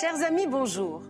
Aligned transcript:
Chers 0.00 0.22
amis, 0.22 0.46
bonjour. 0.46 1.02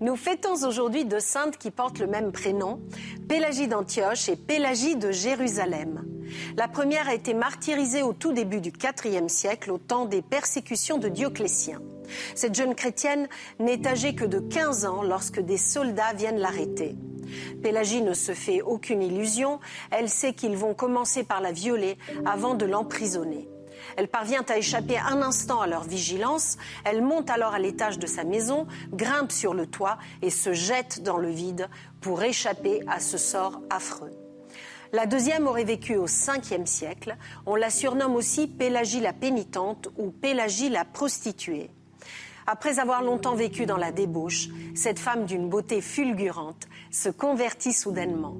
Nous 0.00 0.14
fêtons 0.14 0.64
aujourd'hui 0.64 1.04
deux 1.04 1.18
saintes 1.18 1.58
qui 1.58 1.72
portent 1.72 1.98
le 1.98 2.06
même 2.06 2.30
prénom, 2.30 2.80
Pélagie 3.28 3.66
d'Antioche 3.66 4.28
et 4.28 4.36
Pélagie 4.36 4.94
de 4.94 5.10
Jérusalem. 5.10 6.04
La 6.56 6.68
première 6.68 7.08
a 7.08 7.14
été 7.14 7.34
martyrisée 7.34 8.02
au 8.02 8.12
tout 8.12 8.32
début 8.32 8.60
du 8.60 8.70
IVe 8.70 9.28
siècle, 9.28 9.72
au 9.72 9.78
temps 9.78 10.04
des 10.04 10.22
persécutions 10.22 10.98
de 10.98 11.08
Dioclétien. 11.08 11.80
Cette 12.36 12.54
jeune 12.54 12.76
chrétienne 12.76 13.28
n'est 13.58 13.84
âgée 13.88 14.14
que 14.14 14.24
de 14.24 14.38
15 14.38 14.86
ans 14.86 15.02
lorsque 15.02 15.40
des 15.40 15.58
soldats 15.58 16.12
viennent 16.14 16.38
l'arrêter. 16.38 16.94
Pélagie 17.60 18.02
ne 18.02 18.14
se 18.14 18.32
fait 18.32 18.62
aucune 18.62 19.02
illusion, 19.02 19.58
elle 19.90 20.08
sait 20.08 20.32
qu'ils 20.32 20.56
vont 20.56 20.74
commencer 20.74 21.24
par 21.24 21.40
la 21.40 21.50
violer 21.50 21.98
avant 22.24 22.54
de 22.54 22.66
l'emprisonner. 22.66 23.48
Elle 23.98 24.06
parvient 24.06 24.44
à 24.48 24.56
échapper 24.56 24.96
un 24.96 25.22
instant 25.22 25.60
à 25.60 25.66
leur 25.66 25.82
vigilance. 25.82 26.56
Elle 26.84 27.02
monte 27.02 27.30
alors 27.30 27.54
à 27.54 27.58
l'étage 27.58 27.98
de 27.98 28.06
sa 28.06 28.22
maison, 28.22 28.68
grimpe 28.92 29.32
sur 29.32 29.54
le 29.54 29.66
toit 29.66 29.98
et 30.22 30.30
se 30.30 30.52
jette 30.52 31.02
dans 31.02 31.16
le 31.16 31.30
vide 31.30 31.68
pour 32.00 32.22
échapper 32.22 32.80
à 32.86 33.00
ce 33.00 33.18
sort 33.18 33.60
affreux. 33.70 34.12
La 34.92 35.06
deuxième 35.06 35.48
aurait 35.48 35.64
vécu 35.64 35.96
au 35.96 36.06
5e 36.06 36.64
siècle. 36.64 37.16
On 37.44 37.56
la 37.56 37.70
surnomme 37.70 38.14
aussi 38.14 38.46
Pélagie 38.46 39.00
la 39.00 39.12
pénitente 39.12 39.88
ou 39.98 40.12
Pélagie 40.12 40.68
la 40.68 40.84
prostituée. 40.84 41.72
Après 42.50 42.78
avoir 42.78 43.02
longtemps 43.02 43.34
vécu 43.34 43.66
dans 43.66 43.76
la 43.76 43.92
débauche, 43.92 44.48
cette 44.74 44.98
femme 44.98 45.26
d'une 45.26 45.50
beauté 45.50 45.82
fulgurante 45.82 46.66
se 46.90 47.10
convertit 47.10 47.74
soudainement. 47.74 48.38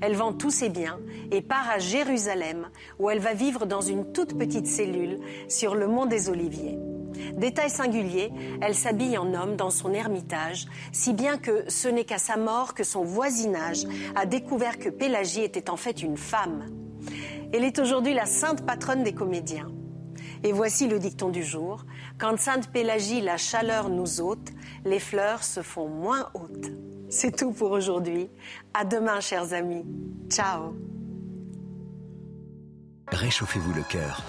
Elle 0.00 0.16
vend 0.16 0.32
tous 0.32 0.50
ses 0.50 0.68
biens 0.68 0.98
et 1.30 1.40
part 1.40 1.70
à 1.70 1.78
Jérusalem, 1.78 2.68
où 2.98 3.10
elle 3.10 3.20
va 3.20 3.32
vivre 3.32 3.64
dans 3.64 3.80
une 3.80 4.10
toute 4.10 4.36
petite 4.36 4.66
cellule 4.66 5.20
sur 5.46 5.76
le 5.76 5.86
mont 5.86 6.06
des 6.06 6.28
Oliviers. 6.28 6.80
Détail 7.36 7.70
singulier, 7.70 8.32
elle 8.60 8.74
s'habille 8.74 9.16
en 9.18 9.32
homme 9.34 9.54
dans 9.54 9.70
son 9.70 9.92
ermitage, 9.92 10.66
si 10.90 11.12
bien 11.12 11.38
que 11.38 11.70
ce 11.70 11.86
n'est 11.86 12.04
qu'à 12.04 12.18
sa 12.18 12.36
mort 12.36 12.74
que 12.74 12.82
son 12.82 13.04
voisinage 13.04 13.84
a 14.16 14.26
découvert 14.26 14.80
que 14.80 14.88
Pélagie 14.88 15.44
était 15.44 15.70
en 15.70 15.76
fait 15.76 16.02
une 16.02 16.16
femme. 16.16 16.64
Elle 17.52 17.62
est 17.62 17.78
aujourd'hui 17.78 18.14
la 18.14 18.26
sainte 18.26 18.66
patronne 18.66 19.04
des 19.04 19.14
comédiens. 19.14 19.68
Et 20.44 20.52
voici 20.52 20.86
le 20.86 20.98
dicton 20.98 21.30
du 21.30 21.42
jour. 21.42 21.84
Quand 22.18 22.38
Sainte 22.38 22.70
Pélagie 22.70 23.22
la 23.22 23.38
chaleur 23.38 23.88
nous 23.88 24.20
ôte, 24.20 24.52
les 24.84 25.00
fleurs 25.00 25.42
se 25.42 25.62
font 25.62 25.88
moins 25.88 26.28
hautes. 26.34 26.70
C'est 27.08 27.34
tout 27.34 27.52
pour 27.52 27.70
aujourd'hui. 27.70 28.28
À 28.74 28.84
demain, 28.84 29.20
chers 29.20 29.54
amis. 29.54 29.84
Ciao. 30.28 30.76
Réchauffez-vous 33.08 33.72
le 33.72 33.82
cœur. 33.84 34.22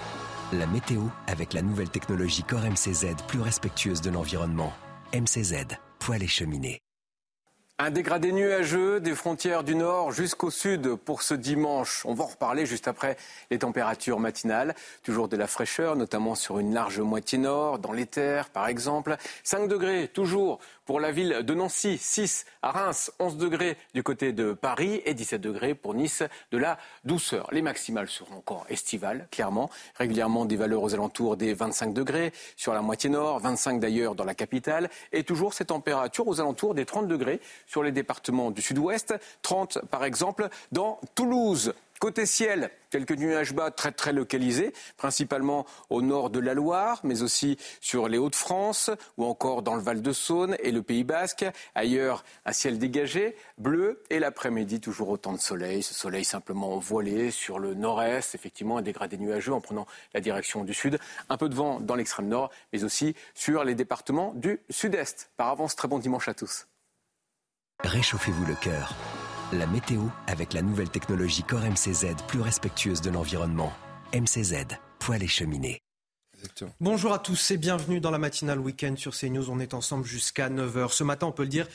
La 0.52 0.66
météo 0.66 1.02
avec 1.26 1.52
la 1.52 1.60
nouvelle 1.60 1.90
technologie 1.90 2.44
Core 2.44 2.64
MCZ 2.64 3.16
plus 3.28 3.40
respectueuse 3.40 4.00
de 4.00 4.10
l'environnement. 4.10 4.72
MCZ, 5.12 5.66
poêle 5.98 6.22
et 6.22 6.28
cheminée. 6.28 6.85
Un 7.78 7.90
dégradé 7.90 8.32
nuageux 8.32 9.00
des 9.00 9.14
frontières 9.14 9.62
du 9.62 9.74
nord 9.74 10.10
jusqu'au 10.10 10.50
sud 10.50 10.94
pour 10.94 11.20
ce 11.20 11.34
dimanche. 11.34 12.06
On 12.06 12.14
va 12.14 12.24
en 12.24 12.28
reparler 12.28 12.64
juste 12.64 12.88
après 12.88 13.18
les 13.50 13.58
températures 13.58 14.18
matinales. 14.18 14.74
Toujours 15.02 15.28
de 15.28 15.36
la 15.36 15.46
fraîcheur, 15.46 15.94
notamment 15.94 16.34
sur 16.34 16.58
une 16.58 16.72
large 16.72 17.00
moitié 17.00 17.36
nord, 17.36 17.78
dans 17.78 17.92
les 17.92 18.06
terres 18.06 18.48
par 18.48 18.66
exemple. 18.66 19.18
5 19.44 19.68
degrés 19.68 20.08
toujours 20.08 20.58
pour 20.86 21.00
la 21.00 21.10
ville 21.10 21.42
de 21.42 21.54
Nancy, 21.54 21.98
6 21.98 22.46
à 22.62 22.70
Reims, 22.70 23.12
11 23.18 23.36
degrés 23.36 23.76
du 23.92 24.02
côté 24.02 24.32
de 24.32 24.52
Paris 24.52 25.02
et 25.04 25.12
17 25.12 25.40
degrés 25.40 25.74
pour 25.74 25.92
Nice, 25.94 26.22
de 26.52 26.58
la 26.58 26.78
douceur. 27.04 27.48
Les 27.52 27.60
maximales 27.60 28.08
seront 28.08 28.36
encore 28.36 28.64
estivales, 28.70 29.26
clairement. 29.30 29.68
Régulièrement 29.96 30.44
des 30.44 30.56
valeurs 30.56 30.82
aux 30.82 30.94
alentours 30.94 31.36
des 31.36 31.52
25 31.52 31.92
degrés 31.92 32.32
sur 32.56 32.72
la 32.72 32.82
moitié 32.82 33.10
nord, 33.10 33.40
25 33.40 33.80
d'ailleurs 33.80 34.14
dans 34.14 34.24
la 34.24 34.34
capitale 34.34 34.88
et 35.12 35.24
toujours 35.24 35.52
ces 35.52 35.66
températures 35.66 36.28
aux 36.28 36.40
alentours 36.40 36.74
des 36.74 36.86
30 36.86 37.08
degrés 37.08 37.40
sur 37.66 37.82
les 37.82 37.92
départements 37.92 38.52
du 38.52 38.62
sud-ouest, 38.62 39.14
30 39.42 39.80
par 39.90 40.04
exemple 40.04 40.48
dans 40.70 41.00
Toulouse. 41.14 41.74
Côté 41.98 42.26
ciel, 42.26 42.70
quelques 42.90 43.12
nuages 43.12 43.54
bas 43.54 43.70
très 43.70 43.90
très 43.90 44.12
localisés, 44.12 44.72
principalement 44.98 45.64
au 45.88 46.02
nord 46.02 46.28
de 46.28 46.40
la 46.40 46.52
Loire, 46.52 47.00
mais 47.04 47.22
aussi 47.22 47.56
sur 47.80 48.08
les 48.08 48.18
Hauts-de-France 48.18 48.90
ou 49.16 49.24
encore 49.24 49.62
dans 49.62 49.74
le 49.74 49.80
Val-de-Saône 49.80 50.56
et 50.62 50.72
le 50.72 50.82
Pays 50.82 51.04
Basque. 51.04 51.46
Ailleurs, 51.74 52.22
un 52.44 52.52
ciel 52.52 52.78
dégagé, 52.78 53.34
bleu 53.56 54.02
et 54.10 54.18
l'après-midi 54.18 54.80
toujours 54.80 55.08
autant 55.08 55.32
de 55.32 55.40
soleil. 55.40 55.82
Ce 55.82 55.94
soleil 55.94 56.24
simplement 56.24 56.78
voilé 56.78 57.30
sur 57.30 57.58
le 57.58 57.74
nord-est, 57.74 58.34
effectivement 58.34 58.76
un 58.76 58.82
dégradé 58.82 59.16
nuageux 59.16 59.54
en 59.54 59.60
prenant 59.60 59.86
la 60.12 60.20
direction 60.20 60.64
du 60.64 60.74
sud. 60.74 60.98
Un 61.30 61.36
peu 61.38 61.48
de 61.48 61.54
vent 61.54 61.80
dans 61.80 61.94
l'extrême 61.94 62.28
nord, 62.28 62.50
mais 62.72 62.84
aussi 62.84 63.14
sur 63.34 63.64
les 63.64 63.74
départements 63.74 64.32
du 64.34 64.60
sud-est. 64.68 65.30
Par 65.36 65.48
avance, 65.48 65.76
très 65.76 65.88
bon 65.88 65.98
dimanche 65.98 66.28
à 66.28 66.34
tous. 66.34 66.66
Réchauffez-vous 67.80 68.44
le 68.44 68.54
cœur. 68.54 68.94
La 69.52 69.68
météo 69.68 70.02
avec 70.26 70.54
la 70.54 70.60
nouvelle 70.60 70.90
technologie 70.90 71.44
Core 71.44 71.60
MCZ 71.60 72.16
plus 72.26 72.40
respectueuse 72.40 73.00
de 73.00 73.10
l'environnement. 73.10 73.72
MCZ, 74.12 74.66
poêle 74.98 75.22
et 75.22 75.28
cheminée. 75.28 75.82
Bonjour 76.80 77.12
à 77.12 77.20
tous 77.20 77.52
et 77.52 77.56
bienvenue 77.56 78.00
dans 78.00 78.10
la 78.10 78.18
matinale 78.18 78.58
week-end 78.58 78.94
sur 78.96 79.16
CNews. 79.16 79.48
On 79.48 79.60
est 79.60 79.72
ensemble 79.72 80.04
jusqu'à 80.04 80.50
9h. 80.50 80.90
Ce 80.90 81.04
matin, 81.04 81.28
on 81.28 81.32
peut 81.32 81.44
le 81.44 81.48
dire, 81.48 81.68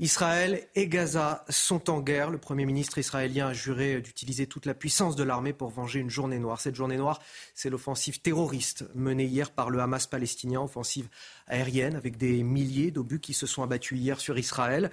Israël 0.00 0.66
et 0.74 0.88
Gaza 0.88 1.44
sont 1.48 1.88
en 1.88 2.00
guerre. 2.00 2.30
Le 2.30 2.38
Premier 2.38 2.66
ministre 2.66 2.98
israélien 2.98 3.46
a 3.46 3.52
juré 3.52 4.00
d'utiliser 4.00 4.48
toute 4.48 4.66
la 4.66 4.74
puissance 4.74 5.14
de 5.14 5.22
l'armée 5.22 5.52
pour 5.52 5.70
venger 5.70 6.00
une 6.00 6.10
journée 6.10 6.40
noire. 6.40 6.60
Cette 6.60 6.74
journée 6.74 6.96
noire, 6.96 7.22
c'est 7.54 7.70
l'offensive 7.70 8.20
terroriste 8.20 8.86
menée 8.96 9.26
hier 9.26 9.52
par 9.52 9.70
le 9.70 9.78
Hamas 9.78 10.08
palestinien, 10.08 10.60
offensive 10.60 11.08
aérienne 11.46 11.94
avec 11.94 12.16
des 12.16 12.42
milliers 12.42 12.90
d'obus 12.90 13.20
qui 13.20 13.34
se 13.34 13.46
sont 13.46 13.62
abattus 13.62 13.96
hier 13.96 14.18
sur 14.18 14.36
Israël. 14.36 14.90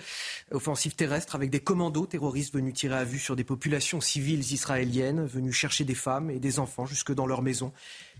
Offensive 0.51 0.93
terrestre 0.93 1.33
avec 1.33 1.49
des 1.49 1.61
commandos 1.61 2.05
terroristes 2.05 2.53
venus 2.53 2.75
tirer 2.75 2.97
à 2.97 3.03
vue 3.03 3.19
sur 3.19 3.35
des 3.35 3.43
populations 3.43 4.01
civiles 4.01 4.53
israéliennes, 4.53 5.25
venus 5.25 5.55
chercher 5.55 5.83
des 5.83 5.95
femmes 5.95 6.29
et 6.29 6.39
des 6.39 6.59
enfants 6.59 6.85
jusque 6.85 7.11
dans 7.11 7.25
leurs 7.25 7.41
maisons. 7.41 7.73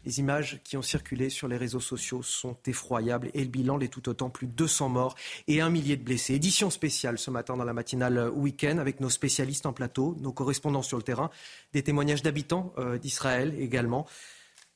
Les 0.06 0.20
images 0.20 0.60
qui 0.64 0.78
ont 0.78 0.82
circulé 0.82 1.30
sur 1.30 1.48
les 1.48 1.58
réseaux 1.58 1.80
sociaux 1.80 2.24
sont 2.24 2.58
effroyables 2.66 3.30
et 3.34 3.44
le 3.44 3.50
bilan 3.50 3.78
l'est 3.78 3.88
tout 3.88 4.10
autant, 4.10 4.30
plus 4.30 4.48
de 4.48 4.54
200 4.54 4.90
morts 4.90 5.16
et 5.48 5.62
un 5.62 5.70
millier 5.70 5.96
de 5.96 6.04
blessés. 6.04 6.34
Édition 6.34 6.70
spéciale 6.70 7.20
ce 7.20 7.30
matin 7.30 7.56
dans 7.56 7.64
la 7.64 7.74
matinale 7.74 8.30
week-end 8.30 8.78
avec 8.80 9.00
nos 9.00 9.10
spécialistes 9.10 9.66
en 9.66 9.74
plateau, 9.74 10.18
nos 10.20 10.32
correspondants 10.32 10.82
sur 10.82 10.98
le 10.98 11.04
terrain, 11.04 11.30
des 11.74 11.84
témoignages 11.84 12.24
d'habitants 12.24 12.74
euh, 12.78 12.98
d'Israël 12.98 13.56
également. 13.60 14.08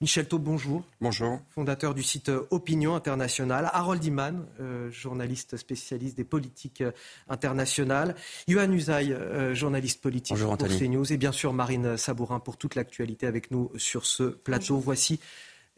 Michel 0.05 0.27
Taub, 0.27 0.43
bonjour. 0.43 0.83
Bonjour. 1.01 1.39
Fondateur 1.49 1.95
du 1.95 2.03
site 2.03 2.29
euh, 2.29 2.45
Opinion 2.51 2.93
Internationale. 2.93 3.71
Harold 3.73 4.05
Iman, 4.05 4.45
euh, 4.59 4.91
journaliste 4.91 5.57
spécialiste 5.57 6.15
des 6.15 6.23
politiques 6.23 6.81
euh, 6.81 6.91
internationales. 7.27 8.13
Yohann 8.47 8.71
Usaï, 8.71 9.17
journaliste 9.53 10.03
politique 10.03 10.35
bonjour, 10.35 10.55
pour 10.59 10.67
CNews. 10.67 11.11
Et 11.11 11.17
bien 11.17 11.31
sûr 11.31 11.53
Marine 11.53 11.97
Sabourin 11.97 12.39
pour 12.39 12.57
toute 12.57 12.75
l'actualité 12.75 13.25
avec 13.25 13.49
nous 13.49 13.71
sur 13.77 14.05
ce 14.05 14.21
plateau. 14.21 14.77
Voici 14.77 15.19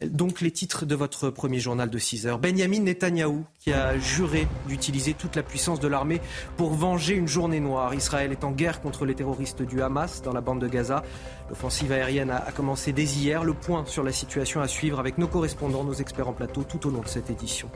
donc 0.05 0.41
les 0.41 0.51
titres 0.51 0.85
de 0.85 0.95
votre 0.95 1.29
premier 1.29 1.59
journal 1.59 1.89
de 1.89 1.97
6 1.97 2.27
heures. 2.27 2.39
Benjamin 2.39 2.81
Netanyahou 2.81 3.45
qui 3.59 3.73
a 3.73 3.97
juré 3.97 4.47
d'utiliser 4.67 5.13
toute 5.13 5.35
la 5.35 5.43
puissance 5.43 5.79
de 5.79 5.87
l'armée 5.87 6.21
pour 6.55 6.73
venger 6.73 7.15
une 7.15 7.27
journée 7.27 7.59
noire. 7.59 7.93
Israël 7.93 8.31
est 8.31 8.43
en 8.43 8.51
guerre 8.51 8.81
contre 8.81 9.05
les 9.05 9.15
terroristes 9.15 9.63
du 9.63 9.81
Hamas 9.81 10.21
dans 10.21 10.33
la 10.33 10.41
bande 10.41 10.61
de 10.61 10.67
Gaza. 10.67 11.03
L'offensive 11.49 11.91
aérienne 11.91 12.29
a 12.29 12.51
commencé 12.51 12.93
dès 12.93 13.05
hier. 13.05 13.43
Le 13.43 13.53
point 13.53 13.85
sur 13.85 14.03
la 14.03 14.11
situation 14.11 14.61
à 14.61 14.67
suivre 14.67 14.99
avec 14.99 15.17
nos 15.17 15.27
correspondants, 15.27 15.83
nos 15.83 15.93
experts 15.93 16.27
en 16.27 16.33
plateau 16.33 16.63
tout 16.63 16.87
au 16.87 16.91
long 16.91 17.01
de 17.01 17.07
cette 17.07 17.29
édition. 17.29 17.69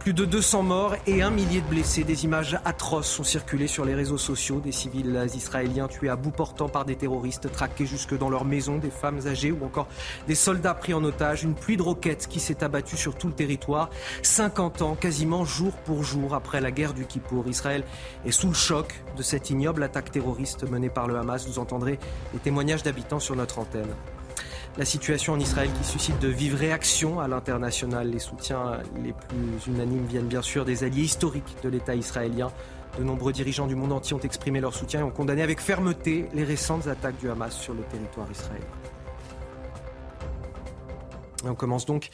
Plus 0.00 0.14
de 0.14 0.24
200 0.24 0.62
morts 0.62 0.96
et 1.06 1.20
un 1.20 1.30
millier 1.30 1.60
de 1.60 1.66
blessés. 1.66 2.04
Des 2.04 2.24
images 2.24 2.58
atroces 2.64 3.06
sont 3.06 3.22
circulées 3.22 3.66
sur 3.66 3.84
les 3.84 3.94
réseaux 3.94 4.16
sociaux. 4.16 4.58
Des 4.58 4.72
civils 4.72 5.28
israéliens 5.34 5.88
tués 5.88 6.08
à 6.08 6.16
bout 6.16 6.30
portant 6.30 6.70
par 6.70 6.86
des 6.86 6.96
terroristes, 6.96 7.52
traqués 7.52 7.84
jusque 7.84 8.16
dans 8.16 8.30
leur 8.30 8.46
maison, 8.46 8.78
des 8.78 8.90
femmes 8.90 9.20
âgées 9.26 9.52
ou 9.52 9.62
encore 9.62 9.88
des 10.26 10.34
soldats 10.34 10.72
pris 10.72 10.94
en 10.94 11.04
otage. 11.04 11.44
Une 11.44 11.54
pluie 11.54 11.76
de 11.76 11.82
roquettes 11.82 12.28
qui 12.28 12.40
s'est 12.40 12.64
abattue 12.64 12.96
sur 12.96 13.14
tout 13.14 13.28
le 13.28 13.34
territoire. 13.34 13.90
50 14.22 14.80
ans, 14.80 14.94
quasiment 14.94 15.44
jour 15.44 15.72
pour 15.84 16.02
jour 16.02 16.34
après 16.34 16.62
la 16.62 16.70
guerre 16.70 16.94
du 16.94 17.04
Kippour. 17.04 17.44
Israël 17.46 17.84
est 18.24 18.30
sous 18.30 18.48
le 18.48 18.54
choc 18.54 19.04
de 19.18 19.22
cette 19.22 19.50
ignoble 19.50 19.82
attaque 19.82 20.10
terroriste 20.10 20.68
menée 20.70 20.88
par 20.88 21.08
le 21.08 21.16
Hamas. 21.16 21.46
Vous 21.46 21.58
entendrez 21.58 21.98
les 22.32 22.38
témoignages 22.38 22.82
d'habitants 22.82 23.20
sur 23.20 23.36
notre 23.36 23.58
antenne. 23.58 23.94
La 24.80 24.86
situation 24.86 25.34
en 25.34 25.38
Israël 25.38 25.68
qui 25.78 25.84
suscite 25.86 26.18
de 26.20 26.28
vives 26.28 26.54
réactions 26.54 27.20
à 27.20 27.28
l'international. 27.28 28.08
Les 28.08 28.18
soutiens 28.18 28.80
les 29.04 29.12
plus 29.12 29.66
unanimes 29.66 30.06
viennent 30.06 30.26
bien 30.26 30.40
sûr 30.40 30.64
des 30.64 30.84
alliés 30.84 31.02
historiques 31.02 31.54
de 31.62 31.68
l'État 31.68 31.94
israélien. 31.94 32.50
De 32.98 33.04
nombreux 33.04 33.34
dirigeants 33.34 33.66
du 33.66 33.74
monde 33.74 33.92
entier 33.92 34.16
ont 34.16 34.20
exprimé 34.20 34.58
leur 34.58 34.72
soutien 34.72 35.00
et 35.00 35.02
ont 35.02 35.10
condamné 35.10 35.42
avec 35.42 35.60
fermeté 35.60 36.30
les 36.32 36.44
récentes 36.44 36.86
attaques 36.86 37.18
du 37.18 37.28
Hamas 37.28 37.54
sur 37.54 37.74
le 37.74 37.82
territoire 37.82 38.26
israélien. 38.30 38.64
on 41.44 41.54
commence 41.54 41.84
donc 41.84 42.08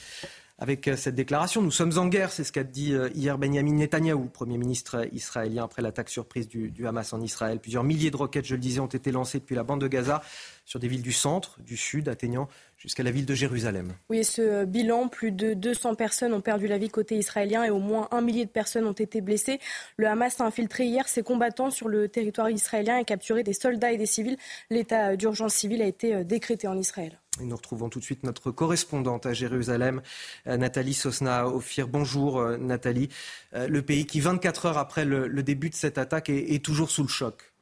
avec 0.59 0.89
euh, 0.89 0.97
cette 0.97 1.15
déclaration. 1.15 1.61
Nous 1.61 1.71
sommes 1.71 1.99
en 1.99 2.07
guerre, 2.07 2.33
c'est 2.33 2.45
ce 2.45 2.53
qu'a 2.53 2.65
dit 2.65 2.95
euh, 2.95 3.11
hier 3.15 3.37
Benjamin 3.39 3.75
Netanyahou, 3.75 4.27
Premier 4.27 4.57
ministre 4.57 5.07
israélien, 5.13 5.65
après 5.65 5.83
l'attaque 5.83 6.09
surprise 6.09 6.49
du, 6.49 6.87
Hamas 6.87 7.13
en 7.13 7.21
Israël. 7.21 7.59
Plusieurs 7.61 7.85
milliers 7.85 8.11
de 8.11 8.17
roquettes, 8.17 8.47
je 8.47 8.55
le 8.55 8.61
disais, 8.61 8.81
ont 8.81 8.87
été 8.87 9.13
lancées 9.13 9.39
depuis 9.39 9.55
la 9.55 9.65
bande 9.65 9.81
de 9.81 9.89
Gaza 9.89 10.23
sur 10.65 10.81
des 10.81 10.89
villes 10.89 11.03
du 11.03 11.13
centre, 11.13 11.61
du 11.61 11.77
sud, 11.77 12.09
atteignant 12.09 12.49
jusqu'à 12.79 13.03
la 13.03 13.11
ville 13.11 13.27
de 13.27 13.35
Jérusalem. 13.35 13.93
Oui, 14.09 14.25
ce 14.25 14.43
euh, 14.43 14.65
bilan, 14.65 15.09
plus 15.09 15.31
de 15.31 15.53
200 15.53 15.95
personnes 15.95 16.33
ont 16.33 16.41
perdu 16.41 16.67
la 16.69 16.79
vie 16.79 16.89
côté 16.89 17.17
israélien 17.17 17.65
et 17.65 17.71
au 17.71 17.79
moins 17.79 18.09
un 18.11 18.23
millier 18.23 18.47
de 18.47 18.51
personnes 18.51 18.87
ont 18.87 18.93
été 18.93 19.21
blessées. 19.21 19.61
Le 19.99 20.07
Hamas 20.07 20.41
a 20.41 20.45
infiltré 20.45 20.87
hier 20.87 21.07
ses 21.07 21.23
combattants 21.23 21.71
sur 21.71 21.89
le 21.89 22.09
territoire 22.09 22.49
israélien 22.49 22.97
et 22.99 23.05
capturé 23.05 23.43
des 23.43 23.53
soldats 23.53 23.93
et 23.93 23.99
des 23.99 24.07
civils. 24.07 24.39
L'état 24.71 25.17
d'urgence 25.17 25.55
civile 25.55 25.83
a 25.83 25.87
été 25.87 26.25
décrété 26.25 26.67
en 26.67 26.79
Israël. 26.79 27.19
Nous 27.41 27.57
retrouvons 27.57 27.89
tout 27.89 27.99
de 27.99 28.05
suite 28.05 28.23
notre 28.23 28.51
correspondante 28.51 29.27
à 29.27 29.35
Jérusalem, 29.35 30.01
euh, 30.47 30.57
Nathalie 30.57 30.95
Sosna-Ophir. 30.95 31.89
Bonjour 31.89 32.39
euh, 32.39 32.57
Nathalie. 32.57 33.09
Euh, 33.55 33.69
le 33.69 33.83
pays 33.83 34.07
qui, 34.07 34.21
24 34.21 34.67
heures 34.67 34.79
après 34.79 35.05
le, 35.05 35.43
début 35.43 35.71
de 35.71 35.75
cette 35.75 35.99
attaque, 35.99 36.31
est 36.31 36.65
toujours 36.65 36.91
sous 36.91 37.03
le 37.03 37.09
choc. 37.09 37.56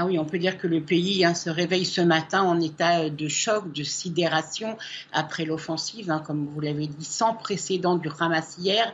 Ah 0.00 0.06
oui, 0.06 0.16
on 0.16 0.24
peut 0.24 0.38
dire 0.38 0.58
que 0.58 0.68
le 0.68 0.80
pays 0.80 1.24
hein, 1.24 1.34
se 1.34 1.50
réveille 1.50 1.84
ce 1.84 2.00
matin 2.00 2.42
en 2.42 2.60
état 2.60 3.10
de 3.10 3.26
choc, 3.26 3.72
de 3.72 3.82
sidération 3.82 4.78
après 5.12 5.44
l'offensive, 5.44 6.08
hein, 6.08 6.22
comme 6.24 6.46
vous 6.46 6.60
l'avez 6.60 6.86
dit, 6.86 7.04
sans 7.04 7.34
précédent 7.34 7.96
du 7.96 8.08
Hamas 8.20 8.58
hier. 8.58 8.92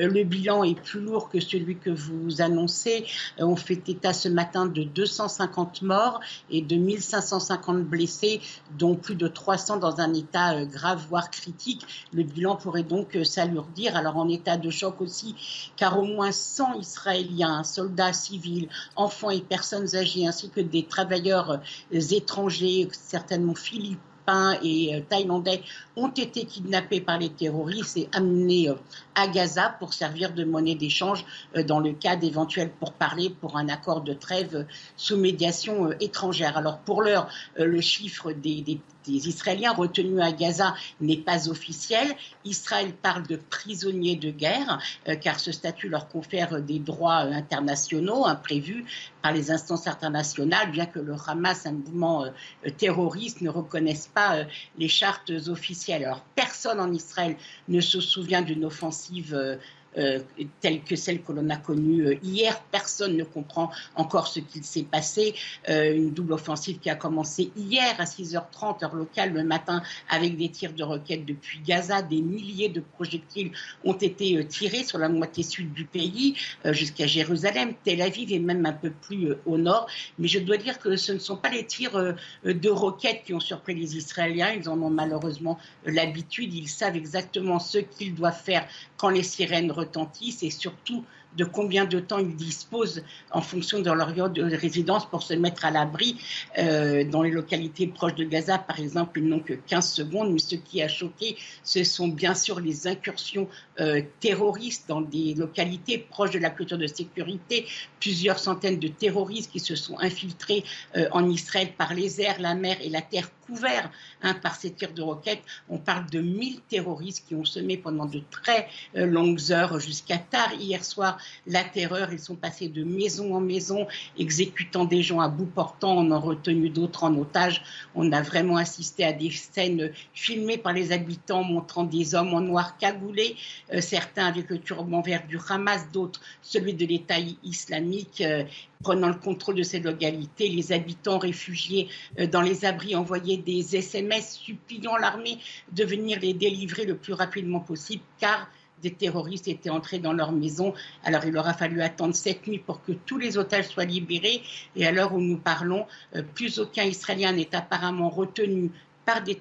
Euh, 0.00 0.06
le 0.06 0.22
bilan 0.22 0.62
est 0.62 0.80
plus 0.80 1.00
lourd 1.00 1.28
que 1.28 1.40
celui 1.40 1.76
que 1.78 1.90
vous 1.90 2.40
annoncez. 2.40 3.04
Euh, 3.40 3.46
on 3.46 3.56
fait 3.56 3.88
état 3.88 4.12
ce 4.12 4.28
matin 4.28 4.66
de 4.66 4.84
250 4.84 5.82
morts 5.82 6.20
et 6.50 6.62
de 6.62 6.76
1550 6.76 7.82
blessés, 7.82 8.40
dont 8.78 8.94
plus 8.94 9.16
de 9.16 9.26
300 9.26 9.78
dans 9.78 9.98
un 10.00 10.14
état 10.14 10.54
euh, 10.54 10.66
grave, 10.66 11.04
voire 11.08 11.32
critique. 11.32 11.82
Le 12.12 12.22
bilan 12.22 12.54
pourrait 12.54 12.84
donc 12.84 13.18
s'alourdir. 13.24 13.96
Alors 13.96 14.18
en 14.18 14.28
état 14.28 14.56
de 14.56 14.70
choc 14.70 15.00
aussi, 15.00 15.34
car 15.74 15.98
au 15.98 16.04
moins 16.04 16.30
100 16.30 16.78
Israéliens, 16.78 17.64
soldats 17.64 18.12
civils, 18.12 18.68
enfants 18.94 19.30
et 19.30 19.40
personnes 19.40 19.96
âgées, 19.96 20.28
ainsi 20.28 20.43
que 20.50 20.60
des 20.60 20.84
travailleurs 20.84 21.60
euh, 21.92 22.00
étrangers, 22.12 22.88
certainement 22.92 23.54
philippins 23.54 24.58
et 24.62 24.94
euh, 24.94 25.00
thaïlandais, 25.08 25.62
ont 25.96 26.08
été 26.08 26.44
kidnappés 26.44 27.00
par 27.00 27.18
les 27.18 27.30
terroristes 27.30 27.96
et 27.96 28.08
amenés 28.12 28.68
euh, 28.68 28.74
à 29.14 29.28
Gaza 29.28 29.76
pour 29.78 29.94
servir 29.94 30.32
de 30.32 30.44
monnaie 30.44 30.74
d'échange 30.74 31.24
dans 31.68 31.78
le 31.78 31.92
cas 31.92 32.16
d'éventuels 32.16 32.70
pourparlers 32.70 33.30
pour 33.30 33.56
un 33.56 33.68
accord 33.68 34.00
de 34.00 34.12
trêve 34.12 34.66
sous 34.96 35.16
médiation 35.16 35.92
étrangère. 36.00 36.56
Alors 36.56 36.78
pour 36.78 37.02
l'heure, 37.02 37.28
le 37.56 37.80
chiffre 37.80 38.32
des, 38.32 38.80
des 39.06 39.28
Israéliens 39.28 39.72
retenus 39.72 40.20
à 40.20 40.32
Gaza 40.32 40.74
n'est 41.00 41.18
pas 41.18 41.48
officiel. 41.48 42.14
Israël 42.44 42.92
parle 42.92 43.26
de 43.26 43.36
prisonniers 43.36 44.16
de 44.16 44.30
guerre, 44.30 44.78
euh, 45.08 45.16
car 45.16 45.40
ce 45.40 45.52
statut 45.52 45.88
leur 45.88 46.08
confère 46.08 46.60
des 46.60 46.78
droits 46.78 47.24
euh, 47.24 47.32
internationaux 47.32 48.26
imprévus 48.26 48.84
par 49.22 49.32
les 49.32 49.50
instances 49.50 49.86
internationales, 49.86 50.70
bien 50.70 50.86
que 50.86 50.98
le 50.98 51.14
Hamas, 51.26 51.66
un 51.66 51.72
mouvement 51.72 52.24
euh, 52.24 52.70
terroriste, 52.76 53.40
ne 53.40 53.50
reconnaisse 53.50 54.08
pas 54.12 54.44
les 54.78 54.88
chartes 54.88 55.30
officielles. 55.48 55.83
Alors 55.92 56.22
personne 56.34 56.80
en 56.80 56.92
Israël 56.92 57.36
ne 57.68 57.80
se 57.80 58.00
souvient 58.00 58.42
d'une 58.42 58.64
offensive 58.64 59.58
euh, 59.96 60.18
telle 60.60 60.82
que 60.82 60.96
celle 60.96 61.22
que 61.22 61.32
l'on 61.32 61.48
a 61.50 61.56
connue 61.56 62.06
euh, 62.06 62.14
hier. 62.22 62.60
Personne 62.72 63.16
ne 63.16 63.24
comprend 63.24 63.70
encore 63.94 64.26
ce 64.26 64.40
qu'il 64.40 64.64
s'est 64.64 64.82
passé. 64.82 65.34
Euh, 65.68 65.94
une 65.94 66.10
double 66.10 66.32
offensive 66.32 66.78
qui 66.78 66.90
a 66.90 66.96
commencé 66.96 67.52
hier 67.56 67.94
à 67.98 68.04
6h30 68.04 68.84
heure 68.84 68.94
locale 68.94 69.32
le 69.32 69.44
matin 69.44 69.82
avec 70.08 70.36
des 70.36 70.48
tirs 70.48 70.72
de 70.72 70.82
roquettes 70.82 71.24
depuis 71.24 71.60
Gaza. 71.60 72.02
Des 72.02 72.20
milliers 72.20 72.68
de 72.68 72.80
projectiles 72.80 73.52
ont 73.84 73.94
été 73.94 74.44
tirés 74.46 74.84
sur 74.84 74.98
la 74.98 75.08
moitié 75.08 75.44
sud 75.44 75.72
du 75.72 75.84
pays 75.84 76.34
jusqu'à 76.64 77.06
Jérusalem, 77.06 77.74
Tel 77.84 78.02
Aviv 78.02 78.32
et 78.32 78.38
même 78.38 78.66
un 78.66 78.72
peu 78.72 78.90
plus 78.90 79.34
au 79.46 79.58
nord. 79.58 79.86
Mais 80.18 80.28
je 80.28 80.38
dois 80.38 80.56
dire 80.56 80.78
que 80.78 80.96
ce 80.96 81.12
ne 81.12 81.18
sont 81.18 81.36
pas 81.36 81.50
les 81.50 81.66
tirs 81.66 82.14
de 82.44 82.68
roquettes 82.68 83.22
qui 83.24 83.34
ont 83.34 83.40
surpris 83.40 83.74
les 83.74 83.96
Israéliens. 83.96 84.52
Ils 84.52 84.68
en 84.68 84.80
ont 84.82 84.90
malheureusement 84.90 85.58
l'habitude. 85.84 86.52
Ils 86.54 86.68
savent 86.68 86.96
exactement 86.96 87.58
ce 87.58 87.78
qu'ils 87.78 88.14
doivent 88.14 88.40
faire 88.40 88.66
quand 89.04 89.10
les 89.10 89.22
sirènes 89.22 89.70
retentissent 89.70 90.42
et 90.42 90.48
surtout 90.48 91.04
de 91.36 91.44
combien 91.44 91.84
de 91.84 92.00
temps 92.00 92.20
ils 92.20 92.34
disposent 92.34 93.02
en 93.32 93.42
fonction 93.42 93.80
de 93.80 93.90
leur 93.90 94.14
lieu 94.14 94.30
de 94.30 94.56
résidence 94.56 95.04
pour 95.10 95.22
se 95.22 95.34
mettre 95.34 95.66
à 95.66 95.70
l'abri. 95.70 96.16
Euh, 96.56 97.04
dans 97.04 97.22
les 97.22 97.30
localités 97.30 97.86
proches 97.86 98.14
de 98.14 98.24
Gaza, 98.24 98.56
par 98.56 98.80
exemple, 98.80 99.18
ils 99.18 99.28
n'ont 99.28 99.40
que 99.40 99.52
15 99.52 99.86
secondes. 99.86 100.32
Mais 100.32 100.38
ce 100.38 100.54
qui 100.54 100.80
a 100.80 100.88
choqué, 100.88 101.36
ce 101.62 101.84
sont 101.84 102.08
bien 102.08 102.34
sûr 102.34 102.60
les 102.60 102.86
incursions 102.86 103.46
euh, 103.78 104.00
terroristes 104.20 104.86
dans 104.88 105.02
des 105.02 105.34
localités 105.34 105.98
proches 105.98 106.30
de 106.30 106.38
la 106.38 106.48
culture 106.48 106.78
de 106.78 106.86
sécurité. 106.86 107.66
Plusieurs 108.00 108.38
centaines 108.38 108.78
de 108.78 108.88
terroristes 108.88 109.50
qui 109.52 109.60
se 109.60 109.76
sont 109.76 109.98
infiltrés 110.00 110.64
euh, 110.96 111.08
en 111.12 111.28
Israël 111.28 111.72
par 111.76 111.92
les 111.92 112.22
airs, 112.22 112.40
la 112.40 112.54
mer 112.54 112.78
et 112.80 112.88
la 112.88 113.02
terre 113.02 113.28
couverts 113.46 113.90
hein, 114.22 114.34
par 114.34 114.56
ces 114.56 114.72
tirs 114.72 114.92
de 114.92 115.02
roquettes. 115.02 115.42
On 115.68 115.78
parle 115.78 116.08
de 116.10 116.20
1000 116.20 116.60
terroristes 116.62 117.24
qui 117.26 117.34
ont 117.34 117.44
semé 117.44 117.76
pendant 117.76 118.06
de 118.06 118.22
très 118.30 118.68
longues 118.94 119.50
heures 119.50 119.78
jusqu'à 119.78 120.18
tard 120.18 120.52
hier 120.58 120.84
soir 120.84 121.18
la 121.46 121.64
terreur. 121.64 122.12
Ils 122.12 122.18
sont 122.18 122.36
passés 122.36 122.68
de 122.68 122.84
maison 122.84 123.34
en 123.34 123.40
maison, 123.40 123.86
exécutant 124.18 124.84
des 124.84 125.02
gens 125.02 125.20
à 125.20 125.28
bout 125.28 125.46
portant. 125.46 125.96
On 125.98 126.10
en 126.10 126.20
retenu 126.20 126.70
d'autres 126.70 127.04
en 127.04 127.14
otage. 127.16 127.62
On 127.94 128.12
a 128.12 128.22
vraiment 128.22 128.56
assisté 128.56 129.04
à 129.04 129.12
des 129.12 129.30
scènes 129.30 129.90
filmées 130.12 130.58
par 130.58 130.72
les 130.72 130.92
habitants 130.92 131.44
montrant 131.44 131.84
des 131.84 132.14
hommes 132.14 132.34
en 132.34 132.40
noir 132.40 132.78
cagoulés, 132.78 133.36
euh, 133.72 133.80
certains 133.80 134.26
avec 134.26 134.48
le 134.50 134.58
turban 134.58 135.00
vert 135.00 135.26
du 135.26 135.38
Hamas, 135.48 135.86
d'autres 135.92 136.20
celui 136.42 136.74
de 136.74 136.86
l'État 136.86 137.18
islamique. 137.42 138.20
Euh, 138.20 138.44
prenant 138.84 139.08
le 139.08 139.14
contrôle 139.14 139.56
de 139.56 139.62
ces 139.62 139.80
localités, 139.80 140.48
les 140.48 140.70
habitants 140.70 141.18
réfugiés 141.18 141.88
euh, 142.20 142.26
dans 142.26 142.42
les 142.42 142.64
abris 142.64 142.94
des 143.36 143.76
SMS 143.76 144.34
suppliant 144.36 144.96
l'armée 144.96 145.38
de 145.72 145.84
venir 145.84 146.20
les 146.20 146.34
délivrer 146.34 146.84
le 146.84 146.96
plus 146.96 147.12
rapidement 147.12 147.60
possible, 147.60 148.02
car 148.18 148.48
des 148.82 148.92
terroristes 148.92 149.48
étaient 149.48 149.70
entrés 149.70 149.98
dans 149.98 150.12
leur 150.12 150.32
maison. 150.32 150.74
Alors 151.04 151.24
il 151.24 151.36
aura 151.36 151.54
fallu 151.54 151.80
attendre 151.80 152.14
cette 152.14 152.46
nuit 152.46 152.58
pour 152.58 152.82
que 152.82 152.92
tous 152.92 153.18
les 153.18 153.38
otages 153.38 153.68
soient 153.68 153.84
libérés. 153.84 154.42
Et 154.76 154.86
à 154.86 154.92
l'heure 154.92 155.14
où 155.14 155.20
nous 155.20 155.38
parlons, 155.38 155.86
euh, 156.14 156.22
plus 156.34 156.58
aucun 156.58 156.84
Israélien 156.84 157.32
n'est 157.32 157.54
apparemment 157.54 158.10
retenu 158.10 158.70
par 159.06 159.22
des 159.22 159.36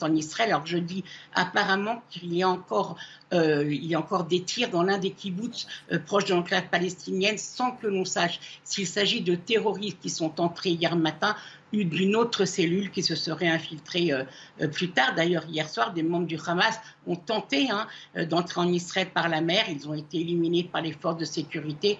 en 0.00 0.14
Israël. 0.14 0.50
Alors 0.50 0.66
je 0.66 0.78
dis 0.78 1.04
apparemment 1.34 2.02
qu'il 2.10 2.34
y 2.34 2.42
a 2.42 2.48
encore, 2.48 2.96
euh, 3.32 3.64
il 3.70 3.86
y 3.86 3.94
a 3.94 3.98
encore 3.98 4.24
des 4.24 4.42
tirs 4.42 4.70
dans 4.70 4.82
l'un 4.82 4.98
des 4.98 5.10
kibbutz 5.10 5.66
euh, 5.92 5.98
proches 5.98 6.26
de 6.26 6.34
l'enclave 6.34 6.68
palestinienne 6.70 7.38
sans 7.38 7.72
que 7.72 7.86
l'on 7.86 8.04
sache 8.04 8.40
s'il 8.64 8.86
s'agit 8.86 9.20
de 9.20 9.34
terroristes 9.34 9.98
qui 10.00 10.10
sont 10.10 10.40
entrés 10.40 10.70
hier 10.70 10.96
matin 10.96 11.36
d'une 11.72 12.16
autre 12.16 12.46
cellule 12.46 12.90
qui 12.90 13.02
se 13.02 13.14
serait 13.14 13.48
infiltrée 13.48 14.12
euh, 14.12 14.24
plus 14.68 14.90
tard. 14.90 15.14
D'ailleurs, 15.14 15.44
hier 15.48 15.68
soir, 15.68 15.92
des 15.92 16.02
membres 16.02 16.26
du 16.26 16.38
Hamas 16.44 16.80
ont 17.06 17.16
tenté 17.16 17.70
hein, 17.70 17.86
d'entrer 18.24 18.60
en 18.60 18.72
Israël 18.72 19.08
par 19.14 19.28
la 19.28 19.40
mer. 19.40 19.64
Ils 19.68 19.88
ont 19.88 19.94
été 19.94 20.18
éliminés 20.20 20.64
par 20.64 20.82
les 20.82 20.92
forces 20.92 21.18
de 21.18 21.24
sécurité, 21.24 21.98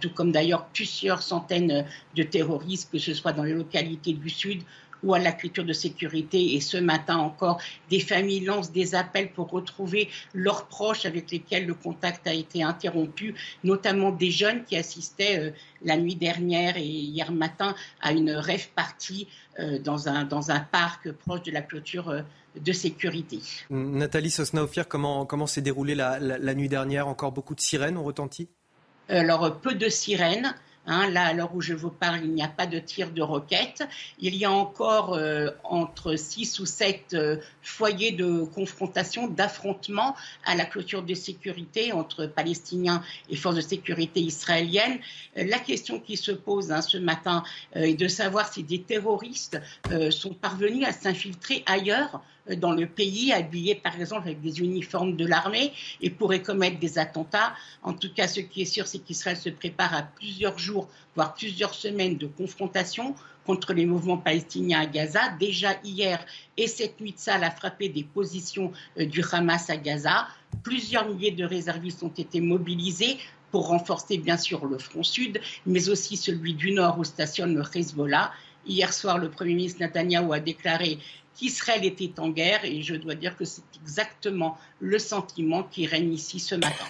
tout 0.00 0.10
comme 0.10 0.32
d'ailleurs 0.32 0.66
plusieurs 0.66 1.22
centaines 1.22 1.86
de 2.16 2.22
terroristes, 2.24 2.90
que 2.90 2.98
ce 2.98 3.14
soit 3.14 3.32
dans 3.32 3.44
les 3.44 3.54
localités 3.54 4.12
du 4.12 4.28
Sud 4.28 4.62
ou 5.02 5.14
à 5.14 5.18
la 5.18 5.32
culture 5.32 5.64
de 5.64 5.72
sécurité. 5.72 6.54
Et 6.54 6.60
ce 6.60 6.76
matin 6.76 7.16
encore, 7.16 7.60
des 7.90 8.00
familles 8.00 8.44
lancent 8.44 8.72
des 8.72 8.94
appels 8.94 9.32
pour 9.32 9.50
retrouver 9.50 10.08
leurs 10.34 10.66
proches 10.66 11.06
avec 11.06 11.30
lesquels 11.30 11.66
le 11.66 11.74
contact 11.74 12.26
a 12.26 12.34
été 12.34 12.62
interrompu, 12.62 13.34
notamment 13.64 14.10
des 14.10 14.30
jeunes 14.30 14.64
qui 14.64 14.76
assistaient 14.76 15.38
euh, 15.38 15.50
la 15.84 15.96
nuit 15.96 16.16
dernière 16.16 16.76
et 16.76 16.84
hier 16.84 17.32
matin 17.32 17.74
à 18.00 18.12
une 18.12 18.30
rêve 18.30 18.68
partie 18.74 19.28
euh, 19.58 19.78
dans, 19.78 20.08
un, 20.08 20.24
dans 20.24 20.50
un 20.50 20.60
parc 20.60 21.12
proche 21.12 21.42
de 21.42 21.50
la 21.50 21.62
clôture. 21.62 22.10
Euh, 22.10 22.22
de 22.60 22.72
sécurité. 22.72 23.38
Nathalie 23.70 24.30
Sosnaofir, 24.30 24.86
comment, 24.86 25.24
comment 25.24 25.46
s'est 25.46 25.62
déroulée 25.62 25.94
la, 25.94 26.18
la, 26.18 26.54
nuit 26.54 26.68
dernière? 26.68 27.08
Encore 27.08 27.32
beaucoup 27.32 27.54
de 27.54 27.60
sirènes 27.60 27.96
ont 27.96 28.04
retenti? 28.04 28.50
Alors, 29.08 29.58
peu 29.60 29.74
de 29.74 29.88
sirènes, 29.88 30.54
Hein, 30.86 31.10
là, 31.10 31.26
à 31.26 31.32
l'heure 31.32 31.54
où 31.54 31.60
je 31.60 31.74
vous 31.74 31.90
parle, 31.90 32.20
il 32.24 32.32
n'y 32.32 32.42
a 32.42 32.48
pas 32.48 32.66
de 32.66 32.78
tir 32.80 33.12
de 33.12 33.22
roquettes. 33.22 33.84
Il 34.18 34.34
y 34.34 34.44
a 34.44 34.50
encore 34.50 35.14
euh, 35.14 35.50
entre 35.62 36.16
6 36.16 36.58
ou 36.58 36.66
7 36.66 37.14
euh, 37.14 37.36
foyers 37.62 38.10
de 38.10 38.42
confrontation, 38.42 39.28
d'affrontement 39.28 40.16
à 40.44 40.56
la 40.56 40.64
clôture 40.64 41.04
de 41.04 41.14
sécurité 41.14 41.92
entre 41.92 42.26
Palestiniens 42.26 43.02
et 43.30 43.36
forces 43.36 43.56
de 43.56 43.60
sécurité 43.60 44.20
israéliennes. 44.20 44.98
Euh, 45.38 45.44
la 45.44 45.60
question 45.60 46.00
qui 46.00 46.16
se 46.16 46.32
pose 46.32 46.72
hein, 46.72 46.82
ce 46.82 46.98
matin 46.98 47.44
est 47.74 47.94
de 47.94 48.08
savoir 48.08 48.52
si 48.52 48.64
des 48.64 48.82
terroristes 48.82 49.60
sont 50.10 50.34
parvenus 50.34 50.86
à 50.86 50.92
s'infiltrer 50.92 51.62
ailleurs 51.66 52.22
dans 52.56 52.72
le 52.72 52.86
pays, 52.86 53.32
habillés 53.32 53.76
par 53.76 53.98
exemple 54.00 54.28
avec 54.28 54.40
des 54.40 54.60
uniformes 54.60 55.16
de 55.16 55.26
l'armée 55.26 55.72
et 56.00 56.10
pourraient 56.10 56.42
commettre 56.42 56.78
des 56.78 56.98
attentats. 56.98 57.54
En 57.82 57.92
tout 57.92 58.12
cas, 58.12 58.26
ce 58.26 58.40
qui 58.40 58.62
est 58.62 58.66
sûr, 58.66 58.86
c'est 58.86 58.98
qu'Israël 58.98 59.36
se 59.36 59.50
prépare 59.50 59.94
à 59.94 60.02
plusieurs 60.02 60.58
jours, 60.58 60.88
voire 61.14 61.34
plusieurs 61.34 61.74
semaines 61.74 62.16
de 62.16 62.26
confrontation 62.26 63.14
contre 63.44 63.72
les 63.72 63.86
mouvements 63.86 64.18
palestiniens 64.18 64.80
à 64.80 64.86
Gaza. 64.86 65.30
Déjà 65.38 65.74
hier 65.84 66.24
et 66.56 66.66
cette 66.66 67.00
nuit, 67.00 67.14
ça 67.16 67.34
a 67.34 67.50
frappé 67.50 67.88
des 67.88 68.04
positions 68.04 68.72
euh, 68.98 69.06
du 69.06 69.22
Hamas 69.30 69.70
à 69.70 69.76
Gaza. 69.76 70.26
Plusieurs 70.62 71.08
milliers 71.08 71.32
de 71.32 71.44
réservistes 71.44 72.02
ont 72.02 72.08
été 72.08 72.40
mobilisés 72.40 73.18
pour 73.50 73.68
renforcer 73.68 74.16
bien 74.16 74.38
sûr 74.38 74.64
le 74.64 74.78
front 74.78 75.02
sud, 75.02 75.40
mais 75.66 75.88
aussi 75.90 76.16
celui 76.16 76.54
du 76.54 76.72
nord 76.72 76.98
où 76.98 77.04
stationne 77.04 77.54
le 77.54 77.62
Hezbollah. 77.74 78.32
Hier 78.66 78.92
soir, 78.92 79.18
le 79.18 79.30
Premier 79.30 79.54
ministre 79.54 79.80
Netanyahou 79.80 80.32
a 80.32 80.40
déclaré 80.40 80.98
qu'Israël 81.36 81.84
était 81.84 82.18
en 82.20 82.28
guerre 82.28 82.64
et 82.64 82.82
je 82.82 82.94
dois 82.94 83.14
dire 83.14 83.36
que 83.36 83.44
c'est 83.44 83.62
exactement 83.82 84.58
le 84.80 84.98
sentiment 84.98 85.62
qui 85.62 85.86
règne 85.86 86.12
ici 86.12 86.38
ce 86.38 86.54
matin. 86.54 86.86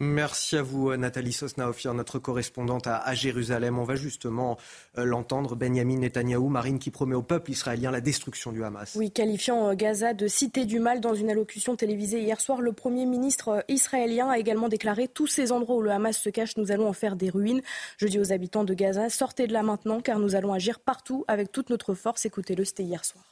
Merci 0.00 0.56
à 0.56 0.62
vous, 0.62 0.94
Nathalie 0.96 1.32
Sosnaofir, 1.32 1.92
notre 1.92 2.20
correspondante 2.20 2.86
à, 2.86 3.14
Jérusalem. 3.14 3.78
On 3.80 3.84
va 3.84 3.96
justement 3.96 4.56
euh, 4.96 5.04
l'entendre, 5.04 5.56
Benjamin 5.56 5.96
Netanyahou, 5.96 6.48
Marine, 6.48 6.78
qui 6.78 6.92
promet 6.92 7.16
au 7.16 7.22
peuple 7.22 7.50
israélien 7.50 7.90
la 7.90 8.00
destruction 8.00 8.52
du 8.52 8.62
Hamas. 8.62 8.94
Oui, 8.94 9.10
qualifiant 9.10 9.70
euh, 9.70 9.74
Gaza 9.74 10.14
de 10.14 10.28
cité 10.28 10.66
du 10.66 10.78
mal 10.78 11.00
dans 11.00 11.14
une 11.14 11.30
allocution 11.30 11.74
télévisée 11.74 12.20
hier 12.20 12.40
soir, 12.40 12.60
le 12.60 12.72
Premier 12.72 13.06
ministre 13.06 13.48
euh, 13.48 13.60
israélien 13.66 14.28
a 14.28 14.38
également 14.38 14.68
déclaré 14.68 15.08
Tous 15.08 15.26
ces 15.26 15.50
endroits 15.50 15.76
où 15.76 15.82
le 15.82 15.90
Hamas 15.90 16.16
se 16.16 16.30
cache, 16.30 16.56
nous 16.56 16.70
allons 16.70 16.88
en 16.88 16.92
faire 16.92 17.16
des 17.16 17.30
ruines. 17.30 17.62
Je 17.96 18.06
dis 18.06 18.20
aux 18.20 18.32
habitants 18.32 18.64
de 18.64 18.74
Gaza 18.74 19.08
Sortez 19.08 19.48
de 19.48 19.52
là 19.52 19.64
maintenant, 19.64 20.00
car 20.00 20.20
nous 20.20 20.36
allons 20.36 20.52
agir 20.52 20.78
partout 20.78 21.24
avec 21.26 21.50
toute 21.50 21.70
notre 21.70 21.94
force. 21.94 22.24
Écoutez-le, 22.24 22.64
c'était 22.64 22.84
hier 22.84 23.04
soir. 23.04 23.24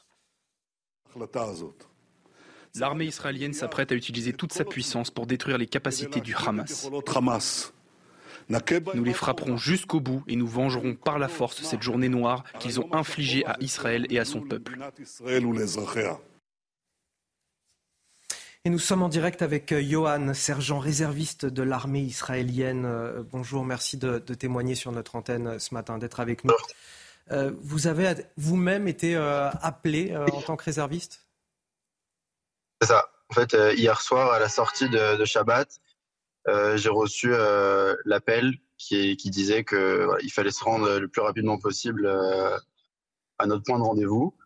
L'armée 2.79 3.07
israélienne 3.07 3.53
s'apprête 3.53 3.93
à 3.93 3.95
utiliser 3.95 4.33
toute 4.33 4.53
sa 4.53 4.65
puissance 4.65 5.11
pour 5.11 5.27
détruire 5.27 5.59
les 5.59 5.67
capacités 5.67 6.21
du 6.21 6.35
Hamas. 6.35 6.91
Nous 8.95 9.05
les 9.05 9.13
frapperons 9.13 9.57
jusqu'au 9.57 10.01
bout 10.01 10.23
et 10.29 10.37
nous 10.37 10.47
vengerons 10.47 10.95
par 10.95 11.19
la 11.19 11.29
force 11.29 11.63
cette 11.63 11.83
journée 11.83 12.09
noire 12.09 12.45
qu'ils 12.61 12.81
ont 12.81 12.93
infligée 12.95 13.45
à 13.47 13.57
Israël 13.61 14.07
et 14.11 14.19
à 14.19 14.25
son 14.25 14.41
peuple. 14.41 14.79
Et 18.65 18.71
nous 18.71 18.81
sommes 18.81 19.03
en 19.05 19.09
direct 19.09 19.43
avec 19.43 19.71
euh, 19.71 19.81
Johan, 19.81 20.35
sergent 20.35 20.81
réserviste 20.81 21.47
de 21.47 21.63
l'armée 21.63 22.01
israélienne. 22.01 22.85
Euh, 22.85 23.23
bonjour, 23.31 23.65
merci 23.65 23.97
de, 23.97 24.19
témoigner 24.19 24.75
sur 24.75 24.91
notre 24.91 25.15
antenne 25.15 25.47
euh, 25.47 25.59
ce 25.61 25.73
matin, 25.73 25.99
d'être 25.99 26.19
avec 26.19 26.43
nous. 26.43 26.53
vous 27.63 27.87
avez 27.87 28.15
vous-même 28.37 28.89
été 28.89 29.15
appelé 29.15 30.17
en 30.17 30.43
tant 30.43 30.57
que 30.57 30.65
réserviste? 30.65 31.26
C'est 32.81 32.89
ça. 32.89 33.11
En 33.31 33.35
fait, 33.35 33.55
euh, 33.55 33.75
hier 33.75 34.01
soir, 34.01 34.33
à 34.33 34.39
la 34.39 34.49
sortie 34.49 34.89
de, 34.89 35.25
Shabbat, 35.25 35.69
euh, 36.49 36.77
j'ai 36.77 36.91
reçu 36.91 37.33
euh, 37.33 37.97
l'appel 38.05 38.55
qui, 38.79 39.17
qui, 39.17 39.31
disait 39.31 39.65
qu'il 39.65 40.09
il 40.23 40.31
fallait 40.31 40.51
se 40.51 40.63
rendre 40.63 40.99
le 40.99 41.09
plus 41.09 41.23
rapidement 41.23 41.59
possible 41.59 42.07
à 43.39 43.47
notre 43.47 43.65
point 43.65 43.79
de 43.79 43.85
rendez-vous. 43.85 44.37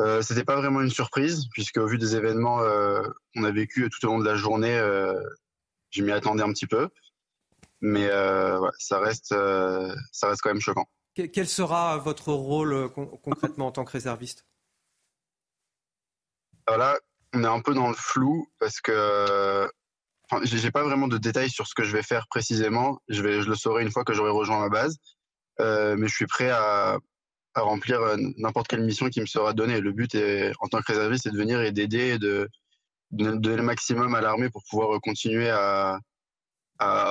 Euh, 0.00 0.22
C'était 0.22 0.44
pas 0.44 0.56
vraiment 0.56 0.80
une 0.80 0.90
surprise, 0.90 1.46
puisque 1.52 1.76
au 1.76 1.86
vu 1.86 1.98
des 1.98 2.16
événements 2.16 2.58
qu'on 3.34 3.44
a 3.44 3.50
vécu 3.50 3.88
tout 3.90 4.06
au 4.06 4.10
long 4.10 4.18
de 4.18 4.24
la 4.24 4.34
journée, 4.34 4.78
je 5.90 6.02
m'y 6.02 6.12
attendais 6.12 6.42
un 6.42 6.52
petit 6.52 6.66
peu. 6.66 6.88
Mais 7.80 8.08
ça, 8.78 8.98
reste, 8.98 9.34
ça 10.12 10.28
reste 10.28 10.40
quand 10.40 10.50
même 10.50 10.60
choquant. 10.60 10.88
Quel 11.14 11.46
sera 11.46 11.98
votre 11.98 12.32
rôle 12.32 12.90
concrètement 13.22 13.68
en 13.68 13.72
tant 13.72 13.84
que 13.84 13.92
réserviste? 13.92 14.46
Voilà, 16.66 16.98
on 17.36 17.44
est 17.44 17.46
un 17.46 17.60
peu 17.60 17.74
dans 17.74 17.88
le 17.88 17.94
flou 17.94 18.48
parce 18.58 18.80
que 18.80 19.68
enfin, 20.28 20.42
j'ai 20.44 20.70
pas 20.70 20.82
vraiment 20.82 21.08
de 21.08 21.18
détails 21.18 21.50
sur 21.50 21.66
ce 21.66 21.74
que 21.74 21.84
je 21.84 21.92
vais 21.92 22.02
faire 22.02 22.26
précisément. 22.28 22.98
Je, 23.08 23.22
vais, 23.22 23.42
je 23.42 23.48
le 23.48 23.54
saurai 23.54 23.82
une 23.82 23.90
fois 23.90 24.04
que 24.04 24.12
j'aurai 24.12 24.30
rejoint 24.30 24.60
ma 24.60 24.68
base. 24.68 24.96
Euh, 25.60 25.96
mais 25.96 26.08
je 26.08 26.14
suis 26.14 26.26
prêt 26.26 26.50
à, 26.50 26.98
remplir 27.54 28.00
euh, 28.02 28.16
n'importe 28.36 28.68
quelle 28.68 28.84
mission 28.84 29.08
qui 29.08 29.20
me 29.20 29.26
sera 29.26 29.54
donnée. 29.54 29.80
Le 29.80 29.92
but 29.92 30.14
est, 30.14 30.52
en 30.60 30.68
tant 30.68 30.80
que 30.80 30.92
réserviste, 30.92 31.24
c'est 31.24 31.30
de 31.30 31.38
venir 31.38 31.60
et 31.62 31.72
d'aider 31.72 32.14
et 32.14 32.18
de, 32.18 32.48
donner 33.10 33.56
le 33.56 33.62
maximum 33.62 34.14
à 34.14 34.20
l'armée 34.20 34.50
pour 34.50 34.62
pouvoir 34.68 35.00
continuer 35.00 35.48
à, 35.50 35.98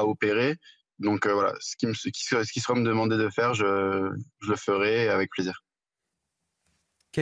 opérer. 0.04 0.56
Donc 1.00 1.26
euh, 1.26 1.34
voilà, 1.34 1.54
ce 1.60 1.76
qui, 1.78 1.88
me, 1.88 1.94
ce 1.94 2.10
qui 2.10 2.60
sera 2.60 2.76
me 2.76 2.86
demandé 2.86 3.18
de 3.18 3.30
faire, 3.30 3.54
je 3.54 3.66
le 3.66 4.56
ferai 4.56 5.10
avec 5.10 5.32
plaisir. 5.32 5.65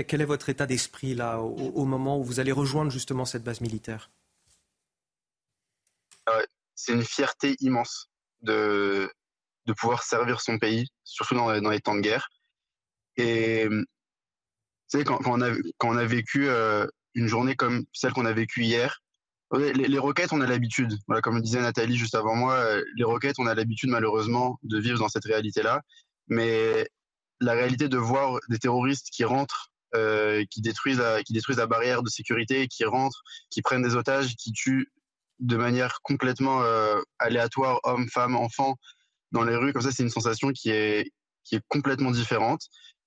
Quel 0.02 0.22
est 0.22 0.26
votre 0.26 0.50
état 0.50 0.66
d'esprit 0.66 1.14
là, 1.14 1.40
au, 1.40 1.86
moment 1.86 2.18
où 2.20 2.24
vous 2.24 2.40
allez 2.40 2.52
rejoindre 2.52 2.92
justement 2.92 3.26
cette 3.26 3.44
base 3.44 3.62
militaire? 3.62 4.10
Ah 6.26 6.42
C'est 6.76 6.94
une 6.94 7.04
fierté 7.04 7.56
immense 7.60 8.10
de, 8.42 9.12
de 9.68 9.74
pouvoir 9.74 10.04
servir 10.04 10.42
son 10.42 10.58
pays, 10.58 10.88
surtout 11.04 11.36
dans, 11.36 11.62
dans 11.62 11.70
les 11.70 11.80
temps 11.80 11.96
de 11.96 12.02
guerre. 12.02 12.30
Et 13.18 13.68
tu 13.70 13.86
sais, 14.88 15.04
quand, 15.04 15.18
quand, 15.18 15.40
on, 15.82 15.98
a, 15.98 16.06
vécu 16.06 16.48
euh, 16.50 16.88
une 17.14 17.28
journée 17.28 17.56
comme 17.56 17.86
celle 17.94 18.14
qu'on 18.14 18.26
a 18.26 18.34
vécue 18.34 18.64
hier, 18.64 19.02
les, 19.54 20.00
roquettes, 20.00 20.34
on 20.34 20.42
a 20.42 20.48
l'habitude. 20.48 20.98
Voilà, 21.08 21.22
comme 21.22 21.36
le 21.36 21.42
disait 21.42 21.62
Nathalie 21.62 21.98
juste 21.98 22.16
avant 22.16 22.36
moi, 22.36 22.56
euh, 22.56 22.84
les 22.96 23.04
roquettes, 23.04 23.38
on 23.38 23.46
a 23.46 23.54
l'habitude 23.54 23.90
malheureusement 23.90 24.58
de 24.64 24.80
vivre 24.80 24.98
dans 24.98 25.10
cette 25.10 25.26
réalité-là. 25.26 25.82
Mais 26.28 26.88
la 27.40 27.54
réalité 27.54 27.88
de 27.88 27.98
voir 27.98 28.40
des 28.50 28.58
terroristes 28.58 29.10
qui 29.12 29.24
rentrent 29.24 29.72
euh, 29.96 30.44
qui 30.50 30.62
détruisent 30.62 31.00
la, 31.00 31.24
qui 31.24 31.34
détruisent 31.34 31.58
la 31.58 31.68
barrière 31.68 32.04
de 32.04 32.10
sécurité, 32.10 32.68
qui 32.68 32.86
rentrent, 32.86 33.22
qui 33.50 33.62
prennent 33.62 33.84
des 33.84 33.96
otages, 33.96 34.36
qui 34.36 34.52
tuent 34.52 34.92
de 35.40 35.58
manière 35.58 36.00
complètement 36.02 36.64
euh, 36.64 37.00
aléatoire 37.20 37.80
hommes, 37.84 38.08
femmes, 38.10 38.36
enfants 38.36 38.76
dans 39.32 39.44
les 39.44 39.56
rues. 39.56 39.74
Comme 39.74 39.82
ça, 39.82 39.92
c'est 39.92 40.04
une 40.04 40.10
sensation 40.10 40.52
qui 40.52 40.70
est 40.70 41.12
qui 41.44 41.56
est 41.56 41.62
complètement 41.68 42.12
différente. 42.12 42.62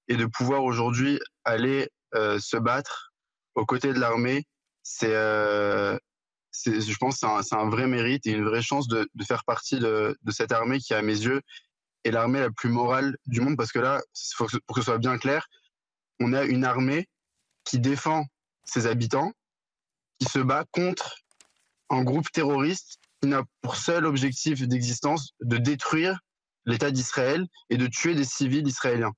Et 0.08 0.16
de 0.16 0.26
pouvoir 0.26 0.62
aujourd'hui 0.62 1.18
aller 1.44 1.88
euh, 2.14 2.38
se 2.38 2.56
battre 2.56 3.12
aux 3.56 3.66
côtés 3.66 3.92
de 3.92 3.98
l'armée, 3.98 4.44
c'est 4.82 5.12
je 6.64 6.96
pense 6.98 7.18
c'est 7.18 7.26
un, 7.26 7.58
un, 7.58 7.68
vrai 7.68 7.86
mérite 7.86 8.26
et 8.26 8.30
une 8.30 8.44
vraie 8.44 8.62
chance 8.62 8.88
de, 8.88 9.08
faire 9.26 9.44
partie 9.44 9.78
de, 9.78 10.16
cette 10.28 10.52
armée 10.52 10.78
qui, 10.78 10.94
à 10.94 11.02
mes 11.02 11.18
yeux, 11.18 11.40
est 12.04 12.10
l'armée 12.10 12.40
la 12.40 12.50
plus 12.50 12.70
morale 12.70 13.16
du 13.26 13.40
monde. 13.40 13.56
Parce 13.56 13.72
que 13.72 13.78
là, 13.78 14.00
pour 14.38 14.46
que 14.48 14.80
ce 14.80 14.82
soit 14.82 14.98
bien 14.98 15.18
clair, 15.18 15.46
on 16.20 16.32
a 16.32 16.44
une 16.44 16.64
armée 16.64 17.08
qui 17.64 17.78
défend 17.78 18.26
ses 18.64 18.86
habitants, 18.86 19.32
qui 20.18 20.26
se 20.26 20.38
bat 20.38 20.64
contre 20.70 21.16
un 21.90 22.02
groupe 22.02 22.30
terroriste 22.32 22.98
qui 23.20 23.28
n'a 23.28 23.44
pour 23.62 23.76
seul 23.76 24.06
objectif 24.06 24.66
d'existence 24.66 25.32
de 25.40 25.56
détruire 25.56 26.20
l'État 26.64 26.90
d'Israël 26.90 27.46
et 27.70 27.76
de 27.76 27.86
tuer 27.86 28.14
des 28.14 28.24
civils 28.24 28.66
israéliens. 28.66 29.12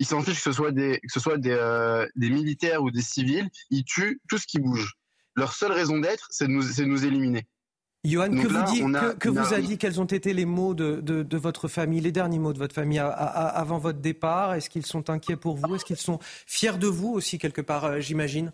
Ils 0.00 0.06
s'en 0.06 0.22
fichent 0.22 0.42
que 0.42 0.52
ce 0.52 0.52
soit 0.52 0.72
euh, 1.46 2.08
des, 2.16 2.30
militaires 2.30 2.82
ou 2.82 2.90
des 2.90 3.02
civils, 3.02 3.48
ils 3.70 3.84
tuent 3.84 4.20
tout 4.28 4.38
ce 4.38 4.46
qui 4.46 4.58
bouge. 4.58 4.94
Leur 5.36 5.52
seule 5.52 5.72
raison 5.72 5.98
d'être, 5.98 6.28
c'est 6.30 6.46
de 6.46 6.84
nous 6.84 7.04
éliminer. 7.04 7.46
Johan, 8.06 8.30
que, 8.30 8.46
vous, 8.46 8.72
dit, 8.72 9.18
que, 9.18 9.28
vous 9.28 9.54
a 9.54 9.60
dit 9.60 9.78
quels 9.78 10.00
ont 10.00 10.06
été 10.06 10.32
les 10.32 10.44
mots 10.44 10.74
de, 10.74 11.00
de, 11.00 11.36
votre 11.36 11.66
famille, 11.66 12.00
les 12.00 12.12
derniers 12.12 12.38
mots 12.38 12.52
de 12.52 12.58
votre 12.58 12.74
famille 12.74 12.98
avant 13.00 13.78
votre 13.78 13.98
départ? 13.98 14.54
Est-ce 14.54 14.70
qu'ils 14.70 14.86
sont 14.86 15.10
inquiets 15.10 15.36
pour 15.36 15.56
vous? 15.56 15.74
Est-ce 15.74 15.84
qu'ils 15.84 15.96
sont 15.96 16.18
fiers 16.46 16.78
de 16.78 16.86
vous 16.86 17.12
aussi 17.12 17.38
quelque 17.38 17.60
part, 17.60 17.84
euh, 17.84 18.00
j'imagine? 18.00 18.52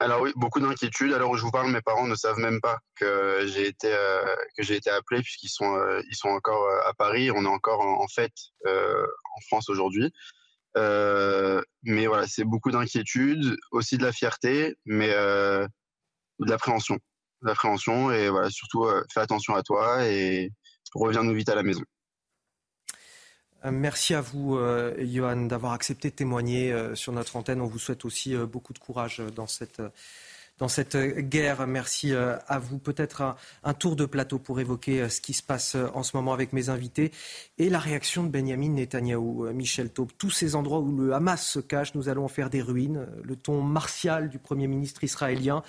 Alors 0.00 0.22
oui, 0.22 0.32
beaucoup 0.36 0.60
d'inquiétudes. 0.60 1.12
Alors 1.12 1.30
où 1.30 1.36
je 1.36 1.42
vous 1.42 1.50
parle, 1.50 1.70
mes 1.70 1.80
parents 1.80 2.06
ne 2.06 2.14
savent 2.14 2.38
même 2.38 2.60
pas 2.60 2.78
que 2.96 3.46
j'ai 3.46 3.68
été 3.68 3.92
euh, 3.92 4.24
que 4.56 4.62
j'ai 4.62 4.76
été 4.76 4.90
appelé 4.90 5.22
puisqu'ils 5.22 5.48
sont 5.48 5.76
euh, 5.76 6.00
ils 6.10 6.16
sont 6.16 6.28
encore 6.28 6.66
à 6.86 6.92
Paris. 6.94 7.30
On 7.30 7.44
est 7.44 7.48
encore 7.48 7.80
en, 7.80 8.06
fête 8.08 8.32
en 8.66 9.40
France 9.48 9.68
aujourd'hui. 9.68 10.12
mais 10.74 12.06
voilà, 12.06 12.26
c'est 12.26 12.44
beaucoup 12.44 12.70
d'inquiétudes, 12.70 13.56
aussi 13.70 13.98
de 13.98 14.02
la 14.02 14.12
fierté, 14.12 14.76
mais 14.84 15.08
de 15.08 15.68
l'appréhension 16.50 16.98
l'appréhension 17.48 18.10
et 18.10 18.28
voilà, 18.28 18.50
surtout 18.50 18.84
euh, 18.84 19.04
fais 19.12 19.20
attention 19.20 19.54
à 19.54 19.62
toi 19.62 20.06
et 20.06 20.50
reviens-nous 20.94 21.34
vite 21.34 21.48
à 21.48 21.54
la 21.54 21.62
maison. 21.62 21.82
Euh, 23.64 23.70
merci 23.70 24.14
à 24.14 24.20
vous, 24.20 24.56
euh, 24.56 24.94
Johan, 24.98 25.46
d'avoir 25.46 25.72
accepté 25.72 26.10
de 26.10 26.14
témoigner 26.14 26.74
sur 26.94 27.12
notre 27.12 27.36
antenne. 27.36 27.60
On 27.60 27.66
vous 27.66 27.78
souhaite 27.78 28.04
aussi 28.04 28.36
beaucoup 28.36 28.72
de 28.72 28.78
courage 28.78 29.22
dans 29.34 29.46
cette, 29.46 29.80
dans 30.58 30.68
cette 30.68 30.96
guerre. 30.96 31.66
Merci 31.66 32.12
euh, 32.12 32.36
à 32.46 32.58
vous. 32.58 32.78
Peut-être 32.78 33.36
un, 33.64 33.74
tour 33.74 33.96
de 33.96 34.06
plateau 34.06 34.38
pour 34.38 34.60
évoquer 34.60 35.02
euh, 35.02 35.08
ce 35.08 35.20
qui 35.20 35.32
se 35.32 35.42
passe 35.42 35.74
euh, 35.74 35.88
en 35.94 36.02
ce 36.02 36.16
moment 36.16 36.32
avec 36.32 36.52
mes 36.52 36.68
invités 36.68 37.10
et 37.58 37.68
la 37.68 37.78
réaction 37.78 38.22
de 38.22 38.28
Benjamin 38.28 38.68
Netanyahou, 38.68 39.52
Michel 39.52 39.90
Taube. 39.90 40.10
Tous 40.16 40.30
ces 40.30 40.54
endroits 40.54 40.78
où 40.78 40.96
le 40.96 41.12
Hamas 41.12 41.44
se 41.44 41.58
cache, 41.58 41.94
nous 41.94 42.08
allons 42.08 42.24
en 42.24 42.28
faire 42.28 42.50
des 42.50 42.62
ruines. 42.62 43.06
Le 43.22 43.36
ton 43.36 43.62
martial 43.62 44.28
du 44.28 44.38
Premier 44.38 44.66
ministre 44.66 45.02
israélien 45.04 45.62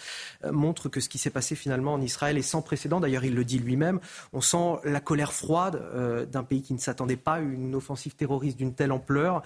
montre 0.51 0.89
que 0.89 0.99
ce 0.99 1.09
qui 1.09 1.17
s'est 1.17 1.29
passé 1.29 1.55
finalement 1.55 1.93
en 1.93 2.01
Israël 2.01 2.37
est 2.37 2.41
sans 2.41 2.61
précédent. 2.61 2.99
D'ailleurs, 2.99 3.25
il 3.25 3.35
le 3.35 3.45
dit 3.45 3.59
lui-même. 3.59 3.99
On 4.33 4.41
sent 4.41 4.79
la 4.83 4.99
colère 4.99 5.33
froide 5.33 6.27
d'un 6.31 6.43
pays 6.43 6.63
qui 6.63 6.73
ne 6.73 6.79
s'attendait 6.79 7.17
pas 7.17 7.35
à 7.35 7.39
une 7.39 7.75
offensive 7.75 8.15
terroriste 8.15 8.57
d'une 8.57 8.73
telle 8.73 8.91
ampleur. 8.91 9.43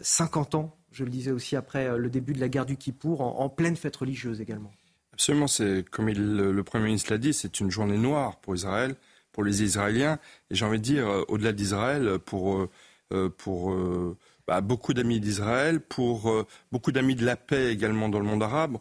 50 0.00 0.56
ans 0.56 0.75
je 0.96 1.04
le 1.04 1.10
disais 1.10 1.30
aussi 1.30 1.56
après 1.56 1.86
euh, 1.86 1.98
le 1.98 2.08
début 2.08 2.32
de 2.32 2.40
la 2.40 2.48
guerre 2.48 2.64
du 2.64 2.76
Kippour, 2.76 3.20
en, 3.20 3.48
pleine 3.50 3.76
fête 3.76 3.96
religieuse 3.96 4.40
également. 4.40 4.72
Absolument, 5.12 5.46
c'est 5.46 5.84
comme 5.90 6.08
le 6.08 6.62
Premier 6.62 6.84
ministre 6.84 7.12
l'a 7.12 7.18
dit, 7.18 7.34
c'est 7.34 7.60
une 7.60 7.70
journée 7.70 7.98
noire 7.98 8.36
pour 8.40 8.54
Israël, 8.54 8.94
pour 9.32 9.44
les 9.44 9.62
Israéliens, 9.62 10.18
et 10.50 10.54
j'ai 10.54 10.64
envie 10.64 10.78
de 10.78 10.82
dire, 10.82 11.06
euh, 11.06 11.22
au-delà 11.28 11.52
d'Israël, 11.52 12.18
pour, 12.24 12.68
euh, 13.12 13.28
pour 13.28 13.76
bah, 14.46 14.60
beaucoup 14.62 14.94
d'amis 14.94 15.20
d'Israël, 15.20 15.80
pour 15.80 16.46
beaucoup 16.72 16.92
d'amis 16.92 17.14
de 17.14 17.24
la 17.24 17.36
paix 17.36 17.72
également 17.72 18.08
dans 18.08 18.18
le 18.18 18.24
monde 18.24 18.42
arabe 18.42 18.78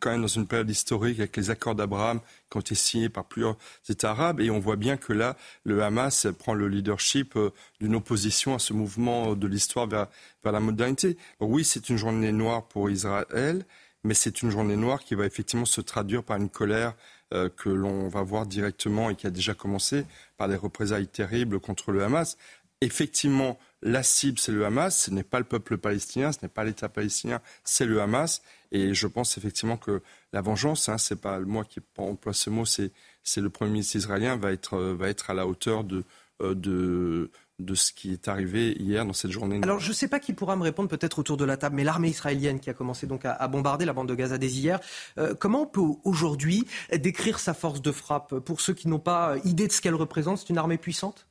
quand 0.00 0.10
même 0.10 0.22
dans 0.22 0.26
une 0.26 0.46
période 0.46 0.68
historique 0.68 1.18
avec 1.18 1.36
les 1.36 1.50
accords 1.50 1.74
d'Abraham 1.74 2.20
qui 2.50 2.56
ont 2.56 2.60
été 2.60 2.74
signés 2.74 3.08
par 3.08 3.24
plusieurs 3.24 3.56
États 3.88 4.10
arabes. 4.10 4.40
Et 4.40 4.50
on 4.50 4.58
voit 4.58 4.76
bien 4.76 4.96
que 4.96 5.12
là, 5.12 5.36
le 5.64 5.82
Hamas 5.82 6.26
prend 6.38 6.54
le 6.54 6.68
leadership 6.68 7.36
euh, 7.36 7.50
d'une 7.80 7.94
opposition 7.94 8.54
à 8.54 8.58
ce 8.58 8.72
mouvement 8.72 9.34
de 9.34 9.46
l'histoire 9.46 9.86
vers, 9.86 10.08
la 10.44 10.60
modernité. 10.60 11.16
oui, 11.40 11.64
c'est 11.64 11.88
une 11.88 11.96
journée 11.96 12.32
noire 12.32 12.64
pour 12.64 12.90
Israël, 12.90 13.64
mais 14.04 14.14
c'est 14.14 14.42
une 14.42 14.50
journée 14.50 14.76
noire 14.76 15.04
qui 15.04 15.14
va 15.14 15.24
effectivement 15.24 15.64
se 15.64 15.80
traduire 15.80 16.24
par 16.24 16.36
une 16.36 16.48
colère 16.48 16.94
euh, 17.32 17.48
que 17.48 17.68
l'on 17.68 18.08
va 18.08 18.22
voir 18.22 18.46
directement 18.46 19.08
et 19.08 19.14
qui 19.14 19.26
a 19.26 19.30
déjà 19.30 19.54
commencé 19.54 20.04
par 20.36 20.48
des 20.48 20.56
représailles 20.56 21.06
terribles 21.06 21.60
contre 21.60 21.92
le 21.92 22.02
Hamas. 22.02 22.36
Effectivement, 22.80 23.58
la 23.82 24.02
cible, 24.02 24.38
c'est 24.38 24.52
le 24.52 24.64
Hamas, 24.64 24.96
ce 24.96 25.10
n'est 25.10 25.22
pas 25.24 25.38
le 25.38 25.44
peuple 25.44 25.76
palestinien, 25.76 26.32
ce 26.32 26.38
n'est 26.42 26.48
pas 26.48 26.64
l'État 26.64 26.88
palestinien, 26.88 27.40
c'est 27.64 27.84
le 27.84 28.00
Hamas. 28.00 28.42
Et 28.70 28.94
je 28.94 29.06
pense 29.06 29.36
effectivement 29.36 29.76
que 29.76 30.02
la 30.32 30.40
vengeance, 30.40 30.88
hein, 30.88 30.98
c'est 30.98 31.20
pas 31.20 31.38
moi 31.40 31.64
qui 31.64 31.80
emploie 31.98 32.32
ce 32.32 32.48
mot, 32.48 32.64
c'est, 32.64 32.92
le 33.36 33.50
Premier 33.50 33.72
ministre 33.72 33.96
israélien 33.96 34.36
va 34.36 34.52
être, 34.52 34.74
euh, 34.74 34.94
va 34.94 35.08
être 35.08 35.30
à 35.30 35.34
la 35.34 35.46
hauteur 35.46 35.84
de, 35.84 36.04
euh, 36.40 36.54
de, 36.54 37.30
de 37.58 37.74
ce 37.74 37.92
qui 37.92 38.12
est 38.12 38.28
arrivé 38.28 38.72
hier 38.78 39.04
dans 39.04 39.12
cette 39.12 39.30
journée. 39.30 39.60
Alors 39.62 39.80
je 39.80 39.88
ne 39.88 39.94
sais 39.94 40.08
pas 40.08 40.20
qui 40.20 40.32
pourra 40.32 40.56
me 40.56 40.62
répondre 40.62 40.88
peut-être 40.88 41.18
autour 41.18 41.36
de 41.36 41.44
la 41.44 41.56
table, 41.56 41.76
mais 41.76 41.84
l'armée 41.84 42.08
israélienne 42.08 42.60
qui 42.60 42.70
a 42.70 42.74
commencé 42.74 43.06
donc 43.06 43.24
à, 43.24 43.48
bombarder 43.48 43.84
la 43.84 43.92
bande 43.92 44.08
de 44.08 44.14
Gaza 44.14 44.38
dès 44.38 44.48
hier, 44.48 44.80
euh, 45.18 45.34
comment 45.34 45.62
on 45.62 45.66
peut 45.66 45.82
aujourd'hui 46.04 46.66
décrire 46.92 47.38
sa 47.40 47.52
force 47.52 47.82
de 47.82 47.92
frappe? 47.92 48.38
Pour 48.38 48.60
ceux 48.60 48.74
qui 48.74 48.88
n'ont 48.88 49.00
pas 49.00 49.36
idée 49.44 49.66
de 49.66 49.72
ce 49.72 49.80
qu'elle 49.80 49.94
représente, 49.94 50.38
c'est 50.38 50.50
une 50.50 50.58
armée 50.58 50.78
puissante? 50.78 51.26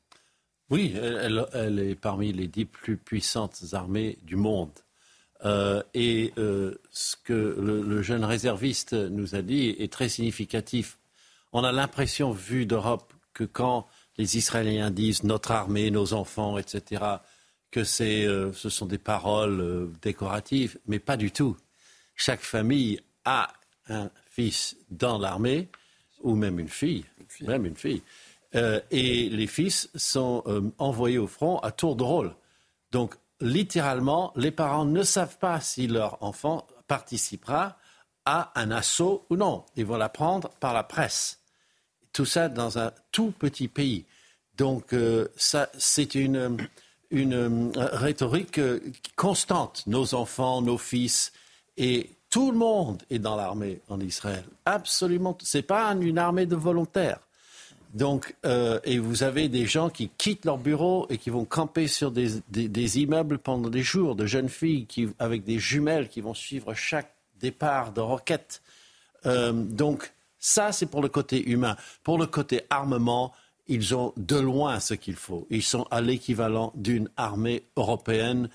Oui, 0.72 0.94
elle, 0.96 1.46
elle, 1.52 1.80
est 1.80 1.96
parmi 1.96 2.32
les 2.32 2.48
dix 2.48 2.64
plus 2.64 2.96
puissantes 2.96 3.62
armées 3.74 4.18
du 4.24 4.38
monde. 4.38 4.72
Euh, 5.44 5.84
et 5.94 6.34
euh, 6.38 6.76
ce 6.92 7.18
que 7.22 7.34
le, 7.34 8.02
jeune 8.02 8.24
réserviste 8.24 8.94
nous 8.94 9.36
a 9.36 9.42
dit 9.42 9.76
est 9.80 9.92
très 9.92 10.08
significatif. 10.08 10.98
On 11.52 11.66
a 11.66 11.74
l'impression, 11.74 12.32
vu 12.32 12.66
d'Europe, 12.66 13.14
que 13.34 13.44
quand 13.44 13.86
les 14.18 14.38
Israéliens 14.38 14.92
disent 14.92 15.24
notre 15.24 15.52
armée, 15.52 15.92
nos 15.92 16.14
enfants, 16.14 16.58
etc., 16.58 17.04
que 17.70 17.82
euh, 18.02 18.54
ce 18.54 18.70
sont 18.70 18.86
des 18.86 18.98
paroles 18.98 19.90
décoratives, 20.02 20.80
mais 20.88 21.00
pas 21.00 21.18
du 21.18 21.32
tout. 21.32 21.58
Chaque 22.16 22.42
famille 22.42 23.02
a 23.26 23.52
un 23.90 24.10
fils 24.26 24.78
dans 24.90 25.18
l'armée, 25.18 25.70
ou 26.22 26.36
même 26.36 26.60
une 26.60 26.70
fille, 26.70 27.04
même 27.42 27.66
une 27.66 27.76
fille. 27.76 28.04
Et 28.54 29.30
les 29.30 29.48
fils 29.48 29.90
sont 29.96 30.44
envoyés 30.78 31.18
au 31.18 31.28
front 31.28 31.60
à 31.60 31.72
tour 31.72 31.96
de 31.96 32.04
rôle. 32.04 32.36
Donc 32.92 33.16
littéralement, 33.40 34.32
les 34.36 34.52
parents 34.52 34.86
ne 34.86 35.04
savent 35.04 35.38
pas 35.38 35.60
si 35.60 35.88
leur 35.88 36.22
enfant 36.22 36.68
participera 36.88 37.78
à 38.26 38.52
un 38.60 38.72
assaut 38.72 39.26
ou 39.30 39.36
non. 39.36 39.66
Ils 39.76 39.86
vont 39.86 39.98
l'apprendre 39.98 40.50
par 40.60 40.74
la 40.74 40.84
presse. 40.84 41.40
Tout 42.14 42.26
ça 42.26 42.50
dans 42.50 42.78
un 42.78 42.92
tout 43.12 43.32
petit 43.32 43.68
pays. 43.68 44.06
Donc, 44.58 44.94
euh, 44.94 45.28
c'est 45.38 46.14
une, 46.14 46.58
une 47.10 47.34
euh, 47.34 47.72
rhétorique 47.76 48.60
euh, 48.60 48.80
constante. 49.16 49.84
Nos 49.88 50.14
enfants, 50.14 50.62
nos 50.62 50.78
fils, 50.78 51.32
et 51.78 52.12
tout 52.30 52.52
le 52.52 52.58
monde 52.58 53.02
est 53.10 53.20
dans 53.20 53.36
l'armée 53.36 53.82
en 53.90 54.00
Israël. 54.00 54.44
Absolument. 54.66 55.38
Ce 55.42 55.58
n'est 55.58 55.64
pas 55.64 55.90
une 55.94 56.18
armée 56.18 56.46
de 56.46 56.56
volontaires. 56.56 57.20
Donc, 57.94 58.36
euh, 58.46 58.80
et 58.84 59.00
vous 59.00 59.24
avez 59.24 59.50
des 59.50 59.66
gens 59.66 59.90
qui 59.90 60.10
quittent 60.10 60.46
leur 60.46 60.58
bureau 60.58 61.08
et 61.10 61.18
qui 61.18 61.30
vont 61.30 61.44
camper 61.44 61.88
sur 61.88 62.12
des, 62.12 63.00
immeubles 63.00 63.38
pendant 63.38 63.70
des 63.70 63.82
jours, 63.82 64.16
de 64.16 64.26
jeunes 64.26 64.50
filles 64.50 64.88
avec 65.20 65.44
des 65.44 65.60
jumelles 65.60 66.08
qui 66.08 66.22
vont 66.22 66.34
suivre 66.34 66.74
chaque 66.74 67.14
départ 67.40 67.92
de 67.92 68.00
roquette. 68.00 68.62
Euh, 69.26 69.52
donc, 69.52 70.14
ça, 70.40 70.72
c'est 70.72 70.86
pour 70.86 71.02
le 71.02 71.10
côté 71.10 71.50
humain. 71.50 71.76
Pour 72.04 72.18
le 72.18 72.28
côté 72.28 72.62
armement, 72.70 73.34
ils 73.68 73.94
ont 73.94 74.14
de 74.18 74.38
loin 74.38 74.80
ce 74.80 74.94
qu'il 74.94 75.16
faut. 75.16 75.46
Ils 75.50 75.64
sont 75.64 75.86
à 75.92 76.02
l'équivalent 76.02 76.72
d'une 76.76 77.10
armée 77.18 77.64
européenne 77.76 78.50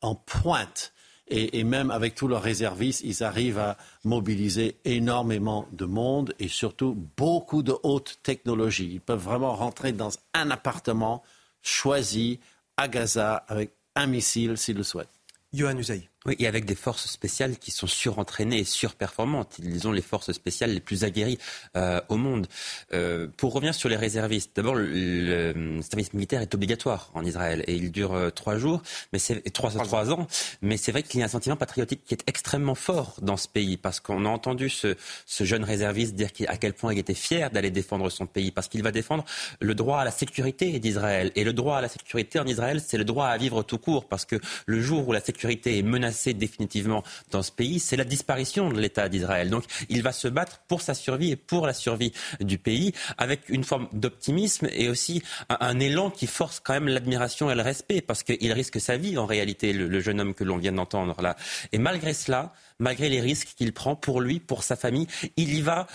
en 0.00 0.14
pointe 0.14 0.92
et, 1.30 1.64
même 1.64 1.90
avec 1.90 2.14
tous 2.14 2.28
leurs 2.28 2.42
réservistes, 2.42 3.02
ils 3.04 3.22
arrivent 3.22 3.58
à 3.58 3.76
mobiliser 4.04 4.76
énormément 4.84 5.68
de 5.72 5.84
monde 5.84 6.34
et 6.38 6.48
surtout 6.48 6.96
beaucoup 7.16 7.62
de 7.62 7.74
haute 7.82 8.18
technologie. 8.22 8.90
Ils 8.92 9.00
peuvent 9.00 9.22
vraiment 9.22 9.54
rentrer 9.54 9.92
dans 9.92 10.10
un 10.34 10.50
appartement 10.50 11.22
choisi 11.62 12.40
à 12.76 12.88
Gaza 12.88 13.44
avec 13.48 13.72
un 13.94 14.06
missile 14.06 14.56
s'ils 14.56 14.76
le 14.76 14.82
souhaitent. 14.82 15.08
Johan 15.52 15.76
oui, 16.26 16.34
et 16.40 16.48
avec 16.48 16.64
des 16.64 16.74
forces 16.74 17.06
spéciales 17.06 17.58
qui 17.58 17.70
sont 17.70 17.86
surentraînées 17.86 18.58
et 18.58 18.64
surperformantes. 18.64 19.60
Ils 19.62 19.86
ont 19.86 19.92
les 19.92 20.02
forces 20.02 20.32
spéciales 20.32 20.72
les 20.72 20.80
plus 20.80 21.04
aguerries 21.04 21.38
euh, 21.76 22.00
au 22.08 22.16
monde. 22.16 22.48
Euh, 22.92 23.28
pour 23.36 23.52
revenir 23.52 23.72
sur 23.72 23.88
les 23.88 23.96
réservistes, 23.96 24.50
d'abord, 24.56 24.74
le, 24.74 25.80
service 25.82 26.12
militaire 26.14 26.42
est 26.42 26.52
obligatoire 26.54 27.12
en 27.14 27.24
Israël 27.24 27.62
et 27.68 27.74
il 27.74 27.92
dure 27.92 28.14
euh, 28.14 28.30
trois 28.30 28.58
jours, 28.58 28.82
mais 29.12 29.20
c'est 29.20 29.40
trois, 29.52 29.76
ans. 30.10 30.26
Mais 30.60 30.76
c'est 30.76 30.90
vrai 30.90 31.04
qu'il 31.04 31.20
y 31.20 31.22
a 31.22 31.26
un 31.26 31.30
sentiment 31.30 31.56
patriotique 31.56 32.02
qui 32.04 32.14
est 32.14 32.24
extrêmement 32.26 32.74
fort 32.74 33.14
dans 33.22 33.36
ce 33.36 33.46
pays 33.46 33.76
parce 33.76 34.00
qu'on 34.00 34.24
a 34.24 34.28
entendu 34.28 34.68
ce 34.70 34.96
jeune 35.44 35.62
réserviste 35.62 36.14
dire 36.14 36.30
à 36.48 36.56
quel 36.56 36.72
point 36.72 36.92
il 36.92 36.98
était 36.98 37.14
fier 37.14 37.50
d'aller 37.50 37.70
défendre 37.70 38.10
son 38.10 38.26
pays 38.26 38.50
parce 38.50 38.66
qu'il 38.66 38.82
va 38.82 38.90
défendre 38.90 39.24
le 39.60 39.74
droit 39.74 40.00
à 40.00 40.04
la 40.04 40.10
sécurité 40.10 40.80
d'Israël. 40.80 41.30
Et 41.36 41.44
le 41.44 41.52
droit 41.52 41.76
à 41.76 41.80
la 41.80 41.88
sécurité 41.88 42.40
en 42.40 42.46
Israël, 42.46 42.82
c'est 42.84 42.98
le 42.98 43.04
droit 43.04 43.26
à 43.26 43.38
vivre 43.38 43.62
tout 43.62 43.78
court 43.78 44.08
parce 44.08 44.24
que 44.24 44.36
le 44.66 44.80
jour 44.80 45.06
où 45.06 45.12
la 45.12 45.20
sécurité 45.20 45.78
est 45.78 45.82
menacée, 45.82 46.07
définitivement 46.34 47.02
dans 47.30 47.42
ce 47.42 47.52
pays, 47.52 47.78
c'est 47.78 47.96
la 47.96 48.04
disparition 48.04 48.70
de 48.70 48.80
l'État 48.80 49.08
d'Israël. 49.08 49.50
Donc 49.50 49.64
il 49.88 50.02
va 50.02 50.12
se 50.12 50.28
battre 50.28 50.60
pour 50.68 50.82
sa 50.82 50.94
survie 50.94 51.32
et 51.32 51.36
pour 51.36 51.66
la 51.66 51.74
survie 51.74 52.12
du 52.40 52.58
pays 52.58 52.92
avec 53.16 53.48
une 53.48 53.64
forme 53.64 53.88
d'optimisme 53.92 54.68
et 54.72 54.88
aussi 54.88 55.22
un, 55.48 55.78
élan 55.80 56.10
qui 56.10 56.26
force 56.26 56.60
quand 56.60 56.72
même 56.72 56.88
l'admiration 56.88 57.50
et 57.50 57.54
le 57.54 57.62
respect 57.62 58.00
parce 58.00 58.22
qu'il 58.22 58.52
risque 58.52 58.80
sa 58.80 58.96
vie 58.96 59.18
en 59.18 59.26
réalité, 59.26 59.72
le, 59.72 60.00
jeune 60.00 60.20
homme 60.20 60.34
que 60.34 60.44
l'on 60.44 60.56
vient 60.56 60.72
d'entendre 60.72 61.20
là. 61.20 61.36
Et 61.72 61.78
malgré 61.78 62.14
cela, 62.14 62.52
malgré 62.78 63.08
les 63.08 63.20
risques 63.20 63.54
qu'il 63.56 63.72
prend 63.72 63.96
pour 63.96 64.20
lui, 64.20 64.40
pour 64.40 64.62
sa 64.62 64.76
famille, 64.76 65.06
il 65.36 65.54
y 65.54 65.60
va 65.60 65.86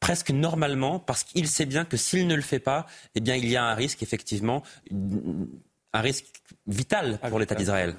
presque 0.00 0.30
normalement 0.30 0.98
parce 1.00 1.24
qu'il 1.24 1.48
sait 1.48 1.66
bien 1.66 1.84
que 1.84 1.96
s'il 1.96 2.26
ne 2.26 2.34
le 2.34 2.42
fait 2.42 2.60
pas, 2.60 2.86
eh 3.14 3.20
bien 3.20 3.36
il 3.36 3.48
y 3.48 3.56
a 3.56 3.64
un 3.64 3.74
risque 3.74 4.02
effectivement, 4.02 4.62
un 4.90 6.00
risque 6.00 6.26
vital 6.66 7.18
pour 7.28 7.38
l'État 7.38 7.54
d'Israël 7.54 7.96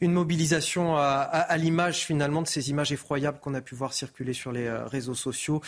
une 0.00 0.12
mobilisation 0.12 0.96
à, 0.96 1.56
l'image 1.56 2.04
finalement 2.06 2.42
de 2.42 2.46
ces 2.46 2.70
images 2.70 2.92
effroyables 2.92 3.38
qu'on 3.40 3.54
a 3.54 3.60
pu 3.60 3.74
voir 3.74 3.92
circuler 3.92 4.32
sur 4.32 4.52
les 4.52 4.66
euh, 4.66 4.86
réseaux 4.86 5.14
sociaux. 5.14 5.60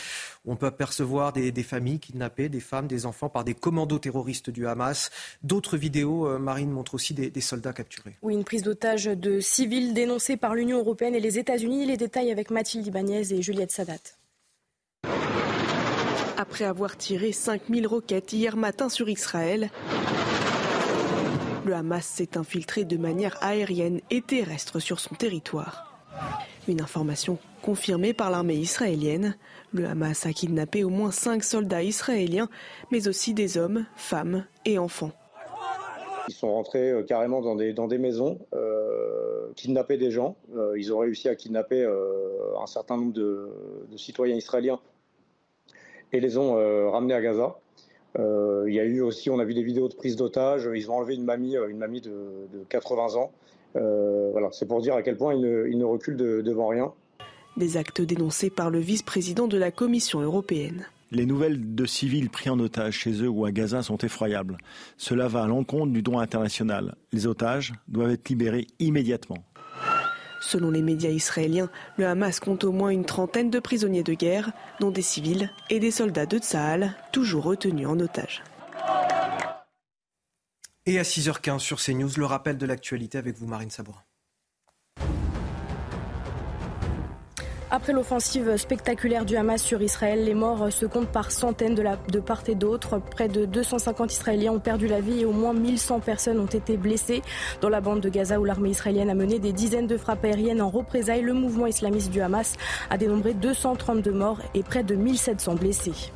On 0.45 0.55
peut 0.55 0.65
apercevoir 0.65 1.33
des, 1.33 1.51
familles 1.63 1.99
kidnappées, 1.99 2.49
des 2.49 2.59
femmes, 2.59 2.87
des 2.87 3.05
enfants 3.05 3.29
par 3.29 3.43
des 3.43 3.53
commandos 3.53 3.99
terroristes 3.99 4.49
du 4.49 4.67
Hamas. 4.67 5.11
D'autres 5.43 5.77
vidéos, 5.77 6.27
euh, 6.27 6.39
Marine, 6.39 6.71
montrent 6.71 6.95
aussi 6.95 7.13
des, 7.13 7.41
soldats 7.41 7.73
capturés. 7.73 8.15
Oui, 8.21 8.33
une 8.33 8.43
prise 8.43 8.63
d'otage 8.63 9.05
de 9.05 9.39
civils 9.39 9.93
dénoncée 9.93 10.37
par 10.37 10.55
l'Union 10.55 10.79
européenne 10.79 11.15
et 11.15 11.19
les 11.19 11.37
États-Unis. 11.37 11.85
Les 11.85 11.97
détails 11.97 12.31
avec 12.31 12.51
Mathilde 12.51 12.87
Ibanez 12.87 13.33
et 13.33 13.41
Juliette 13.41 13.71
Sadat. 13.71 13.97
Après 16.37 16.65
avoir 16.65 16.97
tiré 16.97 17.31
5000 17.31 17.87
roquettes 17.87 18.33
hier 18.33 18.57
matin 18.57 18.89
sur 18.89 19.07
Israël, 19.09 19.69
le 21.65 21.73
Hamas 21.73 22.05
s'est 22.05 22.37
infiltré 22.37 22.83
de 22.83 22.97
manière 22.97 23.37
aérienne 23.41 24.01
et 24.11 24.21
terrestre 24.21 24.79
sur 24.79 24.99
son 24.99 25.15
territoire. 25.15 25.97
Une 26.67 26.81
information 26.81 27.37
confirmée 27.61 28.13
par 28.13 28.31
l'armée 28.31 28.55
israélienne. 28.55 29.37
Le 29.71 29.85
Hamas 29.85 30.25
a 30.25 30.33
kidnappé 30.33 30.83
au 30.83 30.89
moins 30.89 31.11
cinq 31.11 31.43
soldats 31.43 31.83
israéliens, 31.83 32.49
mais 32.91 33.07
aussi 33.07 33.33
des 33.33 33.57
hommes, 33.57 33.85
femmes 33.95 34.45
et 34.65 34.77
enfants. 34.77 35.11
Ils 36.27 36.33
sont 36.33 36.53
rentrés 36.53 36.91
euh, 36.91 37.03
carrément 37.03 37.41
dans 37.41 37.55
des, 37.55 37.97
maisons, 37.97 38.39
euh, 38.53 39.51
kidnapper 39.55 39.97
des 39.97 40.11
gens. 40.11 40.35
ils 40.75 40.93
ont 40.93 40.99
réussi 40.99 41.29
à 41.29 41.35
kidnapper 41.35 41.85
un 42.61 42.67
certain 42.67 42.97
nombre 42.97 43.13
de, 43.13 43.49
citoyens 43.97 44.35
israéliens 44.35 44.79
et 46.11 46.19
les 46.19 46.37
ont 46.37 46.53
ramenés 46.91 47.13
à 47.13 47.21
Gaza. 47.21 47.57
Il 48.17 48.73
y 48.73 48.79
a 48.79 48.83
eu 48.83 49.01
aussi, 49.01 49.29
on 49.29 49.39
a 49.39 49.45
vu 49.45 49.53
des 49.53 49.63
vidéos 49.63 49.89
de 49.89 49.95
prise 49.95 50.15
d'otages. 50.15 50.69
Ils 50.73 50.89
ont 50.89 50.95
enlevé 50.95 51.15
une 51.15 51.25
mamie, 51.25 51.55
une 51.55 51.77
mamie 51.77 52.01
de, 52.01 52.47
80 52.69 53.15
ans. 53.15 53.31
voilà, 53.73 54.49
c'est 54.51 54.67
pour 54.67 54.81
dire 54.81 54.95
à 54.95 55.01
quel 55.01 55.17
point 55.17 55.33
ils 55.33 55.77
ne, 55.77 55.85
reculent 55.85 56.17
devant 56.17 56.67
rien. 56.67 56.93
Des 57.57 57.77
actes 57.77 58.01
dénoncés 58.01 58.49
par 58.49 58.69
le 58.69 58.79
vice-président 58.79 59.47
de 59.47 59.57
la 59.57 59.71
Commission 59.71 60.21
européenne. 60.21 60.85
Les 61.13 61.27
nouvelles 61.27 61.75
de 61.75 61.85
civils 61.85 62.31
pris 62.31 62.49
en 62.49 62.59
otage 62.59 62.97
chez 62.97 63.21
eux 63.21 63.27
ou 63.29 63.45
à 63.45 63.51
Gaza 63.51 63.83
sont 63.83 63.99
effroyables. 63.99 64.57
Cela 64.97 65.27
va 65.27 65.43
à 65.43 65.47
l'encontre 65.47 65.93
du 65.93 66.01
droit 66.01 66.23
international. 66.23 66.95
Les 67.11 67.27
otages 67.27 67.73
doivent 67.87 68.09
être 68.09 68.27
libérés 68.29 68.65
immédiatement. 68.79 69.45
Selon 70.45 70.71
les 70.71 70.81
médias 70.81 71.09
israéliens, 71.09 71.69
le 71.97 72.05
Hamas 72.05 72.39
compte 72.39 72.65
au 72.65 72.73
moins 72.73 72.89
une 72.89 73.05
trentaine 73.05 73.49
de 73.49 73.59
prisonniers 73.59 74.03
de 74.03 74.13
guerre, 74.13 74.51
dont 74.81 74.91
des 74.91 75.01
civils 75.01 75.49
et 75.69 75.79
des 75.79 75.89
soldats 75.89 76.25
de 76.25 76.37
Tsahal, 76.37 76.95
toujours 77.11 77.45
retenus 77.45 77.87
en 77.87 77.97
otage. 77.99 78.43
Et 80.85 80.99
à 80.99 81.03
6h15 81.03 81.59
sur 81.59 81.81
CNews, 81.81 82.11
le 82.17 82.25
rappel 82.25 82.57
de 82.57 82.65
l'actualité 82.65 83.17
avec 83.17 83.37
vous, 83.37 83.47
Marine 83.47 83.69
Sabourin. 83.69 84.03
Après 87.75 87.91
l'offensive 87.91 88.55
spectaculaire 88.57 89.25
du 89.25 89.35
Hamas 89.35 89.59
sur 89.59 89.81
Israël, 89.81 90.23
les 90.23 90.35
morts 90.35 90.71
se 90.71 90.85
comptent 90.85 91.11
par 91.11 91.31
centaines 91.31 91.73
de, 91.73 92.19
part 92.19 92.43
et 92.45 92.53
d'autre. 92.53 92.99
Près 92.99 93.27
de 93.27 93.45
250 93.45 94.13
Israéliens 94.13 94.51
ont 94.51 94.59
perdu 94.59 94.85
la 94.87 95.01
vie 95.01 95.21
et 95.21 95.25
au 95.25 95.31
moins 95.31 95.53
1100 95.53 95.99
personnes 96.01 96.39
ont 96.39 96.45
été 96.45 96.77
blessées. 96.77 97.23
Dans 97.61 97.69
la 97.69 97.81
bande 97.81 97.99
de 97.99 98.09
Gaza 98.09 98.39
où 98.39 98.45
l'armée 98.45 98.69
israélienne 98.69 99.09
a 99.09 99.15
mené 99.15 99.39
des 99.39 99.53
dizaines 99.53 99.87
de 99.87 99.97
frappes 99.97 100.23
aériennes 100.23 100.61
en 100.61 100.69
représailles, 100.69 101.23
le 101.23 101.33
mouvement 101.33 101.65
islamiste 101.65 102.11
du 102.11 102.21
Hamas 102.21 102.53
a 102.91 102.97
dénombré 102.99 103.33
232 103.33 104.11
morts 104.11 104.39
et 104.53 104.61
près 104.61 104.83
de 104.83 104.93
1700 104.93 105.55
blessés. 105.55 106.11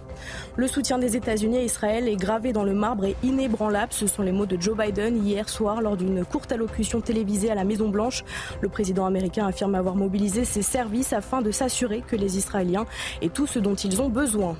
Le 0.55 0.67
soutien 0.67 0.97
des 0.97 1.15
États-Unis 1.15 1.57
à 1.57 1.63
Israël 1.63 2.07
est 2.07 2.15
gravé 2.15 2.53
dans 2.53 2.63
le 2.63 2.73
marbre 2.73 3.05
et 3.05 3.15
inébranlable. 3.23 3.93
Ce 3.93 4.07
sont 4.07 4.23
les 4.23 4.31
mots 4.31 4.45
de 4.45 4.59
Joe 4.59 4.77
Biden 4.77 5.25
hier 5.25 5.49
soir 5.49 5.81
lors 5.81 5.97
d'une 5.97 6.25
courte 6.25 6.51
allocution 6.51 7.01
télévisée 7.01 7.51
à 7.51 7.55
la 7.55 7.63
Maison-Blanche. 7.63 8.23
Le 8.61 8.69
président 8.69 9.05
américain 9.05 9.47
affirme 9.47 9.75
avoir 9.75 9.95
mobilisé 9.95 10.45
ses 10.45 10.61
services 10.61 11.13
afin 11.13 11.41
de 11.41 11.51
s'assurer 11.51 12.01
que 12.01 12.15
les 12.15 12.37
Israéliens 12.37 12.85
aient 13.21 13.29
tout 13.29 13.47
ce 13.47 13.59
dont 13.59 13.75
ils 13.75 14.01
ont 14.01 14.09
besoin. 14.09 14.57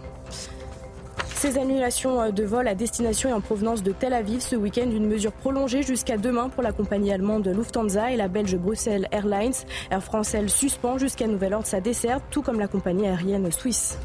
Ces 1.37 1.59
annulations 1.59 2.31
de 2.31 2.43
vols 2.43 2.67
à 2.67 2.73
destination 2.73 3.29
et 3.29 3.33
en 3.33 3.41
provenance 3.41 3.83
de 3.83 3.91
Tel 3.91 4.13
Aviv 4.13 4.41
ce 4.41 4.55
week-end, 4.55 4.89
une 4.89 5.05
mesure 5.05 5.31
prolongée 5.31 5.83
jusqu'à 5.83 6.17
demain 6.17 6.49
pour 6.49 6.63
la 6.63 6.71
compagnie 6.71 7.13
allemande 7.13 7.47
Lufthansa 7.47 8.11
et 8.11 8.17
la 8.17 8.27
belge 8.27 8.55
Bruxelles 8.57 9.07
Airlines. 9.11 9.53
Air 9.91 10.03
France, 10.03 10.33
elle, 10.33 10.49
suspend 10.49 10.97
jusqu'à 10.97 11.27
nouvel 11.27 11.53
ordre 11.53 11.67
sa 11.67 11.79
desserte, 11.79 12.23
tout 12.31 12.41
comme 12.41 12.59
la 12.59 12.67
compagnie 12.67 13.05
aérienne 13.05 13.51
suisse. 13.51 13.99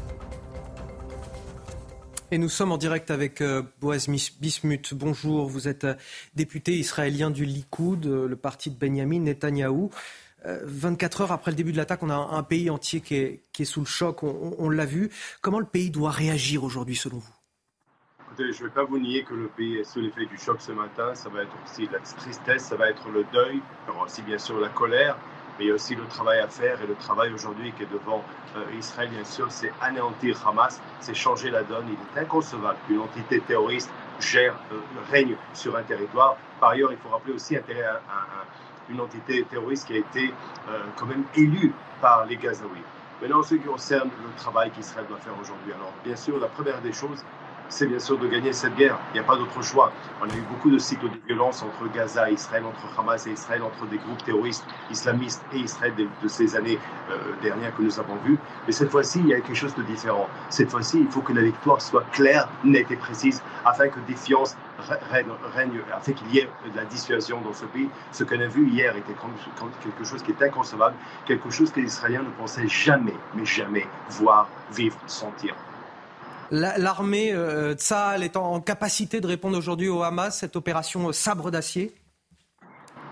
Et 2.33 2.39
nous 2.39 2.49
sommes 2.49 2.71
en 2.71 2.79
direct 2.79 3.11
avec 3.11 3.41
euh, 3.41 3.61
Boaz 3.79 4.09
Bismuth. 4.09 4.95
Bonjour, 4.95 5.47
vous 5.47 5.67
êtes 5.67 5.83
euh, 5.83 5.93
député 6.33 6.71
israélien 6.71 7.29
du 7.29 7.45
Likoud, 7.45 8.07
euh, 8.07 8.27
le 8.27 8.35
parti 8.35 8.71
de 8.71 8.75
Benjamin 8.75 9.19
Netanyahou. 9.19 9.91
24 10.43 11.21
heures 11.21 11.31
après 11.31 11.51
le 11.51 11.57
début 11.57 11.71
de 11.71 11.77
l'attaque, 11.77 12.01
on 12.01 12.09
a 12.09 12.15
un 12.15 12.41
pays 12.41 12.71
entier 12.71 13.01
qui 13.01 13.15
est, 13.15 13.63
sous 13.65 13.81
le 13.81 13.85
choc, 13.85 14.23
on, 14.23 14.69
l'a 14.69 14.85
vu. 14.85 15.11
Comment 15.41 15.59
le 15.59 15.65
pays 15.65 15.91
doit 15.91 16.09
réagir 16.09 16.63
aujourd'hui 16.63 16.95
selon 16.95 17.19
vous? 17.19 17.33
Écoutez, 18.25 18.51
je 18.51 18.63
ne 18.63 18.67
vais 18.67 18.73
pas 18.73 18.83
vous 18.83 18.97
nier 18.97 19.23
que 19.23 19.35
le 19.35 19.47
pays 19.47 19.77
est 19.77 19.83
sous 19.83 20.01
l'effet 20.01 20.25
du 20.25 20.37
choc 20.37 20.57
ce 20.59 20.71
matin. 20.71 21.13
Ça 21.13 21.29
va 21.29 21.43
être 21.43 21.55
aussi 21.63 21.87
la 21.93 21.99
tristesse, 21.99 22.63
ça 22.63 22.75
va 22.75 22.89
être 22.89 23.07
le 23.09 23.23
deuil, 23.31 23.61
aussi 24.03 24.23
bien 24.23 24.39
sûr 24.39 24.59
la 24.59 24.69
colère, 24.69 25.17
mais 25.63 25.67
il 25.67 25.69
y 25.69 25.71
a 25.71 25.75
aussi 25.75 25.95
le 25.95 26.05
travail 26.07 26.39
à 26.39 26.47
faire. 26.47 26.81
Et 26.81 26.87
le 26.87 26.95
travail 26.95 27.31
aujourd'hui 27.33 27.71
qui 27.77 27.83
est 27.83 27.91
devant 27.91 28.21
euh, 28.57 28.63
Israël, 28.77 29.09
bien 29.09 29.23
sûr, 29.23 29.47
c'est 29.49 29.71
anéantir 29.81 30.37
Hamas, 30.45 30.81
c'est 30.99 31.13
changer 31.13 31.49
la 31.49 31.63
donne. 31.63 31.85
Il 31.87 31.93
est 31.93 32.21
inconcevable 32.21 32.77
qu'une 32.85 32.99
entité 32.99 33.39
terroriste 33.39 33.89
gère, 34.19 34.55
euh, 34.73 34.77
règne 35.09 35.35
sur 35.53 35.75
un 35.77 35.83
territoire. 35.83 36.35
Par 36.59 36.71
ailleurs, 36.71 36.91
il 36.91 36.97
faut 36.97 37.09
rappeler 37.09 37.33
aussi 37.33 37.57
une 38.89 38.99
entité 38.99 39.43
terroriste 39.43 39.87
qui 39.87 39.93
a 39.93 39.97
été 39.99 40.33
euh, 40.69 40.79
quand 40.97 41.05
même 41.05 41.23
élue 41.35 41.73
par 42.01 42.25
les 42.25 42.35
Gazaouis. 42.35 42.83
Maintenant, 43.21 43.39
en 43.39 43.43
ce 43.43 43.55
qui 43.55 43.61
concerne 43.61 44.09
le 44.09 44.35
travail 44.35 44.69
qu'Israël 44.71 45.05
doit 45.07 45.19
faire 45.19 45.33
aujourd'hui, 45.39 45.71
alors 45.71 45.93
bien 46.03 46.15
sûr, 46.17 46.37
la 46.39 46.47
première 46.47 46.81
des 46.81 46.91
choses, 46.91 47.23
c'est 47.73 47.87
bien 47.87 47.99
sûr 47.99 48.19
de 48.19 48.27
gagner 48.27 48.53
cette 48.53 48.75
guerre. 48.75 48.99
Il 49.09 49.13
n'y 49.13 49.19
a 49.19 49.23
pas 49.23 49.35
d'autre 49.35 49.59
choix. 49.63 49.91
On 50.21 50.29
a 50.29 50.33
eu 50.35 50.43
beaucoup 50.51 50.69
de 50.69 50.77
cycles 50.77 51.09
de 51.09 51.17
violence 51.27 51.63
entre 51.63 51.91
Gaza 51.91 52.29
et 52.29 52.33
Israël, 52.33 52.63
entre 52.65 52.99
Hamas 52.99 53.25
et 53.25 53.31
Israël, 53.31 53.63
entre 53.63 53.87
des 53.87 53.97
groupes 53.97 54.23
terroristes 54.23 54.63
islamistes 54.91 55.43
et 55.53 55.59
Israël 55.59 55.93
de, 55.97 56.27
ces 56.27 56.55
années 56.55 56.77
euh, 57.09 57.17
dernières 57.41 57.75
que 57.75 57.81
nous 57.81 57.99
avons 57.99 58.15
vues. 58.23 58.37
Mais 58.67 58.73
cette 58.73 58.91
fois-ci, 58.91 59.19
il 59.19 59.27
y 59.27 59.33
a 59.33 59.41
quelque 59.41 59.55
chose 59.55 59.73
de 59.73 59.81
différent. 59.81 60.29
Cette 60.51 60.69
fois-ci, 60.69 60.99
il 60.99 61.07
faut 61.07 61.21
que 61.21 61.33
la 61.33 61.41
victoire 61.41 61.81
soit 61.81 62.05
claire, 62.11 62.47
nette 62.63 62.91
et 62.91 62.95
précise, 62.95 63.41
afin 63.65 63.87
que 63.87 63.99
défiance 64.07 64.55
règne, 65.09 65.31
règne 65.55 65.81
afin 65.91 66.11
qu'il 66.11 66.31
y 66.31 66.39
ait 66.39 66.49
de 66.71 66.77
la 66.77 66.85
dissuasion 66.85 67.41
dans 67.41 67.53
ce 67.53 67.65
pays. 67.65 67.89
Ce 68.11 68.23
qu'on 68.23 68.39
a 68.39 68.47
vu 68.47 68.69
hier 68.69 68.95
était 68.95 69.15
quelque 69.83 70.03
chose 70.03 70.21
qui 70.21 70.31
est 70.31 70.43
inconcevable, 70.43 70.95
quelque 71.25 71.49
chose 71.49 71.71
que 71.71 71.79
les 71.79 71.87
Israéliens 71.87 72.21
ne 72.21 72.31
pensaient 72.37 72.67
jamais, 72.67 73.15
mais 73.33 73.45
jamais 73.45 73.87
voir, 74.09 74.47
vivre, 74.71 74.97
sentir. 75.07 75.55
L'armée 76.55 77.33
euh, 77.33 77.73
Tsahal 77.73 78.21
est 78.21 78.37
en 78.37 78.61
capacité 78.61 79.19
de 79.19 79.25
répondre 79.25 79.57
aujourd'hui 79.57 79.89
au 79.89 80.03
Hamas, 80.03 80.37
cette 80.37 80.55
opération 80.55 81.11
sabre 81.11 81.49
d'acier? 81.49 81.91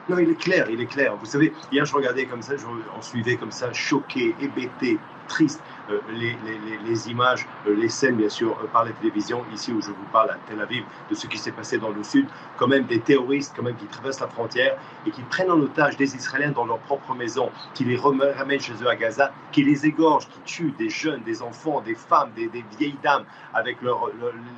Non, 0.09 0.19
il 0.19 0.29
est 0.29 0.39
clair, 0.39 0.69
il 0.69 0.79
est 0.79 0.85
clair. 0.85 1.17
Vous 1.17 1.25
savez, 1.25 1.51
hier, 1.71 1.83
je 1.83 1.91
regardais 1.91 2.27
comme 2.27 2.43
ça, 2.43 2.55
je, 2.55 2.65
on 2.67 3.01
suivait 3.01 3.37
comme 3.37 3.49
ça, 3.49 3.73
choqué, 3.73 4.35
hébété, 4.39 4.99
triste. 5.27 5.59
Euh, 5.89 5.99
les, 6.11 7.09
images, 7.09 7.47
euh, 7.67 7.75
les 7.75 7.89
scènes, 7.89 8.15
bien 8.15 8.29
sûr, 8.29 8.51
euh, 8.51 8.67
par 8.67 8.85
la 8.85 8.91
télévision, 8.91 9.43
ici 9.53 9.71
où 9.71 9.81
je 9.81 9.87
vous 9.87 10.05
parle 10.11 10.29
à 10.29 10.37
Tel 10.47 10.59
Aviv, 10.61 10.83
de 11.09 11.15
ce 11.15 11.25
qui 11.27 11.37
s'est 11.37 11.51
passé 11.51 11.77
dans 11.77 11.89
le 11.89 12.03
sud, 12.03 12.27
quand 12.57 12.67
même 12.67 12.85
des 12.85 12.99
terroristes 12.99 13.53
quand 13.55 13.63
même 13.63 13.75
qui 13.75 13.85
traversent 13.85 14.19
la 14.19 14.27
frontière 14.27 14.77
et 15.05 15.11
qui 15.11 15.21
prennent 15.23 15.49
en 15.49 15.59
otage 15.59 15.97
des 15.97 16.15
Israéliens 16.15 16.51
dans 16.51 16.65
leur 16.65 16.79
propre 16.79 17.15
maison, 17.15 17.49
qui 17.73 17.83
les 17.85 17.97
ramènent 17.97 18.59
chez 18.59 18.73
eux 18.81 18.87
à 18.87 18.95
Gaza, 18.95 19.31
qui 19.51 19.63
les 19.63 19.85
égorgent, 19.85 20.27
qui 20.27 20.39
tuent 20.41 20.73
des 20.77 20.89
jeunes, 20.89 21.23
des 21.23 21.41
enfants, 21.41 21.81
des 21.81 21.95
femmes, 21.95 22.31
des, 22.35 22.49
vieilles 22.77 22.97
dames, 23.01 23.23
avec 23.53 23.77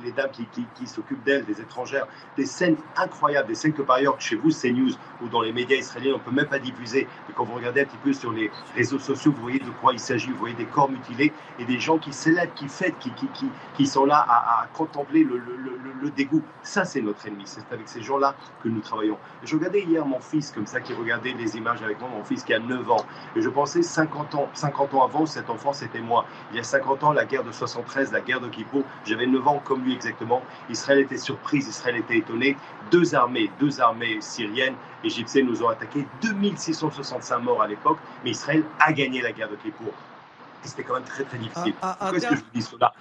les 0.04 0.12
dames 0.12 0.30
qui, 0.32 0.46
qui, 0.74 0.86
s'occupent 0.86 1.24
d'elles, 1.24 1.44
des 1.44 1.60
étrangères. 1.60 2.06
Des 2.36 2.46
scènes 2.46 2.76
incroyables, 2.96 3.48
des 3.48 3.54
scènes 3.54 3.72
que 3.72 3.82
par 3.82 3.96
ailleurs, 3.96 4.20
chez 4.20 4.36
vous, 4.36 4.50
CNews 4.50 4.92
ou 5.22 5.28
dans 5.28 5.40
les 5.40 5.52
médias 5.52 5.76
israéliens, 5.76 6.14
on 6.14 6.18
ne 6.18 6.22
peut 6.22 6.30
même 6.30 6.48
pas 6.48 6.58
diffuser. 6.58 7.08
Et 7.28 7.32
quand 7.34 7.44
vous 7.44 7.54
regardez 7.54 7.82
un 7.82 7.84
petit 7.84 7.96
peu 8.02 8.12
sur 8.12 8.32
les 8.32 8.50
réseaux 8.74 8.98
sociaux, 8.98 9.32
vous 9.32 9.42
voyez 9.42 9.58
de 9.58 9.70
quoi 9.80 9.92
il 9.92 9.98
s'agit, 9.98 10.30
vous 10.30 10.38
voyez 10.38 10.54
des 10.54 10.66
corps 10.66 10.90
mutilés 10.90 11.13
et 11.20 11.64
des 11.64 11.80
gens 11.80 11.98
qui 11.98 12.12
célèbrent, 12.12 12.54
qui 12.54 12.68
fêtent, 12.68 12.96
qui, 13.76 13.86
sont 13.86 14.04
là 14.04 14.24
à, 14.28 14.66
contempler 14.74 15.24
le, 15.24 16.10
dégoût. 16.10 16.42
Ça, 16.62 16.84
c'est 16.84 17.00
notre 17.00 17.26
ennemi. 17.26 17.44
C'est 17.46 17.72
avec 17.72 17.88
ces 17.88 18.02
gens-là 18.02 18.34
que 18.62 18.68
nous 18.68 18.80
travaillons. 18.80 19.16
Je 19.42 19.56
regardais 19.56 19.82
hier 19.82 20.04
mon 20.04 20.20
fils 20.20 20.50
comme 20.50 20.66
ça, 20.66 20.80
qui 20.80 20.92
regardait 20.92 21.32
les 21.32 21.56
images 21.56 21.82
avec 21.82 21.98
moi, 21.98 22.10
mon 22.10 22.22
fils 22.24 22.44
qui 22.44 22.52
a 22.52 22.58
9 22.58 22.90
ans. 22.90 23.04
Et 23.36 23.40
je 23.40 23.48
pensais 23.48 23.82
50 23.82 24.34
ans, 24.34 24.48
50 24.52 24.94
ans 24.94 25.04
avant, 25.04 25.26
cet 25.26 25.48
enfant, 25.48 25.72
c'était 25.72 26.00
moi. 26.00 26.26
Il 26.50 26.56
y 26.56 26.60
a 26.60 26.62
50 26.62 27.04
ans, 27.04 27.12
la 27.12 27.24
guerre 27.24 27.44
de 27.44 27.52
73, 27.52 28.12
la 28.12 28.20
guerre 28.20 28.40
de 28.40 28.48
Kippour, 28.48 28.82
j'avais 29.04 29.26
9 29.26 29.48
ans 29.48 29.62
comme 29.64 29.82
lui 29.82 29.94
exactement. 29.94 30.42
Israël 30.68 31.00
était 31.00 31.16
surprise, 31.16 31.68
Israël 31.68 31.96
était 31.96 32.18
étonné. 32.18 32.56
Deux 32.90 33.14
armées, 33.14 33.50
deux 33.58 33.80
armées 33.80 34.18
syriennes, 34.20 34.74
égyptiennes 35.02 35.46
nous 35.46 35.62
ont 35.62 35.68
attaqué. 35.68 36.06
2665 36.22 37.38
morts 37.38 37.62
à 37.62 37.66
l'époque, 37.66 37.98
mais 38.24 38.30
Israël 38.30 38.64
a 38.80 38.92
gagné 38.92 39.22
la 39.22 39.32
guerre 39.32 39.48
de 39.48 39.56
Kippour 39.56 39.92
c'était 40.68 40.82
quand 40.82 40.94
même 40.94 41.04
très 41.04 41.24
très 41.24 41.38
difficile. 41.38 41.74
Ah, 41.82 41.90
ah, 41.92 41.96
Pourquoi 41.98 42.18
est-ce 42.18 42.28
que 42.28 42.36
je 42.36 42.40
vous 42.40 42.50
dis 42.54 42.62
cela? 42.62 42.94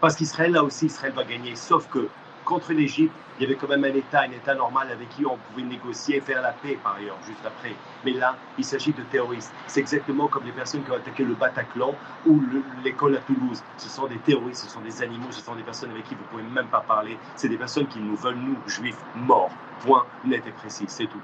Parce 0.00 0.14
qu'Israël, 0.14 0.52
là 0.52 0.62
aussi, 0.62 0.86
Israël 0.86 1.12
va 1.12 1.24
gagner. 1.24 1.56
Sauf 1.56 1.88
que 1.88 2.08
contre 2.44 2.72
l'Égypte, 2.72 3.12
il 3.38 3.42
y 3.42 3.46
avait 3.46 3.56
quand 3.56 3.68
même 3.68 3.84
un 3.84 3.94
État, 3.94 4.22
un 4.22 4.30
État 4.30 4.54
normal 4.54 4.88
avec 4.90 5.10
qui 5.10 5.26
on 5.26 5.36
pouvait 5.36 5.66
négocier 5.66 6.16
et 6.16 6.20
faire 6.20 6.40
la 6.40 6.52
paix, 6.52 6.78
par 6.82 6.94
ailleurs, 6.94 7.18
juste 7.26 7.44
après. 7.44 7.74
Mais 8.04 8.12
là, 8.12 8.36
il 8.56 8.64
s'agit 8.64 8.92
de 8.92 9.02
terroristes. 9.02 9.52
C'est 9.66 9.80
exactement 9.80 10.28
comme 10.28 10.44
les 10.44 10.52
personnes 10.52 10.82
qui 10.82 10.90
ont 10.90 10.96
attaqué 10.96 11.24
le 11.24 11.34
Bataclan 11.34 11.94
ou 12.26 12.40
l'école 12.82 13.16
à 13.16 13.20
Toulouse. 13.20 13.62
Ce 13.76 13.88
sont 13.88 14.06
des 14.06 14.18
terroristes, 14.18 14.64
ce 14.64 14.70
sont 14.70 14.80
des 14.80 15.02
animaux, 15.02 15.30
ce 15.30 15.40
sont 15.40 15.54
des 15.54 15.62
personnes 15.62 15.90
avec 15.90 16.04
qui 16.04 16.14
vous 16.14 16.22
ne 16.22 16.28
pouvez 16.28 16.54
même 16.54 16.68
pas 16.68 16.80
parler. 16.80 17.18
C'est 17.36 17.48
des 17.48 17.58
personnes 17.58 17.86
qui 17.86 17.98
nous 17.98 18.16
veulent, 18.16 18.38
nous, 18.38 18.56
juifs, 18.66 18.98
morts. 19.14 19.50
Point 19.84 20.04
net 20.24 20.42
et 20.46 20.50
précis, 20.50 20.86
c'est 20.88 21.06
tout. 21.06 21.20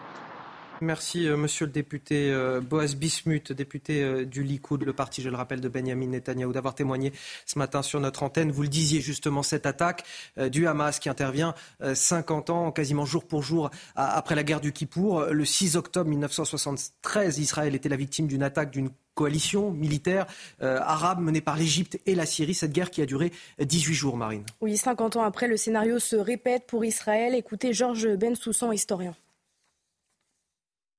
Merci, 0.81 1.29
euh, 1.29 1.37
monsieur 1.37 1.67
le 1.67 1.73
député 1.73 2.31
euh, 2.33 2.61
Boaz 2.61 2.97
Bismuth, 2.97 3.53
député 3.53 4.03
euh, 4.03 4.25
du 4.25 4.43
Likoud, 4.43 4.83
le 4.83 4.93
parti, 4.93 5.23
je 5.23 5.29
le 5.29 5.37
rappelle, 5.37 5.61
de 5.61 5.69
Benjamin 5.69 6.07
Netanyahou, 6.07 6.53
d'avoir 6.53 6.75
témoigné 6.75 7.13
ce 7.47 7.59
matin 7.59 7.83
sur 7.83 8.01
notre 8.01 8.23
antenne. 8.25 8.51
Vous 8.51 8.63
le 8.63 8.69
disiez 8.69 9.01
justement, 9.01 9.43
cette 9.43 9.67
attaque 9.67 10.05
du 10.51 10.67
Hamas 10.67 10.99
qui 10.99 11.09
intervient 11.09 11.55
50 11.83 12.51
ans, 12.51 12.73
quasiment 12.73 13.05
jour 13.05 13.27
pour 13.27 13.43
jour, 13.43 13.71
après 13.95 14.35
la 14.35 14.43
guerre 14.43 14.61
du 14.61 14.73
Kippour. 14.73 15.27
Le 15.27 15.45
6 15.45 15.77
octobre 15.77 16.09
1973, 16.11 17.39
Israël 17.39 17.75
était 17.75 17.89
la 17.89 17.97
victime 17.97 18.27
d'une 18.27 18.43
attaque 18.43 18.71
d'une 18.71 18.91
coalition 19.15 19.71
militaire 19.71 20.27
arabe 20.61 21.21
menée 21.21 21.41
par 21.41 21.57
l'Égypte 21.57 21.99
et 22.07 22.15
la 22.15 22.27
Syrie. 22.27 22.55
Cette 22.55 22.73
guerre 22.73 22.91
qui 22.91 23.03
a 23.03 23.07
duré 23.07 23.33
18 23.59 23.95
jours, 23.95 24.17
Marine. 24.17 24.45
Oui, 24.61 24.77
50 24.77 25.17
ans 25.17 25.23
après, 25.23 25.49
le 25.49 25.57
scénario 25.57 25.99
se 25.99 26.17
répète 26.17 26.67
pour 26.67 26.85
Israël. 26.85 27.35
Écoutez 27.35 27.73
Georges 27.73 28.09
Bensoussan, 28.17 28.73
historien. 28.73 29.15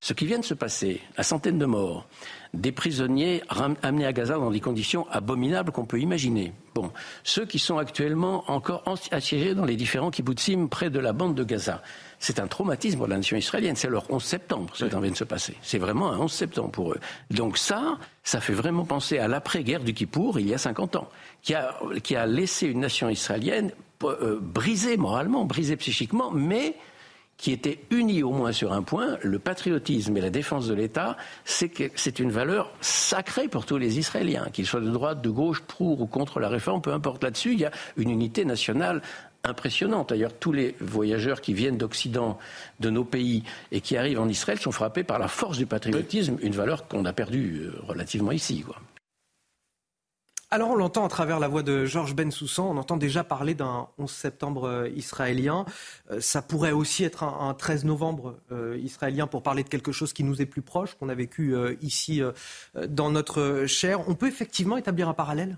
Ce 0.06 0.14
qui 0.14 0.28
vient 0.28 0.38
de 0.38 0.46
se 0.46 0.54
passer, 0.54 1.02
la 1.18 1.24
centaine 1.24 1.58
de 1.58 1.66
morts, 1.66 2.08
des 2.54 2.72
prisonniers 2.72 3.42
amenés 3.82 4.06
à 4.06 4.14
Gaza 4.14 4.36
dans 4.36 4.52
des 4.52 4.60
conditions 4.60 5.08
abominables 5.10 5.72
qu'on 5.72 5.88
peut 5.88 6.00
imaginer. 6.00 6.54
Bon, 6.76 6.92
ceux 7.24 7.48
qui 7.48 7.58
sont 7.58 7.80
actuellement 7.80 8.44
encore 8.52 8.84
assiégés 9.10 9.56
dans 9.56 9.66
les 9.66 9.76
différents 9.76 10.12
kibbutzim 10.12 10.68
près 10.68 10.92
de 10.92 11.00
la 11.00 11.12
bande 11.12 11.34
de 11.34 11.44
Gaza. 11.44 11.82
C'est 12.20 12.40
un 12.40 12.46
traumatisme 12.46 13.00
pour 13.00 13.08
la 13.08 13.18
nation 13.18 13.36
israélienne. 13.36 13.76
C'est 13.76 13.90
leur 13.90 14.06
11 14.12 14.24
septembre, 14.24 14.70
ce 14.76 14.86
qui 14.86 14.92
vient 14.92 15.10
de 15.10 15.16
se 15.16 15.24
passer. 15.24 15.56
C'est 15.64 15.80
vraiment 15.80 16.12
un 16.12 16.20
11 16.20 16.32
septembre 16.32 16.70
pour 16.70 16.94
eux. 16.94 17.00
Donc 17.32 17.58
ça, 17.58 17.98
ça 18.24 18.40
fait 18.42 18.54
vraiment 18.54 18.86
penser 18.86 19.18
à 19.18 19.28
l'après-guerre 19.28 19.84
du 19.84 19.96
Kippour, 19.96 20.40
il 20.40 20.48
y 20.48 20.54
a 20.54 20.60
50 20.60 20.98
ans, 20.98 21.10
qui 21.42 21.56
a, 21.56 21.80
qui 22.04 22.16
a 22.16 22.28
laissé 22.28 22.68
une 22.68 22.82
nation 22.82 23.10
israélienne 23.10 23.72
euh, 24.04 24.38
brisée 24.40 24.98
moralement, 24.98 25.46
brisée 25.46 25.78
psychiquement, 25.78 26.30
mais 26.30 26.76
qui 27.38 27.52
était 27.52 27.80
unis 27.92 28.24
au 28.24 28.32
moins 28.32 28.52
sur 28.52 28.72
un 28.72 28.82
point, 28.82 29.18
le 29.22 29.40
patriotisme 29.40 30.16
et 30.16 30.22
la 30.22 30.30
défense 30.30 30.68
de 30.68 30.74
l'État, 30.74 31.18
c'est 31.44 32.20
une 32.20 32.32
valeur 32.32 32.72
sacrée 32.82 33.48
pour 33.48 33.66
tous 33.66 33.78
les 33.78 34.00
Israéliens, 34.00 34.48
qu'ils 34.54 34.66
soient 34.66 34.80
de 34.80 34.90
droite, 34.90 35.22
de 35.22 35.30
gauche, 35.30 35.62
pour 35.62 36.02
ou 36.02 36.08
contre 36.08 36.40
la 36.40 36.50
réforme, 36.50 36.82
peu 36.82 36.94
importe 36.94 37.24
là-dessus, 37.24 37.54
il 37.54 37.60
y 37.60 37.66
a 37.66 37.72
une 37.98 38.10
unité 38.10 38.46
nationale 38.46 39.02
impressionnante. 39.44 40.10
D'ailleurs, 40.10 40.34
tous 40.34 40.52
les 40.52 40.76
voyageurs 40.80 41.42
qui 41.42 41.54
viennent 41.54 41.78
d'Occident, 41.78 42.38
de 42.80 42.90
nos 42.90 43.04
pays, 43.04 43.44
et 43.72 43.82
qui 43.82 43.98
arrivent 43.98 44.20
en 44.20 44.28
Israël 44.28 44.60
sont 44.60 44.72
frappés 44.72 45.04
par 45.04 45.20
la 45.20 45.28
force 45.28 45.58
du 45.58 45.66
patriotisme, 45.66 46.38
une 46.42 46.54
valeur 46.54 46.88
qu'on 46.88 47.06
a 47.06 47.14
perdue 47.14 47.64
euh, 47.64 47.80
relativement 47.88 48.32
ici. 48.32 48.64
Alors 50.52 50.70
on 50.70 50.76
l'entend 50.76 51.04
à 51.04 51.10
travers 51.10 51.40
la 51.40 51.48
voix 51.48 51.64
de 51.64 51.86
Georges 51.86 52.16
Bensoussan, 52.16 52.70
on 52.70 52.78
entend 52.78 52.98
déjà 52.98 53.24
parler 53.24 53.56
d'un 53.56 53.88
11 53.98 54.12
septembre 54.12 54.66
euh, 54.66 54.90
israélien. 54.90 55.66
Euh, 56.12 56.22
ça 56.22 56.44
pourrait 56.44 56.72
aussi 56.72 57.04
être 57.04 57.24
un, 57.24 57.54
13 57.56 57.84
novembre 57.84 58.38
euh, 58.52 58.78
israélien 58.78 59.26
pour 59.26 59.42
parler 59.42 59.64
de 59.64 59.70
quelque 59.70 59.92
chose 59.92 60.14
qui 60.14 60.24
nous 60.24 60.42
est 60.42 60.46
plus 60.46 60.62
proche, 60.62 60.94
qu'on 60.96 61.10
a 61.10 61.16
vécu 61.16 61.56
ici 61.82 62.22
dans 62.88 63.10
notre 63.10 63.66
chair. 63.66 64.08
On 64.08 64.16
peut 64.16 64.28
effectivement 64.28 64.78
établir 64.78 65.10
un 65.10 65.14
parallèle? 65.14 65.58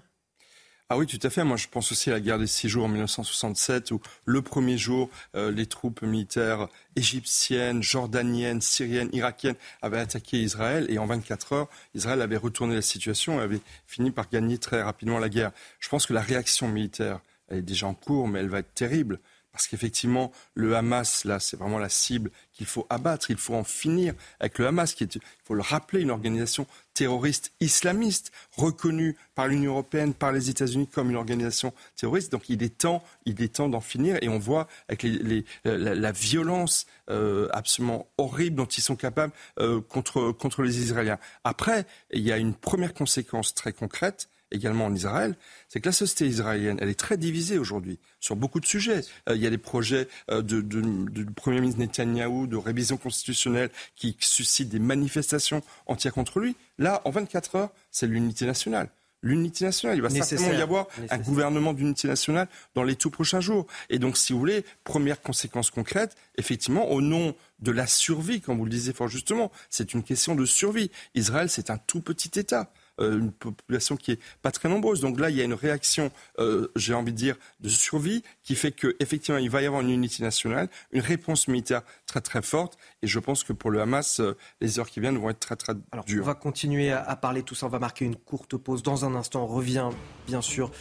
Ah 0.89 0.97
oui, 0.97 1.05
tout 1.05 1.19
à 1.21 1.29
fait. 1.29 1.43
Moi, 1.43 1.57
je 1.57 1.67
pense 1.67 1.91
aussi 1.91 2.09
à 2.09 2.13
la 2.13 2.21
guerre 2.21 2.39
des 2.39 2.47
six 2.47 2.69
jours 2.69 2.85
en 2.85 2.87
1967, 2.87 3.91
où 3.91 3.99
le 4.23 4.41
premier 4.41 4.77
jour, 4.77 5.09
euh, 5.35 5.51
les 5.51 5.65
troupes 5.65 6.01
militaires 6.01 6.69
égyptiennes, 6.95 7.83
jordaniennes, 7.83 8.61
syriennes, 8.61 9.09
irakiennes 9.11 9.57
avaient 9.81 9.99
attaqué 9.99 10.37
Israël, 10.41 10.85
et 10.89 10.97
en 10.97 11.05
24 11.05 11.53
heures, 11.53 11.67
Israël 11.93 12.21
avait 12.21 12.37
retourné 12.37 12.75
la 12.75 12.81
situation 12.81 13.41
et 13.41 13.43
avait 13.43 13.59
fini 13.85 14.11
par 14.11 14.29
gagner 14.29 14.59
très 14.59 14.81
rapidement 14.81 15.19
la 15.19 15.27
guerre. 15.27 15.51
Je 15.81 15.89
pense 15.89 16.05
que 16.05 16.13
la 16.13 16.21
réaction 16.21 16.69
militaire, 16.69 17.19
elle 17.49 17.57
est 17.57 17.61
déjà 17.63 17.87
en 17.87 17.93
cours, 17.93 18.29
mais 18.29 18.39
elle 18.39 18.49
va 18.49 18.59
être 18.59 18.73
terrible. 18.73 19.19
Parce 19.57 19.67
qu'effectivement, 19.69 20.31
le 20.53 20.75
Hamas, 20.75 21.25
là, 21.25 21.39
c'est 21.39 21.57
vraiment 21.57 21.79
la 21.79 21.89
cible 21.89 22.29
qu'il 22.53 22.67
faut 22.67 22.85
abattre. 22.91 23.31
Il 23.31 23.37
faut 23.37 23.55
en 23.55 23.63
finir 23.63 24.13
avec 24.39 24.59
le 24.59 24.67
Hamas, 24.67 24.93
qui 24.93 25.05
il 25.05 25.19
faut 25.43 25.55
le 25.55 25.63
rappeler, 25.63 26.01
une 26.01 26.11
organisation 26.11 26.67
terroriste 26.93 27.53
islamiste, 27.59 28.31
reconnue 28.55 29.17
par 29.33 29.47
l'Union 29.47 29.71
européenne, 29.71 30.13
par 30.13 30.31
les 30.31 30.51
États-Unis 30.51 30.85
comme 30.85 31.09
une 31.09 31.15
organisation 31.15 31.73
terroriste. 31.95 32.31
Donc 32.31 32.49
il 32.49 32.61
est 32.61 32.77
temps, 32.77 33.03
il 33.25 33.41
est 33.41 33.55
temps 33.55 33.67
d'en 33.67 33.81
finir. 33.81 34.19
Et 34.21 34.29
on 34.29 34.37
voit 34.37 34.67
avec 34.89 35.01
les, 35.01 35.43
la, 35.63 36.11
violence 36.11 36.85
euh, 37.09 37.49
absolument 37.51 38.07
horrible 38.19 38.57
dont 38.57 38.65
ils 38.65 38.83
sont 38.83 38.95
capables 38.95 39.33
euh, 39.59 39.81
contre, 39.81 40.33
contre 40.33 40.61
les 40.61 40.81
Israéliens. 40.81 41.17
Après, 41.43 41.87
il 42.11 42.21
y 42.21 42.31
a 42.31 42.37
une 42.37 42.53
première 42.53 42.93
conséquence 42.93 43.55
très 43.55 43.73
concrète 43.73 44.29
également 44.51 44.85
en 44.85 44.93
Israël, 44.93 45.35
c'est 45.67 45.79
que 45.79 45.87
la 45.87 45.93
société 45.93 46.27
israélienne, 46.27 46.77
elle 46.81 46.89
est 46.89 46.99
très 46.99 47.17
divisée 47.17 47.57
aujourd'hui 47.57 47.99
sur 48.19 48.35
beaucoup 48.35 48.59
de 48.59 48.65
sujets. 48.65 49.01
Euh, 49.29 49.35
il 49.35 49.41
y 49.41 49.47
a 49.47 49.49
des 49.49 49.57
projets 49.57 50.07
euh, 50.31 50.41
de, 50.41 50.61
du 50.61 51.25
Premier 51.25 51.59
ministre 51.59 51.79
Netanyahou 51.79 52.47
de 52.47 52.57
révision 52.57 52.97
constitutionnelle 52.97 53.69
qui 53.95 54.15
suscitent 54.19 54.69
des 54.69 54.79
manifestations 54.79 55.61
entières 55.85 56.13
contre 56.13 56.39
lui. 56.39 56.55
Là, 56.77 57.01
en 57.05 57.11
24 57.11 57.55
heures, 57.55 57.71
c'est 57.91 58.07
l'unité 58.07 58.45
nationale. 58.45 58.89
L'unité 59.23 59.65
nationale, 59.65 59.97
il 59.97 60.01
va 60.01 60.09
certainement 60.09 60.51
y 60.51 60.61
avoir 60.61 60.87
un 61.09 61.17
gouvernement 61.17 61.73
d'unité 61.73 62.07
nationale 62.07 62.47
dans 62.75 62.83
les 62.83 62.95
tout 62.95 63.09
prochains 63.09 63.41
jours. 63.41 63.65
Et 63.89 63.97
donc, 63.97 64.15
si 64.15 64.31
vous 64.31 64.37
voulez, 64.37 64.63
première 64.83 65.21
conséquence 65.21 65.71
concrète, 65.71 66.15
effectivement, 66.37 66.91
au 66.91 67.01
nom 67.01 67.35
de 67.59 67.71
la 67.71 67.87
survie, 67.87 68.41
comme 68.41 68.59
vous 68.59 68.65
le 68.65 68.71
disiez 68.71 68.93
fort 68.93 69.07
justement, 69.07 69.51
c'est 69.71 69.95
une 69.95 70.03
question 70.03 70.35
de 70.35 70.45
survie. 70.45 70.91
Israël, 71.15 71.49
c'est 71.49 71.71
un 71.71 71.77
tout 71.77 72.01
petit 72.01 72.39
État. 72.39 72.71
Euh, 72.99 73.19
une 73.19 73.31
population 73.31 73.95
qui 73.95 74.13
est 74.13 74.19
pas 74.41 74.51
très 74.51 74.69
nombreuse. 74.69 75.01
Donc 75.01 75.19
là, 75.19 75.29
il 75.29 75.35
y 75.35 75.41
a 75.41 75.43
une 75.43 75.53
réaction, 75.53 76.11
euh, 76.39 76.71
j'ai 76.75 76.95
envie 76.95 77.11
de 77.11 77.17
dire, 77.17 77.35
de 77.59 77.69
survie 77.69 78.23
qui 78.41 78.55
fait 78.55 78.71
qu'effectivement, 78.71 79.37
il 79.37 79.51
va 79.51 79.61
y 79.61 79.67
avoir 79.67 79.81
une 79.81 79.91
unité 79.91 80.23
nationale, 80.23 80.67
une 80.91 81.01
réponse 81.01 81.47
militaire 81.47 81.83
très 82.07 82.21
très 82.21 82.41
forte. 82.41 82.77
Et 83.03 83.07
je 83.07 83.19
pense 83.19 83.43
que 83.43 83.53
pour 83.53 83.69
le 83.69 83.81
Hamas, 83.81 84.19
euh, 84.19 84.35
les 84.61 84.79
heures 84.79 84.89
qui 84.89 84.99
viennent 84.99 85.17
vont 85.17 85.29
être 85.29 85.39
très 85.39 85.55
très 85.55 85.73
Alors, 85.91 86.05
dures. 86.05 86.23
On 86.23 86.27
va 86.27 86.33
continuer 86.33 86.91
à, 86.91 87.15
parler 87.15 87.43
tout 87.43 87.53
ça. 87.53 87.67
On 87.67 87.69
va 87.69 87.79
marquer 87.79 88.05
une 88.05 88.15
courte 88.15 88.57
pause. 88.57 88.81
Dans 88.81 89.05
un 89.05 89.13
instant, 89.13 89.43
on 89.43 89.47
revient 89.47 89.89
bien 90.25 90.41
sûr 90.41 90.71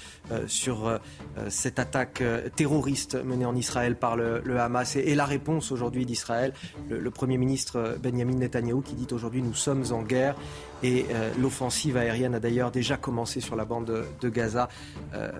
sur 0.46 1.00
cette 1.48 1.78
attaque 1.78 2.22
terroriste 2.56 3.22
menée 3.22 3.44
en 3.44 3.54
Israël 3.54 3.96
par 3.96 4.16
le, 4.16 4.42
Hamas 4.58 4.96
et, 4.96 5.14
la 5.14 5.24
réponse 5.24 5.72
aujourd'hui 5.72 6.06
d'Israël. 6.06 6.52
Le, 6.88 7.10
Premier 7.10 7.38
ministre 7.38 7.96
Benjamin 8.02 8.34
Netanyahou 8.34 8.80
qui 8.80 8.94
dit 8.94 9.06
aujourd'hui 9.12 9.42
nous 9.42 9.54
sommes 9.54 9.84
en 9.92 10.02
guerre. 10.02 10.36
Et 10.82 11.06
euh, 11.10 11.30
l'offensive 11.38 11.96
aérienne 11.96 12.34
a 12.34 12.40
d'ailleurs 12.40 12.70
déjà 12.70 12.96
commencé 12.96 13.40
sur 13.40 13.56
la 13.56 13.64
bande 13.64 14.04
de, 14.20 14.28
Gaza. 14.28 14.68
Euh, 15.14 15.32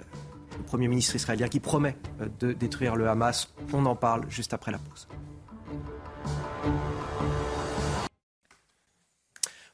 le 0.59 0.65
Premier 0.65 0.89
ministre 0.89 1.15
israélien 1.17 1.49
qui 1.49 1.61
promet 1.61 1.97
euh, 2.21 2.29
de 2.41 2.53
détruire 2.53 2.97
le 2.97 3.09
Hamas. 3.09 3.53
On 3.73 3.85
en 3.87 3.97
parle 3.97 4.25
juste 4.29 4.55
après 4.55 4.73
la 4.73 4.79
pause. 4.79 5.07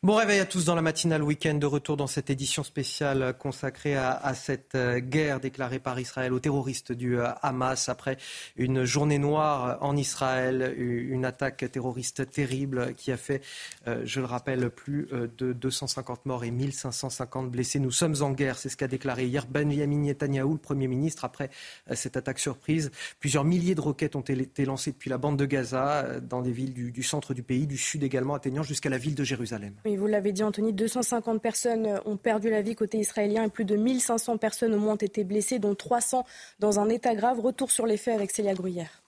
Bon 0.04 0.16
réveil 0.16 0.40
à 0.40 0.46
tous 0.46 0.64
dans 0.64 0.74
la 0.74 0.82
matinale 0.82 1.22
week-end 1.22 1.54
de 1.54 1.64
retour 1.64 1.96
dans 1.96 2.08
cette 2.08 2.28
édition 2.28 2.64
spéciale 2.64 3.36
consacrée 3.38 3.94
à, 3.94 4.34
cette 4.34 4.74
euh, 4.74 4.98
guerre 4.98 5.38
déclarée 5.38 5.78
par 5.78 6.00
Israël 6.00 6.32
aux 6.32 6.40
terroristes 6.40 6.90
du 6.90 7.20
euh, 7.20 7.28
Hamas 7.40 7.88
après 7.88 8.16
une 8.56 8.82
journée 8.84 9.18
noire 9.18 9.78
en 9.80 9.96
Israël, 9.96 10.74
une 10.76 11.24
attaque 11.24 11.70
terroriste 11.70 12.28
terrible 12.28 12.94
qui 12.96 13.12
a 13.12 13.16
fait, 13.16 13.42
euh, 13.86 14.02
je 14.04 14.18
le 14.18 14.26
rappelle, 14.26 14.70
plus 14.70 15.08
de 15.38 15.52
250 15.52 16.26
morts 16.26 16.42
et 16.42 16.50
1550 16.50 17.48
blessés. 17.48 17.78
Nous 17.78 17.92
sommes 17.92 18.16
en 18.22 18.32
guerre, 18.32 18.58
c'est 18.58 18.70
ce 18.70 18.76
qu'a 18.76 18.88
déclaré 18.88 19.26
hier 19.26 19.46
Benjamin 19.46 19.98
Netanyahou, 19.98 20.54
le 20.54 20.58
Premier 20.58 20.88
ministre, 20.88 21.24
après 21.24 21.48
cette 21.92 22.16
attaque 22.16 22.40
surprise. 22.40 22.90
Plusieurs 23.20 23.44
milliers 23.44 23.76
de 23.76 23.80
roquettes 23.80 24.16
ont 24.16 24.20
été 24.20 24.64
lancées 24.64 24.90
depuis 24.90 25.10
la 25.10 25.18
bande 25.18 25.38
de 25.38 25.46
Gaza 25.46 26.18
dans 26.18 26.42
des 26.42 26.50
villes 26.50 26.74
du, 26.74 26.90
du 26.90 27.04
centre 27.04 27.34
du 27.34 27.44
pays, 27.44 27.68
du 27.68 27.78
sud 27.78 28.02
également, 28.02 28.34
atteignant 28.34 28.64
jusqu'à 28.64 28.90
la 28.90 28.98
ville 28.98 29.14
de 29.14 29.22
Jérusalem 29.22 29.74
vous 29.96 30.06
l'avez 30.06 30.32
dit, 30.32 30.42
Anthony, 30.42 30.72
250 30.72 31.40
personnes 31.40 32.00
ont 32.04 32.16
perdu 32.16 32.50
la 32.50 32.62
vie 32.62 32.74
côté 32.74 32.98
israélien 32.98 33.44
et 33.44 33.48
plus 33.48 33.64
de 33.64 33.76
1500 33.76 34.36
personnes 34.38 34.74
au 34.74 34.78
moins 34.78 34.94
ont 34.94 34.96
été 34.96 35.24
blessées, 35.24 35.58
dont 35.58 35.74
300 35.74 36.24
dans 36.58 36.80
un 36.80 36.88
état 36.88 37.14
grave. 37.14 37.40
Retour 37.40 37.70
sur 37.70 37.86
les 37.86 37.96
faits 37.96 38.14
avec 38.14 38.30
Célia 38.30 38.54
Gruyère. 38.54 39.02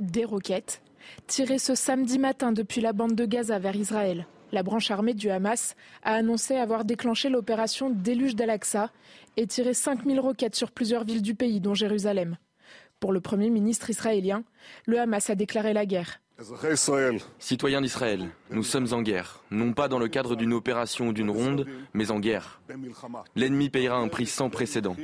Des 0.00 0.24
roquettes 0.24 0.82
tirées 1.26 1.58
ce 1.58 1.74
samedi 1.74 2.18
matin 2.18 2.52
depuis 2.52 2.80
la 2.80 2.92
bande 2.92 3.14
de 3.14 3.24
Gaza 3.26 3.58
vers 3.58 3.76
Israël. 3.76 4.26
La 4.52 4.62
branche 4.62 4.90
armée 4.90 5.14
du 5.14 5.28
Hamas 5.30 5.74
a 6.02 6.14
annoncé 6.14 6.54
avoir 6.54 6.84
déclenché 6.84 7.28
l'opération 7.28 7.90
Déluge 7.90 8.36
d'Al-Aqsa 8.36 8.90
et 9.36 9.46
tiré 9.46 9.74
5000 9.74 10.20
roquettes 10.20 10.54
sur 10.54 10.70
plusieurs 10.70 11.04
villes 11.04 11.22
du 11.22 11.34
pays, 11.34 11.60
dont 11.60 11.74
Jérusalem. 11.74 12.38
Pour 13.00 13.12
le 13.12 13.20
Premier 13.20 13.50
ministre 13.50 13.90
israélien, 13.90 14.44
le 14.86 14.98
Hamas 15.00 15.28
a 15.28 15.34
déclaré 15.34 15.72
la 15.72 15.84
guerre. 15.84 16.20
Citoyens 17.38 17.80
d'Israël, 17.80 18.28
nous 18.50 18.62
sommes 18.62 18.92
en 18.92 19.00
guerre, 19.00 19.40
non 19.50 19.72
pas 19.72 19.88
dans 19.88 19.98
le 19.98 20.08
cadre 20.08 20.36
d'une 20.36 20.52
opération 20.52 21.08
ou 21.08 21.12
d'une 21.14 21.30
ronde, 21.30 21.66
mais 21.94 22.10
en 22.10 22.20
guerre. 22.20 22.60
L'ennemi 23.34 23.70
payera 23.70 23.96
un 23.96 24.08
prix 24.08 24.26
sans 24.26 24.50
précédent. 24.50 24.96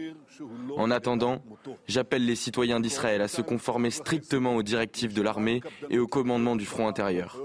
En 0.76 0.90
attendant, 0.90 1.42
j'appelle 1.86 2.26
les 2.26 2.34
citoyens 2.34 2.80
d'Israël 2.80 3.22
à 3.22 3.28
se 3.28 3.40
conformer 3.40 3.90
strictement 3.90 4.56
aux 4.56 4.62
directives 4.62 5.14
de 5.14 5.22
l'armée 5.22 5.62
et 5.88 5.98
au 5.98 6.06
commandement 6.06 6.54
du 6.54 6.66
front 6.66 6.86
intérieur. 6.86 7.38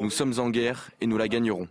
Nous 0.00 0.10
sommes 0.10 0.38
en 0.38 0.50
guerre 0.50 0.90
et 1.00 1.06
nous 1.08 1.18
la 1.18 1.26
gagnerons. 1.26 1.66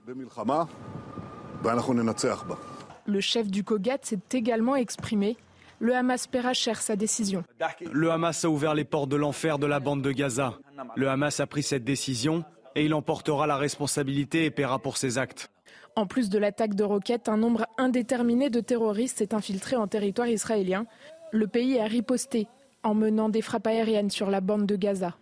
Le 3.05 3.21
chef 3.21 3.47
du 3.47 3.63
Kogat 3.63 3.99
s'est 4.01 4.19
également 4.33 4.75
exprimé 4.75 5.37
le 5.83 5.93
Hamas 5.93 6.27
paiera 6.27 6.53
cher 6.53 6.81
sa 6.81 6.95
décision. 6.95 7.43
Le 7.91 8.09
Hamas 8.09 8.45
a 8.45 8.49
ouvert 8.49 8.73
les 8.73 8.85
portes 8.85 9.09
de 9.09 9.17
l'enfer 9.17 9.59
de 9.59 9.67
la 9.67 9.81
bande 9.81 10.01
de 10.01 10.13
Gaza. 10.13 10.57
Le 10.95 11.09
Hamas 11.09 11.41
a 11.41 11.45
pris 11.45 11.61
cette 11.61 11.83
décision 11.83 12.45
et 12.73 12.85
il 12.85 12.93
emportera 12.93 13.47
la 13.47 13.57
responsabilité 13.57 14.45
et 14.45 14.49
paiera 14.49 14.79
pour 14.79 14.95
ses 14.95 15.17
actes. 15.17 15.51
En 15.97 16.07
plus 16.07 16.29
de 16.29 16.39
l'attaque 16.39 16.75
de 16.75 16.85
roquettes, 16.85 17.27
un 17.27 17.35
nombre 17.35 17.67
indéterminé 17.77 18.49
de 18.49 18.61
terroristes 18.61 19.17
s'est 19.17 19.35
infiltré 19.35 19.75
en 19.75 19.87
territoire 19.87 20.29
israélien. 20.29 20.85
Le 21.33 21.47
pays 21.47 21.77
a 21.77 21.83
riposté 21.83 22.47
en 22.83 22.93
menant 22.93 23.27
des 23.27 23.41
frappes 23.41 23.67
aériennes 23.67 24.09
sur 24.09 24.29
la 24.29 24.39
bande 24.39 24.65
de 24.65 24.77
Gaza. 24.77 25.17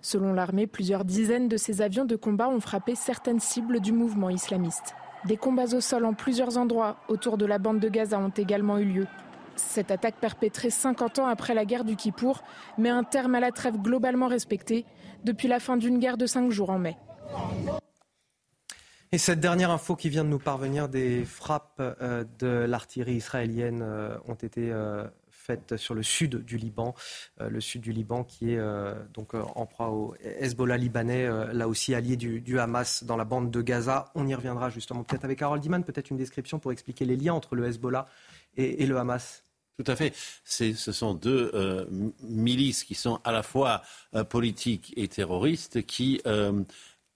Selon 0.00 0.32
l'armée, 0.32 0.66
plusieurs 0.66 1.04
dizaines 1.04 1.48
de 1.48 1.58
ces 1.58 1.82
avions 1.82 2.06
de 2.06 2.16
combat 2.16 2.48
ont 2.48 2.60
frappé 2.60 2.94
certaines 2.94 3.40
cibles 3.40 3.80
du 3.80 3.92
mouvement 3.92 4.30
islamiste. 4.30 4.94
Des 5.26 5.36
combats 5.36 5.74
au 5.74 5.82
sol 5.82 6.06
en 6.06 6.14
plusieurs 6.14 6.56
endroits 6.56 6.96
autour 7.08 7.36
de 7.36 7.44
la 7.44 7.58
bande 7.58 7.78
de 7.78 7.90
Gaza 7.90 8.18
ont 8.18 8.30
également 8.30 8.78
eu 8.78 8.86
lieu. 8.86 9.06
Cette 9.68 9.90
attaque 9.90 10.16
perpétrée 10.16 10.70
50 10.70 11.20
ans 11.20 11.26
après 11.26 11.54
la 11.54 11.64
guerre 11.64 11.84
du 11.84 11.96
Kippour 11.96 12.42
met 12.78 12.90
un 12.90 13.04
terme 13.04 13.34
à 13.34 13.40
la 13.40 13.52
trêve 13.52 13.78
globalement 13.78 14.28
respectée 14.28 14.84
depuis 15.24 15.48
la 15.48 15.60
fin 15.60 15.76
d'une 15.76 15.98
guerre 15.98 16.18
de 16.18 16.26
cinq 16.26 16.50
jours 16.50 16.70
en 16.70 16.78
mai. 16.78 16.96
Et 19.14 19.18
cette 19.18 19.40
dernière 19.40 19.70
info 19.70 19.94
qui 19.94 20.08
vient 20.08 20.24
de 20.24 20.30
nous 20.30 20.38
parvenir, 20.38 20.88
des 20.88 21.26
frappes 21.26 21.80
euh, 21.80 22.24
de 22.38 22.46
l'artillerie 22.46 23.16
israélienne 23.16 23.82
euh, 23.82 24.16
ont 24.26 24.34
été 24.34 24.72
euh, 24.72 25.06
faites 25.30 25.76
sur 25.76 25.94
le 25.94 26.02
sud 26.02 26.44
du 26.44 26.56
Liban, 26.56 26.94
le 27.40 27.60
sud 27.60 27.82
du 27.82 27.92
Liban 27.92 28.24
qui 28.24 28.52
est 28.52 28.60
donc 29.12 29.34
en 29.34 29.66
proie 29.66 29.88
au 29.88 30.14
Hezbollah 30.22 30.76
libanais, 30.76 31.28
là 31.52 31.66
aussi 31.66 31.96
allié 31.96 32.16
du, 32.16 32.58
Hamas 32.60 33.02
dans 33.02 33.16
la 33.16 33.24
bande 33.24 33.50
de 33.50 33.60
Gaza. 33.60 34.12
On 34.14 34.28
y 34.28 34.36
reviendra 34.36 34.70
justement 34.70 35.02
peut-être 35.02 35.24
avec 35.24 35.42
Harold 35.42 35.60
Diman, 35.60 35.82
peut-être 35.82 36.10
une 36.10 36.16
description 36.16 36.60
pour 36.60 36.70
expliquer 36.70 37.06
les 37.06 37.16
liens 37.16 37.34
entre 37.34 37.56
le 37.56 37.66
Hezbollah 37.66 38.06
et, 38.56 38.86
le 38.86 38.96
Hamas. 38.98 39.41
Tout 39.82 39.90
à 39.90 39.96
fait. 39.96 40.14
Ce 40.44 40.92
sont 40.92 41.14
deux 41.14 41.50
milices 42.22 42.84
qui 42.84 42.94
sont 42.94 43.20
à 43.24 43.32
la 43.32 43.42
fois 43.42 43.82
politiques 44.28 44.92
et 44.96 45.08
terroristes 45.08 45.84
qui 45.86 46.20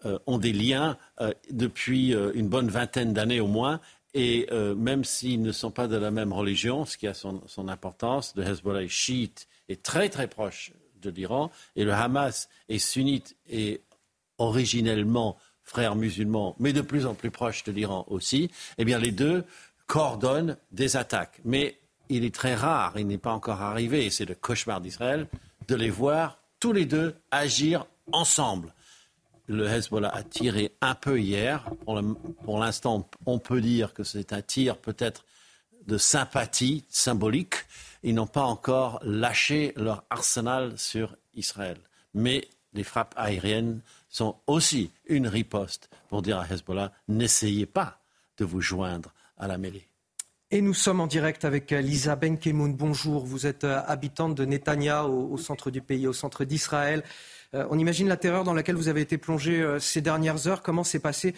euh, 0.05 0.19
ont 0.27 0.37
des 0.37 0.53
liens 0.53 0.99
euh, 1.23 1.33
depuis 1.51 2.15
euh, 2.15 2.31
une 2.35 2.49
bonne 2.49 2.69
vingtaine 2.69 3.15
d'années 3.15 3.41
au 3.41 3.47
moins. 3.47 3.81
Et 4.13 4.49
même 4.51 5.05
s'ils 5.05 5.43
ne 5.43 5.53
sont 5.53 5.71
pas 5.71 5.89
de 5.89 5.97
la 5.97 6.11
même 6.11 6.33
religion, 6.33 6.87
ce 6.87 6.97
qui 6.97 7.07
a 7.07 7.13
son, 7.13 7.69
importance, 7.69 8.33
le 8.35 8.45
Hezbollah 8.45 8.83
est 8.83 8.89
chiite 8.89 9.47
et 9.69 9.77
très 9.77 10.09
très 10.09 10.27
proche 10.27 10.73
de 11.03 11.11
l'Iran, 11.11 11.51
et 11.75 11.85
le 11.85 11.93
Hamas 11.93 12.49
est 12.71 12.79
sunnite 12.79 13.37
et 13.47 13.83
originellement 14.39 15.37
frère 15.65 15.97
musulman, 15.97 16.57
mais 16.59 16.73
de 16.73 16.81
plus 16.81 17.05
en 17.05 17.13
plus 17.13 17.31
proche 17.31 17.63
de 17.65 17.73
l'Iran 17.73 18.07
aussi, 18.09 18.51
eh 18.79 18.87
bien 18.87 18.99
les 18.99 19.13
deux 19.13 19.45
coordonnent 19.87 20.57
des 20.73 20.97
attaques. 20.97 21.39
Mais 21.45 21.77
il 22.09 22.25
est 22.25 22.35
très 22.35 22.55
rare, 22.55 22.95
il 22.97 23.07
n'est 23.07 23.19
pas 23.19 23.33
encore 23.33 23.63
arrivé, 23.63 24.07
et 24.07 24.11
c'est 24.11 24.25
le 24.25 24.35
cauchemar 24.35 24.81
d'Israël, 24.81 25.27
de 25.69 25.75
les 25.75 25.91
voir 25.91 26.39
tous 26.61 26.73
les 26.73 26.87
deux 26.87 27.17
agir 27.31 27.87
ensemble 28.13 28.73
le 29.47 29.67
Hezbollah 29.67 30.09
a 30.09 30.23
tiré 30.23 30.73
un 30.81 30.95
peu 30.95 31.21
hier. 31.21 31.69
Pour 32.45 32.59
l'instant, 32.59 33.09
on 33.27 33.39
peut 33.39 33.61
dire 33.61 33.95
que 33.95 34.03
c'est 34.03 34.33
un 34.33 34.43
tir 34.43 34.79
peut-être 34.79 35.25
de 35.87 35.99
sympathie 35.99 36.85
symbolique. 36.89 37.55
Ils 38.03 38.15
n'ont 38.15 38.27
pas 38.27 38.43
encore 38.43 38.99
lâché 39.03 39.73
leur 39.77 40.05
arsenal 40.11 40.79
sur 40.79 41.17
Israël. 41.35 41.79
Mais 42.15 42.49
les 42.73 42.85
frappes 42.85 43.15
aériennes 43.17 43.81
sont 44.09 44.37
aussi 44.47 44.91
une 45.07 45.29
riposte 45.29 45.89
pour 46.09 46.23
dire 46.23 46.39
à 46.39 46.47
Hezbollah 46.47 46.93
n'essayez 47.09 47.67
pas 47.67 48.01
de 48.39 48.45
vous 48.45 48.61
joindre 48.61 49.13
à 49.39 49.47
la 49.47 49.59
mêlée. 49.59 49.89
Et 50.53 50.61
nous 50.63 50.75
sommes 50.75 51.01
en 51.01 51.09
direct 51.09 51.45
avec 51.45 51.73
euh, 51.73 51.81
Lisa 51.81 52.15
Benkemoun. 52.15 52.77
Bonjour, 52.77 53.27
vous 53.27 53.47
êtes 53.49 53.65
euh, 53.65 53.81
habitante 53.85 54.37
de 54.37 54.45
Netanya, 54.45 55.05
au 55.05 55.37
centre 55.39 55.73
du 55.73 55.83
pays, 55.83 56.07
au 56.07 56.13
centre 56.13 56.45
d'Israël. 56.45 57.03
Euh, 57.55 57.67
on 57.71 57.79
imagine 57.81 58.07
la 58.07 58.17
terreur 58.17 58.45
dans 58.45 58.55
laquelle 58.55 58.77
vous 58.77 58.87
avez 58.87 59.01
été 59.01 59.19
plongé 59.19 59.61
euh, 59.61 59.81
ces 59.81 60.01
dernières 60.01 60.47
heures. 60.47 60.63
Comment 60.63 60.85
s'est 60.85 61.01
passée 61.01 61.35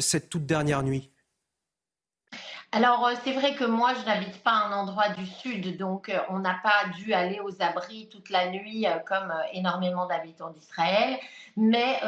cette 0.00 0.28
toute 0.28 0.44
dernière 0.44 0.82
nuit? 0.82 1.10
Alors, 2.74 3.10
c'est 3.22 3.34
vrai 3.34 3.54
que 3.54 3.64
moi, 3.64 3.92
je 3.94 4.06
n'habite 4.06 4.42
pas 4.42 4.52
un 4.52 4.72
endroit 4.72 5.10
du 5.10 5.26
sud, 5.26 5.76
donc 5.76 6.10
on 6.30 6.38
n'a 6.38 6.58
pas 6.62 6.88
dû 6.96 7.12
aller 7.12 7.38
aux 7.40 7.62
abris 7.62 8.08
toute 8.10 8.30
la 8.30 8.48
nuit 8.48 8.86
comme 9.06 9.32
énormément 9.52 10.06
d'habitants 10.06 10.48
d'Israël. 10.50 11.18
Mais 11.58 12.00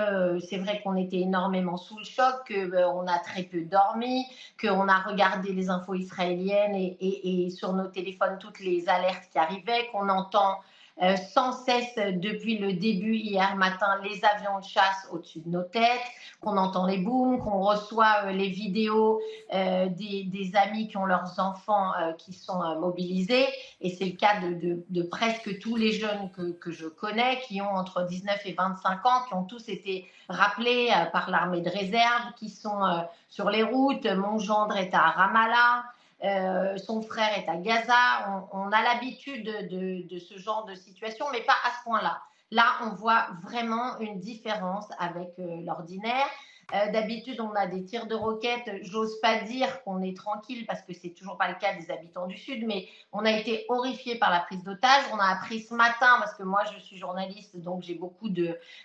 c'est 0.48 0.56
vrai 0.56 0.80
qu'on 0.82 0.96
était 0.96 1.18
énormément 1.20 1.76
sous 1.76 1.98
le 1.98 2.04
choc, 2.04 2.50
qu'on 2.50 3.06
a 3.06 3.18
très 3.18 3.42
peu 3.42 3.60
dormi, 3.60 4.24
qu'on 4.58 4.88
a 4.88 5.00
regardé 5.00 5.52
les 5.52 5.68
infos 5.68 5.94
israéliennes 5.94 6.74
et, 6.74 7.50
sur 7.50 7.74
nos 7.74 7.88
téléphones 7.88 8.38
toutes 8.38 8.60
les 8.60 8.88
alertes 8.88 9.28
qui 9.30 9.38
arrivaient, 9.38 9.88
qu'on 9.92 10.08
entend 10.08 10.60
euh, 11.02 11.16
sans 11.16 11.50
cesse 11.50 11.96
depuis 11.96 12.58
le 12.58 12.72
début 12.72 13.16
hier 13.16 13.56
matin 13.56 14.00
les 14.04 14.24
avions 14.24 14.60
de 14.60 14.64
chasse 14.64 15.08
au-dessus 15.10 15.40
de 15.40 15.50
nos 15.50 15.64
têtes, 15.64 16.00
qu'on 16.40 16.56
entend 16.56 16.86
les 16.86 16.98
booms, 16.98 17.40
qu'on 17.40 17.62
reçoit 17.62 18.26
euh, 18.26 18.30
les 18.30 18.48
vidéos 18.48 19.20
euh, 19.52 19.88
des, 19.88 20.52
amis 20.54 20.86
qui 20.86 20.96
ont 20.96 21.04
leurs 21.04 21.40
enfants 21.40 21.90
qui 22.18 22.32
sont 22.32 22.78
mobilisés. 22.78 23.48
Et 23.80 23.90
c'est 23.90 24.04
le 24.04 24.12
cas 24.12 24.38
de, 24.40 25.02
presque 25.02 25.58
tous 25.58 25.74
les 25.74 25.90
jeunes 25.90 26.30
que, 26.30 26.52
que, 26.52 26.70
je 26.70 26.86
connais 26.86 27.40
qui 27.40 27.60
ont 27.60 27.74
entre 27.74 28.06
19 28.06 28.40
et 28.44 28.52
25 28.52 29.04
ans, 29.04 29.24
qui 29.26 29.34
ont 29.34 29.42
tous 29.42 29.68
été 29.68 30.08
rappelés 30.28 30.90
par 31.12 31.28
l'armée 31.28 31.60
de 31.60 31.70
réserve, 31.70 32.34
qui 32.36 32.50
sont 32.50 33.04
sur 33.28 33.50
les 33.50 33.64
routes. 33.64 34.06
Mon 34.06 34.38
gendre 34.38 34.76
est 34.76 34.94
à 34.94 35.00
Ramallah. 35.00 35.84
Euh, 36.24 36.78
son 36.78 37.02
frère 37.02 37.36
est 37.36 37.48
à 37.48 37.56
Gaza. 37.56 38.46
On, 38.52 38.72
a 38.72 38.82
l'habitude 38.82 39.44
de, 39.44 40.18
ce 40.18 40.38
genre 40.38 40.64
de 40.64 40.74
situation, 40.74 41.26
mais 41.32 41.42
pas 41.42 41.56
à 41.64 41.70
ce 41.78 41.84
point-là. 41.84 42.22
Là, 42.50 42.64
on 42.82 42.94
voit 42.94 43.26
vraiment 43.42 43.98
une 43.98 44.18
différence 44.20 44.86
avec 44.98 45.30
euh, 45.38 45.60
l'ordinaire. 45.64 46.26
Euh, 46.72 46.90
d'habitude, 46.92 47.40
on 47.40 47.52
a 47.54 47.66
des 47.66 47.84
tirs 47.84 48.06
de 48.06 48.14
roquettes. 48.14 48.70
J'ose 48.82 49.20
pas 49.20 49.40
dire 49.40 49.82
qu'on 49.82 50.00
est 50.00 50.16
tranquille 50.16 50.64
parce 50.66 50.80
que 50.80 50.94
c'est 50.94 51.10
toujours 51.10 51.36
pas 51.36 51.48
le 51.48 51.56
cas 51.56 51.74
des 51.74 51.90
habitants 51.90 52.26
du 52.26 52.38
Sud, 52.38 52.64
mais 52.66 52.88
on 53.12 53.24
a 53.26 53.30
été 53.30 53.66
horrifiés 53.68 54.16
par 54.16 54.30
la 54.30 54.40
prise 54.40 54.62
d'otages. 54.64 55.04
On 55.12 55.18
a 55.18 55.26
appris 55.26 55.60
ce 55.60 55.74
matin, 55.74 56.16
parce 56.20 56.34
que 56.34 56.42
moi 56.42 56.62
je 56.72 56.78
suis 56.78 56.96
journaliste, 56.96 57.56
donc 57.56 57.82
j'ai 57.82 57.94
beaucoup 57.94 58.30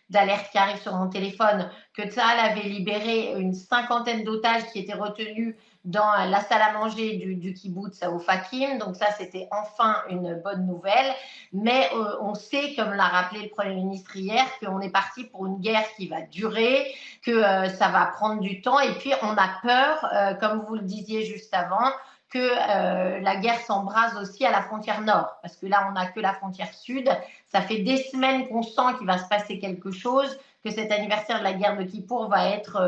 d'alertes 0.09 0.51
qui 0.51 0.57
arrivent 0.57 0.81
sur 0.81 0.95
mon 0.95 1.07
téléphone, 1.07 1.69
que 1.93 2.01
Tsahal 2.01 2.51
avait 2.51 2.67
libéré 2.67 3.39
une 3.39 3.53
cinquantaine 3.53 4.25
d'otages 4.25 4.65
qui 4.73 4.79
étaient 4.79 4.93
retenus 4.93 5.55
dans 5.85 6.29
la 6.29 6.41
salle 6.41 6.61
à 6.61 6.73
manger 6.73 7.17
du, 7.17 7.35
du 7.35 7.53
kibbutz 7.53 8.03
au 8.03 8.19
Fakim. 8.19 8.77
Donc 8.77 8.95
ça, 8.95 9.07
c'était 9.17 9.47
enfin 9.51 9.95
une 10.09 10.35
bonne 10.35 10.65
nouvelle. 10.65 11.13
Mais 11.53 11.89
euh, 11.93 12.17
on 12.21 12.35
sait, 12.35 12.75
comme 12.75 12.93
l'a 12.93 13.05
rappelé 13.05 13.43
le 13.43 13.49
Premier 13.49 13.75
ministre 13.75 14.15
hier, 14.15 14.45
qu'on 14.59 14.81
est 14.81 14.89
parti 14.89 15.23
pour 15.23 15.45
une 15.45 15.59
guerre 15.59 15.85
qui 15.95 16.07
va 16.07 16.21
durer, 16.21 16.93
que 17.23 17.31
euh, 17.31 17.69
ça 17.69 17.87
va 17.89 18.05
prendre 18.07 18.41
du 18.41 18.61
temps. 18.61 18.79
Et 18.79 18.91
puis, 18.93 19.13
on 19.21 19.31
a 19.31 19.49
peur, 19.61 20.05
euh, 20.13 20.33
comme 20.35 20.65
vous 20.67 20.75
le 20.75 20.81
disiez 20.81 21.25
juste 21.25 21.53
avant, 21.53 21.91
que 22.31 23.23
la 23.23 23.37
guerre 23.37 23.59
s'embrase 23.61 24.15
aussi 24.17 24.45
à 24.45 24.51
la 24.51 24.61
frontière 24.61 25.01
nord. 25.01 25.39
Parce 25.41 25.55
que 25.55 25.65
là, 25.65 25.87
on 25.89 25.93
n'a 25.93 26.05
que 26.05 26.19
la 26.19 26.33
frontière 26.33 26.71
sud. 26.75 27.09
Ça 27.47 27.59
fait 27.61 27.79
des 27.79 27.97
semaines 27.97 28.47
qu'on 28.47 28.61
sent 28.61 28.97
qu'il 28.99 29.07
va 29.07 29.17
se 29.17 29.27
passer 29.27 29.57
quelque 29.57 29.89
chose, 29.89 30.37
que 30.63 30.69
cet 30.69 30.91
anniversaire 30.91 31.39
de 31.39 31.43
la 31.43 31.53
guerre 31.53 31.75
de 31.75 31.81
Kippour 31.85 32.27
va 32.27 32.49
être 32.49 32.79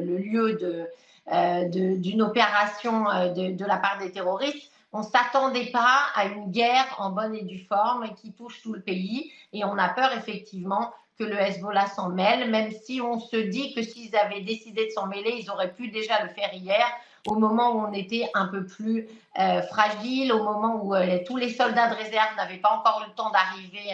le 0.00 0.16
lieu 0.18 0.54
de 0.60 0.86
euh, 0.86 0.86
d'une 1.26 2.22
opération 2.22 3.08
euh, 3.10 3.28
de, 3.30 3.64
la 3.64 3.76
part 3.76 3.98
des 3.98 4.12
terroristes. 4.12 4.70
On 4.92 4.98
ne 4.98 5.04
s'attendait 5.04 5.70
pas 5.72 6.06
à 6.14 6.26
une 6.26 6.50
guerre 6.50 6.86
en 6.98 7.10
bonne 7.10 7.34
et 7.34 7.42
due 7.42 7.64
forme 7.64 8.14
qui 8.14 8.32
touche 8.32 8.62
tout 8.62 8.72
le 8.72 8.80
pays. 8.80 9.32
Et 9.52 9.64
on 9.64 9.76
a 9.78 9.88
peur 9.88 10.12
effectivement 10.16 10.92
que 11.18 11.24
le 11.24 11.36
Hezbollah 11.36 11.86
s'en 11.86 12.10
mêle, 12.10 12.50
même 12.50 12.70
si 12.70 13.00
on 13.00 13.18
se 13.18 13.36
dit 13.36 13.74
que 13.74 13.82
s'ils 13.82 14.14
avaient 14.16 14.42
décidé 14.42 14.86
de 14.86 14.90
s'en 14.90 15.06
mêler, 15.06 15.36
ils 15.40 15.50
auraient 15.50 15.72
pu 15.72 15.88
déjà 15.88 16.22
le 16.22 16.28
faire 16.28 16.52
hier, 16.52 16.84
au 17.26 17.36
moment 17.36 17.72
où 17.72 17.86
on 17.86 17.92
était 17.92 18.28
un 18.34 18.46
peu 18.46 18.66
plus 18.66 19.08
euh, 19.38 19.62
fragile, 19.62 20.32
au 20.32 20.42
moment 20.42 20.80
où 20.84 20.94
tous 21.24 21.36
les 21.36 21.50
soldats 21.50 21.88
de 21.88 21.94
réserve 21.94 22.36
n'avaient 22.36 22.58
pas 22.58 22.70
encore 22.70 23.04
le 23.06 23.14
temps 23.14 23.30
d'arriver 23.30 23.90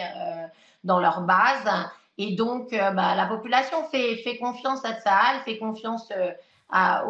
dans 0.83 0.99
leur 0.99 1.21
base. 1.21 1.69
Et 2.17 2.35
donc, 2.35 2.71
bah, 2.71 3.15
la 3.15 3.25
population 3.25 3.83
fait, 3.89 4.17
fait, 4.17 4.37
confiance 4.37 4.83
à 4.83 4.93
Tsahal, 4.99 5.41
fait 5.45 5.57
confiance 5.57 6.11
à, 6.71 7.03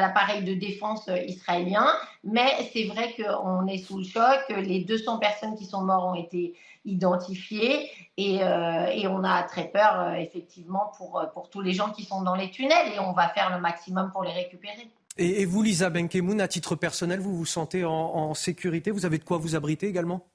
l'appareil 0.00 0.44
de 0.44 0.54
défense 0.54 1.08
israélien. 1.26 1.86
Mais 2.24 2.70
c'est 2.72 2.84
vrai 2.84 3.14
qu'on 3.14 3.66
est 3.66 3.78
sous 3.78 3.98
le 3.98 4.04
choc. 4.04 4.40
Les 4.48 4.84
200 4.84 5.18
personnes 5.18 5.56
qui 5.56 5.64
sont 5.64 5.82
mortes 5.82 6.16
ont 6.16 6.20
été 6.20 6.54
identifiées 6.84 7.88
et, 8.16 8.42
euh, 8.42 9.08
on 9.08 9.24
a 9.24 9.42
très 9.44 9.68
peur, 9.68 10.00
euh, 10.00 10.14
effectivement, 10.14 10.92
pour, 10.96 11.24
pour 11.32 11.48
tous 11.48 11.60
les 11.60 11.72
gens 11.72 11.90
qui 11.90 12.04
sont 12.04 12.22
dans 12.22 12.34
les 12.34 12.50
tunnels 12.50 12.92
et 12.94 12.98
on 12.98 13.12
va 13.12 13.28
faire 13.28 13.54
le 13.54 13.60
maximum 13.60 14.10
pour 14.10 14.24
les 14.24 14.32
récupérer. 14.32 14.88
Et, 15.18 15.44
vous, 15.44 15.62
Lisa 15.62 15.90
Benkemoun, 15.90 16.40
à 16.40 16.48
titre 16.48 16.74
personnel, 16.74 17.20
vous 17.20 17.36
vous 17.36 17.46
sentez 17.46 17.84
en 17.84 18.32
sécurité? 18.34 18.90
Vous 18.90 19.04
avez 19.04 19.18
de 19.18 19.24
quoi 19.24 19.36
vous 19.36 19.54
abriter 19.54 19.86
également? 19.86 20.26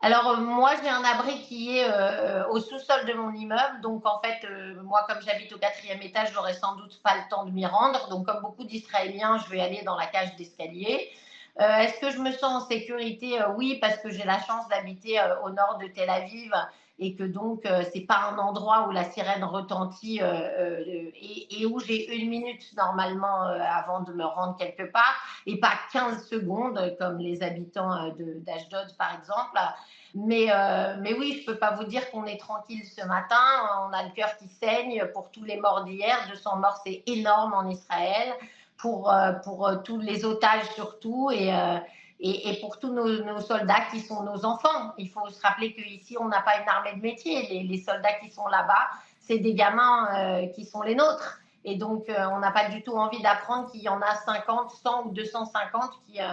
Alors 0.00 0.28
euh, 0.28 0.36
moi 0.36 0.72
j'ai 0.80 0.88
un 0.88 1.02
abri 1.02 1.40
qui 1.42 1.76
est 1.76 1.86
euh, 1.88 2.46
au 2.48 2.60
sous-sol 2.60 3.04
de 3.06 3.14
mon 3.14 3.32
immeuble, 3.32 3.80
donc 3.82 4.06
en 4.06 4.20
fait 4.20 4.46
euh, 4.46 4.80
moi 4.82 5.04
comme 5.08 5.20
j'habite 5.22 5.52
au 5.52 5.58
quatrième 5.58 6.00
étage, 6.02 6.32
j'aurai 6.32 6.54
sans 6.54 6.76
doute 6.76 7.00
pas 7.02 7.16
le 7.16 7.28
temps 7.28 7.44
de 7.44 7.50
m'y 7.50 7.66
rendre, 7.66 8.08
donc 8.08 8.26
comme 8.26 8.40
beaucoup 8.40 8.64
d'Israéliens, 8.64 9.38
je 9.38 9.50
vais 9.50 9.60
aller 9.60 9.82
dans 9.82 9.96
la 9.96 10.06
cage 10.06 10.36
d'escalier. 10.36 11.10
Est-ce 11.60 11.98
que 11.98 12.12
je 12.12 12.20
me 12.20 12.30
sens 12.30 12.62
en 12.62 12.68
sécurité? 12.68 13.36
Oui, 13.56 13.78
parce 13.80 13.96
que 13.96 14.10
j'ai 14.10 14.22
la 14.22 14.38
chance 14.38 14.68
d'habiter 14.68 15.20
au 15.42 15.50
nord 15.50 15.78
de 15.82 15.88
Tel 15.88 16.08
Aviv 16.08 16.52
et 16.98 17.14
que 17.14 17.24
donc 17.24 17.62
c'est 17.92 18.06
pas 18.06 18.32
un 18.32 18.38
endroit 18.38 18.88
où 18.88 18.90
la 18.90 19.04
sirène 19.04 19.44
retentit 19.44 20.20
et, 20.20 21.60
et, 21.60 21.66
où 21.66 21.78
j'ai 21.78 22.16
une 22.16 22.28
minute 22.28 22.62
normalement 22.76 23.42
avant 23.42 24.00
de 24.00 24.12
me 24.12 24.24
rendre 24.24 24.56
quelque 24.56 24.90
part 24.90 25.14
et 25.46 25.60
pas 25.60 25.72
15 25.92 26.26
secondes 26.26 26.96
comme 26.98 27.18
les 27.18 27.42
habitants 27.42 28.12
d'Ashdod 28.44 28.96
par 28.98 29.14
exemple. 29.18 29.58
Mais, 30.14 30.46
euh, 30.50 30.96
mais 31.00 31.12
oui, 31.14 31.34
je 31.34 31.40
ne 31.42 31.54
peux 31.54 31.58
pas 31.58 31.72
vous 31.72 31.84
dire 31.84 32.10
qu'on 32.10 32.24
est 32.24 32.38
tranquille 32.38 32.84
ce 32.84 33.04
matin. 33.06 33.36
On 33.88 33.92
a 33.92 34.02
le 34.04 34.10
cœur 34.14 34.36
qui 34.36 34.48
saigne 34.48 35.04
pour 35.12 35.30
tous 35.30 35.44
les 35.44 35.58
morts 35.58 35.84
d'hier. 35.84 36.16
200 36.30 36.56
morts, 36.56 36.80
c'est 36.84 37.02
énorme 37.06 37.54
en 37.54 37.68
Israël. 37.68 38.32
Pour, 38.78 39.12
euh, 39.12 39.32
pour 39.32 39.66
euh, 39.66 39.76
tous 39.76 39.98
les 39.98 40.24
otages 40.24 40.68
surtout. 40.74 41.30
Et, 41.32 41.52
et, 42.20 42.58
pour 42.60 42.78
tous 42.78 42.92
nos, 42.92 43.40
soldats 43.40 43.86
qui 43.90 44.00
sont 44.00 44.22
nos 44.22 44.44
enfants. 44.44 44.92
Il 44.98 45.08
faut 45.08 45.28
se 45.28 45.40
rappeler 45.40 45.72
qu'ici, 45.72 46.16
on 46.18 46.28
n'a 46.28 46.40
pas 46.40 46.60
une 46.60 46.68
armée 46.68 46.94
de 46.94 47.00
métier. 47.00 47.64
Les, 47.64 47.78
soldats 47.78 48.14
qui 48.22 48.30
sont 48.30 48.46
là-bas, 48.48 48.88
c'est 49.20 49.38
des 49.38 49.54
gamins 49.54 50.08
euh, 50.14 50.46
qui 50.48 50.64
sont 50.64 50.82
les 50.82 50.94
nôtres. 50.94 51.40
Et 51.64 51.76
donc, 51.76 52.08
euh, 52.08 52.26
on 52.32 52.38
n'a 52.38 52.50
pas 52.50 52.68
du 52.70 52.82
tout 52.82 52.96
envie 52.96 53.22
d'apprendre 53.22 53.70
qu'il 53.70 53.82
y 53.82 53.88
en 53.88 54.00
a 54.00 54.14
50, 54.14 54.70
100 54.70 55.06
ou 55.06 55.10
250 55.10 55.90
qui, 56.06 56.20
euh, 56.20 56.26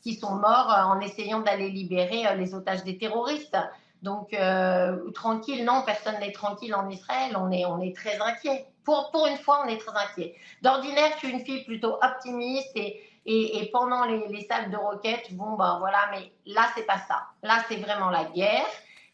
qui 0.00 0.14
sont 0.14 0.34
morts 0.34 0.68
en 0.68 1.00
essayant 1.00 1.40
d'aller 1.40 1.70
libérer 1.70 2.36
les 2.36 2.54
otages 2.54 2.84
des 2.84 2.98
terroristes. 2.98 3.56
Donc, 4.02 4.36
tranquille, 5.14 5.64
non, 5.64 5.82
personne 5.86 6.18
n'est 6.18 6.32
tranquille 6.32 6.74
en 6.74 6.90
Israël. 6.90 7.36
On 7.36 7.52
est, 7.52 7.64
on 7.66 7.80
est 7.80 7.94
très 7.94 8.20
inquiet. 8.20 8.66
Pour, 8.82 9.12
pour 9.12 9.28
une 9.28 9.36
fois, 9.36 9.62
on 9.64 9.68
est 9.68 9.78
très 9.78 9.96
inquiet. 9.96 10.34
D'ordinaire, 10.60 11.10
je 11.12 11.18
suis 11.18 11.30
une 11.30 11.44
fille 11.44 11.62
plutôt 11.62 11.98
optimiste 12.02 12.72
et, 12.74 13.00
et, 13.24 13.70
pendant 13.72 14.04
les, 14.04 14.26
les, 14.28 14.44
salles 14.46 14.70
de 14.70 14.76
roquettes, 14.76 15.32
bon, 15.34 15.52
ben 15.56 15.78
voilà, 15.78 16.08
mais 16.10 16.32
là, 16.46 16.66
c'est 16.74 16.86
pas 16.86 16.98
ça. 16.98 17.26
Là, 17.42 17.64
c'est 17.68 17.76
vraiment 17.76 18.10
la 18.10 18.24
guerre. 18.24 18.66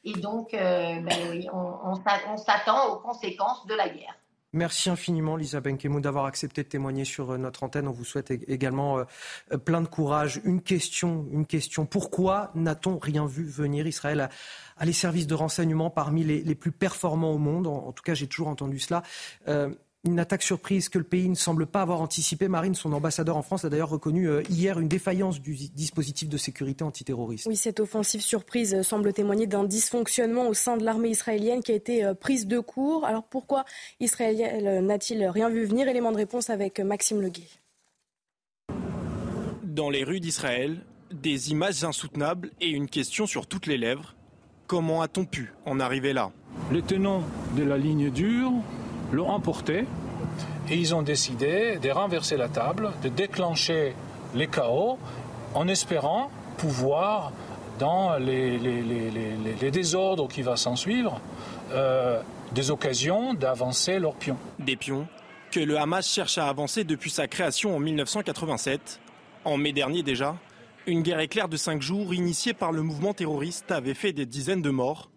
Et 0.04 0.12
donc, 0.12 0.54
euh, 0.54 1.00
ben 1.00 1.18
oui, 1.30 1.46
on, 1.52 1.94
s'attend 2.36 2.92
aux 2.92 3.00
conséquences 3.00 3.66
de 3.66 3.74
la 3.74 3.88
guerre. 3.88 4.14
Merci 4.54 4.88
infiniment, 4.88 5.36
Lisa 5.36 5.61
Benkemou, 5.61 6.00
d'avoir 6.00 6.24
accepté 6.24 6.62
de 6.62 6.68
témoigner 6.68 7.04
sur 7.04 7.32
euh, 7.32 7.36
notre 7.36 7.64
antenne. 7.64 7.86
On 7.86 7.92
vous 7.92 8.06
souhaite 8.06 8.30
également 8.30 8.98
euh, 8.98 9.59
plein 9.59 9.82
de 9.82 9.88
courage. 9.88 10.40
Une 10.44 10.62
question, 10.62 11.26
une 11.30 11.44
question. 11.44 11.84
Pourquoi 11.84 12.50
n'a-t-on 12.54 12.96
rien 12.96 13.26
vu 13.26 13.44
venir 13.44 13.86
Israël 13.86 14.30
a, 14.78 14.84
les 14.86 14.94
services 14.94 15.26
de 15.26 15.34
renseignement 15.34 15.90
parmi 15.90 16.24
les 16.24 16.54
plus 16.54 16.72
performants 16.72 17.32
au 17.32 17.38
monde? 17.38 17.66
En, 17.66 17.92
tout 17.92 18.02
cas, 18.02 18.14
j'ai 18.14 18.28
toujours 18.28 18.48
entendu 18.48 18.78
cela 18.78 19.02
une 20.09 20.20
attaque 20.20 20.42
surprise 20.42 20.88
que 20.88 20.98
le 20.98 21.04
pays 21.04 21.28
ne 21.28 21.34
semble 21.34 21.66
pas 21.66 21.82
avoir 21.82 22.00
anticipée. 22.00 22.48
Marine, 22.48 22.74
son 22.74 22.92
ambassadeur 22.92 23.36
en 23.36 23.42
France, 23.42 23.64
a 23.64 23.68
d'ailleurs 23.68 23.90
reconnu 23.90 24.28
euh, 24.28 24.42
hier 24.50 24.78
une 24.78 24.88
défaillance 24.88 25.40
du 25.40 25.54
dispositif 25.54 26.28
de 26.28 26.36
sécurité 26.36 26.84
antiterroriste. 26.84 27.46
Oui, 27.46 27.56
cette 27.56 27.80
offensive 27.80 28.20
surprise 28.20 28.74
euh, 28.74 28.82
semble 28.82 29.12
témoigner 29.12 29.46
d'un 29.46 29.64
dysfonctionnement 29.64 30.48
au 30.48 30.54
sein 30.54 30.76
de 30.76 30.84
l'armée 30.84 31.11
israélienne 31.11 31.62
qui 31.62 31.72
a 31.72 31.74
été 31.74 32.04
euh, 32.04 32.14
prise 32.14 32.46
de 32.46 32.59
court. 32.59 33.04
Alors 33.04 33.24
pourquoi 33.24 33.64
Israël 34.00 34.84
n'a-t-il 34.84 35.24
rien 35.26 35.48
vu 35.48 35.64
venir? 35.64 35.88
Élément 35.88 36.12
de 36.12 36.16
réponse 36.16 36.50
avec 36.50 36.80
Maxime 36.80 37.20
Leguet. 37.20 37.48
Dans 39.62 39.90
les 39.90 40.04
rues 40.04 40.20
d'Israël, 40.20 40.84
des 41.12 41.50
images 41.50 41.84
insoutenables 41.84 42.50
et 42.61 42.68
une 42.68 42.88
question 42.88 43.26
sur 43.26 43.46
toutes 43.46 43.66
les 43.66 43.78
lèvres. 43.78 44.14
Comment 44.66 45.00
a-t-on 45.02 45.24
pu 45.24 45.52
en 45.64 45.80
arriver 45.80 46.12
là? 46.12 46.30
Les 46.72 46.82
tenants 46.82 47.22
de 47.56 47.62
la 47.62 47.78
ligne 47.78 48.11
dure 48.11 48.52
l'ont 49.12 49.30
emporté 49.30 49.86
et 50.70 50.76
ils 50.76 50.94
ont 50.94 51.02
décidé 51.02 51.78
de 51.78 51.90
renverser 51.90 52.36
la 52.36 52.48
table, 52.48 52.92
de 53.02 53.09
déclencher 53.09 53.94
les 54.34 54.46
chaos 54.46 54.98
en 55.54 55.68
espérant 55.68 56.30
pouvoir, 56.59 57.32
dans 57.78 58.16
les, 58.18 58.59
désordres 59.70 60.28
qui 60.28 60.42
vont 60.42 60.56
s'en 60.56 60.76
suivre, 60.76 61.20
euh, 61.72 62.20
des 62.52 62.70
occasions 62.70 63.34
d'avancer 63.34 63.98
leurs 63.98 64.16
pions. 64.16 64.36
Des 64.59 64.76
pions 64.76 65.06
que 65.50 65.61
le 65.61 65.78
Hamas 65.78 66.06
cherche 66.06 66.38
à 66.38 66.48
avancer 66.48 66.84
depuis 66.84 67.11
sa 67.11 67.26
création 67.26 67.74
en 67.74 67.78
1987. 67.78 69.00
En 69.44 69.56
mai 69.56 69.72
dernier 69.72 70.02
déjà, 70.02 70.36
une 70.86 71.02
guerre 71.02 71.20
éclair 71.20 71.48
de 71.48 71.56
cinq 71.56 71.80
jours 71.80 72.12
initiée 72.12 72.52
par 72.52 72.72
le 72.72 72.82
mouvement 72.82 73.14
terroriste 73.14 73.70
avait 73.70 73.94
fait 73.94 74.12
des 74.12 74.26
dizaines 74.26 74.62
de 74.62 74.70
morts. 74.70 75.11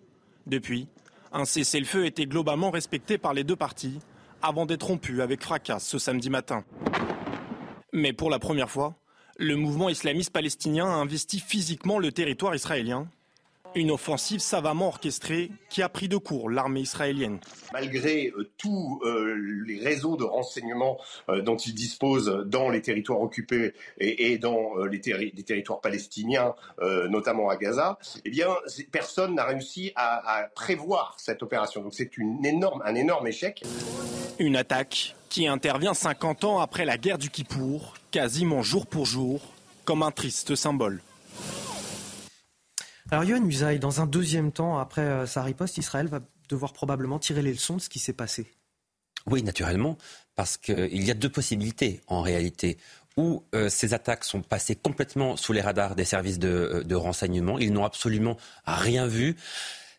Depuis, 0.47 0.87
un 1.31 1.45
cessez-le-feu 1.45 2.05
était 2.05 2.25
globalement 2.25 2.71
respecté 2.71 3.17
par 3.17 3.33
les 3.33 3.43
deux 3.43 3.55
parties 3.55 3.99
avant 4.41 4.65
d'être 4.65 4.87
rompu 4.87 5.21
avec 5.21 5.41
fracas 5.43 5.79
ce 5.79 5.97
samedi 5.97 6.29
matin. 6.29 6.63
Mais 7.93 8.13
pour 8.13 8.29
la 8.29 8.39
première 8.39 8.69
fois, 8.69 8.95
le 9.37 9.55
mouvement 9.55 9.89
islamiste 9.89 10.31
palestinien 10.31 10.85
a 10.85 10.95
investi 10.95 11.39
physiquement 11.39 11.99
le 11.99 12.11
territoire 12.11 12.55
israélien 12.55 13.07
une 13.75 13.91
offensive 13.91 14.39
savamment 14.39 14.87
orchestrée 14.87 15.51
qui 15.69 15.81
a 15.81 15.89
pris 15.89 16.07
de 16.07 16.17
court 16.17 16.49
l'armée 16.49 16.81
israélienne. 16.81 17.39
Malgré 17.73 18.27
euh, 18.35 18.49
tous 18.57 19.01
euh, 19.03 19.35
les 19.65 19.79
réseaux 19.79 20.17
de 20.17 20.23
renseignement 20.23 20.97
euh, 21.29 21.41
dont 21.41 21.57
ils 21.57 21.73
disposent 21.73 22.43
dans 22.45 22.69
les 22.69 22.81
territoires 22.81 23.21
occupés 23.21 23.73
et, 23.99 24.37
dans 24.37 24.75
les, 24.85 24.99
territoires 24.99 25.81
palestiniens, 25.81 26.53
notamment 27.09 27.49
à 27.49 27.57
Gaza, 27.57 27.97
eh 28.25 28.29
bien, 28.29 28.47
personne 28.91 29.35
n'a 29.35 29.45
réussi 29.45 29.91
à, 29.95 30.47
prévoir 30.55 31.15
cette 31.17 31.43
opération. 31.43 31.81
Donc 31.81 31.93
c'est 31.93 32.11
énorme, 32.43 32.81
un 32.85 32.95
énorme 32.95 33.27
échec. 33.27 33.63
Une 34.39 34.55
attaque 34.55 35.15
qui 35.29 35.47
intervient 35.47 35.93
50 35.93 36.43
ans 36.43 36.59
après 36.59 36.85
la 36.85 36.97
guerre 36.97 37.17
du 37.17 37.29
Kippour, 37.29 37.95
quasiment 38.11 38.61
jour 38.61 38.85
pour 38.87 39.05
jour, 39.05 39.41
comme 39.85 40.03
un 40.03 40.11
triste 40.11 40.55
symbole. 40.55 41.01
Alors 43.11 43.25
Yohann 43.25 43.45
Usaï, 43.45 43.77
dans 43.77 43.99
un 43.99 44.07
deuxième 44.07 44.53
temps, 44.53 44.79
après 44.79 45.01
euh, 45.01 45.25
sa 45.25 45.43
riposte, 45.43 45.77
Israël 45.77 46.07
va 46.07 46.21
devoir 46.47 46.71
probablement 46.71 47.19
tirer 47.19 47.41
les 47.41 47.51
leçons 47.51 47.75
de 47.75 47.81
ce 47.81 47.89
qui 47.89 47.99
s'est 47.99 48.13
passé. 48.13 48.47
Oui, 49.29 49.43
naturellement, 49.43 49.97
parce 50.35 50.55
qu'il 50.55 51.03
y 51.03 51.11
a 51.11 51.13
deux 51.13 51.29
possibilités 51.29 51.99
en 52.07 52.21
réalité 52.21 52.77
où 53.17 53.43
euh, 53.53 53.67
ces 53.67 53.93
attaques 53.93 54.23
sont 54.23 54.41
passées 54.41 54.75
complètement 54.75 55.35
sous 55.35 55.51
les 55.51 55.59
radars 55.59 55.95
des 55.95 56.05
services 56.05 56.39
euh, 56.43 56.83
de 56.83 56.95
renseignement. 56.95 57.59
Ils 57.59 57.73
n'ont 57.73 57.83
absolument 57.83 58.37
rien 58.65 59.07
vu. 59.07 59.35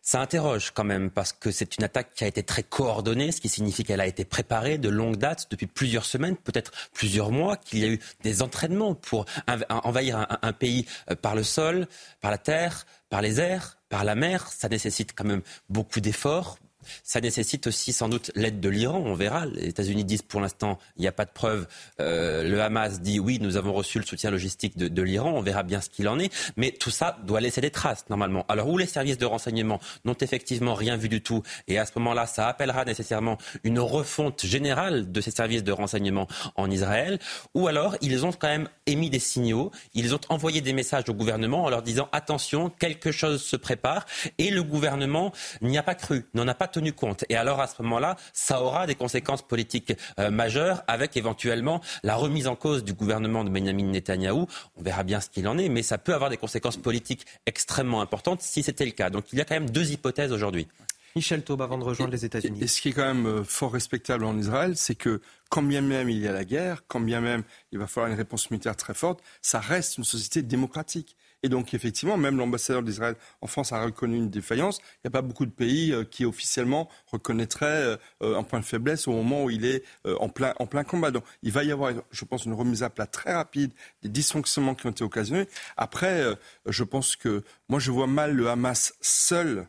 Ça 0.05 0.20
interroge 0.20 0.72
quand 0.72 0.82
même 0.82 1.12
parce 1.12 1.32
que 1.32 1.53
c'est 1.53 1.76
une 1.76 1.84
attaque 1.84 2.12
qui 2.14 2.24
a 2.24 2.26
été 2.26 2.42
très 2.42 2.64
coordonnée, 2.64 3.30
ce 3.30 3.40
qui 3.40 3.48
signifie 3.48 3.84
qu'elle 3.84 4.00
a 4.00 4.07
été 4.09 4.24
préparée 4.24 4.76
de 4.76 4.88
longue 4.88 5.16
date, 5.16 5.46
depuis 5.48 5.68
plusieurs 5.68 6.05
semaines, 6.05 6.36
peut-être 6.36 6.72
plusieurs 6.92 7.30
mois, 7.30 7.57
qu'il 7.57 7.78
y 7.78 7.84
a 7.84 7.88
eu 7.88 8.00
des 8.24 8.42
entraînements 8.42 8.96
pour 8.96 9.26
envahir 9.68 10.26
un, 10.42 10.53
pays 10.53 10.86
euh, 11.09 11.14
par 11.14 11.36
le 11.36 11.44
sol, 11.44 11.86
par 12.20 12.32
la 12.32 12.38
terre, 12.38 12.84
par 13.11 13.22
les 13.22 13.40
airs, 13.40 13.78
par 13.90 14.03
la 14.03 14.16
mer. 14.16 14.48
Ça 14.48 14.68
nécessite 14.68 15.12
quand 15.14 15.24
même 15.24 15.42
beaucoup 15.68 16.00
d'efforts, 16.00 16.59
ça 17.05 17.20
nécessite 17.20 17.66
aussi 17.66 17.93
sans 17.93 18.09
doute 18.09 18.30
l'aide 18.35 18.61
de 18.61 18.68
l'Iran, 18.68 19.03
on 19.05 19.14
verra. 19.14 19.47
Les 19.47 19.66
États-Unis 19.66 20.05
disent 20.05 20.22
pour 20.22 20.41
l'instant, 20.41 20.78
il 20.97 21.03
n'y 21.03 21.09
a 21.09 21.12
pas 21.12 21.24
de 21.24 21.30
preuves. 21.30 21.66
Euh, 22.01 22.45
le 22.45 22.61
Hamas 22.62 23.01
dit 23.01 23.20
oui, 23.20 23.39
nous 23.41 23.57
avons 23.57 23.72
reçu 23.72 23.99
le 23.99 24.05
soutien 24.05 24.30
logistique 24.30 24.76
de, 24.76 25.03
l'Iran, 25.03 25.33
on 25.35 25.43
verra 25.43 25.62
bien 25.62 25.80
ce 25.80 25.89
qu'il 25.89 26.09
en 26.09 26.18
est. 26.18 26.33
Mais 26.57 26.70
tout 26.70 26.91
ça 26.91 27.18
doit 27.24 27.41
laisser 27.41 27.61
des 27.61 27.70
traces, 27.70 28.05
normalement. 28.09 28.45
Alors, 28.49 28.68
où 28.68 28.78
les 28.78 28.87
services 28.87 29.18
de 29.18 29.26
renseignement 29.26 29.80
n'ont 30.05 30.16
effectivement 30.20 30.74
rien 30.74 30.97
vu 30.97 31.09
du 31.09 31.22
tout, 31.22 31.43
et 31.68 31.78
à 31.78 31.87
ce 31.87 31.93
moment-là, 31.97 32.26
ça 32.26 32.49
appellera 32.49 32.85
nécessairement 32.85 33.39
une 33.64 33.80
refonte 33.80 34.45
générale 34.45 35.11
de 35.11 35.20
ces 35.20 35.30
services 35.30 35.64
de 35.64 35.72
renseignement 35.72 36.26
en 36.57 36.70
Israël, 36.70 37.18
ou 37.55 37.68
alors 37.68 37.97
ils 38.01 38.24
ont 38.24 38.33
quand 38.33 38.49
même 38.49 38.68
émis 38.87 39.11
des 39.11 39.18
signaux, 39.18 39.70
ils 39.95 40.14
ont 40.14 40.20
envoyé 40.28 40.61
des 40.61 40.72
messages 40.72 41.09
au 41.09 41.14
gouvernement 41.14 41.64
en 41.64 41.70
leur 41.70 41.83
disant 41.83 42.09
attention, 42.12 42.70
quelque 42.70 43.12
chose 43.12 43.43
se 43.43 43.57
prépare, 43.57 44.07
et 44.39 44.51
le 44.51 44.62
gouvernement 44.62 45.33
n'y 45.61 45.78
a 45.78 45.83
pas 45.83 45.95
cru, 45.95 46.26
n'en 46.35 46.49
a 46.49 46.55
pas 46.55 46.68
tenu 46.73 46.93
compte. 46.93 47.25
Et 47.29 47.37
alors 47.37 47.61
à 47.61 47.66
ce 47.66 47.81
moment-là, 47.83 48.16
ça 48.33 48.62
aura 48.62 48.87
des 48.87 48.95
conséquences 48.95 49.43
politiques 49.43 49.95
euh, 50.18 50.31
majeures 50.31 50.83
avec 50.89 51.16
éventuellement 51.16 51.81
la 52.03 52.16
remise 52.16 52.49
en 52.49 52.57
cause 52.57 52.83
du 52.83 52.93
gouvernement 52.93 53.45
de 53.45 53.51
Benjamin 53.51 53.85
Netanyahou. 53.85 54.47
On 54.77 54.83
verra 54.83 55.05
bien 55.05 55.20
ce 55.20 55.29
qu'il 55.29 55.47
en 55.47 55.59
est, 55.59 55.68
mais 55.68 55.83
ça 55.83 55.99
peut 55.99 56.14
avoir 56.14 56.31
des 56.31 56.37
conséquences 56.37 56.77
politiques 56.77 57.27
extrêmement 57.47 58.01
importantes 58.01 58.43
si 58.43 58.62
c'était 58.62 58.87
le 58.87 58.93
cas. 58.93 59.11
Donc 59.11 59.33
il 59.33 59.39
y 59.39 59.43
a 59.43 59.45
quand 59.45 59.55
même 59.55 59.70
deux 59.70 59.93
hypothèses 59.93 60.33
aujourd'hui. 60.33 60.66
Michel 61.14 61.43
Taube, 61.43 61.61
avant 61.61 61.77
de 61.77 61.85
rejoindre 61.85 62.12
les 62.12 62.25
États-Unis. 62.25 62.62
Et 62.62 62.66
ce 62.66 62.81
qui 62.81 62.89
est 62.89 62.93
quand 62.93 63.14
même 63.14 63.27
euh, 63.27 63.45
fort 63.45 63.73
respectable 63.73 64.25
en 64.25 64.37
Israël, 64.39 64.77
c'est 64.77 64.95
que 64.95 65.20
quand 65.51 65.62
bien 65.62 65.83
même 65.83 66.09
il 66.09 66.18
y 66.18 66.27
a 66.27 66.33
la 66.33 66.45
guerre, 66.45 66.85
quand 66.89 67.01
bien 67.01 67.20
même 67.20 67.43
il 67.70 67.79
va 67.79 67.87
falloir 67.87 68.11
une 68.11 68.16
réponse 68.16 68.51
militaire 68.51 68.77
très 68.77 68.95
forte, 68.95 69.23
ça 69.43 69.61
reste 69.61 69.99
une 69.99 70.05
société 70.05 70.43
démocratique. 70.43 71.16
Et 71.43 71.49
donc, 71.49 71.74
effectivement, 71.74 72.16
même 72.16 72.36
l'ambassadeur 72.36 72.82
d'Israël 72.82 73.16
en 73.40 73.47
France 73.47 73.72
a 73.72 73.82
reconnu 73.82 74.16
une 74.16 74.30
défaillance. 74.30 74.78
Il 74.78 75.01
n'y 75.07 75.09
a 75.09 75.11
pas 75.11 75.22
beaucoup 75.22 75.47
de 75.47 75.51
pays 75.51 75.93
euh, 75.93 76.05
qui 76.05 76.24
officiellement 76.24 76.88
reconnaîtraient 77.07 77.99
euh, 78.22 78.38
un 78.38 78.45
point 78.45 78.61
de 78.61 78.64
faiblesse 78.64 79.09
au 79.09 79.12
moment 79.12 79.45
où 79.45 79.51
il 79.51 79.64
est 79.64 79.82
euh, 80.07 80.16
en, 80.20 80.28
plein, 80.28 80.55
en 80.61 80.66
plein 80.66 80.84
combat. 80.84 81.11
Donc, 81.11 81.24
il 81.43 81.51
va 81.51 81.64
y 81.64 81.72
avoir, 81.72 81.93
je 82.11 82.24
pense, 82.24 82.45
une 82.45 82.53
remise 82.53 82.82
à 82.82 82.90
plat 82.90 83.07
très 83.07 83.34
rapide 83.34 83.72
des 84.03 84.09
dysfonctionnements 84.09 84.74
qui 84.74 84.86
ont 84.86 84.90
été 84.90 85.03
occasionnés. 85.03 85.49
Après, 85.76 86.24
je 86.66 86.84
pense 86.84 87.16
que 87.16 87.43
moi, 87.68 87.80
je 87.80 87.90
vois 87.90 88.07
mal 88.07 88.34
le 88.34 88.49
Hamas 88.49 88.95
seul 89.01 89.66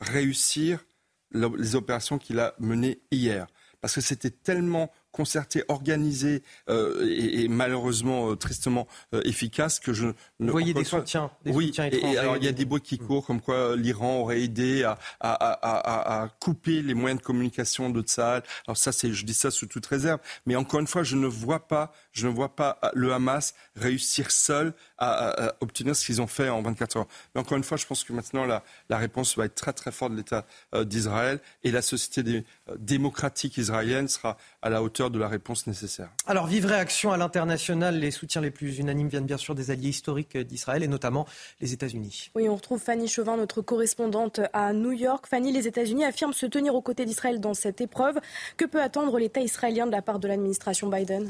réussir 0.00 0.84
les 1.32 1.74
opérations 1.76 2.18
qu'il 2.18 2.38
a 2.38 2.54
menées 2.58 3.00
hier. 3.10 3.46
Parce 3.80 3.94
que 3.94 4.00
c'était 4.00 4.30
tellement 4.30 4.90
concerté, 5.12 5.64
organisé 5.68 6.42
euh, 6.68 7.06
et, 7.08 7.48
malheureusement 7.48 8.30
euh, 8.30 8.36
tristement 8.36 8.86
euh, 9.14 9.22
efficace 9.24 9.80
que 9.80 9.92
je 9.92 10.06
ne. 10.38 10.46
Vous 10.46 10.52
voyez 10.52 10.74
des 10.74 10.84
soutiens, 10.84 11.30
des 11.44 11.52
oui, 11.52 11.66
soutiens 11.66 11.88
et, 11.90 12.18
alors 12.18 12.36
il 12.36 12.44
y 12.44 12.48
a 12.48 12.52
des 12.52 12.64
bruits 12.64 12.80
qui 12.80 12.98
courent 12.98 13.26
comme 13.26 13.40
quoi 13.40 13.76
l'Iran 13.76 14.20
aurait 14.20 14.42
aidé 14.42 14.84
à, 14.84 14.98
à, 15.20 15.32
à, 15.32 16.22
à, 16.22 16.28
couper 16.40 16.82
les 16.82 16.94
moyens 16.94 17.20
de 17.20 17.24
communication 17.26 17.90
de 17.90 18.02
Tsahal. 18.02 18.42
Alors 18.66 18.76
ça, 18.76 18.92
c'est, 18.92 19.12
je 19.12 19.24
dis 19.24 19.34
ça 19.34 19.50
sous 19.50 19.66
toute 19.66 19.86
réserve, 19.86 20.20
mais 20.46 20.56
encore 20.56 20.80
une 20.80 20.86
fois, 20.86 21.02
je 21.02 21.16
ne 21.16 21.26
vois 21.26 21.66
pas, 21.66 21.92
je 22.12 22.26
ne 22.26 22.32
vois 22.32 22.54
pas 22.54 22.78
le 22.94 23.12
Hamas 23.12 23.54
réussir 23.76 24.30
seul 24.30 24.74
à, 24.98 25.54
obtenir 25.60 25.96
ce 25.96 26.04
qu'ils 26.04 26.20
ont 26.20 26.26
fait 26.26 26.48
en 26.48 26.62
24 26.62 26.98
heures. 26.98 27.08
Mais 27.34 27.40
encore 27.40 27.56
une 27.56 27.64
fois, 27.64 27.76
je 27.76 27.86
pense 27.86 28.04
que 28.04 28.12
maintenant 28.12 28.44
la, 28.44 28.62
la 28.88 28.98
réponse 28.98 29.36
va 29.36 29.46
être 29.46 29.54
très 29.54 29.72
très 29.72 29.92
forte 29.92 30.12
de 30.12 30.18
l'État 30.18 30.46
d'Israël 30.84 31.40
et 31.64 31.70
la 31.70 31.82
société 31.82 32.44
démocratique 32.78 33.56
israélienne 33.56 34.08
sera 34.08 34.36
à 34.62 34.70
la 34.70 34.82
hauteur 34.82 34.97
hauteur 34.98 35.10
de 35.10 35.18
la 35.18 35.28
réponse 35.28 35.66
nécessaire. 35.66 36.10
Alors, 36.26 36.46
vive 36.46 36.66
réaction 36.66 37.12
à 37.12 37.16
l'international. 37.16 37.98
Les 37.98 38.10
soutiens 38.10 38.40
les 38.40 38.50
plus 38.50 38.78
unanimes 38.78 39.08
viennent 39.08 39.26
bien 39.26 39.36
sûr 39.36 39.54
des 39.54 39.70
alliés 39.70 39.90
historiques 39.90 40.36
d'Israël 40.36 40.82
et 40.82 40.88
notamment 40.88 41.26
les 41.60 41.72
États-Unis. 41.72 42.30
Oui, 42.34 42.48
on 42.48 42.56
retrouve 42.56 42.80
Fanny 42.80 43.06
Chauvin, 43.06 43.36
notre 43.36 43.62
correspondante 43.62 44.40
à 44.52 44.72
New 44.72 44.92
York. 44.92 45.26
Fanny, 45.28 45.52
les 45.52 45.68
États-Unis 45.68 46.04
affirment 46.04 46.32
se 46.32 46.46
tenir 46.46 46.74
aux 46.74 46.82
côtés 46.82 47.04
d'Israël 47.04 47.40
dans 47.40 47.54
cette 47.54 47.80
épreuve. 47.80 48.18
Que 48.56 48.64
peut 48.64 48.82
attendre 48.82 49.18
l'État 49.18 49.40
israélien 49.40 49.86
de 49.86 49.92
la 49.92 50.02
part 50.02 50.18
de 50.18 50.26
l'administration 50.26 50.88
Biden? 50.88 51.28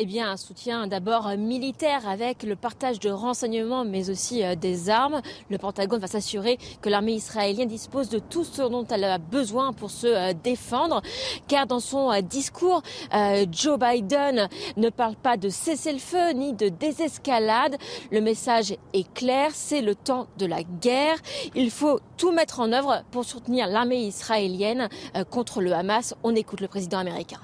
Eh 0.00 0.06
bien, 0.06 0.28
un 0.28 0.36
soutien 0.36 0.88
d'abord 0.88 1.28
militaire 1.38 2.08
avec 2.08 2.42
le 2.42 2.56
partage 2.56 2.98
de 2.98 3.10
renseignements, 3.10 3.84
mais 3.84 4.10
aussi 4.10 4.42
euh, 4.42 4.56
des 4.56 4.90
armes. 4.90 5.20
Le 5.50 5.58
Pentagone 5.58 6.00
va 6.00 6.08
s'assurer 6.08 6.58
que 6.82 6.88
l'armée 6.88 7.12
israélienne 7.12 7.68
dispose 7.68 8.08
de 8.08 8.18
tout 8.18 8.42
ce 8.42 8.62
dont 8.62 8.84
elle 8.86 9.04
a 9.04 9.18
besoin 9.18 9.72
pour 9.72 9.90
se 9.90 10.08
euh, 10.08 10.32
défendre. 10.32 11.00
Car 11.46 11.68
dans 11.68 11.78
son 11.78 12.10
euh, 12.10 12.22
discours, 12.22 12.82
Joe 13.52 13.78
Biden 13.78 14.48
ne 14.76 14.88
parle 14.88 15.14
pas 15.14 15.36
de 15.36 15.48
cessez-le-feu 15.48 16.30
ni 16.32 16.54
de 16.54 16.68
désescalade. 16.68 17.76
Le 18.10 18.20
message 18.20 18.74
est 18.92 19.12
clair, 19.14 19.50
c'est 19.54 19.80
le 19.80 19.94
temps 19.94 20.26
de 20.38 20.46
la 20.46 20.64
guerre. 20.64 21.18
Il 21.54 21.70
faut 21.70 22.00
tout 22.16 22.32
mettre 22.32 22.58
en 22.58 22.72
œuvre 22.72 23.04
pour 23.12 23.24
soutenir 23.24 23.68
l'armée 23.68 24.02
israélienne 24.04 24.88
contre 25.30 25.60
le 25.60 25.72
Hamas. 25.72 26.14
On 26.24 26.34
écoute 26.34 26.60
le 26.60 26.68
président 26.68 26.98
américain. 26.98 27.40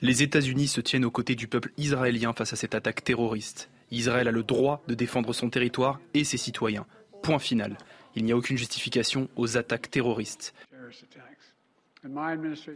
Les 0.00 0.22
États-Unis 0.22 0.68
se 0.68 0.80
tiennent 0.80 1.04
aux 1.04 1.10
côtés 1.10 1.34
du 1.34 1.46
peuple 1.46 1.72
israélien 1.76 2.32
face 2.32 2.52
à 2.52 2.56
cette 2.56 2.74
attaque 2.74 3.04
terroriste. 3.04 3.70
Israël 3.90 4.28
a 4.28 4.32
le 4.32 4.42
droit 4.42 4.82
de 4.88 4.94
défendre 4.94 5.32
son 5.32 5.50
territoire 5.50 6.00
et 6.14 6.24
ses 6.24 6.36
citoyens. 6.36 6.86
Point 7.22 7.38
final. 7.38 7.76
Il 8.16 8.24
n'y 8.24 8.32
a 8.32 8.36
aucune 8.36 8.58
justification 8.58 9.28
aux 9.36 9.56
attaques 9.56 9.90
terroristes. 9.90 10.54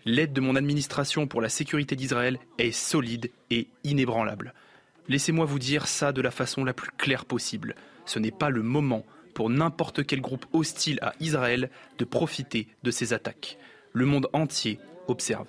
L'aide 0.05 0.32
de 0.32 0.40
mon 0.40 0.57
administration 0.57 1.26
pour 1.26 1.40
la 1.40 1.49
sécurité 1.49 1.96
d'Israël 1.96 2.38
est 2.59 2.72
solide 2.72 3.30
et 3.51 3.68
inébranlable. 3.84 4.55
Laissez-moi 5.09 5.44
vous 5.44 5.59
dire 5.59 5.86
ça 5.86 6.12
de 6.12 6.22
la 6.22 6.30
façon 6.30 6.64
la 6.64 6.72
plus 6.72 6.90
claire 6.96 7.24
possible. 7.24 7.74
Ce 8.07 8.18
n'est 8.18 8.30
pas 8.30 8.51
le 8.51 8.62
moment 8.62 9.05
pour 9.34 9.51
n'importe 9.51 10.07
quel 10.07 10.20
groupe 10.20 10.46
hostile 10.53 10.99
à 11.03 11.12
Israël 11.20 11.70
de 11.99 12.05
profiter 12.05 12.68
de 12.82 12.90
ces 12.90 13.12
attaques. 13.12 13.59
Le 13.92 14.07
monde 14.07 14.28
entier 14.32 14.78
observe. 15.09 15.49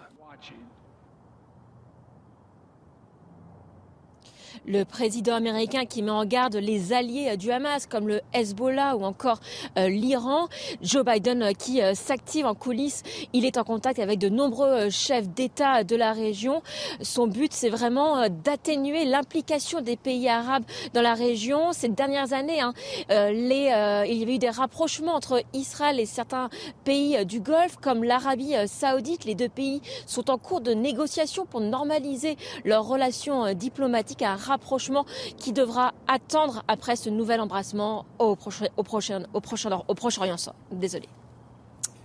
Le 4.69 4.85
président 4.85 5.33
américain 5.33 5.85
qui 5.85 6.03
met 6.03 6.11
en 6.11 6.25
garde 6.25 6.55
les 6.55 6.93
alliés 6.93 7.35
du 7.37 7.51
Hamas 7.51 7.87
comme 7.87 8.07
le 8.07 8.21
Hezbollah 8.33 8.95
ou 8.95 9.03
encore 9.03 9.39
euh, 9.77 9.89
l'Iran. 9.89 10.47
Joe 10.83 11.03
Biden 11.03 11.41
euh, 11.41 11.53
qui 11.53 11.81
euh, 11.81 11.95
s'active 11.95 12.45
en 12.45 12.53
coulisses. 12.53 13.01
Il 13.33 13.45
est 13.45 13.57
en 13.57 13.63
contact 13.63 13.97
avec 13.97 14.19
de 14.19 14.29
nombreux 14.29 14.91
chefs 14.91 15.27
d'État 15.27 15.83
de 15.83 15.95
la 15.95 16.13
région. 16.13 16.61
Son 17.01 17.25
but, 17.25 17.51
c'est 17.51 17.69
vraiment 17.69 18.29
d'atténuer 18.29 19.05
l'implication 19.05 19.81
des 19.81 19.97
pays 19.97 20.29
arabes 20.29 20.65
dans 20.93 21.01
la 21.01 21.15
région. 21.15 21.73
Ces 21.73 21.89
dernières 21.89 22.33
années, 22.33 22.61
hein, 22.61 22.73
il 23.09 23.47
y 23.51 24.23
avait 24.23 24.35
eu 24.35 24.37
des 24.37 24.49
rapprochements 24.49 25.15
entre 25.15 25.41
Israël 25.53 25.99
et 25.99 26.05
certains 26.05 26.49
pays 26.83 27.25
du 27.25 27.39
Golfe 27.39 27.77
comme 27.77 28.03
l'Arabie 28.03 28.53
saoudite. 28.67 29.25
Les 29.25 29.35
deux 29.35 29.49
pays 29.49 29.81
sont 30.05 30.29
en 30.29 30.37
cours 30.37 30.61
de 30.61 30.73
négociation 30.73 31.47
pour 31.47 31.61
normaliser 31.61 32.37
leurs 32.65 32.85
relations 32.85 33.53
diplomatiques 33.53 34.21
à 34.21 34.35
rapprochement 34.59 35.05
qui 35.37 35.53
devra 35.53 35.93
attendre 36.07 36.63
après 36.67 36.97
ce 36.97 37.09
nouvel 37.09 37.39
embrassement 37.39 38.05
au, 38.19 38.35
prochain, 38.35 38.67
au, 38.75 38.83
prochain, 38.83 39.23
au, 39.33 39.39
prochain, 39.39 39.81
au 39.87 39.95
Proche-Orient. 39.95 40.35
Désolé. 40.71 41.07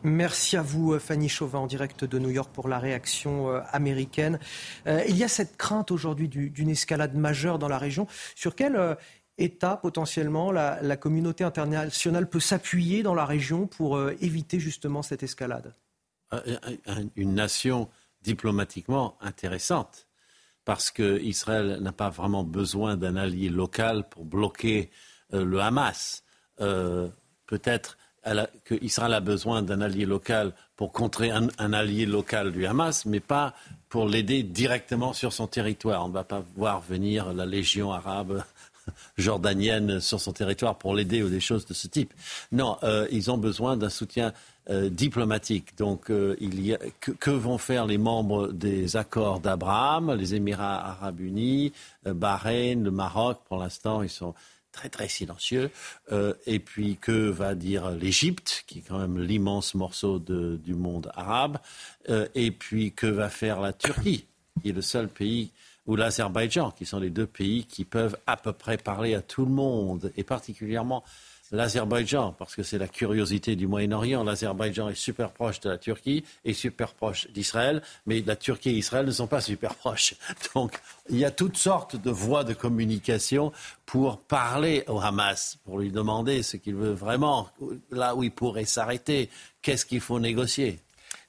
Merci 0.04 0.56
à 0.56 0.62
vous, 0.62 0.98
Fanny 0.98 1.28
Chauvin, 1.28 1.60
en 1.60 1.66
direct 1.66 2.04
de 2.04 2.18
New 2.18 2.30
York 2.30 2.50
pour 2.52 2.68
la 2.68 2.78
réaction 2.78 3.50
euh, 3.50 3.60
américaine. 3.72 4.38
Euh, 4.86 5.02
il 5.08 5.16
y 5.16 5.24
a 5.24 5.28
cette 5.28 5.56
crainte 5.56 5.90
aujourd'hui 5.90 6.28
d'une 6.28 6.68
escalade 6.68 7.14
majeure 7.14 7.58
dans 7.58 7.68
la 7.68 7.78
région. 7.78 8.06
Sur 8.34 8.54
quel 8.54 8.76
euh, 8.76 8.94
État 9.38 9.76
potentiellement 9.76 10.52
la, 10.52 10.78
la, 10.82 10.96
communauté 10.96 11.42
internationale 11.42 12.28
peut 12.28 12.38
s'appuyer 12.40 13.02
dans 13.02 13.14
la 13.14 13.24
région 13.24 13.66
pour 13.66 13.98
éviter 14.20 14.60
justement 14.60 15.02
cette 15.02 15.22
escalade? 15.24 15.74
Une 17.16 17.34
nation 17.34 17.88
diplomatiquement 18.22 19.16
intéressante 19.20 20.06
parce 20.64 20.90
qu'Israël 20.90 21.78
n'a 21.80 21.92
pas 21.92 22.10
vraiment 22.10 22.44
besoin 22.44 22.96
d'un 22.96 23.16
allié 23.16 23.48
local 23.48 24.08
pour 24.08 24.24
bloquer 24.24 24.90
euh, 25.32 25.44
le 25.44 25.60
Hamas. 25.60 26.22
Euh, 26.60 27.08
peut-être 27.46 27.98
qu'Israël 28.64 29.12
a 29.12 29.20
besoin 29.20 29.62
d'un 29.62 29.82
allié 29.82 30.06
local 30.06 30.52
pour 30.76 30.92
contrer 30.92 31.30
un, 31.30 31.72
allié 31.72 32.06
local 32.06 32.52
du 32.52 32.64
Hamas, 32.64 33.04
mais 33.04 33.20
pas 33.20 33.54
pour 33.90 34.08
l'aider 34.08 34.42
directement 34.42 35.12
sur 35.12 35.32
son 35.32 35.46
territoire. 35.46 36.04
On 36.04 36.08
ne 36.08 36.14
va 36.14 36.24
pas 36.24 36.42
voir 36.56 36.80
venir 36.80 37.34
la 37.34 37.44
Légion 37.44 37.92
arabe 37.92 38.42
jordanienne 39.18 40.00
sur 40.00 40.20
son 40.20 40.32
territoire 40.32 40.76
pour 40.76 40.94
l'aider 40.94 41.22
ou 41.22 41.28
des 41.28 41.40
choses 41.40 41.66
de 41.66 41.74
ce 41.74 41.86
type. 41.86 42.12
Non, 42.52 42.76
euh, 42.82 43.06
ils 43.10 43.30
ont 43.30 43.38
besoin 43.38 43.76
d'un 43.76 43.90
soutien 43.90 44.32
euh, 44.70 44.88
diplomatique. 44.88 45.76
Donc, 45.76 46.10
euh, 46.10 46.36
il 46.40 46.64
y 46.64 46.74
a, 46.74 46.78
que, 47.00 47.30
vont 47.30 47.58
faire 47.58 47.86
les 47.86 47.98
membres 47.98 48.48
des 48.48 48.96
accords 48.96 49.40
d'Abraham, 49.40 50.14
les 50.14 50.34
Émirats 50.34 50.90
arabes 50.90 51.20
unis, 51.20 51.72
Bahreïn, 52.04 52.84
le 52.84 52.90
Maroc? 52.90 53.40
Pour 53.48 53.58
l'instant, 53.58 54.02
ils 54.02 54.10
sont 54.10 54.34
très 54.72 54.88
très 54.88 55.08
silencieux. 55.08 55.70
et 56.46 56.58
puis, 56.58 56.96
que 57.00 57.28
va 57.28 57.54
dire 57.54 57.90
l'Égypte, 57.92 58.64
qui 58.66 58.78
est 58.78 58.82
quand 58.82 58.98
même 58.98 59.20
l'immense 59.20 59.74
morceau 59.74 60.18
du 60.18 60.74
monde 60.74 61.12
arabe? 61.14 61.58
Et 62.34 62.50
puis, 62.50 62.92
que 62.92 63.06
va 63.06 63.28
faire 63.28 63.60
la 63.60 63.72
Turquie, 63.72 64.26
qui 64.60 64.70
est 64.70 64.72
le 64.72 64.82
seul 64.82 65.08
pays 65.08 65.52
ou 65.86 65.96
l'Azerbaïdjan, 65.96 66.70
qui 66.70 66.86
sont 66.86 66.98
les 66.98 67.10
deux 67.10 67.26
pays 67.26 67.64
qui 67.64 67.84
peuvent 67.84 68.16
à 68.26 68.36
peu 68.36 68.52
près 68.52 68.76
parler 68.76 69.14
à 69.14 69.22
tout 69.22 69.44
le 69.44 69.52
monde, 69.52 70.12
et 70.16 70.24
particulièrement 70.24 71.04
l'Azerbaïdjan, 71.54 72.34
parce 72.38 72.56
que 72.56 72.62
c'est 72.62 72.78
la 72.78 72.88
curiosité 72.88 73.54
du 73.54 73.66
Moyen-Orient. 73.66 74.24
L'Azerbaïdjan 74.24 74.88
est 74.88 74.94
super 74.94 75.30
proche 75.30 75.60
de 75.60 75.70
la 75.70 75.78
Turquie 75.78 76.24
et 76.44 76.52
super 76.52 76.94
proche 76.94 77.28
d'Israël, 77.32 77.82
mais 78.06 78.22
la 78.22 78.36
Turquie 78.36 78.70
et 78.70 78.78
Israël 78.78 79.06
ne 79.06 79.12
sont 79.12 79.26
pas 79.26 79.40
super 79.40 79.74
proches. 79.74 80.14
Donc 80.54 80.78
il 81.08 81.18
y 81.18 81.24
a 81.24 81.30
toutes 81.30 81.56
sortes 81.56 81.96
de 81.96 82.10
voies 82.10 82.44
de 82.44 82.54
communication 82.54 83.52
pour 83.86 84.18
parler 84.18 84.84
au 84.88 85.00
Hamas, 85.00 85.58
pour 85.64 85.78
lui 85.78 85.90
demander 85.90 86.42
ce 86.42 86.56
qu'il 86.56 86.74
veut 86.74 86.92
vraiment, 86.92 87.48
là 87.90 88.14
où 88.14 88.22
il 88.22 88.32
pourrait 88.32 88.64
s'arrêter, 88.64 89.30
qu'est-ce 89.62 89.86
qu'il 89.86 90.00
faut 90.00 90.20
négocier. 90.20 90.80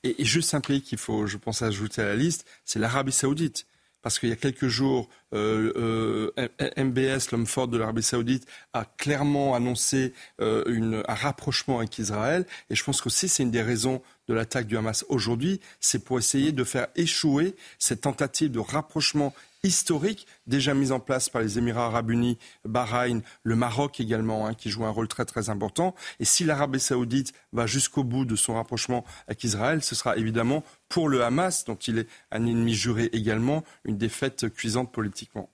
Et, 0.04 0.24
juste 0.24 0.54
un 0.54 0.62
pays 0.62 0.82
qu'il 0.82 0.98
faut, 0.98 1.26
je 1.26 1.38
pense, 1.38 1.62
ajouter 1.62 2.02
à 2.02 2.06
la 2.06 2.16
liste, 2.16 2.46
c'est 2.64 2.80
l'Arabie 2.80 3.12
saoudite 3.12 3.66
parce 4.06 4.20
qu'il 4.20 4.30
y 4.30 4.34
a 4.34 4.36
quelques 4.36 4.68
jours, 4.68 5.10
euh, 5.34 6.32
euh, 6.38 6.50
MBS, 6.78 7.32
l'homme 7.32 7.48
fort 7.48 7.68
de 7.68 7.76
l'Arabie 7.76 8.04
saoudite, 8.04 8.46
a 8.72 8.86
clairement 8.86 9.56
annoncé 9.56 10.14
euh, 10.42 11.02
un 11.08 11.14
rapprochement 11.16 11.80
avec 11.80 11.98
Israël. 11.98 12.46
Et 12.70 12.76
je 12.76 12.84
pense 12.84 13.02
qu'aussi 13.02 13.28
c'est 13.28 13.42
une 13.42 13.50
des 13.50 13.64
raisons 13.64 14.04
de 14.28 14.36
l'attaque 14.36 14.68
du 14.68 14.78
Hamas 14.78 15.06
aujourd'hui, 15.10 15.60
c'est 15.80 16.06
pour 16.06 16.20
essayer 16.20 16.52
de 16.52 16.64
faire 16.64 16.86
échouer 16.96 17.56
cette 17.80 18.02
tentative 18.02 18.52
de 18.52 18.60
rapprochement 18.60 19.34
historique 19.66 20.28
déjà 20.48 20.74
mise 20.74 20.92
en 20.92 21.00
place 21.00 21.30
par 21.30 21.42
les 21.42 21.58
Émirats 21.58 21.88
arabes 21.88 22.12
unis, 22.12 22.38
Bahreïn, 22.64 23.22
le 23.44 23.56
Maroc 23.56 24.00
également, 24.00 24.48
hein, 24.48 24.54
qui 24.54 24.70
joue 24.70 24.86
un 24.86 24.90
rôle 24.90 25.08
très 25.08 25.26
très 25.26 25.50
important. 25.50 25.96
Et 26.20 26.26
si 26.26 26.44
l'Arabie 26.44 26.80
saoudite 26.80 27.34
va 27.52 27.66
jusqu'au 27.66 28.04
bout 28.04 28.26
de 28.26 28.36
son 28.36 28.56
rapprochement 28.56 29.04
avec 29.28 29.44
Israël, 29.44 29.82
ce 29.84 29.96
sera 29.96 30.18
évidemment 30.18 30.64
pour 30.90 31.10
le 31.10 31.24
Hamas, 31.24 31.66
dont 31.66 31.76
il 31.76 32.00
est 32.00 32.08
un 32.32 32.46
ennemi 32.46 32.74
juré 32.74 33.10
également, 33.14 33.64
une 33.84 33.98
défaite 33.98 34.50
cuisante 34.50 34.92
politiquement. 34.92 35.50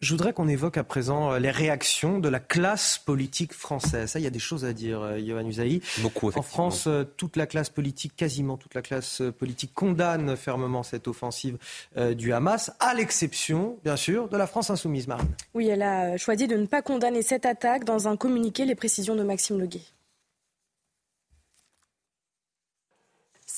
Je 0.00 0.12
voudrais 0.12 0.34
qu'on 0.34 0.46
évoque 0.46 0.76
à 0.76 0.84
présent 0.84 1.32
euh, 1.32 1.38
les 1.38 1.50
réactions 1.50 2.18
de 2.18 2.28
la 2.28 2.38
classe 2.38 2.98
politique 2.98 3.54
française. 3.54 4.10
Ça, 4.10 4.18
il 4.18 4.24
y 4.24 4.26
a 4.26 4.30
des 4.30 4.38
choses 4.38 4.66
à 4.66 4.74
dire, 4.74 5.00
euh, 5.00 5.18
Yohann 5.18 5.48
Usaï. 5.48 5.80
Beaucoup, 6.02 6.30
En 6.36 6.42
France, 6.42 6.86
euh, 6.86 7.04
toute 7.16 7.36
la 7.36 7.46
classe 7.46 7.70
politique, 7.70 8.14
quasiment 8.14 8.58
toute 8.58 8.74
la 8.74 8.82
classe 8.82 9.22
politique, 9.38 9.72
condamne 9.72 10.36
fermement 10.36 10.82
cette 10.82 11.08
offensive 11.08 11.56
du 12.14 12.32
Hamas, 12.32 12.72
à 12.78 12.92
l'exception, 12.94 13.78
bien 13.84 13.96
sûr, 13.96 14.28
de 14.28 14.36
la 14.36 14.46
France 14.46 14.68
insoumise, 14.68 15.08
Marine. 15.08 15.28
Oui, 15.54 15.68
elle 15.68 15.82
a 15.82 16.16
choisi 16.18 16.46
de 16.46 16.56
ne 16.56 16.66
pas 16.66 16.82
condamner 16.82 17.22
cette 17.22 17.46
attaque. 17.46 17.84
Dans 17.84 18.06
un 18.06 18.16
communiqué, 18.16 18.64
les 18.66 18.74
précisions 18.74 19.16
de 19.16 19.22
Maxime 19.22 19.58
Leguet. 19.58 19.80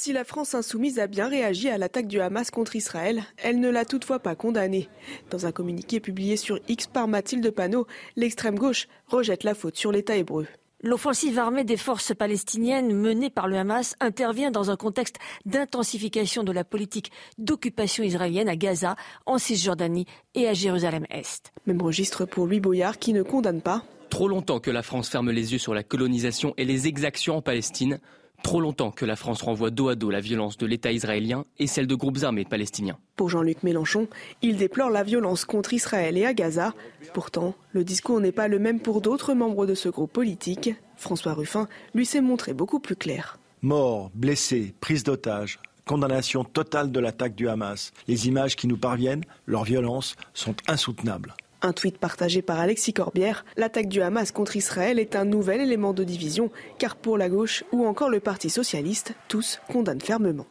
Si 0.08 0.14
la 0.14 0.24
France 0.24 0.54
insoumise 0.54 0.98
a 1.00 1.06
bien 1.06 1.28
réagi 1.28 1.68
à 1.68 1.76
l'attaque 1.76 2.06
du 2.06 2.18
Hamas 2.18 2.50
contre 2.50 2.76
Israël, 2.76 3.24
elle 3.36 3.60
ne 3.60 3.68
l'a 3.68 3.84
toutefois 3.84 4.20
pas 4.20 4.34
condamné. 4.34 4.88
Dans 5.28 5.44
un 5.44 5.52
communiqué 5.52 6.00
publié 6.00 6.38
sur 6.38 6.58
X 6.66 6.86
par 6.86 7.08
Mathilde 7.08 7.50
Panot, 7.50 7.86
l'extrême 8.16 8.58
gauche 8.58 8.88
rejette 9.06 9.44
la 9.44 9.54
faute 9.54 9.76
sur 9.76 9.92
l'État 9.92 10.16
hébreu. 10.16 10.46
L'offensive 10.82 11.38
armée 11.38 11.64
des 11.64 11.76
forces 11.76 12.14
palestiniennes 12.14 12.94
menée 12.94 13.28
par 13.28 13.48
le 13.48 13.58
Hamas 13.58 13.96
intervient 14.00 14.50
dans 14.50 14.70
un 14.70 14.76
contexte 14.76 15.16
d'intensification 15.44 16.42
de 16.42 16.52
la 16.52 16.64
politique 16.64 17.12
d'occupation 17.36 18.02
israélienne 18.02 18.48
à 18.48 18.56
Gaza, 18.56 18.96
en 19.26 19.36
Cisjordanie 19.36 20.06
et 20.34 20.48
à 20.48 20.54
Jérusalem-Est. 20.54 21.52
Même 21.66 21.82
registre 21.82 22.24
pour 22.24 22.46
Louis 22.46 22.60
Boyard 22.60 22.98
qui 22.98 23.12
ne 23.12 23.22
condamne 23.22 23.60
pas 23.60 23.84
Trop 24.08 24.28
longtemps 24.28 24.58
que 24.58 24.70
la 24.70 24.82
France 24.82 25.10
ferme 25.10 25.30
les 25.30 25.52
yeux 25.52 25.58
sur 25.58 25.74
la 25.74 25.82
colonisation 25.82 26.54
et 26.56 26.64
les 26.64 26.86
exactions 26.86 27.36
en 27.36 27.42
Palestine. 27.42 28.00
Trop 28.42 28.60
longtemps 28.60 28.90
que 28.90 29.04
la 29.04 29.16
France 29.16 29.42
renvoie 29.42 29.70
dos 29.70 29.88
à 29.88 29.94
dos 29.94 30.10
la 30.10 30.20
violence 30.20 30.56
de 30.56 30.66
l'État 30.66 30.92
israélien 30.92 31.44
et 31.58 31.66
celle 31.66 31.86
de 31.86 31.94
groupes 31.94 32.22
armés 32.22 32.44
palestiniens. 32.44 32.98
Pour 33.16 33.28
Jean-Luc 33.28 33.62
Mélenchon, 33.62 34.08
il 34.42 34.56
déplore 34.56 34.90
la 34.90 35.02
violence 35.02 35.44
contre 35.44 35.74
Israël 35.74 36.16
et 36.16 36.24
à 36.24 36.34
Gaza. 36.34 36.72
Pourtant, 37.14 37.54
le 37.72 37.84
discours 37.84 38.20
n'est 38.20 38.32
pas 38.32 38.48
le 38.48 38.58
même 38.58 38.80
pour 38.80 39.00
d'autres 39.00 39.34
membres 39.34 39.66
de 39.66 39.74
ce 39.74 39.88
groupe 39.88 40.12
politique. 40.12 40.70
François 40.96 41.34
Ruffin 41.34 41.68
lui 41.94 42.06
s'est 42.06 42.20
montré 42.20 42.54
beaucoup 42.54 42.80
plus 42.80 42.96
clair. 42.96 43.38
Morts, 43.60 44.10
blessés, 44.14 44.72
prise 44.80 45.02
d'otages, 45.02 45.58
condamnation 45.84 46.44
totale 46.44 46.92
de 46.92 47.00
l'attaque 47.00 47.34
du 47.34 47.48
Hamas. 47.48 47.92
Les 48.06 48.28
images 48.28 48.56
qui 48.56 48.68
nous 48.68 48.78
parviennent, 48.78 49.24
leur 49.46 49.64
violence, 49.64 50.14
sont 50.32 50.54
insoutenables. 50.68 51.34
Un 51.60 51.72
tweet 51.72 51.98
partagé 51.98 52.40
par 52.40 52.60
Alexis 52.60 52.92
Corbière, 52.92 53.44
l'attaque 53.56 53.88
du 53.88 54.00
Hamas 54.00 54.30
contre 54.30 54.54
Israël 54.54 55.00
est 55.00 55.16
un 55.16 55.24
nouvel 55.24 55.60
élément 55.60 55.92
de 55.92 56.04
division, 56.04 56.52
car 56.78 56.94
pour 56.94 57.18
la 57.18 57.28
gauche 57.28 57.64
ou 57.72 57.84
encore 57.84 58.10
le 58.10 58.20
Parti 58.20 58.48
socialiste, 58.48 59.14
tous 59.26 59.60
condamnent 59.68 60.00
fermement. 60.00 60.46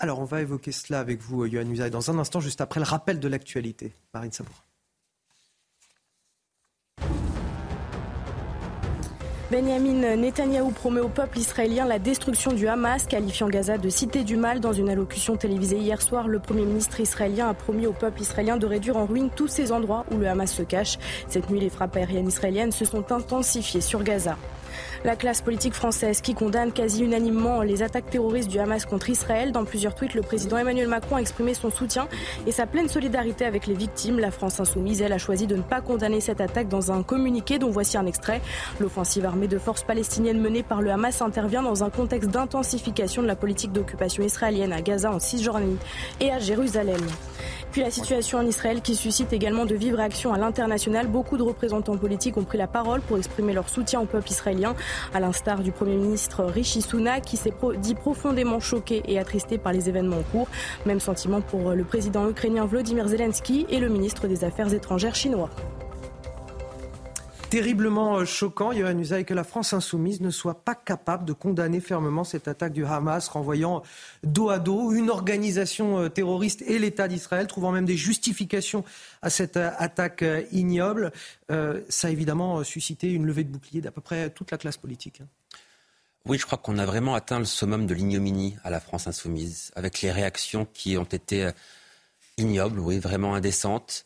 Alors 0.00 0.18
on 0.18 0.24
va 0.24 0.42
évoquer 0.42 0.72
cela 0.72 1.00
avec 1.00 1.22
vous, 1.22 1.46
Yohann 1.46 1.70
Usaï, 1.70 1.90
dans 1.90 2.10
un 2.10 2.18
instant, 2.18 2.40
juste 2.40 2.60
après 2.60 2.80
le 2.80 2.86
rappel 2.86 3.20
de 3.20 3.28
l'actualité. 3.28 3.94
Marine 4.12 4.32
Sabour. 4.32 4.65
Benjamin 9.48 10.16
Netanyahou 10.16 10.70
promet 10.72 11.00
au 11.00 11.08
peuple 11.08 11.38
israélien 11.38 11.84
la 11.84 12.00
destruction 12.00 12.52
du 12.52 12.66
Hamas, 12.66 13.06
qualifiant 13.06 13.48
Gaza 13.48 13.78
de 13.78 13.88
cité 13.88 14.24
du 14.24 14.36
mal. 14.36 14.58
Dans 14.58 14.72
une 14.72 14.88
allocution 14.88 15.36
télévisée 15.36 15.78
hier 15.78 16.02
soir, 16.02 16.26
le 16.26 16.40
Premier 16.40 16.64
ministre 16.64 16.98
israélien 16.98 17.48
a 17.48 17.54
promis 17.54 17.86
au 17.86 17.92
peuple 17.92 18.22
israélien 18.22 18.56
de 18.56 18.66
réduire 18.66 18.96
en 18.96 19.06
ruine 19.06 19.30
tous 19.30 19.46
ces 19.46 19.70
endroits 19.70 20.04
où 20.10 20.16
le 20.16 20.26
Hamas 20.26 20.52
se 20.52 20.62
cache. 20.62 20.98
Cette 21.28 21.48
nuit, 21.48 21.60
les 21.60 21.70
frappes 21.70 21.94
aériennes 21.94 22.26
israéliennes 22.26 22.72
se 22.72 22.84
sont 22.84 23.12
intensifiées 23.12 23.80
sur 23.80 24.02
Gaza. 24.02 24.36
La 25.04 25.16
classe 25.16 25.40
politique 25.40 25.74
française 25.74 26.20
qui 26.20 26.34
condamne 26.34 26.72
quasi 26.72 27.04
unanimement 27.04 27.62
les 27.62 27.82
attaques 27.82 28.10
terroristes 28.10 28.48
du 28.48 28.58
Hamas 28.58 28.84
contre 28.86 29.10
Israël. 29.10 29.52
Dans 29.52 29.64
plusieurs 29.64 29.94
tweets, 29.94 30.14
le 30.14 30.22
président 30.22 30.58
Emmanuel 30.58 30.88
Macron 30.88 31.16
a 31.16 31.20
exprimé 31.20 31.54
son 31.54 31.70
soutien 31.70 32.08
et 32.46 32.52
sa 32.52 32.66
pleine 32.66 32.88
solidarité 32.88 33.44
avec 33.44 33.66
les 33.66 33.74
victimes. 33.74 34.18
La 34.18 34.30
France 34.30 34.60
insoumise, 34.60 35.02
elle, 35.02 35.12
a 35.12 35.18
choisi 35.18 35.46
de 35.46 35.56
ne 35.56 35.62
pas 35.62 35.80
condamner 35.80 36.20
cette 36.20 36.40
attaque 36.40 36.68
dans 36.68 36.92
un 36.92 37.02
communiqué 37.02 37.58
dont 37.58 37.70
voici 37.70 37.96
un 37.96 38.06
extrait. 38.06 38.40
L'offensive 38.80 39.24
armée 39.24 39.48
de 39.48 39.58
forces 39.58 39.82
palestiniennes 39.82 40.40
menée 40.40 40.62
par 40.62 40.82
le 40.82 40.90
Hamas 40.90 41.22
intervient 41.22 41.62
dans 41.62 41.84
un 41.84 41.90
contexte 41.90 42.30
d'intensification 42.30 43.22
de 43.22 43.26
la 43.26 43.36
politique 43.36 43.72
d'occupation 43.72 44.22
israélienne 44.22 44.72
à 44.72 44.82
Gaza, 44.82 45.10
en 45.12 45.20
Cisjordanie 45.20 45.78
et 46.20 46.30
à 46.30 46.38
Jérusalem. 46.38 47.00
Puis 47.76 47.84
la 47.84 47.90
situation 47.90 48.38
en 48.38 48.46
Israël 48.46 48.80
qui 48.80 48.96
suscite 48.96 49.34
également 49.34 49.66
de 49.66 49.74
vives 49.74 49.96
réactions 49.96 50.32
à 50.32 50.38
l'international. 50.38 51.08
Beaucoup 51.08 51.36
de 51.36 51.42
représentants 51.42 51.98
politiques 51.98 52.38
ont 52.38 52.44
pris 52.44 52.56
la 52.56 52.66
parole 52.66 53.02
pour 53.02 53.18
exprimer 53.18 53.52
leur 53.52 53.68
soutien 53.68 54.00
au 54.00 54.06
peuple 54.06 54.30
israélien, 54.30 54.74
à 55.12 55.20
l'instar 55.20 55.60
du 55.60 55.72
Premier 55.72 55.96
ministre 55.96 56.42
Rishi 56.44 56.80
Sunak 56.80 57.26
qui 57.26 57.36
s'est 57.36 57.52
dit 57.76 57.94
profondément 57.94 58.60
choqué 58.60 59.02
et 59.04 59.18
attristé 59.18 59.58
par 59.58 59.74
les 59.74 59.90
événements 59.90 60.20
en 60.20 60.22
cours. 60.22 60.48
Même 60.86 61.00
sentiment 61.00 61.42
pour 61.42 61.72
le 61.72 61.84
président 61.84 62.26
ukrainien 62.30 62.64
Vladimir 62.64 63.08
Zelensky 63.08 63.66
et 63.68 63.78
le 63.78 63.90
ministre 63.90 64.26
des 64.26 64.42
Affaires 64.42 64.72
étrangères 64.72 65.14
chinois 65.14 65.50
terriblement 67.48 68.18
euh, 68.18 68.24
choquant, 68.24 68.72
Yohann 68.72 68.98
Usaï, 69.00 69.24
que 69.24 69.34
la 69.34 69.44
France 69.44 69.72
insoumise 69.72 70.20
ne 70.20 70.30
soit 70.30 70.64
pas 70.64 70.74
capable 70.74 71.24
de 71.24 71.32
condamner 71.32 71.80
fermement 71.80 72.24
cette 72.24 72.48
attaque 72.48 72.72
du 72.72 72.84
Hamas, 72.84 73.28
renvoyant 73.28 73.82
dos 74.24 74.50
à 74.50 74.58
dos 74.58 74.92
une 74.92 75.10
organisation 75.10 76.00
euh, 76.00 76.08
terroriste 76.08 76.62
et 76.62 76.78
l'État 76.78 77.08
d'Israël, 77.08 77.46
trouvant 77.46 77.72
même 77.72 77.84
des 77.84 77.96
justifications 77.96 78.84
à 79.22 79.30
cette 79.30 79.56
euh, 79.56 79.70
attaque 79.78 80.24
ignoble. 80.52 81.12
ça 81.48 82.08
a 82.08 82.10
évidemment 82.10 82.64
suscité 82.64 83.10
une 83.10 83.26
levée 83.26 83.44
de 83.44 83.50
bouclier 83.50 83.80
d'à 83.80 83.90
peu 83.90 84.00
près 84.00 84.30
toute 84.30 84.50
la 84.50 84.58
classe 84.58 84.76
politique. 84.76 85.20
Hein. 85.20 85.26
Oui, 86.24 86.38
je 86.38 86.46
crois 86.46 86.58
qu'on 86.58 86.78
a 86.78 86.86
vraiment 86.86 87.14
atteint 87.14 87.38
le 87.38 87.44
summum 87.44 87.86
de 87.86 87.94
l'ignominie 87.94 88.56
à 88.64 88.70
la 88.70 88.80
France 88.80 89.06
insoumise, 89.06 89.70
avec 89.76 90.02
les 90.02 90.10
réactions 90.10 90.66
qui 90.74 90.98
ont 90.98 91.04
été 91.04 91.50
ignobles, 92.36 92.80
oui, 92.80 92.98
vraiment 92.98 93.34
indécentes. 93.34 94.04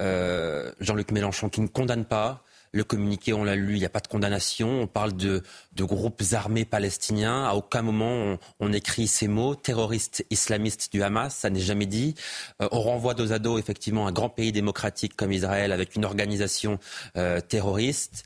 Jean-Luc 0.00 1.10
Mélenchon 1.10 1.50
qui 1.50 1.60
ne 1.60 1.66
condamne 1.66 2.06
pas, 2.06 2.44
le 2.72 2.84
communiqué, 2.84 3.32
on 3.32 3.44
l'a 3.44 3.56
lu, 3.56 3.74
il 3.74 3.78
n'y 3.78 3.84
a 3.84 3.90
pas 3.90 4.00
de 4.00 4.08
condamnation. 4.08 4.82
On 4.82 4.86
parle 4.86 5.16
de, 5.16 5.42
groupes 5.76 6.22
armés 6.32 6.64
palestiniens. 6.64 7.44
À 7.44 7.54
aucun 7.54 7.82
moment 7.82 8.38
on, 8.60 8.72
écrit 8.72 9.06
ces 9.06 9.28
mots. 9.28 9.54
Terroristes 9.54 10.24
islamistes 10.30 10.92
du 10.92 11.02
Hamas, 11.02 11.34
ça 11.34 11.50
n'est 11.50 11.60
jamais 11.60 11.86
dit. 11.86 12.14
Euh, 12.62 12.68
on 12.72 12.80
renvoie 12.80 13.14
dos 13.14 13.32
à 13.32 13.38
dos 13.38 13.58
effectivement 13.58 14.06
un 14.06 14.12
grand 14.12 14.28
pays 14.28 14.52
démocratique 14.52 15.16
comme 15.16 15.32
Israël 15.32 15.72
avec 15.72 15.96
une 15.96 16.04
organisation 16.04 16.78
euh, 17.16 17.40
terroriste. 17.40 18.24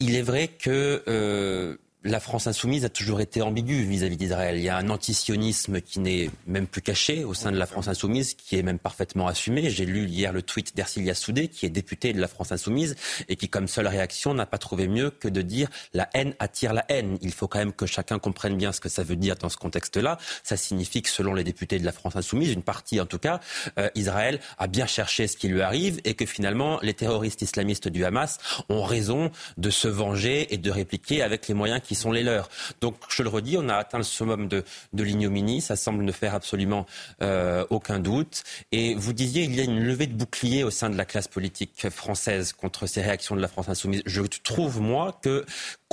Il 0.00 0.16
est 0.16 0.22
vrai 0.22 0.48
que 0.48 1.02
euh, 1.08 1.76
la 2.04 2.20
France 2.20 2.46
insoumise 2.46 2.84
a 2.84 2.90
toujours 2.90 3.22
été 3.22 3.40
ambiguë 3.40 3.84
vis-à-vis 3.84 4.18
d'Israël. 4.18 4.58
Il 4.58 4.62
y 4.62 4.68
a 4.68 4.76
un 4.76 4.90
antisionisme 4.90 5.80
qui 5.80 6.00
n'est 6.00 6.28
même 6.46 6.66
plus 6.66 6.82
caché 6.82 7.24
au 7.24 7.32
sein 7.32 7.50
de 7.50 7.56
la 7.56 7.64
France 7.64 7.88
insoumise, 7.88 8.34
qui 8.34 8.58
est 8.58 8.62
même 8.62 8.78
parfaitement 8.78 9.26
assumé. 9.26 9.70
J'ai 9.70 9.86
lu 9.86 10.06
hier 10.06 10.34
le 10.34 10.42
tweet 10.42 10.76
d'Ercilia 10.76 11.14
Soudé, 11.14 11.48
qui 11.48 11.64
est 11.64 11.70
député 11.70 12.12
de 12.12 12.20
la 12.20 12.28
France 12.28 12.52
insoumise, 12.52 12.94
et 13.28 13.36
qui, 13.36 13.48
comme 13.48 13.68
seule 13.68 13.86
réaction, 13.86 14.34
n'a 14.34 14.44
pas 14.44 14.58
trouvé 14.58 14.86
mieux 14.86 15.08
que 15.08 15.28
de 15.28 15.40
dire 15.40 15.70
la 15.94 16.10
haine 16.12 16.34
attire 16.40 16.74
la 16.74 16.84
haine. 16.90 17.16
Il 17.22 17.32
faut 17.32 17.48
quand 17.48 17.58
même 17.58 17.72
que 17.72 17.86
chacun 17.86 18.18
comprenne 18.18 18.58
bien 18.58 18.72
ce 18.72 18.80
que 18.80 18.90
ça 18.90 19.02
veut 19.02 19.16
dire 19.16 19.36
dans 19.36 19.48
ce 19.48 19.56
contexte-là. 19.56 20.18
Ça 20.42 20.58
signifie 20.58 21.00
que, 21.00 21.08
selon 21.08 21.32
les 21.32 21.44
députés 21.44 21.78
de 21.78 21.86
la 21.86 21.92
France 21.92 22.16
insoumise, 22.16 22.52
une 22.52 22.62
partie 22.62 23.00
en 23.00 23.06
tout 23.06 23.18
cas, 23.18 23.40
euh, 23.78 23.88
Israël 23.94 24.40
a 24.58 24.66
bien 24.66 24.86
cherché 24.86 25.26
ce 25.26 25.38
qui 25.38 25.48
lui 25.48 25.62
arrive, 25.62 26.02
et 26.04 26.12
que 26.12 26.26
finalement, 26.26 26.80
les 26.82 26.92
terroristes 26.92 27.40
islamistes 27.40 27.88
du 27.88 28.04
Hamas 28.04 28.38
ont 28.68 28.82
raison 28.82 29.30
de 29.56 29.70
se 29.70 29.88
venger 29.88 30.52
et 30.52 30.58
de 30.58 30.70
répliquer 30.70 31.22
avec 31.22 31.48
les 31.48 31.54
moyens 31.54 31.80
qui 31.82 31.93
sont 31.94 32.12
les 32.12 32.22
leurs. 32.22 32.48
Donc, 32.80 32.96
je 33.08 33.22
le 33.22 33.28
redis, 33.28 33.56
on 33.58 33.68
a 33.68 33.76
atteint 33.76 33.98
le 33.98 34.04
summum 34.04 34.48
de, 34.48 34.64
de 34.92 35.02
l'ignominie. 35.02 35.60
Ça 35.60 35.76
semble 35.76 36.04
ne 36.04 36.12
faire 36.12 36.34
absolument 36.34 36.86
euh, 37.22 37.64
aucun 37.70 37.98
doute. 37.98 38.42
Et 38.72 38.94
vous 38.94 39.12
disiez, 39.12 39.44
il 39.44 39.54
y 39.54 39.60
a 39.60 39.64
une 39.64 39.80
levée 39.80 40.06
de 40.06 40.14
bouclier 40.14 40.64
au 40.64 40.70
sein 40.70 40.90
de 40.90 40.96
la 40.96 41.04
classe 41.04 41.28
politique 41.28 41.88
française 41.90 42.52
contre 42.52 42.86
ces 42.86 43.02
réactions 43.02 43.36
de 43.36 43.40
la 43.40 43.48
France 43.48 43.68
insoumise. 43.68 44.02
Je 44.06 44.22
trouve, 44.42 44.80
moi, 44.80 45.18
que 45.22 45.44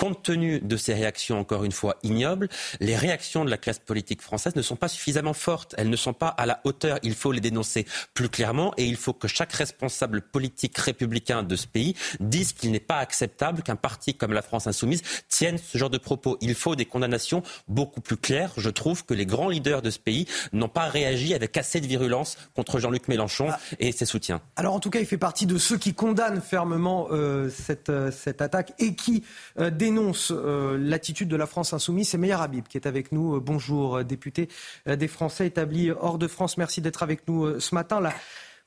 compte 0.02 0.24
tenu 0.24 0.60
de 0.60 0.78
ces 0.78 0.96
réactions, 0.96 1.40
encore 1.40 1.64
une 1.64 1.72
fois, 1.72 1.98
ignobles, 2.02 2.50
les 2.80 2.96
réactions 2.96 3.46
de 3.46 3.52
la 3.52 3.58
classe 3.58 3.78
politique 3.78 4.24
française 4.24 4.56
ne 4.56 4.64
sont 4.64 4.76
pas 4.76 4.88
suffisamment 4.88 5.34
fortes. 5.34 5.76
Elles 5.78 5.92
ne 5.92 5.96
sont 5.96 6.14
pas 6.14 6.30
à 6.30 6.48
la 6.48 6.60
hauteur. 6.64 6.98
Il 7.04 7.14
faut 7.14 7.32
les 7.32 7.40
dénoncer 7.40 7.86
plus 8.16 8.28
clairement 8.28 8.74
et 8.78 8.86
il 8.86 8.96
faut 8.96 9.14
que 9.14 9.28
chaque 9.28 9.54
responsable 9.54 10.24
politique 10.24 10.76
républicain 10.80 11.44
de 11.44 11.56
ce 11.56 11.68
pays 11.68 11.96
dise 12.20 12.54
qu'il 12.54 12.72
n'est 12.72 12.80
pas 12.80 12.98
acceptable 12.98 13.62
qu'un 13.62 13.76
parti 13.76 14.16
comme 14.16 14.34
la 14.34 14.42
France 14.42 14.66
insoumise 14.66 15.04
tienne 15.30 15.60
ce 15.60 15.78
genre 15.78 15.91
de 15.92 15.98
propos. 15.98 16.38
Il 16.42 16.56
faut 16.56 16.76
des 16.76 16.86
condamnations 16.86 17.44
beaucoup 17.68 18.02
plus 18.02 18.18
claires. 18.18 18.54
Je 18.58 18.70
trouve 18.70 19.06
que 19.06 19.14
les 19.14 19.26
grands 19.26 19.50
leaders 19.50 19.82
de 19.82 19.90
ce 19.90 20.00
pays 20.00 20.26
n'ont 20.54 20.70
pas 20.70 20.86
réagi 20.86 21.34
avec 21.34 21.58
assez 21.58 21.82
de 21.82 21.88
virulence 21.88 22.38
contre 22.56 22.80
Jean-Luc 22.80 23.08
Mélenchon 23.08 23.48
ah. 23.52 23.60
et 23.80 23.92
ses 23.92 24.06
soutiens. 24.06 24.42
Alors 24.56 24.74
en 24.74 24.80
tout 24.80 24.90
cas, 24.90 25.00
il 25.00 25.06
fait 25.06 25.18
partie 25.18 25.46
de 25.46 25.58
ceux 25.58 25.78
qui 25.78 25.94
condamnent 25.94 26.42
fermement 26.42 27.08
euh, 27.12 27.50
cette, 27.50 27.90
euh, 27.90 28.12
cette 28.12 28.42
attaque 28.42 28.74
et 28.80 28.96
qui 28.96 29.24
euh, 29.60 29.70
dénonce 29.70 30.32
euh, 30.36 30.78
l'attitude 30.80 31.28
de 31.28 31.36
la 31.36 31.46
France 31.46 31.74
insoumise. 31.74 32.10
C'est 32.10 32.18
Meir 32.18 32.42
Habib 32.42 32.68
qui 32.68 32.78
est 32.78 32.88
avec 32.88 33.12
nous. 33.12 33.40
Bonjour, 33.40 34.04
député 34.04 34.50
des 34.88 35.08
Français 35.08 35.48
établis 35.48 35.92
hors 35.92 36.18
de 36.18 36.28
France. 36.28 36.58
Merci 36.58 36.82
d'être 36.82 37.04
avec 37.04 37.28
nous 37.28 37.60
ce 37.60 37.76
matin. 37.76 38.00
Là, 38.00 38.14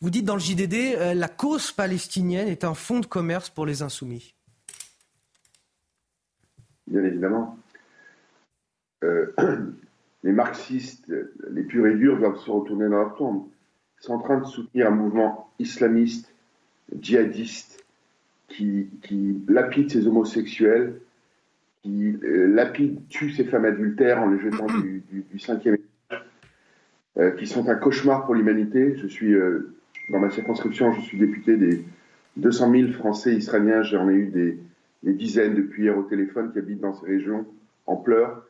vous 0.01 0.11
dites 0.11 0.25
dans 0.25 0.35
le 0.35 0.41
JDD, 0.41 1.15
la 1.15 1.29
cause 1.29 1.73
palestinienne 1.73 2.49
est 2.49 2.65
un 2.65 2.75
fonds 2.75 3.01
de 3.01 3.07
commerce 3.07 3.51
pour 3.51 3.67
les 3.67 3.83
insoumis. 3.83 4.35
Bien 6.87 7.05
évidemment. 7.05 7.59
les 10.23 10.33
marxistes, 10.33 11.13
les 11.51 11.63
purs 11.63 11.87
et 11.87 11.95
durs, 11.95 12.19
doivent 12.19 12.39
se 12.39 12.51
retourner 12.51 12.89
dans 12.89 12.99
leur 12.99 13.17
tombe. 13.17 13.47
Ils 14.01 14.05
sont 14.07 14.15
en 14.15 14.21
train 14.21 14.39
de 14.39 14.47
soutenir 14.47 14.89
un 14.89 14.95
mouvement 14.95 15.51
islamiste, 15.59 16.35
djihadiste, 16.99 17.85
qui, 18.49 18.89
lapide 19.49 19.91
ses 19.91 20.07
homosexuels, 20.07 21.01
qui 21.83 22.17
euh, 22.25 22.47
lapide, 22.47 23.01
tue 23.09 23.31
ces 23.31 23.45
femmes 23.45 23.65
adultères 23.65 24.23
en 24.23 24.31
les 24.31 24.41
jetant 24.41 24.67
du, 24.67 25.39
cinquième 25.39 25.75
étage, 25.75 26.25
euh, 27.19 27.31
qui 27.33 27.47
sont 27.47 27.69
un 27.69 27.75
cauchemar 27.75 28.25
pour 28.25 28.35
l'humanité. 28.35 28.97
Je 28.97 29.07
suis, 29.07 29.35
euh, 29.35 29.75
dans 30.11 30.19
ma 30.19 30.31
circonscription, 30.31 30.93
je 30.93 31.01
suis 31.01 31.19
député 31.19 31.57
des 31.57 31.85
200 32.37 32.71
000 32.71 32.93
Français 32.93 33.35
israéliens. 33.35 33.83
J'en 33.83 34.09
ai 34.09 34.15
eu 34.15 34.27
des, 34.27 34.59
dizaines 35.13 35.55
depuis 35.55 35.85
hier 35.85 35.97
au 35.97 36.03
téléphone 36.03 36.53
qui 36.53 36.59
habitent 36.59 36.81
dans 36.81 36.95
ces 36.95 37.07
régions 37.07 37.47
en 37.87 37.97
pleurs. 37.97 38.47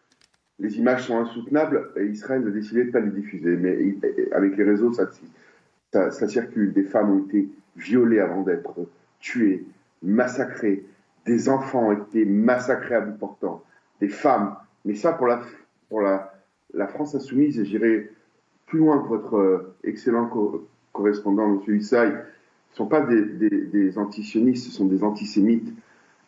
Les 0.60 0.78
images 0.78 1.06
sont 1.06 1.18
insoutenables 1.18 1.90
et 1.96 2.06
Israël 2.06 2.46
a 2.46 2.50
décidé 2.50 2.82
de 2.82 2.86
ne 2.88 2.92
pas 2.92 3.00
les 3.00 3.10
diffuser. 3.10 3.56
Mais 3.56 3.96
avec 4.32 4.56
les 4.56 4.64
réseaux, 4.64 4.92
ça, 4.92 5.10
ça, 5.92 6.28
circule. 6.28 6.72
Des 6.72 6.84
femmes 6.84 7.10
ont 7.10 7.24
été 7.26 7.48
violées 7.76 8.20
avant 8.20 8.42
d'être 8.42 8.72
tuées, 9.18 9.64
massacrées 10.02 10.84
des 11.26 11.48
enfants 11.48 11.88
ont 11.88 11.92
été 11.92 12.24
massacrés 12.24 12.94
à 12.94 13.00
bout 13.00 13.18
portant, 13.18 13.62
des 14.00 14.08
femmes. 14.08 14.56
Mais 14.84 14.94
ça, 14.94 15.12
pour 15.12 15.26
la, 15.26 16.30
France 16.88 17.14
insoumise, 17.14 17.58
et 17.58 17.64
j'irai 17.64 18.10
plus 18.66 18.78
loin 18.80 19.02
que 19.02 19.08
votre 19.08 19.36
euh, 19.36 19.74
excellent 19.84 20.30
correspondant, 20.92 21.60
M. 21.66 21.76
Issaï, 21.76 22.10
ne 22.10 22.76
sont 22.76 22.86
pas 22.86 23.00
des, 23.00 23.98
antisionistes, 23.98 24.66
ce 24.66 24.72
sont 24.72 24.86
des 24.86 25.02
antisémites. 25.02 25.72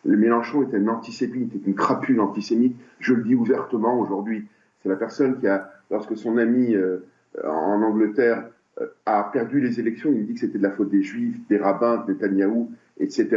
Le 0.06 0.16
Mélenchon 0.16 0.62
est 0.62 0.74
un 0.74 0.86
antisémite, 0.88 1.52
une 1.66 1.74
crapule 1.74 2.20
antisémite. 2.20 2.76
Je 3.00 3.14
le 3.14 3.24
dis 3.24 3.34
ouvertement 3.34 3.98
aujourd'hui. 3.98 4.46
C'est 4.82 4.88
la 4.88 4.96
personne 4.96 5.38
qui 5.40 5.48
a, 5.48 5.70
lorsque 5.90 6.16
son 6.16 6.38
ami 6.38 6.74
euh, 6.74 6.98
en 7.44 7.82
Angleterre 7.82 8.44
euh, 8.80 8.86
a 9.04 9.24
perdu 9.32 9.60
les 9.60 9.80
élections, 9.80 10.12
il 10.12 10.26
dit 10.26 10.34
que 10.34 10.40
c'était 10.40 10.58
de 10.58 10.62
la 10.62 10.70
faute 10.70 10.90
des 10.90 11.02
Juifs, 11.02 11.36
des 11.48 11.58
rabbins, 11.58 12.04
de 12.06 12.12
Netanyahou, 12.12 12.70
etc. 13.00 13.28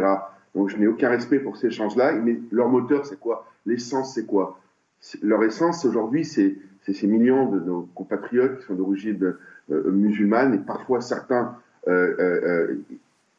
Donc 0.53 0.69
je 0.69 0.77
n'ai 0.77 0.87
aucun 0.87 1.09
respect 1.09 1.39
pour 1.39 1.57
ces 1.57 1.67
échanges-là. 1.67 2.13
Mais 2.13 2.39
leur 2.51 2.69
moteur, 2.69 3.05
c'est 3.05 3.19
quoi? 3.19 3.47
L'essence, 3.65 4.13
c'est 4.13 4.25
quoi? 4.25 4.59
Leur 5.23 5.43
essence 5.43 5.85
aujourd'hui, 5.85 6.23
c'est 6.23 6.55
ces 6.91 7.07
millions 7.07 7.51
de 7.51 7.59
nos 7.59 7.87
compatriotes 7.93 8.59
qui 8.59 8.65
sont 8.65 8.73
d'origine 8.73 9.35
euh, 9.71 9.91
musulmane 9.91 10.55
et 10.55 10.57
parfois 10.57 11.01
certains 11.01 11.55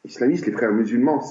islamistes, 0.03 0.45
les 0.45 0.51
frères 0.51 0.73
musulmans. 0.73 1.21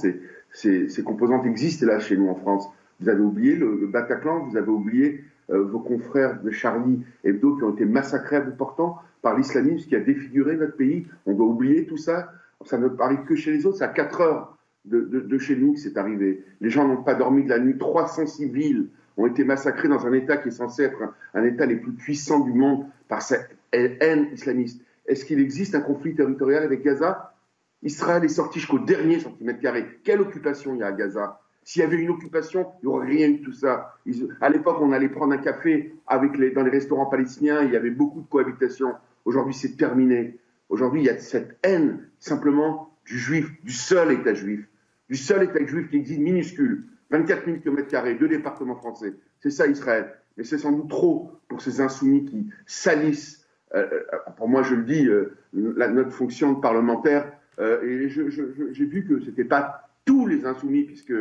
Ces, 0.52 1.02
composantes 1.04 1.46
existent 1.46 1.86
là 1.86 1.98
chez 1.98 2.16
nous 2.16 2.28
en 2.28 2.34
France. 2.34 2.68
Vous 3.00 3.08
avez 3.08 3.20
oublié 3.20 3.56
le, 3.56 3.86
Bataclan, 3.86 4.46
vous 4.46 4.56
avez 4.56 4.70
oublié 4.70 5.24
vos 5.48 5.80
confrères 5.80 6.40
de 6.42 6.50
Charlie 6.50 7.02
Hebdo 7.24 7.56
qui 7.56 7.64
ont 7.64 7.74
été 7.74 7.84
massacrés 7.84 8.36
à 8.36 8.40
bout 8.40 8.56
portant 8.56 8.98
par 9.22 9.36
l'islamisme 9.36 9.88
qui 9.88 9.96
a 9.96 10.00
défiguré 10.00 10.56
notre 10.56 10.76
pays. 10.76 11.06
On 11.26 11.34
doit 11.34 11.46
oublier 11.46 11.86
tout 11.86 11.96
ça. 11.96 12.32
Ça 12.64 12.78
ne 12.78 12.88
arrive 13.00 13.24
que 13.24 13.36
chez 13.36 13.52
les 13.52 13.66
autres. 13.66 13.78
C'est 13.78 13.84
à 13.84 13.88
4 13.88 14.20
heures 14.20 14.56
de, 14.84 15.00
de, 15.00 15.38
chez 15.38 15.56
nous 15.56 15.74
que 15.74 15.78
c'est 15.78 15.96
arrivé. 15.96 16.44
Les 16.60 16.70
gens 16.70 16.86
n'ont 16.86 17.02
pas 17.02 17.14
dormi 17.14 17.44
de 17.44 17.48
la 17.48 17.58
nuit. 17.58 17.76
300 17.78 18.26
civils 18.26 18.88
ont 19.16 19.26
été 19.26 19.44
massacrés 19.44 19.88
dans 19.88 20.06
un 20.06 20.12
État 20.12 20.36
qui 20.36 20.48
est 20.48 20.52
censé 20.52 20.84
être 20.84 21.02
un, 21.34 21.44
État 21.44 21.66
les 21.66 21.76
plus 21.76 21.92
puissants 21.92 22.40
du 22.40 22.52
monde 22.52 22.86
par 23.08 23.22
sa 23.22 23.36
haine 23.72 24.28
islamiste. 24.32 24.82
Est-ce 25.06 25.24
qu'il 25.24 25.40
existe 25.40 25.74
un 25.74 25.80
conflit 25.80 26.14
territorial 26.14 26.62
avec 26.62 26.82
Gaza? 26.82 27.34
Israël 27.82 28.24
est 28.24 28.28
sorti 28.28 28.60
jusqu'au 28.60 28.78
dernier 28.78 29.20
centimètre 29.20 29.60
carré. 29.60 30.00
Quelle 30.04 30.20
occupation 30.20 30.74
il 30.74 30.80
y 30.80 30.82
a 30.82 30.88
à 30.88 30.92
Gaza? 30.92 31.40
S'il 31.62 31.82
y 31.82 31.84
avait 31.84 31.98
une 31.98 32.10
occupation, 32.10 32.66
il 32.82 32.88
n'y 32.88 32.92
aurait 32.92 33.06
rien 33.06 33.30
de 33.30 33.38
tout 33.38 33.52
ça. 33.52 33.94
à 34.40 34.48
l'époque, 34.48 34.78
on 34.80 34.92
allait 34.92 35.08
prendre 35.08 35.32
un 35.32 35.38
café 35.38 35.94
avec 36.06 36.36
les, 36.36 36.50
dans 36.50 36.62
les 36.62 36.70
restaurants 36.70 37.06
palestiniens, 37.06 37.62
il 37.62 37.72
y 37.72 37.76
avait 37.76 37.90
beaucoup 37.90 38.22
de 38.22 38.26
cohabitation. 38.26 38.94
Aujourd'hui, 39.24 39.54
c'est 39.54 39.76
terminé. 39.76 40.38
Aujourd'hui, 40.68 41.02
il 41.02 41.06
y 41.06 41.10
a 41.10 41.18
cette 41.18 41.58
haine 41.62 42.08
simplement 42.18 42.90
du 43.04 43.18
juif, 43.18 43.50
du 43.62 43.72
seul 43.72 44.12
État 44.12 44.34
juif, 44.34 44.66
du 45.08 45.16
seul 45.16 45.42
État 45.42 45.64
juif 45.64 45.90
qui 45.90 45.96
existe 45.96 46.20
minuscule. 46.20 46.86
24 47.10 47.44
000 47.44 47.58
km, 47.58 48.18
deux 48.18 48.28
départements 48.28 48.76
français. 48.76 49.14
C'est 49.40 49.50
ça 49.50 49.66
Israël. 49.66 50.14
Mais 50.36 50.44
c'est 50.44 50.58
sans 50.58 50.72
doute 50.72 50.88
trop 50.88 51.32
pour 51.48 51.60
ces 51.60 51.80
insoumis 51.80 52.24
qui 52.24 52.48
salissent, 52.66 53.44
euh, 53.74 53.86
euh, 54.12 54.18
pour 54.36 54.48
moi 54.48 54.62
je 54.62 54.76
le 54.76 54.84
dis, 54.84 55.06
euh, 55.06 55.36
notre 55.52 56.12
fonction 56.12 56.52
de 56.52 56.60
parlementaire. 56.60 57.32
Et 57.60 58.08
j'ai 58.08 58.84
vu 58.84 59.04
que 59.04 59.20
ce 59.20 59.26
n'était 59.26 59.44
pas 59.44 59.88
tous 60.04 60.26
les 60.26 60.46
insoumis, 60.46 60.84
puisque 60.84 61.12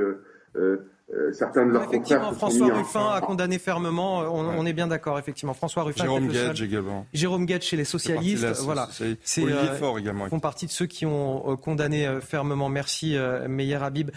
euh, 1.12 1.32
certains 1.34 1.66
de 1.66 1.72
leurs 1.72 1.86
Effectivement, 1.86 2.32
François 2.34 2.72
Ruffin 2.72 3.14
a 3.14 3.22
condamné 3.22 3.58
fermement. 3.58 4.22
Euh, 4.22 4.28
on, 4.28 4.66
est 4.68 4.74
bien 4.74 4.86
d'accord, 4.86 5.18
effectivement. 5.18 5.56
François 5.56 5.82
Ruffin. 5.82 6.04
Jérôme 6.04 6.28
Guedj 6.28 6.62
également. 6.62 7.08
Jérôme 7.14 7.46
Guedj 7.48 7.66
chez 7.66 7.78
les 7.78 7.84
socialistes. 7.84 8.46
voilà. 8.62 8.88
C'est 9.24 9.44
euh, 9.44 9.98
également. 9.98 10.28
font 10.28 10.40
partie 10.40 10.68
de 10.68 10.72
ceux 10.72 10.86
qui 10.86 11.08
ont 11.08 11.58
condamné 11.58 12.08
fermement. 12.22 12.70
Merci, 12.70 13.18
Meyer 13.48 13.76
Habib. 13.82 14.12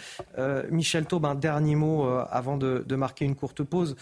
Michel 0.69 1.05
Taube, 1.05 1.25
un 1.25 1.35
dernier 1.35 1.75
mot 1.75 2.05
avant 2.29 2.57
de, 2.57 2.83
de, 2.85 2.95
marquer 2.95 3.25
une 3.25 3.35
courte 3.35 3.63
pause. 3.63 3.95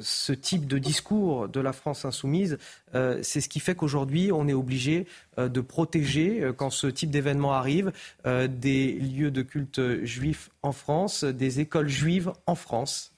ce 0.00 0.32
type 0.32 0.66
de 0.66 0.78
discours 0.78 1.48
de 1.48 1.60
la 1.60 1.72
France 1.72 2.04
insoumise, 2.04 2.58
c'est 2.92 3.40
ce 3.40 3.48
qui 3.48 3.60
fait 3.60 3.74
qu'aujourd'hui, 3.74 4.32
on 4.32 4.48
est 4.48 4.52
obligé 4.52 5.06
de 5.38 5.60
protéger, 5.60 6.50
quand 6.56 6.70
ce 6.70 6.86
type 6.86 7.10
d'événement 7.10 7.52
arrive, 7.52 7.92
des 8.24 8.92
lieux 8.92 9.30
de 9.30 9.42
culte 9.42 10.04
juifs 10.04 10.50
en 10.62 10.72
France, 10.72 11.24
des 11.24 11.60
écoles 11.60 11.88
juives 11.88 12.02
juive 12.02 12.32
en 12.46 12.54
France. 12.54 13.11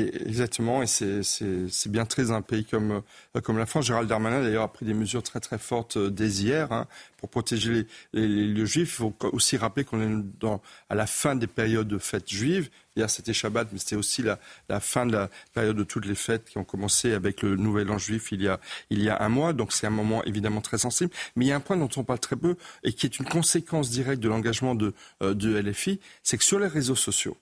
Exactement, 0.00 0.82
et 0.82 0.86
c'est 0.86 1.88
bien 1.88 2.04
très 2.04 2.30
un 2.30 2.42
pays 2.42 2.64
comme, 2.64 3.02
euh, 3.36 3.40
comme 3.40 3.58
la 3.58 3.66
France. 3.66 3.86
Gérald 3.86 4.08
Darmanin, 4.08 4.42
d'ailleurs, 4.42 4.64
a 4.64 4.72
pris 4.72 4.86
des 4.86 4.94
mesures 4.94 5.22
très 5.22 5.40
très 5.40 5.58
fortes 5.58 5.96
euh, 5.96 6.10
dès 6.10 6.28
hier 6.28 6.72
hein, 6.72 6.86
pour 7.16 7.28
protéger 7.28 7.86
les, 8.12 8.28
les, 8.28 8.66
juifs. 8.66 9.00
Il 9.00 9.10
faut 9.10 9.14
aussi 9.32 9.56
rappeler 9.56 9.84
qu'on 9.84 10.00
est 10.00 10.24
dans, 10.40 10.60
à 10.88 10.94
la 10.94 11.06
fin 11.06 11.36
des 11.36 11.46
périodes 11.46 11.88
de 11.88 11.98
fêtes 11.98 12.28
juives. 12.28 12.68
Hier, 12.96 13.08
c'était 13.10 13.32
Shabbat, 13.32 13.68
mais 13.72 13.78
c'était 13.78 13.96
aussi 13.96 14.22
la, 14.22 14.38
la, 14.68 14.80
fin 14.80 15.06
de 15.06 15.12
la 15.12 15.30
période 15.52 15.76
de 15.76 15.84
toutes 15.84 16.06
les 16.06 16.14
fêtes 16.14 16.46
qui 16.46 16.58
ont 16.58 16.64
commencé 16.64 17.12
avec 17.12 17.42
le 17.42 17.56
Nouvel 17.56 17.90
An 17.90 17.98
juif 17.98 18.32
il 18.32 18.42
y 18.42 18.48
a, 18.48 18.58
il 18.90 19.02
y 19.02 19.08
a 19.08 19.22
un 19.22 19.28
mois. 19.28 19.52
Donc, 19.52 19.72
c'est 19.72 19.86
un 19.86 19.90
moment 19.90 20.24
évidemment 20.24 20.60
très 20.60 20.78
sensible. 20.78 21.10
Mais 21.36 21.46
il 21.46 21.48
y 21.48 21.52
a 21.52 21.56
un 21.56 21.60
point 21.60 21.76
dont 21.76 21.90
on 21.96 22.04
parle 22.04 22.20
très 22.20 22.36
peu 22.36 22.56
et 22.82 22.92
qui 22.92 23.06
est 23.06 23.18
une 23.18 23.26
conséquence 23.26 23.90
directe 23.90 24.22
de 24.22 24.28
l'engagement 24.28 24.74
de, 24.74 24.94
euh, 25.22 25.34
de 25.34 25.58
LFI, 25.58 26.00
c'est 26.22 26.38
que 26.38 26.44
sur 26.44 26.58
les 26.58 26.68
réseaux 26.68 26.96
sociaux, 26.96 27.36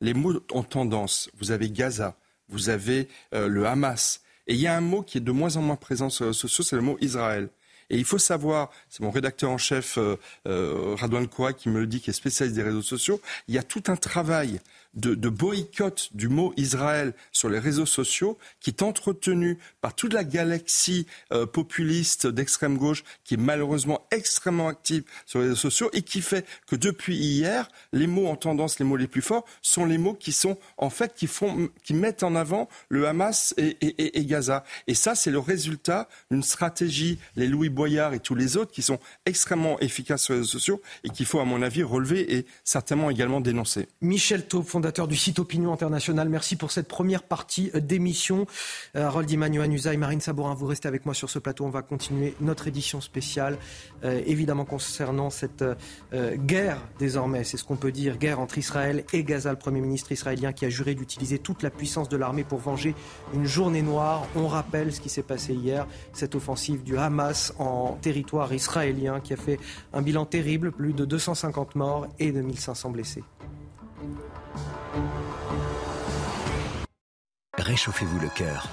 les 0.00 0.14
mots 0.14 0.40
ont 0.52 0.62
tendance. 0.62 1.30
Vous 1.38 1.50
avez 1.50 1.70
Gaza, 1.70 2.16
vous 2.48 2.68
avez 2.68 3.08
euh, 3.34 3.48
le 3.48 3.66
Hamas. 3.66 4.22
Et 4.46 4.54
il 4.54 4.60
y 4.60 4.66
a 4.66 4.76
un 4.76 4.80
mot 4.80 5.02
qui 5.02 5.18
est 5.18 5.20
de 5.20 5.32
moins 5.32 5.56
en 5.56 5.62
moins 5.62 5.76
présent 5.76 6.10
sur 6.10 6.24
les 6.24 6.30
réseaux 6.30 6.40
sociaux, 6.40 6.64
c'est 6.64 6.76
le 6.76 6.82
mot 6.82 6.96
Israël. 7.00 7.48
Et 7.90 7.98
il 7.98 8.04
faut 8.04 8.18
savoir, 8.18 8.70
c'est 8.88 9.02
mon 9.02 9.10
rédacteur 9.10 9.50
en 9.50 9.58
chef, 9.58 9.98
euh, 9.98 10.16
euh, 10.46 11.26
Koua, 11.26 11.52
qui 11.52 11.68
me 11.68 11.80
le 11.80 11.86
dit, 11.86 12.00
qui 12.00 12.10
est 12.10 12.14
spécialiste 12.14 12.56
des 12.56 12.62
réseaux 12.62 12.82
sociaux, 12.82 13.20
il 13.48 13.54
y 13.54 13.58
a 13.58 13.64
tout 13.64 13.82
un 13.88 13.96
travail 13.96 14.60
de, 14.94 15.28
boycott 15.28 16.10
du 16.12 16.28
mot 16.28 16.52
Israël 16.56 17.14
sur 17.32 17.48
les 17.48 17.58
réseaux 17.58 17.86
sociaux 17.86 18.38
qui 18.60 18.70
est 18.70 18.82
entretenu 18.82 19.58
par 19.80 19.94
toute 19.94 20.12
la 20.12 20.24
galaxie 20.24 21.06
euh, 21.32 21.46
populiste 21.46 22.26
d'extrême 22.26 22.76
gauche 22.76 23.04
qui 23.24 23.34
est 23.34 23.38
malheureusement 23.38 24.06
extrêmement 24.10 24.68
active 24.68 25.04
sur 25.26 25.38
les 25.38 25.46
réseaux 25.46 25.56
sociaux 25.56 25.90
et 25.92 26.02
qui 26.02 26.20
fait 26.20 26.46
que 26.66 26.76
depuis 26.76 27.16
hier, 27.16 27.68
les 27.92 28.06
mots 28.06 28.26
en 28.26 28.36
tendance, 28.36 28.78
les 28.78 28.84
mots 28.84 28.96
les 28.96 29.06
plus 29.06 29.22
forts, 29.22 29.44
sont 29.62 29.84
les 29.84 29.98
mots 29.98 30.14
qui 30.14 30.32
sont 30.32 30.58
en 30.76 30.90
fait 30.90 31.14
qui 31.14 31.26
font, 31.26 31.68
qui 31.84 31.94
mettent 31.94 32.22
en 32.22 32.34
avant 32.34 32.68
le 32.88 33.06
Hamas 33.06 33.54
et, 33.56 34.24
Gaza. 34.24 34.64
Et 34.86 34.94
ça, 34.94 35.14
c'est 35.14 35.30
le 35.30 35.38
résultat 35.38 36.08
d'une 36.30 36.42
stratégie, 36.42 37.18
les 37.36 37.46
Louis 37.46 37.68
Boyard 37.68 38.14
et 38.14 38.20
tous 38.20 38.34
les 38.34 38.56
autres 38.56 38.72
qui 38.72 38.82
sont 38.82 38.98
extrêmement 39.26 39.78
efficaces 39.80 40.24
sur 40.24 40.34
les 40.34 40.40
réseaux 40.40 40.52
sociaux 40.52 40.82
et 41.04 41.10
qu'il 41.10 41.26
faut, 41.26 41.40
à 41.40 41.44
mon 41.44 41.62
avis, 41.62 41.82
relever 41.82 42.36
et 42.36 42.46
certainement 42.64 43.10
également 43.10 43.40
dénoncer. 43.40 43.88
Michel 44.00 44.46
fondateur 44.80 45.08
du 45.08 45.16
site 45.16 45.38
Opinion 45.38 45.74
International. 45.74 46.26
Merci 46.30 46.56
pour 46.56 46.70
cette 46.70 46.88
première 46.88 47.22
partie 47.22 47.70
euh, 47.74 47.80
d'émission. 47.80 48.46
Euh, 48.96 49.04
Harold 49.04 49.30
Emmanuel 49.30 49.70
et 49.70 49.96
Marine 49.98 50.22
Sabourin, 50.22 50.54
vous 50.54 50.64
restez 50.64 50.88
avec 50.88 51.04
moi 51.04 51.12
sur 51.12 51.28
ce 51.28 51.38
plateau. 51.38 51.66
On 51.66 51.70
va 51.70 51.82
continuer 51.82 52.34
notre 52.40 52.66
édition 52.66 53.02
spéciale, 53.02 53.58
euh, 54.04 54.22
évidemment 54.24 54.64
concernant 54.64 55.28
cette 55.28 55.62
guerre 56.12 56.78
désormais, 56.98 57.44
c'est 57.44 57.58
ce 57.58 57.64
qu'on 57.64 57.76
peut 57.76 57.92
dire, 57.92 58.16
guerre 58.16 58.40
entre 58.40 58.56
Israël 58.56 59.04
et 59.12 59.22
Gaza, 59.22 59.50
le 59.50 59.58
Premier 59.58 59.82
ministre 59.82 60.12
israélien 60.12 60.54
qui 60.54 60.64
a 60.64 60.70
juré 60.70 60.94
d'utiliser 60.94 61.38
toute 61.38 61.62
la 61.62 61.68
puissance 61.68 62.08
de 62.08 62.16
l'armée 62.16 62.44
pour 62.44 62.58
venger 62.58 62.94
une 63.34 63.44
journée 63.44 63.82
noire. 63.82 64.26
On 64.34 64.48
rappelle 64.48 64.94
ce 64.94 65.00
qui 65.02 65.10
s'est 65.10 65.22
passé 65.22 65.52
hier, 65.52 65.86
cette 66.14 66.34
offensive 66.34 66.82
du 66.82 66.96
Hamas 66.96 67.52
en 67.58 67.98
territoire 68.00 68.54
israélien 68.54 69.20
qui 69.20 69.34
a 69.34 69.36
fait 69.36 69.58
un 69.92 70.00
bilan 70.00 70.24
terrible, 70.24 70.72
plus 70.72 70.94
de 70.94 71.04
250 71.04 71.74
morts 71.74 72.06
et 72.18 72.32
de 72.32 72.40
1500 72.40 72.90
blessés. 72.90 73.24
Réchauffez-vous 77.58 78.18
le 78.18 78.28
cœur. 78.28 78.68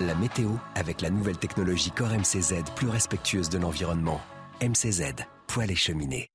La 0.00 0.14
météo 0.14 0.50
avec 0.74 1.00
la 1.00 1.10
nouvelle 1.10 1.38
technologie 1.38 1.92
Core 1.92 2.10
MCZ 2.10 2.64
plus 2.74 2.88
respectueuse 2.88 3.48
de 3.48 3.58
l'environnement. 3.58 4.20
MCZ, 4.60 5.14
poêle 5.46 5.70
et 5.70 5.76
cheminée. 5.76 6.28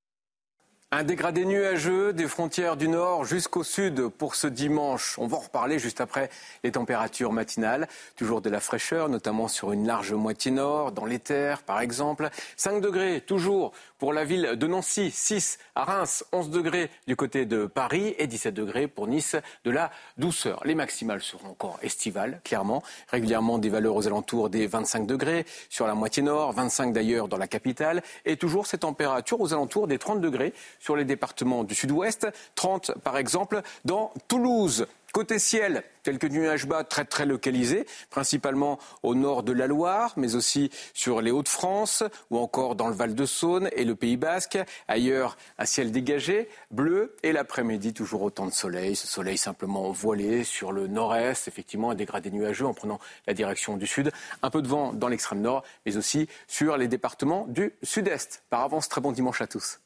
Un 0.91 1.03
dégradé 1.03 1.45
nuageux 1.45 2.13
des 2.13 2.27
frontières 2.27 2.75
du 2.75 2.87
nord 2.87 3.23
jusqu'au 3.23 3.63
sud 3.63 4.07
pour 4.07 4.33
ce 4.33 4.47
dimanche. 4.47 5.19
On 5.19 5.27
va 5.27 5.37
en 5.37 5.41
reparler 5.41 5.77
juste 5.77 6.01
après 6.01 6.31
les 6.63 6.71
températures 6.71 7.31
matinales. 7.31 7.87
Toujours 8.15 8.41
de 8.41 8.49
la 8.49 8.59
fraîcheur, 8.59 9.07
notamment 9.07 9.47
sur 9.47 9.71
une 9.71 9.85
large 9.85 10.13
moitié 10.13 10.49
nord, 10.49 10.91
dans 10.91 11.05
les 11.05 11.19
terres 11.19 11.61
par 11.61 11.79
exemple. 11.79 12.31
5 12.57 12.81
degrés 12.81 13.21
toujours 13.21 13.71
pour 13.99 14.13
la 14.13 14.23
ville 14.23 14.55
de 14.55 14.67
Nancy, 14.67 15.11
6 15.11 15.59
à 15.75 15.83
Reims, 15.83 16.25
11 16.31 16.49
degrés 16.49 16.89
du 17.05 17.15
côté 17.15 17.45
de 17.45 17.65
Paris 17.65 18.15
et 18.17 18.25
17 18.27 18.53
degrés 18.53 18.87
pour 18.87 19.07
Nice, 19.07 19.35
de 19.65 19.71
la 19.71 19.91
douceur. 20.17 20.61
Les 20.65 20.73
maximales 20.73 21.21
seront 21.21 21.49
encore 21.49 21.77
estivales, 21.83 22.41
clairement. 22.43 22.81
Régulièrement 23.09 23.57
des 23.57 23.69
valeurs 23.69 23.95
aux 23.95 24.07
alentours 24.07 24.49
des 24.49 24.65
25 24.65 25.05
degrés 25.05 25.45
sur 25.69 25.85
la 25.85 25.93
moitié 25.93 26.23
nord, 26.23 26.53
25 26.53 26.93
d'ailleurs 26.93 27.27
dans 27.27 27.37
la 27.37 27.47
capitale 27.47 28.01
et 28.25 28.37
toujours 28.37 28.65
ces 28.65 28.79
températures 28.79 29.41
aux 29.41 29.53
alentours 29.53 29.87
des 29.87 29.99
30 29.99 30.21
degrés 30.21 30.53
sur 30.79 30.95
les 30.95 31.05
départements 31.05 31.65
du 31.65 31.75
sud-ouest, 31.75 32.27
30 32.55 32.93
par 33.03 33.17
exemple 33.17 33.61
dans 33.83 34.13
Toulouse. 34.29 34.87
Côté 35.11 35.39
ciel, 35.39 35.83
quelques 36.03 36.25
nuages 36.25 36.67
bas 36.67 36.83
très 36.83 37.03
très 37.03 37.25
localisés, 37.25 37.85
principalement 38.09 38.77
au 39.01 39.15
nord 39.15 39.43
de 39.43 39.53
la 39.53 39.65
Loire, 39.65 40.13
mais 40.17 40.35
aussi 40.35 40.69
sur 40.93 41.21
les 41.21 41.31
Hauts-de-France 41.31 42.03
ou 42.29 42.37
encore 42.37 42.75
dans 42.75 42.87
le 42.87 42.93
Val-de-Saône 42.93 43.69
et 43.75 43.85
le 43.85 43.95
Pays 43.95 44.17
Basque. 44.17 44.59
Ailleurs, 44.87 45.35
un 45.57 45.65
ciel 45.65 45.91
dégagé, 45.91 46.47
bleu 46.69 47.15
et 47.23 47.31
l'après-midi 47.31 47.93
toujours 47.93 48.21
autant 48.21 48.45
de 48.45 48.51
soleil. 48.51 48.95
Ce 48.95 49.07
soleil 49.07 49.37
simplement 49.37 49.91
voilé 49.91 50.43
sur 50.43 50.71
le 50.71 50.87
nord-est, 50.87 51.47
effectivement 51.47 51.91
un 51.91 51.95
dégradé 51.95 52.29
nuageux 52.29 52.67
en 52.67 52.73
prenant 52.73 52.99
la 53.25 53.33
direction 53.33 53.77
du 53.77 53.87
sud. 53.87 54.11
Un 54.43 54.49
peu 54.49 54.61
de 54.61 54.67
vent 54.67 54.93
dans 54.93 55.07
l'extrême 55.07 55.41
nord, 55.41 55.63
mais 55.85 55.97
aussi 55.97 56.27
sur 56.47 56.77
les 56.77 56.87
départements 56.87 57.45
du 57.47 57.73
sud-est. 57.81 58.43
Par 58.49 58.61
avance, 58.61 58.89
très 58.89 59.01
bon 59.01 59.11
dimanche 59.11 59.41
à 59.41 59.47
tous. 59.47 59.79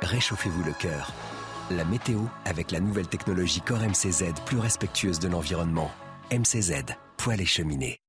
Réchauffez-vous 0.00 0.62
le 0.62 0.72
cœur. 0.72 1.12
La 1.70 1.84
météo 1.84 2.22
avec 2.46 2.72
la 2.72 2.80
nouvelle 2.80 3.06
technologie 3.06 3.60
Core 3.60 3.82
MCZ 3.82 4.34
plus 4.44 4.58
respectueuse 4.58 5.20
de 5.20 5.28
l'environnement. 5.28 5.88
MCZ, 6.32 6.96
poêle 7.16 7.40
et 7.40 7.46
cheminée. 7.46 8.00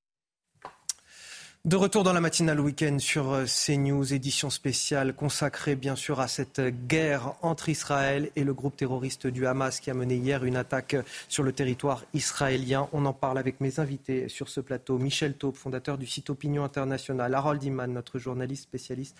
De 1.63 1.75
retour 1.75 2.03
dans 2.03 2.11
la 2.11 2.21
matinale 2.21 2.59
week-end 2.59 2.97
sur 2.97 3.31
euh, 3.31 3.45
CNews, 3.45 4.15
édition 4.15 4.49
spéciale 4.49 5.13
consacrée 5.13 5.75
bien 5.75 5.95
sûr 5.95 6.19
à 6.19 6.27
cette 6.27 6.59
guerre 6.87 7.35
entre 7.43 7.69
Israël 7.69 8.31
et 8.35 8.43
le 8.43 8.55
groupe 8.55 8.75
terroriste 8.75 9.27
du 9.27 9.45
Hamas 9.45 9.79
qui 9.79 9.91
a 9.91 9.93
mené 9.93 10.15
hier 10.15 10.43
une 10.43 10.55
attaque 10.55 10.95
sur 11.29 11.43
le 11.43 11.51
territoire 11.51 12.03
israélien. 12.15 12.89
On 12.93 13.05
en 13.05 13.13
parle 13.13 13.37
avec 13.37 13.61
mes 13.61 13.79
invités 13.79 14.27
sur 14.27 14.49
ce 14.49 14.59
plateau. 14.59 14.97
Michel 14.97 15.35
Taube, 15.35 15.53
fondateur 15.53 15.99
du 15.99 16.07
site 16.07 16.31
Opinion 16.31 16.63
Internationale. 16.63 17.35
Harold 17.35 17.63
Iman, 17.63 17.93
notre 17.93 18.17
journaliste 18.17 18.63
spécialiste 18.63 19.15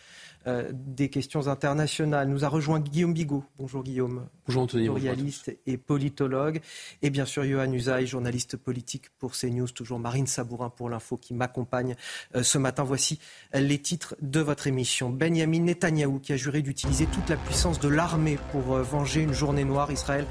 euh, 0.48 0.72
des 0.74 1.10
questions 1.10 1.48
internationales. 1.48 2.28
Nous 2.28 2.44
a 2.44 2.48
rejoint 2.48 2.80
Guillaume 2.80 3.14
Bigot. 3.14 3.44
Bonjour 3.60 3.84
Guillaume. 3.84 4.26
Bonjour 4.48 4.64
Anthony. 4.64 4.88
Journaliste 4.88 5.56
et 5.68 5.78
politologue. 5.78 6.60
Et 7.04 7.12
bien 7.12 7.26
sûr 7.26 7.46
Johan 7.46 7.72
Usaï, 7.72 8.08
journaliste 8.08 8.58
politique 8.58 9.12
pour 9.20 9.34
CNews. 9.34 9.68
Toujours 9.68 10.00
Marine 10.00 10.26
Sabourin 10.26 10.72
pour 10.72 10.90
l'info 10.90 11.18
qui 11.18 11.36
m'accompagne 11.36 11.96
euh, 12.31 12.31
ce 12.42 12.58
matin. 12.58 12.84
Voici 12.84 13.20
les 13.54 13.80
titres 13.80 14.16
de 14.22 14.40
votre 14.40 14.68
émission. 14.68 15.10
Benjamin 15.10 15.62
Netanyahou 15.62 16.20
qui 16.20 16.34
a 16.34 16.38
juré 16.38 16.62
d'utiliser 16.62 17.06
toute 17.06 17.30
la 17.30 17.38
puissance 17.38 17.80
de 17.80 17.90
l'armée 17.90 18.38
pour 18.52 18.76
euh, 18.76 18.82
venger 18.82 19.22
une 19.22 19.34
journée 19.34 19.64
noire. 19.64 19.92
Israël 19.92 20.26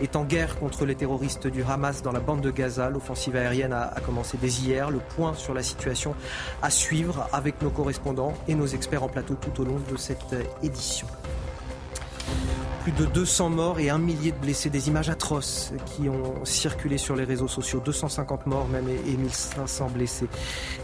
est 0.00 0.16
en 0.16 0.24
guerre 0.24 0.58
contre 0.58 0.84
les 0.84 0.94
terroristes 0.94 1.46
du 1.46 1.62
Hamas 1.62 2.02
dans 2.02 2.12
la 2.12 2.20
bande 2.20 2.40
de 2.40 2.50
Gaza. 2.50 2.90
L'offensive 2.90 3.36
aérienne 3.36 3.72
a, 3.72 3.88
a 3.88 4.00
commencé 4.00 4.38
dès 4.40 4.48
hier. 4.48 4.90
Le 4.90 4.98
point 4.98 5.34
sur 5.34 5.54
la 5.54 5.62
situation 5.62 6.14
à 6.62 6.70
suivre 6.70 7.28
avec 7.32 7.62
nos 7.62 7.70
correspondants 7.70 8.34
et 8.48 8.54
nos 8.54 8.66
experts 8.66 9.02
en 9.02 9.08
plateau 9.08 9.34
tout 9.34 9.60
au 9.60 9.64
long 9.64 9.80
de 9.90 9.96
cette 9.96 10.32
euh, 10.32 10.42
édition 10.62 11.06
plus 12.84 12.92
de 12.92 13.06
200 13.06 13.48
morts 13.48 13.80
et 13.80 13.88
un 13.88 13.96
millier 13.96 14.30
de 14.30 14.36
blessés. 14.36 14.68
Des 14.68 14.88
images 14.88 15.08
atroces 15.08 15.72
qui 15.86 16.10
ont 16.10 16.44
circulé 16.44 16.98
sur 16.98 17.16
les 17.16 17.24
réseaux 17.24 17.48
sociaux. 17.48 17.80
250 17.82 18.46
morts 18.46 18.68
même 18.68 18.86
et 18.88 19.16
1500 19.16 19.88
blessés. 19.88 20.28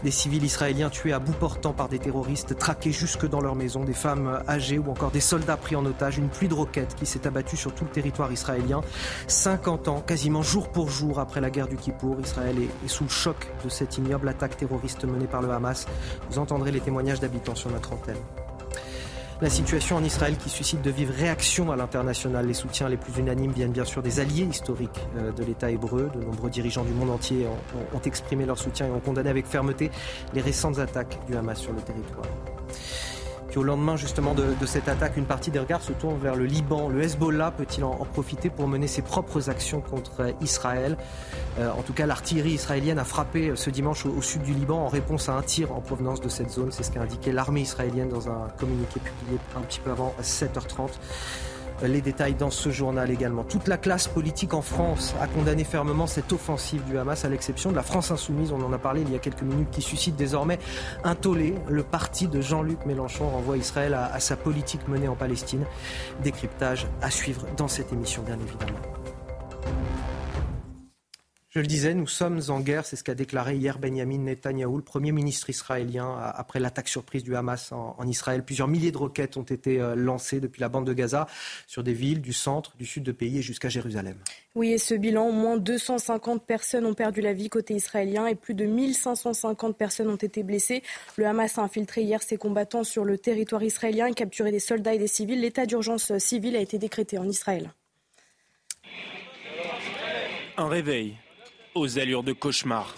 Des 0.03 0.09
civils 0.09 0.43
israéliens 0.43 0.89
tués 0.89 1.13
à 1.13 1.19
bout 1.19 1.33
portant 1.33 1.73
par 1.73 1.89
des 1.89 1.99
terroristes, 1.99 2.57
traqués 2.57 2.91
jusque 2.91 3.29
dans 3.29 3.39
leur 3.39 3.55
maison. 3.55 3.83
Des 3.83 3.93
femmes 3.93 4.41
âgées 4.47 4.79
ou 4.79 4.89
encore 4.89 5.11
des 5.11 5.19
soldats 5.19 5.57
pris 5.57 5.75
en 5.75 5.85
otage. 5.85 6.17
Une 6.17 6.29
pluie 6.29 6.47
de 6.47 6.55
roquettes 6.55 6.95
qui 6.95 7.05
s'est 7.05 7.27
abattue 7.27 7.55
sur 7.55 7.71
tout 7.75 7.83
le 7.83 7.91
territoire 7.91 8.31
israélien. 8.31 8.81
50 9.27 9.87
ans, 9.87 10.01
quasiment 10.01 10.41
jour 10.41 10.69
pour 10.69 10.89
jour 10.89 11.19
après 11.19 11.39
la 11.39 11.51
guerre 11.51 11.67
du 11.67 11.75
Kippour. 11.75 12.17
Israël 12.19 12.55
est 12.83 12.87
sous 12.87 13.03
le 13.03 13.11
choc 13.11 13.47
de 13.63 13.69
cette 13.69 13.99
ignoble 13.99 14.27
attaque 14.27 14.57
terroriste 14.57 15.05
menée 15.05 15.27
par 15.27 15.43
le 15.43 15.51
Hamas. 15.51 15.85
Vous 16.31 16.39
entendrez 16.39 16.71
les 16.71 16.81
témoignages 16.81 17.19
d'habitants 17.19 17.53
sur 17.53 17.69
notre 17.69 17.93
antenne. 17.93 18.17
La 19.41 19.49
situation 19.49 19.95
en 19.95 20.03
Israël 20.03 20.37
qui 20.37 20.51
suscite 20.51 20.83
de 20.83 20.91
vives 20.91 21.09
réactions 21.09 21.71
à 21.71 21.75
l'international. 21.75 22.45
Les 22.45 22.53
soutiens 22.53 22.87
les 22.87 22.97
plus 22.97 23.17
unanimes 23.17 23.51
viennent 23.51 23.71
bien 23.71 23.85
sûr 23.85 24.03
des 24.03 24.19
alliés 24.19 24.43
historiques 24.43 24.99
euh, 25.17 25.31
de 25.31 25.43
l'État 25.43 25.71
hébreu. 25.71 26.11
De 26.13 26.23
nombreux 26.23 26.51
dirigeants 26.51 26.83
du 26.83 26.93
monde 26.93 27.09
entier 27.09 27.47
ont, 27.95 28.01
exprimé 28.01 28.45
leur 28.45 28.59
soutien 28.59 28.85
et 28.85 28.91
ont 28.91 28.99
condamné 28.99 29.31
avec 29.31 29.47
fermeté 29.47 29.89
les 30.35 30.41
récentes 30.41 30.77
attaques 30.77 31.17
du 31.25 31.35
Hamas 31.35 31.59
sur 31.59 31.73
le 31.73 31.81
territoire 31.81 32.27
au 33.57 33.63
lendemain 33.63 33.95
justement 33.95 34.33
de, 34.33 34.65
cette 34.65 34.87
attaque, 34.87 35.17
une 35.17 35.25
partie 35.25 35.51
des 35.51 35.59
regards 35.59 35.81
se 35.81 35.91
tourne 35.91 36.17
vers 36.19 36.35
le 36.35 36.45
Liban. 36.45 36.89
Le 36.89 37.01
Hezbollah 37.01 37.51
peut-il 37.51 37.83
en, 37.83 37.95
profiter 38.11 38.49
pour 38.49 38.67
mener 38.67 38.87
ses 38.87 39.01
propres 39.01 39.49
actions 39.49 39.81
contre 39.81 40.33
Israël? 40.41 40.97
Euh, 41.59 41.69
En 41.71 41.81
tout 41.81 41.93
cas, 41.93 42.05
l'artillerie 42.05 42.51
israélienne 42.51 42.99
a 42.99 43.03
frappé 43.03 43.49
euh, 43.49 43.55
ce 43.55 43.69
dimanche 43.69 44.05
au, 44.05 44.21
sud 44.21 44.43
du 44.43 44.53
Liban 44.53 44.85
en 44.85 44.87
réponse 44.87 45.29
à 45.29 45.33
un 45.33 45.41
tir 45.41 45.71
en 45.71 45.81
provenance 45.81 46.21
de 46.21 46.29
cette 46.29 46.49
zone. 46.49 46.71
C'est 46.71 46.83
ce 46.83 46.91
qu'a 46.91 47.01
indiqué 47.01 47.31
l'armée 47.31 47.61
israélienne 47.61 48.09
dans 48.09 48.29
un 48.29 48.47
communiqué 48.57 48.99
publié 48.99 49.39
un 49.57 49.61
petit 49.61 49.79
peu 49.79 49.91
avant 49.91 50.13
7h30 50.21 50.89
les 51.83 52.01
détails 52.01 52.35
dans 52.35 52.49
ce 52.49 52.69
journal 52.69 53.09
également. 53.11 53.43
Toute 53.43 53.67
la 53.67 53.77
classe 53.77 54.07
politique 54.07 54.53
en 54.53 54.61
France 54.61 55.15
a 55.21 55.27
condamné 55.27 55.63
fermement 55.63 56.07
cette 56.07 56.31
offensive 56.33 56.83
du 56.85 56.97
Hamas, 56.97 57.25
à 57.25 57.29
l'exception 57.29 57.71
de 57.71 57.75
la 57.75 57.83
France 57.83 58.11
insoumise, 58.11 58.51
on 58.51 58.61
en 58.61 58.73
a 58.73 58.77
parlé 58.77 59.01
il 59.01 59.11
y 59.11 59.15
a 59.15 59.19
quelques 59.19 59.41
minutes, 59.41 59.69
qui 59.71 59.81
suscite 59.81 60.15
désormais 60.15 60.59
un 61.03 61.15
tollé. 61.15 61.55
Le 61.67 61.83
parti 61.83 62.27
de 62.27 62.41
Jean-Luc 62.41 62.85
Mélenchon 62.85 63.29
renvoie 63.29 63.57
Israël 63.57 63.93
à, 63.93 64.19
sa 64.19 64.35
politique 64.35 64.87
menée 64.87 65.07
en 65.07 65.15
Palestine. 65.15 65.65
Décryptage 66.23 66.87
à 67.01 67.09
suivre 67.09 67.45
dans 67.57 67.67
cette 67.67 67.91
émission, 67.93 68.23
bien 68.23 68.37
évidemment. 68.39 68.79
Je 71.53 71.59
le 71.59 71.67
disais, 71.67 71.93
nous 71.93 72.07
sommes 72.07 72.39
en 72.47 72.61
guerre, 72.61 72.85
c'est 72.85 72.95
ce 72.95 73.03
qu'a 73.03 73.13
déclaré 73.13 73.57
hier 73.57 73.77
Benjamin 73.77 74.19
Netanyahou, 74.19 74.77
le 74.77 74.83
Premier 74.83 75.11
ministre 75.11 75.49
israélien, 75.49 76.17
après 76.33 76.61
l'attaque 76.61 76.87
surprise 76.87 77.25
du 77.25 77.35
Hamas 77.35 77.73
en, 77.73 78.07
Israël. 78.07 78.45
Plusieurs 78.45 78.69
milliers 78.69 78.93
de 78.93 78.97
roquettes 78.97 79.35
ont 79.35 79.43
été 79.43 79.81
euh, 79.81 79.93
lancées 79.93 80.39
depuis 80.39 80.61
la 80.61 80.69
bande 80.69 80.87
de 80.87 80.93
Gaza 80.93 81.27
sur 81.67 81.83
des 81.83 81.91
villes 81.91 82.21
du 82.21 82.31
centre, 82.31 82.77
du 82.77 82.85
sud 82.85 83.03
de 83.03 83.11
pays 83.11 83.39
et 83.39 83.41
jusqu'à 83.41 83.67
Jérusalem. 83.67 84.15
Oui, 84.55 84.71
et 84.71 84.77
ce 84.77 84.93
bilan, 84.93 85.27
au 85.27 85.33
moins 85.33 85.57
250 85.57 86.45
personnes 86.45 86.85
ont 86.85 86.93
perdu 86.93 87.19
la 87.19 87.33
vie 87.33 87.49
côté 87.49 87.73
israélien 87.73 88.27
et 88.27 88.35
plus 88.35 88.53
de 88.53 88.63
1550 88.63 89.77
personnes 89.77 90.09
ont 90.09 90.15
été 90.15 90.43
blessées. 90.43 90.83
Le 91.17 91.25
Hamas 91.25 91.57
a 91.57 91.63
infiltré 91.63 92.03
hier 92.03 92.23
ses 92.23 92.37
combattants 92.37 92.85
sur 92.85 93.03
le 93.03 93.17
territoire 93.17 93.61
israélien 93.61 94.05
et 94.05 94.13
capturé 94.13 94.51
des 94.51 94.61
soldats 94.61 94.93
et 94.93 94.99
des 94.99 95.07
civils. 95.07 95.41
L'état 95.41 95.65
d'urgence 95.65 96.17
civile 96.17 96.55
a 96.55 96.61
été 96.61 96.77
décrété 96.77 97.17
en 97.17 97.27
Israël. 97.27 97.73
Un 100.55 100.69
réveil 100.69 101.17
aux 101.75 101.99
allures 101.99 102.23
de 102.23 102.33
cauchemar. 102.33 102.95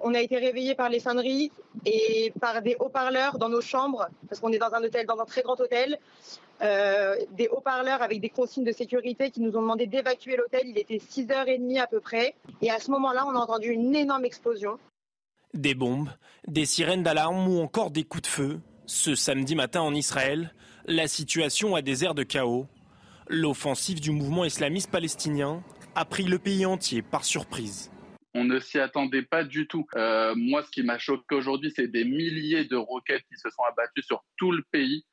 On 0.00 0.14
a 0.14 0.20
été 0.20 0.38
réveillés 0.38 0.74
par 0.74 0.88
les 0.88 1.00
sonneries 1.00 1.50
et 1.84 2.32
par 2.40 2.62
des 2.62 2.76
haut-parleurs 2.78 3.38
dans 3.38 3.48
nos 3.48 3.60
chambres, 3.60 4.06
parce 4.28 4.40
qu'on 4.40 4.52
est 4.52 4.58
dans 4.58 4.72
un 4.72 4.82
hôtel, 4.82 5.06
dans 5.06 5.18
un 5.18 5.24
très 5.24 5.42
grand 5.42 5.58
hôtel. 5.60 5.98
Euh, 6.60 7.14
des 7.32 7.48
haut-parleurs 7.48 8.02
avec 8.02 8.20
des 8.20 8.30
consignes 8.30 8.64
de 8.64 8.72
sécurité 8.72 9.30
qui 9.30 9.40
nous 9.40 9.56
ont 9.56 9.62
demandé 9.62 9.86
d'évacuer 9.86 10.36
l'hôtel. 10.36 10.62
Il 10.64 10.78
était 10.78 10.98
6h30 10.98 11.80
à 11.80 11.86
peu 11.86 12.00
près. 12.00 12.34
Et 12.62 12.70
à 12.70 12.80
ce 12.80 12.90
moment-là, 12.90 13.24
on 13.26 13.30
a 13.30 13.38
entendu 13.38 13.68
une 13.68 13.94
énorme 13.94 14.24
explosion. 14.24 14.78
Des 15.54 15.74
bombes, 15.74 16.10
des 16.46 16.66
sirènes 16.66 17.02
d'alarme 17.02 17.48
ou 17.48 17.60
encore 17.60 17.90
des 17.90 18.04
coups 18.04 18.22
de 18.22 18.28
feu. 18.28 18.60
Ce 18.86 19.14
samedi 19.14 19.54
matin 19.54 19.82
en 19.82 19.94
Israël, 19.94 20.52
la 20.86 21.06
situation 21.06 21.74
a 21.74 21.82
des 21.82 22.04
airs 22.04 22.14
de 22.14 22.22
chaos. 22.22 22.66
L'offensive 23.28 24.00
du 24.00 24.10
mouvement 24.10 24.44
islamiste 24.44 24.90
palestinien 24.90 25.62
a 25.94 26.04
pris 26.04 26.24
le 26.24 26.38
pays 26.38 26.66
entier 26.66 27.02
par 27.02 27.24
surprise. 27.24 27.90
On 28.34 28.44
ne 28.44 28.58
s'y 28.58 28.78
attendait 28.78 29.22
pas 29.22 29.44
du 29.44 29.66
tout. 29.66 29.86
Euh, 29.96 30.34
moi, 30.36 30.62
ce 30.62 30.70
qui 30.70 30.82
m'a 30.82 30.98
choqué 30.98 31.34
aujourd'hui, 31.34 31.72
c'est 31.74 31.88
des 31.88 32.04
milliers 32.04 32.64
de 32.64 32.76
roquettes 32.76 33.24
qui 33.28 33.38
se 33.38 33.48
sont 33.50 33.62
abattues 33.62 34.02
sur 34.02 34.24
tout 34.36 34.52
le 34.52 34.62
pays. 34.70 35.04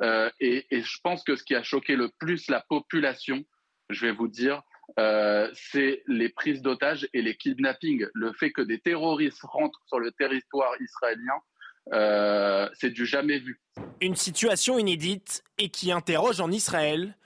Euh, 0.00 0.30
et, 0.40 0.66
je 0.70 0.98
pense 1.02 1.22
que 1.22 1.36
ce 1.36 1.44
qui 1.44 1.54
a 1.54 1.62
choqué 1.62 1.96
le 1.96 2.10
plus 2.18 2.48
la 2.48 2.64
population, 2.68 3.44
je 3.90 4.06
vais 4.06 4.12
vous 4.12 4.28
dire, 4.28 4.62
euh, 4.98 5.50
c'est 5.54 6.02
les 6.06 6.30
prises 6.30 6.62
d'otages 6.62 7.06
et 7.12 7.22
les 7.22 7.36
kidnappings. 7.36 8.06
Le 8.14 8.32
fait 8.32 8.52
que 8.52 8.62
des 8.62 8.80
terroristes 8.80 9.42
rentrent 9.42 9.82
sur 9.86 9.98
le 9.98 10.10
territoire 10.12 10.72
israélien, 10.80 12.70
c'est 12.74 12.90
du 12.90 13.04
jamais 13.04 13.38
vu. 13.38 13.60
Une 14.00 14.16
situation 14.16 14.78
inédite 14.78 15.44
et 15.58 15.68
qui 15.68 15.92
interroge 15.92 16.40
en 16.40 16.50
Israël 16.50 17.16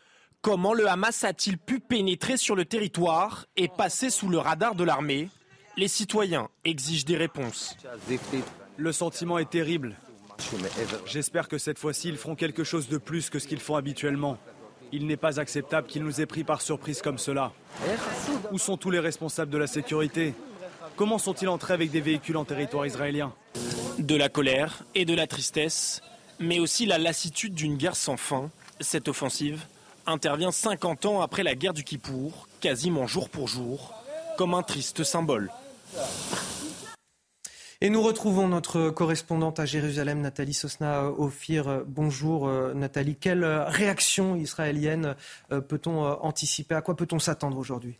comment 0.47 0.75
le 0.75 0.89
Hamas 0.89 1.25
a-t-il 1.25 1.59
pu 1.59 1.81
pénétrer 1.81 2.37
sur 2.37 2.55
le 2.55 2.65
territoire 2.65 3.47
et 3.57 3.67
passer 3.67 4.11
sous 4.11 4.29
le 4.29 4.39
radar 4.39 4.77
de 4.77 4.85
l'armée? 4.85 5.29
Les 5.77 5.89
citoyens 5.89 6.51
exigent 6.65 7.05
des 7.05 7.17
réponses. 7.17 7.77
Le 8.77 8.93
sentiment 8.93 9.39
est 9.39 9.51
terrible. 9.51 9.97
J'espère 11.05 11.49
que 11.49 11.59
cette 11.59 11.81
fois-ci, 11.81 12.11
ils 12.11 12.17
feront 12.17 12.37
quelque 12.37 12.63
chose 12.63 12.89
de 12.89 12.97
plus 12.97 13.29
que 13.29 13.41
ce 13.41 13.49
qu'ils 13.49 13.59
font 13.59 13.75
habituellement. 13.75 14.39
Il 14.93 15.09
n'est 15.09 15.17
pas 15.17 15.41
acceptable 15.41 15.89
qu'ils 15.89 16.05
nous 16.05 16.21
aient 16.21 16.27
pris 16.27 16.45
par 16.45 16.63
surprise 16.63 17.03
comme 17.03 17.19
cela. 17.19 17.53
Où 18.53 18.59
sont 18.59 18.77
tous 18.77 18.93
les 18.93 19.01
responsables 19.01 19.51
de 19.51 19.59
la 19.59 19.67
sécurité? 19.67 20.33
Comment 20.95 21.19
sont-ils 21.19 21.49
entrés 21.49 21.75
avec 21.75 21.91
des 21.91 22.01
véhicules 22.01 22.37
en 22.37 22.45
territoire 22.45 22.87
israélien? 22.87 23.35
De 23.99 24.15
la 24.15 24.29
colère 24.29 24.85
et 24.95 25.07
de 25.07 25.15
la 25.15 25.27
tristesse, 25.27 26.03
mais 26.39 26.61
aussi 26.61 26.87
la 26.87 26.99
lassitude 26.99 27.55
d'une 27.55 27.77
guerre 27.77 27.97
sans 27.97 28.17
fin. 28.17 28.49
Cette 28.79 29.09
offensive 29.09 29.67
intervient 30.07 30.51
50 30.51 31.07
ans 31.07 31.21
après 31.21 31.43
la 31.43 31.55
guerre 31.55 31.75
du 31.75 31.85
Kippour, 31.85 32.49
quasiment 32.61 33.07
jour 33.07 33.29
pour 33.29 33.49
jour, 33.49 33.95
comme 34.37 34.55
un 34.55 34.63
triste 34.63 35.05
symbole. 35.05 35.51
Et 37.83 37.91
nous 37.91 38.03
retrouvons 38.03 38.49
notre 38.49 38.89
correspondante 38.89 39.61
à 39.61 39.67
Jérusalem, 39.67 40.23
Nathalie 40.23 40.55
Sosna 40.55 41.05
Ophir. 41.05 41.83
Bonjour 41.87 42.49
Nathalie. 42.75 43.17
Quelle 43.17 43.45
réaction 43.45 44.35
israélienne 44.35 45.15
euh, 45.53 45.61
peut-on 45.61 46.05
euh, 46.05 46.15
anticiper? 46.23 46.75
À 46.75 46.81
quoi 46.81 46.97
peut-on 46.97 47.19
s'attendre 47.19 47.59
aujourd'hui? 47.59 47.99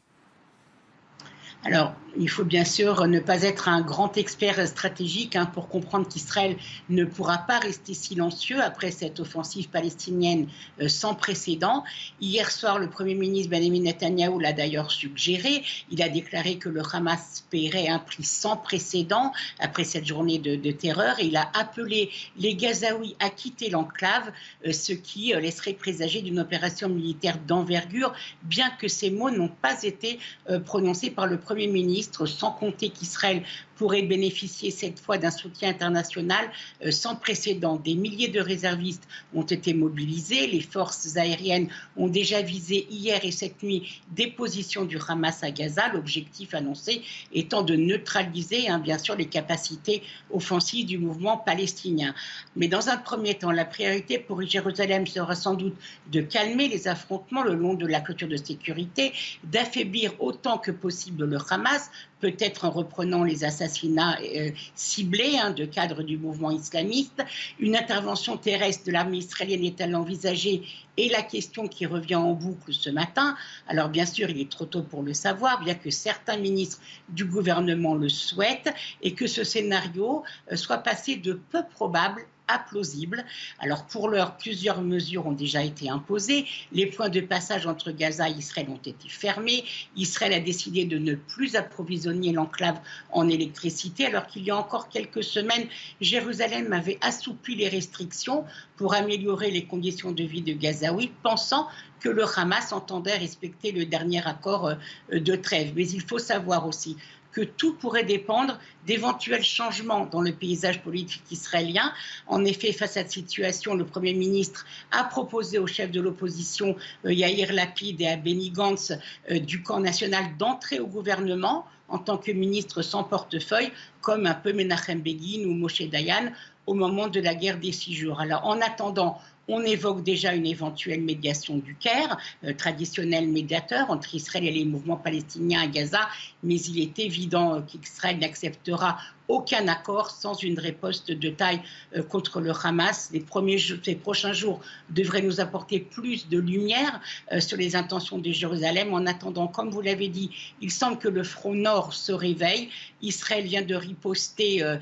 Alors, 1.65 1.95
il 2.19 2.31
faut 2.31 2.45
bien 2.45 2.65
sûr 2.65 3.07
ne 3.07 3.21
pas 3.21 3.43
être 3.43 3.69
un 3.69 3.83
grand 3.83 4.17
expert 4.17 4.67
stratégique 4.67 5.37
hein, 5.37 5.47
pour 5.47 5.69
comprendre 5.69 6.09
qu'Israël 6.09 6.57
ne 6.89 7.05
pourra 7.05 7.39
pas 7.39 7.59
rester 7.59 7.95
silencieux 7.95 8.61
après 8.63 8.91
cette 8.91 9.21
offensive 9.21 9.69
palestinienne 9.69 10.49
euh, 10.81 10.89
sans 10.89 11.15
précédent. 11.15 11.85
Hier 12.21 12.51
soir, 12.51 12.79
le 12.79 12.89
Premier 12.89 13.15
ministre 13.15 13.51
Benjamin 13.51 13.81
Netanyahu 13.81 14.41
l'a 14.41 14.53
d'ailleurs 14.53 14.91
suggéré. 14.91 15.63
Il 15.91 16.03
a 16.03 16.09
déclaré 16.09 16.57
que 16.57 16.69
le 16.69 16.83
Hamas 16.93 17.45
paierait 17.51 17.89
un 17.89 17.99
prix 17.99 18.25
sans 18.25 18.57
précédent 18.57 19.33
après 19.59 19.85
cette 19.85 20.07
journée 20.07 20.39
de, 20.39 20.57
terreur 20.71 21.19
il 21.21 21.37
a 21.37 21.51
appelé 21.55 22.11
les 22.39 22.55
Gazaouis 22.55 23.17
à 23.21 23.31
quitter 23.31 23.71
l'enclave, 23.71 24.33
euh, 24.67 24.73
ce 24.73 24.93
qui 24.93 25.35
euh, 25.35 25.41
laisserait 25.41 25.73
présager 25.75 26.23
d'une 26.23 26.39
opération 26.39 26.89
militaire 26.89 27.39
d'envergure, 27.47 28.13
bien 28.43 28.71
que 28.71 28.89
ces 28.89 29.11
mots 29.11 29.31
n'ont 29.31 29.49
pas 29.49 29.83
été 29.83 30.19
prononcés 30.65 31.11
par 31.11 31.27
le 31.27 31.39
Premier 31.39 31.56
ministre, 31.57 32.27
sans 32.27 32.53
compter 32.53 32.91
qu'Israël 32.91 33.43
pourrait 33.77 34.03
bénéficier 34.03 34.71
cette 34.71 34.99
fois 34.99 35.19
d'un 35.19 35.31
soutien 35.31 35.71
international 35.71 36.51
euh, 36.85 36.91
sans 36.91 37.17
précédent. 37.17 37.77
Des 37.77 37.95
milliers 37.95 38.29
de 38.29 38.41
réservistes 38.41 39.07
ont 39.35 39.43
été 39.43 39.75
mobilisés. 39.75 40.47
Les 40.47 40.61
forces 40.61 41.17
aériennes 41.17 41.69
ont 41.97 42.09
déjà 42.09 42.43
visé 42.43 42.87
hier 42.91 43.25
et 43.25 43.31
cette 43.31 43.63
nuit 43.63 44.03
des 44.13 44.29
positions 44.29 44.85
du 44.85 44.99
Hamas 45.09 45.43
à 45.43 45.51
Gaza. 45.51 45.89
L'objectif 45.93 46.55
annoncé 46.55 47.03
étant 47.33 47.63
de 47.63 47.77
neutraliser, 47.77 48.69
hein, 48.69 48.79
bien 48.79 48.99
sûr, 48.99 49.15
les 49.17 49.27
capacités 49.27 50.03
offensives 50.31 50.87
du 50.87 50.99
mouvement 50.99 51.37
palestinien. 51.37 52.15
Mais 52.57 52.69
dans 52.69 52.89
un 52.89 52.97
premier 52.97 53.35
temps, 53.35 53.51
la 53.51 53.65
priorité 53.65 54.19
pour 54.19 54.43
Jérusalem 54.43 55.07
sera 55.07 55.35
sans 55.35 55.55
doute 55.55 55.77
de 56.11 56.21
calmer 56.21 56.69
les 56.69 56.89
affrontements 56.89 57.43
le 57.43 57.55
long 57.55 57.75
de 57.75 57.87
la 57.87 58.01
clôture 58.01 58.29
de 58.29 58.37
sécurité, 58.37 59.13
d'affaiblir 59.45 60.13
autant 60.19 60.59
que 60.59 60.71
possible 60.71 61.25
le 61.25 61.39
Hamas 61.51 61.91
peut-être 62.21 62.65
en 62.65 62.71
reprenant 62.71 63.25
les 63.25 63.45
assassinats 63.45 64.19
euh, 64.23 64.51
ciblés 64.75 65.37
hein, 65.39 65.51
de 65.51 65.65
cadres 65.65 66.03
du 66.03 66.17
mouvement 66.17 66.51
islamiste. 66.51 67.25
Une 67.59 67.77
intervention 67.77 68.37
terrestre 68.37 68.85
de 68.87 68.93
l'armée 68.93 69.19
israélienne 69.19 69.65
est-elle 69.65 69.95
envisagée 69.95 70.63
Et 70.97 71.09
la 71.09 71.23
question 71.23 71.69
qui 71.69 71.87
revient 71.87 72.17
en 72.17 72.33
boucle 72.33 72.73
ce 72.73 72.91
matin, 72.91 73.37
alors 73.69 73.89
bien 73.89 74.07
sûr, 74.07 74.31
il 74.31 74.41
est 74.41 74.51
trop 74.51 74.67
tôt 74.67 74.83
pour 74.83 75.03
le 75.03 75.15
savoir, 75.15 75.63
bien 75.63 75.75
que 75.75 75.91
certains 75.91 76.39
ministres 76.39 76.81
du 77.09 77.25
gouvernement 77.25 77.95
le 77.95 78.09
souhaitent, 78.09 78.73
et 79.03 79.13
que 79.13 79.27
ce 79.27 79.45
scénario 79.45 80.23
euh, 80.51 80.57
soit 80.57 80.79
passé 80.79 81.17
de 81.17 81.35
peu 81.35 81.63
probable 81.75 82.27
plausible. 82.69 83.25
Alors 83.59 83.87
pour 83.87 84.09
l'heure, 84.09 84.37
plusieurs 84.37 84.83
mesures 84.83 85.27
ont 85.27 85.33
déjà 85.33 85.63
été 85.63 85.91
imposées. 85.91 86.47
Les 86.73 86.87
points 86.87 87.09
de 87.09 87.21
passage 87.21 87.67
entre 87.67 87.91
Gaza 87.91 88.29
et 88.29 88.33
Israël 88.33 88.69
ont 88.71 88.77
été 88.77 89.09
fermés. 89.09 89.65
Israël 89.97 90.33
a 90.33 90.41
décidé 90.41 90.85
de 90.85 90.99
ne 90.99 91.15
plus 91.15 91.57
approvisionner 91.57 92.33
l'enclave 92.33 92.81
en 93.11 93.29
électricité, 93.29 94.07
alors 94.07 94.27
qu'il 94.27 94.45
y 94.45 94.51
a 94.51 94.57
encore 94.57 94.89
quelques 94.89 95.25
semaines, 95.25 95.67
Jérusalem 96.01 96.73
avait 96.73 96.99
assoupli 97.01 97.57
les 97.57 97.69
restrictions 97.69 98.45
pour 98.77 98.95
améliorer 98.95 99.51
les 99.51 99.65
conditions 99.65 100.13
de 100.13 100.25
vie 100.25 100.43
de 100.43 100.53
Gazaouis, 100.53 101.11
pensant 101.23 101.69
que 102.01 102.09
le 102.09 102.25
Hamas 102.39 102.73
entendait 102.73 103.17
respecter 103.17 103.73
le 103.73 103.87
dernier 103.87 104.27
accord 104.27 104.69
euh, 104.69 105.21
de 105.21 105.35
trêve. 105.35 105.73
Mais 105.75 105.89
il 105.89 106.03
faut 106.03 106.19
savoir 106.19 106.67
aussi 106.67 106.97
que 107.37 107.43
tout 107.43 107.75
pourrait 107.75 108.05
dépendre 108.05 108.59
d'éventuels 108.87 109.45
changements 109.45 110.07
dans 110.07 110.23
le 110.23 110.33
paysage 110.33 110.83
politique 110.83 111.31
israélien. 111.31 111.93
En 112.27 112.47
effet, 112.47 112.73
face 112.73 112.93
à 112.93 113.01
cette 113.01 113.11
situation, 113.11 113.75
le 113.75 113.85
Premier 113.85 114.15
ministre 114.15 114.65
a 114.91 115.05
proposé 115.05 115.59
au 115.59 115.67
chef 115.67 115.91
de 115.91 116.01
l'opposition, 116.01 116.77
euh, 117.05 117.13
Yair 117.13 117.53
Lapid, 117.53 118.01
et 118.01 118.09
à 118.09 118.17
Benny 118.17 118.51
Gantz 118.51 118.95
euh, 119.31 119.39
du 119.39 119.63
camp 119.63 119.81
national 119.81 120.25
d'entrer 120.39 120.81
au 120.81 120.87
gouvernement 120.87 121.67
en 121.89 121.99
tant 121.99 122.17
que 122.17 122.33
ministre 122.33 122.81
sans 122.81 123.05
portefeuille, 123.05 123.71
comme 124.01 124.25
un 124.25 124.35
peu 124.35 124.55
Menachem 124.55 125.03
Begin 125.03 125.45
ou 125.45 125.53
Moshe 125.53 125.83
Dayan 125.83 126.33
au 126.67 126.73
moment 126.73 127.09
de 127.09 127.21
la 127.21 127.35
guerre 127.35 127.59
des 127.59 127.73
six 127.73 127.95
jours. 127.95 128.19
Alors, 128.19 128.47
en 128.47 128.63
attendant, 128.63 129.21
on 129.49 129.63
évoque 129.63 130.03
déjà 130.03 130.35
une 130.35 130.47
éventuelle 130.47 131.03
médiation 131.03 131.59
du 131.59 131.75
Caire, 131.75 132.17
euh, 132.45 132.53
traditionnel 132.53 133.29
médiateur 133.29 133.91
entre 133.91 134.15
Israël 134.15 134.47
et 134.47 134.53
les 134.53 134.65
mouvements 134.65 134.97
palestiniens 134.97 135.63
à 135.63 135.67
Gaza, 135.67 136.09
mais 136.43 136.57
il 136.57 136.81
est 136.81 136.99
évident 136.99 137.63
qu'Israël 137.63 138.19
n'acceptera 138.19 138.99
aucun 139.29 139.69
accord 139.69 140.11
sans 140.11 140.35
une 140.35 140.59
riposte 140.59 141.11
de 141.11 141.31
taille 141.31 141.61
euh, 141.97 142.03
contre 142.03 142.41
le 142.41 142.53
Hamas. 142.63 143.11
Les, 143.13 143.21
premiers, 143.21 143.59
les 143.87 143.95
prochains 143.97 144.33
jours 144.33 144.61
devraient 144.91 145.23
nous 145.23 145.41
apporter 145.41 145.81
plus 145.81 146.29
de 146.29 146.39
lumière 146.39 147.01
euh, 147.33 147.41
sur 147.41 147.57
les 147.57 147.77
intentions 147.77 148.19
de 148.19 148.31
Jérusalem. 148.31 148.93
En 148.93 149.07
attendant, 149.07 149.49
comme 149.49 149.71
vous 149.71 149.81
l'avez 149.81 150.09
dit, 150.09 150.31
il 150.61 150.71
semble 150.71 150.99
que 150.99 151.09
le 151.09 151.25
front 151.25 151.55
nord 151.55 151.93
se 151.93 152.13
réveille. 152.13 152.71
Israël 153.03 153.45
vient 153.45 153.63
de 153.63 153.75
riposter 153.75 154.63
euh, 154.63 154.79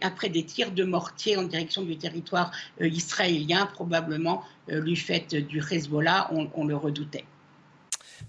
après 0.00 0.28
des 0.28 0.44
tirs 0.44 0.72
de 0.72 0.84
mortier 0.84 1.36
en 1.36 1.42
direction 1.42 1.82
du 1.82 1.96
territoire 1.96 2.50
israélien, 2.80 3.66
probablement 3.66 4.42
du 4.68 4.96
fait 4.96 5.34
du 5.34 5.62
Hezbollah, 5.70 6.30
on 6.32 6.64
le 6.64 6.76
redoutait. 6.76 7.24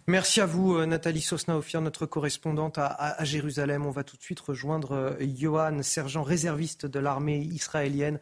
Merci 0.10 0.40
à 0.40 0.46
vous, 0.46 0.74
euh, 0.74 0.86
Nathalie 0.86 1.20
Sosna-Ophir, 1.20 1.82
notre 1.82 2.06
correspondante 2.06 2.78
à, 2.78 3.22
Jérusalem. 3.26 3.86
On 3.86 3.92
va 3.92 4.06
tout 4.06 4.16
de 4.16 4.22
suite 4.22 4.40
rejoindre 4.40 4.94
euh, 4.94 5.18
Johan, 5.20 5.84
sergent 5.84 6.24
réserviste 6.24 6.86
de 6.86 7.00
l'armée 7.00 7.40
israélienne. 7.40 8.22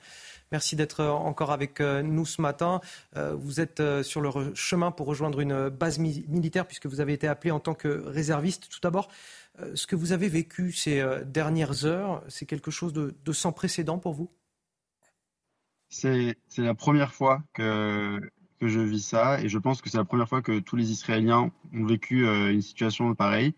Merci 0.51 0.75
d'être 0.75 1.01
euh, 1.01 1.11
encore 1.11 1.51
avec 1.51 1.81
nous 1.81 2.25
ce 2.25 2.41
matin. 2.41 2.81
Vous 3.15 3.59
êtes 3.59 3.83
sur 4.01 4.19
le 4.19 4.55
chemin 4.55 4.89
pour 4.89 5.05
rejoindre 5.05 5.39
une 5.41 5.69
base 5.69 5.99
militaire 5.99 6.65
puisque 6.65 6.87
vous 6.87 7.01
avez 7.01 7.13
été 7.13 7.27
appelé 7.27 7.51
en 7.51 7.59
tant 7.59 7.75
que 7.75 8.03
réserviste. 8.07 8.67
Tout 8.69 8.79
d'abord, 8.81 9.09
ce 9.75 9.85
que 9.85 9.95
vous 9.95 10.11
avez 10.11 10.27
vécu 10.27 10.71
ces 10.71 11.05
dernières 11.25 11.85
heures, 11.85 12.23
c'est 12.29 12.47
quelque 12.47 12.71
chose 12.71 12.93
de 12.93 13.31
sans 13.31 13.51
précédent 13.51 13.99
pour 13.99 14.13
vous? 14.13 14.31
C'est 15.89 16.35
la 16.57 16.75
première 16.75 17.13
fois 17.13 17.43
que 17.53 18.19
que 18.59 18.67
je 18.67 18.79
vis 18.79 19.05
ça 19.05 19.41
et 19.41 19.49
je 19.49 19.57
pense 19.57 19.81
que 19.81 19.89
c'est 19.89 19.97
la 19.97 20.05
première 20.05 20.29
fois 20.29 20.41
que 20.41 20.59
tous 20.59 20.75
les 20.75 20.91
Israéliens 20.91 21.51
ont 21.73 21.85
vécu 21.85 22.27
euh, 22.27 22.51
une 22.51 22.61
situation 22.61 23.13
pareille. 23.15 23.53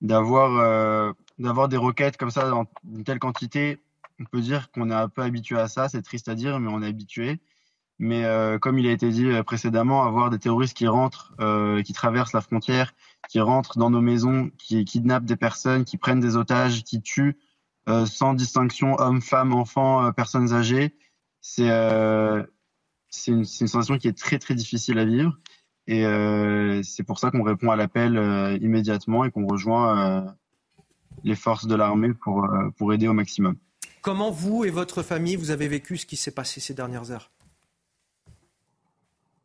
D'avoir 0.00 0.56
euh, 0.56 1.12
d'avoir 1.38 1.68
des 1.68 1.76
roquettes 1.76 2.16
comme 2.16 2.30
ça 2.30 2.48
dans 2.48 2.66
une 2.90 3.04
telle 3.04 3.18
quantité, 3.18 3.82
on 4.18 4.24
peut 4.24 4.40
dire 4.40 4.70
qu'on 4.70 4.90
est 4.90 4.94
un 4.94 5.08
peu 5.08 5.22
habitué 5.22 5.58
à 5.58 5.68
ça. 5.68 5.88
C'est 5.88 6.02
triste 6.02 6.28
à 6.28 6.34
dire, 6.34 6.58
mais 6.58 6.70
on 6.70 6.82
est 6.82 6.86
habitué. 6.86 7.40
Mais 7.98 8.24
euh, 8.24 8.58
comme 8.58 8.78
il 8.78 8.86
a 8.86 8.92
été 8.92 9.10
dit 9.10 9.28
précédemment, 9.44 10.04
avoir 10.04 10.30
des 10.30 10.38
terroristes 10.38 10.74
qui 10.74 10.86
rentrent, 10.86 11.34
qui 11.84 11.92
traversent 11.92 12.32
la 12.32 12.40
frontière, 12.40 12.94
qui 13.28 13.40
rentrent 13.40 13.78
dans 13.78 13.90
nos 13.90 14.00
maisons, 14.00 14.50
qui 14.56 14.84
kidnappent 14.86 15.26
des 15.26 15.36
personnes, 15.36 15.84
qui 15.84 15.98
prennent 15.98 16.20
des 16.20 16.36
otages, 16.36 16.82
qui 16.82 17.02
tuent 17.02 17.36
sans 18.06 18.32
distinction 18.32 18.98
hommes, 18.98 19.20
femmes, 19.20 19.52
enfants, 19.52 20.12
personnes 20.12 20.54
âgées, 20.54 20.96
c'est 21.42 21.68
c'est 23.10 23.32
une, 23.32 23.44
sensation 23.44 23.98
qui 23.98 24.08
est 24.08 24.16
très 24.16 24.38
très 24.38 24.54
difficile 24.54 24.98
à 24.98 25.04
vivre. 25.04 25.36
Et 25.86 26.06
euh, 26.06 26.82
c'est 26.82 27.02
pour 27.02 27.18
ça 27.18 27.30
qu'on 27.30 27.42
répond 27.42 27.70
à 27.70 27.76
l'appel 27.76 28.16
euh, 28.16 28.56
immédiatement 28.60 29.24
et 29.24 29.30
qu'on 29.30 29.46
rejoint 29.46 29.98
euh, 29.98 30.30
les 31.24 31.34
forces 31.34 31.66
de 31.66 31.74
l'armée 31.74 32.14
pour, 32.14 32.48
pour 32.76 32.92
aider 32.92 33.08
au 33.08 33.12
maximum. 33.12 33.56
Comment 34.00 34.30
vous 34.30 34.64
et 34.64 34.70
votre 34.70 35.02
famille, 35.02 35.36
vous 35.36 35.50
avez 35.50 35.68
vécu 35.68 35.96
ce 35.96 36.06
qui 36.06 36.16
s'est 36.16 36.30
passé 36.30 36.60
ces 36.60 36.74
dernières 36.74 37.10
heures? 37.10 37.30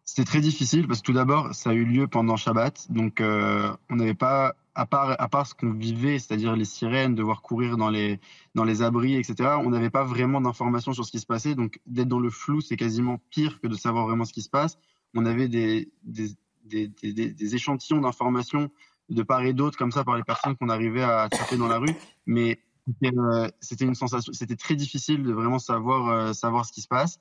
C'était 0.05 0.23
très 0.23 0.39
difficile 0.39 0.87
parce 0.87 1.01
que 1.01 1.05
tout 1.05 1.13
d'abord, 1.13 1.53
ça 1.55 1.71
a 1.71 1.73
eu 1.73 1.83
lieu 1.83 2.07
pendant 2.07 2.37
Shabbat. 2.37 2.91
Donc 2.91 3.21
on 3.21 3.95
n'avait 3.95 4.13
pas 4.13 4.55
à 4.75 4.85
part, 4.85 5.15
à 5.17 5.27
part 5.29 5.47
ce 5.47 5.55
qu'on 5.55 5.71
vivait, 5.71 6.19
c'est-à-dire 6.19 6.55
les 6.55 6.65
sirènes, 6.65 7.15
devoir 7.15 7.41
courir 7.41 7.77
dans 7.77 7.89
les, 7.89 8.19
dans 8.53 8.65
les 8.65 8.81
abris, 8.81 9.15
etc., 9.15 9.55
on 9.63 9.69
n'avait 9.69 9.89
pas 9.89 10.03
vraiment 10.03 10.41
d'informations 10.41 10.91
sur 10.91 11.05
ce 11.05 11.11
qui 11.11 11.19
se 11.19 11.25
passait. 11.25 11.55
Donc, 11.55 11.79
d'être 11.85 12.09
dans 12.09 12.19
le 12.19 12.29
flou, 12.29 12.59
c'est 12.59 12.75
quasiment 12.75 13.19
pire 13.29 13.61
que 13.61 13.67
de 13.67 13.75
savoir 13.75 14.05
vraiment 14.05 14.25
ce 14.25 14.33
qui 14.33 14.41
se 14.41 14.49
passe. 14.49 14.77
On 15.13 15.25
avait 15.25 15.47
des, 15.47 15.91
des, 16.03 16.31
des, 16.65 16.87
des, 16.89 17.55
échantillons 17.55 18.01
d'informations 18.01 18.69
de 19.09 19.23
part 19.23 19.43
et 19.43 19.53
d'autre, 19.53 19.77
comme 19.77 19.91
ça, 19.91 20.03
par 20.03 20.17
les 20.17 20.23
personnes 20.23 20.57
qu'on 20.57 20.69
arrivait 20.69 21.03
à 21.03 21.21
attraper 21.21 21.55
dans 21.55 21.67
la 21.67 21.77
rue. 21.77 21.95
Mais 22.25 22.59
c'était 22.85 23.15
euh, 23.17 23.47
une 23.81 23.95
sensation, 23.95 24.33
c'était 24.33 24.57
très 24.57 24.75
difficile 24.75 25.23
de 25.23 25.31
vraiment 25.31 25.59
savoir, 25.59 26.09
euh, 26.09 26.33
savoir 26.33 26.65
ce 26.65 26.73
qui 26.73 26.81
se 26.81 26.87
passe. 26.89 27.19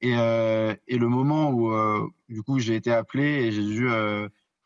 Et, 0.00 0.16
euh, 0.16 0.74
et 0.88 0.98
le 0.98 1.08
moment 1.08 1.52
où, 1.52 1.72
du 2.28 2.42
coup, 2.42 2.58
j'ai 2.58 2.74
été 2.74 2.92
appelé 2.92 3.24
et 3.24 3.52
j'ai 3.52 3.64
dû 3.64 3.88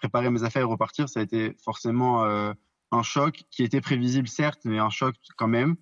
préparer 0.00 0.30
mes 0.30 0.42
affaires 0.42 0.62
et 0.62 0.64
repartir, 0.64 1.08
ça 1.08 1.20
a 1.20 1.22
été 1.22 1.54
forcément 1.62 2.24
euh, 2.24 2.52
un 2.90 3.02
choc 3.02 3.44
qui 3.50 3.62
était 3.62 3.80
prévisible 3.80 4.28
certes, 4.28 4.62
mais 4.64 4.78
un 4.78 4.90
choc 4.90 5.14
quand 5.36 5.46
même. 5.46 5.76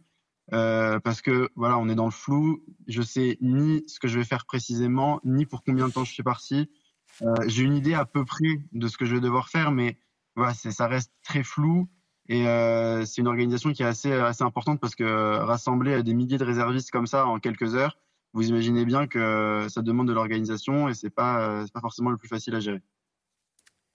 Euh, 0.52 0.98
parce 1.00 1.20
que 1.20 1.50
voilà, 1.56 1.78
on 1.78 1.88
est 1.88 1.94
dans 1.94 2.06
le 2.06 2.10
flou. 2.10 2.64
Je 2.86 3.02
sais 3.02 3.38
ni 3.40 3.84
ce 3.86 4.00
que 4.00 4.08
je 4.08 4.18
vais 4.18 4.24
faire 4.24 4.44
précisément, 4.44 5.20
ni 5.24 5.46
pour 5.46 5.62
combien 5.62 5.88
de 5.88 5.92
temps 5.92 6.04
je 6.04 6.12
suis 6.12 6.22
parti. 6.22 6.68
Euh, 7.22 7.34
j'ai 7.46 7.62
une 7.62 7.76
idée 7.76 7.94
à 7.94 8.04
peu 8.04 8.24
près 8.24 8.62
de 8.72 8.88
ce 8.88 8.96
que 8.96 9.04
je 9.04 9.14
vais 9.14 9.20
devoir 9.20 9.48
faire, 9.48 9.70
mais 9.70 9.98
voilà, 10.36 10.54
ça 10.54 10.86
reste 10.86 11.12
très 11.22 11.42
flou. 11.42 11.88
Et 12.30 12.44
c'est 13.06 13.22
une 13.22 13.26
organisation 13.26 13.72
qui 13.72 13.82
est 13.82 13.86
assez, 13.86 14.12
assez 14.12 14.44
importante 14.44 14.80
parce 14.80 14.94
que 14.94 15.38
rassembler 15.38 16.02
des 16.02 16.12
milliers 16.12 16.36
de 16.36 16.44
réservistes 16.44 16.90
comme 16.90 17.06
ça 17.06 17.26
en 17.26 17.38
quelques 17.38 17.74
heures, 17.74 17.96
vous 18.34 18.46
imaginez 18.50 18.84
bien 18.84 19.06
que 19.06 19.66
ça 19.70 19.80
demande 19.80 20.08
de 20.08 20.12
l'organisation 20.12 20.90
et 20.90 20.94
c'est 20.94 21.08
pas, 21.08 21.64
pas 21.72 21.80
forcément 21.80 22.10
le 22.10 22.18
plus 22.18 22.28
facile 22.28 22.54
à 22.54 22.60
gérer. 22.60 22.82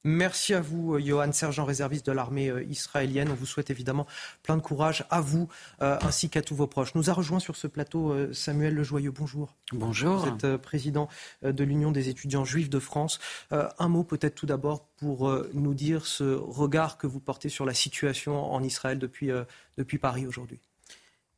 Merci 0.06 0.54
à 0.54 0.60
vous, 0.60 0.96
euh, 0.96 1.00
Johan, 1.00 1.32
sergent 1.32 1.64
réserviste 1.64 2.06
de 2.06 2.12
l'armée 2.12 2.50
euh, 2.50 2.64
israélienne. 2.64 3.30
On 3.32 3.36
vous 3.36 3.46
souhaite 3.46 3.70
évidemment 3.70 4.06
plein 4.42 4.58
de 4.58 4.62
courage 4.62 5.06
à 5.10 5.22
vous 5.22 5.48
euh, 5.82 5.98
ainsi 6.02 6.30
qu'à 6.30 6.42
tous 6.42 6.56
vos 6.56 6.68
proches. 6.68 6.94
Nous 6.94 7.10
a 7.10 7.14
rejoint 7.14 7.40
sur 7.40 7.56
ce 7.56 7.68
plateau 7.68 8.14
Samuel 8.34 8.74
Lejoyeux. 8.76 9.12
Bonjour. 9.12 9.56
Bonjour. 9.72 10.18
Vous 10.18 10.28
êtes 10.28 10.58
président 10.58 11.08
de 11.42 11.64
l'Union 11.64 11.92
des 11.92 12.10
étudiants 12.10 12.44
juifs 12.44 12.70
de 12.70 12.80
France. 12.80 13.20
Un 13.52 13.88
mot 13.88 14.04
peut-être 14.04 14.36
tout 14.36 14.46
d'abord 14.46 14.86
pour 14.98 15.32
nous 15.54 15.74
dire 15.74 16.06
ce 16.06 16.36
regard 16.36 16.98
que 16.98 17.08
vous 17.08 17.20
portez 17.20 17.50
sur 17.50 17.66
la 17.66 17.74
situation 17.74 18.52
en 18.52 18.62
Israël 18.62 19.00
depuis, 19.00 19.30
depuis 19.78 19.98
Paris 19.98 20.28
aujourd'hui. 20.28 20.60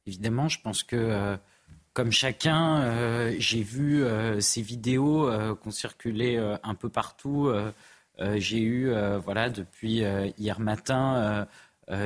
Évidemment, 0.07 0.49
je 0.49 0.59
pense 0.61 0.83
que 0.83 1.37
comme 1.93 2.11
chacun, 2.11 3.31
j'ai 3.37 3.63
vu 3.63 4.03
ces 4.39 4.61
vidéos 4.61 5.29
qui 5.55 5.67
ont 5.67 5.71
circulé 5.71 6.37
un 6.37 6.75
peu 6.75 6.89
partout 6.89 7.47
euh, 7.47 7.71
j'ai 8.19 8.59
eu, 8.59 8.89
euh, 8.89 9.19
voilà, 9.19 9.49
depuis 9.49 10.03
euh, 10.03 10.29
hier 10.37 10.59
matin, 10.59 11.47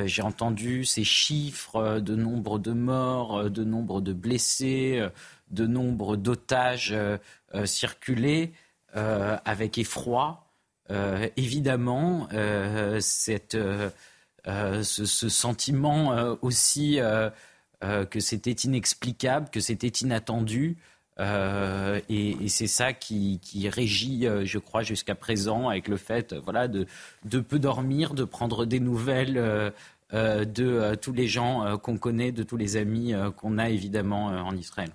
j'ai 0.04 0.20
entendu 0.20 0.84
ces 0.84 1.04
chiffres 1.04 2.00
de 2.00 2.14
nombre 2.14 2.58
de 2.58 2.72
morts, 2.72 3.48
de 3.48 3.64
nombre 3.64 4.02
de 4.02 4.12
blessés, 4.12 5.02
de 5.50 5.66
nombre 5.66 6.16
d'otages 6.16 6.94
circuler 7.64 8.52
avec 8.92 9.78
effroi. 9.78 10.44
évidemment, 11.38 12.28
cette, 13.00 13.56
ce, 13.56 14.82
ce, 14.82 15.28
sentiment 15.30 16.36
aussi 16.42 16.98
que 17.80 18.20
c'était 18.20 18.50
inexplicable, 18.50 19.48
que 19.48 19.60
c'était 19.60 19.88
inattendu, 19.88 20.76
euh, 21.20 22.00
et, 22.08 22.48
c'est 22.48 22.66
ça 22.66 22.92
qui, 22.92 23.40
régit, 23.68 24.26
euh, 24.26 24.44
je 24.44 24.58
crois, 24.58 24.82
jusqu'à 24.82 25.14
présent, 25.14 25.68
avec 25.68 25.86
le 25.86 25.96
fait 25.96 26.34
voilà, 26.34 26.66
de, 26.66 26.86
peu 27.40 27.58
dormir, 27.58 28.14
de 28.14 28.24
prendre 28.24 28.64
des 28.64 28.80
nouvelles 28.80 29.38
euh, 29.38 30.44
de 30.44 30.94
tous 30.96 31.12
les 31.12 31.28
gens 31.28 31.78
qu'on 31.78 31.98
connaît, 31.98 32.32
de 32.32 32.42
tous 32.42 32.56
les 32.56 32.76
amis 32.76 33.14
qu'on 33.36 33.58
a 33.58 33.68
évidemment 33.70 34.26
en 34.26 34.56
Israël. 34.56 34.90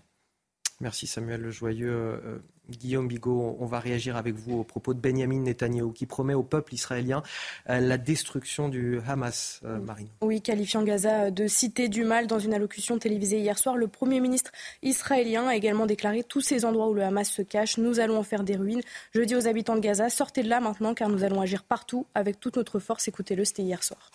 Merci 0.81 1.07
Samuel 1.07 1.41
Le 1.41 1.51
Joyeux. 1.51 2.41
Guillaume 2.69 3.07
Bigot, 3.07 3.57
on 3.59 3.65
va 3.65 3.79
réagir 3.79 4.15
avec 4.15 4.35
vous 4.35 4.59
au 4.59 4.63
propos 4.63 4.93
de 4.93 4.99
Benjamin 4.99 5.39
Netanyahu 5.39 5.93
qui 5.93 6.05
promet 6.05 6.33
au 6.33 6.43
peuple 6.43 6.73
israélien 6.73 7.23
euh, 7.69 7.79
la 7.79 7.97
destruction 7.97 8.69
du 8.69 8.99
Hamas, 9.07 9.61
euh, 9.65 9.79
Marine. 9.79 10.07
Oui, 10.21 10.41
qualifiant 10.41 10.83
Gaza 10.83 11.31
de 11.31 11.47
cité 11.47 11.89
du 11.89 12.03
mal 12.03 12.27
dans 12.27 12.39
une 12.39 12.53
allocution 12.53 12.97
télévisée 12.97 13.39
hier 13.39 13.57
soir, 13.57 13.77
le 13.77 13.87
Premier 13.87 14.19
ministre 14.19 14.51
israélien 14.81 15.47
a 15.47 15.55
également 15.55 15.85
déclaré 15.85 16.23
tous 16.23 16.41
ces 16.41 16.65
endroits 16.65 16.89
où 16.89 16.93
le 16.93 17.03
Hamas 17.03 17.29
se 17.29 17.41
cache, 17.41 17.77
nous 17.77 17.99
allons 17.99 18.17
en 18.17 18.23
faire 18.23 18.43
des 18.43 18.55
ruines. 18.55 18.81
Je 19.13 19.21
dis 19.21 19.35
aux 19.35 19.47
habitants 19.47 19.75
de 19.75 19.81
Gaza, 19.81 20.09
sortez 20.09 20.43
de 20.43 20.49
là 20.49 20.59
maintenant 20.59 20.93
car 20.93 21.09
nous 21.09 21.23
allons 21.23 21.41
agir 21.41 21.63
partout 21.63 22.07
avec 22.15 22.39
toute 22.39 22.57
notre 22.57 22.79
force. 22.79 23.07
Écoutez-le, 23.07 23.45
c'était 23.45 23.63
hier 23.63 23.83
soir. 23.83 24.11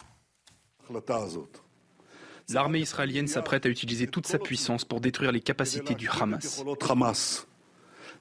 L'armée 2.53 2.81
israélienne 2.81 3.29
s'apprête 3.29 3.65
à 3.67 3.69
utiliser 3.69 4.09
toute 4.09 4.27
sa 4.27 4.39
puissance 4.39 4.85
pour 4.85 5.01
détruire 5.01 5.31
les 5.31 5.41
capacités 5.41 5.95
du 5.95 6.09
Hamas. 6.09 6.65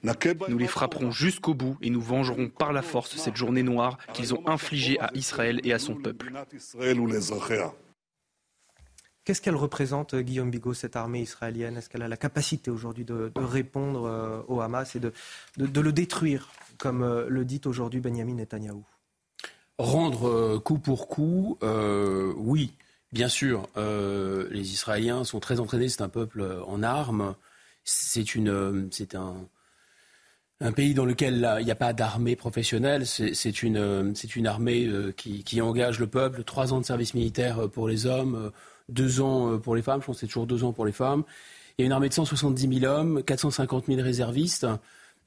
Nous 0.02 0.58
les 0.58 0.66
frapperons 0.66 1.10
jusqu'au 1.10 1.54
bout 1.54 1.76
et 1.82 1.90
nous 1.90 2.00
vengerons 2.00 2.48
par 2.48 2.72
la 2.72 2.82
force 2.82 3.16
cette 3.16 3.36
journée 3.36 3.62
noire 3.62 3.98
qu'ils 4.14 4.34
ont 4.34 4.46
infligée 4.48 4.98
à 5.00 5.10
Israël 5.14 5.60
et 5.64 5.72
à 5.72 5.78
son 5.78 5.94
peuple. 5.94 6.32
Qu'est-ce 9.24 9.42
qu'elle 9.42 9.56
représente, 9.56 10.16
Guillaume 10.16 10.50
Bigot, 10.50 10.74
cette 10.74 10.96
armée 10.96 11.20
israélienne? 11.20 11.76
Est-ce 11.76 11.90
qu'elle 11.90 12.02
a 12.02 12.08
la 12.08 12.16
capacité 12.16 12.70
aujourd'hui 12.70 13.04
de, 13.04 13.30
répondre 13.36 14.06
euh, 14.06 14.42
au 14.48 14.60
Hamas 14.60 14.96
et 14.96 15.00
de, 15.00 15.12
le 15.56 15.92
détruire, 15.92 16.50
comme 16.78 17.02
euh, 17.02 17.26
le 17.28 17.44
dit 17.44 17.60
aujourd'hui 17.66 18.00
Benjamin 18.00 18.34
Netanyahou? 18.34 18.84
Rendre 19.78 20.28
euh, 20.28 20.58
coup 20.58 20.78
pour 20.78 21.08
coup, 21.08 21.58
oui. 22.36 22.72
Bien 23.12 23.28
sûr, 23.28 23.68
les 23.76 24.72
Israéliens 24.72 25.24
sont 25.24 25.40
très 25.40 25.58
entraînés, 25.58 25.88
c'est 25.88 26.02
un 26.02 26.08
peuple 26.08 26.62
en 26.66 26.82
armes. 26.82 27.34
C'est 27.82 28.24
un, 29.16 29.48
un 30.60 30.72
pays 30.72 30.94
dans 30.94 31.06
lequel 31.06 31.56
il 31.60 31.64
n'y 31.64 31.70
a 31.70 31.76
pas 31.76 31.92
d'armée 31.92 32.36
professionnelle. 32.36 33.06
C'est 33.06 33.62
une, 33.62 34.12
une, 34.36 34.46
armée 34.46 34.86
euh, 34.86 35.12
qui, 35.12 35.60
engage 35.60 35.98
le 35.98 36.06
peuple. 36.06 36.44
Trois 36.44 36.72
ans 36.74 36.80
de 36.80 36.84
service 36.84 37.14
militaire 37.14 37.60
euh, 37.60 37.68
pour 37.68 37.88
les 37.88 38.06
hommes, 38.06 38.34
euh, 38.34 38.50
deux 38.88 39.20
ans 39.20 39.58
pour 39.58 39.74
les 39.74 39.82
femmes. 39.82 40.00
Je 40.02 40.06
pense 40.06 40.16
que 40.16 40.20
c'est 40.20 40.26
toujours 40.26 40.46
deux 40.46 40.64
ans 40.64 40.72
pour 40.72 40.84
les 40.84 40.92
femmes. 40.92 41.24
Il 41.78 41.82
y 41.82 41.84
a 41.84 41.86
une 41.86 41.92
armée 41.92 42.10
de 42.10 42.14
170 42.14 42.80
000 42.80 42.92
hommes, 42.92 43.22
450 43.22 43.86
000 43.86 44.02
réservistes, 44.02 44.66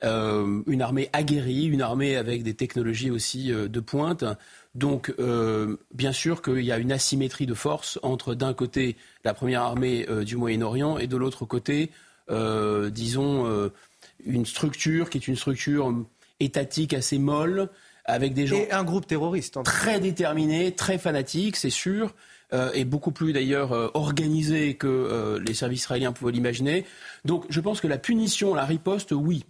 euh, 0.03 0.61
une 0.67 0.81
armée 0.83 1.09
aguerrie, 1.13 1.65
une 1.65 1.81
armée 1.81 2.15
avec 2.15 2.43
des 2.43 2.53
technologies 2.53 3.09
aussi 3.09 3.51
de 3.51 3.79
pointe. 3.79 4.23
Donc, 4.75 5.15
euh, 5.17 5.77
bien 5.95 6.11
sûr 6.11 6.43
qu'il 6.43 6.63
y 6.63 6.71
a 6.71 6.77
une 6.77 6.91
asymétrie 6.91 7.47
de 7.47 7.55
force 7.55 7.97
entre, 8.03 8.35
d'un 8.35 8.53
côté, 8.53 8.97
la 9.23 9.33
première 9.33 9.63
armée 9.63 10.05
du 10.25 10.35
Moyen-Orient 10.35 10.99
et 10.99 11.07
de 11.07 11.17
l'autre 11.17 11.45
côté, 11.45 11.89
disons 12.29 13.71
une 14.25 14.45
structure 14.45 15.09
qui 15.09 15.17
est 15.17 15.27
une 15.27 15.35
structure 15.35 15.93
étatique 16.39 16.93
assez 16.93 17.17
molle, 17.17 17.69
avec 18.05 18.33
des 18.33 18.47
gens. 18.47 18.57
Et 18.57 18.71
un 18.71 18.83
groupe 18.83 19.07
terroriste. 19.07 19.61
Très 19.63 19.99
déterminés, 19.99 20.73
très 20.73 20.97
fanatiques, 20.97 21.55
c'est 21.55 21.69
sûr. 21.69 22.13
Euh, 22.53 22.71
et 22.73 22.85
beaucoup 22.85 23.11
plus 23.11 23.33
d'ailleurs 23.33 23.71
euh, 23.71 23.89
organisés 23.95 24.75
que 24.75 24.87
euh, 24.87 25.39
les 25.39 25.55
services 25.55 25.81
israéliens 25.81 26.11
pouvaient 26.11 26.31
l'imaginer. 26.31 26.85
Donc 27.25 27.45
je 27.49 27.59
pense 27.59 27.81
que 27.81 27.87
la 27.87 27.97
punition, 27.97 28.53
la 28.53 28.65
riposte, 28.65 29.11
oui. 29.11 29.45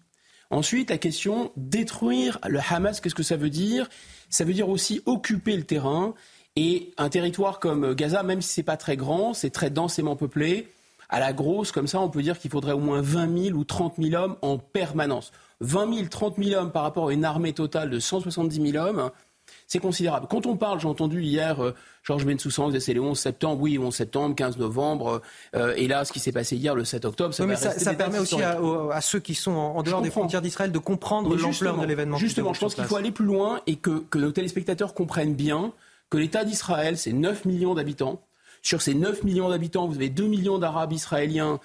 Ensuite, 0.52 0.90
la 0.90 0.98
question 0.98 1.52
détruire 1.58 2.40
le 2.48 2.60
Hamas, 2.70 3.02
qu'est-ce 3.02 3.16
que 3.16 3.24
ça 3.24 3.36
veut 3.36 3.50
dire? 3.50 3.90
Ça 4.30 4.46
veut 4.46 4.54
dire 4.54 4.70
aussi 4.70 5.02
occuper 5.06 5.58
le 5.58 5.64
terrain. 5.64 6.14
Et 6.56 6.94
un 6.98 7.10
territoire 7.10 7.60
comme 7.60 7.96
Gaza, 7.96 8.22
même 8.22 8.42
si 8.42 8.50
c'est 8.50 8.64
pas 8.64 8.78
très 8.78 8.96
grand, 8.96 9.34
c'est 9.34 9.50
très 9.50 9.72
densément 9.72 10.16
peuplé, 10.16 10.68
à 11.14 11.20
la 11.20 11.32
grosse, 11.32 11.72
comme 11.72 11.86
ça, 11.86 12.00
on 12.00 12.10
peut 12.10 12.24
dire 12.24 12.40
qu'il 12.40 12.50
faudrait 12.50 12.72
au 12.72 12.80
moins 12.80 13.00
20 13.00 13.44
000 13.50 13.56
ou 13.56 13.64
30 13.64 13.94
000 14.00 14.20
hommes 14.22 14.36
en 14.42 14.58
permanence. 14.58 15.32
20 15.60 15.94
000, 15.94 16.08
30 16.10 16.38
000 16.44 16.60
hommes 16.60 16.72
par 16.72 16.82
rapport 16.82 17.10
à 17.10 17.14
une 17.14 17.24
armée 17.24 17.54
totale 17.54 17.92
de 17.92 18.00
170 18.00 18.72
000 18.72 18.84
hommes, 18.84 19.12
c'est 19.68 19.78
considérable. 19.78 20.26
Quand 20.28 20.48
on 20.48 20.58
parle, 20.58 20.80
j'ai 20.80 20.88
entendu 20.88 21.22
hier 21.22 21.64
euh, 21.64 21.76
Georges 22.02 22.26
Bensoussan 22.26 22.72
c'est 22.80 22.96
le 22.96 23.02
11 23.02 23.18
septembre, 23.18 23.62
oui, 23.62 23.78
11 23.78 23.94
septembre, 23.94 24.36
15 24.36 24.58
novembre, 24.58 25.22
euh, 25.56 25.76
et 25.78 25.88
là, 25.88 26.04
ce 26.04 26.12
qui 26.12 26.20
s'est 26.20 26.32
passé 26.32 26.56
hier, 26.56 26.74
le 26.74 26.84
7 26.84 27.06
octobre, 27.06 27.32
ça, 27.32 27.46
ça, 27.58 27.94
permet 27.94 28.18
aussi 28.18 28.42
à, 28.42 29.02
ceux 29.02 29.20
qui 29.20 29.36
sont 29.36 29.52
en, 29.52 29.84
dehors 29.84 30.02
des 30.02 30.10
frontières 30.10 30.42
d'Israël 30.42 30.72
de 30.72 30.80
comprendre 30.80 31.36
l'ampleur 31.36 31.78
de 31.78 31.86
l'événement. 31.86 32.18
Justement, 32.18 32.56
je 32.56 32.60
pense 32.60 32.74
qu'il 32.74 32.86
faut 32.86 32.96
aller 32.96 33.12
plus 33.12 33.26
loin 33.26 33.62
et 33.68 33.76
que, 33.76 34.00
que 34.10 34.18
nos 34.18 34.32
téléspectateurs 34.32 34.96
comprennent 34.96 35.36
bien 35.36 35.74
que 36.10 36.18
l'État 36.18 36.44
d'Israël, 36.44 36.98
c'est 36.98 37.14
9 37.14 37.46
millions 37.46 37.76
d'habitants, 37.76 38.20
sur 38.64 38.82
ces 38.82 38.96
9 38.96 39.24
millions 39.24 39.50
d'habitants, 39.50 39.88
vous 39.88 39.98
avez 39.98 40.10
2 40.10 40.26
millions 40.26 40.58
d'Arabes 40.58 40.94
israéliens 40.94 41.60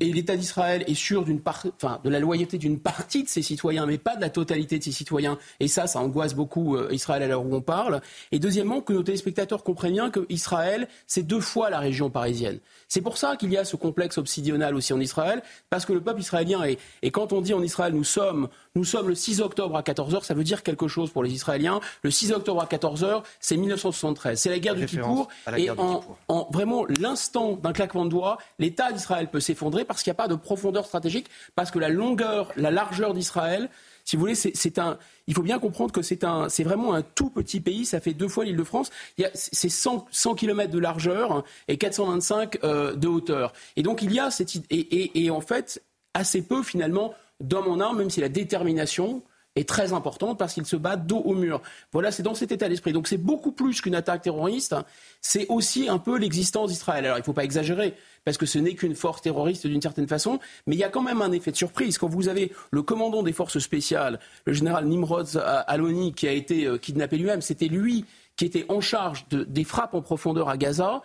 et 0.00 0.12
l'État 0.12 0.36
d'Israël 0.36 0.84
est 0.86 0.94
sûr 0.94 1.24
de 1.24 2.10
la 2.10 2.20
loyauté 2.20 2.58
d'une 2.58 2.78
partie 2.78 3.22
de 3.22 3.28
ses 3.28 3.42
citoyens, 3.42 3.86
mais 3.86 3.98
pas 3.98 4.16
de 4.16 4.20
la 4.20 4.30
totalité 4.30 4.78
de 4.78 4.84
ses 4.84 4.92
citoyens. 4.92 5.38
Et 5.60 5.68
ça, 5.68 5.86
ça 5.86 6.00
angoisse 6.00 6.34
beaucoup 6.34 6.76
euh, 6.76 6.88
Israël 6.90 7.22
à 7.22 7.28
l'heure 7.28 7.44
où 7.44 7.54
on 7.54 7.60
parle. 7.60 8.00
Et 8.32 8.38
deuxièmement, 8.38 8.80
que 8.80 8.92
nos 8.92 9.02
téléspectateurs 9.02 9.62
comprennent 9.62 9.92
bien 9.92 10.10
que 10.10 10.26
Israël, 10.28 10.88
c'est 11.06 11.22
deux 11.22 11.40
fois 11.40 11.70
la 11.70 11.78
région 11.78 12.10
parisienne. 12.10 12.60
C'est 12.94 13.00
pour 13.00 13.18
ça 13.18 13.34
qu'il 13.34 13.50
y 13.50 13.56
a 13.56 13.64
ce 13.64 13.74
complexe 13.74 14.18
obsidional 14.18 14.72
aussi 14.76 14.92
en 14.92 15.00
Israël, 15.00 15.42
parce 15.68 15.84
que 15.84 15.92
le 15.92 16.00
peuple 16.00 16.20
israélien 16.20 16.62
est. 16.62 16.78
Et 17.02 17.10
quand 17.10 17.32
on 17.32 17.40
dit 17.40 17.52
en 17.52 17.60
Israël, 17.60 17.92
nous 17.92 18.04
sommes, 18.04 18.46
nous 18.76 18.84
sommes 18.84 19.08
le 19.08 19.16
6 19.16 19.40
octobre 19.40 19.76
à 19.76 19.82
14h, 19.82 20.22
ça 20.22 20.32
veut 20.32 20.44
dire 20.44 20.62
quelque 20.62 20.86
chose 20.86 21.10
pour 21.10 21.24
les 21.24 21.32
Israéliens. 21.32 21.80
Le 22.04 22.12
6 22.12 22.30
octobre 22.30 22.62
à 22.62 22.66
14h, 22.66 23.24
c'est 23.40 23.56
1973. 23.56 24.38
C'est 24.38 24.48
la 24.48 24.60
guerre 24.60 24.76
du 24.76 24.86
Kippour. 24.86 25.26
Et 25.56 25.70
en, 25.70 26.04
en 26.28 26.48
vraiment 26.52 26.86
l'instant 27.00 27.54
d'un 27.56 27.72
claquement 27.72 28.04
de 28.04 28.10
doigts, 28.10 28.38
l'État 28.60 28.92
d'Israël 28.92 29.26
peut 29.28 29.40
s'effondrer 29.40 29.84
parce 29.84 30.04
qu'il 30.04 30.12
n'y 30.12 30.14
a 30.14 30.22
pas 30.22 30.28
de 30.28 30.36
profondeur 30.36 30.86
stratégique, 30.86 31.26
parce 31.56 31.72
que 31.72 31.80
la 31.80 31.88
longueur, 31.88 32.52
la 32.54 32.70
largeur 32.70 33.12
d'Israël, 33.12 33.70
si 34.04 34.16
vous 34.16 34.20
voulez, 34.20 34.34
c'est 34.34 34.78
un. 34.78 34.98
Il 35.26 35.34
faut 35.34 35.42
bien 35.42 35.58
comprendre 35.58 35.92
que 35.92 36.02
c'est 36.02 36.24
un, 36.24 36.50
c'est 36.50 36.62
vraiment 36.62 36.92
un 36.94 37.00
tout 37.02 37.30
petit 37.30 37.60
pays. 37.60 37.86
Ça 37.86 38.00
fait 38.00 38.12
deux 38.12 38.28
fois 38.28 38.44
l'Île-de-France. 38.44 38.90
C'est 39.32 39.70
100, 39.70 40.06
100 40.10 40.34
km 40.34 40.70
de 40.70 40.78
largeur 40.78 41.42
et 41.68 41.78
425 41.78 42.62
euh, 42.64 42.94
de 42.94 43.08
hauteur. 43.08 43.54
Et 43.76 43.82
donc 43.82 44.02
il 44.02 44.12
y 44.12 44.20
a 44.20 44.30
cette 44.30 44.56
et, 44.56 44.76
et, 44.76 45.24
et 45.24 45.30
en 45.30 45.40
fait 45.40 45.82
assez 46.12 46.42
peu 46.42 46.62
finalement 46.62 47.14
d'hommes 47.40 47.68
en 47.68 47.80
armes, 47.80 47.98
même 47.98 48.10
si 48.10 48.20
la 48.20 48.28
détermination 48.28 49.22
est 49.56 49.68
très 49.68 49.92
importante 49.92 50.38
parce 50.38 50.54
qu'il 50.54 50.66
se 50.66 50.76
bat 50.76 50.96
dos 50.96 51.18
au 51.18 51.34
mur. 51.34 51.62
Voilà, 51.92 52.10
c'est 52.10 52.22
dans 52.22 52.34
cet 52.34 52.52
état 52.52 52.68
d'esprit. 52.68 52.92
Donc 52.92 53.06
c'est 53.06 53.18
beaucoup 53.18 53.52
plus 53.52 53.80
qu'une 53.80 53.94
attaque 53.94 54.22
terroriste, 54.22 54.74
c'est 55.20 55.46
aussi 55.48 55.88
un 55.88 55.98
peu 55.98 56.18
l'existence 56.18 56.70
d'Israël. 56.70 57.04
Alors 57.04 57.18
il 57.18 57.20
ne 57.20 57.24
faut 57.24 57.32
pas 57.32 57.44
exagérer, 57.44 57.94
parce 58.24 58.36
que 58.36 58.46
ce 58.46 58.58
n'est 58.58 58.74
qu'une 58.74 58.94
force 58.94 59.22
terroriste 59.22 59.66
d'une 59.66 59.82
certaine 59.82 60.08
façon, 60.08 60.40
mais 60.66 60.74
il 60.74 60.78
y 60.78 60.84
a 60.84 60.88
quand 60.88 61.02
même 61.02 61.22
un 61.22 61.32
effet 61.32 61.52
de 61.52 61.56
surprise. 61.56 61.98
Quand 61.98 62.08
vous 62.08 62.28
avez 62.28 62.52
le 62.70 62.82
commandant 62.82 63.22
des 63.22 63.32
forces 63.32 63.58
spéciales, 63.58 64.18
le 64.44 64.52
général 64.52 64.86
Nimrod 64.86 65.28
Aloni, 65.66 66.14
qui 66.14 66.26
a 66.26 66.32
été 66.32 66.66
euh, 66.66 66.78
kidnappé 66.78 67.16
lui-même, 67.16 67.42
c'était 67.42 67.68
lui 67.68 68.04
qui 68.36 68.44
était 68.44 68.66
en 68.68 68.80
charge 68.80 69.26
de, 69.28 69.44
des 69.44 69.64
frappes 69.64 69.94
en 69.94 70.02
profondeur 70.02 70.48
à 70.48 70.56
Gaza. 70.56 71.02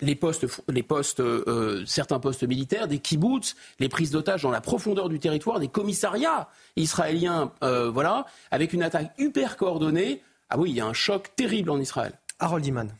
Les 0.00 0.14
postes, 0.14 0.46
les 0.68 0.82
postes 0.82 1.20
euh, 1.20 1.84
certains 1.86 2.20
postes 2.20 2.44
militaires, 2.44 2.88
des 2.88 2.98
kibbutz, 2.98 3.56
les 3.78 3.88
prises 3.88 4.10
d'otages 4.10 4.42
dans 4.42 4.50
la 4.50 4.60
profondeur 4.60 5.08
du 5.08 5.18
territoire, 5.18 5.60
des 5.60 5.68
commissariats 5.68 6.48
israéliens, 6.76 7.52
euh, 7.62 7.90
voilà, 7.90 8.26
avec 8.50 8.72
une 8.72 8.82
attaque 8.82 9.12
hyper 9.18 9.56
coordonnée. 9.56 10.22
Ah 10.48 10.58
oui, 10.58 10.70
il 10.70 10.76
y 10.76 10.80
a 10.80 10.86
un 10.86 10.92
choc 10.92 11.30
terrible 11.36 11.70
en 11.70 11.80
Israël. 11.80 12.12
Harold 12.38 12.64
Iman. 12.66 12.90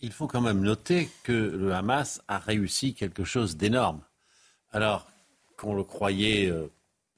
Il 0.00 0.12
faut 0.12 0.26
quand 0.26 0.40
même 0.40 0.60
noter 0.60 1.08
que 1.22 1.32
le 1.32 1.72
Hamas 1.72 2.22
a 2.28 2.38
réussi 2.38 2.94
quelque 2.94 3.24
chose 3.24 3.56
d'énorme. 3.56 4.00
Alors 4.72 5.06
qu'on 5.56 5.74
le 5.74 5.84
croyait 5.84 6.50
euh, 6.50 6.66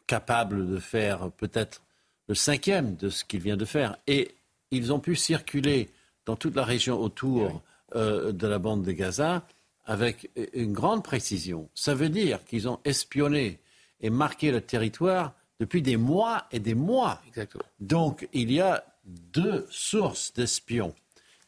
capable 0.07 0.69
de 0.71 0.79
faire 0.79 1.31
peut-être 1.33 1.83
le 2.29 2.35
cinquième 2.35 2.97
de 2.97 3.09
ce 3.09 3.25
qu'il 3.25 3.41
vient 3.41 3.57
de 3.57 3.65
faire. 3.65 3.97
Et 4.07 4.35
ils 4.71 4.93
ont 4.93 5.01
pu 5.01 5.17
circuler 5.17 5.91
dans 6.27 6.37
toute 6.37 6.57
la 6.57 6.65
région 6.65 7.01
autour 7.01 7.63
euh, 7.95 8.33
de 8.33 8.47
la 8.47 8.59
bande 8.59 8.83
de 8.83 8.93
Gaza 8.93 9.47
avec 9.87 10.31
une 10.55 10.73
grande 10.73 11.05
précision. 11.05 11.69
Ça 11.75 11.95
veut 11.95 12.09
dire 12.09 12.45
qu'ils 12.45 12.69
ont 12.69 12.81
espionné 12.85 13.61
et 14.01 14.11
marqué 14.11 14.51
le 14.51 14.61
territoire 14.61 15.35
depuis 15.61 15.83
des 15.83 15.97
mois 15.97 16.47
et 16.51 16.59
des 16.59 16.75
mois. 16.75 17.21
Exactement. 17.29 17.65
Donc 17.81 18.29
il 18.33 18.51
y 18.51 18.61
a 18.61 18.85
deux 19.05 19.67
sources 19.71 20.33
d'espions. 20.33 20.95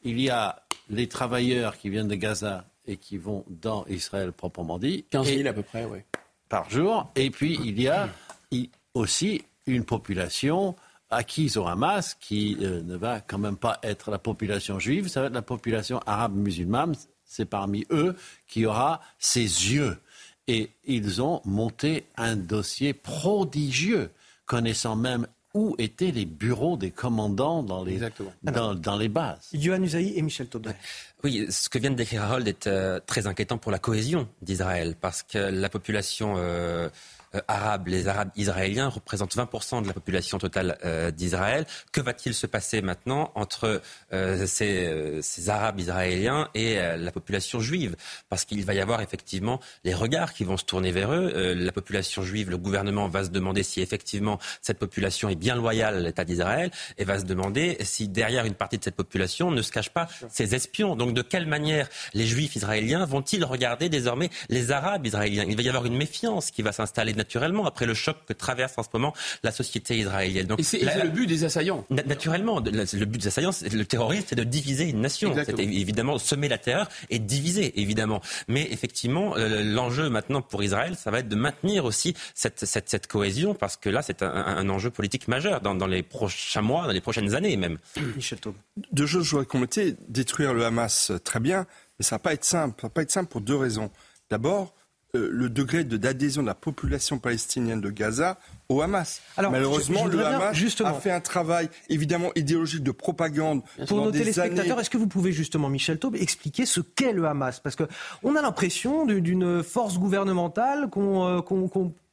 Il 0.03 0.21
y 0.21 0.31
a 0.31 0.63
les 0.91 1.09
travailleurs 1.09 1.79
qui 1.79 1.91
viennent 1.91 2.09
de 2.09 2.15
Gaza 2.15 2.67
et 2.87 2.97
qui 2.97 3.17
vont 3.17 3.45
dans 3.49 3.85
Israël 3.87 4.33
proprement 4.33 4.79
dit. 4.79 5.05
15 5.11 5.27
000 5.27 5.49
à 5.49 5.53
peu 5.53 5.63
près, 5.63 5.85
oui. 5.85 5.99
Par 6.49 6.71
jour. 6.71 7.11
Et 7.17 7.31
puis 7.31 7.59
il 7.65 7.81
y 7.81 7.89
a 7.89 8.09
aussi 8.95 9.43
une 9.67 9.85
population 9.85 10.77
acquise 11.11 11.57
au 11.57 11.67
Hamas 11.67 12.15
qui 12.15 12.57
euh, 12.61 12.83
ne 12.83 12.97
va 12.97 13.21
quand 13.21 13.39
même 13.39 13.57
pas 13.57 13.79
être 13.83 14.11
la 14.11 14.19
population 14.19 14.79
juive, 14.79 15.09
ça 15.09 15.21
va 15.21 15.27
être 15.29 15.35
la 15.35 15.43
population 15.43 16.01
arabe 16.07 16.37
musulmane. 16.37 16.95
C'est 17.25 17.45
parmi 17.45 17.85
eux 17.91 18.17
qui 18.47 18.67
aura 18.67 19.01
ses 19.19 19.43
yeux. 19.43 19.99
Et 20.49 20.71
ils 20.85 21.21
ont 21.21 21.41
monté 21.45 22.07
un 22.17 22.37
dossier 22.37 22.93
prodigieux, 22.93 24.11
connaissant 24.47 24.95
même 24.95 25.27
où 25.55 25.75
étaient 25.79 26.11
les 26.11 26.27
bureaux 26.27 26.77
des 26.77 26.91
commandants 26.91 27.63
dans 27.63 27.83
les, 27.83 27.99
dans, 28.43 28.97
les 28.97 29.09
bases. 29.09 29.49
Yohann 29.55 29.83
Usaï 29.83 30.13
et 30.17 30.23
Michel 30.23 30.49
Taubin. 30.49 30.75
Oui, 31.25 31.47
ce 31.51 31.71
que 31.71 31.79
vient 31.79 31.91
de 31.91 31.97
décrire 31.97 32.25
Harold 32.25 32.47
est 32.47 32.67
euh, 32.67 33.01
très 33.07 33.27
inquiétant 33.27 33.57
pour 33.57 33.73
la 33.73 33.79
cohésion 33.79 34.29
d'Israël, 34.43 34.95
parce 35.01 35.23
que 35.23 35.39
la 35.39 35.71
population 35.71 36.35
euh, 36.37 36.91
arabes, 37.49 37.89
les 37.89 38.09
Arabes 38.09 38.31
israéliens 38.37 38.89
représentent 38.89 39.37
20% 39.37 39.83
de 39.83 39.89
la 39.89 39.95
population 39.95 40.39
totale 40.39 40.79
euh, 40.85 41.11
d'Israël. 41.11 41.67
Que 41.93 42.01
va-t-il 42.01 42.35
se 42.35 42.47
passer 42.47 42.83
maintenant 42.83 43.33
entre 43.35 43.81
euh, 44.13 44.47
ces, 44.47 45.21
ces, 45.23 45.49
Arabes 45.49 45.81
israéliens 45.81 46.49
et 46.55 46.77
la 46.77 47.13
population 47.13 47.61
juive? 47.61 47.97
Parce 48.29 48.45
qu'il 48.45 48.65
va 48.65 48.75
y 48.75 48.81
avoir 48.81 49.01
effectivement 49.01 49.61
les 49.85 49.95
regards 49.95 50.35
qui 50.35 50.45
vont 50.45 50.57
se 50.57 50.65
tourner 50.65 50.93
vers 50.93 51.13
eux. 51.13 51.55
la 51.55 51.73
population 51.73 52.23
juive, 52.23 52.51
le 52.51 52.59
gouvernement 52.59 53.09
va 53.09 53.25
se 53.25 53.31
demander 53.31 53.63
si 53.63 53.81
effectivement 53.81 54.39
cette 54.61 54.79
population 54.79 55.29
est 55.29 55.37
bien 55.37 55.55
loyale 55.55 55.97
à 55.97 56.01
l'État 56.01 56.25
d'Israël 56.25 56.71
et 56.99 57.05
va 57.05 57.19
se 57.19 57.25
demander 57.25 57.77
si 57.83 58.09
derrière 58.09 58.45
une 58.45 58.55
partie 58.55 58.79
de 58.79 58.85
cette 58.85 58.97
population 58.97 59.51
ne 59.51 59.63
se 59.63 59.71
cachent 59.71 59.93
pas 59.93 60.09
ces 60.31 60.55
espions. 60.55 60.97
Donc 60.97 61.15
de 61.15 61.23
quelle 61.23 61.47
manière 61.47 61.89
les 62.15 62.27
Juifs 62.27 62.57
israéliens 62.57 63.05
vont-ils 63.05 63.45
regarder 63.45 63.89
désormais 63.89 64.31
les 64.49 64.71
Arabes 64.71 65.07
israéliens? 65.07 65.45
Il 65.49 65.57
va 65.57 65.63
y 65.63 65.69
avoir 65.69 65.87
une 65.87 65.97
méfiance 65.97 66.51
qui 66.51 66.63
va 66.63 66.73
s'installer 66.73 67.13
naturellement 67.27 67.67
après 67.67 67.87
le 67.87 67.95
choc 67.95 68.17
que 68.27 68.33
traverse 68.33 68.75
en 68.77 68.83
ce 68.83 68.89
moment 68.93 69.13
la 69.43 69.51
société 69.51 69.99
israélienne. 69.99 70.47
Donc, 70.47 70.61
et 70.61 70.63
c'est 70.63 70.79
le 70.79 71.09
but 71.09 71.27
des 71.27 71.45
assaillants. 71.45 71.85
Naturellement, 71.91 72.61
le 72.61 73.05
but 73.05 73.21
des 73.21 73.27
assaillants, 73.27 73.51
le 73.71 73.85
terrorisme, 73.85 74.27
c'est 74.29 74.37
de 74.37 74.45
diviser 74.45 74.89
une 74.89 75.01
nation. 75.01 75.35
C'est 75.45 75.59
évidemment 75.59 76.19
semer 76.19 76.49
la 76.49 76.59
terreur 76.59 76.89
et 77.11 77.19
diviser, 77.19 77.81
évidemment. 77.81 78.21
Mais 78.49 78.69
effectivement, 78.71 79.37
euh, 79.37 79.63
l'enjeu 79.63 80.09
maintenant 80.09 80.41
pour 80.41 80.63
Israël, 80.63 80.95
ça 80.97 81.11
va 81.11 81.19
être 81.19 81.29
de 81.29 81.37
maintenir 81.37 81.85
aussi 81.85 82.15
cette, 82.35 82.65
cette, 82.65 82.89
cette 82.89 83.07
cohésion, 83.09 83.55
parce 83.55 83.77
que 83.77 83.89
là, 83.89 84.03
c'est 84.03 84.23
un, 84.23 84.29
un, 84.31 84.69
enjeu 84.69 84.91
politique 84.91 85.27
majeur 85.27 85.61
dans, 85.61 85.75
dans, 85.75 85.87
les 85.87 86.03
prochains 86.03 86.63
mois, 86.63 86.87
dans 86.87 86.93
les 86.93 87.01
prochaines 87.01 87.35
années 87.35 87.57
même. 87.57 87.79
Michel 88.17 88.39
Deux 88.93 89.07
choses, 89.07 89.25
je 89.25 89.31
voudrais 89.33 89.47
commenter. 89.47 89.97
Détruire 90.09 90.55
le 90.55 90.65
Hamas, 90.65 91.13
très 91.25 91.41
bien, 91.41 91.67
mais 91.99 92.05
ça 92.05 92.17
va 92.17 92.21
pas 92.21 92.35
être 92.35 92.45
simple. 92.45 92.81
Ça 92.81 92.87
va 92.87 92.91
pas 92.91 93.03
être 93.03 93.11
simple 93.11 93.31
pour 93.31 93.41
deux 93.41 93.57
raisons. 93.57 93.91
D'abord, 94.31 94.75
euh, 94.75 94.86
le 95.15 95.49
degré 95.49 95.85
d'adhésion 95.85 96.43
de, 96.43 96.47
la 96.47 96.55
population 96.55 97.19
palestinienne 97.19 97.81
de 97.81 97.91
Gaza 97.91 98.39
au 98.69 98.83
Hamas. 98.83 99.21
Alors, 99.37 99.53
Malheureusement, 99.53 100.07
le 100.07 100.25
Hamas 100.25 100.81
a 100.85 100.93
fait 100.95 101.11
un 101.11 101.21
travail 101.21 101.69
évidemment 101.89 102.31
idéologique 102.35 102.83
de 102.83 102.91
propagande. 102.91 103.63
Pour 103.89 104.03
nos 104.03 104.11
téléspectateurs, 104.11 104.81
est-ce 104.81 104.91
que 104.91 104.99
vous 104.99 105.07
pouvez 105.09 105.33
justement, 105.33 105.69
Michel 105.69 105.99
Taube, 105.99 106.17
expliquer 106.17 106.67
ce 106.67 106.81
qu'est 106.81 107.13
le 107.13 107.27
Hamas? 107.27 107.61
Parce 107.61 107.77
qu'on 107.77 108.37
a 108.37 108.43
l'impression 108.43 109.07
d'une 109.07 109.63
force 109.63 109.99
gouvernementale 109.99 110.89
qu'on 110.91 111.27
euh, 111.27 111.41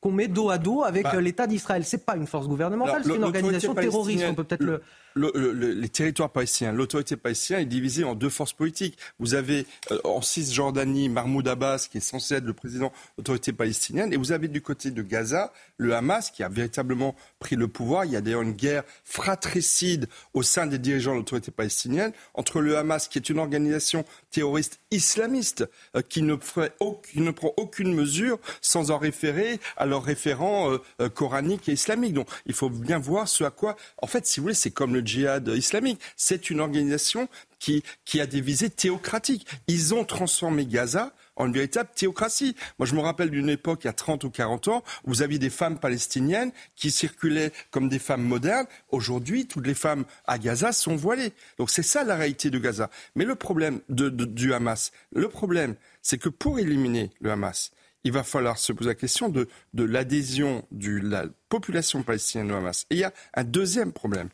qu'on 0.04 0.12
met 0.12 0.28
dos 0.28 0.50
à 0.50 0.58
dos 0.58 0.84
avec 0.84 1.04
bah, 1.04 1.22
l'État 1.22 1.48
d'Israël. 1.48 1.86
C'est 1.86 2.06
pas 2.06 2.16
une 2.16 2.28
force 2.28 2.48
gouvernementale, 2.48 3.04
c'est 3.06 3.16
une 3.16 3.24
organisation 3.24 3.74
terroriste. 3.74 4.26
On 4.28 4.36
peut 4.36 4.44
peut-être 4.44 4.64
le, 4.64 4.82
les 5.16 5.90
territoires 5.90 6.30
palestiniens, 6.30 6.72
l'autorité 6.72 7.16
palestinienne 7.16 7.64
est 7.64 7.68
divisée 7.68 8.04
en 8.04 8.16
deux 8.16 8.30
forces 8.30 8.54
politiques. 8.54 8.98
Vous 9.20 9.36
avez 9.36 9.66
euh, 9.92 10.00
en 10.04 10.22
Cisjordanie 10.22 11.10
Mahmoud 11.10 11.48
Abbas, 11.48 11.88
qui 11.90 11.98
est 11.98 12.02
censé 12.02 12.36
être 12.36 12.46
le 12.46 12.54
président 12.54 12.88
de 12.88 12.94
l'autorité 13.20 13.54
palestinienne, 13.54 14.12
et 14.12 14.18
vous 14.18 14.32
avez 14.32 14.48
du 14.48 14.62
côté 14.62 14.92
de 14.92 15.02
Gaza 15.02 15.54
le 15.78 15.96
Hamas, 15.96 16.32
qui 16.32 16.43
a 16.44 16.50
véritablement 16.50 17.16
pris 17.40 17.56
le 17.56 17.68
pouvoir. 17.68 18.06
Il 18.06 18.12
y 18.12 18.16
a 18.16 18.22
d'ailleurs 18.22 18.42
une 18.42 18.54
guerre 18.54 18.84
fratricide 19.04 20.08
au 20.34 20.44
sein 20.44 20.68
des 20.68 20.78
dirigeants 20.78 21.14
de 21.14 21.18
l'autorité 21.18 21.52
palestinienne 21.52 22.12
entre 22.34 22.62
le 22.62 22.78
Hamas, 22.78 23.08
qui 23.08 23.18
est 23.18 23.30
une 23.30 23.40
organisation 23.40 24.06
terroriste 24.32 24.80
islamiste, 24.92 25.68
euh, 25.96 26.02
qui, 26.02 26.22
ne 26.22 26.36
prend 26.36 27.54
aucune 27.58 27.94
mesure 27.94 28.40
sans 28.62 28.92
en 28.92 28.98
référer 28.98 29.60
à 29.78 29.86
leurs 29.86 30.04
référents 30.04 30.72
euh, 30.72 31.10
coraniques 31.10 31.70
et 31.70 31.74
islamiques. 31.74 32.14
Donc 32.14 32.28
il 32.46 32.54
faut 32.54 32.70
bien 32.70 33.00
voir 33.00 33.28
ce 33.28 33.44
à 33.44 33.52
quoi, 33.52 33.76
en 34.02 34.08
fait, 34.08 34.26
si 34.26 34.40
vous 34.40 34.46
voulez, 34.46 34.56
c'est 34.56 34.72
comme 34.72 34.94
le 34.94 35.02
djihad 35.02 35.48
islamique. 35.50 36.00
C'est 36.16 36.50
une 36.50 36.60
organisation 36.60 37.28
qui, 37.60 37.84
qui 38.06 38.20
a 38.20 38.26
des 38.26 38.42
visées 38.42 38.70
théocratiques. 38.70 39.48
Ils 39.68 39.94
ont 39.94 40.04
transformé 40.04 40.66
Gaza 40.66 41.14
en 41.36 41.48
une 41.48 41.54
véritable 41.54 41.90
théocratie. 41.96 42.56
Moi, 42.80 42.86
je 42.86 42.96
me 42.96 43.02
rappelle 43.02 43.30
d'une 43.30 43.50
époque, 43.50 43.82
il 43.84 43.88
y 43.88 43.90
a 43.90 43.94
30 43.94 44.24
ou 44.24 44.30
40 44.30 44.68
ans, 44.68 44.84
où 45.04 45.10
vous 45.10 45.22
aviez 45.22 45.40
des 45.40 45.50
femmes 45.50 45.80
palestiniennes 45.80 46.52
qui 46.76 46.92
circulaient 46.92 47.52
comme 47.72 47.90
des 47.90 48.00
femmes 48.00 48.24
modernes. 48.24 48.68
Aujourd'hui, 48.90 49.48
toutes 49.48 49.68
les 49.68 49.74
femmes 49.74 50.06
à 50.26 50.38
Gaza 50.38 50.72
sont 50.72 50.96
voilées. 50.96 51.34
Donc 51.58 51.70
c'est 51.70 51.84
ça 51.84 52.04
la 52.04 52.16
réalité 52.16 52.50
de 52.50 52.60
Gaza. 52.60 52.90
Mais 53.16 53.26
le 53.26 53.36
problème 53.36 53.82
du 53.90 54.54
Hamas, 54.54 54.92
le 55.14 55.30
problème, 55.30 55.76
c'est 56.02 56.18
que 56.18 56.30
pour 56.30 56.60
éliminer 56.60 57.12
le 57.22 57.32
Hamas, 57.32 57.72
il 58.04 58.12
va 58.12 58.24
falloir 58.24 58.58
se 58.58 58.74
poser 58.74 58.90
la 58.90 58.96
question 58.96 59.30
de, 59.30 59.48
de 59.74 59.84
l'adhésion 59.84 60.66
de 60.72 61.00
la 61.00 61.26
population 61.48 62.04
palestinienne 62.04 62.52
au 62.52 62.56
Hamas. 62.56 62.86
Et 62.90 62.96
il 62.96 63.00
y 63.00 63.06
a 63.06 63.14
un 63.34 63.46
deuxième 63.46 63.94
problème 63.94 64.30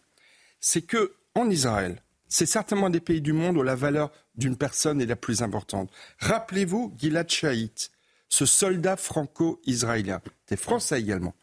c'est 0.59 0.81
que 0.81 1.13
en 1.35 1.49
Israël, 1.49 2.01
c'est 2.29 2.45
certainement 2.45 2.89
des 2.89 3.01
pays 3.01 3.21
du 3.21 3.33
monde 3.33 3.57
où 3.57 3.63
la 3.63 3.75
valeur 3.75 4.11
d'une 4.35 4.55
personne 4.55 5.01
est 5.01 5.05
la 5.05 5.15
plus 5.15 5.41
importante. 5.41 5.91
Rappelez-vous 6.19 6.93
Gilad 6.97 7.29
Shalit, 7.29 7.89
ce 8.29 8.45
soldat 8.45 8.95
franco-israélien, 8.95 10.21
des 10.47 10.55
Français 10.55 11.01
également. 11.01 11.33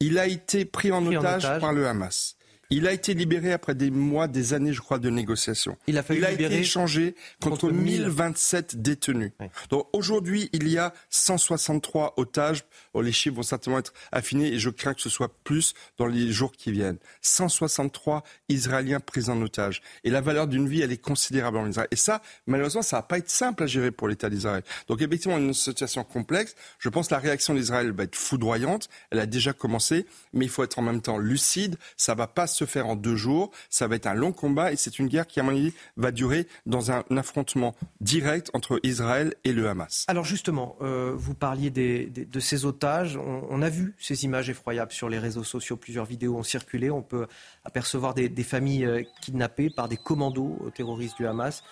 Il 0.00 0.18
a 0.18 0.26
été 0.26 0.64
pris 0.64 0.90
en, 0.90 1.04
otage, 1.06 1.42
par 1.60 1.72
le 1.72 1.86
Hamas. 1.86 2.36
Il 2.70 2.86
a 2.86 2.92
été 2.92 3.14
libéré 3.14 3.52
après 3.52 3.74
des 3.74 3.90
mois, 3.90 4.28
des 4.28 4.54
années, 4.54 4.72
je 4.72 4.80
crois, 4.80 4.98
de 4.98 5.10
négociations. 5.10 5.76
Il 5.86 5.98
a, 5.98 6.02
été 6.30 6.52
échangé 6.58 7.14
contre, 7.40 7.70
1027 7.70 8.80
détenus. 8.82 9.32
Donc 9.70 9.88
aujourd'hui, 9.92 10.50
il 10.52 10.68
y 10.68 10.78
a 10.78 10.92
163 11.10 12.14
otages. 12.16 12.64
Oh, 12.92 13.02
les 13.02 13.12
chiffres 13.12 13.36
vont 13.36 13.42
certainement 13.42 13.78
être 13.78 13.92
affinés 14.12 14.48
et 14.48 14.58
je 14.58 14.70
crains 14.70 14.94
que 14.94 15.02
ce 15.02 15.10
soit 15.10 15.32
plus 15.44 15.74
dans 15.98 16.06
les 16.06 16.32
jours 16.32 16.52
qui 16.52 16.72
viennent. 16.72 16.98
163 17.22 18.22
Israéliens 18.48 19.00
pris 19.00 19.28
en 19.28 19.40
otage. 19.42 19.82
Et 20.04 20.10
la 20.10 20.20
valeur 20.20 20.46
d'une 20.46 20.68
vie, 20.68 20.82
elle 20.82 20.92
est 20.92 21.00
considérable 21.00 21.58
en 21.58 21.68
Israël. 21.68 21.88
Et 21.90 21.96
ça, 21.96 22.22
malheureusement, 22.46 22.82
ça 22.82 22.96
va 22.96 23.02
pas 23.02 23.18
être 23.18 23.30
simple 23.30 23.62
à 23.62 23.66
gérer 23.66 23.90
pour 23.90 24.08
l'État 24.08 24.30
d'Israël. 24.30 24.62
Donc 24.88 25.02
effectivement, 25.02 25.38
une 25.38 25.54
situation 25.54 26.04
complexe. 26.04 26.54
Je 26.78 26.88
pense 26.88 27.08
que 27.08 27.14
la 27.14 27.20
réaction 27.20 27.54
d'Israël 27.54 27.92
va 27.92 28.04
être 28.04 28.16
foudroyante. 28.16 28.88
Elle 29.10 29.20
a 29.20 29.26
déjà 29.26 29.52
commencé, 29.52 30.06
mais 30.32 30.44
il 30.44 30.50
faut 30.50 30.64
être 30.64 30.78
en 30.78 30.82
même 30.82 31.00
temps 31.00 31.18
lucide. 31.18 31.76
Ça 31.96 32.14
va 32.14 32.26
pas 32.26 32.46
se 32.54 32.64
faire 32.64 32.86
en 32.86 32.96
deux 32.96 33.16
jours. 33.16 33.50
Ça 33.70 33.86
va 33.86 33.96
être 33.96 34.06
un 34.06 34.14
long 34.14 34.32
combat 34.32 34.72
et 34.72 34.76
c'est 34.76 34.98
une 34.98 35.08
guerre 35.08 35.26
qui, 35.26 35.40
à 35.40 35.42
mon 35.42 35.50
avis, 35.50 35.72
va 35.96 36.10
durer 36.10 36.46
dans 36.66 36.90
un 36.90 37.04
affrontement 37.16 37.74
direct 38.00 38.50
entre 38.54 38.80
Israël 38.82 39.34
et 39.44 39.52
le 39.52 39.68
Hamas. 39.68 40.04
Alors 40.08 40.24
justement, 40.24 40.76
euh, 40.80 41.12
vous 41.14 41.34
parliez 41.34 41.70
de 41.70 42.40
ces 42.40 42.64
otages. 42.64 43.16
On, 43.16 43.62
a 43.62 43.68
vu 43.68 43.94
ces 43.98 44.24
images 44.24 44.50
effroyables 44.50 44.92
sur 44.92 45.08
les 45.08 45.18
réseaux 45.18 45.44
sociaux. 45.44 45.76
Plusieurs 45.76 46.04
vidéos 46.04 46.36
ont 46.36 46.42
circulé. 46.42 46.90
On 46.90 47.02
peut 47.02 47.26
apercevoir 47.64 48.14
des, 48.14 48.30
familles 48.44 48.84
euh, 48.84 49.02
kidnappées 49.22 49.70
par 49.70 49.88
des 49.88 49.96
commandos 49.96 50.58
terroristes 50.74 51.16
du 51.16 51.26
Hamas. 51.26 51.62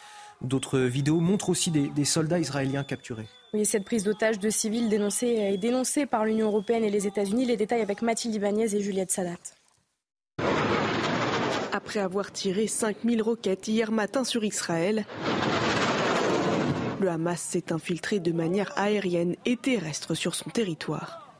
D'autres 0.40 0.80
vidéos 0.80 1.20
montrent 1.20 1.50
aussi 1.50 1.70
des, 1.70 1.88
des 1.88 2.04
soldats 2.04 2.40
israéliens 2.40 2.82
capturés. 2.82 3.28
Oui, 3.54 3.66
cette 3.66 3.84
prise 3.84 4.04
d'otages 4.04 4.38
de 4.38 4.48
civils 4.48 4.88
dénoncée, 4.88 5.26
est 5.26 5.58
dénoncée 5.58 6.06
par 6.06 6.24
l'Union 6.24 6.46
européenne 6.46 6.84
et 6.84 6.90
les 6.90 7.06
États-Unis. 7.06 7.44
Les 7.44 7.58
détails 7.58 7.82
avec 7.82 8.00
Mathilde 8.00 8.34
Ibanez 8.34 8.74
et 8.74 8.80
Juliette 8.80 9.10
Sadat. 9.10 9.36
Après 11.72 12.00
avoir 12.00 12.32
tiré 12.32 12.66
5000 12.66 13.22
roquettes 13.22 13.68
hier 13.68 13.90
matin 13.90 14.24
sur 14.24 14.44
Israël, 14.44 15.04
le 17.00 17.08
Hamas 17.08 17.40
s'est 17.40 17.72
infiltré 17.72 18.20
de 18.20 18.32
manière 18.32 18.72
aérienne 18.76 19.36
et 19.44 19.56
terrestre 19.56 20.14
sur 20.14 20.34
son 20.34 20.50
territoire. 20.50 21.34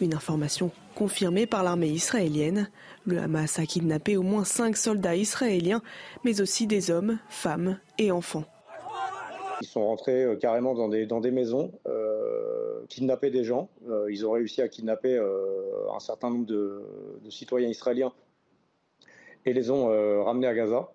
Une 0.00 0.14
information 0.14 0.70
confirmée 0.94 1.46
par 1.46 1.62
l'armée 1.62 1.88
israélienne. 1.88 2.68
Le 3.06 3.18
Hamas 3.18 3.58
a 3.58 3.64
kidnappé 3.64 4.16
au 4.16 4.22
moins 4.22 4.44
cinq 4.44 4.76
soldats 4.76 5.16
israéliens, 5.16 5.80
mais 6.24 6.42
aussi 6.42 6.66
des 6.66 6.90
hommes, 6.90 7.18
femmes 7.30 7.78
et 7.98 8.10
enfants. 8.10 8.44
Ils 9.62 9.66
sont 9.66 9.86
rentrés 9.86 10.24
euh, 10.24 10.36
carrément 10.36 10.74
dans 10.74 10.88
des, 10.88 11.30
maisons, 11.30 11.72
euh, 11.86 12.80
kidnapper 12.88 13.30
des 13.30 13.44
gens. 13.44 13.68
Euh, 13.88 14.10
ils 14.10 14.26
ont 14.26 14.32
réussi 14.32 14.62
à 14.62 14.68
kidnapper 14.68 15.18
un 15.18 16.00
certain 16.00 16.30
nombre 16.30 16.46
de, 16.46 16.82
citoyens 17.30 17.68
israéliens 17.68 18.12
et 19.46 19.52
les 19.52 19.70
ont 19.70 19.88
ramenés 20.24 20.46
à 20.46 20.54
Gaza. 20.54 20.90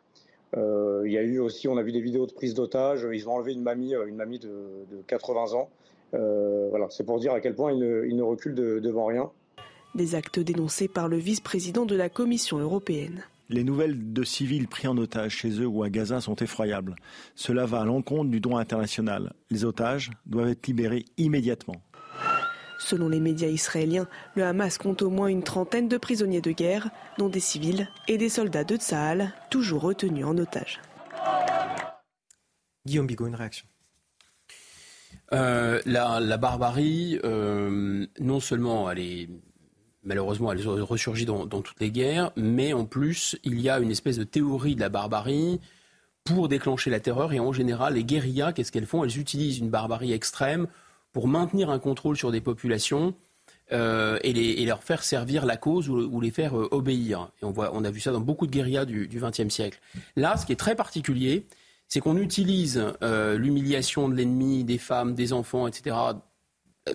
il 0.56 1.12
y 1.12 1.18
a 1.18 1.24
eu 1.24 1.40
aussi, 1.40 1.68
on 1.68 1.78
a 1.78 1.84
vu 1.84 1.92
des 1.92 2.02
vidéos 2.02 2.26
de 2.26 2.34
prise 2.34 2.54
d'otages. 2.54 3.08
Ils 3.12 3.28
ont 3.28 3.34
enlevé 3.34 3.54
une 3.54 3.64
mamie, 3.64 3.94
une 3.94 4.16
mamie 4.16 4.40
de, 4.40 4.86
80 5.08 5.54
ans. 5.54 5.70
voilà, 6.12 6.88
c'est 6.90 7.04
pour 7.04 7.20
dire 7.20 7.34
à 7.34 7.42
quel 7.42 7.56
point 7.56 7.72
ils 7.72 8.16
ne, 8.16 8.22
reculent 8.22 8.56
devant 8.56 9.06
rien. 9.06 9.32
Des 9.96 10.16
actes 10.16 10.40
dénoncés 10.40 10.88
par 10.88 11.08
le 11.08 11.18
vice-président 11.18 11.86
de 11.86 11.96
la 11.96 12.10
Commission 12.10 12.58
européenne. 12.58 13.24
Les 13.50 13.64
nouvelles 13.64 14.12
de 14.12 14.24
civils 14.24 14.68
pris 14.68 14.88
en 14.88 14.98
otage 14.98 15.36
chez 15.36 15.62
eux 15.62 15.68
ou 15.68 15.84
à 15.84 15.90
Gaza 15.90 16.20
sont 16.20 16.36
effroyables. 16.38 16.96
Cela 17.36 17.66
va 17.66 17.82
à 17.82 17.86
l'encontre 17.86 18.32
du 18.32 18.40
droit 18.40 18.60
international. 18.60 19.34
Les 19.52 19.66
otages 19.66 20.10
doivent 20.26 20.50
être 20.50 20.66
libérés 20.66 21.06
immédiatement. 21.18 21.76
Selon 22.86 23.10
les 23.10 23.20
médias 23.20 23.48
israéliens, 23.48 24.08
le 24.36 24.44
Hamas 24.44 24.78
compte 24.78 25.02
au 25.02 25.10
moins 25.10 25.26
une 25.26 25.42
trentaine 25.42 25.88
de 25.88 25.98
prisonniers 25.98 26.40
de 26.40 26.52
guerre, 26.52 26.92
dont 27.18 27.30
des 27.30 27.40
civils 27.40 27.90
et 28.08 28.20
des 28.20 28.30
soldats 28.30 28.64
de 28.64 28.76
Tsahal, 28.76 29.34
toujours 29.50 29.82
retenus 29.82 30.24
en 30.24 30.38
otage. 30.38 30.80
Guillaume 32.86 33.08
Bigot, 33.08 33.26
une 33.26 33.34
réaction 33.34 33.66
euh, 35.34 35.82
la, 35.88 36.38
barbarie, 36.38 37.20
euh, 37.24 38.06
non 38.20 38.40
seulement 38.40 38.92
elle 38.92 39.00
est 39.00 39.30
malheureusement, 40.04 40.52
elle 40.52 40.62
ressurgit 40.84 41.26
dans, 41.26 41.48
dans 41.48 41.64
toutes 41.64 41.80
les 41.80 41.90
guerres, 41.90 42.32
mais 42.36 42.74
en 42.74 42.86
plus, 42.86 43.36
il 43.44 43.60
y 43.60 43.68
a 43.68 43.80
une 43.80 43.90
espèce 43.90 44.20
de 44.20 44.24
théorie 44.24 44.76
de 44.76 44.82
la 44.82 44.90
barbarie 44.90 45.60
pour 46.24 46.50
déclencher 46.50 46.92
la 46.92 47.00
terreur. 47.00 47.34
Et 47.34 47.40
en 47.40 47.52
général, 47.52 47.96
les 47.96 48.04
guérillas, 48.04 48.54
qu'est-ce 48.54 48.72
qu'elles 48.72 48.86
font? 48.86 49.04
Elles 49.04 49.18
utilisent 49.18 49.58
une 49.58 49.72
barbarie 49.72 50.14
extrême 50.14 50.68
pour 51.16 51.30
maintenir 51.30 51.70
un 51.70 51.80
contrôle 51.80 52.18
sur 52.18 52.30
des 52.30 52.42
populations 52.42 53.14
euh, 53.72 54.20
et, 54.24 54.66
leur 54.66 54.84
faire 54.84 55.02
servir 55.02 55.46
la 55.46 55.56
cause 55.56 55.88
ou, 55.88 56.20
les 56.20 56.30
faire 56.30 56.60
euh, 56.60 56.68
obéir. 56.72 57.32
On, 57.42 57.52
voit, 57.52 57.72
on 57.74 57.86
a 57.86 57.90
vu 57.90 58.02
ça 58.02 58.12
dans 58.12 58.20
beaucoup 58.20 58.48
de 58.48 58.52
guérillas 58.52 58.84
du 58.84 59.08
XXe 59.08 59.48
siècle. 59.48 59.80
Là, 60.18 60.36
ce 60.36 60.46
qui 60.46 60.52
est 60.52 60.58
très 60.58 60.76
particulier, 60.76 61.46
c'est 61.88 62.02
qu'on 62.02 62.18
utilise 62.18 62.84
euh, 63.02 63.38
l'humiliation 63.38 64.10
de 64.10 64.14
l'ennemi, 64.14 64.66
des 64.66 64.78
femmes, 64.78 65.16
des 65.16 65.32
enfants, 65.32 65.68
etc., 65.68 65.96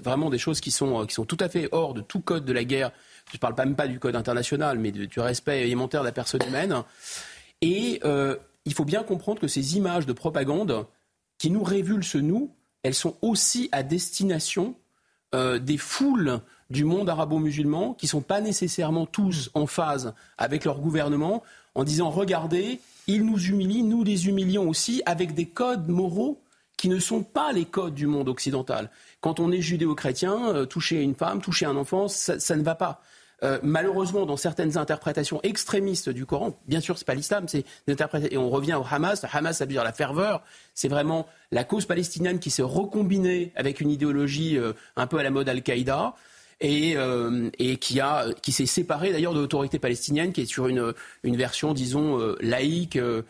vraiment 0.03 0.29
des 0.29 0.37
choses 0.37 0.61
qui 0.61 0.71
sont, 0.71 1.07
qui 1.07 1.15
sont 1.15 1.25
tout 1.25 1.39
à 1.41 1.49
fait 1.49 1.71
hors 1.73 1.95
de 1.95 2.03
tout 2.03 2.21
code 2.21 2.45
de 2.45 2.53
la 2.53 2.65
guerre. 2.65 2.93
Je 3.31 3.39
ne 3.39 3.41
parle 3.41 3.55
même 3.57 3.75
pas 3.75 3.89
du 3.89 3.99
code 3.99 4.17
international, 4.17 4.79
mais 4.79 4.93
du 4.93 5.19
respect 5.19 5.63
élémentaire 5.63 6.03
de 6.03 6.07
la 6.07 6.13
personne 6.13 6.43
humaine. 6.47 6.83
Et 7.63 8.03
il 8.67 8.75
faut 8.75 8.85
bien 8.85 9.03
comprendre 9.03 9.41
que 9.41 9.49
ces 9.49 9.79
images 9.79 10.05
de 10.05 10.13
propagande 10.13 10.85
qui 11.39 11.51
nous 11.51 11.65
révulsent, 11.65 12.17
nous, 12.17 12.55
elles 12.83 12.95
sont 12.95 13.17
aussi 13.23 13.69
à 13.73 13.83
destination 13.83 14.75
euh, 15.35 15.59
des 15.59 15.77
foules 15.77 16.41
du 16.71 16.85
monde 16.85 17.09
arabo-musulman 17.09 17.95
qui 17.95 18.07
ne 18.07 18.11
sont 18.11 18.21
pas 18.21 18.41
nécessairement 18.41 19.07
tous 19.07 19.51
en 19.55 19.67
phase 19.67 20.15
avec 20.39 20.65
leur 20.65 20.81
gouvernement 20.81 21.43
en 21.75 21.85
disant 21.85 22.11
regardez, 22.11 22.81
ils 23.07 23.25
nous 23.25 23.39
humilient, 23.39 23.83
nous 23.83 24.05
les 24.05 24.29
humilions 24.29 24.69
aussi 24.69 25.03
avec 25.07 25.35
des 25.35 25.47
codes 25.47 25.89
moraux 25.89 26.41
qui 26.77 26.89
ne 26.89 26.99
sont 26.99 27.23
pas 27.23 27.53
les 27.53 27.67
codes 27.67 27.95
du 27.95 28.07
monde 28.07 28.29
occidental. 28.29 28.91
Quand 29.21 29.39
on 29.39 29.53
est 29.53 29.61
judéo-chrétien, 29.61 30.55
euh, 30.55 30.65
toucher 30.65 31.03
une 31.03 31.15
femme, 31.15 31.43
toucher 31.43 31.67
un 31.67 31.77
enfant, 31.77 32.09
ça, 32.09 32.57
ne 32.57 32.63
va 32.63 32.75
pas. 32.75 33.03
Euh, 33.43 33.59
malheureusement, 33.63 34.27
dans 34.27 34.37
certaines 34.37 34.77
interprétations 34.77 35.41
extrémistes 35.43 36.11
du 36.11 36.27
Coran, 36.27 36.59
bien 36.69 36.81
sûr, 36.81 36.99
c'est 36.99 37.07
pas 37.07 37.15
l'islam, 37.15 37.47
c'est 37.49 37.65
et 38.31 38.37
on 38.37 38.51
revient 38.51 38.75
au 38.75 38.85
Hamas. 38.89 39.25
Hamas, 39.33 39.59
ça 39.59 39.65
veut 39.65 39.71
dire 39.71 39.85
la 39.85 39.93
ferveur. 39.93 40.43
C'est 40.75 40.89
vraiment 40.89 41.27
la 41.51 41.65
cause 41.65 41.87
palestinienne 41.87 42.39
qui 42.39 42.51
s'est 42.51 42.63
recombinée 42.63 43.53
avec 43.57 43.81
une 43.81 43.91
idéologie 43.91 44.59
euh, 44.59 44.73
un 44.97 45.07
peu 45.07 45.19
à 45.19 45.23
la 45.23 45.31
mode 45.31 45.49
Al-Qaïda. 45.49 46.15
Et, 46.63 46.95
et, 47.59 47.79
qui, 47.79 48.01
a, 48.01 48.27
qui 48.43 48.53
s'est 48.53 48.67
séparée 48.67 49.13
d'ailleurs 49.13 49.33
de 49.33 49.41
l'autorité 49.41 49.79
palestinienne, 49.79 50.31
qui 50.31 50.43
est 50.43 50.45
sur 50.45 50.69
une, 50.69 50.93
une 51.23 51.35
version, 51.35 51.73
disons, 51.73 52.19
laïque, 52.43 52.97
euh, 52.97 53.23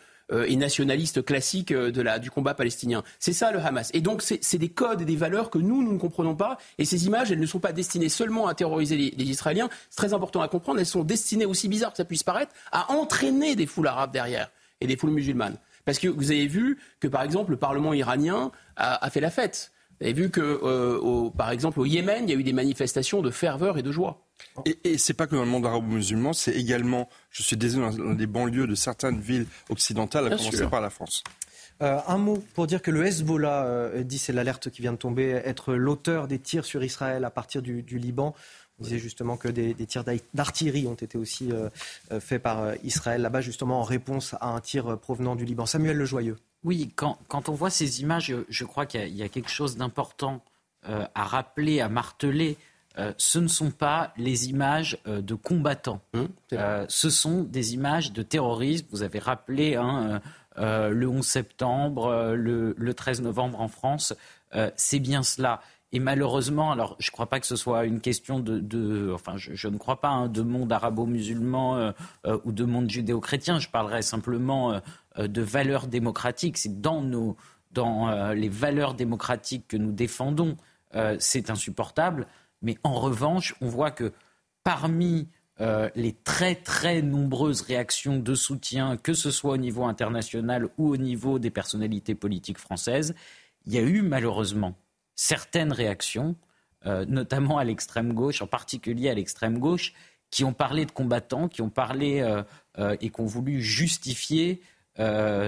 et 0.45 0.55
nationaliste 0.55 1.23
classique 1.23 1.71
euh, 1.71 1.91
de 1.91 2.01
la, 2.01 2.19
du 2.19 2.31
combat 2.31 2.53
palestinien. 2.53 3.03
C'est 3.19 3.33
ça 3.33 3.51
le 3.51 3.59
Hamas. 3.59 3.91
Et 3.93 4.01
donc 4.01 4.21
c'est 4.21 4.57
des 4.57 4.69
codes 4.69 5.01
et 5.01 5.05
des 5.05 5.15
valeurs 5.15 5.49
que 5.49 5.59
nous, 5.59 5.83
nous 5.83 5.93
ne 5.93 5.97
comprenons 5.97 6.35
pas. 6.35 6.57
Et 6.77 6.85
ces 6.85 7.05
images, 7.05 7.31
elles 7.31 7.39
ne 7.39 7.45
sont 7.45 7.59
pas 7.59 7.73
destinées 7.73 8.09
seulement 8.09 8.47
à 8.47 8.53
terroriser 8.53 8.97
les, 8.97 9.31
Israéliens. 9.31 9.69
C'est 9.89 9.97
très 9.97 10.13
important 10.13 10.41
à 10.41 10.47
comprendre. 10.47 10.79
Elles 10.79 10.85
sont 10.85 11.03
destinées, 11.03 11.45
aussi 11.45 11.67
bizarre 11.67 11.91
que 11.91 11.97
ça 11.97 12.05
puisse 12.05 12.23
paraître, 12.23 12.53
à 12.71 12.91
entraîner 12.91 13.55
des 13.55 13.65
foules 13.65 13.87
arabes 13.87 14.11
derrière 14.11 14.49
et 14.79 14.87
des 14.87 14.97
foules 14.97 15.11
musulmanes. 15.11 15.57
Parce 15.85 15.99
que 15.99 16.07
vous 16.07 16.31
avez 16.31 16.47
vu 16.47 16.79
que, 16.99 17.07
par 17.07 17.23
exemple, 17.23 17.51
le 17.51 17.57
Parlement 17.57 17.93
iranien 17.93 18.51
a, 18.75 19.03
a 19.05 19.09
fait 19.09 19.21
la 19.21 19.31
fête. 19.31 19.71
Vous 19.99 20.05
avez 20.07 20.13
vu 20.13 20.29
que, 20.31 20.41
euh, 20.41 21.29
par 21.37 21.51
exemple, 21.51 21.79
au 21.79 21.85
Yémen, 21.85 22.23
il 22.27 22.31
y 22.31 22.35
a 22.35 22.39
eu 22.39 22.43
des 22.43 22.53
manifestations 22.53 23.21
de 23.21 23.29
ferveur 23.29 23.77
et 23.77 23.83
de 23.83 23.91
joie. 23.91 24.25
Et, 24.65 24.77
et 24.83 24.97
c'est 24.97 25.13
pas 25.13 25.27
que 25.27 25.35
dans 25.35 25.43
le 25.43 25.49
monde 25.49 25.65
arabo-musulman, 25.65 26.33
c'est 26.33 26.53
également, 26.53 27.09
je 27.29 27.43
suis 27.43 27.57
désolé, 27.57 27.95
dans 27.95 28.13
les 28.13 28.27
banlieues 28.27 28.67
de 28.67 28.75
certaines 28.75 29.19
villes 29.19 29.47
occidentales, 29.69 30.31
à 30.31 30.37
commencer 30.37 30.67
par 30.67 30.81
la 30.81 30.89
France. 30.89 31.23
Euh, 31.81 31.99
un 32.07 32.17
mot 32.17 32.43
pour 32.53 32.67
dire 32.67 32.81
que 32.81 32.91
le 32.91 33.05
Hezbollah 33.05 33.65
euh, 33.65 34.03
dit, 34.03 34.19
c'est 34.19 34.33
l'alerte 34.33 34.69
qui 34.69 34.81
vient 34.81 34.91
de 34.91 34.97
tomber, 34.97 35.29
être 35.29 35.73
l'auteur 35.73 36.27
des 36.27 36.37
tirs 36.37 36.63
sur 36.63 36.83
Israël 36.83 37.25
à 37.25 37.31
partir 37.31 37.61
du, 37.61 37.81
Liban. 37.81 38.35
On 38.79 38.83
disait 38.83 38.99
justement 38.99 39.37
que 39.37 39.47
des, 39.47 39.73
tirs 39.85 40.03
d'artillerie 40.33 40.87
ont 40.87 40.95
été 40.95 41.17
aussi 41.17 41.51
euh, 41.51 41.69
faits 42.19 42.41
par 42.41 42.73
Israël 42.83 43.21
là-bas, 43.21 43.41
justement 43.41 43.79
en 43.79 43.83
réponse 43.83 44.35
à 44.41 44.49
un 44.49 44.59
tir 44.59 44.97
provenant 44.99 45.35
du 45.35 45.45
Liban. 45.45 45.65
Samuel 45.65 45.97
Lejoyeux. 45.97 46.37
Oui, 46.63 46.91
quand, 46.95 47.17
quand 47.27 47.49
on 47.49 47.53
voit 47.53 47.71
ces 47.71 48.01
images, 48.01 48.33
je 48.47 48.65
crois 48.65 48.85
qu'il 48.85 49.15
y, 49.15 49.23
a 49.23 49.29
quelque 49.29 49.49
chose 49.49 49.77
d'important 49.77 50.43
à 50.83 51.23
rappeler, 51.23 51.79
à 51.79 51.89
marteler. 51.89 52.57
Euh, 52.97 53.13
ce 53.17 53.39
ne 53.39 53.47
sont 53.47 53.71
pas 53.71 54.13
les 54.17 54.49
images 54.49 54.97
euh, 55.07 55.21
de 55.21 55.33
combattants. 55.35 56.01
Hum, 56.13 56.27
euh, 56.53 56.85
ce 56.89 57.09
sont 57.09 57.43
des 57.43 57.73
images 57.73 58.11
de 58.11 58.21
terroristes. 58.21 58.87
Vous 58.91 59.03
avez 59.03 59.19
rappelé 59.19 59.75
hein, 59.75 60.21
le 60.57 61.07
11 61.07 61.25
septembre, 61.25 62.33
le, 62.35 62.93
13 62.93 63.21
novembre 63.21 63.61
en 63.61 63.69
France. 63.69 64.13
C'est 64.75 64.99
bien 64.99 65.23
cela. 65.23 65.61
Et 65.93 65.99
malheureusement, 65.99 66.71
alors 66.71 66.95
je 66.99 67.09
ne 67.09 67.11
crois 67.11 67.27
pas 67.27 67.39
que 67.39 67.45
ce 67.45 67.55
soit 67.55 67.85
une 67.85 68.01
question 68.01 68.39
de, 68.39 69.11
enfin 69.13 69.35
je, 69.37 69.67
ne 69.67 69.77
crois 69.77 70.01
pas 70.01 70.09
hein, 70.09 70.27
de 70.27 70.41
monde 70.41 70.71
arabo-musulman 70.71 71.93
ou 72.43 72.51
de 72.51 72.65
monde 72.65 72.89
judéo-chrétien. 72.89 73.59
Je 73.59 73.69
parlerai 73.69 74.01
simplement 74.01 74.81
de 75.17 75.41
valeurs 75.41 75.87
démocratiques. 75.87 76.57
C'est 76.57 76.81
dans 76.81 77.01
nos, 77.01 77.37
dans 77.71 78.31
les 78.33 78.49
valeurs 78.49 78.93
démocratiques 78.93 79.69
que 79.69 79.77
nous 79.77 79.93
défendons, 79.93 80.57
c'est 81.17 81.49
insupportable. 81.49 82.27
Mais 82.61 82.77
en 82.83 82.93
revanche, 82.93 83.55
on 83.61 83.67
voit 83.67 83.91
que 83.91 84.13
parmi 84.63 85.27
euh, 85.59 85.89
les 85.95 86.13
très 86.13 86.55
très 86.55 87.01
nombreuses 87.01 87.61
réactions 87.61 88.17
de 88.17 88.33
soutien, 88.33 88.97
que 88.97 89.13
ce 89.13 89.29
soit 89.29 89.53
au 89.53 89.57
niveau 89.57 89.83
international 89.83 90.69
ou 90.77 90.89
au 90.89 90.97
niveau 90.97 91.37
des 91.37 91.51
personnalités 91.51 92.15
politiques 92.15 92.57
françaises, 92.57 93.13
il 93.65 93.73
y 93.73 93.77
a 93.77 93.81
eu 93.81 94.01
malheureusement 94.01 94.75
certaines 95.15 95.71
réactions, 95.71 96.35
euh, 96.87 97.05
notamment 97.07 97.59
à 97.59 97.63
l'extrême 97.63 98.13
gauche, 98.13 98.41
en 98.41 98.47
particulier 98.47 99.09
à 99.09 99.13
l'extrême 99.13 99.59
gauche, 99.59 99.93
qui 100.31 100.43
ont 100.43 100.53
parlé 100.53 100.85
de 100.85 100.91
combattants, 100.91 101.47
qui 101.47 101.61
ont 101.61 101.69
parlé 101.69 102.21
euh, 102.21 102.95
et 103.01 103.09
qui 103.09 103.21
ont 103.21 103.25
voulu 103.25 103.61
justifier 103.61 104.61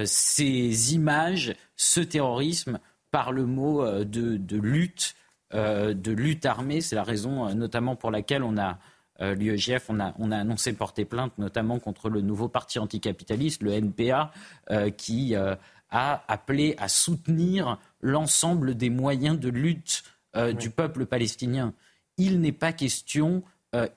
ces 0.05 0.93
images, 0.95 1.53
ce 1.75 1.99
terrorisme 1.99 2.79
par 3.11 3.31
le 3.31 3.45
mot 3.45 3.85
de 4.03 4.57
lutte 4.57 5.15
de 5.53 6.11
lutte 6.11 6.45
armée. 6.45 6.81
C'est 6.81 6.95
la 6.95 7.03
raison 7.03 7.47
euh, 7.47 7.53
notamment 7.53 7.95
pour 7.95 8.11
laquelle 8.11 8.43
on 8.43 8.57
a 8.57 8.79
euh, 9.21 9.35
l'UEGF, 9.35 9.85
on 9.89 9.99
a, 9.99 10.13
on 10.19 10.31
a, 10.31 10.37
annoncé 10.37 10.73
porter 10.73 11.05
plainte 11.05 11.37
notamment 11.37 11.79
contre 11.79 12.09
le 12.09 12.21
nouveau 12.21 12.47
parti 12.47 12.79
anticapitaliste, 12.79 13.61
le 13.61 13.71
NPA, 13.71 14.31
qui 14.97 15.35
a 15.35 16.23
appelé 16.27 16.75
à 16.79 16.87
soutenir 16.87 17.77
l'ensemble 18.01 18.75
des 18.75 18.89
moyens 18.89 19.39
de 19.39 19.49
lutte 19.49 20.03
du 20.57 20.71
peuple 20.71 21.05
palestinien. 21.05 21.73
Il 22.17 22.41
n'est 22.41 22.51
pas 22.51 22.73
question 22.73 23.43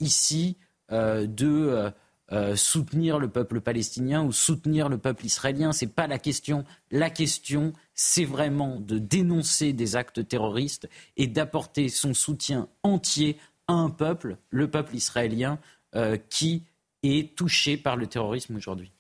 ici 0.01 0.59
de 0.91 1.93
euh, 2.33 2.57
soutenir 2.57 3.21
le 3.21 3.29
peuple 3.29 3.61
palestinien 3.61 4.25
ou 4.25 4.33
soutenir 4.33 4.89
le 4.89 4.99
peuple 4.99 5.27
israélien. 5.27 5.71
Ce 5.73 5.85
n'est 5.85 5.91
pas 5.93 6.09
la 6.09 6.19
question. 6.19 6.65
La 6.91 7.09
question, 7.09 7.73
c'est 7.97 8.27
vraiment 8.27 8.79
de 8.79 8.99
dénoncer 8.99 9.73
des 9.73 9.97
actes 9.97 10.29
terroristes 10.29 10.89
et 11.17 11.27
d'apporter 11.27 11.89
son 11.89 12.15
soutien 12.15 12.69
entier 12.83 13.39
à 13.67 13.73
un 13.73 13.91
peuple, 13.91 14.37
le 14.51 14.71
peuple 14.71 14.95
israélien, 14.95 15.59
euh, 15.97 16.17
qui 16.29 16.63
est 17.03 17.35
touché 17.35 17.77
par 17.77 17.97
le 17.97 18.07
terrorisme 18.07 18.55
aujourd'hui. 18.55 18.93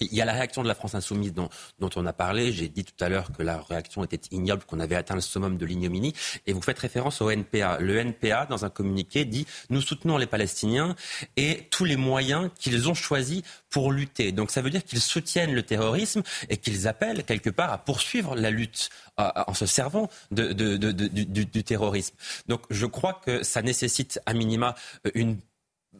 Oui, 0.00 0.08
il 0.10 0.16
y 0.16 0.22
a 0.22 0.24
la 0.24 0.32
réaction 0.32 0.62
de 0.62 0.68
la 0.68 0.74
France 0.74 0.94
insoumise 0.94 1.32
dont, 1.32 1.48
dont 1.78 1.90
on 1.96 2.06
a 2.06 2.12
parlé. 2.12 2.52
J'ai 2.52 2.68
dit 2.68 2.84
tout 2.84 3.04
à 3.04 3.08
l'heure 3.08 3.32
que 3.32 3.42
la 3.42 3.60
réaction 3.60 4.04
était 4.04 4.20
ignoble, 4.30 4.64
qu'on 4.64 4.80
avait 4.80 4.96
atteint 4.96 5.14
le 5.14 5.20
summum 5.20 5.56
de 5.56 5.66
l'ignominie. 5.66 6.14
Et 6.46 6.52
vous 6.52 6.62
faites 6.62 6.78
référence 6.78 7.20
au 7.20 7.30
NPA. 7.30 7.78
Le 7.80 7.96
NPA, 7.98 8.46
dans 8.46 8.64
un 8.64 8.70
communiqué, 8.70 9.24
dit 9.24 9.46
Nous 9.70 9.80
soutenons 9.80 10.18
les 10.18 10.26
Palestiniens 10.26 10.96
et 11.36 11.66
tous 11.70 11.84
les 11.84 11.96
moyens 11.96 12.50
qu'ils 12.58 12.88
ont 12.88 12.94
choisis 12.94 13.42
pour 13.70 13.92
lutter. 13.92 14.32
Donc 14.32 14.50
ça 14.50 14.62
veut 14.62 14.70
dire 14.70 14.84
qu'ils 14.84 15.00
soutiennent 15.00 15.54
le 15.54 15.62
terrorisme 15.62 16.22
et 16.48 16.56
qu'ils 16.56 16.88
appellent 16.88 17.24
quelque 17.24 17.50
part 17.50 17.72
à 17.72 17.78
poursuivre 17.78 18.34
la 18.34 18.50
lutte 18.50 18.90
en 19.18 19.54
se 19.54 19.66
servant 19.66 20.08
de, 20.30 20.52
de, 20.52 20.76
de, 20.76 20.92
du, 20.92 21.46
du 21.46 21.64
terrorisme. 21.64 22.14
Donc 22.48 22.62
je 22.70 22.86
crois 22.86 23.14
que 23.14 23.42
ça 23.42 23.62
nécessite 23.62 24.20
à 24.26 24.34
minima 24.34 24.74
une 25.14 25.38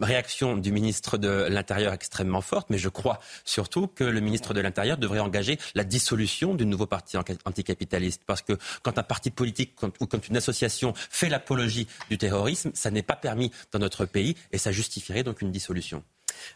réaction 0.00 0.56
du 0.56 0.72
ministre 0.72 1.18
de 1.18 1.46
l'Intérieur 1.48 1.92
extrêmement 1.92 2.40
forte, 2.40 2.70
mais 2.70 2.78
je 2.78 2.88
crois 2.88 3.20
surtout 3.44 3.86
que 3.86 4.04
le 4.04 4.20
ministre 4.20 4.54
de 4.54 4.60
l'Intérieur 4.60 4.98
devrait 4.98 5.20
engager 5.20 5.58
la 5.74 5.84
dissolution 5.84 6.54
du 6.54 6.66
nouveau 6.66 6.86
parti 6.86 7.16
anticapitaliste. 7.16 8.22
Parce 8.26 8.42
que 8.42 8.54
quand 8.82 8.98
un 8.98 9.02
parti 9.02 9.30
politique 9.30 9.74
ou 10.00 10.06
quand 10.06 10.28
une 10.28 10.36
association 10.36 10.92
fait 10.96 11.28
l'apologie 11.28 11.86
du 12.10 12.18
terrorisme, 12.18 12.70
ça 12.74 12.90
n'est 12.90 13.02
pas 13.02 13.16
permis 13.16 13.50
dans 13.72 13.78
notre 13.78 14.04
pays 14.04 14.36
et 14.52 14.58
ça 14.58 14.72
justifierait 14.72 15.22
donc 15.22 15.42
une 15.42 15.50
dissolution. 15.50 16.02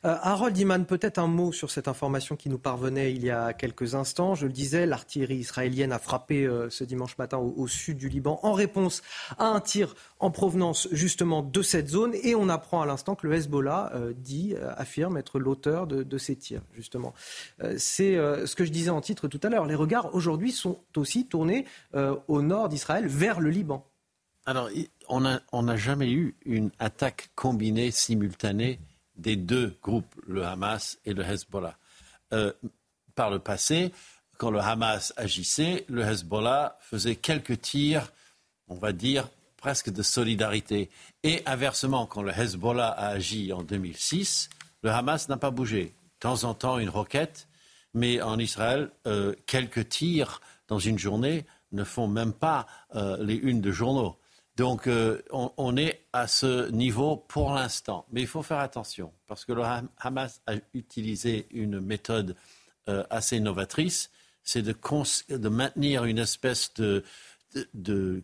Euh, 0.04 0.16
Harold 0.22 0.56
Iman, 0.56 0.86
peut-être 0.86 1.18
un 1.18 1.26
mot 1.26 1.52
sur 1.52 1.70
cette 1.70 1.86
information 1.86 2.34
qui 2.36 2.48
nous 2.48 2.58
parvenait 2.58 3.12
il 3.12 3.24
y 3.24 3.30
a 3.30 3.52
quelques 3.52 3.94
instants. 3.94 4.34
Je 4.34 4.46
le 4.46 4.52
disais, 4.52 4.86
l'artillerie 4.86 5.36
israélienne 5.36 5.92
a 5.92 5.98
frappé 5.98 6.46
euh, 6.46 6.70
ce 6.70 6.84
dimanche 6.84 7.18
matin 7.18 7.36
au, 7.36 7.66
sud 7.68 7.98
du 7.98 8.08
Liban 8.08 8.40
en 8.42 8.52
réponse 8.52 9.02
à 9.38 9.46
un 9.46 9.60
tir 9.60 9.94
en 10.18 10.30
provenance 10.30 10.88
justement 10.90 11.42
de 11.42 11.62
cette 11.62 11.88
zone. 11.88 12.14
Et 12.22 12.34
on 12.34 12.48
apprend 12.48 12.80
à 12.80 12.86
l'instant 12.86 13.14
que 13.14 13.26
le 13.26 13.34
Hezbollah 13.34 13.92
euh, 13.94 14.12
dit, 14.16 14.54
affirme 14.76 15.18
être 15.18 15.38
l'auteur 15.38 15.86
de, 15.86 16.18
ces 16.18 16.36
tirs, 16.36 16.62
justement. 16.74 17.14
C'est 17.76 18.14
ce 18.14 18.54
que 18.54 18.64
je 18.64 18.70
disais 18.70 18.90
en 18.90 19.00
titre 19.00 19.28
tout 19.28 19.40
à 19.42 19.48
l'heure. 19.48 19.64
Les 19.64 19.74
regards 19.74 20.14
aujourd'hui 20.14 20.52
sont 20.52 20.80
aussi 20.96 21.26
tournés 21.26 21.64
au 22.28 22.42
nord 22.42 22.68
d'Israël, 22.68 23.06
vers 23.06 23.40
le 23.40 23.50
Liban. 23.50 23.86
Alors, 24.46 24.68
on 25.08 25.20
n'a 25.20 25.76
jamais 25.76 26.10
eu 26.10 26.36
une 26.44 26.70
attaque 26.78 27.30
combinée 27.34 27.90
simultanée 27.90 28.80
des 29.20 29.36
deux 29.36 29.76
groupes, 29.82 30.14
le 30.26 30.44
Hamas 30.44 30.98
et 31.04 31.12
le 31.12 31.22
Hezbollah. 31.22 31.76
Euh, 32.32 32.52
par 33.14 33.30
le 33.30 33.38
passé, 33.38 33.92
quand 34.38 34.50
le 34.50 34.60
Hamas 34.60 35.12
agissait, 35.16 35.84
le 35.88 36.02
Hezbollah 36.02 36.78
faisait 36.80 37.16
quelques 37.16 37.60
tirs, 37.60 38.12
on 38.68 38.76
va 38.76 38.92
dire, 38.92 39.28
presque 39.56 39.90
de 39.90 40.02
solidarité. 40.02 40.88
Et 41.22 41.42
inversement, 41.44 42.06
quand 42.06 42.22
le 42.22 42.32
Hezbollah 42.32 42.88
a 42.88 43.08
agi 43.08 43.52
en 43.52 43.62
2006, 43.62 44.48
le 44.82 44.90
Hamas 44.90 45.28
n'a 45.28 45.36
pas 45.36 45.50
bougé. 45.50 45.84
De 45.84 46.20
temps 46.20 46.44
en 46.44 46.54
temps, 46.54 46.78
une 46.78 46.88
roquette, 46.88 47.48
mais 47.92 48.22
en 48.22 48.38
Israël, 48.38 48.90
euh, 49.06 49.34
quelques 49.46 49.88
tirs 49.88 50.40
dans 50.68 50.78
une 50.78 50.98
journée 50.98 51.44
ne 51.72 51.84
font 51.84 52.08
même 52.08 52.32
pas 52.32 52.66
euh, 52.94 53.22
les 53.22 53.34
unes 53.34 53.60
de 53.60 53.70
journaux. 53.70 54.16
Donc 54.56 54.86
euh, 54.86 55.22
on, 55.30 55.76
est 55.76 56.04
à 56.12 56.26
ce 56.26 56.70
niveau 56.70 57.16
pour 57.16 57.54
l'instant. 57.54 58.04
Mais 58.12 58.20
il 58.20 58.26
faut 58.26 58.42
faire 58.42 58.58
attention, 58.58 59.12
parce 59.26 59.44
que 59.44 59.52
le 59.52 59.62
Hamas 59.98 60.42
a 60.46 60.54
utilisé 60.74 61.46
une 61.50 61.80
méthode 61.80 62.36
euh, 62.88 63.04
assez 63.10 63.40
novatrice, 63.40 64.10
c'est 64.42 64.62
de, 64.62 65.48
maintenir 65.48 66.04
une 66.04 66.18
espèce 66.18 66.72
de, 66.74 67.04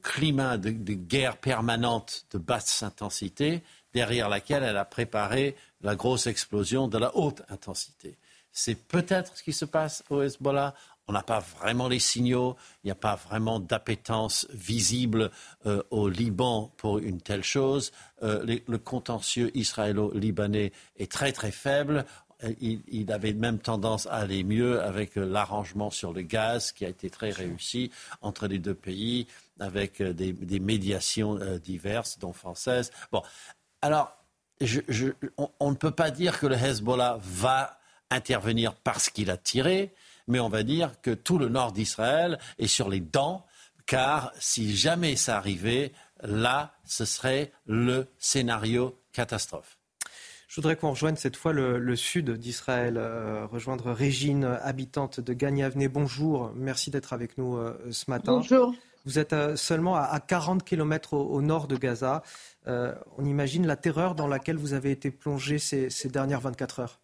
climat 0.02 0.56
de, 0.58 0.70
guerre 0.70 1.36
permanente 1.36 2.26
de 2.32 2.38
basse 2.38 2.82
intensité, 2.82 3.62
derrière 3.94 4.28
laquelle 4.28 4.62
elle 4.62 4.76
a 4.76 4.84
préparé 4.84 5.56
la 5.82 5.94
grosse 5.94 6.26
explosion 6.26 6.88
de 6.88 6.98
la 6.98 7.16
haute 7.16 7.42
intensité. 7.48 8.18
C'est 8.50 8.74
peut-être 8.74 9.36
ce 9.36 9.42
qui 9.42 9.52
se 9.52 9.64
passe 9.64 10.02
au 10.10 10.22
Hezbollah 10.22 10.74
on 11.08 11.12
n'a 11.12 11.22
pas 11.22 11.40
vraiment 11.40 11.88
les 11.88 11.98
signaux, 11.98 12.56
il 12.82 12.88
n'y 12.88 12.90
a 12.90 12.96
pas 12.96 13.14
vraiment 13.14 13.60
d'appétence 13.60 14.46
visible 14.52 15.30
euh, 15.66 15.82
au 15.90 16.08
Liban 16.08 16.72
pour 16.76 16.98
une 16.98 17.20
telle 17.20 17.44
chose. 17.44 17.92
Euh, 18.22 18.58
le 18.66 18.78
contentieux 18.78 19.56
israélo-libanais 19.56 20.72
est 20.96 21.10
très 21.10 21.32
très 21.32 21.52
faible. 21.52 22.04
Euh, 22.44 22.52
il, 22.60 23.12
avait 23.12 23.32
même 23.32 23.58
tendance 23.58 24.06
à 24.06 24.14
aller 24.14 24.42
mieux 24.42 24.82
avec 24.82 25.14
l'arrangement 25.14 25.90
sur 25.90 26.12
le 26.12 26.22
gaz 26.22 26.72
qui 26.72 26.84
a 26.84 26.88
été 26.88 27.08
très 27.08 27.30
réussi 27.30 27.90
entre 28.20 28.48
les 28.48 28.58
deux 28.58 28.74
pays, 28.74 29.26
avec 29.60 30.02
des, 30.02 30.60
médiations 30.60 31.38
diverses, 31.62 32.18
dont 32.18 32.32
françaises. 32.32 32.90
Bon, 33.12 33.22
alors, 33.80 34.14
on 35.58 35.70
ne 35.70 35.76
peut 35.76 35.92
pas 35.92 36.10
dire 36.10 36.38
que 36.40 36.46
le 36.46 36.56
Hezbollah 36.56 37.18
va 37.22 37.78
intervenir 38.10 38.74
parce 38.74 39.08
qu'il 39.08 39.30
a 39.30 39.36
tiré 39.36 39.94
mais 40.26 40.40
on 40.40 40.48
va 40.48 40.62
dire 40.62 41.00
que 41.00 41.10
tout 41.10 41.38
le 41.38 41.48
nord 41.48 41.72
d'Israël 41.72 42.38
est 42.58 42.66
sur 42.66 42.88
les 42.88 43.00
dents, 43.00 43.46
car 43.86 44.32
si 44.38 44.76
jamais 44.76 45.16
ça 45.16 45.36
arrivait, 45.36 45.92
là, 46.22 46.74
ce 46.84 47.04
serait 47.04 47.52
le 47.66 48.06
scénario 48.18 48.98
catastrophe. 49.12 49.78
Je 50.48 50.56
voudrais 50.56 50.76
qu'on 50.76 50.90
rejoigne 50.90 51.16
cette 51.16 51.36
fois 51.36 51.52
le, 51.52 51.96
sud 51.96 52.30
d'Israël, 52.30 52.96
euh, 52.96 53.46
rejoindre 53.46 53.92
Régine, 53.92 54.44
habitante 54.62 55.20
de 55.20 55.32
Gagnavné. 55.32 55.88
Bonjour, 55.88 56.52
merci 56.54 56.90
d'être 56.90 57.12
avec 57.12 57.36
nous 57.36 57.56
euh, 57.56 57.76
ce 57.90 58.10
matin. 58.10 58.36
Bonjour. 58.36 58.74
Vous 59.04 59.18
êtes 59.18 59.32
euh, 59.32 59.56
seulement 59.56 59.96
à, 59.96 60.18
40 60.18 60.64
km 60.64 61.14
au, 61.14 61.42
nord 61.42 61.66
de 61.66 61.76
Gaza. 61.76 62.22
on 62.66 63.24
imagine 63.24 63.66
la 63.66 63.76
terreur 63.76 64.14
dans 64.14 64.28
laquelle 64.28 64.56
vous 64.56 64.72
avez 64.72 64.92
été 64.92 65.10
plongé 65.10 65.58
ces, 65.58 65.90
ces 65.90 66.08
dernières 66.08 66.40
24 66.40 66.80
heures. 66.80 67.00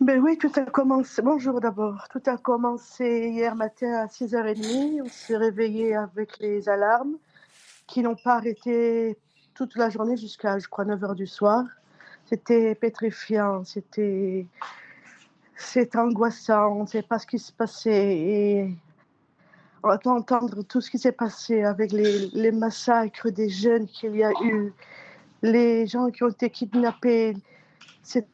Ben 0.00 0.20
oui, 0.20 0.38
tout 0.38 0.52
a 0.54 0.60
commencé. 0.60 1.20
Bonjour 1.22 1.60
d'abord. 1.60 2.06
Tout 2.12 2.22
a 2.26 2.36
commencé 2.36 3.30
hier 3.32 3.56
matin 3.56 3.94
à 3.94 4.06
6h30. 4.06 5.02
On 5.02 5.08
s'est 5.08 5.36
réveillé 5.36 5.96
avec 5.96 6.38
les 6.38 6.68
alarmes 6.68 7.16
qui 7.88 8.02
n'ont 8.02 8.14
pas 8.14 8.36
arrêté 8.36 9.18
toute 9.54 9.74
la 9.74 9.90
journée 9.90 10.16
jusqu'à, 10.16 10.60
je 10.60 10.68
crois, 10.68 10.84
9h 10.84 11.16
du 11.16 11.26
soir. 11.26 11.64
C'était 12.26 12.76
pétrifiant, 12.76 13.64
c'était, 13.64 14.46
c'était 15.56 15.98
angoissant, 15.98 16.76
on 16.76 16.82
ne 16.82 16.86
sait 16.86 17.02
pas 17.02 17.18
ce 17.18 17.26
qui 17.26 17.40
se 17.40 17.50
passait. 17.50 18.18
Et 18.18 18.76
on 19.82 19.88
va 19.88 19.98
entendre 20.04 20.62
tout 20.62 20.80
ce 20.80 20.92
qui 20.92 20.98
s'est 21.00 21.10
passé 21.10 21.64
avec 21.64 21.90
les, 21.90 22.28
les 22.34 22.52
massacres 22.52 23.30
des 23.30 23.48
jeunes 23.48 23.88
qu'il 23.88 24.14
y 24.14 24.22
a 24.22 24.30
eu, 24.44 24.72
les 25.42 25.88
gens 25.88 26.08
qui 26.10 26.22
ont 26.22 26.28
été 26.28 26.50
kidnappés. 26.50 27.36
C'est 28.04 28.28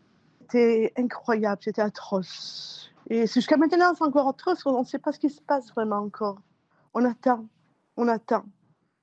c'était 0.44 0.92
incroyable, 0.96 1.60
c'était 1.62 1.82
atroce. 1.82 2.90
Et 3.08 3.26
jusqu'à 3.26 3.56
maintenant, 3.56 3.94
c'est 3.96 4.04
encore 4.04 4.28
atroce, 4.28 4.64
on 4.66 4.80
ne 4.80 4.84
sait 4.86 4.98
pas 4.98 5.12
ce 5.12 5.18
qui 5.18 5.30
se 5.30 5.40
passe 5.40 5.70
vraiment 5.72 5.98
encore. 5.98 6.38
On 6.92 7.04
attend, 7.04 7.46
on 7.96 8.08
attend. 8.08 8.44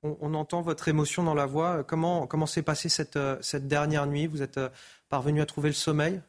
On, 0.02 0.34
entend 0.34 0.62
votre 0.62 0.88
émotion 0.88 1.22
dans 1.22 1.34
la 1.34 1.46
voix. 1.46 1.84
Comment, 1.84 2.26
comment 2.26 2.46
s'est 2.46 2.62
passée 2.62 2.88
cette, 2.88 3.16
euh, 3.16 3.36
cette 3.40 3.68
dernière 3.68 4.06
nuit? 4.06 4.26
Vous 4.26 4.42
êtes 4.42 4.58
euh, 4.58 4.68
parvenu 5.08 5.40
à 5.40 5.46
trouver 5.46 5.68
le 5.68 5.74
sommeil? 5.74 6.20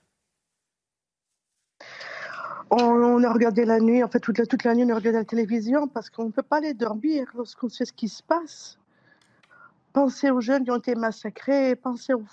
On, 2.69 3.23
a 3.23 3.33
regardé 3.33 3.65
la 3.65 3.79
nuit, 3.79 4.03
en 4.03 4.09
fait, 4.09 4.19
toute 4.19 4.37
la, 4.37 4.45
toute 4.45 4.63
la 4.63 4.75
nuit, 4.75 4.83
on 4.83 4.89
a 4.89 4.95
regardé 4.95 5.17
la 5.19 5.25
télévision 5.25 5.87
parce 5.87 6.11
qu'on 6.11 6.25
ne 6.25 6.31
peut 6.31 6.43
pas 6.43 6.57
aller 6.57 6.75
dormir 6.75 7.27
lorsqu'on 7.35 7.69
sait 7.69 7.85
ce 7.85 7.93
qui 7.93 8.09
se 8.09 8.21
passe. 8.21 8.77
Pensez 9.93 10.31
aux 10.31 10.41
jeunes 10.41 10.63
qui 10.63 10.71
ont 10.71 10.77
été 10.77 10.95
massacrés, 10.95 11.75
pensez 11.75 12.13
aux, 12.13 12.25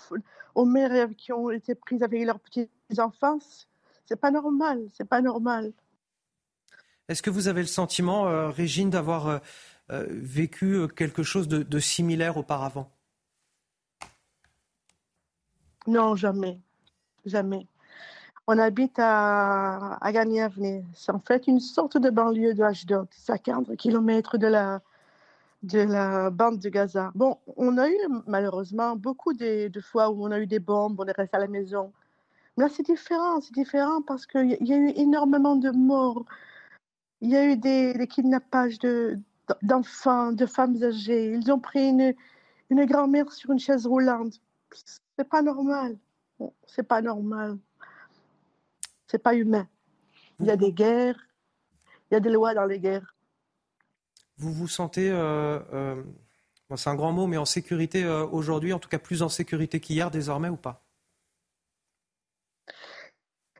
aux 0.55 0.65
mères 0.65 1.09
qui 1.15 1.31
ont 1.31 1.51
été 1.51 1.75
prises 1.75 2.03
avec 2.03 2.25
leurs 2.25 2.39
petits 2.39 2.69
enfants. 2.97 3.37
C'est 4.05 4.19
pas 4.19 4.31
normal, 4.31 4.87
c'est 4.93 5.07
pas 5.07 5.21
normal. 5.21 5.71
Est-ce 7.07 7.21
que 7.21 7.29
vous 7.29 7.47
avez 7.47 7.61
le 7.61 7.67
sentiment, 7.67 8.27
euh, 8.27 8.49
Régine, 8.49 8.89
d'avoir 8.89 9.27
euh, 9.27 9.39
euh, 9.91 10.05
vécu 10.09 10.87
quelque 10.95 11.23
chose 11.23 11.47
de, 11.47 11.79
similaire 11.79 12.37
auparavant? 12.37 12.89
Non, 15.87 16.15
jamais. 16.15 16.59
Jamais. 17.25 17.67
On 18.47 18.57
habite 18.57 18.97
à, 18.97 19.97
à 20.01 20.11
C'est 20.93 21.11
en 21.11 21.19
fait 21.19 21.47
une 21.47 21.59
sorte 21.59 21.97
de 21.97 22.09
banlieue 22.09 22.53
de 22.53 22.63
Ashdod. 22.63 23.07
C'est 23.11 23.31
à 23.31 23.37
40 23.37 23.75
km 23.77 24.37
de 24.37 24.47
la, 24.47 24.81
de 25.63 25.79
la 25.79 26.29
bande 26.29 26.59
de 26.59 26.69
Gaza. 26.69 27.11
Bon, 27.15 27.37
on 27.57 27.77
a 27.77 27.89
eu 27.89 27.97
malheureusement 28.27 28.95
beaucoup 28.95 29.33
de, 29.33 29.69
fois 29.81 30.09
où 30.09 30.25
on 30.25 30.31
a 30.31 30.39
eu 30.39 30.47
des 30.47 30.59
bombes, 30.59 30.99
on 30.99 31.05
est 31.05 31.15
resté 31.15 31.37
à 31.37 31.39
la 31.39 31.47
maison. 31.47 31.93
Mais 32.57 32.65
là, 32.65 32.69
c'est 32.69 32.83
différent, 32.85 33.41
c'est 33.41 33.53
différent 33.53 34.01
parce 34.01 34.25
qu'il 34.25 34.57
y 34.59 34.73
a 34.73 34.77
eu 34.77 34.89
énormément 34.95 35.55
de 35.55 35.71
morts. 35.71 36.25
Il 37.21 37.29
y 37.29 37.37
a 37.37 37.45
eu 37.45 37.57
des, 37.57 38.07
kidnappages 38.09 38.79
d'enfants, 39.61 40.31
de, 40.31 40.45
femmes 40.45 40.81
âgées. 40.83 41.33
Ils 41.33 41.51
ont 41.51 41.59
pris 41.59 41.89
une, 41.89 42.13
une 42.69 42.85
grand-mère 42.85 43.31
sur 43.31 43.51
une 43.51 43.59
chaise 43.59 43.85
roulante. 43.85 44.41
C'est 45.17 45.29
pas 45.29 45.41
normal. 45.41 45.97
c'est 46.65 46.83
pas 46.83 47.01
normal. 47.01 47.57
C'est 49.07 49.21
pas 49.21 49.35
humain. 49.35 49.67
Il 50.39 50.47
y 50.47 50.51
a 50.51 50.57
des 50.57 50.71
guerres, 50.71 51.27
il 52.09 52.15
y 52.15 52.17
a 52.17 52.19
des 52.19 52.31
lois 52.31 52.55
dans 52.55 52.65
les 52.65 52.79
guerres. 52.79 53.13
Vous 54.41 54.51
vous 54.51 54.67
sentez, 54.67 55.11
euh, 55.11 55.59
euh, 55.71 56.03
c'est 56.75 56.89
un 56.89 56.95
grand 56.95 57.11
mot, 57.11 57.27
mais 57.27 57.37
en 57.37 57.45
sécurité 57.45 58.03
euh, 58.03 58.25
aujourd'hui, 58.25 58.73
en 58.73 58.79
tout 58.79 58.89
cas 58.89 58.97
plus 58.97 59.21
en 59.21 59.29
sécurité 59.29 59.79
qu'hier 59.79 60.09
désormais 60.09 60.49
ou 60.49 60.57
pas? 60.57 60.83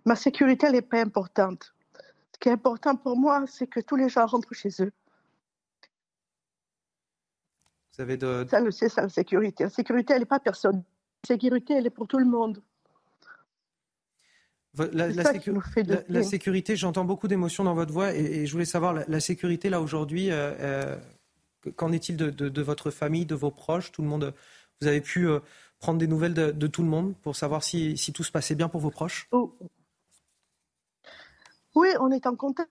Ma 0.06 0.16
sécurité, 0.16 0.66
elle 0.66 0.74
n'est 0.74 0.82
pas 0.82 1.00
importante. 1.00 1.76
Ce 2.34 2.40
qui 2.40 2.50
est 2.50 2.54
important 2.54 2.96
pour 2.96 3.16
moi, 3.16 3.46
c'est 3.46 3.68
que 3.68 3.80
tous 3.80 3.96
les 3.96 4.10
gens 4.10 4.26
rentrent 4.26 4.56
chez 4.56 4.70
eux. 4.80 4.92
Vous 7.94 8.02
avez 8.02 8.18
de... 8.18 8.48
Ça, 8.50 8.60
c'est 8.72 8.90
ça, 8.90 9.04
la 9.04 9.10
sécurité. 9.10 9.66
La 9.66 9.70
sécurité, 9.70 10.14
elle 10.14 10.22
n'est 10.22 10.26
pas 10.26 10.40
personne. 10.40 10.84
La 11.26 11.36
sécurité, 11.36 11.76
elle 11.76 11.86
est 11.86 11.92
pour 11.92 12.08
tout 12.08 12.18
le 12.18 12.26
monde. 12.26 12.60
La, 14.78 15.10
la, 15.10 16.24
sécurité, 16.24 16.78
j'entends 16.78 17.04
beaucoup 17.04 17.28
d'émotions 17.28 17.66
dans 17.66 17.74
votre 17.74 17.92
voix 17.92 18.14
et, 18.14 18.46
je 18.46 18.52
voulais 18.54 18.66
savoir, 18.66 18.94
la, 19.06 19.20
sécurité, 19.20 19.70
là, 19.70 19.82
aujourd'hui, 19.82 20.32
euh, 20.32 20.54
euh, 20.62 20.96
qu'en 21.76 21.92
est-il 21.92 22.16
de, 22.16 22.62
votre 22.62 22.90
famille, 22.90 23.26
de 23.26 23.36
vos 23.36 23.52
proches 23.52 23.92
Tout 23.92 24.02
le 24.02 24.08
monde, 24.08 24.34
vous 24.80 24.88
avez 24.88 25.02
pu 25.02 25.28
euh, 25.28 25.40
prendre 25.80 26.00
des 26.00 26.08
nouvelles 26.08 26.34
de, 26.34 26.68
tout 26.68 26.84
le 26.84 26.88
monde 26.88 27.16
pour 27.22 27.36
savoir 27.36 27.64
si, 27.64 27.96
tout 28.14 28.24
se 28.24 28.32
passait 28.32 28.56
bien 28.56 28.70
pour 28.70 28.80
vos 28.80 28.92
proches? 28.92 29.28
Oh. 29.32 29.54
Oui, 31.76 31.90
on 32.00 32.10
est 32.12 32.26
en 32.26 32.36
contact 32.36 32.70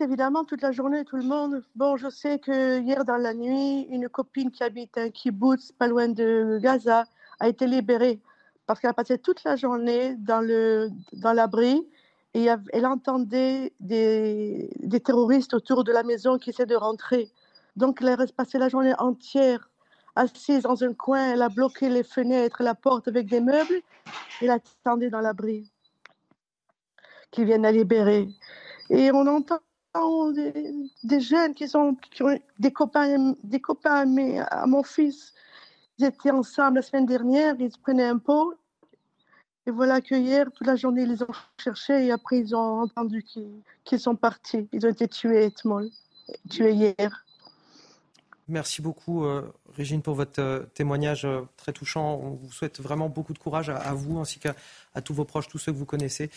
évidemment 0.00 0.44
toute 0.44 0.62
la 0.62 0.72
journée, 0.72 1.04
tout 1.04 1.16
le 1.16 1.22
monde. 1.22 1.62
Bon, 1.76 1.96
je 1.96 2.10
sais 2.10 2.40
que 2.40 2.80
hier 2.80 3.04
dans 3.04 3.16
la 3.16 3.34
nuit, 3.34 3.82
une 3.82 4.08
copine 4.08 4.50
qui 4.50 4.64
habite 4.64 4.98
un 4.98 5.10
kibbutz 5.10 5.70
pas 5.78 5.86
loin 5.86 6.08
de 6.08 6.58
Gaza 6.60 7.04
a 7.38 7.48
été 7.48 7.68
libérée 7.68 8.20
parce 8.66 8.80
qu'elle 8.80 8.94
passé 8.94 9.18
toute 9.18 9.44
la 9.44 9.56
journée 9.56 10.14
dans 10.16 10.40
le 10.40 10.90
dans 11.12 11.32
l'abri 11.32 11.86
et 12.34 12.48
elle 12.72 12.86
entendait 12.86 13.72
des, 13.80 14.68
des, 14.80 15.00
terroristes 15.00 15.54
autour 15.54 15.84
de 15.84 15.92
la 15.92 16.02
maison 16.02 16.38
qui 16.38 16.50
essaient 16.50 16.66
de 16.66 16.76
rentrer. 16.76 17.30
Donc 17.76 18.02
elle 18.02 18.10
reste 18.10 18.34
passée 18.34 18.58
la 18.58 18.68
journée 18.68 18.92
entière 18.98 19.70
assise 20.16 20.62
dans 20.62 20.82
un 20.82 20.94
coin, 20.94 21.32
elle 21.32 21.42
a 21.42 21.48
bloqué 21.48 21.88
les 21.88 22.02
fenêtres, 22.02 22.62
la 22.62 22.74
porte 22.74 23.06
avec 23.06 23.28
des 23.28 23.40
meubles, 23.40 23.82
et 24.40 24.46
elle 24.46 24.50
attendait 24.50 25.10
dans 25.10 25.20
l'abri 25.20 25.70
qu'ils 27.30 27.44
viennent 27.44 27.62
la 27.62 27.72
libérer. 27.72 28.28
Et 28.88 29.12
on 29.12 29.26
entend 29.26 29.60
des, 31.04 31.20
jeunes 31.20 31.54
qui 31.54 31.68
sont 31.68 31.96
qui 32.10 32.22
ont 32.22 32.38
des 32.58 32.72
copains, 32.72 33.34
des 33.42 33.60
copains 33.60 34.04
mais 34.04 34.38
à 34.38 34.66
mon 34.66 34.82
fils. 34.82 35.32
Ils 35.98 36.04
étaient 36.04 36.30
ensemble 36.30 36.76
la 36.76 36.82
semaine 36.82 37.06
dernière, 37.06 37.54
ils 37.58 37.76
prenaient 37.78 38.04
un 38.04 38.18
pot. 38.18 38.54
Et 39.66 39.70
voilà 39.70 40.00
que 40.00 40.14
hier, 40.14 40.50
toute 40.52 40.66
la 40.66 40.76
journée, 40.76 41.02
ils 41.02 41.08
les 41.08 41.22
ont 41.22 41.34
cherchés 41.58 42.06
et 42.06 42.12
après, 42.12 42.38
ils 42.38 42.54
ont 42.54 42.82
entendu 42.82 43.24
qu'ils 43.84 44.00
sont 44.00 44.14
partis. 44.14 44.68
Ils 44.72 44.86
ont 44.86 44.90
été 44.90 45.08
tués, 45.08 45.52
tués 46.48 46.72
hier. 46.72 47.24
Merci 48.48 48.80
beaucoup, 48.80 49.24
euh, 49.24 49.42
Régine, 49.74 50.02
pour 50.02 50.14
votre 50.14 50.40
euh, 50.40 50.62
témoignage 50.74 51.24
euh, 51.24 51.42
très 51.56 51.72
touchant. 51.72 52.20
On 52.22 52.30
vous 52.30 52.52
souhaite 52.52 52.80
vraiment 52.80 53.08
beaucoup 53.08 53.32
de 53.32 53.40
courage 53.40 53.70
à, 53.70 53.92
vous 53.92 54.20
ainsi 54.20 54.38
qu'à 54.38 54.54
tous 55.04 55.14
vos 55.14 55.24
proches, 55.24 55.48
tous 55.48 55.58
ceux 55.58 55.72
que 55.72 55.76
vous 55.76 55.86
connaissez. 55.86 56.30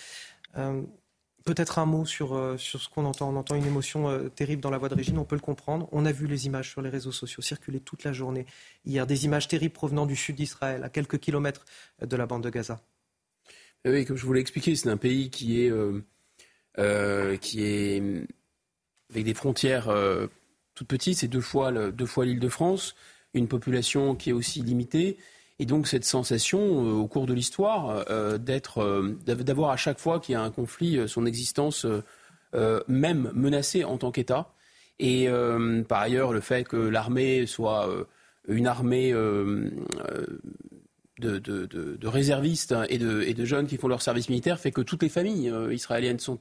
Peut-être 1.46 1.80
un 1.80 1.86
mot 1.86 2.06
sur, 2.06 2.36
euh, 2.36 2.58
sur 2.58 2.82
ce 2.82 2.90
qu'on 2.90 3.06
entend. 3.06 3.30
On 3.30 3.36
entend 3.36 3.56
une 3.56 3.66
émotion 3.66 4.10
euh, 4.10 4.30
terrible 4.30 4.62
dans 4.62 4.70
la 4.70 4.78
voix 4.78 4.90
de 4.90 4.96
Régine, 4.96 5.18
on 5.18 5.26
peut 5.26 5.36
le 5.36 5.42
comprendre. 5.42 5.88
On 5.92 6.06
a 6.06 6.12
vu 6.12 6.28
les 6.28 6.46
images 6.46 6.70
sur 6.70 6.82
les 6.82 6.90
réseaux 6.90 7.12
sociaux 7.12 7.42
circuler 7.42 7.80
toute 7.80 8.04
la 8.04 8.14
journée 8.14 8.46
hier, 8.86 9.08
des 9.08 9.26
images 9.26 9.48
terribles 9.48 9.74
provenant 9.74 10.06
du 10.06 10.16
sud 10.16 10.36
d'Israël, 10.36 10.84
à 10.84 10.90
quelques 10.90 11.20
kilomètres 11.20 11.66
euh, 12.02 12.06
de 12.06 12.16
la 12.16 12.26
bande 12.26 12.44
de 12.44 12.50
Gaza. 12.50 12.82
Oui, 13.86 14.06
comme 14.06 14.18
je 14.18 14.26
vous 14.26 14.34
l'ai 14.34 14.42
expliqué, 14.42 14.76
c'est 14.76 14.90
un 14.90 14.98
pays 14.98 15.30
qui 15.30 15.62
est, 15.62 15.72
qui 17.40 17.64
est 17.64 18.04
avec 19.10 19.24
des 19.24 19.34
frontières 19.34 19.90
toutes 20.76 20.88
petites, 20.88 21.18
c'est 21.18 21.28
deux 21.30 21.40
fois 21.40 21.72
l'île 21.72 22.40
de 22.40 22.50
France, 22.50 22.96
une 23.34 23.48
population 23.48 24.16
qui 24.16 24.32
est 24.32 24.34
aussi 24.34 24.62
limitée. 24.62 25.18
Et 25.60 25.66
donc 25.66 25.88
cette 25.88 26.06
sensation, 26.06 26.60
euh, 26.60 26.94
au 26.94 27.08
cours 27.08 27.26
de 27.26 27.34
l'histoire, 27.34 28.06
euh, 28.10 28.38
d'être, 28.38 28.82
euh, 28.82 29.18
d'avoir 29.26 29.72
à 29.72 29.78
chaque 29.78 30.00
fois 30.00 30.20
qu'il 30.20 30.34
y 30.34 30.36
a 30.36 30.42
un 30.42 30.52
conflit, 30.52 31.08
son 31.08 31.26
existence 31.26 31.86
même 32.88 33.32
menacée 33.36 33.84
en 33.84 33.98
tant 33.98 34.12
qu'État. 34.12 34.54
Et 35.00 35.30
par 35.88 36.02
ailleurs, 36.02 36.34
le 36.34 36.42
fait 36.42 36.64
que 36.64 36.76
l'armée 36.76 37.46
soit 37.46 37.88
une 38.48 38.68
armée 38.68 39.12
de, 39.12 39.72
réservistes 42.08 42.76
et 42.90 42.98
de, 42.98 43.46
jeunes 43.46 43.68
qui 43.68 43.78
font 43.78 43.88
leur 43.88 44.02
service 44.02 44.30
militaire 44.30 44.60
fait 44.60 44.72
que 44.72 44.82
toutes 44.82 45.04
les 45.04 45.10
familles 45.10 45.54
israéliennes 45.72 46.20
sont 46.20 46.40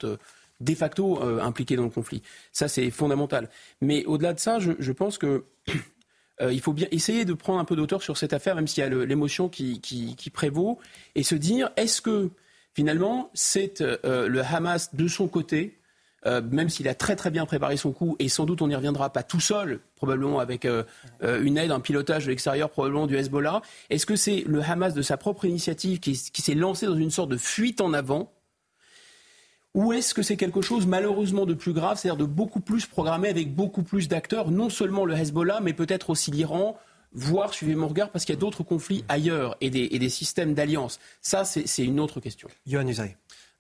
de 0.61 0.75
facto 0.75 1.23
impliquées 1.23 1.77
dans 1.77 1.85
le 1.85 1.91
conflit. 1.91 2.23
Ça, 2.53 2.67
c'est 2.69 2.91
fondamental. 2.91 3.49
Mais 3.81 4.05
au-delà 4.07 4.33
de 4.33 4.41
ça, 4.41 4.59
je 4.59 4.93
pense 4.93 5.19
que 5.19 5.45
euh, 6.41 6.53
il 6.53 6.61
faut 6.61 6.73
bien 6.73 6.87
essayer 6.91 7.25
de 7.25 7.35
prendre 7.35 7.59
un 7.59 7.65
peu 7.65 7.77
d'auteur 7.77 8.03
sur 8.03 8.17
cette 8.17 8.33
affaire, 8.33 8.55
même 8.55 8.67
s'il 8.67 8.83
y 8.83 8.87
a 8.87 8.89
l'émotion 8.89 9.49
qui, 9.49 10.31
prévaut, 10.33 10.79
et 11.15 11.23
se 11.23 11.35
dire 11.35 11.71
est-ce 11.77 12.01
que 12.01 12.31
finalement 12.75 13.31
c'est 13.35 13.81
euh, 13.81 14.29
le 14.29 14.43
Hamas 14.43 14.95
de 14.95 15.09
son 15.09 15.29
côté 15.29 15.75
euh, 16.27 16.43
même 16.43 16.69
s'il 16.69 16.89
a 16.89 16.95
très 16.95 17.15
très 17.15 17.31
bien 17.31 17.47
préparé 17.47 17.77
son 17.77 17.93
coup, 17.93 18.17
et 18.19 18.29
sans 18.29 18.45
doute 18.45 18.61
on 18.61 18.67
n'y 18.67 18.75
reviendra 18.75 19.13
pas 19.13 19.23
tout 19.23 19.39
seul, 19.39 19.79
probablement 19.95 20.41
avec 20.41 20.67
une 20.67 21.57
aide, 21.57 21.71
un 21.71 21.79
pilotage 21.79 22.25
de 22.25 22.31
l'extérieur, 22.31 22.71
probablement 22.71 23.07
du 23.07 23.17
Hezbollah, 23.17 23.63
est-ce 23.89 24.05
que 24.05 24.17
c'est 24.17 24.43
le 24.45 24.61
Hamas 24.61 24.95
de 24.95 25.03
sa 25.03 25.17
propre 25.17 25.45
initiative 25.45 26.01
qui 26.01 26.17
s'est 26.17 26.55
lancé 26.55 26.87
dans 26.87 26.97
une 26.97 27.13
sorte 27.13 27.31
de 27.31 27.37
fuite 27.37 27.81
en 27.81 27.93
avant 27.93 28.33
ou 29.79 29.93
est-ce 29.93 30.13
que 30.13 30.23
c'est 30.23 30.37
quelque 30.37 30.61
chose 30.61 30.89
malheureusement 30.89 31.47
de 31.47 31.55
plus 31.55 31.73
grave, 31.73 31.99
c'est-à-dire 31.99 32.19
de 32.19 32.25
beaucoup 32.25 32.59
plus 32.59 32.85
programmé 32.85 33.29
avec 33.29 33.55
beaucoup 33.55 33.85
plus 33.85 34.09
d'acteurs, 34.09 34.51
non 34.51 34.71
seulement 34.71 35.05
le 35.05 35.15
Hezbollah, 35.15 35.61
mais 35.61 35.73
peut-être 35.73 36.11
aussi 36.11 36.33
l'Iran, 36.33 36.77
voire, 37.13 37.55
suivez 37.55 37.77
mon 37.77 37.87
regard, 37.87 38.11
parce 38.11 38.25
qu'il 38.25 38.35
y 38.35 38.39
a 38.39 38.41
d'autres 38.41 38.65
conflits 38.65 39.05
ailleurs 39.09 39.57
et 39.61 39.71
des, 39.71 40.09
systèmes 40.09 40.53
d'alliance. 40.53 40.99
Ça, 41.23 41.45
c'est 41.45 41.85
une 41.85 42.01
autre 42.01 42.19
question. 42.19 42.49
Yohann 42.67 42.93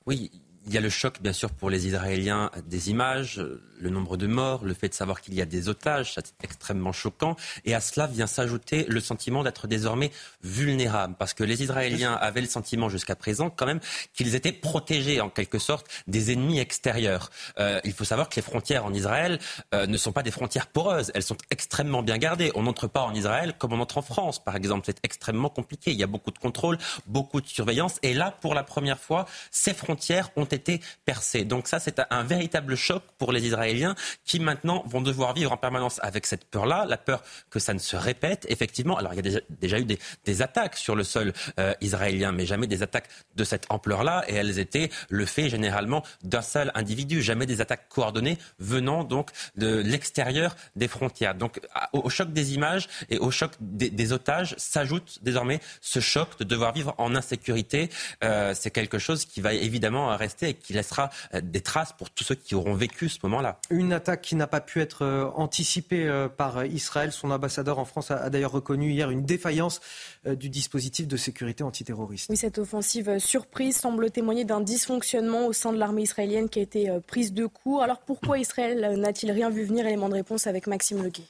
Oui, 0.06 0.32
il 0.68 0.74
y 0.74 0.78
a 0.78 0.80
le 0.82 0.90
choc, 0.90 1.22
bien 1.22 1.32
sûr, 1.32 1.50
pour 1.50 1.70
les 1.70 1.86
Israéliens 1.86 2.50
des 2.66 2.90
images, 2.90 3.42
le 3.80 3.90
nombre 3.90 4.18
de 4.18 4.26
morts, 4.26 4.64
le 4.64 4.74
fait 4.74 4.88
de 4.88 4.94
savoir 4.94 5.22
qu'il 5.22 5.34
y 5.34 5.40
a 5.40 5.46
des 5.46 5.70
otages, 5.70 6.12
c'est 6.14 6.34
extrêmement 6.42 6.92
choquant. 6.92 7.36
Et 7.64 7.74
à 7.74 7.80
cela 7.80 8.06
vient 8.06 8.26
s'ajouter 8.26 8.84
le 8.86 9.00
sentiment 9.00 9.42
d'être 9.42 9.66
désormais 9.66 10.10
vulnérables. 10.42 11.14
Parce 11.18 11.32
que 11.32 11.42
les 11.42 11.62
Israéliens 11.62 12.12
avaient 12.12 12.42
le 12.42 12.48
sentiment 12.48 12.90
jusqu'à 12.90 13.16
présent, 13.16 13.48
quand 13.48 13.64
même, 13.64 13.80
qu'ils 14.12 14.34
étaient 14.34 14.52
protégés, 14.52 15.22
en 15.22 15.30
quelque 15.30 15.58
sorte, 15.58 15.86
des 16.06 16.32
ennemis 16.32 16.58
extérieurs. 16.58 17.30
Euh, 17.58 17.80
il 17.84 17.94
faut 17.94 18.04
savoir 18.04 18.28
que 18.28 18.36
les 18.36 18.42
frontières 18.42 18.84
en 18.84 18.92
Israël 18.92 19.38
euh, 19.74 19.86
ne 19.86 19.96
sont 19.96 20.12
pas 20.12 20.22
des 20.22 20.30
frontières 20.30 20.66
poreuses. 20.66 21.10
Elles 21.14 21.22
sont 21.22 21.38
extrêmement 21.50 22.02
bien 22.02 22.18
gardées. 22.18 22.52
On 22.54 22.64
n'entre 22.64 22.88
pas 22.88 23.02
en 23.02 23.14
Israël 23.14 23.54
comme 23.56 23.72
on 23.72 23.80
entre 23.80 23.98
en 23.98 24.02
France, 24.02 24.44
par 24.44 24.54
exemple. 24.54 24.84
C'est 24.84 25.00
extrêmement 25.02 25.48
compliqué. 25.48 25.92
Il 25.92 25.98
y 25.98 26.04
a 26.04 26.06
beaucoup 26.06 26.30
de 26.30 26.38
contrôle, 26.38 26.76
beaucoup 27.06 27.40
de 27.40 27.46
surveillance. 27.46 27.96
Et 28.02 28.12
là, 28.12 28.36
pour 28.38 28.54
la 28.54 28.64
première 28.64 28.98
fois, 28.98 29.24
ces 29.50 29.72
frontières 29.72 30.30
ont 30.36 30.44
été 30.44 30.57
été 30.58 30.80
percée. 31.04 31.44
Donc 31.44 31.68
ça, 31.68 31.78
c'est 31.78 32.00
un 32.10 32.24
véritable 32.24 32.76
choc 32.76 33.02
pour 33.16 33.32
les 33.32 33.46
Israéliens 33.46 33.94
qui 34.24 34.40
maintenant 34.40 34.82
vont 34.86 35.00
devoir 35.00 35.32
vivre 35.34 35.52
en 35.52 35.56
permanence 35.56 36.00
avec 36.02 36.26
cette 36.26 36.44
peur-là, 36.44 36.84
la 36.86 36.96
peur 36.96 37.22
que 37.50 37.58
ça 37.58 37.72
ne 37.74 37.78
se 37.78 37.96
répète. 37.96 38.46
Effectivement, 38.48 38.96
alors 38.96 39.12
il 39.14 39.16
y 39.16 39.36
a 39.36 39.40
déjà, 39.60 39.78
eu 39.78 39.84
des, 39.84 40.42
attaques 40.42 40.76
sur 40.76 40.94
le 40.94 41.04
sol 41.04 41.32
euh, 41.58 41.74
israélien, 41.80 42.32
mais 42.32 42.46
jamais 42.46 42.66
des 42.66 42.82
attaques 42.82 43.08
de 43.34 43.44
cette 43.44 43.66
ampleur-là, 43.70 44.24
et 44.28 44.34
elles 44.34 44.58
étaient 44.58 44.90
le 45.08 45.26
fait 45.26 45.48
généralement 45.48 46.04
d'un 46.22 46.42
seul 46.42 46.70
individu, 46.74 47.22
jamais 47.22 47.46
des 47.46 47.60
attaques 47.60 47.88
coordonnées 47.88 48.38
venant 48.58 49.04
donc 49.04 49.30
de 49.56 49.78
l'extérieur 49.78 50.54
des 50.76 50.88
frontières. 50.88 51.34
Donc 51.34 51.60
au, 51.92 52.08
choc 52.10 52.32
des 52.32 52.54
images 52.54 52.88
et 53.10 53.18
au 53.18 53.30
choc 53.30 53.52
des, 53.60 54.12
otages 54.12 54.54
s'ajoute 54.58 55.18
désormais 55.22 55.60
ce 55.80 56.00
choc 56.00 56.38
de 56.38 56.44
devoir 56.44 56.72
vivre 56.72 56.94
en 56.98 57.14
insécurité. 57.14 57.90
Euh, 58.24 58.54
c'est 58.54 58.70
quelque 58.70 58.98
chose 58.98 59.24
qui 59.24 59.40
va 59.40 59.52
évidemment 59.52 60.16
rester 60.16 60.37
et 60.42 60.54
qui 60.54 60.72
laissera 60.72 61.10
euh, 61.34 61.40
des 61.42 61.60
traces 61.60 61.92
pour 61.92 62.10
tous 62.10 62.24
ceux 62.24 62.34
qui 62.34 62.54
auront 62.54 62.74
vécu 62.74 63.08
ce 63.08 63.18
moment-là. 63.24 63.60
Une 63.70 63.92
attaque 63.92 64.22
qui 64.22 64.36
n'a 64.36 64.46
pas 64.46 64.60
pu 64.60 64.80
être 64.80 65.02
euh, 65.02 65.24
anticipée 65.34 66.06
euh, 66.06 66.28
par 66.28 66.64
Israël. 66.64 67.12
Son 67.12 67.30
ambassadeur 67.30 67.78
en 67.78 67.84
France 67.84 68.10
a 68.10 68.30
d'ailleurs 68.30 68.52
reconnu 68.52 68.90
hier 68.90 69.10
une 69.10 69.24
défaillance 69.24 69.80
du 70.26 70.48
dispositif 70.48 71.06
de 71.06 71.16
sécurité 71.16 71.62
antiterroriste. 71.62 72.30
Oui, 72.30 72.36
cette 72.36 72.58
offensive 72.58 73.18
surprise 73.18 73.76
semble 73.76 74.10
témoigner 74.10 74.44
d'un 74.44 74.60
dysfonctionnement 74.60 75.46
au 75.46 75.52
sein 75.52 75.72
de 75.72 75.78
l'armée 75.78 76.02
israélienne 76.02 76.48
qui 76.48 76.58
a 76.58 76.62
été 76.62 76.98
prise 77.06 77.32
de 77.32 77.46
court. 77.46 77.82
Alors 77.82 78.00
pourquoi 78.00 78.38
Israël 78.38 78.98
n'a-t-il 78.98 79.32
rien 79.32 79.50
vu 79.50 79.64
venir? 79.64 79.86
Élément 79.86 80.08
de 80.08 80.14
réponse 80.14 80.46
avec 80.46 80.66
Maxime 80.66 81.02
Leguet. 81.02 81.24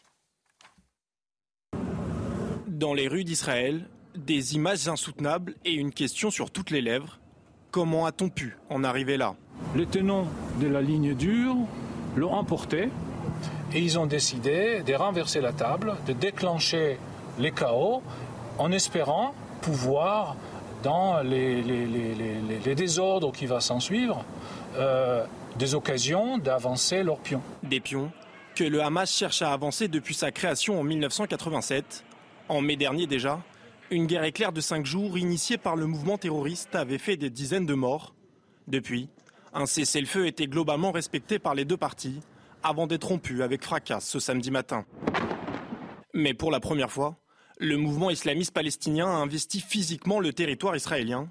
Dans 2.67 2.95
les 2.95 3.09
rues 3.09 3.25
d'Israël, 3.25 3.87
des 4.17 4.55
images 4.55 4.89
insoutenables 4.89 5.55
et 5.65 5.73
une 5.73 5.93
question 5.93 6.31
sur 6.31 6.51
toutes 6.51 6.71
les 6.71 6.81
lèvres. 6.81 7.19
Comment 7.71 8.07
a-t-on 8.07 8.29
pu 8.29 8.57
en 8.71 8.83
arriver 8.85 9.17
là 9.17 9.35
Les 9.77 9.87
tenants 9.87 10.27
de 10.61 10.67
la 10.67 10.81
ligne 10.81 11.15
dure 11.15 11.57
l'ont 12.17 12.33
emporté 12.33 12.89
et 13.75 13.81
ils 13.81 13.99
ont 13.99 14.07
décidé 14.07 14.83
de 14.83 14.95
renverser 14.95 15.41
la 15.41 15.53
table, 15.53 15.97
de 16.07 16.13
déclencher 16.13 16.99
les 17.39 17.53
chaos 17.53 18.03
en 18.59 18.73
espérant 18.73 19.35
pouvoir, 19.61 20.37
dans 20.83 21.21
les, 21.23 21.63
désordres 22.75 23.33
qui 23.33 23.47
vont 23.47 23.61
s'en 23.61 23.81
suivre, 23.81 24.25
euh, 24.77 25.25
des 25.59 25.75
occasions 25.75 26.39
d'avancer 26.39 27.03
leurs 27.03 27.19
pions. 27.19 27.43
Des 27.63 27.81
pions 27.81 28.11
que 28.59 28.65
le 28.65 28.83
Hamas 28.83 29.09
cherche 29.09 29.43
à 29.43 29.53
avancer 29.53 29.87
depuis 29.87 30.15
sa 30.15 30.33
création 30.33 30.81
en 30.81 30.83
1987. 30.83 32.05
En 32.49 32.61
mai 32.61 32.75
dernier 32.75 33.07
déjà, 33.07 33.39
une 33.91 34.07
guerre 34.07 34.25
éclair 34.25 34.53
de 34.53 34.61
cinq 34.61 34.85
jours 34.85 35.17
initiée 35.17 35.57
par 35.57 35.77
le 35.77 35.87
mouvement 35.87 36.19
terroriste 36.19 36.75
avait 36.75 36.99
fait 36.99 37.17
des 37.17 37.31
dizaines 37.31 37.67
de 37.67 37.75
morts. 37.75 38.15
Depuis, 38.67 39.09
un 39.55 39.67
cessez-le-feu 39.67 40.27
était 40.27 40.47
globalement 40.47 40.93
respecté 40.93 41.39
par 41.39 41.55
les 41.55 41.65
deux 41.65 41.77
parties 41.77 42.21
avant 42.63 42.87
d'être 42.87 43.09
rompu 43.09 43.43
avec 43.43 43.63
fracas 43.63 44.01
ce 44.01 44.21
samedi 44.21 44.51
matin. 44.51 44.85
Mais 46.13 46.35
pour 46.35 46.51
la 46.51 46.61
première 46.61 46.91
fois, 46.91 47.17
le 47.59 47.77
mouvement 47.77 48.11
islamiste 48.11 48.53
palestinien 48.53 49.07
a 49.07 49.17
investi 49.17 49.61
physiquement 49.61 50.21
le 50.21 50.33
territoire 50.33 50.77
israélien 50.77 51.31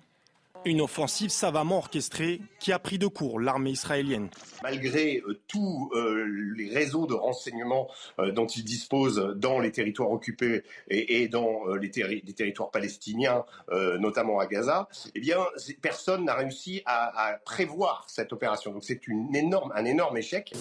une 0.68 0.82
offensive 0.82 1.30
savamment 1.30 1.78
orchestrée 1.78 2.42
qui 2.60 2.72
a 2.72 2.80
pris 2.80 3.00
de 3.00 3.08
court 3.08 3.40
l'armée 3.40 3.72
israélienne. 3.72 4.30
Malgré 4.62 5.22
euh, 5.26 5.40
tous 5.48 5.90
euh, 5.94 6.26
les 6.56 6.70
réseaux 6.70 7.08
de 7.08 7.14
renseignement 7.14 7.90
euh, 8.20 8.32
dont 8.32 8.48
ils 8.48 8.66
disposent 8.66 9.34
dans 9.38 9.60
les 9.60 9.72
territoires 9.72 10.12
occupés 10.12 10.64
et, 10.90 11.28
dans 11.30 11.66
les, 11.80 11.90
territoires 11.90 12.70
palestiniens, 12.70 13.46
notamment 14.00 14.40
à 14.40 14.48
Gaza, 14.48 14.90
eh 15.16 15.20
bien, 15.20 15.38
personne 15.82 16.26
n'a 16.26 16.36
réussi 16.36 16.82
à, 16.86 17.38
prévoir 17.46 18.06
cette 18.08 18.34
opération. 18.34 18.72
Donc 18.72 18.84
c'est 18.84 19.00
un 19.08 19.86
énorme 19.86 20.18
échec. 20.18 20.54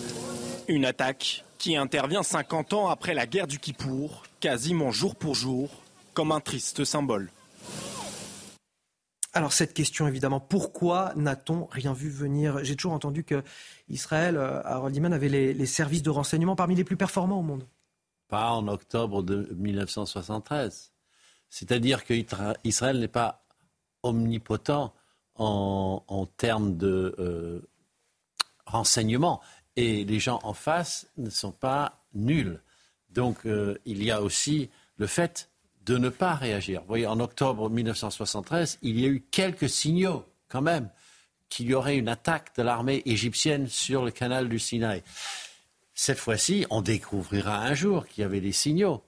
Une 0.68 0.84
attaque 0.84 1.44
qui 1.58 1.76
intervient 1.76 2.22
50 2.22 2.72
ans 2.72 2.88
après 2.88 3.14
la 3.14 3.26
guerre 3.26 3.46
du 3.46 3.58
Kippour, 3.58 4.22
quasiment 4.40 4.90
jour 4.90 5.16
pour 5.16 5.34
jour, 5.34 5.70
comme 6.14 6.32
un 6.32 6.40
triste 6.40 6.84
symbole. 6.84 7.30
Alors 9.36 9.52
cette 9.52 9.74
question 9.74 10.08
évidemment, 10.08 10.40
pourquoi 10.40 11.12
n'a-t-on 11.14 11.66
rien 11.66 11.92
vu 11.92 12.08
venir? 12.08 12.64
J'ai 12.64 12.74
toujours 12.74 12.94
entendu 12.94 13.22
que 13.22 13.44
Israël, 13.90 14.38
euh, 14.38 14.62
Harold 14.64 14.96
Iman, 14.96 15.12
avait 15.12 15.28
les, 15.28 15.66
services 15.66 16.02
de 16.02 16.08
renseignement 16.08 16.56
parmi 16.56 16.74
les 16.74 16.84
plus 16.84 16.96
performants 16.96 17.40
au 17.40 17.42
monde. 17.42 17.66
Pas 18.28 18.52
en 18.52 18.66
octobre 18.66 19.22
de 19.22 19.54
1973. 19.54 20.90
C'est-à-dire 21.50 22.06
qu'Israël 22.06 22.98
n'est 22.98 23.08
pas 23.08 23.44
omnipotent 24.02 24.94
en, 25.34 26.28
termes 26.38 26.78
de 26.78 27.14
euh, 27.18 27.60
renseignement 28.64 29.42
et 29.76 30.06
les 30.06 30.18
gens 30.18 30.40
en 30.44 30.54
face 30.54 31.08
ne 31.18 31.28
sont 31.28 31.52
pas 31.52 32.06
nuls. 32.14 32.62
Donc 33.10 33.44
euh, 33.44 33.76
il 33.84 34.02
y 34.02 34.10
a 34.10 34.22
aussi 34.22 34.70
le 34.96 35.06
fait 35.06 35.50
de 35.86 35.98
ne 35.98 36.08
pas 36.08 36.34
réagir. 36.34 36.80
Vous 36.80 36.88
voyez, 36.88 37.06
en 37.06 37.20
octobre 37.20 37.70
1973, 37.70 38.78
il 38.82 39.00
y 39.00 39.04
a 39.04 39.08
eu 39.08 39.24
quelques 39.30 39.68
signaux, 39.68 40.24
quand 40.48 40.60
même, 40.60 40.90
qu'il 41.48 41.68
y 41.68 41.74
aurait 41.74 41.96
une 41.96 42.08
attaque 42.08 42.54
de 42.56 42.62
l'armée 42.62 43.02
égyptienne 43.06 43.68
sur 43.68 44.04
le 44.04 44.10
canal 44.10 44.48
du 44.48 44.58
Sinaï. 44.58 45.02
Cette 45.94 46.18
fois-ci, 46.18 46.66
on 46.70 46.82
découvrira 46.82 47.60
un 47.60 47.74
jour 47.74 48.06
qu'il 48.06 48.22
y 48.22 48.24
avait 48.24 48.40
des 48.40 48.52
signaux. 48.52 49.04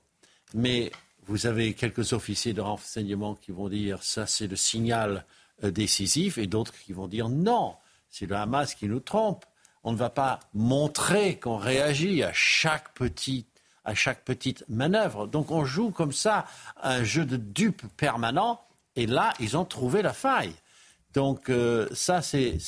Mais 0.54 0.92
vous 1.26 1.46
avez 1.46 1.74
quelques 1.74 2.12
officiers 2.12 2.54
de 2.54 2.60
renseignement 2.60 3.34
qui 3.34 3.50
vont 3.50 3.68
dire 3.68 4.02
ça, 4.02 4.26
c'est 4.26 4.46
le 4.46 4.56
signal 4.56 5.26
euh, 5.64 5.72
décisif, 5.72 6.38
et 6.38 6.46
d'autres 6.46 6.72
qui 6.72 6.92
vont 6.92 7.08
dire 7.08 7.28
non, 7.28 7.74
c'est 8.08 8.26
le 8.26 8.36
Hamas 8.36 8.74
qui 8.74 8.86
nous 8.86 9.00
trompe. 9.00 9.44
On 9.82 9.92
ne 9.92 9.96
va 9.96 10.10
pas 10.10 10.38
montrer 10.54 11.38
qu'on 11.38 11.56
réagit 11.56 12.22
à 12.22 12.32
chaque 12.32 12.94
petite 12.94 13.57
à 13.88 13.94
chaque 13.94 14.22
petite 14.22 14.64
manœuvre. 14.68 15.26
Donc 15.26 15.50
on 15.50 15.64
joue 15.64 15.90
comme 15.90 16.12
ça 16.12 16.44
un 16.82 17.02
jeu 17.04 17.24
de 17.24 17.38
dupe 17.38 17.82
permanent. 17.96 18.60
Et 18.96 19.06
là, 19.06 19.32
ils 19.40 19.56
ont 19.56 19.64
trouvé 19.64 20.02
la 20.02 20.12
faille. 20.12 20.54
Donc 21.14 21.48
euh, 21.48 21.88
ça, 21.92 22.20
c'est 22.20 22.58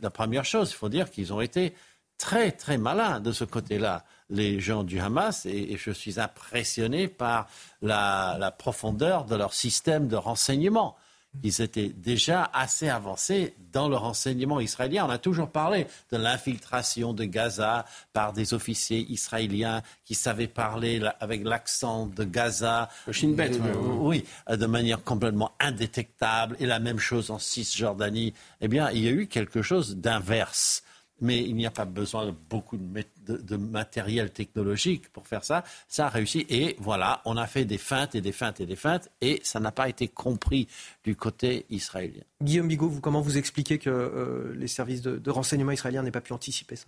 la 0.00 0.10
première 0.10 0.44
chose. 0.44 0.70
Il 0.70 0.76
faut 0.76 0.88
dire 0.88 1.10
qu'ils 1.10 1.32
ont 1.32 1.40
été 1.40 1.74
très, 2.18 2.52
très 2.52 2.78
malins 2.78 3.18
de 3.18 3.32
ce 3.32 3.42
côté-là, 3.42 4.04
les 4.30 4.60
gens 4.60 4.84
du 4.84 5.00
Hamas. 5.00 5.44
Et, 5.44 5.76
je 5.76 5.90
suis 5.90 6.20
impressionné 6.20 7.08
par 7.08 7.48
la 7.82 8.54
profondeur 8.56 9.24
de 9.24 9.34
leur 9.34 9.54
système 9.54 10.06
de 10.06 10.16
renseignement 10.16 10.96
ils 11.42 11.60
étaient 11.60 11.88
déjà 11.88 12.50
assez 12.52 12.88
avancés 12.88 13.54
dans 13.72 13.88
le 13.88 13.96
renseignement 13.96 14.60
israélien. 14.60 15.04
On 15.06 15.10
a 15.10 15.18
toujours 15.18 15.50
parlé 15.50 15.86
de 16.12 16.16
l'infiltration 16.16 17.12
de 17.12 17.24
Gaza 17.24 17.84
par 18.12 18.32
des 18.32 18.54
officiers 18.54 19.06
israéliens 19.10 19.82
qui 20.04 20.14
savaient 20.14 20.46
parler 20.46 21.02
avec 21.20 21.44
l'accent 21.44 22.06
de 22.06 22.24
Gaza. 22.24 22.88
Le 23.06 23.12
Shin 23.12 23.34
Bet, 23.34 23.52
euh, 23.54 23.74
oui, 23.98 24.24
de 24.48 24.66
manière 24.66 25.02
complètement 25.02 25.52
indétectable. 25.60 26.56
Et 26.60 26.66
la 26.66 26.78
même 26.78 26.98
chose 26.98 27.30
en 27.30 27.38
Cisjordanie. 27.38 28.32
Eh 28.60 28.68
bien, 28.68 28.90
il 28.90 29.04
y 29.04 29.08
a 29.08 29.12
eu 29.12 29.26
quelque 29.26 29.62
chose 29.62 29.96
d'inverse 29.96 30.82
mais 31.20 31.42
il 31.42 31.54
n'y 31.54 31.66
a 31.66 31.70
pas 31.70 31.84
besoin 31.84 32.26
de 32.26 32.34
beaucoup 32.50 32.76
de, 32.76 33.56
matériel 33.56 34.30
technologique 34.30 35.08
pour 35.10 35.26
faire 35.26 35.44
ça. 35.44 35.64
Ça 35.88 36.06
a 36.06 36.08
réussi 36.08 36.46
et 36.48 36.76
voilà, 36.78 37.22
on 37.24 37.36
a 37.36 37.46
fait 37.46 37.64
des 37.64 37.78
feintes 37.78 38.14
et 38.14 38.20
des 38.20 38.32
feintes 38.32 38.60
et 38.60 38.66
des 38.66 38.76
feintes 38.76 39.10
et 39.20 39.40
ça 39.42 39.60
n'a 39.60 39.72
pas 39.72 39.88
été 39.88 40.08
compris 40.08 40.68
du 41.04 41.16
côté 41.16 41.66
israélien. 41.70 42.22
Guillaume 42.42 42.68
Bigot, 42.68 42.88
vous, 42.88 43.00
comment 43.00 43.20
vous 43.20 43.38
expliquez 43.38 43.78
que 43.78 43.90
euh, 43.90 44.54
les 44.56 44.68
services 44.68 45.02
de, 45.02 45.16
de 45.16 45.30
renseignement 45.30 45.72
israéliens 45.72 46.02
n'aient 46.02 46.10
pas 46.10 46.20
pu 46.20 46.32
anticiper 46.32 46.76
ça? 46.76 46.86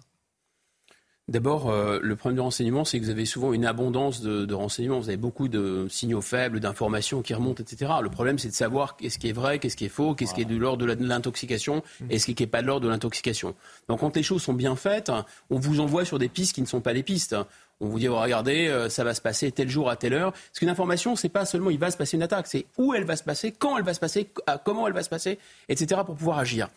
D'abord, 1.28 1.70
euh, 1.70 1.98
le 2.00 2.14
problème 2.14 2.36
du 2.36 2.40
renseignement, 2.40 2.84
c'est 2.84 3.00
que 3.00 3.04
vous 3.04 3.10
avez 3.10 3.26
souvent 3.26 3.52
une 3.52 3.66
abondance 3.66 4.20
de, 4.20 4.54
renseignements. 4.54 5.00
Vous 5.00 5.08
avez 5.08 5.16
beaucoup 5.16 5.48
de 5.48 5.88
signaux 5.90 6.20
faibles, 6.20 6.60
d'informations 6.60 7.20
qui 7.20 7.34
remontent, 7.34 7.60
etc. 7.60 7.94
Le 8.00 8.10
problème, 8.10 8.38
c'est 8.38 8.48
de 8.48 8.54
savoir 8.54 8.96
qu'est-ce 8.96 9.18
qui 9.18 9.28
est 9.28 9.32
vrai, 9.32 9.58
qu'est-ce 9.58 9.76
qui 9.76 9.86
est 9.86 9.88
faux, 9.88 10.14
qu'est-ce 10.14 10.34
qui 10.34 10.42
est 10.42 10.44
de 10.44 10.56
l'ordre 10.56 10.86
de 10.86 11.04
l'intoxication 11.04 11.82
mmh. 12.00 12.04
et 12.10 12.20
ce 12.20 12.26
qui 12.26 12.36
n'est 12.40 12.46
pas 12.46 12.62
de 12.62 12.68
l'ordre 12.68 12.86
de 12.86 12.88
l'intoxication. 12.88 13.56
Donc, 13.88 14.00
quand 14.00 14.14
les 14.14 14.22
choses 14.22 14.40
sont 14.40 14.54
bien 14.54 14.76
faites, 14.76 15.10
on 15.50 15.58
vous 15.58 15.80
envoie 15.80 16.04
sur 16.04 16.20
des 16.20 16.28
pistes 16.28 16.54
qui 16.54 16.60
ne 16.60 16.66
sont 16.66 16.80
pas 16.80 16.94
des 16.94 17.02
pistes. 17.02 17.34
On 17.80 17.88
vous 17.88 17.98
dit, 17.98 18.06
oh, 18.06 18.20
regardez, 18.20 18.68
euh, 18.68 18.88
ça 18.88 19.02
va 19.02 19.12
se 19.12 19.20
passer 19.20 19.50
tel 19.50 19.68
jour 19.68 19.90
à 19.90 19.96
telle 19.96 20.14
heure. 20.14 20.30
Parce 20.30 20.60
qu'une 20.60 20.68
information, 20.68 21.16
c'est 21.16 21.28
pas 21.28 21.44
seulement 21.44 21.70
il 21.70 21.78
va 21.80 21.90
se 21.90 21.96
passer 21.96 22.16
une 22.16 22.22
attaque, 22.22 22.46
c'est 22.46 22.66
où 22.78 22.94
elle 22.94 23.04
va 23.04 23.16
se 23.16 23.24
passer, 23.24 23.50
quand 23.50 23.76
elle 23.76 23.84
va 23.84 23.94
se 23.94 24.00
passer, 24.00 24.30
comment 24.64 24.86
elle 24.86 24.94
va 24.94 25.02
se 25.02 25.08
passer, 25.08 25.40
etc. 25.68 26.02
pour 26.06 26.14
pouvoir 26.14 26.38
agir. 26.38 26.68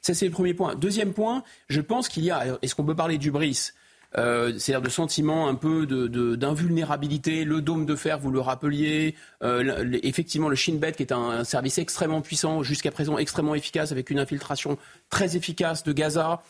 Ça, 0.00 0.14
c'est 0.14 0.26
le 0.26 0.30
premier 0.30 0.54
point. 0.54 0.76
Deuxième 0.76 1.12
point, 1.12 1.42
je 1.68 1.80
pense 1.80 2.08
qu'il 2.08 2.22
y 2.22 2.30
a, 2.30 2.56
est-ce 2.62 2.76
qu'on 2.76 2.84
peut 2.84 2.94
parler 2.94 3.18
du 3.18 3.32
bris 3.32 3.72
euh, 4.18 4.52
c'est-à-dire 4.58 4.82
de 4.82 4.88
sentiment 4.88 5.48
un 5.48 5.54
peu 5.54 5.86
d'invulnérabilité. 6.36 7.44
le 7.44 7.60
dôme 7.60 7.86
de 7.86 7.96
fer, 7.96 8.18
vous 8.18 8.30
le 8.30 8.40
rappeliez. 8.40 9.14
Euh, 9.42 9.98
effectivement, 10.02 10.48
le 10.48 10.56
Shin 10.56 10.76
Bet, 10.76 10.92
qui 10.92 11.02
est 11.02 11.12
un, 11.12 11.44
service 11.44 11.78
extrêmement 11.78 12.22
puissant, 12.22 12.62
jusqu'à 12.62 12.90
présent 12.90 13.18
extrêmement 13.18 13.54
efficace, 13.54 13.92
avec 13.92 14.10
une 14.10 14.18
infiltration 14.18 14.78
très 15.10 15.36
efficace 15.36 15.84
de 15.84 15.92
Gaza. 15.92 16.42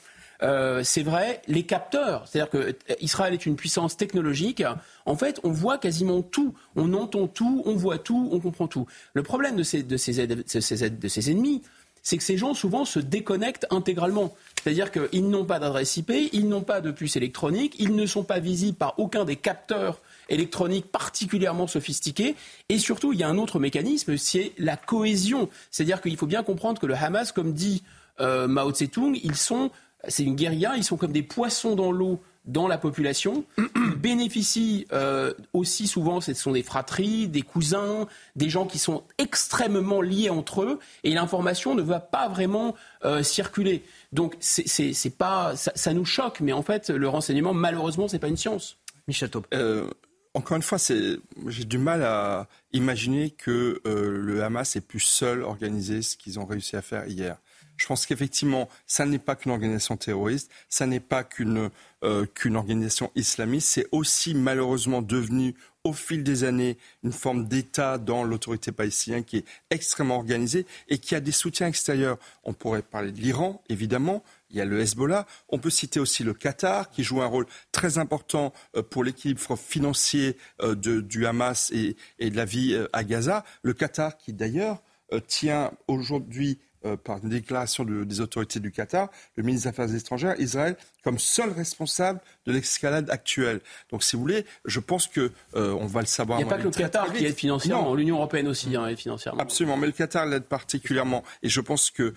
Euh, 0.42 0.82
c'est 0.84 1.02
vrai, 1.02 1.40
les 1.48 1.62
capteurs, 1.62 2.28
c'est-à-dire 2.28 2.50
que 2.50 2.76
Israël 3.00 3.32
est 3.32 3.46
une 3.46 3.56
puissance 3.56 3.96
technologique. 3.96 4.62
En 5.06 5.16
fait, 5.16 5.40
on 5.44 5.50
voit 5.50 5.78
quasiment 5.78 6.20
tout, 6.20 6.54
on 6.76 6.92
entend 6.92 7.26
tout, 7.26 7.62
on 7.64 7.74
voit 7.74 7.98
tout, 7.98 8.28
on 8.30 8.38
comprend 8.38 8.68
tout. 8.68 8.86
Le 9.14 9.22
problème 9.22 9.56
de 9.56 9.62
ces, 9.62 9.82
de 9.82 9.96
ces, 9.96 10.26
de 10.26 11.08
ces 11.08 11.30
ennemis, 11.30 11.62
c'est 12.06 12.18
que 12.18 12.22
ces 12.22 12.38
gens 12.38 12.54
souvent 12.54 12.84
se 12.84 13.00
déconnectent 13.00 13.66
intégralement. 13.68 14.32
C'est-à-dire 14.62 14.92
qu'ils 14.92 15.28
n'ont 15.28 15.44
pas 15.44 15.58
d'adresse 15.58 15.96
IP, 15.96 16.12
ils 16.32 16.48
n'ont 16.48 16.62
pas 16.62 16.80
de 16.80 16.92
puce 16.92 17.16
électronique, 17.16 17.74
ils 17.80 17.96
ne 17.96 18.06
sont 18.06 18.22
pas 18.22 18.38
visibles 18.38 18.78
par 18.78 18.96
aucun 19.00 19.24
des 19.24 19.34
capteurs 19.34 20.00
électroniques 20.28 20.86
particulièrement 20.92 21.66
sophistiqués. 21.66 22.36
Et 22.68 22.78
surtout, 22.78 23.12
il 23.12 23.18
y 23.18 23.24
a 23.24 23.28
un 23.28 23.38
autre 23.38 23.58
mécanisme, 23.58 24.16
c'est 24.16 24.52
la 24.56 24.76
cohésion. 24.76 25.48
C'est-à-dire 25.72 26.00
qu'il 26.00 26.16
faut 26.16 26.28
bien 26.28 26.44
comprendre 26.44 26.80
que 26.80 26.86
le 26.86 26.94
Hamas, 26.94 27.32
comme 27.32 27.52
dit 27.52 27.82
euh, 28.20 28.46
Mao 28.46 28.70
Tse-tung, 28.70 29.18
ils 29.24 29.34
sont, 29.34 29.72
c'est 30.06 30.22
une 30.22 30.36
guérilla, 30.36 30.74
ils 30.76 30.84
sont 30.84 30.96
comme 30.96 31.10
des 31.10 31.24
poissons 31.24 31.74
dans 31.74 31.90
l'eau 31.90 32.22
dans 32.46 32.68
la 32.68 32.78
population. 32.78 33.44
Ils 33.58 33.94
bénéficient 33.96 34.86
euh, 34.92 35.34
aussi 35.52 35.86
souvent, 35.86 36.20
ce 36.20 36.34
sont 36.34 36.52
des 36.52 36.62
fratries, 36.62 37.28
des 37.28 37.42
cousins, 37.42 38.06
des 38.36 38.48
gens 38.48 38.66
qui 38.66 38.78
sont 38.78 39.04
extrêmement 39.18 40.00
liés 40.00 40.30
entre 40.30 40.62
eux, 40.62 40.78
et 41.04 41.10
l'information 41.10 41.74
ne 41.74 41.82
va 41.82 42.00
pas 42.00 42.28
vraiment 42.28 42.74
euh, 43.04 43.22
circuler. 43.22 43.84
Donc 44.12 44.36
c'est 44.40 45.16
pas, 45.16 45.54
ça, 45.56 45.92
nous 45.92 46.04
choque, 46.04 46.40
mais 46.40 46.52
en 46.52 46.62
fait, 46.62 46.90
le 46.90 47.08
renseignement, 47.08 47.52
malheureusement, 47.52 48.08
c'est 48.08 48.18
pas 48.18 48.28
une 48.28 48.36
science. 48.36 48.78
Michel 49.08 49.30
Taub. 49.30 49.46
Euh, 49.54 49.90
encore 50.34 50.56
une 50.56 50.62
fois, 50.62 50.78
j'ai 50.78 51.64
du 51.64 51.78
mal 51.78 52.02
à 52.02 52.46
imaginer 52.72 53.30
que 53.30 53.80
le 53.84 54.42
Hamas 54.42 54.76
ait 54.76 54.82
pu 54.82 55.00
seul 55.00 55.42
organiser 55.42 56.02
ce 56.02 56.16
qu'ils 56.16 56.38
ont 56.38 56.44
réussi 56.44 56.76
à 56.76 56.82
faire 56.82 57.06
hier. 57.06 57.38
Je 57.76 57.86
pense 57.86 58.06
qu'effectivement, 58.06 58.68
ça 58.86 59.04
n'est 59.06 59.18
pas 59.18 59.36
qu'une 59.36 59.52
organisation 59.52 59.96
terroriste, 59.96 60.50
ça 60.68 60.86
n'est 60.86 61.00
pas 61.00 61.24
qu'une 61.24 61.70
euh, 62.06 62.24
qu'une 62.24 62.54
organisation 62.54 63.10
islamiste, 63.16 63.68
c'est 63.68 63.88
aussi 63.90 64.32
malheureusement 64.32 65.02
devenu 65.02 65.56
au 65.82 65.92
fil 65.92 66.22
des 66.22 66.44
années 66.44 66.78
une 67.02 67.10
forme 67.10 67.48
d'État 67.48 67.98
dans 67.98 68.22
l'autorité 68.22 68.70
palestinienne 68.70 69.24
qui 69.24 69.38
est 69.38 69.44
extrêmement 69.70 70.14
organisée 70.14 70.66
et 70.88 70.98
qui 70.98 71.16
a 71.16 71.20
des 71.20 71.32
soutiens 71.32 71.66
extérieurs. 71.66 72.16
On 72.44 72.52
pourrait 72.52 72.82
parler 72.82 73.10
de 73.10 73.20
l'Iran, 73.20 73.60
évidemment, 73.68 74.22
il 74.50 74.56
y 74.56 74.60
a 74.60 74.64
le 74.64 74.78
Hezbollah. 74.78 75.26
On 75.48 75.58
peut 75.58 75.70
citer 75.70 75.98
aussi 75.98 76.22
le 76.22 76.32
Qatar, 76.32 76.90
qui 76.90 77.02
joue 77.02 77.22
un 77.22 77.26
rôle 77.26 77.46
très 77.72 77.98
important 77.98 78.52
euh, 78.76 78.82
pour 78.82 79.02
l'équilibre 79.02 79.56
financier 79.56 80.36
euh, 80.62 80.76
du 80.76 81.26
Hamas 81.26 81.72
et, 81.72 81.96
de 82.20 82.36
la 82.36 82.44
vie 82.44 82.78
à 82.92 83.02
Gaza. 83.02 83.44
Le 83.62 83.72
Qatar, 83.72 84.16
qui 84.16 84.32
d'ailleurs 84.32 84.80
tient 85.26 85.72
aujourd'hui 85.88 86.58
par 87.04 87.18
une 87.22 87.30
déclaration 87.30 87.84
des 87.84 88.20
autorités 88.20 88.60
du 88.60 88.70
Qatar, 88.70 89.10
le 89.36 89.42
ministre 89.42 89.70
des 89.70 89.78
Affaires 89.78 89.94
étrangères, 89.94 90.40
Israël 90.40 90.76
comme 91.04 91.18
seul 91.20 91.50
responsable 91.50 92.20
de 92.46 92.52
l'escalade 92.52 93.08
actuelle. 93.10 93.60
Donc, 93.92 94.02
si 94.02 94.16
vous 94.16 94.22
voulez, 94.22 94.44
je 94.64 94.80
pense 94.80 95.06
que 95.06 95.30
on 95.54 95.86
va 95.86 96.00
le 96.00 96.06
savoir. 96.06 96.40
Il 96.40 96.44
n'y 96.44 96.50
a 96.50 96.56
pas 96.56 96.60
que 96.60 96.64
le 96.64 96.70
Qatar 96.70 97.12
qui 97.12 97.24
aide 97.24 97.36
financièrement, 97.36 97.94
l'Union 97.94 98.16
européenne 98.16 98.48
aussi 98.48 98.74
hein, 98.74 98.88
aide 98.88 98.98
financièrement. 98.98 99.40
Absolument, 99.40 99.76
mais 99.76 99.86
le 99.86 99.92
Qatar 99.92 100.26
l'aide 100.26 100.44
particulièrement. 100.44 101.22
Et 101.42 101.48
je 101.48 101.60
pense 101.60 101.90
que, 101.90 102.12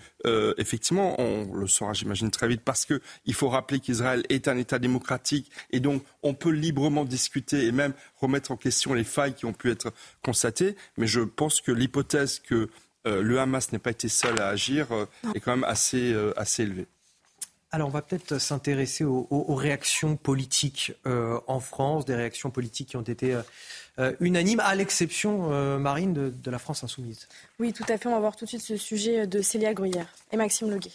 effectivement, 0.58 1.20
on 1.20 1.54
le 1.54 1.66
saura, 1.66 1.92
j'imagine, 1.92 2.30
très 2.30 2.48
vite, 2.48 2.62
parce 2.64 2.84
qu'il 2.84 3.34
faut 3.34 3.48
rappeler 3.48 3.78
qu'Israël 3.78 4.24
est 4.28 4.48
un 4.48 4.56
État 4.56 4.78
démocratique 4.78 5.50
et 5.70 5.78
donc 5.78 6.02
on 6.22 6.34
peut 6.34 6.50
librement 6.50 7.04
discuter 7.04 7.66
et 7.66 7.72
même 7.72 7.92
remettre 8.20 8.50
en 8.50 8.56
question 8.56 8.92
les 8.92 9.04
failles 9.04 9.34
qui 9.34 9.46
ont 9.46 9.52
pu 9.52 9.70
être 9.70 9.92
constatées. 10.22 10.74
Mais 10.96 11.06
je 11.06 11.20
pense 11.20 11.60
que 11.60 11.70
l'hypothèse 11.70 12.40
que 12.40 12.68
euh, 13.06 13.22
le 13.22 13.40
Hamas 13.40 13.72
n'ait 13.72 13.78
pas 13.78 13.90
été 13.90 14.08
seul 14.08 14.40
à 14.40 14.48
agir 14.48 14.92
euh, 14.92 15.06
est 15.34 15.40
quand 15.40 15.52
même 15.56 15.64
assez, 15.64 16.12
euh, 16.12 16.38
assez 16.38 16.64
élevée. 16.64 16.86
Alors, 17.72 17.88
on 17.88 17.92
va 17.92 18.02
peut-être 18.02 18.38
s'intéresser 18.38 19.04
aux, 19.04 19.54
réactions 19.54 20.16
politiques 20.16 20.92
en 21.04 21.60
France, 21.60 22.04
des 22.04 22.16
réactions 22.16 22.50
politiques 22.50 22.88
qui 22.88 22.96
ont 22.96 23.02
été 23.02 23.38
unanimes, 24.18 24.58
à 24.58 24.74
l'exception, 24.74 25.78
Marine, 25.78 26.12
de, 26.12 26.30
de, 26.30 26.50
la 26.50 26.58
France 26.58 26.82
insoumise. 26.82 27.28
Oui, 27.60 27.72
tout 27.72 27.84
à 27.88 27.96
fait. 27.96 28.08
On 28.08 28.12
va 28.12 28.18
voir 28.18 28.34
tout 28.34 28.44
de 28.44 28.48
suite 28.48 28.62
ce 28.62 28.76
sujet 28.76 29.28
de 29.28 29.40
Célia 29.40 29.72
Gruyère 29.72 30.12
et 30.32 30.36
Maxime 30.36 30.68
Leguet. 30.68 30.90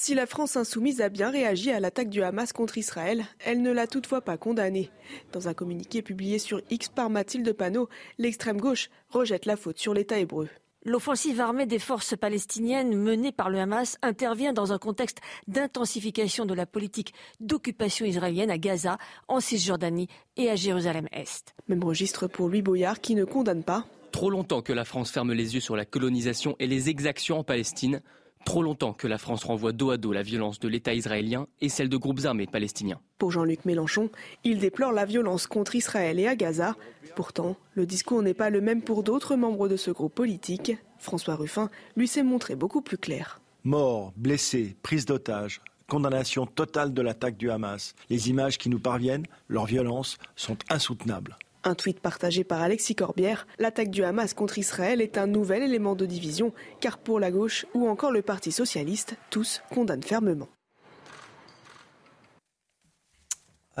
Si 0.00 0.14
la 0.14 0.26
France 0.26 0.56
insoumise 0.56 1.00
a 1.00 1.08
bien 1.08 1.28
réagi 1.28 1.72
à 1.72 1.80
l'attaque 1.80 2.08
du 2.08 2.22
Hamas 2.22 2.52
contre 2.52 2.78
Israël, 2.78 3.24
elle 3.44 3.62
ne 3.62 3.72
l'a 3.72 3.88
toutefois 3.88 4.20
pas 4.20 4.36
condamnée. 4.36 4.92
Dans 5.32 5.48
un 5.48 5.54
communiqué 5.54 6.02
publié 6.02 6.38
sur 6.38 6.62
X 6.70 6.88
par 6.88 7.10
Mathilde 7.10 7.52
Panot, 7.52 7.88
l'extrême 8.16 8.60
gauche 8.60 8.90
rejette 9.08 9.44
la 9.44 9.56
faute 9.56 9.80
sur 9.80 9.94
l'État 9.94 10.20
hébreu. 10.20 10.48
L'offensive 10.84 11.40
armée 11.40 11.66
des 11.66 11.80
forces 11.80 12.16
palestiniennes 12.16 12.96
menée 12.96 13.32
par 13.32 13.50
le 13.50 13.58
Hamas 13.58 13.98
intervient 14.00 14.52
dans 14.52 14.72
un 14.72 14.78
contexte 14.78 15.18
d'intensification 15.48 16.46
de 16.46 16.54
la 16.54 16.64
politique 16.64 17.12
d'occupation 17.40 18.06
israélienne 18.06 18.52
à 18.52 18.58
Gaza, 18.58 18.98
en 19.26 19.40
Cisjordanie 19.40 20.06
et 20.36 20.48
à 20.48 20.54
Jérusalem-Est. 20.54 21.56
Même 21.66 21.82
registre 21.82 22.28
pour 22.28 22.46
Louis 22.46 22.62
Boyard 22.62 23.00
qui 23.00 23.16
ne 23.16 23.24
condamne 23.24 23.64
pas. 23.64 23.84
Trop 24.12 24.30
longtemps 24.30 24.62
que 24.62 24.72
la 24.72 24.84
France 24.84 25.10
ferme 25.10 25.32
les 25.32 25.54
yeux 25.54 25.60
sur 25.60 25.74
la 25.74 25.84
colonisation 25.84 26.54
et 26.60 26.68
les 26.68 26.88
exactions 26.88 27.40
en 27.40 27.44
Palestine. 27.44 28.00
Trop 28.44 28.62
longtemps 28.62 28.92
que 28.92 29.06
la 29.06 29.18
France 29.18 29.44
renvoie 29.44 29.72
dos 29.72 29.90
à 29.90 29.96
dos 29.96 30.12
la 30.12 30.22
violence 30.22 30.58
de 30.58 30.68
l'État 30.68 30.94
israélien 30.94 31.46
et 31.60 31.68
celle 31.68 31.88
de 31.88 31.96
groupes 31.96 32.24
armés 32.24 32.46
palestiniens. 32.46 33.00
Pour 33.18 33.30
Jean-Luc 33.30 33.64
Mélenchon, 33.64 34.10
il 34.44 34.58
déplore 34.58 34.92
la 34.92 35.04
violence 35.04 35.46
contre 35.46 35.74
Israël 35.74 36.18
et 36.18 36.26
à 36.26 36.36
Gaza. 36.36 36.76
Pourtant, 37.14 37.56
le 37.74 37.84
discours 37.84 38.22
n'est 38.22 38.34
pas 38.34 38.50
le 38.50 38.60
même 38.60 38.82
pour 38.82 39.02
d'autres 39.02 39.36
membres 39.36 39.68
de 39.68 39.76
ce 39.76 39.90
groupe 39.90 40.14
politique. 40.14 40.72
François 40.98 41.34
Ruffin 41.36 41.70
lui 41.96 42.08
s'est 42.08 42.22
montré 42.22 42.54
beaucoup 42.56 42.80
plus 42.80 42.98
clair. 42.98 43.40
Morts, 43.64 44.12
blessés, 44.16 44.76
prise 44.82 45.04
d'otages, 45.04 45.60
condamnation 45.88 46.46
totale 46.46 46.94
de 46.94 47.02
l'attaque 47.02 47.36
du 47.36 47.50
Hamas. 47.50 47.94
Les 48.08 48.30
images 48.30 48.58
qui 48.58 48.68
nous 48.68 48.78
parviennent, 48.78 49.26
leur 49.48 49.66
violence, 49.66 50.16
sont 50.36 50.56
insoutenables. 50.70 51.36
Un 51.64 51.74
tweet 51.74 52.00
partagé 52.00 52.44
par 52.44 52.62
Alexis 52.62 52.94
Corbière, 52.94 53.46
l'attaque 53.58 53.90
du 53.90 54.04
Hamas 54.04 54.32
contre 54.32 54.58
Israël 54.58 55.00
est 55.00 55.18
un 55.18 55.26
nouvel 55.26 55.62
élément 55.62 55.96
de 55.96 56.06
division, 56.06 56.52
car 56.80 56.98
pour 56.98 57.18
la 57.18 57.30
gauche 57.30 57.66
ou 57.74 57.88
encore 57.88 58.12
le 58.12 58.22
Parti 58.22 58.52
socialiste, 58.52 59.16
tous 59.30 59.62
condamnent 59.70 60.02
fermement. 60.02 60.48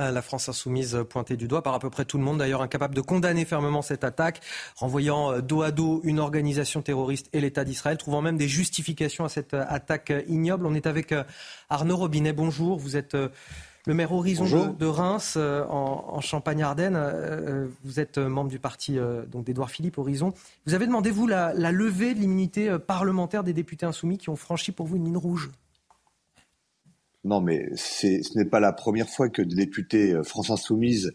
Ah, 0.00 0.12
la 0.12 0.22
France 0.22 0.48
insoumise 0.48 1.04
pointée 1.10 1.36
du 1.36 1.48
doigt 1.48 1.62
par 1.62 1.74
à 1.74 1.80
peu 1.80 1.90
près 1.90 2.04
tout 2.04 2.18
le 2.18 2.24
monde, 2.24 2.38
d'ailleurs 2.38 2.62
incapable 2.62 2.94
de 2.94 3.00
condamner 3.00 3.44
fermement 3.44 3.82
cette 3.82 4.04
attaque, 4.04 4.40
renvoyant 4.76 5.32
euh, 5.32 5.40
dos 5.40 5.62
à 5.62 5.72
dos 5.72 6.00
une 6.04 6.20
organisation 6.20 6.82
terroriste 6.82 7.28
et 7.32 7.40
l'État 7.40 7.64
d'Israël, 7.64 7.96
trouvant 7.96 8.22
même 8.22 8.36
des 8.36 8.46
justifications 8.46 9.24
à 9.24 9.28
cette 9.28 9.54
euh, 9.54 9.64
attaque 9.68 10.12
ignoble. 10.28 10.66
On 10.66 10.74
est 10.74 10.86
avec 10.86 11.10
euh, 11.10 11.24
Arnaud 11.68 11.96
Robinet. 11.96 12.32
Bonjour, 12.32 12.78
vous 12.78 12.96
êtes 12.96 13.16
le 13.88 13.94
maire 13.94 14.12
Horizon 14.12 14.74
de, 14.78 14.86
Reims, 14.86 15.34
euh, 15.38 15.64
en, 15.64 16.20
Champagne-Ardenne, 16.20 16.94
euh, 16.94 17.10
euh, 17.10 17.66
vous 17.84 18.00
êtes 18.00 18.18
membre 18.18 18.50
du 18.50 18.58
parti 18.58 18.98
donc 19.32 19.44
d'Édouard 19.44 19.70
Philippe 19.70 19.96
Horizon. 19.96 20.34
Vous 20.66 20.74
avez 20.74 20.86
demandé, 20.86 21.10
vous, 21.10 21.26
la, 21.26 21.54
levée 21.54 22.14
de 22.14 22.20
l'immunité 22.20 22.76
parlementaire 22.86 23.42
des 23.42 23.54
députés 23.54 23.86
insoumis 23.86 24.18
qui 24.18 24.28
ont 24.28 24.36
franchi 24.36 24.72
pour 24.72 24.86
vous 24.86 24.96
une 24.96 25.06
ligne 25.06 25.16
rouge 25.16 25.50
Non, 27.24 27.40
mais 27.40 27.70
ce 27.76 28.38
n'est 28.38 28.44
pas 28.44 28.60
la 28.60 28.74
première 28.74 29.08
fois 29.08 29.30
que 29.30 29.40
des 29.40 29.56
députés 29.56 30.14
France 30.22 30.50
Insoumise 30.50 31.12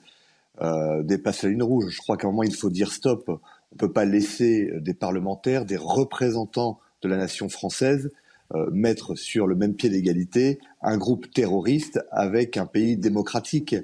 dépassent 1.02 1.44
la 1.44 1.50
ligne 1.50 1.64
rouge. 1.64 1.90
Je 1.92 2.00
crois 2.00 2.18
qu'à 2.18 2.28
un 2.28 2.32
moment, 2.32 2.42
il 2.42 2.56
faut 2.56 2.72
dire 2.72 2.92
stop. 2.92 3.26
On 3.28 3.40
ne 3.74 3.78
peut 3.78 3.92
pas 3.92 4.06
laisser 4.06 4.72
des 4.80 4.96
parlementaires, 4.96 5.66
des 5.66 5.78
représentants 5.78 6.80
de 7.04 7.08
la 7.08 7.18
nation 7.18 7.50
française, 7.50 8.10
euh, 8.56 8.70
mettre 8.72 9.16
sur 9.16 9.48
le 9.48 9.56
même 9.56 9.74
pied 9.74 9.90
d'égalité 9.90 10.60
un 10.82 10.98
groupe 10.98 11.32
terroriste 11.32 12.00
avec 12.12 12.58
un 12.58 12.66
pays 12.66 12.98
démocratique. 12.98 13.76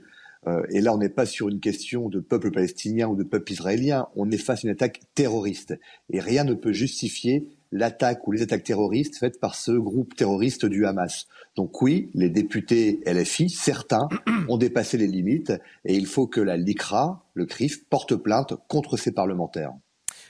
Euh, 0.48 0.64
et 0.69 0.81
là, 0.81 0.94
on 0.94 0.98
n'est 0.98 1.10
pas 1.10 1.26
sur 1.26 1.49
une 1.49 1.60
question 1.60 2.10
de 2.10 2.19
peuple 2.19 2.52
palestinien 2.52 3.07
ou 3.07 3.15
de 3.15 3.23
peuple 3.23 3.52
israélien, 3.52 4.07
on 4.15 4.30
est 4.31 4.38
face 4.38 4.64
à 4.64 4.68
une 4.68 4.73
attaque 4.73 5.02
terroriste. 5.15 5.80
Et 6.10 6.19
rien 6.19 6.44
ne 6.44 6.53
peut 6.53 6.73
justifier 6.73 7.48
l'attaque 7.72 8.27
ou 8.27 8.31
les 8.31 8.41
attaques 8.41 8.64
terroristes 8.64 9.18
faites 9.18 9.40
par 9.40 9.56
ce 9.56 9.72
groupe 9.72 10.15
terroriste 10.15 10.65
du 10.65 10.86
Hamas. 10.86 11.27
Donc 11.56 11.81
oui, 11.81 12.10
les 12.14 12.30
députés 12.30 12.99
LFI, 13.06 13.49
certains, 13.49 14.07
ont 14.48 14.57
dépassé 14.57 14.98
les 14.98 15.07
limites 15.07 15.53
et 15.86 15.95
il 15.95 16.06
faut 16.06 16.27
que 16.27 16.41
la 16.41 16.57
LICRA, 16.57 17.23
le 17.34 17.45
CRIF, 17.45 17.86
porte 17.86 18.15
plainte 18.15 18.53
contre 18.68 18.98
ces 18.98 19.11
parlementaires. 19.11 19.73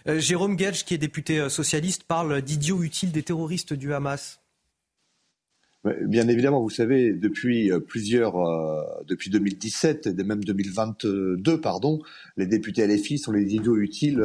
Euh, 0.07 0.19
Jérôme 0.19 0.55
Gage, 0.55 0.85
qui 0.85 0.93
est 0.93 0.97
député 0.99 1.39
euh, 1.39 1.49
socialiste, 1.49 2.03
parle 2.03 2.41
d'idiots 2.41 2.83
utiles 2.83 3.11
des 3.11 3.23
terroristes 3.23 3.73
du 3.73 3.93
Hamas. 3.93 4.39
Bien 6.01 6.27
évidemment, 6.27 6.61
vous 6.61 6.69
savez, 6.69 7.13
depuis 7.13 7.71
euh, 7.71 7.79
plusieurs, 7.79 8.35
depuis 9.05 9.29
2017 9.29 10.07
et 10.07 10.23
même 10.23 10.43
2022, 10.43 11.61
pardon, 11.61 11.99
les 12.35 12.47
députés 12.47 12.85
LFI 12.85 13.17
sont 13.17 13.31
les 13.31 13.55
idiots 13.55 13.77
utiles 13.77 14.21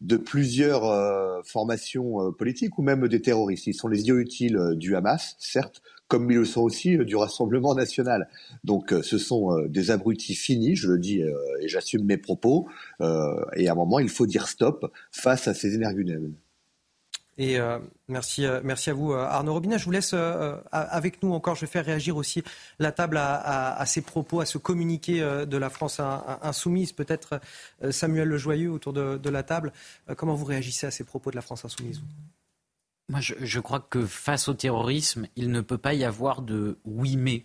de 0.00 0.16
plusieurs 0.16 1.44
formations 1.46 2.32
politiques 2.32 2.76
ou 2.78 2.82
même 2.82 3.06
des 3.06 3.22
terroristes. 3.22 3.68
Ils 3.68 3.74
sont 3.74 3.86
les 3.86 4.00
idiots 4.00 4.18
utiles 4.18 4.58
du 4.74 4.96
Hamas, 4.96 5.36
certes, 5.38 5.80
comme 6.08 6.30
ils 6.30 6.38
le 6.38 6.44
sont 6.44 6.62
aussi 6.62 6.96
euh, 6.96 7.04
du 7.04 7.16
Rassemblement 7.16 7.74
national. 7.74 8.28
Donc 8.64 8.92
euh, 8.92 9.02
ce 9.02 9.18
sont 9.18 9.52
euh, 9.52 9.68
des 9.68 9.90
abrutis 9.90 10.34
finis, 10.34 10.76
je 10.76 10.88
le 10.88 10.98
dis 10.98 11.20
et 11.60 11.68
j'assume 11.68 12.04
mes 12.04 12.16
propos, 12.16 12.68
et 13.00 13.68
à 13.68 13.72
un 13.72 13.74
moment 13.74 13.98
il 13.98 14.08
faut 14.08 14.26
dire 14.26 14.48
stop 14.48 14.92
face 15.10 15.48
à 15.48 15.54
ces 15.54 15.74
énergumènes. 15.74 16.34
Et 17.38 17.58
merci, 18.08 18.46
merci 18.64 18.90
à 18.90 18.94
vous, 18.94 19.12
Arnaud 19.12 19.52
Robinet. 19.52 19.78
Je 19.78 19.84
vous 19.84 19.90
laisse 19.90 20.14
avec 20.72 21.22
nous 21.22 21.32
encore. 21.32 21.54
Je 21.54 21.62
vais 21.62 21.66
faire 21.66 21.84
réagir 21.84 22.16
aussi 22.16 22.42
la 22.78 22.92
table 22.92 23.18
à, 23.18 23.84
ces 23.86 24.00
propos, 24.00 24.40
à 24.40 24.46
ce 24.46 24.58
communiqué 24.58 25.20
de 25.20 25.56
la 25.56 25.68
France 25.68 26.00
insoumise. 26.42 26.92
Peut-être 26.92 27.40
Samuel 27.90 28.28
Lejoyeux 28.28 28.70
autour 28.70 28.92
de, 28.92 29.18
de 29.18 29.30
la 29.30 29.42
table. 29.42 29.72
comment 30.16 30.34
vous 30.34 30.46
réagissez 30.46 30.86
à 30.86 30.90
ces 30.90 31.04
propos 31.04 31.30
de 31.30 31.36
la 31.36 31.42
France 31.42 31.64
insoumise 31.64 32.00
moi, 33.08 33.20
je, 33.20 33.60
crois 33.60 33.80
que 33.80 34.04
face 34.04 34.48
au 34.48 34.54
terrorisme, 34.54 35.28
il 35.36 35.52
ne 35.52 35.60
peut 35.60 35.78
pas 35.78 35.94
y 35.94 36.04
avoir 36.04 36.42
de 36.42 36.78
oui 36.84 37.16
mais. 37.16 37.44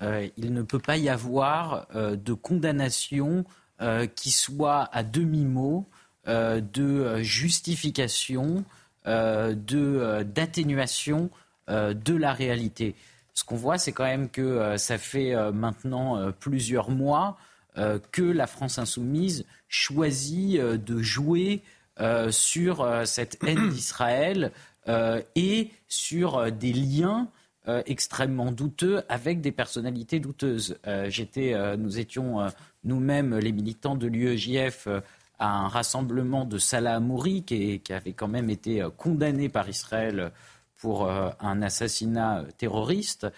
Euh, 0.00 0.26
il 0.36 0.52
ne 0.52 0.62
peut 0.62 0.78
pas 0.78 0.96
y 0.96 1.08
avoir 1.08 1.86
euh, 1.94 2.16
de 2.16 2.32
condamnation 2.32 3.44
euh, 3.80 4.06
qui 4.06 4.32
soit 4.32 4.88
à 4.92 5.02
demi-mot, 5.02 5.86
de 6.24 7.20
justification, 7.20 8.64
d'atténuation 9.04 11.30
de 11.68 12.14
la 12.14 12.32
réalité. 12.32 12.94
Ce 13.34 13.42
qu'on 13.42 13.56
voit, 13.56 13.76
c'est 13.76 13.90
quand 13.90 14.04
même 14.04 14.28
que 14.28 14.76
ça 14.76 14.98
fait 14.98 15.34
maintenant 15.50 16.30
plusieurs 16.38 16.90
mois 16.90 17.38
que 17.74 18.22
la 18.22 18.46
France 18.46 18.78
insoumise 18.78 19.46
choisit 19.66 20.60
de 20.60 21.02
jouer 21.02 21.62
sur 22.30 22.88
cette 23.04 23.42
haine 23.44 23.70
d'Israël 23.70 24.52
et 24.86 25.70
sur 25.88 26.38
euh, 26.38 26.50
des 26.50 26.72
liens 26.72 27.28
euh, 27.68 27.82
extrêmement 27.86 28.50
douteux 28.50 29.02
avec 29.08 29.40
des 29.40 29.52
personnalités 29.52 30.18
douteuses. 30.18 30.78
nous 31.78 31.98
étions 31.98 32.40
nous-mêmes 32.82 33.38
les 33.38 33.52
militants 33.52 33.94
de 33.94 34.08
l'UEJF 34.08 34.88
à 35.38 35.48
un 35.48 35.68
rassemblement 35.68 36.44
de 36.44 36.58
Salah 36.58 36.96
Amouri 36.96 37.44
qui, 37.44 37.78
qui, 37.80 37.92
avait 37.92 38.14
quand 38.14 38.26
même 38.26 38.50
été 38.50 38.84
condamné 38.96 39.48
par 39.48 39.68
Israël 39.68 40.32
pour 40.76 41.08
un 41.08 41.62
assassinat 41.62 42.44
terroriste. 42.58 43.28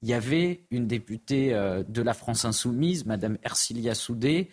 Il 0.00 0.08
y 0.08 0.14
avait 0.14 0.62
une 0.70 0.86
députée 0.86 1.50
de 1.86 2.02
la 2.02 2.14
France 2.14 2.46
insoumise, 2.46 3.04
Madame 3.04 3.36
Ercilia 3.42 3.94
Soudé, 3.94 4.48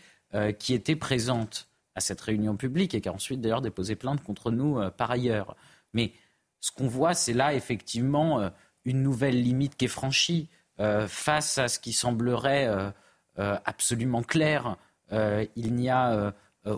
qui 0.60 0.74
était 0.74 0.98
présente 0.98 1.70
à 1.96 2.02
cette 2.02 2.20
réunion 2.20 2.58
publique 2.58 2.94
et 2.94 3.00
qui 3.00 3.08
a 3.08 3.14
ensuite 3.14 3.40
d'ailleurs 3.40 3.62
déposé 3.62 3.96
plainte 3.96 4.22
contre 4.22 4.52
nous 4.52 4.82
par 4.98 5.12
ailleurs. 5.12 5.56
Mais 5.94 6.12
ce 6.64 6.72
qu'on 6.72 6.88
voit, 6.88 7.14
c'est 7.14 7.34
là 7.34 7.54
effectivement 7.54 8.40
euh, 8.40 8.50
une 8.86 9.04
nouvelle 9.04 9.42
limite 9.42 9.76
qui 9.76 9.84
est 9.84 9.90
franchie 9.90 10.48
euh, 10.80 11.10
face 11.10 11.58
à 11.58 11.68
ce 11.68 11.78
qui 11.78 11.92
semblerait 11.92 12.68
euh, 13.38 13.58
absolument 13.66 14.24
clair. 14.24 14.78
il 15.12 15.76
n'y 15.76 15.90
a 15.90 16.34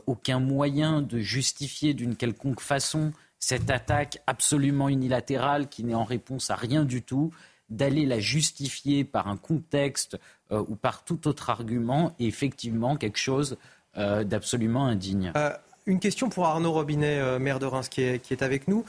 aucun 0.07 0.40
moyen 0.40 1.02
de 1.02 1.20
justifier 1.20 1.94
d'une 1.94 2.16
quelconque 2.16 2.62
façon 2.62 3.14
cette 3.40 3.70
attaque 3.70 4.18
absolument 4.26 4.90
unilatérale 4.90 5.70
qui 5.70 5.84
n'est 5.84 5.94
en 5.94 6.03
réponse 6.03 6.49
à 6.49 6.56
rien 6.56 6.84
du 6.86 7.03
tout, 7.03 7.32
d'aller 7.70 8.06
la 8.06 8.20
justifier 8.20 9.03
par 9.03 9.28
un 9.28 9.38
contexte 9.38 10.18
ou 10.49 10.76
par 10.76 11.03
tout 11.03 11.28
autre 11.28 11.49
argument 11.49 12.16
est 12.20 12.26
effectivement 12.26 12.95
quelque 12.95 13.20
chose 13.20 13.57
d'absolument 13.95 14.86
indigne. 14.86 15.34
Une 15.86 15.99
question 15.99 16.30
pour 16.30 16.45
Arnaud 16.45 16.72
Robinet, 16.72 17.38
maire 17.40 17.60
de 17.60 17.66
Reims, 17.66 17.90
qui 17.90 18.02
est, 18.02 18.41
avec 18.41 18.68
nous. 18.68 18.86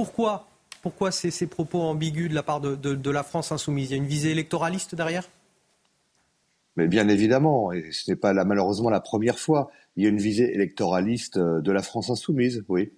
Pourquoi 0.00 0.46
pourquoi 0.80 1.12
ces, 1.12 1.46
propos 1.46 1.82
ambigus 1.82 2.30
de 2.30 2.34
la 2.34 2.42
part 2.42 2.62
de, 2.62 2.74
de 2.74 3.10
la 3.10 3.22
France 3.22 3.52
insoumise? 3.52 3.90
Il 3.90 3.90
y 3.90 3.94
a 3.94 3.96
une 3.98 4.08
visée 4.08 4.30
électoraliste 4.30 4.94
derrière? 4.94 5.28
Mais 6.76 6.88
bien 6.88 7.06
évidemment, 7.08 7.70
et 7.70 7.92
ce 7.92 8.10
n'est 8.10 8.16
pas 8.16 8.32
malheureusement 8.32 8.88
la 8.88 9.00
première 9.00 9.38
fois, 9.38 9.70
il 9.96 10.04
y 10.04 10.06
a 10.06 10.08
une 10.08 10.18
visée 10.18 10.54
électoraliste 10.54 11.38
de 11.38 11.70
la 11.70 11.82
France 11.82 12.08
insoumise, 12.08 12.64
oui. 12.68 12.92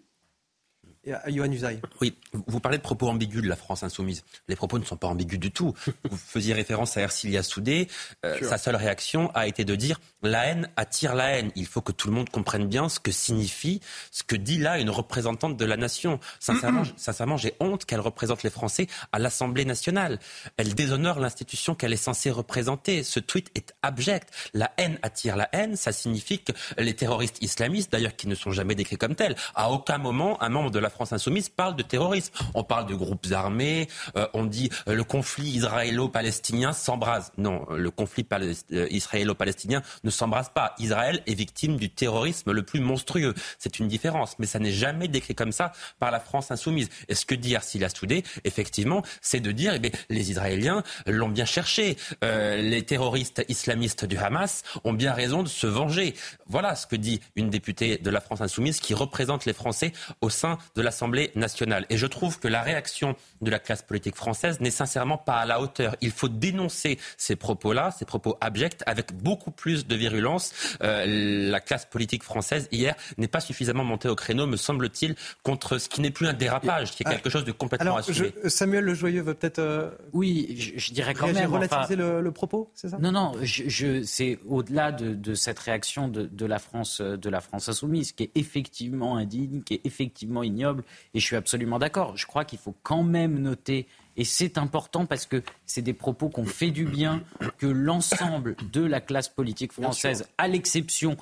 Oui, 2.00 2.14
vous 2.32 2.60
parlez 2.60 2.78
de 2.78 2.82
propos 2.82 3.08
ambigus 3.08 3.42
de 3.42 3.48
la 3.48 3.56
France 3.56 3.82
insoumise. 3.82 4.22
Les 4.46 4.54
propos 4.54 4.78
ne 4.78 4.84
sont 4.84 4.96
pas 4.96 5.08
ambigus 5.08 5.38
du 5.38 5.50
tout. 5.50 5.74
Vous 6.08 6.16
faisiez 6.16 6.54
référence 6.54 6.96
à 6.96 7.00
Ercilia 7.00 7.42
Soudé. 7.42 7.88
Euh, 8.24 8.38
sa 8.42 8.56
seule 8.56 8.76
réaction 8.76 9.30
a 9.34 9.48
été 9.48 9.64
de 9.64 9.74
dire 9.74 10.00
la 10.22 10.46
haine 10.46 10.68
attire 10.76 11.16
la 11.16 11.30
haine. 11.30 11.50
Il 11.56 11.66
faut 11.66 11.80
que 11.80 11.90
tout 11.90 12.06
le 12.06 12.14
monde 12.14 12.30
comprenne 12.30 12.68
bien 12.68 12.88
ce 12.88 13.00
que 13.00 13.10
signifie, 13.10 13.80
ce 14.12 14.22
que 14.22 14.36
dit 14.36 14.58
là 14.58 14.78
une 14.78 14.90
représentante 14.90 15.56
de 15.56 15.64
la 15.64 15.76
nation. 15.76 16.20
Sincèrement, 16.38 16.84
sincèrement 16.96 17.36
j'ai 17.36 17.54
honte 17.58 17.84
qu'elle 17.84 18.00
représente 18.00 18.44
les 18.44 18.50
Français 18.50 18.86
à 19.10 19.18
l'Assemblée 19.18 19.64
nationale. 19.64 20.20
Elle 20.56 20.74
déshonore 20.74 21.18
l'institution 21.18 21.74
qu'elle 21.74 21.92
est 21.92 21.96
censée 21.96 22.30
représenter. 22.30 23.02
Ce 23.02 23.18
tweet 23.18 23.50
est 23.56 23.74
abject. 23.82 24.28
La 24.54 24.72
haine 24.76 25.00
attire 25.02 25.36
la 25.36 25.48
haine. 25.52 25.74
Ça 25.74 25.90
signifie 25.90 26.38
que 26.38 26.52
les 26.78 26.94
terroristes 26.94 27.42
islamistes, 27.42 27.90
d'ailleurs 27.90 28.14
qui 28.14 28.28
ne 28.28 28.36
sont 28.36 28.52
jamais 28.52 28.76
décrits 28.76 28.98
comme 28.98 29.16
tels, 29.16 29.34
à 29.56 29.72
aucun 29.72 29.98
moment 29.98 30.40
un 30.40 30.48
membre 30.48 30.70
de 30.70 30.78
la 30.78 30.91
France 30.92 31.12
insoumise 31.12 31.48
parle 31.48 31.74
de 31.76 31.82
terrorisme. 31.82 32.32
On 32.54 32.62
parle 32.62 32.86
de 32.86 32.94
groupes 32.94 33.26
armés, 33.32 33.88
euh, 34.16 34.26
on 34.34 34.44
dit 34.44 34.70
euh, 34.88 34.94
le 34.94 35.04
conflit 35.04 35.48
israélo-palestinien 35.48 36.72
s'embrase. 36.72 37.32
Non, 37.38 37.66
le 37.70 37.90
conflit 37.90 38.26
euh, 38.32 38.86
israélo-palestinien 38.90 39.82
ne 40.04 40.10
s'embrase 40.10 40.50
pas. 40.54 40.74
Israël 40.78 41.22
est 41.26 41.34
victime 41.34 41.76
du 41.76 41.90
terrorisme 41.90 42.52
le 42.52 42.62
plus 42.62 42.80
monstrueux. 42.80 43.34
C'est 43.58 43.78
une 43.78 43.88
différence, 43.88 44.38
mais 44.38 44.46
ça 44.46 44.58
n'est 44.58 44.72
jamais 44.72 45.08
décrit 45.08 45.34
comme 45.34 45.52
ça 45.52 45.72
par 45.98 46.10
la 46.10 46.20
France 46.20 46.50
insoumise. 46.50 46.88
Et 47.08 47.14
ce 47.14 47.26
que 47.26 47.34
dit 47.34 47.56
Arsila 47.56 47.88
Soudé, 47.88 48.22
effectivement, 48.44 49.02
c'est 49.20 49.40
de 49.40 49.50
dire, 49.50 49.74
eh 49.74 49.92
les 50.08 50.30
Israéliens 50.30 50.82
l'ont 51.06 51.28
bien 51.28 51.44
cherché. 51.44 51.96
les 52.22 52.82
terroristes 52.84 53.44
islamistes 53.48 54.04
du 54.04 54.16
Hamas 54.16 54.62
ont 54.84 54.92
bien 54.92 55.12
raison 55.12 55.42
de 55.42 55.48
se 55.48 55.66
venger. 55.66 56.14
Voilà 56.46 56.76
ce 56.76 56.86
que 56.86 56.96
dit 56.96 57.20
une 57.36 57.50
députée 57.50 57.98
de 57.98 58.10
la 58.10 58.20
France 58.20 58.40
insoumise 58.40 58.80
qui 58.80 58.94
représente 58.94 59.44
les 59.46 59.52
Français 59.52 59.92
au 60.20 60.30
sein 60.30 60.58
de 60.74 60.81
l'Assemblée 60.82 61.30
nationale. 61.34 61.86
Et 61.90 61.96
je 61.96 62.06
trouve 62.06 62.38
que 62.38 62.48
la 62.48 62.62
réaction 62.62 63.16
de 63.40 63.50
la 63.50 63.58
classe 63.58 63.82
politique 63.82 64.16
française 64.16 64.60
n'est 64.60 64.70
sincèrement 64.70 65.18
pas 65.18 65.36
à 65.36 65.46
la 65.46 65.60
hauteur. 65.60 65.96
Il 66.00 66.10
faut 66.10 66.28
dénoncer 66.28 66.98
ces 67.16 67.36
propos-là, 67.36 67.90
ces 67.90 68.04
propos 68.04 68.36
abjects, 68.40 68.82
avec 68.86 69.12
beaucoup 69.12 69.50
plus 69.50 69.86
de 69.86 69.94
virulence. 69.94 70.52
Euh, 70.82 71.50
la 71.50 71.60
classe 71.60 71.86
politique 71.86 72.22
française, 72.22 72.68
hier, 72.72 72.94
n'est 73.18 73.28
pas 73.28 73.40
suffisamment 73.40 73.84
montée 73.84 74.08
au 74.08 74.14
créneau, 74.14 74.46
me 74.46 74.56
semble-t-il, 74.56 75.14
contre 75.42 75.78
ce 75.78 75.88
qui 75.88 76.00
n'est 76.00 76.10
plus 76.10 76.26
un 76.26 76.32
dérapage, 76.32 76.92
qui 76.92 77.02
est 77.02 77.06
quelque 77.06 77.30
chose 77.30 77.44
de 77.44 77.52
complètement 77.52 77.96
Alors, 77.96 77.98
assumé. 77.98 78.32
Samuel 78.46 78.84
Le 78.84 78.94
Joyeux 78.94 79.22
veut 79.22 79.34
peut-être... 79.34 79.58
Euh, 79.58 79.90
oui, 80.12 80.74
je, 80.76 80.92
dirais 80.92 81.14
quand 81.14 81.32
même... 81.32 81.52
relativiser 81.52 81.96
le, 81.96 82.32
propos, 82.32 82.70
c'est 82.74 82.88
ça? 82.88 82.98
Non, 82.98 83.12
non, 83.12 83.32
je, 83.42 84.02
c'est 84.04 84.38
au-delà 84.48 84.90
de, 84.92 85.34
cette 85.34 85.58
réaction 85.58 86.08
de, 86.08 86.24
de, 86.24 86.46
la 86.46 86.58
France, 86.58 87.00
de 87.00 87.28
la 87.28 87.40
France 87.40 87.68
insoumise, 87.68 88.12
qui 88.12 88.24
est 88.24 88.30
effectivement 88.34 89.16
indigne, 89.16 89.62
qui 89.62 89.74
est 89.74 89.80
effectivement 89.84 90.42
ignoble 90.42 90.71
et 91.14 91.20
je 91.20 91.24
suis 91.24 91.36
absolument 91.36 91.78
d'accord. 91.78 92.16
Je 92.16 92.26
crois 92.26 92.44
qu'il 92.44 92.58
faut 92.58 92.74
quand 92.82 93.02
même 93.02 93.38
noter, 93.38 93.86
et 94.16 94.24
c'est 94.24 94.58
important 94.58 95.06
parce 95.06 95.26
que 95.26 95.42
c'est 95.66 95.82
des 95.82 95.92
propos 95.92 96.28
qu'on 96.28 96.44
fait 96.44 96.70
du 96.70 96.84
bien, 96.84 97.22
que 97.58 97.66
l'ensemble 97.66 98.56
de 98.72 98.82
la 98.82 99.00
classe 99.00 99.28
politique 99.28 99.72
française, 99.72 100.28
à 100.38 100.48
l'exception 100.48 101.16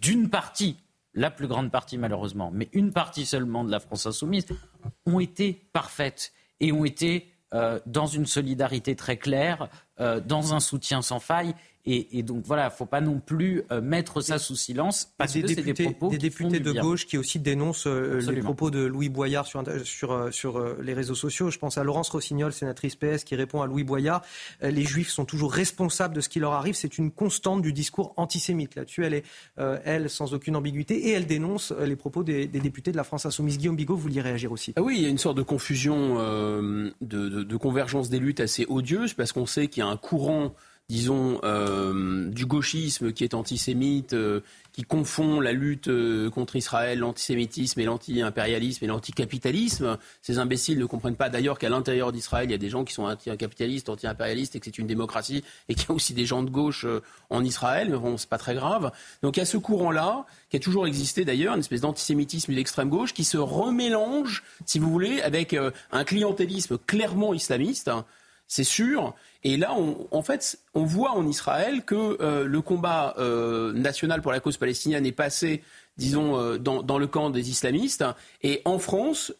d'une 0.00 0.28
partie, 0.28 0.76
la 1.14 1.30
plus 1.30 1.48
grande 1.48 1.70
partie 1.70 1.98
malheureusement, 1.98 2.50
mais 2.52 2.68
une 2.72 2.92
partie 2.92 3.26
seulement 3.26 3.64
de 3.64 3.70
la 3.70 3.80
France 3.80 4.06
insoumise, 4.06 4.46
ont 5.06 5.20
été 5.20 5.68
parfaites 5.72 6.32
et 6.60 6.72
ont 6.72 6.84
été 6.84 7.32
euh, 7.54 7.80
dans 7.86 8.06
une 8.06 8.26
solidarité 8.26 8.94
très 8.94 9.16
claire, 9.16 9.68
euh, 10.00 10.20
dans 10.20 10.52
un 10.52 10.60
soutien 10.60 11.00
sans 11.00 11.18
faille. 11.18 11.54
Et, 11.90 12.22
donc 12.22 12.44
voilà, 12.44 12.64
il 12.64 12.66
ne 12.66 12.72
faut 12.72 12.86
pas 12.86 13.00
non 13.00 13.18
plus 13.18 13.62
euh, 13.72 13.80
mettre 13.80 14.20
ça 14.20 14.38
sous 14.38 14.56
silence 14.56 15.10
parce 15.16 15.32
des 15.32 15.42
que 15.42 15.48
c'est 15.48 15.62
des 15.62 15.72
propos 15.72 16.10
des 16.10 16.18
députés 16.18 16.60
de 16.60 16.72
gauche 16.72 17.06
qui 17.06 17.16
aussi 17.16 17.38
dénoncent 17.38 17.86
euh, 17.86 18.20
les 18.30 18.42
propos 18.42 18.70
de 18.70 18.84
Louis 18.84 19.08
Boyard 19.08 19.46
sur, 19.46 19.64
sur, 19.84 20.12
euh, 20.12 20.30
sur 20.30 20.62
les 20.82 20.92
réseaux 20.92 21.14
sociaux. 21.14 21.50
Je 21.50 21.58
pense 21.58 21.78
à 21.78 21.84
Laurence 21.84 22.10
Rossignol, 22.10 22.52
sénatrice 22.52 22.94
PS, 22.94 23.24
qui 23.24 23.36
répond 23.36 23.62
à 23.62 23.66
Louis 23.66 23.84
Boyard. 23.84 24.22
les 24.60 24.84
Juifs 24.84 25.08
sont 25.08 25.24
toujours 25.24 25.52
responsables 25.52 26.14
de 26.14 26.20
ce 26.20 26.28
qui 26.28 26.40
leur 26.40 26.52
arrive. 26.52 26.74
C'est 26.74 26.98
une 26.98 27.10
constante 27.10 27.62
du 27.62 27.72
discours 27.72 28.12
antisémite. 28.16 28.74
Là-dessus, 28.74 29.04
elle 29.04 29.14
est, 29.14 29.24
elle, 29.56 30.10
sans 30.10 30.34
aucune 30.34 30.56
ambiguïté, 30.56 31.08
et 31.08 31.12
elle 31.12 31.26
dénonce 31.26 31.72
les 31.72 31.96
propos 31.96 32.22
des, 32.22 32.46
députés 32.46 32.92
de 32.92 32.96
la 32.96 33.04
France 33.04 33.24
Insoumise. 33.24 33.56
Guillaume 33.56 33.76
Bigot, 33.76 33.94
vous 33.94 34.02
vouliez 34.02 34.20
réagir 34.20 34.52
aussi 34.52 34.74
ah 34.76 34.82
Oui, 34.82 34.96
il 34.98 35.02
y 35.02 35.06
a 35.06 35.08
une 35.08 35.18
sorte 35.18 35.38
de 35.38 35.42
confusion, 35.42 36.16
de, 36.16 36.92
de 37.00 37.56
convergence 37.56 38.10
des 38.10 38.18
luttes 38.18 38.40
assez 38.40 38.66
odieuse, 38.68 39.14
parce 39.14 39.32
qu'on 39.32 39.46
sait 39.46 39.68
qu'il 39.68 39.82
y 39.82 39.86
a 39.86 39.88
un 39.88 39.96
courant 39.96 40.54
disons, 40.90 41.38
euh, 41.44 42.30
du 42.30 42.46
gauchisme 42.46 43.12
qui 43.12 43.22
est 43.22 43.34
antisémite, 43.34 44.14
euh, 44.14 44.40
qui 44.72 44.84
confond 44.84 45.38
la 45.38 45.52
lutte 45.52 45.88
euh, 45.88 46.30
contre 46.30 46.56
Israël, 46.56 47.00
l'antisémitisme 47.00 47.78
et 47.80 47.84
l'anti-impérialisme 47.84 48.86
et 48.86 48.88
l'anticapitalisme. 48.88 49.98
Ces 50.22 50.38
imbéciles 50.38 50.78
ne 50.78 50.86
comprennent 50.86 51.16
pas 51.16 51.28
d'ailleurs 51.28 51.58
qu'à 51.58 51.68
l'intérieur 51.68 52.10
d'Israël, 52.10 52.48
il 52.48 52.52
y 52.52 52.54
a 52.54 52.58
des 52.58 52.70
gens 52.70 52.84
qui 52.84 52.94
sont 52.94 53.04
anti-capitalistes, 53.04 53.90
anti-impérialistes 53.90 54.56
et 54.56 54.60
que 54.60 54.64
c'est 54.64 54.78
une 54.78 54.86
démocratie 54.86 55.44
et 55.68 55.74
qu'il 55.74 55.90
y 55.90 55.92
a 55.92 55.94
aussi 55.94 56.14
des 56.14 56.24
gens 56.24 56.42
de 56.42 56.48
gauche 56.48 56.86
en 57.28 57.44
Israël. 57.44 57.88
Mais 57.90 57.98
bon, 57.98 58.16
c'est 58.16 58.30
pas 58.30 58.38
très 58.38 58.54
grave. 58.54 58.90
Donc 59.22 59.36
il 59.36 59.40
y 59.40 59.42
a 59.42 59.46
ce 59.46 59.58
courant-là, 59.58 60.24
qui 60.48 60.56
a 60.56 60.60
toujours 60.60 60.86
existé 60.86 61.26
d'ailleurs, 61.26 61.52
une 61.52 61.60
espèce 61.60 61.82
d'antisémitisme 61.82 62.54
d'extrême 62.54 62.88
gauche 62.88 63.12
qui 63.12 63.24
se 63.24 63.36
remélange, 63.36 64.42
si 64.64 64.78
vous 64.78 64.90
voulez, 64.90 65.20
avec 65.20 65.54
un 65.92 66.04
clientélisme 66.04 66.78
clairement 66.78 67.34
islamiste 67.34 67.90
c'est 68.48 68.64
sûr. 68.64 69.14
Et 69.44 69.56
là, 69.56 69.76
en 70.10 70.22
fait, 70.22 70.58
on 70.74 70.84
voit 70.84 71.12
en 71.12 71.26
Israël 71.26 71.84
que 71.84 72.20
euh, 72.20 72.44
le 72.44 72.60
combat 72.62 73.14
euh, 73.18 73.72
national 73.74 74.22
pour 74.22 74.32
la 74.32 74.40
cause 74.40 74.56
palestinienne 74.56 75.04
est 75.04 75.12
passé, 75.12 75.62
disons, 75.98 76.38
euh, 76.38 76.58
dans, 76.58 76.98
le 76.98 77.06
camp 77.06 77.28
des 77.28 77.50
islamistes. 77.50 78.04
Et 78.42 78.62
en 78.64 78.78
France, 78.78 79.32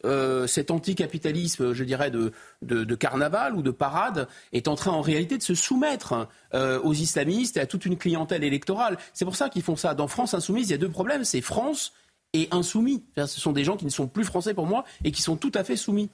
cet 0.46 0.70
anticapitalisme, 0.70 1.72
je 1.72 1.84
dirais, 1.84 2.10
de, 2.10 2.32
de, 2.62 2.94
carnaval 2.94 3.56
ou 3.56 3.62
de 3.62 3.70
parade 3.70 4.28
est 4.52 4.68
en 4.68 4.74
train 4.76 4.92
en 4.92 5.00
réalité 5.00 5.38
de 5.38 5.42
se 5.42 5.54
soumettre 5.54 6.28
aux 6.52 6.94
islamistes 6.94 7.56
et 7.56 7.60
à 7.60 7.66
toute 7.66 7.86
une 7.86 7.96
clientèle 7.96 8.44
électorale. 8.44 8.98
C'est 9.14 9.24
pour 9.24 9.36
ça 9.36 9.48
qu'ils 9.48 9.62
font 9.62 9.76
ça. 9.76 9.94
Dans 9.94 10.06
France 10.06 10.34
Insoumise, 10.34 10.68
il 10.68 10.72
y 10.72 10.74
a 10.74 10.78
deux 10.78 10.90
problèmes. 10.90 11.24
C'est 11.24 11.40
France 11.40 11.92
et 12.34 12.48
insoumis. 12.50 13.02
ce 13.16 13.40
sont 13.40 13.52
des 13.52 13.64
gens 13.64 13.76
qui 13.76 13.86
ne 13.86 13.90
sont 13.90 14.06
plus 14.06 14.24
français 14.24 14.54
pour 14.54 14.66
moi 14.66 14.84
et 15.02 15.12
qui 15.12 15.22
sont 15.22 15.36
tout 15.36 15.52
à 15.54 15.64
fait 15.64 15.76
soumis. 15.76 16.10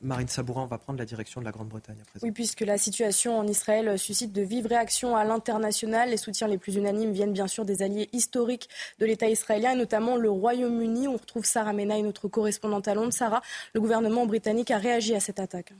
Marine 0.00 0.28
Sabourin 0.28 0.66
va 0.66 0.78
prendre 0.78 0.98
la 0.98 1.04
direction 1.04 1.40
de 1.40 1.44
la 1.44 1.52
Grande-Bretagne 1.52 1.96
à 2.00 2.04
présent. 2.04 2.26
Oui, 2.26 2.32
puisque 2.32 2.60
la 2.60 2.78
situation 2.78 3.38
en 3.38 3.46
Israël 3.46 3.98
suscite 3.98 4.32
de 4.32 4.42
vives 4.42 4.66
réactions 4.66 5.16
à 5.16 5.24
l'international. 5.24 6.10
Les 6.10 6.16
soutiens 6.16 6.48
les 6.48 6.58
plus 6.58 6.76
unanimes 6.76 7.12
viennent 7.12 7.32
bien 7.32 7.46
sûr 7.46 7.64
des 7.64 7.82
alliés 7.82 8.08
historiques 8.12 8.68
de 8.98 9.06
l'État 9.06 9.28
israélien, 9.28 9.72
et 9.72 9.76
notamment 9.76 10.16
le 10.16 10.30
Royaume-Uni. 10.30 11.08
On 11.08 11.16
retrouve 11.16 11.44
Sarah 11.44 11.72
Menaille, 11.72 12.02
notre 12.02 12.28
correspondante 12.28 12.88
à 12.88 12.94
Londres. 12.94 13.12
Sarah, 13.12 13.42
le 13.74 13.80
gouvernement 13.80 14.26
britannique 14.26 14.70
a 14.70 14.78
réagi 14.78 15.14
à 15.14 15.20
cette 15.20 15.40
attaque. 15.40 15.72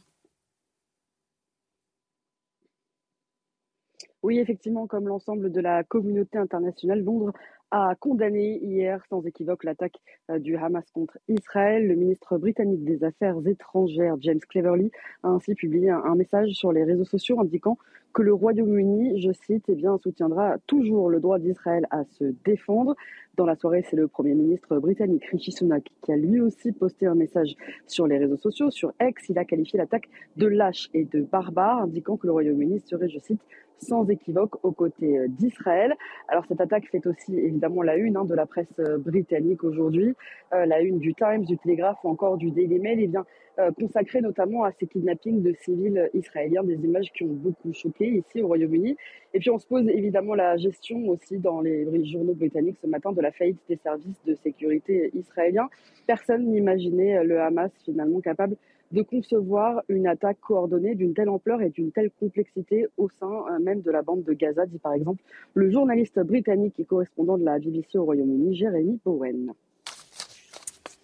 Oui, 4.23 4.39
effectivement, 4.39 4.87
comme 4.87 5.07
l'ensemble 5.07 5.53
de 5.53 5.61
la 5.61 5.85
communauté 5.85 6.39
internationale, 6.39 7.03
Londres 7.05 7.33
a 7.70 7.95
condamné 8.01 8.59
hier 8.62 9.05
sans 9.09 9.23
équivoque 9.23 9.65
l'attaque 9.65 9.97
euh, 10.31 10.39
du 10.39 10.57
Hamas 10.57 10.85
contre 10.93 11.19
Israël. 11.28 11.86
Le 11.86 11.95
ministre 11.95 12.39
britannique 12.39 12.85
des 12.85 13.05
Affaires 13.05 13.36
étrangères, 13.47 14.16
James 14.20 14.40
Cleverly, 14.49 14.90
a 15.23 15.28
ainsi 15.28 15.55
publié 15.55 15.90
un, 15.90 16.15
message 16.15 16.51
sur 16.53 16.73
les 16.73 16.85
réseaux 16.85 17.05
sociaux 17.05 17.40
indiquant 17.40 17.78
que 18.15 18.23
le 18.23 18.32
Royaume-Uni, 18.32 19.20
je 19.20 19.31
cite, 19.32 19.65
eh 19.69 19.74
bien, 19.74 19.99
soutiendra 19.99 20.57
toujours 20.66 21.11
le 21.11 21.20
droit 21.20 21.39
d'Israël 21.39 21.86
à 21.90 22.05
se 22.05 22.24
défendre. 22.45 22.97
Dans 23.36 23.45
la 23.45 23.55
soirée, 23.55 23.85
c'est 23.89 23.97
le 23.97 24.09
Premier 24.09 24.35
ministre 24.35 24.78
britannique 24.78 25.24
Rishi 25.27 25.53
Sunak 25.53 25.85
qui 26.03 26.12
a 26.12 26.16
lui 26.16 26.40
aussi 26.40 26.73
posté 26.73 27.07
un 27.07 27.15
message 27.15 27.55
sur 27.86 28.07
les 28.07 28.19
réseaux 28.19 28.39
sociaux. 28.39 28.70
Sur 28.70 28.93
X, 29.01 29.28
il 29.28 29.39
a 29.39 29.45
qualifié 29.45 29.78
l'attaque 29.78 30.09
de 30.36 30.47
lâche 30.47 30.89
et 30.95 31.05
de 31.05 31.20
barbare, 31.20 31.82
indiquant 31.82 32.16
que 32.16 32.27
le 32.27 32.32
Royaume-Uni 32.32 32.81
serait, 32.81 33.09
je 33.09 33.19
cite, 33.19 33.40
sans 33.81 34.09
équivoque 34.09 34.65
aux 34.65 34.73
côtés 34.73 35.29
d'Israël. 35.29 35.95
Alors 36.29 36.45
cette 36.47 36.61
attaque 36.61 36.89
fait 36.91 37.07
aussi 37.07 37.39
évidemment 37.39 37.83
la 37.83 37.97
une 37.97 38.17
hein, 38.17 38.25
de 38.25 38.35
la 38.35 38.47
presse 38.47 38.81
britannique 38.99 39.65
aujourd'hui, 39.65 40.15
la 40.53 40.81
une 40.81 40.99
du 40.99 41.15
Times, 41.15 41.45
du 41.45 41.57
Telegraph 41.59 41.99
ou 42.05 42.09
encore 42.09 42.37
du 42.37 42.51
Daily 42.51 42.79
Mail. 42.79 43.01
Eh 43.01 43.07
bien, 43.07 43.25
euh, 43.59 43.73
consacré 43.73 44.21
notamment 44.21 44.63
à 44.63 44.71
ces 44.71 44.87
kidnappings 44.87 45.43
de 45.43 45.53
civils 45.53 46.09
israéliens, 46.15 46.63
des 46.63 46.77
images 46.77 47.11
qui 47.13 47.25
ont 47.25 47.33
beaucoup 47.33 47.73
choqué 47.73 48.07
ici 48.07 48.41
au 48.41 48.47
Royaume-Uni. 48.47 48.97
Et 49.35 49.41
puis 49.41 49.51
on 49.51 49.59
se 49.59 49.67
pose 49.67 49.89
évidemment 49.89 50.37
la 50.37 50.57
gestion 50.57 51.09
aussi 51.09 51.39
dans 51.39 51.61
les 51.61 52.05
journaux 52.05 52.35
britanniques 52.35 52.79
ce 52.81 52.87
matin 52.87 53.11
de 53.11 53.21
la 53.21 53.33
faillite 53.33 53.59
des 53.69 53.75
services 53.77 54.23
de 54.25 54.37
sécurité 54.37 55.11
israéliens. 55.13 55.69
Personne 56.07 56.47
n'imaginait 56.47 57.25
le 57.25 57.41
Hamas 57.41 57.73
finalement 57.85 58.21
capable 58.21 58.57
de 58.93 59.02
concevoir 59.02 59.82
une 59.89 60.06
attaque 60.06 60.40
coordonnée 60.40 60.94
d'une 60.94 61.15
telle 61.15 61.28
ampleur 61.28 61.60
et 61.62 61.70
d'une 61.70 61.93
telle 61.93 62.10
complexité 62.19 62.86
au 62.97 63.09
sein 63.20 63.44
euh, 63.51 63.59
même 63.59 63.82
de 63.82 63.90
la 63.90 64.02
bande 64.02 64.24
de 64.24 64.32
Gaza, 64.32 64.66
dit 64.66 64.78
par 64.78 64.94
exemple 64.94 65.23
le 65.55 65.70
journaliste 65.70 66.19
britannique 66.20 66.74
et 66.78 66.85
correspondant 66.85 67.36
de 67.36 67.44
la 67.44 67.59
BBC 67.59 67.98
au 67.98 68.05
Royaume-Uni, 68.05 68.56
Jeremy 68.56 68.98
Bowen. 69.05 69.52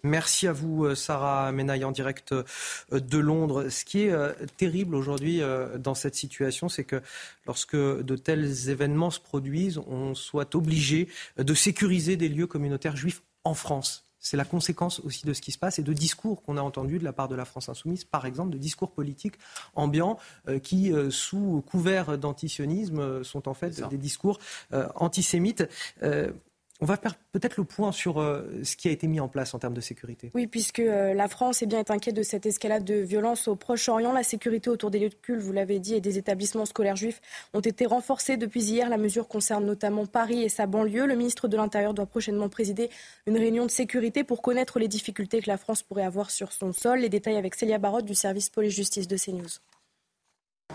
Merci 0.03 0.47
à 0.47 0.53
vous, 0.53 0.85
euh, 0.85 0.95
Sarah 0.95 1.51
Menaille, 1.51 1.83
en 1.83 1.91
direct 1.91 2.31
euh, 2.31 2.43
de 2.91 3.17
Londres. 3.17 3.69
Ce 3.69 3.85
qui 3.85 4.03
est 4.03 4.13
terrible 4.57 4.95
aujourd'hui 4.95 5.41
dans 5.79 5.95
cette 5.95 6.15
situation, 6.15 6.69
c'est 6.69 6.83
que 6.83 7.01
lorsque 7.47 7.75
de 7.75 8.15
tels 8.15 8.69
événements 8.69 9.09
se 9.09 9.19
produisent, 9.19 9.79
on 9.87 10.13
soit 10.13 10.55
obligé 10.55 11.07
de 11.37 11.53
sécuriser 11.53 12.17
des 12.17 12.29
lieux 12.29 12.47
communautaires 12.47 12.95
juifs 12.95 13.23
en 13.43 13.53
France. 13.53 14.04
C'est 14.25 14.37
la 14.37 14.43
conséquence 14.43 15.01
aussi 15.01 15.23
de 15.23 15.33
ce 15.33 15.41
qui 15.41 15.51
se 15.51 15.59
passe 15.59 15.77
et 15.77 15.83
de 15.83 15.93
discours 15.93 16.41
qu'on 16.41 16.57
a 16.57 16.61
entendus 16.61 16.97
de 16.97 17.03
la 17.03 17.13
part 17.13 17.27
de 17.27 17.35
la 17.35 17.45
France 17.45 17.69
insoumise, 17.69 18.05
par 18.05 18.25
exemple, 18.25 18.49
de 18.49 18.57
discours 18.57 18.91
politiques 18.91 19.35
ambiants 19.75 20.17
qui, 20.63 20.91
sous 21.11 21.63
couvert 21.69 22.17
d'antisionisme, 22.17 23.23
sont 23.23 23.47
en 23.47 23.53
fait 23.53 23.87
des 23.87 23.99
discours 23.99 24.39
antisémites. 24.95 25.69
On 26.81 26.85
va 26.85 26.97
faire 26.97 27.15
peut-être 27.31 27.55
le 27.55 27.63
point 27.63 27.93
sur 27.93 28.19
euh, 28.19 28.61
ce 28.63 28.75
qui 28.75 28.89
a 28.89 28.91
été 28.91 29.07
mis 29.07 29.21
en 29.21 29.29
place 29.29 29.53
en 29.53 29.59
termes 29.59 29.73
de 29.73 29.79
sécurité. 29.81 30.31
Oui, 30.33 30.45
puisque 30.45 30.79
euh, 30.79 31.13
la 31.13 31.29
France 31.29 31.61
est 31.61 31.67
bien 31.67 31.83
inquiète 31.87 32.15
de 32.15 32.23
cette 32.23 32.45
escalade 32.45 32.83
de 32.83 32.95
violence 32.95 33.47
au 33.47 33.55
Proche-Orient. 33.55 34.11
La 34.11 34.23
sécurité 34.23 34.69
autour 34.69 34.91
des 34.91 34.99
lieux 34.99 35.09
de 35.09 35.15
culte, 35.15 35.41
vous 35.41 35.53
l'avez 35.53 35.79
dit, 35.79 35.95
et 35.95 36.01
des 36.01 36.17
établissements 36.17 36.65
scolaires 36.65 36.97
juifs 36.97 37.21
ont 37.53 37.61
été 37.61 37.85
renforcées 37.85 38.35
depuis 38.35 38.61
hier. 38.61 38.89
La 38.89 38.97
mesure 38.97 39.29
concerne 39.29 39.65
notamment 39.65 40.05
Paris 40.05 40.43
et 40.43 40.49
sa 40.49 40.67
banlieue. 40.67 41.05
Le 41.05 41.15
ministre 41.15 41.47
de 41.47 41.55
l'Intérieur 41.55 41.93
doit 41.93 42.07
prochainement 42.07 42.49
présider 42.49 42.89
une 43.25 43.37
réunion 43.37 43.65
de 43.65 43.71
sécurité 43.71 44.25
pour 44.25 44.41
connaître 44.41 44.77
les 44.77 44.89
difficultés 44.89 45.41
que 45.41 45.49
la 45.49 45.57
France 45.57 45.81
pourrait 45.81 46.03
avoir 46.03 46.29
sur 46.29 46.51
son 46.51 46.73
sol. 46.73 46.99
Les 46.99 47.09
détails 47.09 47.37
avec 47.37 47.55
Célia 47.55 47.77
Barotte 47.77 48.05
du 48.05 48.15
service 48.15 48.49
police-justice 48.49 49.07
de 49.07 49.15
CNews. 49.15 49.59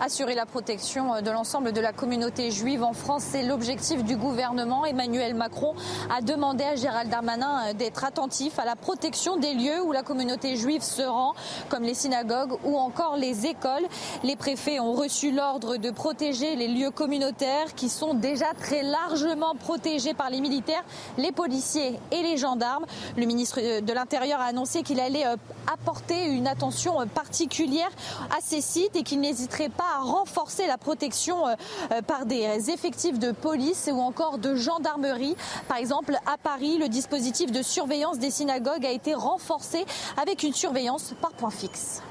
Assurer 0.03 0.33
la 0.33 0.47
protection 0.47 1.13
euh, 1.13 1.21
de 1.21 1.29
l'ensemble 1.29 1.73
de 1.73 1.79
la 1.79 1.93
communauté 1.93 2.49
juive 2.49 2.81
en 2.81 2.93
France, 2.93 3.21
c'est 3.23 3.43
l'objectif 3.43 4.03
du 4.03 4.17
gouvernement. 4.17 4.83
Emmanuel 4.83 5.35
Macron 5.35 5.75
a 6.09 6.21
demandé 6.21 6.63
à 6.63 6.75
Gérald 6.75 7.07
Darmanin 7.07 7.67
euh, 7.67 7.73
d'être 7.73 8.03
attentif 8.03 8.57
à 8.57 8.65
la 8.65 8.75
protection 8.75 9.37
des 9.37 9.53
lieux 9.53 9.79
où 9.83 9.91
la 9.91 10.01
communauté 10.01 10.55
juive 10.55 10.81
se 10.81 11.03
rend, 11.03 11.35
comme 11.69 11.83
les 11.83 11.93
synagogues 11.93 12.57
ou 12.63 12.77
encore 12.77 13.15
les 13.15 13.45
écoles. 13.45 13.85
Les 14.23 14.35
préfets 14.35 14.79
ont 14.79 14.93
reçu 14.93 15.31
l'ordre 15.31 15.77
de 15.77 15.91
protéger 15.91 16.55
les 16.55 16.67
lieux 16.67 16.89
communautaires 16.89 17.75
qui 17.75 17.87
sont 17.87 18.15
déjà 18.15 18.55
très 18.59 18.81
largement 18.81 19.53
protégés 19.53 20.15
par 20.15 20.31
les 20.31 20.41
militaires, 20.41 20.83
les 21.19 21.31
policiers 21.31 21.99
et 22.11 22.23
les 22.23 22.37
gendarmes. 22.37 22.87
Le 23.17 23.27
ministre 23.27 23.59
euh, 23.61 23.81
de 23.81 23.93
l'Intérieur 23.93 24.39
a 24.39 24.45
annoncé 24.45 24.81
qu'il 24.81 24.99
allait 24.99 25.25
apporter 25.71 26.25
une 26.25 26.47
attention 26.47 27.07
particulière 27.13 27.91
à 28.35 28.41
ces 28.41 28.61
sites 28.61 28.95
et 28.95 29.03
qu'il 29.03 29.19
n'hésiterait 29.19 29.69
pas 29.69 29.90
à 29.91 29.99
renforcer 29.99 30.67
la 30.67 30.77
protection 30.77 31.47
euh, 31.47 31.55
euh, 31.91 32.01
par 32.01 32.25
des 32.25 32.69
effectifs 32.69 33.19
de 33.19 33.31
police 33.31 33.89
ou 33.91 33.99
encore 33.99 34.37
de 34.37 34.55
gendarmerie. 34.55 35.35
Par 35.67 35.77
exemple, 35.77 36.15
à 36.25 36.37
Paris, 36.37 36.77
le 36.77 36.87
dispositif 36.87 37.51
de 37.51 37.61
surveillance 37.61 38.19
des 38.19 38.31
synagogues 38.31 38.85
a 38.85 38.91
été 38.91 39.13
renforcé 39.13 39.85
avec 40.21 40.43
une 40.43 40.53
surveillance 40.53 41.13
par 41.21 41.31
point 41.31 41.51
fixe. 41.51 42.01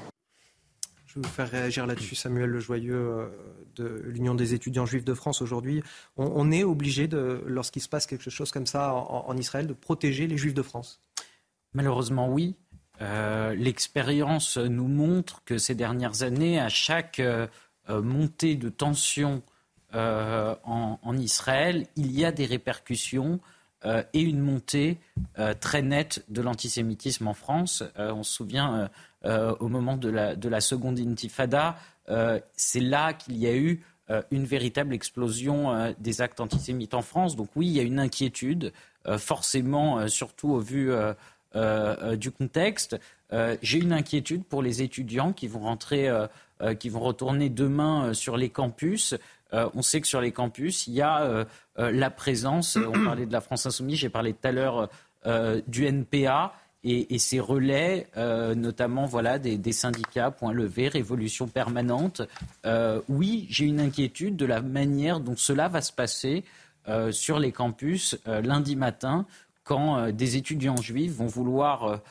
Je 1.05 1.19
vais 1.19 1.27
vous 1.27 1.33
faire 1.33 1.49
réagir 1.49 1.85
là-dessus, 1.87 2.15
Samuel 2.15 2.49
Lejoyeux 2.49 2.95
euh, 2.95 3.27
de 3.75 4.01
l'Union 4.05 4.33
des 4.33 4.53
étudiants 4.53 4.85
juifs 4.85 5.03
de 5.03 5.13
France 5.13 5.41
aujourd'hui. 5.41 5.83
On, 6.15 6.51
est 6.51 6.63
obligé, 6.63 7.09
lorsqu'il 7.45 7.81
se 7.81 7.89
passe 7.89 8.05
quelque 8.05 8.29
chose 8.29 8.51
comme 8.51 8.65
ça 8.65 8.93
en, 8.93 9.35
Israël, 9.35 9.67
de 9.67 9.73
protéger 9.73 10.27
les 10.27 10.37
juifs 10.37 10.53
de 10.53 10.61
France 10.61 11.01
Malheureusement, 11.73 12.29
oui. 12.29 12.55
L'expérience 12.99 14.57
nous 14.57 14.87
montre 14.87 15.41
que 15.43 15.57
ces 15.57 15.73
dernières 15.73 16.23
années, 16.23 16.59
à 16.59 16.69
chaque 16.69 17.19
euh, 17.19 17.47
montée 17.99 18.55
de 18.55 18.69
tensions 18.69 19.41
euh, 19.93 20.55
en, 20.63 21.17
Israël, 21.17 21.85
il 21.97 22.11
y 22.11 22.23
a 22.23 22.31
des 22.31 22.45
répercussions 22.45 23.41
euh, 23.83 24.03
et 24.13 24.21
une 24.21 24.39
montée 24.39 24.99
très 25.59 25.81
nette 25.81 26.23
de 26.29 26.41
l'antisémitisme 26.41 27.27
en 27.27 27.33
France. 27.33 27.83
on 27.97 28.23
se 28.23 28.33
souvient 28.33 28.89
au 29.23 29.67
moment 29.67 29.97
de 29.97 30.09
la 30.09 30.61
seconde 30.61 30.99
intifada, 30.99 31.77
c'est 32.55 32.79
là 32.79 33.13
qu'il 33.13 33.37
y 33.37 33.47
a 33.47 33.55
eu 33.55 33.83
une 34.29 34.45
véritable 34.45 34.93
explosion 34.93 35.93
des 35.99 36.21
actes 36.21 36.39
antisémites 36.39 36.93
en 36.93 37.01
France. 37.01 37.35
Donc 37.35 37.49
oui, 37.55 37.67
il 37.67 37.73
y 37.73 37.79
a 37.79 37.83
une 37.83 37.99
inquiétude, 37.99 38.71
forcément, 39.17 40.07
surtout 40.07 40.51
au 40.51 40.59
vu 40.59 40.91
du 41.53 42.31
contexte. 42.31 42.97
J'ai 43.61 43.79
une 43.79 43.93
inquiétude 43.93 44.43
pour 44.43 44.61
les 44.61 44.81
étudiants 44.81 45.33
qui 45.33 45.47
vont 45.47 45.59
rentrer 45.61 46.09
euh, 46.61 46.75
qui 46.75 46.89
vont 46.89 46.99
retourner 46.99 47.49
demain 47.49 48.05
euh, 48.05 48.13
sur 48.13 48.37
les 48.37 48.49
campus. 48.49 49.15
Euh, 49.53 49.67
on 49.73 49.81
sait 49.81 49.99
que 49.99 50.07
sur 50.07 50.21
les 50.21 50.31
campus, 50.31 50.85
il 50.85 50.93
y 50.93 51.01
a 51.01 51.45
la 51.77 52.09
présence, 52.11 52.77
on 52.77 53.05
parlait 53.05 53.25
de 53.25 53.33
la 53.33 53.41
France 53.41 53.65
insoumise, 53.65 53.97
j'ai 53.97 54.09
parlé 54.09 54.33
tout 54.33 54.47
à 54.47 54.51
l'heure 54.51 54.89
du 55.67 55.85
NPA, 55.85 56.53
et, 56.83 57.19
ces 57.19 57.39
relais, 57.39 58.07
notamment 58.15 59.05
voilà, 59.05 59.39
des, 59.39 59.71
syndicats, 59.71 60.31
Point 60.31 60.53
Levé, 60.53 60.87
Révolution 60.87 61.47
Permanente. 61.47 62.21
oui, 63.09 63.47
j'ai 63.49 63.65
une 63.65 63.79
inquiétude 63.79 64.35
de 64.35 64.45
la 64.45 64.61
manière 64.61 65.19
dont 65.19 65.35
cela 65.35 65.67
va 65.67 65.81
se 65.81 65.91
passer 65.91 66.43
sur 67.11 67.39
les 67.39 67.51
campus 67.51 68.17
lundi 68.25 68.75
matin, 68.75 69.25
quand 69.71 70.11
des 70.11 70.35
étudiants 70.35 70.81
juifs 70.81 71.13
vont 71.13 71.27
vouloir 71.27 72.01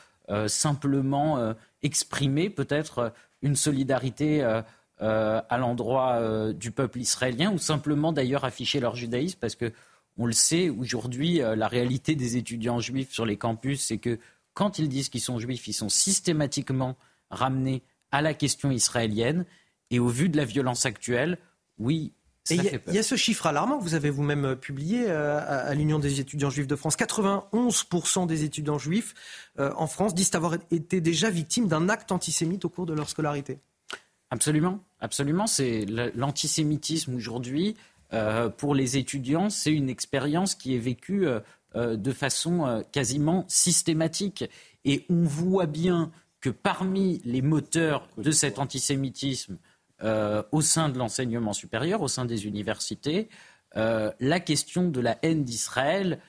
simplement 0.47 1.53
exprimer 1.83 2.49
peut-être 2.49 3.13
une 3.41 3.55
solidarité 3.55 4.43
euh, 4.43 4.61
euh, 5.01 5.41
à 5.49 5.57
l'endroit 5.57 6.13
euh, 6.13 6.53
du 6.53 6.71
peuple 6.71 6.99
israélien, 6.99 7.51
ou 7.51 7.57
simplement 7.57 8.13
d'ailleurs 8.13 8.45
afficher 8.45 8.79
leur 8.79 8.95
judaïsme, 8.95 9.39
parce 9.39 9.55
que 9.55 9.73
on 10.17 10.25
le 10.25 10.33
sait, 10.33 10.69
aujourd'hui, 10.69 11.39
la 11.39 11.69
réalité 11.69 12.15
des 12.15 12.35
étudiants 12.35 12.81
juifs 12.81 13.13
sur 13.13 13.25
les 13.25 13.37
campus, 13.37 13.81
c'est 13.81 13.97
que 13.97 14.19
quand 14.53 14.77
ils 14.77 14.89
disent 14.89 15.07
qu'ils 15.07 15.21
sont 15.21 15.39
juifs, 15.39 15.69
ils 15.69 15.73
sont 15.73 15.87
systématiquement 15.87 16.97
ramenés 17.29 17.81
à 18.11 18.21
la 18.21 18.33
question 18.33 18.71
israélienne. 18.71 19.45
Et 19.89 19.99
au 19.99 20.09
vu 20.09 20.27
de 20.27 20.35
la 20.35 20.43
violence 20.43 20.85
actuelle, 20.85 21.37
oui, 21.79 22.11
il 22.49 22.81
y, 22.91 22.97
a 22.97 23.03
ce 23.03 23.15
chiffre 23.15 23.45
alarmant 23.45 23.77
que 23.77 23.83
vous 23.83 23.93
avez 23.93 24.09
vous-même 24.09 24.55
publié 24.55 25.09
à, 25.09 25.73
l'Union 25.75 25.99
des 25.99 26.19
étudiants 26.19 26.49
juifs 26.49 26.67
de 26.67 26.75
France. 26.75 26.97
91% 26.97 28.25
des 28.25 28.43
étudiants 28.43 28.79
juifs 28.79 29.13
en 29.59 29.85
France 29.85 30.15
disent 30.15 30.33
avoir 30.33 30.55
été 30.71 31.01
déjà 31.01 31.29
victimes 31.29 31.67
d'un 31.67 31.87
acte 31.87 32.11
antisémite 32.11 32.65
au 32.65 32.69
cours 32.69 32.87
de 32.87 32.93
leur 32.93 33.09
scolarité. 33.09 33.59
Absolument, 34.31 34.79
absolument. 34.99 35.45
C'est 35.45 35.85
l'antisémitisme 36.15 37.13
aujourd'hui 37.13 37.75
euh, 38.13 38.49
pour 38.49 38.75
les 38.75 38.97
étudiants, 38.97 39.49
c'est 39.49 39.71
une 39.71 39.89
expérience 39.89 40.55
qui 40.55 40.75
est 40.75 40.79
vécue 40.79 41.27
euh, 41.27 41.39
euh, 41.75 41.95
de 41.95 42.11
façon 42.11 42.83
quasiment 42.91 43.45
systématique. 43.47 44.45
Et 44.83 45.05
on 45.09 45.23
voit 45.23 45.65
bien 45.65 46.11
que 46.41 46.49
parmi 46.49 47.21
les 47.23 47.41
moteurs 47.41 48.07
de 48.17 48.31
cet 48.31 48.59
antisémitisme 48.59 49.57
au 50.03 50.61
sein 50.61 50.89
de 50.89 50.97
l'enseignement 50.97 51.53
supérieur, 51.53 52.01
au 52.01 52.07
sein 52.07 52.25
des 52.25 52.45
universités, 52.45 53.29
la 53.75 54.39
question 54.39 54.89
de 54.89 54.99
la 54.99 55.17
haine 55.21 55.43
d'Israël, 55.43 56.19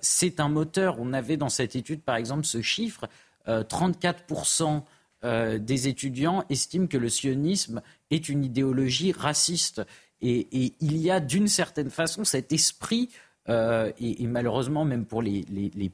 c'est 0.00 0.40
un 0.40 0.48
moteur. 0.48 0.96
On 0.98 1.12
avait 1.12 1.36
dans 1.36 1.48
cette 1.48 1.76
étude, 1.76 2.02
par 2.02 2.16
exemple, 2.16 2.44
ce 2.44 2.62
chiffre 2.62 3.08
34% 3.46 4.82
euh, 5.22 5.58
des 5.58 5.86
étudiants 5.86 6.44
estiment 6.48 6.86
que 6.86 6.96
le 6.96 7.10
sionisme 7.10 7.82
est 8.10 8.30
une 8.30 8.42
idéologie 8.42 9.12
raciste. 9.12 9.82
Et, 10.22 10.74
il 10.80 10.96
y 10.96 11.10
a 11.10 11.20
d'une 11.20 11.48
certaine 11.48 11.90
façon 11.90 12.24
cet 12.24 12.52
esprit, 12.52 13.10
euh, 13.50 13.92
et, 14.00 14.26
malheureusement 14.26 14.86
même 14.86 15.04
pour 15.04 15.20
les, 15.20 15.44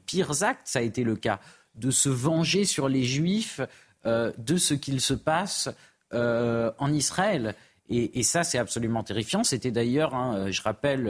pires 0.05 0.43
actes, 0.43 0.61
ça 0.65 0.79
a 0.79 0.81
été 0.81 1.03
le 1.03 1.17
cas, 1.17 1.41
de 1.75 1.91
se 1.91 2.07
venger 2.07 2.63
sur 2.63 2.87
les 2.87 3.03
juifs 3.03 3.59
euh, 4.05 4.31
de 4.37 4.55
ce 4.55 4.73
qu'il 4.73 5.01
se 5.01 5.13
passe 5.13 5.69
en 6.11 6.93
Israël. 6.93 7.55
Et, 7.89 8.23
ça, 8.23 8.43
c'est 8.43 8.57
absolument 8.57 9.03
terrifiant. 9.03 9.43
C'était 9.43 9.71
d'ailleurs, 9.71 10.13
hein, 10.13 10.51
je 10.51 10.61
rappelle, 10.61 11.03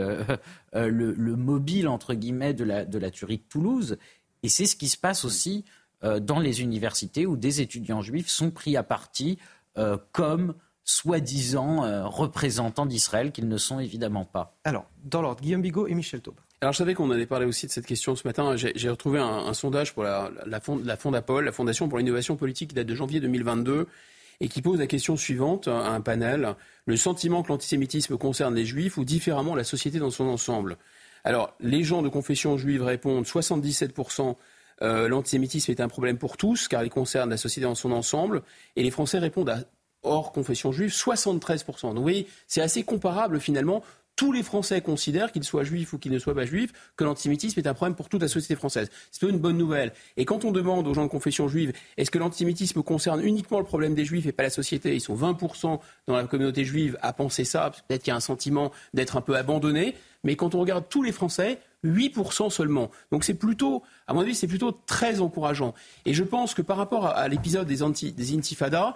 le, 0.74 1.36
mobile, 1.36 1.88
entre 1.88 2.14
guillemets, 2.14 2.54
de 2.54 2.64
la, 2.64 2.86
de 2.86 3.00
la 3.00 3.10
tuerie 3.10 3.38
de 3.38 3.44
Toulouse. 3.50 3.98
Et 4.44 4.50
c'est 4.50 4.66
ce 4.66 4.76
qui 4.76 4.88
se 4.88 4.98
passe 4.98 5.26
aussi 5.26 5.66
euh, 6.04 6.20
dans 6.20 6.40
les 6.40 6.62
universités 6.62 7.26
où 7.26 7.36
des 7.36 7.62
étudiants 7.62 8.04
juifs 8.04 8.28
sont 8.28 8.52
pris 8.52 8.78
à 8.78 8.84
partie 8.84 9.40
euh, 9.78 9.98
comme 10.12 10.54
soi-disant 10.84 12.08
représentants 12.08 12.86
d'Israël 12.86 13.34
qu'ils 13.34 13.50
ne 13.50 13.58
sont 13.58 13.80
évidemment 13.82 14.24
pas. 14.24 14.56
Alors, 14.64 14.86
dans 15.04 15.22
l'ordre, 15.22 15.42
Guillaume 15.42 15.62
Bigot 15.62 15.88
et 15.88 15.94
Michel 15.94 16.22
Taube. 16.22 16.40
Alors 16.62 16.72
je 16.72 16.78
savais 16.78 16.96
qu'on 16.96 17.12
allait 17.12 17.26
parler 17.26 17.46
aussi 17.46 17.68
de 17.68 17.72
cette 17.72 17.86
question 17.86 18.16
ce 18.16 18.26
matin. 18.26 18.56
J'ai 18.56 18.90
retrouvé 18.90 19.20
un, 19.20 19.54
sondage 19.54 19.94
pour 19.94 20.04
la, 20.04 20.32
la, 20.46 20.60
fond, 20.60 20.82
la 20.84 20.96
Fondapol, 20.96 21.46
la 21.46 21.52
Fondation 21.52 21.90
pour 21.90 21.98
l'innovation 21.98 22.36
politique, 22.36 22.70
qui 22.70 22.76
date 22.76 22.88
de 22.88 22.96
janvier 22.96 23.20
2022 23.20 23.88
et 24.40 24.50
qui 24.50 24.62
pose 24.62 24.80
la 24.80 24.88
question 24.88 25.18
suivante 25.18 25.68
à 25.68 25.90
un 25.90 26.02
panel. 26.02 26.56
Le 26.86 26.98
sentiment 26.98 27.44
que 27.44 27.50
l'antisémitisme 27.50 28.18
concerne 28.18 28.56
les 28.56 28.66
juifs 28.66 28.98
ou 28.98 29.06
différemment 29.06 29.56
la 29.56 29.64
société 29.64 30.00
dans 30.00 30.12
son 30.12 30.28
ensemble? 30.28 30.78
Alors 31.24 31.54
les 31.60 31.84
gens 31.84 32.02
de 32.02 32.10
confession 32.10 32.58
juive 32.58 32.84
répondent 32.84 33.26
77% 33.26 34.36
euh, 34.84 35.08
l'antisémitisme 35.08 35.72
est 35.72 35.82
un 35.82 35.88
problème 35.88 36.18
pour 36.18 36.38
tous 36.38 36.68
car 36.68 36.84
il 36.84 36.90
concerne 36.90 37.30
la 37.30 37.38
société 37.38 37.66
dans 37.66 37.76
son 37.76 37.92
ensemble 37.92 38.44
et 38.76 38.84
les 38.84 38.92
Français 38.92 39.18
répondent 39.18 39.50
à 39.50 39.60
hors 40.04 40.32
confession 40.32 40.72
juive 40.72 40.92
73%. 40.92 41.82
Donc 41.82 41.96
vous 41.96 42.02
voyez, 42.02 42.28
c'est 42.48 42.62
assez 42.62 42.84
comparable 42.84 43.40
finalement 43.40 43.84
tous 44.18 44.34
les 44.34 44.44
Français 44.44 44.82
considèrent, 44.82 45.32
qu'ils 45.32 45.46
soient 45.46 45.64
juifs 45.64 45.94
ou 45.94 46.00
qu'ils 46.00 46.12
ne 46.12 46.20
soient 46.20 46.36
pas 46.36 46.46
juifs, 46.46 46.74
que 46.98 47.06
l'antisémitisme 47.06 47.60
est 47.60 47.68
un 47.68 47.74
problème 47.74 47.96
pour 47.96 48.10
toute 48.10 48.22
la 48.22 48.28
société 48.28 48.56
française. 48.56 48.90
C'est 49.12 49.26
une 49.28 49.38
bonne 49.38 49.58
nouvelle. 49.58 49.94
Et 50.18 50.26
quand 50.26 50.44
on 50.44 50.52
demande 50.52 50.88
aux 50.88 50.94
gens 50.94 51.04
de 51.04 51.10
confession 51.10 51.48
juive, 51.48 51.72
est-ce 51.96 52.12
que 52.12 52.18
l'antisémitisme 52.18 52.82
concerne 52.82 53.24
uniquement 53.24 53.60
le 53.60 53.66
problème 53.66 53.96
des 53.96 54.04
juifs 54.04 54.26
et 54.26 54.32
pas 54.32 54.44
la 54.44 54.50
société? 54.50 54.96
Ils 54.96 55.02
sont 55.02 55.16
20% 55.16 55.80
dans 56.08 56.16
la 56.16 56.24
communauté 56.26 56.66
juive 56.66 56.98
à 57.02 57.14
penser 57.14 57.46
ça. 57.46 57.72
Peut-être 57.88 58.04
qu'il 58.04 58.12
y 58.12 58.14
a 58.14 58.18
un 58.18 58.20
sentiment 58.20 58.72
d'être 58.96 59.16
un 59.18 59.22
peu 59.22 59.36
abandonné. 59.36 59.96
Mais 60.24 60.36
quand 60.36 60.56
on 60.56 60.60
regarde 60.60 60.86
tous 60.90 61.04
les 61.04 61.12
Français, 61.12 61.60
8% 61.86 62.50
seulement. 62.50 62.90
Donc 63.12 63.24
c'est 63.24 63.36
plutôt, 63.36 63.84
à 64.08 64.16
mon 64.16 64.22
avis, 64.22 64.34
c'est 64.34 64.48
plutôt 64.48 64.72
très 64.72 65.22
encourageant. 65.22 65.76
Et 66.06 66.16
je 66.16 66.24
pense 66.24 66.56
que 66.56 66.64
par 66.64 66.78
rapport 66.78 67.06
à, 67.06 67.28
l'épisode 67.28 67.68
des, 67.68 68.12
des 68.12 68.36
intifadas, 68.36 68.96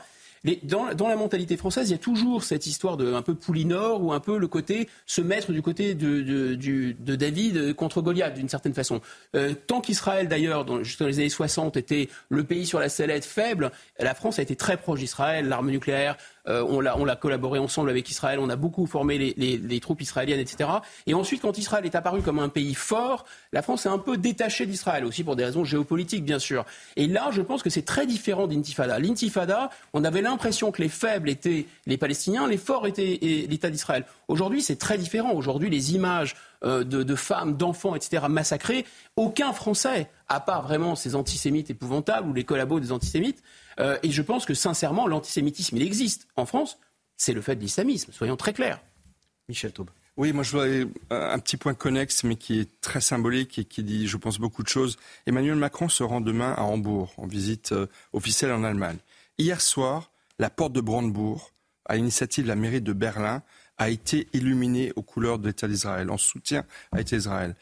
dans, 0.64 1.08
la 1.08 1.16
mentalité 1.16 1.56
française, 1.56 1.90
il 1.90 1.92
y 1.92 1.96
a 1.96 2.00
toujours 2.00 2.44
cette 2.44 2.66
histoire 2.66 2.98
de 2.98 3.14
un 3.14 3.22
peu 3.22 3.36
Poulinor 3.36 4.04
ou 4.04 4.12
un 4.12 4.20
peu 4.20 4.38
le 4.38 4.48
côté 4.48 4.90
se 5.06 5.22
mettre 5.22 5.52
du 5.52 5.62
côté 5.62 5.94
de, 5.94 7.16
David 7.16 7.76
contre 7.76 8.02
Goliath 8.02 8.34
d'une 8.34 8.50
certaine 8.50 8.74
façon. 8.74 9.02
Euh, 9.36 9.54
tant 9.68 9.82
qu'Israël 9.82 10.28
d'ailleurs, 10.28 10.66
dans 10.66 10.80
les 10.80 11.20
années 11.20 11.30
60, 11.30 11.78
était 11.78 12.10
le 12.30 12.44
pays 12.44 12.66
sur 12.66 12.80
la 12.80 12.90
sellette 12.90 13.26
faible, 13.26 13.72
la 14.00 14.16
France 14.16 14.40
a 14.40 14.42
été 14.42 14.56
très 14.56 14.78
proche 14.78 15.00
d'Israël, 15.00 15.48
l'arme 15.48 15.70
nucléaire, 15.70 16.18
euh, 16.48 16.64
on, 16.68 16.80
l'a, 16.80 17.16
collaboré 17.16 17.60
ensemble 17.60 17.90
avec 17.90 18.10
Israël, 18.10 18.40
on 18.40 18.50
a 18.50 18.56
beaucoup 18.56 18.86
formé 18.88 19.18
les, 19.18 19.80
troupes 19.80 20.02
israéliennes, 20.02 20.40
etc. 20.40 20.70
Et 21.08 21.14
ensuite, 21.14 21.42
quand 21.42 21.58
Israël 21.58 21.86
est 21.86 21.96
apparu 21.96 22.22
comme 22.22 22.40
un 22.40 22.50
pays 22.50 22.74
fort, 22.74 23.26
la 23.52 23.62
France 23.62 23.86
est 23.86 23.90
un 23.90 23.98
peu 23.98 24.18
détachée 24.18 24.66
d'Israël, 24.66 25.06
aussi 25.06 25.24
pour 25.24 25.36
des 25.36 25.46
raisons 25.46 25.64
géopolitiques, 25.64 26.24
bien 26.24 26.40
sûr. 26.40 26.66
Et 26.96 27.08
là, 27.08 27.30
je 27.32 27.42
pense 27.42 27.64
que 27.64 27.70
c'est 27.70 27.84
très 27.84 28.06
différent 28.06 28.48
d'Intifada. 28.48 29.00
L'Intifada, 29.00 29.70
on 29.94 30.04
avait 30.04 30.22
l'impression 30.22 30.72
que 30.72 30.82
les 30.82 30.90
faibles 30.90 31.30
étaient 31.30 31.66
les 31.86 31.98
Palestiniens, 31.98 32.48
les 32.48 32.58
forts 32.58 32.88
étaient 32.88 33.20
l'État 33.22 33.70
d'Israël. 33.70 34.06
Aujourd'hui, 34.28 34.62
c'est 34.62 34.78
très 34.78 34.98
différent. 34.98 35.34
Aujourd'hui, 35.34 35.70
les 35.70 35.94
images 35.94 36.36
euh, 36.64 36.84
de, 36.84 37.16
femmes, 37.16 37.58
d'enfants, 37.58 37.96
etc., 37.96 38.26
massacrés, 38.30 38.86
aucun 39.16 39.52
Français, 39.52 40.10
à 40.30 40.40
part 40.40 40.62
vraiment 40.62 40.96
ces 40.96 41.16
antisémites 41.16 41.72
épouvantables 41.72 42.30
ou 42.30 42.34
les 42.34 42.44
collabos 42.44 42.80
des 42.80 42.92
antisémites, 42.92 43.42
euh, 43.80 43.98
et 44.04 44.12
je 44.12 44.22
pense 44.22 44.46
que 44.46 44.54
sincèrement, 44.54 45.08
l'antisémitisme, 45.08 45.78
il 45.78 45.84
existe 45.84 46.28
en 46.36 46.46
France, 46.46 46.78
c'est 47.18 47.34
le 47.34 47.42
fait 47.42 47.56
de 47.56 47.62
l'islamisme, 47.62 48.12
soyons 48.12 48.38
très 48.38 48.54
clairs. 48.54 48.82
Michel 49.48 49.72
Taube. 49.72 49.90
Oui, 50.18 50.34
moi 50.34 50.44
je 50.44 50.52
vois 50.52 50.66
euh, 50.66 50.86
un 51.10 51.40
petit 51.40 51.58
point 51.58 51.74
connexe, 51.74 52.24
mais 52.24 52.36
qui 52.36 52.60
est 52.60 52.82
très 52.82 53.02
symbolique 53.02 53.58
et 53.60 53.66
qui 53.66 53.84
dit, 53.84 54.08
je 54.08 54.18
pense, 54.18 54.40
beaucoup 54.40 54.64
de 54.64 54.68
choses. 54.68 54.98
Emmanuel 55.26 55.56
Macron 55.56 55.90
se 55.90 56.04
rend 56.04 56.22
demain 56.22 56.54
à 56.54 56.64
Hambourg, 56.64 57.14
en 57.18 57.28
visite 57.28 57.74
officielle 58.14 58.52
en 58.52 58.64
Allemagne. 58.64 58.98
Hier 59.38 59.62
soir, 59.62 60.12
la 60.38 60.50
porte 60.50 60.74
de 60.74 60.82
Brandebourg, 60.82 61.52
à 61.86 61.96
l'initiative 61.96 62.44
de 62.44 62.50
la 62.50 62.56
mairie 62.56 62.82
de 62.82 62.94
Berlin, 62.94 63.42
a 63.78 63.90
été 63.90 64.28
illuminé 64.34 64.94
aux 64.96 65.02
couleurs 65.02 65.40
de 65.40 65.48
l'État 65.48 65.68
d'Israël, 65.68 66.10
en 66.12 66.18
soutien 66.18 66.66
à 66.92 66.98
l'État 66.98 67.16
d'Israël. 67.16 67.56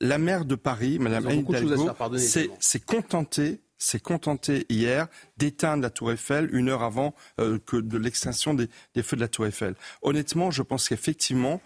La 0.00 0.18
maire 0.18 0.44
de 0.44 0.54
Paris, 0.54 0.98
Mme 0.98 1.26
Anne 1.26 1.40
Hidalgo, 1.40 1.90
s'est 2.18 2.80
contentée 2.80 3.60
s'est 3.84 4.00
contenté 4.00 4.64
hier 4.68 5.08
d'éteindre 5.36 5.82
la 5.82 5.90
tour 5.90 6.10
Eiffel 6.10 6.48
une 6.52 6.70
heure 6.70 6.82
avant 6.82 7.14
euh, 7.38 7.58
que 7.58 7.76
de 7.76 7.98
l'extinction 7.98 8.54
des, 8.54 8.68
feux 9.02 9.16
de 9.16 9.20
la 9.20 9.28
tour 9.28 9.46
Eiffel. 9.46 9.74
Honnêtement, 10.02 10.50
je 10.50 10.62
pense 10.62 10.88
qu'effectivement, 10.88 11.60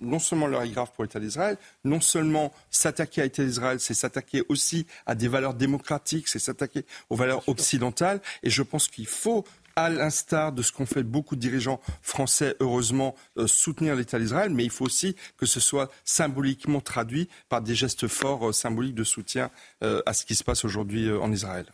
non 0.00 0.18
seulement 0.18 0.48
l'heure 0.48 0.62
est 0.62 0.70
grave 0.70 0.90
pour 0.94 1.04
l'État 1.04 1.20
d'Israël, 1.20 1.56
non 1.84 2.00
seulement 2.00 2.52
s'attaquer 2.70 3.20
à 3.20 3.24
l'État 3.24 3.44
d'Israël, 3.44 3.78
c'est 3.78 3.94
s'attaquer 3.94 4.42
aussi 4.48 4.86
à 5.06 5.14
des 5.14 5.28
valeurs 5.28 5.54
démocratiques, 5.54 6.26
c'est 6.26 6.40
s'attaquer 6.40 6.84
aux 7.08 7.16
valeurs 7.16 7.48
occidentales. 7.48 8.20
Et 8.42 8.50
je 8.50 8.62
pense 8.62 8.88
qu'il 8.88 9.06
faut 9.06 9.44
à 9.76 9.90
l'instar 9.90 10.52
de 10.52 10.62
ce 10.62 10.72
qu'ont 10.72 10.86
fait 10.86 11.02
beaucoup 11.02 11.36
de 11.36 11.40
dirigeants 11.40 11.80
français, 12.02 12.56
heureusement, 12.60 13.14
euh, 13.38 13.46
soutenir 13.46 13.96
l'État 13.96 14.18
d'Israël, 14.18 14.50
mais 14.50 14.64
il 14.64 14.70
faut 14.70 14.84
aussi 14.84 15.16
que 15.36 15.46
ce 15.46 15.60
soit 15.60 15.90
symboliquement 16.04 16.80
traduit 16.80 17.28
par 17.48 17.62
des 17.62 17.74
gestes 17.74 18.08
forts 18.08 18.48
euh, 18.48 18.52
symboliques 18.52 18.94
de 18.94 19.04
soutien 19.04 19.50
euh, 19.82 20.00
à 20.06 20.12
ce 20.12 20.24
qui 20.24 20.34
se 20.34 20.44
passe 20.44 20.64
aujourd'hui 20.64 21.10
en 21.10 21.30
Israël. 21.32 21.66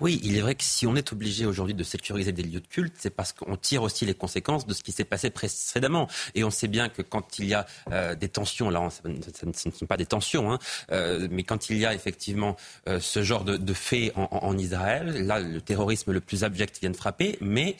Oui, 0.00 0.20
il 0.22 0.36
est 0.36 0.40
vrai 0.40 0.54
que 0.54 0.64
si 0.64 0.86
on 0.86 0.96
est 0.96 1.12
obligé 1.12 1.46
aujourd'hui 1.46 1.74
de 1.74 1.82
sécuriser 1.82 2.32
des 2.32 2.42
lieux 2.42 2.60
de 2.60 2.66
culte, 2.66 2.94
c'est 2.98 3.10
parce 3.10 3.32
qu'on 3.32 3.56
tire 3.56 3.82
aussi 3.82 4.04
les 4.04 4.14
conséquences 4.14 4.66
de 4.66 4.74
ce 4.74 4.82
qui 4.82 4.92
s'est 4.92 5.04
passé 5.04 5.30
précédemment. 5.30 6.08
Et 6.34 6.44
on 6.44 6.50
sait 6.50 6.68
bien 6.68 6.88
que 6.88 7.02
quand 7.02 7.38
il 7.38 7.46
y 7.46 7.54
a 7.54 7.66
euh, 7.90 8.14
des 8.14 8.28
tensions, 8.28 8.70
là, 8.70 8.88
ce 8.90 9.46
ne 9.46 9.52
sont 9.52 9.86
pas 9.86 9.96
des 9.96 10.06
tensions, 10.06 10.52
hein, 10.52 10.58
euh, 10.92 11.28
mais 11.30 11.42
quand 11.42 11.70
il 11.70 11.78
y 11.78 11.86
a 11.86 11.94
effectivement 11.94 12.56
euh, 12.88 13.00
ce 13.00 13.22
genre 13.22 13.44
de, 13.44 13.74
faits 13.74 14.12
en, 14.16 14.56
Israël, 14.56 15.26
là, 15.26 15.40
le 15.40 15.60
terrorisme 15.60 16.12
le 16.12 16.20
plus 16.20 16.44
abject 16.44 16.78
vient 16.80 16.90
de 16.90 16.96
frapper, 16.96 17.36
mais 17.40 17.76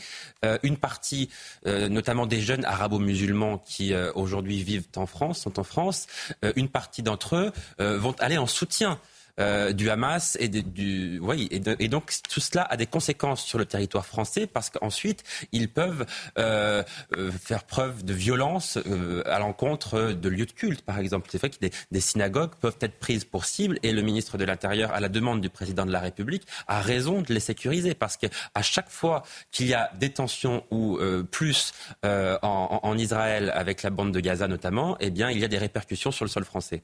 une 0.62 0.76
partie, 0.76 1.30
notamment 1.64 2.26
des 2.26 2.40
jeunes 2.40 2.64
arabo-musulmans 2.64 3.58
qui 3.58 3.94
aujourd'hui 4.14 4.62
vivent 4.62 4.86
en 4.96 5.06
France, 5.06 5.40
sont 5.40 5.58
en 5.58 5.64
France, 5.64 6.06
une 6.54 6.68
partie 6.68 7.02
d'entre 7.02 7.36
eux 7.36 7.52
vont 7.78 8.14
aller 8.20 8.38
en 8.38 8.46
soutien 8.46 9.00
euh, 9.38 9.72
du 9.72 9.90
Hamas 9.90 10.36
et, 10.40 10.48
du, 10.48 11.18
oui, 11.20 11.48
et, 11.50 11.88
donc 11.88 12.12
tout 12.28 12.40
cela 12.40 12.62
a 12.62 12.76
des 12.76 12.86
conséquences 12.86 13.42
sur 13.42 13.58
le 13.58 13.66
territoire 13.66 14.06
français 14.06 14.46
parce 14.46 14.70
qu'ensuite 14.70 15.24
ils 15.52 15.68
peuvent 15.68 16.06
euh, 16.38 16.82
euh, 17.16 17.30
faire 17.30 17.64
preuve 17.64 18.04
de 18.04 18.14
violence 18.14 18.78
à 19.26 19.38
l'encontre 19.38 20.12
de 20.12 20.28
lieux 20.28 20.46
de 20.46 20.52
culte, 20.52 20.82
par 20.82 20.98
exemple. 20.98 21.28
C'est 21.30 21.38
vrai 21.38 21.50
que 21.50 21.56
des, 21.60 22.00
synagogues 22.00 22.54
peuvent 22.60 22.76
être 22.80 22.98
prises 22.98 23.24
pour 23.24 23.44
cible 23.44 23.78
et 23.82 23.92
le 23.92 24.00
ministre 24.02 24.38
de 24.38 24.44
l'Intérieur, 24.44 24.92
à 24.92 25.00
la 25.00 25.08
demande 25.08 25.40
du 25.40 25.50
président 25.50 25.84
de 25.84 25.92
la 25.92 26.00
République, 26.00 26.46
a 26.68 26.80
raison 26.80 27.20
de 27.20 27.32
les 27.32 27.40
sécuriser 27.40 27.94
parce 27.94 28.16
qu'à 28.16 28.62
chaque 28.62 28.90
fois 28.90 29.22
qu'il 29.50 29.66
y 29.66 29.74
a 29.74 29.90
des 29.98 30.10
tensions 30.10 30.64
ou 30.70 30.98
plus 31.30 31.72
en, 32.04 32.80
en, 32.82 32.98
Israël 32.98 33.50
avec 33.54 33.82
la 33.82 33.90
bande 33.90 34.12
de 34.12 34.20
Gaza 34.20 34.48
notamment, 34.48 34.96
eh 35.00 35.10
bien 35.10 35.30
il 35.30 35.38
y 35.38 35.44
a 35.44 35.48
des 35.48 35.58
répercussions 35.58 36.10
sur 36.10 36.24
le 36.24 36.30
sol 36.30 36.44
français. 36.44 36.82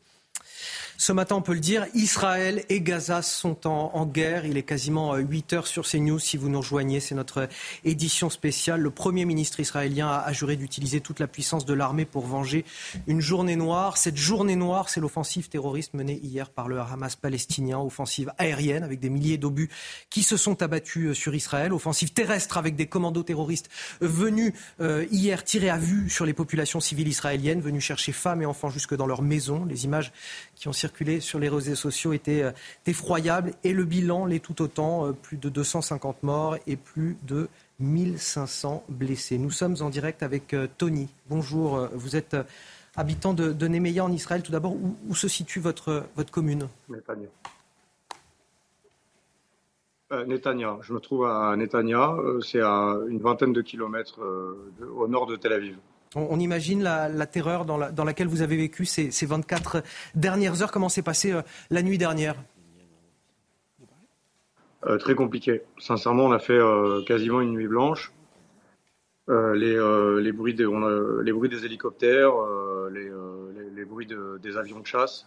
Ce 0.99 1.13
matin, 1.13 1.37
on 1.37 1.43
peut 1.43 1.55
le 1.55 1.61
dire, 1.61 1.87
Israël 1.95 2.65
et 2.69 2.81
Gaza 2.81 3.23
sont 3.23 3.67
en, 3.67 4.07
guerre. 4.07 4.47
Il 4.47 4.57
est 4.57 4.63
quasiment 4.63 5.17
8 5.17 5.53
euh, 5.53 5.57
heures 5.57 5.67
sur 5.67 5.87
CNews. 5.87 6.19
Si 6.19 6.37
vous 6.37 6.49
nous 6.49 6.61
rejoignez, 6.61 7.01
c'est 7.01 7.15
notre 7.15 7.49
édition 7.85 8.31
spéciale. 8.31 8.81
Le 8.81 8.91
Premier 8.91 9.25
ministre 9.25 9.61
israélien 9.61 10.09
a, 10.09 10.33
juré 10.33 10.57
d'utiliser 10.57 11.01
toute 11.01 11.21
la 11.21 11.27
puissance 11.27 11.65
de 11.65 11.75
l'armée 11.75 12.05
pour 12.05 12.27
venger 12.27 12.65
une 13.07 13.21
journée 13.21 13.57
noire. 13.57 13.97
Cette 13.97 14.17
journée 14.17 14.57
noire, 14.57 14.89
c'est 14.89 15.01
l'offensive 15.01 15.49
terroriste 15.49 15.95
menée 15.95 16.21
hier 16.23 16.51
par 16.51 16.69
le 16.69 16.79
Hamas 16.81 17.17
palestinien. 17.17 17.79
Offensive 17.79 18.33
aérienne 18.39 18.83
avec 18.83 19.01
des 19.01 19.11
milliers 19.11 19.39
d'obus 19.39 19.71
qui 20.11 20.23
se 20.23 20.37
sont 20.37 20.63
abattus 20.63 21.11
euh, 21.11 21.15
sur 21.15 21.35
Israël. 21.35 21.73
Offensive 21.73 22.13
terrestre 22.13 22.59
avec 22.59 22.77
des 22.77 22.87
commandos 22.87 23.23
terroristes 23.23 23.71
venus 24.01 24.53
euh, 24.81 25.07
hier 25.11 25.45
tirer 25.45 25.71
à 25.71 25.79
vue 25.79 26.09
sur 26.11 26.27
les 26.27 26.33
populations 26.33 26.81
civiles 26.81 27.09
israéliennes, 27.09 27.61
venus 27.61 27.85
chercher 27.85 28.13
femmes 28.13 28.43
et 28.43 28.47
enfants 28.47 28.71
jusque 28.71 28.95
dans 28.95 29.07
leurs 29.07 29.23
maisons. 29.23 29.65
Les 29.65 29.85
images 29.85 30.13
qui 30.63 30.69
ont 30.69 30.73
circulé 30.73 31.19
sur 31.19 31.41
les 31.41 31.49
réseaux 31.49 31.75
sociaux 31.75 32.13
étaient 32.13 32.45
euh, 32.45 32.53
effroyables 32.87 33.51
et 33.65 33.73
le 33.73 33.85
bilan 33.85 34.27
l'est 34.27 34.39
tout 34.39 34.63
autant, 34.63 35.09
euh, 35.09 35.13
plus 35.13 35.37
de 35.37 35.49
250 35.49 36.23
morts 36.23 36.57
et 36.69 36.77
plus 36.77 37.17
de 37.25 37.49
1500 37.81 38.85
blessés. 38.89 39.39
Nous 39.39 39.51
sommes 39.51 39.75
en 39.81 39.91
direct 39.91 40.23
avec 40.23 40.55
euh, 40.55 40.69
Tony. 40.79 41.09
Bonjour, 41.29 41.89
vous 41.95 42.15
êtes 42.15 42.37
habitant 42.95 43.35
de, 43.35 43.53
de 43.53 44.01
en 44.01 44.13
Israël. 44.13 44.45
Tout 44.45 44.53
d'abord, 44.53 44.77
où, 44.77 45.15
se 45.17 45.27
situe 45.27 45.59
votre, 45.59 46.05
votre 46.15 46.31
commune? 46.31 46.69
Netanya. 46.89 47.27
Netanya. 50.13 50.79
Je 50.83 50.93
me 50.93 51.01
trouve 51.01 51.25
à 51.27 51.57
Netanya. 51.57 52.15
C'est 52.41 52.61
à 52.61 52.99
une 53.09 53.19
vingtaine 53.19 53.53
de 53.53 53.63
kilomètres 53.63 54.21
au 54.95 55.09
nord 55.09 55.27
de 55.27 55.35
Tel 55.35 55.55
Aviv. 55.55 55.77
On, 56.15 56.39
imagine 56.39 56.83
la, 56.83 57.27
terreur 57.27 57.65
dans, 57.65 58.05
laquelle 58.05 58.29
vous 58.29 58.43
avez 58.43 58.57
vécu 58.57 58.85
ces, 58.85 59.27
24 59.27 59.83
dernières 60.15 60.63
heures. 60.63 60.73
Comment 60.73 60.89
s'est 60.89 61.03
passé 61.03 61.33
euh, 61.33 61.43
la 61.71 61.83
nuit 61.83 61.99
dernière? 61.99 62.37
Euh, 64.87 64.99
Très 64.99 65.15
compliqué. 65.15 65.63
Sincèrement, 65.79 66.25
on 66.25 66.33
a 66.33 66.39
fait 66.39 66.59
euh, 66.59 67.03
quasiment 67.05 67.41
une 67.41 67.53
nuit 67.53 67.69
blanche. 67.69 68.13
Les, 69.29 70.33
bruits 70.33 70.55
des, 70.55 71.65
hélicoptères, 71.65 72.33
les, 72.91 73.85
bruits 73.85 74.07
des 74.07 74.57
avions 74.59 74.81
de 74.81 74.87
chasse, 74.87 75.27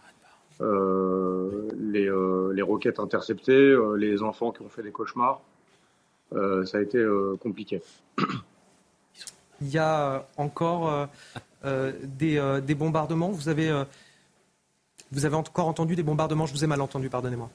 les, 0.60 2.62
roquettes 2.62 3.00
interceptées, 3.00 3.76
les 3.96 4.22
enfants 4.22 4.52
qui 4.52 4.62
ont 4.62 4.68
fait 4.68 4.82
des 4.82 4.92
cauchemars. 4.92 5.40
ça 6.30 6.78
a 6.78 6.80
été 6.80 7.04
compliqué. 7.40 7.82
Il 9.60 9.68
y 9.68 9.78
a 9.78 10.26
encore 10.36 11.08
des, 11.64 12.60
des, 12.62 12.74
bombardements. 12.74 13.30
Vous 13.30 13.48
avez, 13.48 13.72
encore 15.32 15.68
entendu 15.68 15.96
des 15.96 16.02
bombardements. 16.02 16.46
Je 16.46 16.52
vous 16.52 16.64
ai 16.64 16.66
mal 16.66 16.80
entendu, 16.80 17.08
pardonnez-moi. 17.08 17.50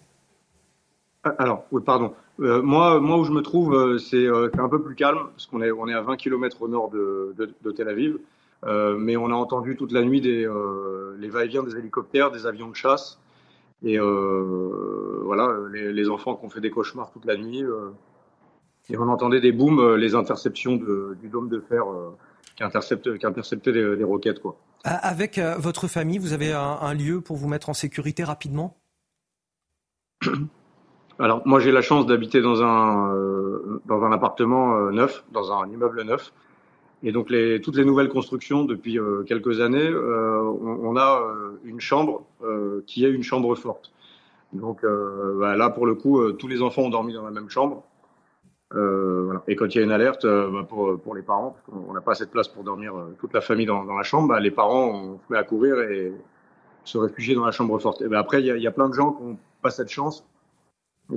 Ah, 1.23 1.35
alors, 1.37 1.65
oui, 1.71 1.81
pardon. 1.85 2.13
Euh, 2.39 2.61
moi, 2.63 2.99
moi, 2.99 3.17
où 3.17 3.23
je 3.23 3.31
me 3.31 3.41
trouve, 3.41 3.75
euh, 3.75 3.99
euh, 4.13 4.49
c'est 4.51 4.59
un 4.59 4.69
peu 4.69 4.81
plus 4.81 4.95
calme, 4.95 5.19
parce 5.31 5.45
qu'on 5.45 5.61
est, 5.61 5.93
à 5.93 6.01
20 6.01 6.17
km 6.17 6.63
au 6.63 6.67
nord 6.67 6.89
de, 6.89 7.35
Tel 7.75 7.87
Aviv. 7.87 8.17
mais 8.65 9.15
on 9.17 9.27
a 9.27 9.35
entendu 9.35 9.75
toute 9.75 9.91
la 9.91 10.01
nuit 10.01 10.21
les 10.21 11.29
va-et-vient 11.29 11.63
des 11.63 11.77
hélicoptères, 11.77 12.31
des 12.31 12.47
avions 12.47 12.69
de 12.69 12.75
chasse. 12.75 13.19
Et 13.83 13.99
voilà, 13.99 15.55
les, 15.71 15.93
les, 15.93 16.09
enfants 16.09 16.35
qui 16.35 16.45
ont 16.45 16.49
fait 16.49 16.61
des 16.61 16.71
cauchemars 16.71 17.11
toute 17.11 17.25
la 17.25 17.37
nuit. 17.37 17.63
Et 18.89 18.97
on 18.97 19.07
entendait 19.07 19.41
des 19.41 19.51
booms, 19.51 19.95
les 19.95 20.15
interceptions 20.15 20.75
de, 20.75 21.17
du 21.21 21.29
dôme 21.29 21.49
de 21.49 21.59
fer 21.59 21.83
qui, 22.55 22.63
intercepte, 22.63 23.17
qui 23.17 23.25
interceptait 23.25 23.71
les, 23.71 23.95
les, 23.95 24.03
roquettes. 24.03 24.41
Quoi. 24.41 24.57
Avec 24.83 25.39
votre 25.59 25.87
famille, 25.87 26.17
vous 26.17 26.33
avez 26.33 26.51
un, 26.51 26.77
un 26.81 26.93
lieu 26.93 27.21
pour 27.21 27.37
vous 27.37 27.47
mettre 27.47 27.69
en 27.69 27.73
sécurité 27.73 28.23
rapidement? 28.23 28.75
Alors 31.21 31.43
moi 31.45 31.59
j'ai 31.59 31.71
la 31.71 31.83
chance 31.83 32.07
d'habiter 32.07 32.41
dans 32.41 32.63
un 32.63 33.13
euh, 33.13 33.79
dans 33.85 34.03
un 34.03 34.11
appartement 34.11 34.75
euh, 34.75 34.91
neuf, 34.91 35.23
dans 35.31 35.51
un 35.51 35.69
immeuble 35.69 36.01
neuf. 36.01 36.33
Et 37.03 37.11
donc 37.11 37.29
les, 37.29 37.61
toutes 37.61 37.75
les 37.75 37.85
nouvelles 37.85 38.09
constructions 38.09 38.63
depuis 38.63 38.97
euh, 38.97 39.23
quelques 39.23 39.61
années, 39.61 39.87
on, 39.87 40.79
on, 40.83 40.97
a 40.97 41.21
une 41.63 41.79
chambre 41.79 42.23
qui 42.85 43.05
est 43.05 43.09
une 43.09 43.23
chambre 43.23 43.55
forte. 43.55 43.91
Donc 44.53 44.83
bah, 44.83 45.55
là 45.55 45.69
pour 45.69 45.85
le 45.85 45.95
coup, 45.95 46.31
tous 46.33 46.47
les 46.47 46.61
enfants 46.61 46.83
ont 46.83 46.89
dormi 46.89 47.13
dans 47.13 47.23
la 47.23 47.31
même 47.31 47.49
chambre. 47.49 47.83
Voilà. 48.73 49.43
Et 49.47 49.55
quand 49.55 49.65
il 49.65 49.77
y 49.77 49.81
a 49.81 49.83
une 49.83 49.91
alerte 49.91 50.25
bah, 50.25 50.65
pour, 50.67 50.99
pour 50.99 51.15
les 51.15 51.21
parents, 51.21 51.51
parce 51.51 51.63
qu'on 51.65 51.93
n'a 51.93 52.01
pas 52.01 52.13
assez 52.13 52.25
de 52.25 52.29
place 52.29 52.47
pour 52.47 52.63
dormir 52.63 52.93
toute 53.19 53.33
la 53.33 53.41
famille 53.41 53.65
dans, 53.65 53.83
dans 53.83 53.97
la 53.97 54.03
chambre, 54.03 54.29
bah, 54.29 54.39
les 54.39 54.51
parents 54.51 54.89
on 54.89 55.19
se 55.19 55.23
met 55.29 55.37
à 55.37 55.43
courir 55.43 55.79
et 55.81 56.13
se 56.83 56.97
réfugier 56.97 57.35
dans 57.35 57.45
la 57.45 57.51
chambre 57.51 57.77
forte. 57.79 58.01
Et 58.01 58.07
ben 58.07 58.17
après 58.17 58.41
il 58.41 58.45
y 58.45 58.51
a, 58.51 58.57
y 58.57 58.67
a 58.67 58.71
plein 58.71 58.89
de 58.89 58.93
gens 58.93 59.11
qui 59.11 59.23
n'ont 59.23 59.37
pas 59.61 59.71
cette 59.71 59.89
chance 59.89 60.25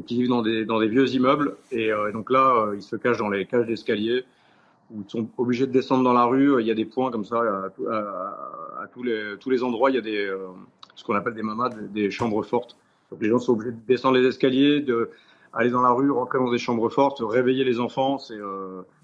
qui 0.07 0.17
vivent 0.17 0.29
dans 0.29 0.43
des, 0.43 0.65
dans 0.65 0.81
des 0.81 0.89
vieux 0.89 1.09
immeubles. 1.15 1.57
Et 1.71 1.93
euh, 1.93 2.11
donc 2.11 2.31
là, 2.31 2.67
euh, 2.67 2.77
ils 2.77 2.83
se 2.83 2.97
cachent 2.97 3.19
dans 3.19 3.29
les 3.29 3.47
cages 3.47 3.67
d'escalier 3.67 4.25
ils 4.91 5.11
sont 5.11 5.29
obligés 5.39 5.67
de 5.67 5.73
descendre 5.73 6.05
dans 6.05 6.13
la 6.13 6.25
rue. 6.25 6.61
Il 6.61 6.67
y 6.67 6.71
a 6.71 6.75
des 6.75 6.85
points 6.85 7.11
comme 7.11 7.25
ça 7.25 7.37
à, 7.39 8.87
tous, 8.93 9.03
les, 9.03 9.37
tous 9.41 9.51
les 9.51 9.63
endroits. 9.63 9.91
Il 9.91 9.95
y 9.95 9.99
a 9.99 10.03
des, 10.03 10.27
euh, 10.27 10.49
ce 10.95 11.05
qu'on 11.05 11.15
appelle 11.15 11.35
des 11.35 11.43
mamades, 11.43 11.93
des 11.93 12.11
chambres 12.11 12.43
fortes. 12.43 12.77
Donc 13.11 13.23
les 13.23 13.29
gens 13.29 13.39
sont 13.39 13.53
obligés 13.53 13.73
de 13.73 13.81
descendre 13.87 14.19
les 14.19 14.27
escaliers, 14.27 14.81
de 14.81 15.11
aller 15.55 15.71
dans 15.71 15.83
la 15.83 15.91
rue, 15.91 16.11
rentrer 16.11 16.39
dans 16.39 16.51
des 16.51 16.59
chambres 16.59 16.89
fortes, 16.89 17.21
réveiller 17.21 17.65
les 17.65 17.81
enfants. 17.81 18.19
C'est 18.19 18.39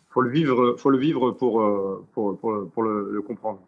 faut 0.08 0.20
le 0.20 0.30
vivre, 0.30 0.74
faut 0.76 0.90
le 0.90 0.98
vivre 0.98 1.30
pour 1.30 1.62
pour, 2.12 2.38
pour, 2.38 2.70
pour 2.70 2.82
le, 2.82 3.22
comprendre. 3.22 3.60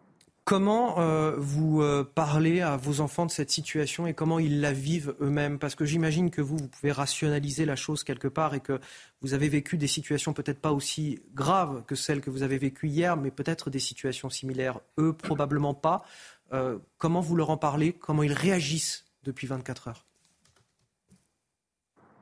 Comment 0.45 0.99
euh, 0.99 1.35
vous 1.37 1.81
euh, 1.81 2.03
parlez 2.03 2.59
à 2.59 2.75
vos 2.75 2.99
enfants 2.99 3.25
de 3.25 3.31
cette 3.31 3.49
situation 3.49 4.07
et 4.07 4.13
comment 4.13 4.39
ils 4.39 4.59
la 4.59 4.73
vivent 4.73 5.15
eux-mêmes? 5.21 5.57
Parce 5.57 5.73
que 5.73 5.85
j'imagine 5.85 6.31
que 6.31 6.41
vous, 6.41 6.57
vous 6.57 6.67
pouvez 6.67 6.91
rationaliser 6.91 7.63
la 7.63 7.77
chose 7.77 8.03
quelque 8.03 8.27
part 8.27 8.53
et 8.53 8.59
que 8.59 8.81
vous 9.21 9.33
avez 9.33 9.47
vécu 9.47 9.77
des 9.77 9.87
situations 9.87 10.33
peut-être 10.33 10.59
pas 10.59 10.73
aussi 10.73 11.21
graves 11.33 11.85
que 11.85 11.95
celles 11.95 12.19
que 12.19 12.29
vous 12.29 12.43
avez 12.43 12.57
vécues 12.57 12.89
hier, 12.89 13.15
mais 13.15 13.31
peut-être 13.31 13.69
des 13.69 13.79
situations 13.79 14.29
similaires. 14.29 14.81
Eux, 14.99 15.13
probablement 15.13 15.73
pas. 15.73 16.03
Euh, 16.51 16.77
comment 16.97 17.21
vous 17.21 17.37
leur 17.37 17.49
en 17.49 17.57
parlez? 17.57 17.93
Comment 17.93 18.23
ils 18.23 18.33
réagissent 18.33 19.05
depuis 19.23 19.47
24 19.47 19.87
heures? 19.87 20.05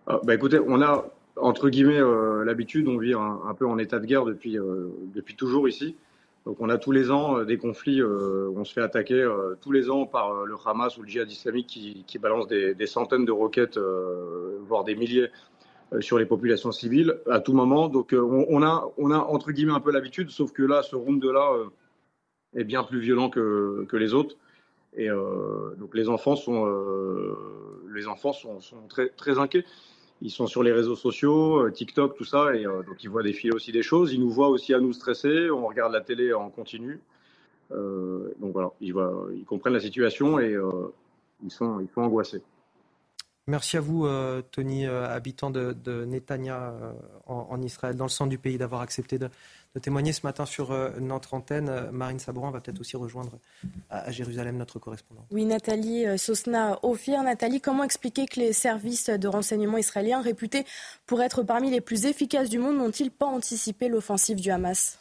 Bah 0.07 0.33
Écoutez, 0.33 0.59
on 0.59 0.81
a 0.81 1.05
entre 1.37 1.69
guillemets 1.69 2.01
l'habitude, 2.45 2.87
on 2.87 2.97
vit 2.97 3.13
un, 3.13 3.53
peu 3.57 3.65
en 3.65 3.77
état 3.77 3.99
de 3.99 4.05
guerre 4.05 4.25
depuis, 4.25 4.57
depuis 5.13 5.35
toujours 5.35 5.67
ici. 5.67 5.95
Donc 6.45 6.57
on 6.59 6.69
a 6.69 6.77
tous 6.77 6.91
les 6.91 7.11
ans 7.11 7.37
euh, 7.37 7.45
des 7.45 7.57
conflits 7.57 8.01
euh, 8.01 8.49
on 8.55 8.65
se 8.65 8.73
fait 8.73 8.81
attaquer 8.81 9.21
euh, 9.21 9.55
tous 9.61 9.71
les 9.71 9.89
ans 9.89 10.05
par 10.05 10.45
le 10.45 10.55
Hamas 10.65 10.97
ou 10.97 11.03
le 11.03 11.07
djihad 11.07 11.31
islamique 11.31 11.67
qui, 11.67 12.03
qui 12.07 12.17
balance 12.17 12.47
des, 12.47 12.73
des, 12.73 12.87
centaines 12.87 13.25
de 13.25 13.31
roquettes, 13.31 13.79
voire 14.67 14.83
des 14.83 14.95
milliers 14.95 15.29
sur 15.99 16.17
les 16.17 16.25
populations 16.25 16.71
civiles 16.71 17.19
à 17.29 17.39
tout 17.41 17.53
moment. 17.53 17.89
Donc 17.89 18.13
on, 18.13 18.45
on, 18.49 18.63
a, 18.63 18.89
on 18.97 19.11
a 19.11 19.17
entre 19.17 19.51
guillemets 19.51 19.73
un 19.73 19.79
peu 19.79 19.91
l'habitude, 19.91 20.31
sauf 20.31 20.51
que 20.51 20.63
là, 20.63 20.81
ce 20.81 20.95
round-là 20.95 21.51
est 22.55 22.63
bien 22.63 22.83
plus 22.83 22.99
violent 22.99 23.29
que, 23.29 23.85
que 23.87 23.97
les 23.97 24.13
autres. 24.13 24.35
Et 24.95 25.09
donc 25.09 25.93
les 25.93 26.09
enfants 26.09 26.35
sont, 26.35 26.65
les 27.93 28.07
enfants 28.07 28.33
sont, 28.33 28.61
sont 28.61 28.87
très, 28.87 29.09
très 29.09 29.37
inquiets 29.37 29.65
ils 30.21 30.29
sont 30.29 30.47
sur 30.47 30.61
les 30.63 30.71
réseaux 30.71 30.95
sociaux, 30.95 31.65
euh, 31.65 31.71
TikTok, 31.71 32.15
tout 32.15 32.23
ça, 32.23 32.55
et 32.55 32.65
euh, 32.65 32.83
donc 32.83 33.03
ils 33.03 33.09
voient 33.09 33.23
défiler 33.23 33.53
aussi 33.53 33.71
des 33.71 33.81
choses. 33.81 34.13
Ils 34.13 34.19
nous 34.19 34.29
voient 34.29 34.49
aussi 34.49 34.73
à 34.73 34.79
nous 34.79 34.93
stresser. 34.93 35.49
On 35.49 35.65
regarde 35.65 35.91
la 35.91 36.01
télé 36.01 36.33
en 36.33 36.49
continu. 36.49 36.99
Euh, 37.71 38.33
donc 38.39 38.53
voilà, 38.53 38.71
ils, 38.81 38.93
voient, 38.93 39.27
ils, 39.33 39.45
comprennent 39.45 39.73
la 39.73 39.79
situation 39.79 40.39
et 40.39 40.57
ils, 41.43 41.51
sont, 41.51 41.79
ils 41.79 41.89
sont 41.89 42.01
angoissés. 42.01 42.41
Merci 43.51 43.75
à 43.75 43.81
vous, 43.81 44.07
Tony, 44.51 44.85
habitant 44.85 45.51
de, 45.51 46.05
Netanya 46.05 46.73
en, 47.27 47.47
en, 47.49 47.61
Israël, 47.61 47.95
dans 47.95 48.05
le 48.05 48.09
centre 48.09 48.29
du 48.29 48.37
pays, 48.37 48.57
d'avoir 48.57 48.79
accepté 48.79 49.19
de, 49.19 49.29
témoigner 49.79 50.13
ce 50.13 50.21
matin 50.23 50.45
sur 50.45 50.71
euh, 50.71 50.91
notre 51.01 51.33
antenne. 51.33 51.69
Euh, 51.69 51.91
Marine 51.91 52.19
Sabourin 52.19 52.51
va 52.51 52.59
peut-être 52.59 52.79
aussi 52.79 52.97
rejoindre 52.97 53.39
à 53.89 54.11
Jérusalem 54.11 54.57
notre 54.57 54.79
correspondant. 54.79 55.25
Oui, 55.31 55.45
Nathalie 55.45 56.05
euh, 56.05 56.17
Sosna 56.17 56.79
Ophir. 56.83 57.23
Nathalie, 57.23 57.61
comment 57.61 57.83
expliquer 57.83 58.25
que 58.25 58.39
les 58.39 58.53
services 58.53 59.09
de 59.09 59.27
renseignement 59.27 59.77
israéliens, 59.77 60.21
réputés 60.21 60.65
pour 61.05 61.21
être 61.21 61.43
parmi 61.43 61.71
les 61.71 61.81
plus 61.81 62.05
efficaces 62.05 62.49
du 62.49 62.59
monde, 62.59 62.77
n'ont-ils 62.77 63.11
pas 63.11 63.27
anticipé 63.27 63.87
l'offensive 63.87 64.39
du 64.39 64.49
Hamas? 64.49 64.99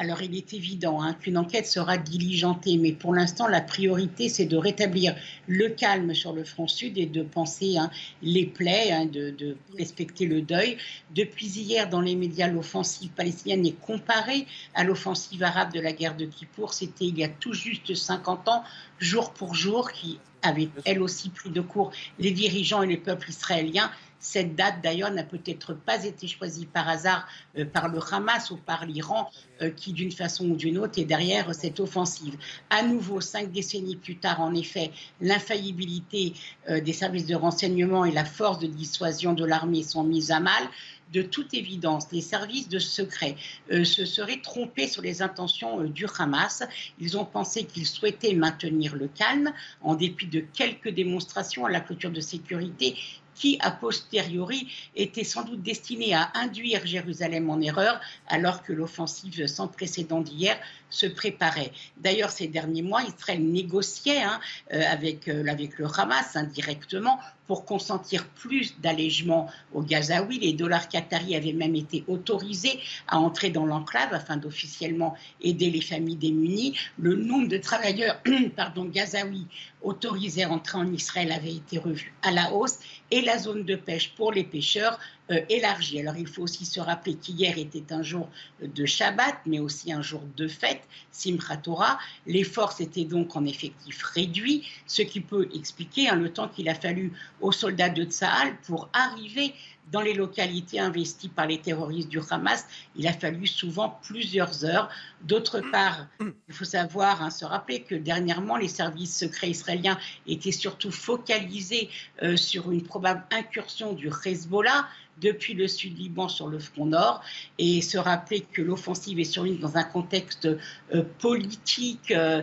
Alors 0.00 0.22
il 0.22 0.34
est 0.34 0.54
évident 0.54 1.02
hein, 1.02 1.12
qu'une 1.12 1.36
enquête 1.36 1.66
sera 1.66 1.98
diligentée, 1.98 2.78
mais 2.78 2.92
pour 2.92 3.14
l'instant 3.14 3.46
la 3.46 3.60
priorité 3.60 4.30
c'est 4.30 4.46
de 4.46 4.56
rétablir 4.56 5.14
le 5.46 5.68
calme 5.68 6.14
sur 6.14 6.32
le 6.32 6.42
front 6.42 6.66
sud 6.66 6.96
et 6.96 7.04
de 7.04 7.22
penser 7.22 7.76
hein, 7.76 7.90
les 8.22 8.46
plaies, 8.46 8.92
hein, 8.92 9.04
de, 9.04 9.56
respecter 9.76 10.24
le 10.24 10.40
deuil. 10.40 10.78
Depuis 11.14 11.48
hier 11.48 11.88
dans 11.90 12.00
les 12.00 12.16
médias, 12.16 12.48
l'offensive 12.48 13.10
palestinienne 13.10 13.66
est 13.66 13.78
comparée 13.78 14.46
à 14.74 14.84
l'offensive 14.84 15.42
arabe 15.42 15.72
de 15.74 15.80
la 15.80 15.92
guerre 15.92 16.16
de 16.16 16.24
Kippour. 16.24 16.72
C'était 16.72 17.04
il 17.04 17.18
y 17.18 17.24
a 17.24 17.28
tout 17.28 17.52
juste 17.52 17.94
50 17.94 18.48
ans, 18.48 18.64
jour 18.98 19.34
pour 19.34 19.54
jour, 19.54 19.92
qui 19.92 20.18
avait 20.42 20.70
elle 20.86 21.02
aussi 21.02 21.28
pris 21.28 21.50
de 21.50 21.60
court 21.60 21.92
les 22.18 22.30
dirigeants 22.30 22.82
et 22.82 22.86
les 22.86 22.96
peuples 22.96 23.28
israéliens. 23.28 23.90
Cette 24.20 24.54
date, 24.54 24.82
d'ailleurs, 24.82 25.10
n'a 25.10 25.24
peut-être 25.24 25.72
pas 25.72 26.04
été 26.04 26.28
choisie 26.28 26.66
par 26.66 26.86
hasard 26.88 27.26
euh, 27.58 27.64
par 27.64 27.88
le 27.88 27.98
Hamas 28.12 28.50
ou 28.50 28.58
par 28.58 28.84
l'Iran, 28.84 29.30
euh, 29.62 29.70
qui, 29.70 29.94
d'une 29.94 30.12
façon 30.12 30.50
ou 30.50 30.56
d'une 30.56 30.76
autre, 30.76 30.98
est 31.00 31.06
derrière 31.06 31.54
cette 31.54 31.80
offensive. 31.80 32.36
À 32.68 32.82
nouveau, 32.82 33.22
cinq 33.22 33.50
décennies 33.50 33.96
plus 33.96 34.16
tard, 34.16 34.42
en 34.42 34.54
effet, 34.54 34.90
l'infaillibilité 35.22 36.34
euh, 36.68 36.80
des 36.80 36.92
services 36.92 37.26
de 37.26 37.34
renseignement 37.34 38.04
et 38.04 38.12
la 38.12 38.26
force 38.26 38.58
de 38.58 38.66
dissuasion 38.66 39.32
de 39.32 39.44
l'armée 39.46 39.82
sont 39.82 40.04
mises 40.04 40.30
à 40.30 40.38
mal 40.38 40.68
de 41.12 41.22
toute 41.22 41.54
évidence, 41.54 42.06
les 42.12 42.20
services 42.20 42.68
de 42.68 42.78
secret 42.78 43.34
se 43.68 44.04
seraient 44.04 44.40
trompés 44.40 44.86
sur 44.86 45.02
les 45.02 45.22
intentions 45.22 45.82
du 45.82 46.06
Hamas. 46.16 46.62
Ils 47.00 47.18
ont 47.18 47.24
pensé 47.24 47.64
qu'ils 47.64 47.86
souhaitaient 47.86 48.34
maintenir 48.34 48.94
le 48.94 49.08
calme 49.08 49.52
en 49.80 49.96
dépit 49.96 50.28
de 50.28 50.38
quelques 50.38 50.90
démonstrations 50.90 51.66
à 51.66 51.70
la 51.70 51.80
clôture 51.80 52.12
de 52.12 52.20
sécurité 52.20 52.94
qui, 53.40 53.56
a 53.60 53.70
posteriori, 53.70 54.68
était 54.94 55.24
sans 55.24 55.44
doute 55.44 55.62
destiné 55.62 56.12
à 56.14 56.30
induire 56.34 56.86
Jérusalem 56.86 57.48
en 57.48 57.58
erreur, 57.58 57.98
alors 58.28 58.62
que 58.62 58.74
l'offensive 58.74 59.46
sans 59.46 59.66
précédent 59.66 60.20
d'hier 60.20 60.58
se 60.90 61.06
préparait. 61.06 61.72
D'ailleurs, 61.96 62.30
ces 62.30 62.48
derniers 62.48 62.82
mois, 62.82 63.02
Israël 63.02 63.42
négociait 63.42 64.22
hein, 64.22 64.40
euh, 64.74 64.82
avec, 64.90 65.28
euh, 65.28 65.46
avec 65.46 65.78
le 65.78 65.86
Hamas 65.86 66.36
indirectement 66.36 67.18
pour 67.46 67.64
consentir 67.64 68.26
plus 68.28 68.78
d'allègements 68.80 69.50
aux 69.72 69.82
Gazaouis. 69.82 70.38
Les 70.38 70.52
dollars 70.52 70.88
qataris 70.88 71.34
avaient 71.34 71.52
même 71.52 71.74
été 71.74 72.04
autorisés 72.08 72.78
à 73.08 73.18
entrer 73.18 73.50
dans 73.50 73.66
l'enclave 73.66 74.12
afin 74.12 74.36
d'officiellement 74.36 75.16
aider 75.40 75.70
les 75.70 75.80
familles 75.80 76.16
démunies. 76.16 76.76
Le 76.98 77.16
nombre 77.16 77.48
de 77.48 77.56
travailleurs 77.56 78.20
pardon, 78.56 78.84
gazaouis 78.84 79.46
autorisés 79.82 80.44
à 80.44 80.50
entrer 80.50 80.78
en 80.78 80.92
Israël 80.92 81.32
avait 81.32 81.54
été 81.54 81.78
revu 81.78 82.12
à 82.22 82.30
la 82.30 82.52
hausse 82.52 82.78
et 83.10 83.22
la 83.22 83.38
zone 83.38 83.64
de 83.64 83.76
pêche 83.76 84.14
pour 84.14 84.32
les 84.32 84.44
pêcheurs 84.44 84.98
euh, 85.30 85.40
élargie. 85.48 86.00
Alors 86.00 86.16
il 86.16 86.26
faut 86.26 86.42
aussi 86.42 86.64
se 86.64 86.80
rappeler 86.80 87.14
qu'hier 87.14 87.58
était 87.58 87.92
un 87.92 88.02
jour 88.02 88.28
de 88.62 88.86
Shabbat, 88.86 89.36
mais 89.46 89.58
aussi 89.58 89.92
un 89.92 90.02
jour 90.02 90.22
de 90.36 90.48
fête, 90.48 90.82
Simchat 91.12 91.58
Torah. 91.58 91.98
Les 92.26 92.44
forces 92.44 92.80
étaient 92.80 93.04
donc 93.04 93.36
en 93.36 93.44
effectif 93.44 94.02
réduit, 94.02 94.68
ce 94.86 95.02
qui 95.02 95.20
peut 95.20 95.48
expliquer 95.54 96.08
hein, 96.08 96.16
le 96.16 96.32
temps 96.32 96.48
qu'il 96.48 96.68
a 96.68 96.74
fallu 96.74 97.12
aux 97.40 97.52
soldats 97.52 97.90
de 97.90 98.04
Tsahal 98.04 98.56
pour 98.66 98.88
arriver 98.92 99.54
dans 99.90 100.00
les 100.00 100.14
localités 100.14 100.78
investies 100.78 101.28
par 101.28 101.46
les 101.46 101.58
terroristes 101.58 102.08
du 102.08 102.20
Hamas, 102.30 102.66
il 102.96 103.06
a 103.06 103.12
fallu 103.12 103.46
souvent 103.46 103.98
plusieurs 104.02 104.64
heures. 104.64 104.88
D'autre 105.22 105.60
part, 105.72 106.06
il 106.20 106.54
faut 106.54 106.64
savoir, 106.64 107.22
hein, 107.22 107.30
se 107.30 107.44
rappeler 107.44 107.82
que 107.82 107.94
dernièrement, 107.94 108.56
les 108.56 108.68
services 108.68 109.16
secrets 109.16 109.50
israéliens 109.50 109.98
étaient 110.26 110.52
surtout 110.52 110.92
focalisés 110.92 111.88
euh, 112.22 112.36
sur 112.36 112.70
une 112.70 112.82
probable 112.82 113.24
incursion 113.30 113.92
du 113.92 114.10
Hezbollah 114.24 114.86
depuis 115.20 115.54
le 115.54 115.68
sud 115.68 115.98
Liban 115.98 116.28
sur 116.28 116.48
le 116.48 116.58
front 116.58 116.86
nord 116.86 117.22
et 117.58 117.82
se 117.82 117.98
rappeler 117.98 118.40
que 118.40 118.62
l'offensive 118.62 119.18
est 119.20 119.24
survenue 119.24 119.58
dans 119.58 119.76
un 119.76 119.84
contexte 119.84 120.48
euh, 120.94 121.02
politique 121.18 122.10
euh, 122.10 122.42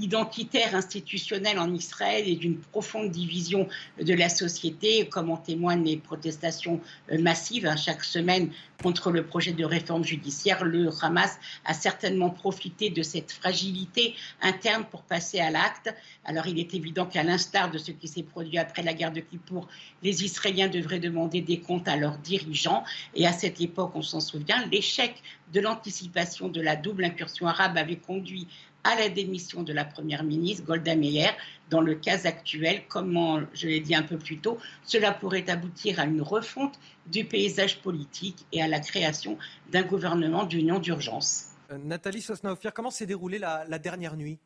identitaire 0.00 0.74
institutionnel 0.74 1.58
en 1.58 1.72
Israël 1.72 2.24
et 2.26 2.36
d'une 2.36 2.58
profonde 2.58 3.10
division 3.10 3.68
de 4.00 4.14
la 4.14 4.28
société, 4.28 5.08
comme 5.08 5.30
en 5.30 5.36
témoignent 5.36 5.84
les 5.84 5.96
protestations 5.96 6.80
euh, 7.12 7.20
massives 7.20 7.66
hein, 7.66 7.76
chaque 7.76 8.04
semaine 8.04 8.50
contre 8.82 9.10
le 9.10 9.24
projet 9.24 9.52
de 9.52 9.64
réforme 9.64 10.04
judiciaire. 10.04 10.64
Le 10.64 10.88
Hamas 11.02 11.38
a 11.64 11.74
certainement 11.74 12.30
profité 12.30 12.90
de 12.90 13.02
cette 13.02 13.32
fragilité 13.32 14.14
interne 14.40 14.84
pour 14.90 15.02
passer 15.02 15.38
à 15.40 15.50
l'acte. 15.50 15.94
Alors 16.24 16.46
il 16.46 16.58
est 16.58 16.74
évident 16.74 17.06
qu'à 17.06 17.22
l'instar 17.22 17.70
de 17.70 17.78
ce 17.78 17.90
qui 17.90 18.08
s'est 18.08 18.22
produit 18.22 18.58
après 18.58 18.82
la 18.82 18.94
guerre 18.94 19.12
de 19.12 19.20
Kippour, 19.20 19.68
les 20.02 20.24
Israéliens 20.24 20.68
devraient 20.68 20.98
demander 20.98 21.40
des 21.40 21.60
comptes 21.60 21.88
à 21.88 21.96
leurs 21.96 22.18
dirigeants. 22.18 22.84
Et 23.14 23.26
à 23.26 23.32
cette 23.32 23.60
époque, 23.60 23.92
on 23.94 24.02
s'en 24.02 24.20
souvient, 24.20 24.64
l'échec 24.66 25.22
de 25.52 25.60
l'anticipation 25.60 26.48
de 26.48 26.60
la 26.60 26.76
double 26.76 27.04
incursion 27.04 27.46
arabe 27.46 27.76
avait 27.76 27.96
conduit 27.96 28.46
à 28.84 28.96
la 28.96 29.08
démission 29.08 29.62
de 29.62 29.72
la 29.72 29.84
Première 29.84 30.22
ministre 30.24 30.64
Golda 30.64 30.94
Meir. 30.96 31.32
Dans 31.70 31.80
le 31.80 31.94
cas 31.94 32.26
actuel, 32.26 32.82
comme 32.88 33.46
je 33.52 33.68
l'ai 33.68 33.80
dit 33.80 33.94
un 33.94 34.02
peu 34.02 34.18
plus 34.18 34.38
tôt, 34.38 34.58
cela 34.84 35.12
pourrait 35.12 35.48
aboutir 35.48 36.00
à 36.00 36.04
une 36.04 36.22
refonte 36.22 36.78
du 37.06 37.24
paysage 37.24 37.80
politique 37.80 38.46
et 38.52 38.62
à 38.62 38.68
la 38.68 38.80
création 38.80 39.38
d'un 39.70 39.82
gouvernement 39.82 40.44
d'union 40.44 40.78
d'urgence. 40.78 41.46
Euh, 41.70 41.78
Nathalie 41.78 42.22
Sosnaofir, 42.22 42.72
comment 42.72 42.90
s'est 42.90 43.06
déroulée 43.06 43.38
la 43.38 43.78
dernière 43.78 44.16
nuit? 44.16 44.38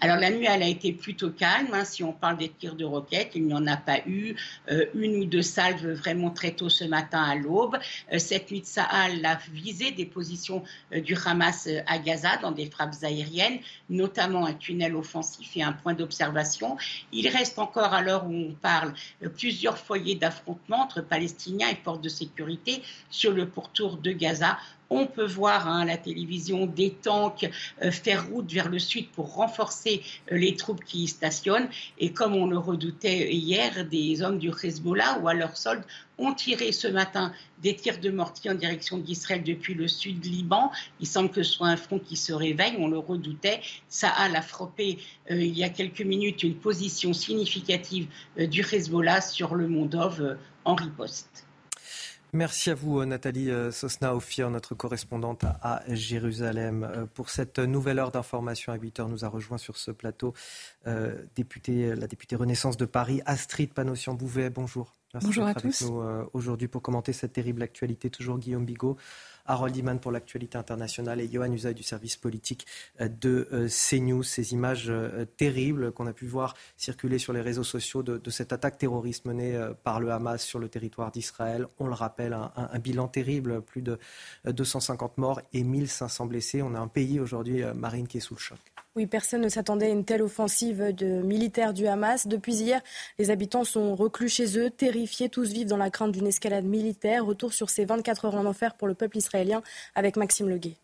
Alors 0.00 0.16
la 0.16 0.30
nuit, 0.30 0.46
elle 0.48 0.62
a 0.62 0.68
été 0.68 0.92
plutôt 0.92 1.30
calme. 1.30 1.68
Hein, 1.72 1.84
si 1.84 2.04
on 2.04 2.12
parle 2.12 2.38
des 2.38 2.48
tirs 2.48 2.76
de 2.76 2.84
roquettes, 2.84 3.32
il 3.34 3.46
n'y 3.46 3.54
en 3.54 3.66
a 3.66 3.76
pas 3.76 3.98
eu. 4.06 4.36
Euh, 4.70 4.86
une 4.94 5.16
ou 5.16 5.24
deux 5.24 5.42
salves 5.42 5.92
vraiment 5.92 6.30
très 6.30 6.52
tôt 6.52 6.68
ce 6.68 6.84
matin 6.84 7.22
à 7.22 7.34
l'aube. 7.34 7.76
Euh, 8.12 8.18
cette 8.18 8.50
nuit 8.50 8.60
de 8.60 8.66
Sahel 8.66 9.24
a 9.26 9.38
visé 9.52 9.90
des 9.90 10.06
positions 10.06 10.62
euh, 10.92 11.00
du 11.00 11.16
Hamas 11.24 11.68
à 11.86 11.98
Gaza 11.98 12.36
dans 12.36 12.52
des 12.52 12.66
frappes 12.66 12.94
aériennes, 13.02 13.58
notamment 13.90 14.46
un 14.46 14.54
tunnel 14.54 14.94
offensif 14.94 15.56
et 15.56 15.62
un 15.62 15.72
point 15.72 15.94
d'observation. 15.94 16.76
Il 17.12 17.26
reste 17.28 17.58
encore 17.58 17.92
à 17.92 18.02
l'heure 18.02 18.26
où 18.26 18.32
on 18.32 18.52
parle 18.52 18.92
plusieurs 19.36 19.78
foyers 19.78 20.14
d'affrontement 20.14 20.82
entre 20.82 21.00
Palestiniens 21.00 21.68
et 21.70 21.76
forces 21.76 22.00
de 22.00 22.08
sécurité 22.08 22.82
sur 23.10 23.32
le 23.32 23.48
pourtour 23.48 23.96
de 23.96 24.12
Gaza 24.12 24.58
on 24.90 25.06
peut 25.06 25.26
voir 25.26 25.68
hein, 25.68 25.80
à 25.80 25.84
la 25.84 25.96
télévision 25.96 26.66
des 26.66 26.90
tanks 26.90 27.48
euh, 27.82 27.90
faire 27.90 28.28
route 28.28 28.50
vers 28.50 28.68
le 28.68 28.78
sud 28.78 29.08
pour 29.10 29.34
renforcer 29.34 30.02
euh, 30.32 30.36
les 30.36 30.54
troupes 30.56 30.84
qui 30.84 31.04
y 31.04 31.08
stationnent. 31.08 31.68
Et 31.98 32.12
comme 32.12 32.34
on 32.34 32.46
le 32.46 32.58
redoutait 32.58 33.32
hier, 33.34 33.84
des 33.86 34.22
hommes 34.22 34.38
du 34.38 34.50
Hezbollah 34.50 35.18
ou 35.20 35.28
à 35.28 35.34
leur 35.34 35.56
solde 35.56 35.82
ont 36.18 36.34
tiré 36.34 36.72
ce 36.72 36.88
matin 36.88 37.32
des 37.62 37.76
tirs 37.76 38.00
de 38.00 38.10
mortier 38.10 38.50
en 38.50 38.54
direction 38.54 38.98
d'Israël 38.98 39.42
depuis 39.44 39.74
le 39.74 39.86
sud 39.86 40.24
Liban. 40.24 40.72
Il 41.00 41.06
semble 41.06 41.30
que 41.30 41.42
ce 41.42 41.52
soit 41.52 41.68
un 41.68 41.76
front 41.76 41.98
qui 41.98 42.16
se 42.16 42.32
réveille, 42.32 42.76
on 42.78 42.88
le 42.88 42.98
redoutait. 42.98 43.60
Saal 43.88 44.34
a 44.34 44.42
frappé 44.42 44.98
euh, 45.30 45.36
il 45.36 45.56
y 45.56 45.64
a 45.64 45.68
quelques 45.68 46.02
minutes 46.02 46.42
une 46.42 46.56
position 46.56 47.12
significative 47.12 48.08
du 48.36 48.62
Hezbollah 48.62 49.20
sur 49.20 49.54
le 49.54 49.68
mont 49.68 49.86
Dov 49.86 50.38
en 50.64 50.74
riposte. 50.74 51.47
Merci 52.32 52.70
à 52.70 52.74
vous, 52.74 53.00
euh, 53.00 53.06
Nathalie 53.06 53.50
euh, 53.50 53.70
Sosna-Ophir, 53.70 54.50
notre 54.50 54.74
correspondante 54.74 55.44
à 55.44 55.82
Jérusalem. 55.88 56.84
Euh, 56.84 57.06
pour 57.06 57.30
cette 57.30 57.58
nouvelle 57.58 57.98
heure 57.98 58.10
d'information 58.10 58.72
à 58.72 58.76
8 58.76 59.00
heures, 59.00 59.08
nous 59.08 59.24
a 59.24 59.28
rejoint 59.28 59.58
sur 59.58 59.76
ce 59.76 59.90
plateau 59.90 60.34
la 60.84 61.12
députée 61.36 62.36
Renaissance 62.36 62.76
de 62.76 62.84
Paris, 62.84 63.20
Astrid 63.26 63.72
Panossian-Bouvet. 63.72 64.50
Bonjour. 64.50 64.94
Merci 65.14 65.26
Bonjour 65.26 65.46
à 65.46 65.54
tous. 65.54 65.82
nous 65.82 66.02
aujourd'hui 66.32 66.68
pour 66.68 66.82
commenter 66.82 67.12
cette 67.12 67.32
terrible 67.32 67.62
actualité. 67.62 68.10
Toujours 68.10 68.38
Guillaume 68.38 68.64
Bigot. 68.64 68.96
Harold 69.48 69.76
Iman 69.76 69.98
pour 69.98 70.12
l'actualité 70.12 70.58
internationale 70.58 71.20
et 71.20 71.28
Johan 71.30 71.50
Usaï 71.50 71.74
du 71.74 71.82
service 71.82 72.16
politique 72.16 72.66
euh, 73.00 73.08
de 73.08 73.48
euh, 73.52 73.68
CNews. 73.68 74.22
Ces 74.22 74.52
images 74.52 74.86
euh, 74.88 75.24
terribles 75.24 75.92
qu'on 75.92 76.06
a 76.06 76.12
pu 76.12 76.26
voir 76.26 76.54
circuler 76.76 77.18
sur 77.18 77.32
les 77.32 77.40
réseaux 77.40 77.64
sociaux 77.64 78.02
de, 78.02 78.30
cette 78.30 78.52
attaque 78.52 78.78
terroriste 78.78 79.24
menée 79.24 79.58
par 79.82 80.00
le 80.00 80.12
Hamas 80.12 80.42
sur 80.42 80.58
le 80.58 80.68
territoire 80.68 81.10
d'Israël. 81.10 81.66
On 81.78 81.86
le 81.86 81.94
rappelle, 81.94 82.34
un, 82.34 82.78
bilan 82.78 83.08
terrible, 83.08 83.62
plus 83.62 83.80
de 83.80 83.98
250 84.44 85.16
morts 85.18 85.40
et 85.52 85.64
1500 85.64 86.26
blessés. 86.26 86.62
On 86.62 86.74
a 86.74 86.78
un 86.78 86.88
pays 86.88 87.18
aujourd'hui, 87.18 87.62
Marine, 87.74 88.06
qui 88.06 88.18
est 88.18 88.20
sous 88.20 88.34
le 88.34 88.40
choc. 88.40 88.58
Oui, 88.98 89.06
personne 89.06 89.42
ne 89.42 89.48
s'attendait 89.48 89.86
à 89.86 89.90
une 89.90 90.04
telle 90.04 90.22
offensive 90.22 90.92
de 90.92 91.22
militaires 91.22 91.72
du 91.72 91.86
Hamas. 91.86 92.26
Depuis 92.26 92.56
hier, 92.56 92.80
les 93.20 93.30
habitants 93.30 93.62
sont 93.62 93.94
reclus 93.94 94.28
chez 94.28 94.58
eux, 94.58 94.70
terrifiés, 94.70 95.28
tous 95.28 95.52
vivent 95.52 95.68
dans 95.68 95.76
la 95.76 95.88
crainte 95.88 96.10
d'une 96.10 96.26
escalade 96.26 96.64
militaire. 96.64 97.24
Retour 97.24 97.52
sur 97.52 97.70
ces 97.70 97.84
24 97.84 98.24
heures 98.24 98.34
en 98.34 98.44
enfer 98.44 98.74
pour 98.74 98.88
le 98.88 98.94
peuple 98.94 99.18
israélien 99.18 99.62
avec 99.94 100.16
Maxime 100.16 100.48
Leguet. 100.48 100.74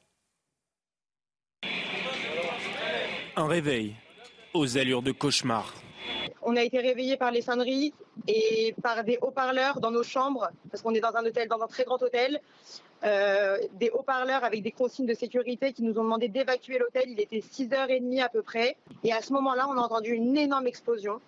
Un 3.34 3.48
réveil 3.48 3.96
aux 4.52 4.78
allures 4.78 5.02
de 5.02 5.10
cauchemar. 5.10 5.74
On 6.42 6.56
a 6.56 6.62
été 6.62 6.78
réveillés 6.78 7.16
par 7.16 7.30
les 7.30 7.42
sonneries 7.42 7.92
et 8.28 8.74
par 8.82 9.04
des 9.04 9.18
haut-parleurs 9.20 9.80
dans 9.80 9.90
nos 9.90 10.02
chambres, 10.02 10.48
parce 10.70 10.82
qu'on 10.82 10.94
est 10.94 11.00
dans 11.00 11.14
un 11.14 11.24
hôtel, 11.24 11.48
dans 11.48 11.60
un 11.60 11.66
très 11.66 11.84
grand 11.84 12.02
hôtel. 12.02 12.40
Euh, 13.04 13.58
des 13.74 13.90
haut-parleurs 13.90 14.44
avec 14.44 14.62
des 14.62 14.70
consignes 14.70 15.06
de 15.06 15.14
sécurité 15.14 15.74
qui 15.74 15.82
nous 15.82 15.98
ont 15.98 16.04
demandé 16.04 16.28
d'évacuer 16.28 16.78
l'hôtel. 16.78 17.04
Il 17.06 17.20
était 17.20 17.40
6h30 17.40 18.22
à 18.22 18.28
peu 18.30 18.42
près. 18.42 18.76
Et 19.02 19.12
à 19.12 19.20
ce 19.20 19.32
moment-là, 19.34 19.66
on 19.68 19.76
a 19.76 19.80
entendu 19.80 20.12
une 20.12 20.36
énorme 20.36 20.66
explosion. 20.66 21.20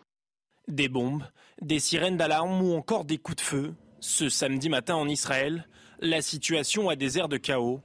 Des 0.69 0.89
bombes, 0.89 1.25
des 1.61 1.79
sirènes 1.79 2.17
d'alarme 2.17 2.63
ou 2.63 2.75
encore 2.75 3.05
des 3.05 3.19
coups 3.19 3.37
de 3.37 3.43
feu. 3.43 3.75
Ce 4.01 4.29
samedi 4.29 4.69
matin 4.69 4.95
en 4.95 5.09
Israël, 5.09 5.69
la 6.01 6.23
situation 6.23 6.89
a 6.89 6.97
des 6.97 7.19
airs 7.19 7.29
de 7.29 7.37
chaos. 7.37 7.81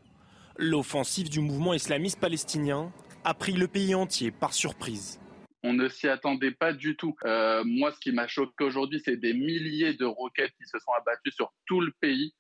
L'offensive 0.58 1.30
du 1.30 1.42
mouvement 1.42 1.74
islamiste 1.74 2.20
palestinien 2.20 2.92
a 3.24 3.34
pris 3.34 3.54
le 3.54 3.68
pays 3.68 3.94
entier 3.96 4.32
par 4.32 4.54
surprise. 4.54 5.21
On 5.64 5.74
ne 5.74 5.88
s'y 5.88 6.08
attendait 6.08 6.52
pas 6.52 6.74
du 6.74 6.96
tout. 6.96 7.16
Euh, 7.26 7.64
moi, 7.66 7.92
ce 7.92 8.00
qui 8.00 8.12
m'a 8.12 8.28
choqué 8.28 8.64
aujourd'hui, 8.64 9.02
c'est 9.04 9.18
des 9.18 9.34
milliers 9.34 9.94
de 9.94 10.06
roquettes 10.06 10.54
qui 10.58 10.66
se 10.66 10.80
sont 10.80 10.92
abattues 10.98 11.32
sur 11.32 11.54
tout 11.68 11.82
le 11.82 11.92
pays. 12.00 12.34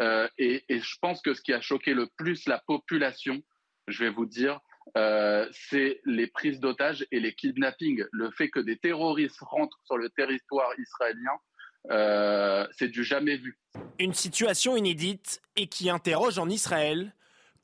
Euh, 0.00 0.28
et, 0.38 0.64
je 0.68 0.96
pense 1.00 1.22
que 1.22 1.34
ce 1.34 1.40
qui 1.40 1.52
a 1.52 1.60
choqué 1.60 1.94
le 1.94 2.08
plus 2.16 2.46
la 2.46 2.58
population, 2.66 3.42
je 3.86 4.04
vais 4.04 4.10
vous 4.10 4.26
dire, 4.26 4.58
euh, 4.96 5.48
c'est 5.52 6.00
les 6.04 6.26
prises 6.26 6.58
d'otages 6.58 7.06
et 7.12 7.20
les 7.20 7.32
kidnappings. 7.34 8.04
Le 8.10 8.30
fait 8.32 8.50
que 8.50 8.58
des 8.58 8.76
terroristes 8.76 9.40
rentrent 9.40 9.78
sur 9.84 9.96
le 9.96 10.10
territoire 10.10 10.72
israélien, 10.78 12.68
c'est 12.72 12.88
du 12.88 13.04
jamais 13.04 13.36
vu. 13.36 13.58
Une 14.00 14.14
situation 14.14 14.76
inédite 14.76 15.42
et 15.54 15.68
qui 15.68 15.90
interroge 15.90 16.38
en 16.38 16.48
Israël 16.48 17.14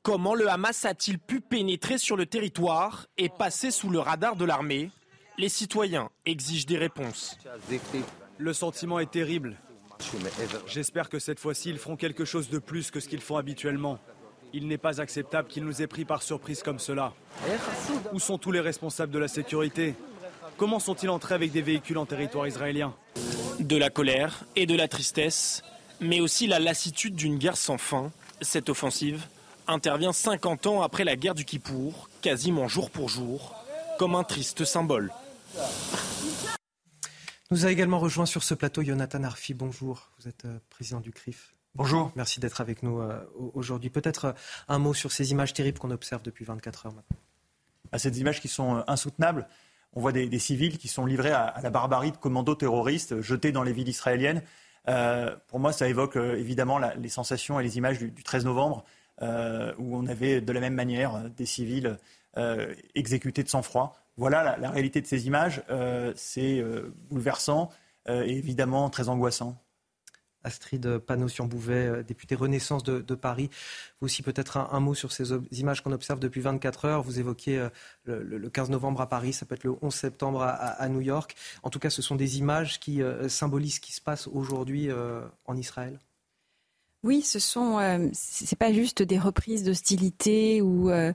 comment 0.03 0.35
le 0.35 0.49
Hamas 0.49 0.85
a-t-il 0.85 1.19
pu 1.19 1.41
pénétrer 1.41 1.97
sur 1.97 2.17
le 2.17 2.25
territoire 2.25 3.07
et 3.17 3.29
passer 3.29 3.71
sous 3.71 3.89
le 3.89 3.99
radar 3.99 4.35
de 4.35 4.45
l'armée? 4.45 4.89
Les 5.41 5.49
citoyens 5.49 6.11
exigent 6.27 6.67
des 6.67 6.77
réponses. 6.77 7.35
Le 8.37 8.53
sentiment 8.53 8.99
est 8.99 9.09
terrible. 9.09 9.57
J'espère 10.67 11.09
que 11.09 11.17
cette 11.17 11.39
fois-ci, 11.39 11.71
ils 11.71 11.79
feront 11.79 11.95
quelque 11.95 12.25
chose 12.25 12.51
de 12.51 12.59
plus 12.59 12.91
que 12.91 12.99
ce 12.99 13.09
qu'ils 13.09 13.21
font 13.21 13.37
habituellement. 13.37 13.97
Il 14.53 14.67
n'est 14.67 14.77
pas 14.77 15.01
acceptable 15.01 15.47
qu'ils 15.47 15.65
nous 15.65 15.81
aient 15.81 15.87
pris 15.87 16.05
par 16.05 16.21
surprise 16.21 16.61
comme 16.61 16.77
cela. 16.77 17.15
Où 18.13 18.19
sont 18.19 18.37
tous 18.37 18.51
les 18.51 18.59
responsables 18.59 19.11
de 19.11 19.17
la 19.17 19.27
sécurité? 19.27 19.95
Comment 20.57 20.77
sont-ils 20.77 21.09
entrés 21.09 21.33
avec 21.33 21.51
des 21.51 21.63
véhicules 21.63 21.97
en 21.97 22.05
territoire 22.05 22.45
israélien? 22.45 22.93
De 23.59 23.77
la 23.77 23.89
colère 23.89 24.45
et 24.55 24.67
de 24.67 24.75
la 24.75 24.87
tristesse, 24.87 25.63
mais 25.99 26.19
aussi 26.19 26.45
la 26.45 26.59
lassitude 26.59 27.15
d'une 27.15 27.39
guerre 27.39 27.57
sans 27.57 27.79
fin. 27.79 28.11
Cette 28.41 28.69
offensive 28.69 29.25
intervient 29.65 30.13
50 30.13 30.67
ans 30.67 30.83
après 30.83 31.03
la 31.03 31.15
guerre 31.15 31.33
du 31.33 31.45
Kippour, 31.45 32.09
quasiment 32.21 32.67
jour 32.67 32.91
pour 32.91 33.09
jour, 33.09 33.55
comme 33.97 34.13
un 34.13 34.23
triste 34.23 34.65
symbole. 34.65 35.11
Nous 37.51 37.65
a 37.65 37.71
également 37.71 37.99
rejoint 37.99 38.25
sur 38.25 38.43
ce 38.43 38.53
plateau 38.53 38.81
Jonathan 38.81 39.23
Arfi. 39.23 39.53
Bonjour, 39.53 40.09
vous 40.19 40.29
êtes 40.29 40.45
euh, 40.45 40.59
président 40.69 41.01
du 41.01 41.11
CRIF. 41.11 41.53
Bonjour. 41.75 42.11
Merci 42.15 42.39
d'être 42.39 42.61
avec 42.61 42.81
nous 42.81 43.01
euh, 43.01 43.19
aujourd'hui. 43.53 43.89
Peut-être 43.89 44.25
euh, 44.25 44.33
un 44.69 44.79
mot 44.79 44.93
sur 44.93 45.11
ces 45.11 45.31
images 45.31 45.53
terribles 45.53 45.77
qu'on 45.77 45.91
observe 45.91 46.21
depuis 46.21 46.45
24 46.45 46.85
heures 46.85 46.93
maintenant. 46.93 47.17
À 47.91 47.99
ces 47.99 48.21
images 48.21 48.39
qui 48.39 48.47
sont 48.47 48.83
insoutenables. 48.87 49.47
On 49.93 49.99
voit 49.99 50.13
des, 50.13 50.39
civils 50.39 50.77
qui 50.77 50.87
sont 50.87 51.05
livrés 51.05 51.31
à, 51.31 51.59
la 51.61 51.69
barbarie 51.69 52.13
de 52.13 52.17
commandos 52.17 52.55
terroristes 52.55 53.19
jetés 53.19 53.51
dans 53.51 53.63
les 53.63 53.73
villes 53.73 53.89
israéliennes. 53.89 54.41
pour 55.47 55.59
moi, 55.59 55.73
ça 55.73 55.89
évoque 55.89 56.15
évidemment 56.15 56.79
les 56.79 57.09
sensations 57.09 57.59
et 57.59 57.63
les 57.63 57.77
images 57.77 57.99
du, 57.99 58.23
13 58.23 58.45
novembre, 58.45 58.85
où 59.21 59.97
on 59.97 60.07
avait 60.07 60.39
de 60.39 60.53
la 60.53 60.61
même 60.61 60.75
manière 60.75 61.29
des 61.31 61.45
civils 61.45 61.97
exécutés 62.95 63.43
de 63.43 63.49
sang-froid 63.49 64.00
voilà 64.17 64.57
la, 64.57 64.69
réalité 64.69 65.01
de 65.01 65.07
ces 65.07 65.27
images. 65.27 65.63
c'est 66.15 66.63
bouleversant 67.09 67.69
et 68.07 68.37
évidemment 68.37 68.89
très 68.89 69.09
angoissant. 69.09 69.57
Astrid 70.43 70.97
Panos-Bouvet, 70.97 72.03
députée 72.03 72.33
Renaissance 72.33 72.83
de, 72.83 73.15
Paris. 73.15 73.49
Vous 73.99 74.05
aussi, 74.05 74.23
peut-être 74.23 74.57
un, 74.57 74.79
mot 74.79 74.95
sur 74.95 75.11
ces 75.11 75.31
images 75.51 75.83
qu'on 75.83 75.91
observe 75.91 76.19
depuis 76.19 76.41
24 76.41 76.85
heures. 76.85 77.03
Vous 77.03 77.19
évoquiez 77.19 77.67
le, 78.05 78.49
15 78.49 78.71
novembre 78.71 79.01
à 79.01 79.07
Paris, 79.07 79.33
ça 79.33 79.45
peut 79.45 79.53
être 79.53 79.63
le 79.63 79.75
11 79.81 79.93
septembre 79.93 80.41
à, 80.41 80.89
New 80.89 81.01
York. 81.01 81.35
En 81.61 81.69
tout 81.69 81.79
cas, 81.79 81.91
ce 81.91 82.01
sont 82.01 82.15
des 82.15 82.39
images 82.39 82.79
qui 82.79 83.01
symbolisent 83.27 83.75
ce 83.75 83.81
qui 83.81 83.93
se 83.93 84.01
passe 84.01 84.27
aujourd'hui 84.27 84.89
en 85.45 85.55
Israël. 85.55 85.99
Oui, 87.03 87.23
ce 87.23 87.39
sont, 87.39 87.79
euh, 87.79 88.09
c'est 88.13 88.55
pas 88.55 88.71
juste 88.71 89.01
des 89.01 89.17
reprises 89.17 89.63
d'hostilité 89.63 90.61
ou 90.61 90.91
euh, 90.91 91.13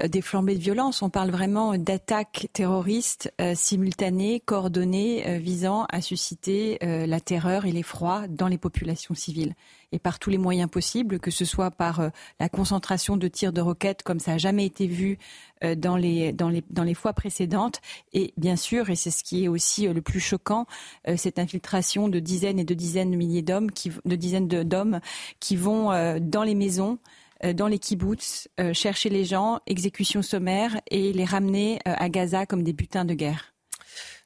euh, 0.00 0.08
des 0.08 0.22
flambées 0.22 0.56
de 0.56 0.60
violence. 0.60 1.02
On 1.02 1.10
parle 1.10 1.30
vraiment 1.30 1.78
d'attaques 1.78 2.48
terroristes 2.52 3.32
simultanées, 3.54 4.40
coordonnées, 4.40 5.38
visant 5.38 5.86
à 5.88 6.00
susciter 6.00 6.78
la 6.82 7.20
terreur 7.20 7.64
et 7.64 7.72
l'effroi 7.72 8.26
dans 8.28 8.48
les 8.48 8.58
populations 8.58 9.14
civiles 9.14 9.54
et 9.92 9.98
par 9.98 10.18
tous 10.18 10.30
les 10.30 10.38
moyens 10.38 10.70
possibles, 10.70 11.18
que 11.18 11.30
ce 11.30 11.44
soit 11.44 11.70
par 11.70 12.00
euh, 12.00 12.08
la 12.38 12.48
concentration 12.48 13.16
de 13.16 13.28
tirs 13.28 13.52
de 13.52 13.60
roquettes 13.60 14.02
comme 14.02 14.20
ça 14.20 14.32
n'a 14.32 14.38
jamais 14.38 14.66
été 14.66 14.86
vu 14.86 15.18
euh, 15.64 15.74
dans 15.74 15.96
les, 15.96 16.32
dans, 16.32 16.48
les, 16.48 16.62
dans 16.70 16.84
les 16.84 16.94
fois 16.94 17.12
précédentes, 17.12 17.80
et 18.12 18.32
bien 18.36 18.56
sûr, 18.56 18.90
et 18.90 18.96
c'est 18.96 19.10
ce 19.10 19.24
qui 19.24 19.44
est 19.44 19.48
aussi 19.48 19.88
euh, 19.88 19.92
le 19.92 20.02
plus 20.02 20.20
choquant, 20.20 20.66
cette 21.16 21.38
infiltration 21.38 22.08
de 22.08 22.18
dizaines 22.18 22.58
et 22.58 22.64
de 22.64 22.74
dizaines 22.74 23.10
de 23.10 23.16
milliers 23.16 23.42
d'hommes, 23.42 23.70
qui, 23.70 23.90
de 24.04 24.16
dizaines 24.16 24.48
d'hommes 24.48 25.00
qui 25.40 25.56
vont 25.56 25.90
dans 26.20 26.42
les 26.42 26.54
maisons 26.54 26.98
dans 27.54 27.68
les 27.68 27.78
kibbutz, 27.78 28.48
chercher 28.72 29.08
les 29.08 29.24
gens, 29.24 29.60
exécution 29.66 30.22
sommaire 30.22 30.80
et 30.90 31.12
les 31.12 31.24
ramener 31.24 31.80
à 31.84 32.08
Gaza 32.08 32.46
comme 32.46 32.62
des 32.62 32.72
butins 32.72 33.04
de 33.04 33.14
guerre. 33.14 33.54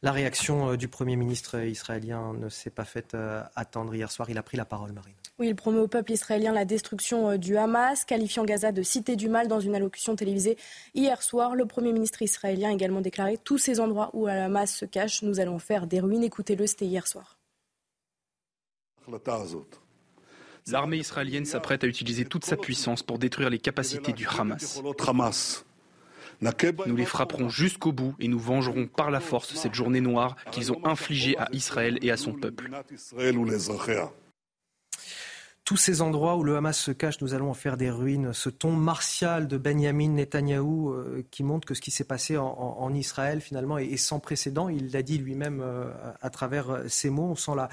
La 0.05 0.13
réaction 0.13 0.77
du 0.77 0.87
Premier 0.87 1.17
ministre 1.17 1.59
israélien 1.59 2.35
ne 2.35 2.51
s'est 2.51 2.69
pas 2.69 2.85
faite 2.85 3.17
attendre. 3.57 3.95
Hier 3.95 4.13
soir, 4.13 4.29
il 4.29 4.37
a 4.37 4.43
pris 4.43 4.59
la 4.59 4.67
parole, 4.67 4.93
Marine. 4.93 5.15
Oui, 5.39 5.49
il 5.49 5.57
promet 5.57 5.79
au 5.79 5.89
peuple 5.89 6.13
israélien 6.13 6.53
la 6.53 6.67
destruction 6.67 7.31
euh, 7.31 7.37
du 7.39 7.57
Hamas, 7.57 8.05
qualifiant 8.05 8.45
Gaza 8.45 8.71
de 8.71 8.83
cité 8.83 9.17
du 9.17 9.31
mal 9.31 9.49
dans 9.49 9.61
une 9.61 9.75
allocution 9.75 10.15
télévisée 10.15 10.59
hier 10.95 11.23
soir. 11.23 11.55
Le 11.55 11.65
Premier 11.65 11.95
ministre 11.95 12.21
israélien 12.21 12.69
a 12.69 12.73
également 12.75 13.01
déclaré 13.01 13.39
tous 13.39 13.57
ces 13.57 13.81
endroits 13.81 14.11
où 14.13 14.27
le 14.27 14.33
Hamas 14.33 14.77
se 14.77 14.85
cache, 14.85 15.23
nous 15.23 15.41
allons 15.41 15.59
faire 15.59 15.87
des 15.87 16.01
ruines. 16.01 16.23
Écoutez-le, 16.23 16.67
c'était 16.67 16.85
hier 16.85 17.07
soir. 17.07 17.39
L'armée 20.67 20.99
israélienne 20.99 21.47
s'apprête 21.47 21.83
à 21.83 21.87
utiliser 21.87 22.27
toute 22.27 22.45
sa 22.45 22.59
puissance 22.59 23.03
pour 23.03 23.19
détruire 23.19 23.49
les 23.49 23.59
capacités 23.59 24.13
du 24.13 24.27
Hamas. 24.29 24.83
Nous 26.87 26.97
les 26.97 27.05
frapperons 27.05 27.49
jusqu'au 27.49 27.93
bout 27.93 28.15
et 28.21 28.29
nous 28.29 28.39
vengerons 28.39 28.87
par 28.87 29.11
la 29.11 29.21
force 29.21 29.55
cette 29.55 29.75
journée 29.75 30.01
noire 30.01 30.37
qu'ils 30.51 30.73
ont 30.73 30.81
infligée 30.85 31.37
à 31.39 31.49
Israël 31.53 31.99
et 32.03 32.11
à 32.11 32.17
son 32.17 32.33
peuple. 32.33 32.71
Tous 35.65 35.79
ces 35.79 36.03
endroits 36.03 36.37
où 36.37 36.45
le 36.45 36.57
Hamas 36.57 36.79
se 36.79 36.91
cache, 36.91 37.23
nous 37.23 37.33
allons 37.33 37.49
en 37.49 37.55
faire 37.55 37.79
des 37.79 37.91
ruines. 37.91 38.35
Ce 38.35 38.51
ton 38.51 38.73
martial 38.73 39.49
de 39.49 39.57
Benjamin 39.57 40.11
Netanyahou 40.11 40.91
euh, 40.91 41.27
qui 41.31 41.43
montre 41.43 41.67
que 41.67 41.73
ce 41.73 41.81
qui 41.81 41.91
s'est 41.91 42.05
passé 42.05 42.37
en, 42.37 42.93
Israël 42.93 43.41
finalement 43.41 43.79
est, 43.79 43.97
sans 43.97 44.21
précédent. 44.21 44.69
Il 44.69 44.93
l'a 44.93 45.01
dit 45.01 45.17
lui-même 45.17 45.63
euh, 45.63 45.91
à 46.21 46.29
travers 46.29 46.69
euh, 46.69 46.89
ses 46.89 47.09
mots. 47.09 47.31
On 47.31 47.35
sent 47.35 47.53
la, 47.57 47.71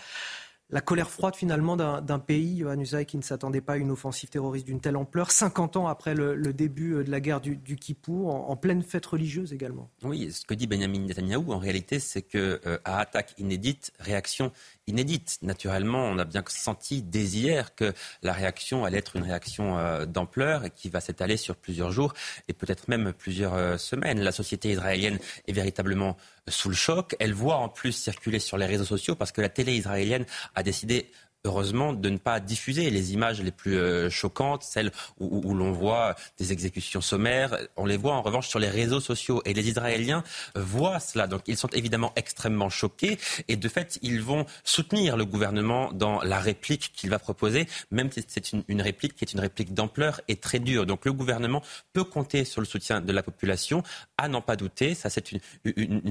la 0.72 0.82
colère 0.82 1.10
froide 1.10 1.36
finalement 1.36 1.76
d'un 1.76 2.20
pays, 2.20 2.58
Yohann 2.58 2.82
Usaï, 2.82 3.06
qui 3.06 3.18
ne 3.18 3.24
s'attendait 3.24 3.62
pas 3.62 3.74
à 3.74 3.78
une 3.78 3.92
offensive 3.92 4.30
terroriste 4.30 4.66
d'une 4.66 4.80
telle 4.80 4.96
ampleur, 4.96 5.32
50 5.32 5.78
ans 5.78 5.88
après 5.88 6.16
le, 6.16 6.54
début 6.54 7.04
de 7.04 7.12
la 7.12 7.20
guerre 7.20 7.42
du, 7.42 7.58
du 7.58 7.78
en, 8.10 8.56
pleine 8.56 8.84
fête 8.84 9.06
religieuse 9.06 9.54
également. 9.54 9.90
Oui, 10.04 10.32
ce 10.32 10.46
que 10.46 10.54
dit 10.54 10.68
Benjamin 10.68 11.00
Netanyahou 11.00 11.52
en 11.52 11.58
réalité, 11.58 12.00
c'est 12.00 12.22
que 12.22 12.60
à 12.86 13.00
attaque 13.00 13.34
inédite, 13.38 13.92
réaction 14.00 14.52
inédite. 14.88 15.38
Naturellement, 15.42 16.06
on 16.06 16.18
a 16.18 16.26
bien 16.26 16.44
senti 16.48 17.02
dès 17.02 17.24
hier 17.24 17.76
que 17.76 17.94
la 18.24 18.34
réaction 18.34 18.86
allait 18.86 18.98
être 18.98 19.16
une 19.16 19.24
réaction 19.24 19.78
euh, 19.78 20.06
d'ampleur 20.06 20.66
et 20.66 20.70
qui 20.70 20.90
va 20.90 21.02
s'étaler 21.02 21.38
sur 21.38 21.56
plusieurs 21.56 21.92
jours 21.92 22.14
et 22.48 22.54
peut-être 22.54 22.88
même 22.88 23.14
plusieurs 23.14 23.54
euh, 23.54 23.78
semaines. 23.78 24.22
La 24.22 24.32
société 24.32 24.72
israélienne 24.72 25.20
est 25.48 25.54
véritablement 25.54 26.18
sous 26.48 26.70
le 26.70 26.76
choc. 26.76 27.16
Elle 27.20 27.34
voit 27.34 27.58
en 27.58 27.70
plus 27.70 27.92
circuler 27.92 28.40
sur 28.40 28.58
les 28.58 28.66
réseaux 28.66 28.86
sociaux 28.86 29.16
parce 29.16 29.32
que 29.32 29.42
la 29.42 29.50
télé 29.50 29.76
israélienne 29.76 30.26
a 30.56 30.64
décidé 30.64 31.12
heureusement 31.46 31.94
de 31.94 32.10
ne 32.10 32.18
pas 32.18 32.40
diffuser 32.40 32.90
les 32.90 33.14
images 33.14 33.42
les 33.42 33.52
plus 33.52 33.78
euh, 33.78 34.10
choquantes, 34.10 34.64
celles 34.64 34.92
où, 35.20 35.54
l'on 35.54 35.72
voit 35.72 36.16
des 36.38 36.52
exécutions 36.52 37.02
sommaires. 37.02 37.58
On 37.78 37.86
les 37.86 37.98
voit 37.98 38.14
en 38.14 38.22
revanche 38.22 38.48
sur 38.48 38.60
les 38.60 38.70
réseaux 38.70 39.00
sociaux 39.00 39.42
et 39.46 39.54
les 39.54 39.68
Israéliens 39.68 40.24
voient 40.56 41.00
cela. 41.00 41.28
Donc 41.28 41.42
ils 41.48 41.58
sont 41.58 41.70
évidemment 41.70 42.14
extrêmement 42.16 42.70
choqués 42.70 43.18
et 43.48 43.56
de 43.56 43.70
fait 43.70 44.00
ils 44.02 44.22
vont 44.22 44.46
soutenir 44.64 45.18
le 45.18 45.26
gouvernement 45.26 45.92
dans 45.94 46.22
la 46.22 46.40
réplique 46.40 46.92
qu'il 46.94 47.10
va 47.10 47.20
proposer, 47.20 47.68
même 47.90 48.12
si 48.12 48.24
c'est 48.28 48.52
une, 48.54 48.82
réplique 48.82 49.16
qui 49.16 49.26
est 49.26 49.34
une 49.34 49.40
réplique 49.40 49.74
d'ampleur 49.74 50.22
et 50.28 50.36
très 50.36 50.60
dure. 50.60 50.86
Donc 50.86 51.06
le 51.06 51.14
gouvernement 51.14 51.64
peut 51.94 52.04
compter 52.04 52.46
sur 52.46 52.62
le 52.62 52.68
soutien 52.68 53.02
de 53.02 53.12
la 53.12 53.24
population, 53.24 53.84
à 54.18 54.28
n'en 54.28 54.42
pas 54.42 54.56
douter, 54.56 54.94
ça 54.94 55.10
c'est 55.10 55.32
une, 55.32 55.40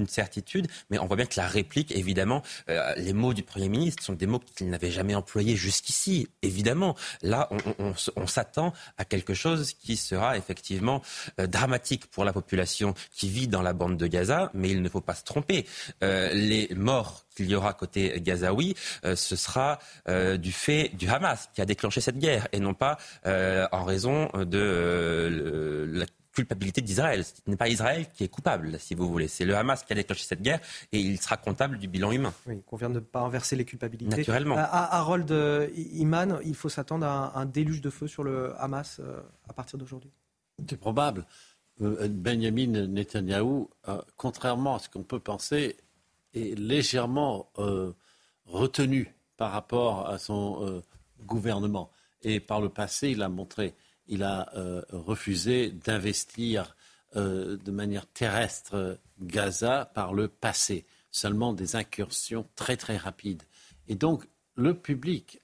certitude, 0.07 0.66
mais 0.90 0.98
on 0.98 1.07
voit 1.07 1.16
bien 1.16 1.27
que 1.27 1.36
la 1.36 1.47
réplique, 1.47 1.93
évidemment, 1.93 2.43
euh, 2.69 2.94
les 2.97 3.12
mots 3.12 3.35
du 3.35 3.43
Premier 3.43 3.69
ministre 3.69 4.02
sont 4.02 4.15
des 4.15 4.27
mots 4.27 4.40
qu'il 4.40 4.69
n'avait 4.70 4.90
jamais 4.90 5.15
employé 5.21 5.55
jusqu'ici. 5.55 6.29
Évidemment, 6.43 6.97
là, 7.23 7.49
on, 8.17 8.27
s'attend 8.27 8.73
à 8.99 9.05
quelque 9.05 9.35
chose 9.35 9.75
qui 9.75 9.97
sera 9.97 10.37
effectivement 10.37 11.03
euh, 11.39 11.47
dramatique 11.47 12.07
pour 12.07 12.25
la 12.25 12.33
population 12.33 12.95
qui 13.13 13.29
vit 13.29 13.49
dans 13.49 13.63
la 13.63 13.73
bande 13.73 13.97
de 13.97 14.07
Gaza, 14.07 14.51
mais 14.55 14.71
il 14.71 14.83
ne 14.83 14.89
faut 14.89 15.01
pas 15.01 15.15
se 15.15 15.25
tromper. 15.25 15.67
Euh, 16.03 16.33
les 16.33 16.69
morts 16.75 17.25
qu'il 17.37 17.49
y 17.51 17.55
aura 17.55 17.75
côté 17.75 18.21
gazaoui, 18.21 18.75
euh, 19.05 19.15
ce 19.17 19.37
sera 19.37 19.79
du 20.39 20.53
fait 20.53 20.91
du 20.95 21.09
Hamas 21.09 21.49
qui 21.55 21.61
a 21.61 21.65
déclenché 21.65 22.01
cette 22.01 22.19
guerre 22.19 22.49
et 22.53 22.61
non 22.61 22.75
pas 22.75 22.99
en 23.25 23.85
raison 23.85 24.29
de 24.35 25.89
la 25.93 26.07
culpabilité 26.32 26.81
d'Israël. 26.81 27.24
Ce 27.24 27.32
n'est 27.47 27.57
pas 27.57 27.69
Israël 27.69 28.07
qui 28.12 28.24
est 28.24 28.28
coupable, 28.28 28.78
si 28.78 28.94
vous 28.94 29.09
voulez. 29.09 29.28
C'est 29.28 29.44
le 29.44 29.57
Hamas 29.57 29.82
qui 29.85 29.93
a 29.93 29.97
déclenché 29.97 30.24
cette 30.24 30.43
guerre 30.43 30.61
et 30.93 31.01
il 31.01 31.20
sera 31.20 31.36
comptable 31.36 31.78
du 31.78 31.89
bilan 31.89 32.12
humain. 32.12 32.32
Oui, 32.47 32.57
il 32.57 32.62
convient 32.62 32.89
de 32.89 32.94
ne 32.94 33.01
pas 33.01 33.20
inverser 33.20 33.57
les 33.57 33.65
culpabilités. 33.65 34.16
Naturellement. 34.16 34.57
À, 34.57 34.61
euh, 34.61 34.98
Harold 34.98 35.31
euh, 35.31 35.69
Iman, 35.74 36.40
il 36.44 36.55
faut 36.55 36.69
s'attendre 36.69 37.07
à 37.07 37.39
un, 37.39 37.47
déluge 37.47 37.81
de 37.81 37.90
feu 37.90 38.07
sur 38.07 38.23
le 38.23 38.55
Hamas 38.59 39.01
euh, 39.01 39.20
à 39.48 39.52
partir 39.52 39.78
d'aujourd'hui? 39.78 40.11
C'est 40.69 40.78
probable. 40.78 41.24
Benjamin 41.78 42.86
Netanyahou, 42.89 43.70
contrairement 44.19 44.74
à 44.74 44.78
ce 44.81 44.90
qu'on 44.90 45.02
peut 45.02 45.19
penser, 45.19 45.78
est 46.35 46.59
légèrement 46.59 47.51
retenu 48.44 49.15
par 49.39 49.52
rapport 49.52 50.07
à 50.07 50.19
son 50.19 50.82
gouvernement. 51.24 51.90
Et 52.23 52.39
par 52.39 52.61
le 52.61 52.69
passé, 52.69 53.09
il 53.09 53.23
a 53.23 53.31
montré 53.31 53.74
il 54.11 54.24
a 54.24 54.51
euh, 54.57 54.82
refusé 54.91 55.70
d'investir 55.70 56.77
euh, 57.16 57.57
de 57.65 57.70
manière 57.70 58.07
terrestre 58.07 58.99
Gaza 59.20 59.91
par 59.95 60.12
le 60.12 60.28
passé, 60.28 60.85
seulement 61.11 61.55
des 61.55 61.77
incursions 61.77 62.47
très 62.57 62.77
très 62.77 62.97
rapides. 62.97 63.45
Et 63.89 63.95
donc 63.95 64.27
le 64.57 64.74
public 64.74 65.41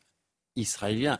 israélien 0.56 1.18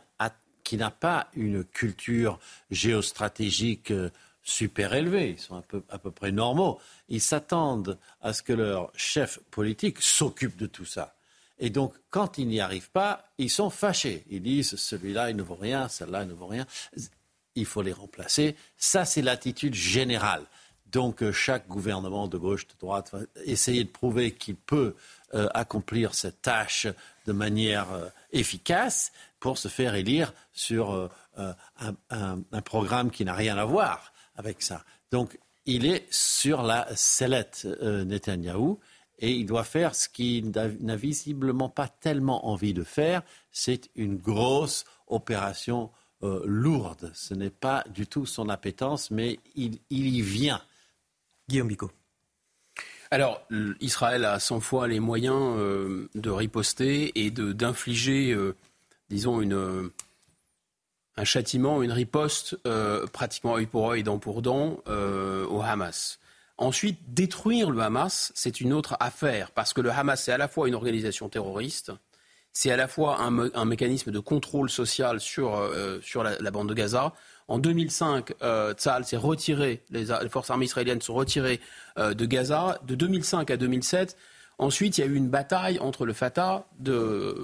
qui 0.64 0.77
n'a 0.77 0.90
pas 0.90 1.28
une 1.35 1.64
culture 1.64 2.40
géostratégique 2.73 3.93
euh, 3.93 4.10
super 4.43 4.94
élevée, 4.94 5.31
ils 5.31 5.39
sont 5.39 5.62
peu, 5.62 5.85
à 5.89 5.98
peu 5.98 6.10
près 6.10 6.32
normaux, 6.32 6.81
ils 7.09 7.20
s'attendent 7.20 7.98
à 8.20 8.32
ce 8.32 8.43
que 8.43 8.52
leur 8.52 8.90
chef 8.97 9.39
politique 9.52 10.01
s'occupe 10.01 10.56
de 10.56 10.66
tout 10.66 10.85
ça. 10.85 11.14
Et 11.59 11.70
donc, 11.70 11.94
quand 12.10 12.39
ils 12.39 12.48
n'y 12.48 12.60
arrivent 12.60 12.90
pas, 12.90 13.24
ils 13.39 13.51
sont 13.51 13.70
fâchés. 13.70 14.24
Ils 14.28 14.43
disent 14.43 14.77
celui-là, 14.77 15.31
il 15.31 15.36
ne 15.36 15.43
vaut 15.43 15.55
rien, 15.55 15.89
celle-là, 15.89 16.24
il 16.24 16.28
ne 16.28 16.35
vaut 16.35 16.47
rien 16.47 16.66
il 17.57 17.66
faut 17.66 17.83
les 17.83 17.93
remplacer. 17.93 18.55
Ça, 18.77 19.05
c'est 19.05 19.23
l'attitude 19.23 19.74
générale. 19.74 20.45
Donc 20.93 21.23
euh, 21.23 21.33
chaque 21.33 21.66
gouvernement 21.66 22.28
de 22.28 22.39
gauche, 22.39 22.66
de 22.66 22.74
droite 22.78 23.11
va 23.12 23.20
essayer 23.45 23.85
de 23.85 23.89
prouver 23.89 24.33
qu'il 24.33 24.57
peut 24.57 24.95
euh, 25.35 25.49
accomplir 25.53 26.15
cette 26.15 26.43
tâche 26.43 26.87
de 27.27 27.33
manière 27.33 27.93
euh, 27.93 28.09
efficace 28.33 29.12
pour 29.41 29.59
se 29.59 29.69
faire 29.69 29.95
élire 29.95 30.33
sur 30.53 31.11
un, 31.37 32.62
programme 32.65 33.11
qui 33.11 33.24
n'a 33.24 33.35
rien 33.35 33.59
à 33.59 33.65
voir 33.65 34.12
avec 34.37 34.62
ça. 34.62 34.85
Donc 35.12 35.39
il 35.66 35.85
est 35.85 36.07
sur 36.11 36.62
la 36.62 36.89
sellette 36.97 37.66
Netanyahou 37.83 38.81
et 39.19 39.33
il 39.33 39.47
doit 39.47 39.65
faire 39.65 39.95
ce 39.95 40.09
qu'il 40.09 40.51
n'a 40.51 40.97
visiblement 40.97 41.69
pas 41.69 41.89
tellement 41.89 42.49
envie 42.49 42.74
de 42.74 42.83
faire, 42.83 43.23
c'est 43.53 43.91
une 43.95 44.16
grosse 44.16 44.85
opération 45.07 45.91
euh, 46.22 46.43
lourde. 46.47 47.10
Ce 47.14 47.34
n'est 47.34 47.51
pas 47.51 47.84
du 47.90 48.06
tout 48.06 48.24
son 48.24 48.48
appétence, 48.48 49.10
mais 49.10 49.38
il, 49.55 49.78
y 49.90 50.22
vient. 50.22 50.62
Guillaume 51.48 51.68
Bicot. 51.68 51.90
Alors, 53.10 53.47
Israël 53.80 54.24
a 54.24 54.40
100 54.40 54.60
fois 54.60 54.88
les 54.88 54.98
moyens 54.98 55.56
euh, 55.59 56.09
de 56.14 56.30
riposter 56.30 57.12
et 57.14 57.30
d'infliger, 57.30 58.32
euh, 58.32 58.56
disons, 59.10 59.43
une, 59.43 59.90
un 61.16 61.24
châtiment, 61.24 61.82
une 61.82 61.93
riposte 61.93 62.56
pratiquement 63.12 63.56
œil 63.56 63.66
pour 63.66 63.90
œil, 63.90 64.02
dent 64.02 64.18
pour 64.18 64.40
dent 64.40 64.82
au 64.86 65.60
Hamas. 65.60 66.18
Ensuite, 66.59 66.98
détruire 67.12 67.70
le 67.70 67.80
Hamas, 67.80 68.32
c'est 68.34 68.62
une 68.62 68.72
autre 68.72 68.97
affaire, 69.01 69.51
parce 69.51 69.74
que 69.74 69.82
le 69.82 69.90
Hamas, 69.90 70.22
c'est 70.22 70.32
à 70.32 70.38
la 70.38 70.48
fois 70.48 70.66
une 70.66 70.74
organisation 70.74 71.28
terroriste, 71.28 71.93
c'est 72.57 72.70
à 72.70 72.77
la 72.78 72.89
fois 72.89 73.20
un, 73.20 73.65
mécanisme 73.66 74.11
de 74.11 74.19
contrôle 74.19 74.70
social 74.70 75.20
sur, 75.20 75.57
euh, 75.57 75.99
sur 76.01 76.23
la, 76.23 76.51
bande 76.51 76.70
de 76.70 76.73
Gaza. 76.73 77.12
En 77.49 77.59
2005, 77.59 78.33
euh, 78.41 78.73
Tzal 78.73 79.05
s'est 79.05 79.19
retiré, 79.19 79.83
les, 79.91 80.07
forces 80.31 80.49
armées 80.49 80.65
israéliennes 80.65 81.03
sont 81.03 81.12
retirées 81.12 81.61
euh, 81.99 82.15
de 82.15 82.24
Gaza. 82.24 82.81
De 82.87 82.95
2005 82.95 83.51
à 83.51 83.59
2007, 83.59 84.16
ensuite, 84.57 84.97
il 84.97 85.03
y 85.03 85.05
a 85.05 85.07
eu 85.07 85.16
une 85.16 85.28
bataille 85.28 85.78
entre 85.81 86.07
le 86.07 86.15
Fatah, 86.15 86.65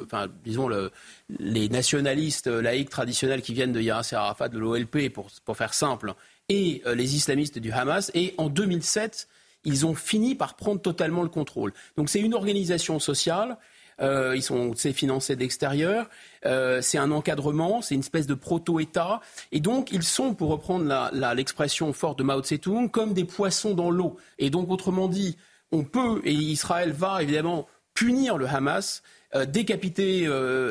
enfin, 0.03 0.29
disons, 0.47 0.67
le, 0.67 0.91
les 1.29 1.69
nationalistes 1.69 2.47
laïcs 2.47 2.89
traditionnels 2.89 3.43
qui 3.43 3.53
viennent 3.53 3.73
de 3.73 3.83
Yasser 3.83 4.17
Arafat, 4.17 4.49
de 4.49 4.59
l'OLP, 4.59 5.11
pour, 5.13 5.29
pour 5.45 5.59
faire 5.59 5.75
simple, 5.75 6.15
et 6.49 6.81
euh, 6.87 6.95
les 6.95 7.17
islamistes 7.17 7.59
du 7.59 7.71
Hamas. 7.71 8.11
Et 8.15 8.35
en 8.39 8.49
2007, 8.49 9.29
ils 9.65 9.85
ont 9.85 9.95
fini 9.95 10.35
par 10.35 10.57
prendre 10.57 10.81
totalement 10.81 11.23
le 11.23 11.29
contrôle. 11.29 11.75
Donc 11.99 12.09
c'est 12.09 12.21
une 12.21 12.33
organisation 12.33 12.99
sociale 12.99 13.59
euh, 14.01 14.35
ils 14.36 14.43
sont 14.43 14.74
financés 14.74 15.36
d'extérieur. 15.36 16.09
Euh, 16.47 16.81
c'est 16.82 16.98
un 16.98 17.10
encadrement, 17.10 17.82
c'est 17.82 17.94
une 17.94 18.01
espèce 18.01 18.27
de 18.27 18.35
proto-État. 18.35 19.20
Et 19.52 19.60
donc, 19.60 19.93
ils 19.93 20.02
sont, 20.02 20.35
pour 20.35 20.51
reprendre 20.51 21.10
l'expression 21.35 21.93
forte 21.93 22.19
de 22.19 22.24
Mao 22.24 22.40
Tse-tung, 22.43 22.89
comme 22.90 23.12
des 23.12 23.24
poissons 23.24 23.74
dans 23.74 23.90
l'eau. 23.90 24.16
Et 24.39 24.51
donc, 24.51 24.70
autrement 24.70 25.09
dit, 25.09 25.36
on 25.70 25.85
peut, 25.85 26.20
et 26.24 26.32
Israël 26.32 26.93
va 26.93 27.23
évidemment 27.23 27.66
punir 27.94 28.39
le 28.39 28.47
Hamas, 28.47 29.02
euh, 29.35 29.47
décapiter 29.47 30.28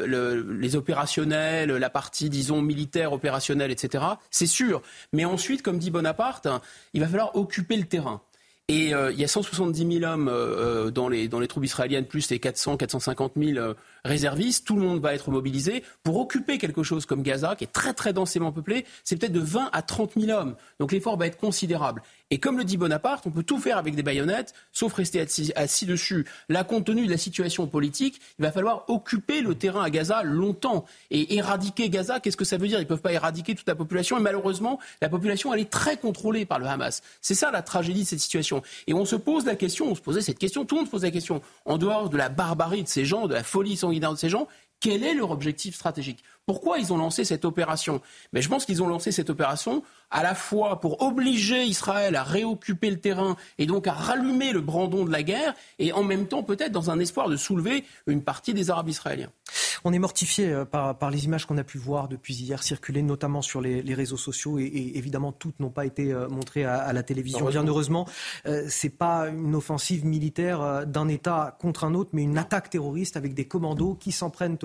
les 0.07 0.75
opérationnels, 0.75 1.71
la 1.71 1.89
partie, 1.89 2.29
disons, 2.29 2.61
militaire, 2.61 3.13
opérationnelle, 3.13 3.71
etc. 3.71 4.03
C'est 4.29 4.47
sûr. 4.47 4.81
Mais 5.13 5.25
ensuite, 5.25 5.61
comme 5.61 5.79
dit 5.79 5.91
Bonaparte, 5.91 6.47
il 6.93 7.01
va 7.01 7.07
falloir 7.07 7.35
occuper 7.35 7.77
le 7.77 7.85
terrain. 7.85 8.21
Et 8.71 8.93
euh, 8.93 9.11
il 9.11 9.19
y 9.19 9.23
a 9.25 9.27
170 9.27 9.99
000 9.99 10.09
hommes 10.09 10.29
euh, 10.29 10.85
euh, 10.85 10.91
dans, 10.91 11.09
les, 11.09 11.27
dans 11.27 11.41
les 11.41 11.49
troupes 11.49 11.65
israéliennes, 11.65 12.05
plus 12.05 12.29
les 12.29 12.39
400, 12.39 12.77
450 12.77 13.33
000 13.35 13.73
réservistes. 14.05 14.65
Tout 14.65 14.75
le 14.75 14.81
monde 14.81 14.99
va 14.99 15.13
être 15.13 15.31
mobilisé 15.31 15.83
pour 16.03 16.17
occuper 16.17 16.57
quelque 16.57 16.83
chose 16.83 17.05
comme 17.05 17.23
Gaza, 17.23 17.55
qui 17.55 17.63
est 17.63 17.71
très 17.71 17.93
très 17.93 18.13
densément 18.13 18.51
peuplé. 18.51 18.85
C'est 19.03 19.15
peut-être 19.15 19.33
de 19.33 19.39
20 19.39 19.69
à 19.73 19.81
30 19.81 20.13
000 20.17 20.37
hommes. 20.37 20.55
Donc 20.79 20.91
l'effort 20.91 21.17
va 21.17 21.27
être 21.27 21.37
considérable. 21.37 22.01
Et 22.31 22.39
comme 22.39 22.57
le 22.57 22.63
dit 22.63 22.77
Bonaparte, 22.77 23.27
on 23.27 23.31
peut 23.31 23.43
tout 23.43 23.59
faire 23.59 23.77
avec 23.77 23.93
des 23.93 24.03
baïonnettes, 24.03 24.53
sauf 24.71 24.93
rester 24.93 25.19
assis, 25.55 25.85
dessus. 25.85 26.25
Là, 26.47 26.63
compte 26.63 26.85
tenu 26.85 27.05
de 27.05 27.11
la 27.11 27.17
situation 27.17 27.67
politique, 27.67 28.21
il 28.39 28.43
va 28.43 28.53
falloir 28.53 28.85
occuper 28.87 29.41
le 29.41 29.53
terrain 29.55 29.83
à 29.83 29.89
Gaza 29.89 30.23
longtemps. 30.23 30.85
Et 31.09 31.35
éradiquer 31.35 31.89
Gaza, 31.89 32.21
qu'est-ce 32.21 32.37
que 32.37 32.45
ça 32.45 32.55
veut 32.55 32.69
dire? 32.69 32.79
Ils 32.79 32.83
ne 32.83 32.87
peuvent 32.87 33.01
pas 33.01 33.11
éradiquer 33.11 33.53
toute 33.53 33.67
la 33.67 33.75
population. 33.75 34.17
Et 34.17 34.21
malheureusement, 34.21 34.79
la 35.01 35.09
population, 35.09 35.53
elle 35.53 35.59
est 35.59 35.69
très 35.69 35.97
contrôlée 35.97 36.45
par 36.45 36.57
le 36.59 36.67
Hamas. 36.67 37.01
C'est 37.21 37.35
ça 37.35 37.51
la 37.51 37.61
tragédie 37.61 38.03
de 38.03 38.07
cette 38.07 38.21
situation. 38.21 38.63
Et 38.87 38.93
on 38.93 39.03
se 39.03 39.17
pose 39.17 39.45
la 39.45 39.57
question, 39.57 39.91
on 39.91 39.95
se 39.95 40.01
posait 40.01 40.21
cette 40.21 40.39
question, 40.39 40.63
tout 40.63 40.75
le 40.75 40.81
monde 40.81 40.87
se 40.87 40.91
pose 40.91 41.03
la 41.03 41.11
question, 41.11 41.41
en 41.65 41.77
dehors 41.77 42.09
de 42.09 42.17
la 42.17 42.29
barbarie 42.29 42.83
de 42.83 42.87
ces 42.87 43.03
gens, 43.03 43.27
de 43.27 43.33
la 43.33 43.43
folie 43.43 43.75
sanguinaire 43.91 44.13
de 44.13 44.17
ces 44.17 44.29
gens, 44.29 44.47
quel 44.79 45.03
est 45.03 45.13
leur 45.13 45.31
objectif 45.31 45.75
stratégique? 45.75 46.23
Pourquoi 46.45 46.79
ils 46.79 46.91
ont 46.91 46.97
lancé 46.97 47.23
cette 47.23 47.45
opération? 47.45 48.01
Mais 48.33 48.41
je 48.41 48.49
pense 48.49 48.65
qu'ils 48.65 48.81
ont 48.81 48.87
lancé 48.87 49.11
cette 49.11 49.29
opération 49.29 49.83
à 50.11 50.23
la 50.23 50.35
fois 50.35 50.79
pour 50.79 51.01
obliger 51.01 51.63
Israël 51.63 52.15
à 52.15 52.23
réoccuper 52.23 52.89
le 52.89 52.99
terrain 52.99 53.35
et 53.57 53.65
donc 53.65 53.87
à 53.87 53.93
rallumer 53.93 54.51
le 54.51 54.61
brandon 54.61 55.05
de 55.05 55.11
la 55.11 55.23
guerre, 55.23 55.53
et 55.79 55.93
en 55.93 56.03
même 56.03 56.27
temps 56.27 56.43
peut-être 56.43 56.71
dans 56.71 56.91
un 56.91 56.99
espoir 56.99 57.29
de 57.29 57.37
soulever 57.37 57.85
une 58.07 58.21
partie 58.21 58.53
des 58.53 58.69
Arabes 58.69 58.89
israéliens. 58.89 59.31
On 59.83 59.93
est 59.93 59.99
mortifié 59.99 60.51
euh, 60.51 60.65
par, 60.65 61.09
les 61.09 61.25
images 61.25 61.45
qu'on 61.45 61.57
a 61.57 61.63
pu 61.63 61.77
voir 61.77 62.07
depuis 62.07 62.35
hier 62.35 62.61
circuler, 62.61 63.01
notamment 63.01 63.41
sur 63.41 63.61
les, 63.61 63.93
réseaux 63.93 64.17
sociaux, 64.17 64.59
et, 64.59 64.91
évidemment 64.95 65.31
toutes 65.31 65.59
n'ont 65.59 65.69
pas 65.69 65.85
été 65.85 66.11
euh, 66.11 66.27
montrées 66.29 66.65
à, 66.65 66.91
la 66.93 67.03
télévision. 67.03 67.47
Bien 67.47 67.65
heureusement, 67.65 68.07
euh, 68.45 68.67
ce 68.69 68.87
n'est 68.87 68.91
pas 68.91 69.27
une 69.29 69.55
offensive 69.55 70.05
militaire 70.05 70.85
d'un 70.85 71.07
État 71.07 71.57
contre 71.59 71.83
un 71.83 71.93
autre, 71.93 72.11
mais 72.13 72.23
une 72.23 72.37
attaque 72.37 72.69
terroriste 72.69 73.17
avec 73.17 73.33
des 73.33 73.45
commandos 73.45 73.95
qui 73.95 74.11
s'en 74.11 74.29
prennent 74.29 74.57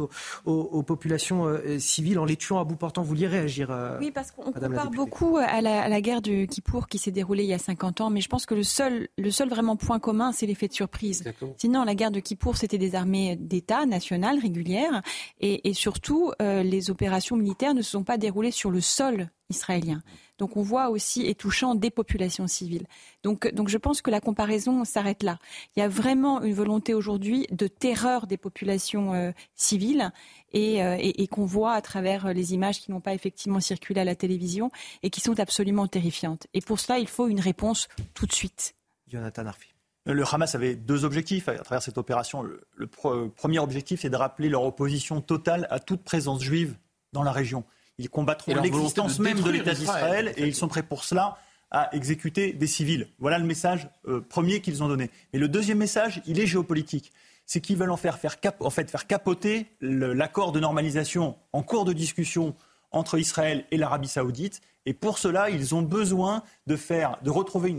aux, 0.44 0.82
populations 0.82 1.47
civiles 1.78 2.18
en 2.18 2.24
les 2.24 2.36
tuant 2.36 2.60
à 2.60 2.64
bout 2.64 2.77
portant. 2.77 3.02
Vous 3.02 3.09
vouliez 3.09 3.27
réagir 3.27 3.74
Oui, 4.01 4.10
parce 4.10 4.31
qu'on 4.31 4.52
compare 4.52 4.90
beaucoup 4.90 5.35
à 5.38 5.60
la, 5.60 6.00
guerre 6.00 6.22
du 6.22 6.46
Kippour 6.46 6.88
qui 6.88 6.98
s'est 6.98 7.10
déroulée 7.10 7.44
il 7.44 7.48
y 7.48 7.54
a 7.54 7.58
50 7.58 8.00
ans, 8.00 8.10
mais 8.10 8.20
je 8.20 8.28
pense 8.28 8.46
que 8.46 8.54
le 8.54 8.62
seul, 8.62 9.08
le 9.18 9.30
seul 9.30 9.48
vraiment 9.48 9.76
point 9.76 9.98
commun, 9.98 10.32
c'est 10.32 10.46
l'effet 10.46 10.68
de 10.68 10.72
surprise. 10.72 11.24
Sinon, 11.56 11.84
la 11.84 11.94
guerre 11.94 12.10
de 12.10 12.20
Kippour, 12.20 12.56
c'était 12.56 12.78
des 12.78 12.94
armées 12.94 13.36
d'État 13.36 13.86
nationales, 13.86 14.38
régulières, 14.38 15.02
et, 15.40 15.72
surtout, 15.74 16.32
euh, 16.40 16.62
les 16.62 16.90
opérations 16.90 17.36
militaires 17.36 17.74
ne 17.74 17.82
se 17.82 17.90
sont 17.90 18.04
pas 18.04 18.18
déroulées 18.18 18.50
sur 18.50 18.70
le 18.70 18.80
sol 18.80 19.28
israélien. 19.48 20.02
Donc 20.38 20.56
on 20.56 20.62
voit 20.62 20.90
aussi, 20.90 21.26
et 21.26 21.34
touchant, 21.34 21.74
des 21.74 21.90
populations 21.90 22.46
civiles. 22.46 22.86
Donc, 23.22 23.52
donc 23.54 23.68
je 23.68 23.78
pense 23.78 24.02
que 24.02 24.10
la 24.10 24.20
comparaison 24.20 24.84
s'arrête 24.84 25.22
là. 25.22 25.38
Il 25.76 25.80
y 25.80 25.82
a 25.82 25.88
vraiment 25.88 26.42
une 26.42 26.52
volonté 26.52 26.94
aujourd'hui 26.94 27.46
de 27.50 27.66
terreur 27.66 28.26
des 28.26 28.36
populations 28.36 29.14
euh, 29.14 29.30
civiles 29.54 30.10
euh, 30.56 30.96
et, 30.98 31.26
qu'on 31.26 31.44
voit 31.44 31.72
à 31.72 31.82
travers 31.82 32.32
les 32.32 32.54
images 32.54 32.80
qui 32.80 32.90
n'ont 32.90 33.00
pas 33.00 33.14
effectivement 33.14 33.60
circulé 33.60 34.00
à 34.00 34.04
la 34.04 34.14
télévision 34.14 34.70
et 35.02 35.10
qui 35.10 35.20
sont 35.20 35.38
absolument 35.38 35.86
terrifiantes. 35.86 36.46
Et 36.54 36.60
pour 36.60 36.80
cela, 36.80 36.98
il 36.98 37.08
faut 37.08 37.28
une 37.28 37.40
réponse 37.40 37.88
tout 38.14 38.26
de 38.26 38.32
suite. 38.32 38.74
Jonathan 39.08 39.46
Arfi. 39.46 39.68
Le 40.06 40.22
Hamas 40.32 40.54
avait 40.54 40.76
deux 40.76 41.04
objectifs 41.04 41.48
à 41.48 41.58
travers 41.58 41.82
cette 41.82 41.98
opération. 41.98 42.42
Le, 42.42 42.86
premier 43.28 43.58
objectif, 43.58 44.00
c'est 44.02 44.10
de 44.10 44.16
rappeler 44.16 44.48
leur 44.48 44.62
opposition 44.62 45.20
totale 45.20 45.66
à 45.70 45.80
toute 45.80 46.02
présence 46.02 46.42
juive 46.42 46.76
dans 47.12 47.24
la 47.24 47.32
région. 47.32 47.64
Ils 47.98 48.08
combattront 48.08 48.54
l'existence 48.54 49.18
même 49.18 49.40
de 49.40 49.50
l'État 49.50 49.74
d'Israël 49.74 50.32
et 50.36 50.46
ils 50.46 50.54
sont 50.54 50.68
prêts 50.68 50.84
pour 50.84 51.02
cela 51.02 51.38
à 51.72 51.94
exécuter 51.94 52.52
des 52.52 52.68
civils. 52.68 53.08
Voilà 53.18 53.38
le 53.38 53.44
message 53.44 53.88
euh, 54.06 54.20
premier 54.20 54.60
qu'ils 54.60 54.84
ont 54.84 54.88
donné. 54.88 55.10
Et 55.32 55.38
le 55.38 55.48
deuxième 55.48 55.78
message, 55.78 56.22
il 56.26 56.38
est 56.38 56.46
géopolitique. 56.46 57.12
C'est 57.47 57.60
qu'ils 57.60 57.77
veulent 57.77 57.90
en, 57.90 57.97
faire, 57.97 58.18
faire 58.18 58.36
fait, 58.70 58.90
faire 58.90 59.06
capoter 59.06 59.66
l'accord 59.81 60.52
de 60.52 60.60
normalisation 60.60 61.36
en 61.52 61.62
cours 61.62 61.85
de 61.85 61.93
discussion 61.93 62.55
entre 62.90 63.18
Israël 63.18 63.64
et 63.70 63.77
l'Arabie 63.77 64.09
saoudite. 64.09 64.60
Et 64.85 64.94
pour 64.94 65.18
cela, 65.18 65.51
ils 65.51 65.74
ont 65.74 65.82
besoin 65.82 66.43
de, 66.66 66.77
faire, 66.77 67.18
de 67.23 67.31
retrouver 67.31 67.77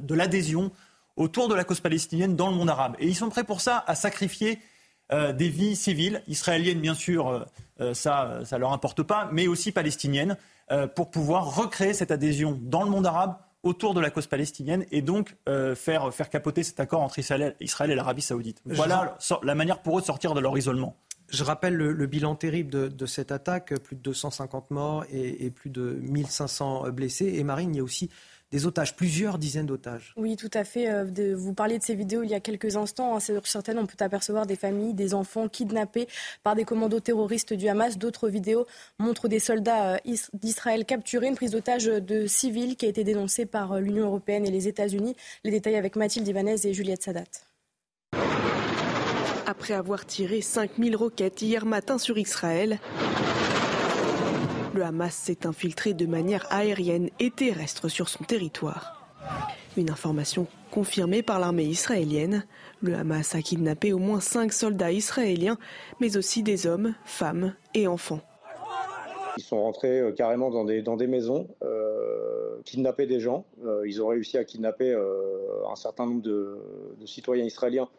de 0.00 0.14
l'adhésion 0.14 0.70
autour 1.16 1.48
de 1.48 1.54
la 1.54 1.64
cause 1.64 1.80
palestinienne 1.80 2.36
dans 2.36 2.50
le 2.50 2.56
monde 2.56 2.70
arabe. 2.70 2.96
Et 2.98 3.06
ils 3.06 3.16
sont 3.16 3.28
prêts 3.28 3.44
pour 3.44 3.60
ça 3.60 3.84
à 3.86 3.94
sacrifier 3.94 4.58
euh, 5.12 5.32
des 5.32 5.48
vies 5.48 5.74
civiles, 5.74 6.22
israéliennes 6.28 6.80
bien 6.80 6.94
sûr, 6.94 7.28
euh, 7.28 7.44
euh, 7.80 7.94
ça 7.94 8.40
ne 8.50 8.58
leur 8.58 8.72
importe 8.72 9.02
pas, 9.02 9.28
mais 9.32 9.48
aussi 9.48 9.72
palestiniennes, 9.72 10.36
pour 10.94 11.10
pouvoir 11.10 11.56
recréer 11.56 11.94
cette 11.94 12.12
adhésion 12.12 12.56
dans 12.62 12.84
le 12.84 12.90
monde 12.90 13.04
arabe 13.04 13.34
autour 13.62 13.94
de 13.94 14.00
la 14.00 14.10
cause 14.10 14.26
palestinienne 14.26 14.86
et 14.90 15.02
donc 15.02 15.36
faire, 15.74 16.12
faire 16.14 16.30
capoter 16.30 16.62
cet 16.62 16.80
accord 16.80 17.02
entre 17.02 17.18
Israël, 17.18 17.56
et 17.60 17.94
l'Arabie 17.94 18.22
saoudite. 18.22 18.62
Voilà 18.64 19.18
la 19.42 19.54
manière 19.54 19.82
pour 19.82 19.98
eux 19.98 20.00
de 20.00 20.06
sortir 20.06 20.34
de 20.34 20.40
leur 20.40 20.56
isolement. 20.56 20.96
Je 21.28 21.44
rappelle 21.44 21.74
le, 21.74 22.06
bilan 22.06 22.34
terrible 22.34 22.70
de, 22.70 23.06
cette 23.06 23.30
attaque, 23.30 23.78
plus 23.80 23.96
de 23.96 24.00
250 24.00 24.70
morts 24.70 25.04
et, 25.10 25.44
et 25.44 25.50
plus 25.50 25.70
de 25.70 25.98
1500 26.00 26.90
blessés. 26.90 27.34
Et 27.36 27.44
Marine, 27.44 27.74
il 27.74 27.78
y 27.78 27.80
a 27.80 27.84
aussi 27.84 28.10
des 28.52 28.66
otages, 28.66 28.96
plusieurs 28.96 29.38
dizaines 29.38 29.66
d'otages. 29.66 30.12
Oui, 30.16 30.36
tout 30.36 30.50
à 30.54 30.64
fait. 30.64 30.90
Euh, 30.90 31.34
vous 31.36 31.54
parliez 31.54 31.78
de 31.78 31.84
ces 31.84 31.94
vidéos 31.94 32.22
il 32.22 32.30
y 32.30 32.34
a 32.34 32.40
quelques 32.40 32.76
instants. 32.76 33.14
Hein, 33.14 33.20
sur 33.20 33.46
certaines, 33.46 33.78
on 33.78 33.86
peut 33.86 34.02
apercevoir 34.02 34.46
des 34.46 34.56
familles, 34.56 34.94
des 34.94 35.14
enfants 35.14 35.48
kidnappés 35.48 36.08
par 36.42 36.56
des 36.56 36.64
commandos 36.64 37.00
terroristes 37.00 37.52
du 37.52 37.68
Hamas. 37.68 37.96
D'autres 37.96 38.28
vidéos 38.28 38.66
montrent 38.98 39.28
des 39.28 39.38
soldats 39.38 39.94
euh, 39.94 40.14
d'Israël 40.34 40.84
capturés, 40.84 41.28
une 41.28 41.36
prise 41.36 41.52
d'otage 41.52 41.84
de 41.84 42.26
civils 42.26 42.76
qui 42.76 42.86
a 42.86 42.88
été 42.88 43.04
dénoncée 43.04 43.46
par 43.46 43.72
euh, 43.72 43.80
l'Union 43.80 44.06
européenne 44.06 44.44
et 44.46 44.50
les 44.50 44.66
États-Unis. 44.66 45.14
Les 45.44 45.52
détails 45.52 45.76
avec 45.76 45.94
Mathilde 45.94 46.26
Ibanez 46.26 46.56
et 46.64 46.74
Juliette 46.74 47.02
Sadat. 47.02 47.24
Après 49.46 49.74
avoir 49.74 50.06
tiré 50.06 50.42
5000 50.42 50.96
roquettes 50.96 51.42
hier 51.42 51.66
matin 51.66 51.98
sur 51.98 52.18
Israël, 52.18 52.78
le 54.80 54.86
Hamas 54.86 55.14
s'est 55.14 55.46
infiltré 55.46 55.92
de 55.92 56.06
manière 56.06 56.50
aérienne 56.50 57.10
et 57.18 57.30
terrestre 57.30 57.88
sur 57.88 58.08
son 58.08 58.24
territoire. 58.24 59.06
Une 59.76 59.90
information 59.90 60.46
confirmée 60.70 61.22
par 61.22 61.38
l'armée 61.38 61.64
israélienne. 61.64 62.46
Le 62.80 62.94
Hamas 62.94 63.34
a 63.34 63.42
kidnappé 63.42 63.92
au 63.92 63.98
moins 63.98 64.20
cinq 64.20 64.54
soldats 64.54 64.90
israéliens, 64.90 65.58
mais 66.00 66.16
aussi 66.16 66.42
des 66.42 66.66
hommes, 66.66 66.94
femmes 67.04 67.54
et 67.74 67.86
enfants. 67.86 68.20
Ils 69.36 69.42
sont 69.42 69.60
rentrés 69.60 70.00
euh, 70.00 70.12
carrément 70.12 70.48
dans 70.50 70.64
des, 70.64 71.06
maisons, 71.06 71.46
euh, 71.62 72.56
kidnapper 72.64 73.04
des 73.04 73.20
gens. 73.20 73.44
Euh, 73.62 73.86
ils 73.86 74.00
ont 74.02 74.06
réussi 74.06 74.38
à 74.38 74.44
kidnapper 74.44 74.94
un 75.70 75.76
certain 75.76 76.06
nombre 76.06 76.22
de, 76.22 76.58
citoyens 77.04 77.44
israéliens 77.44 77.90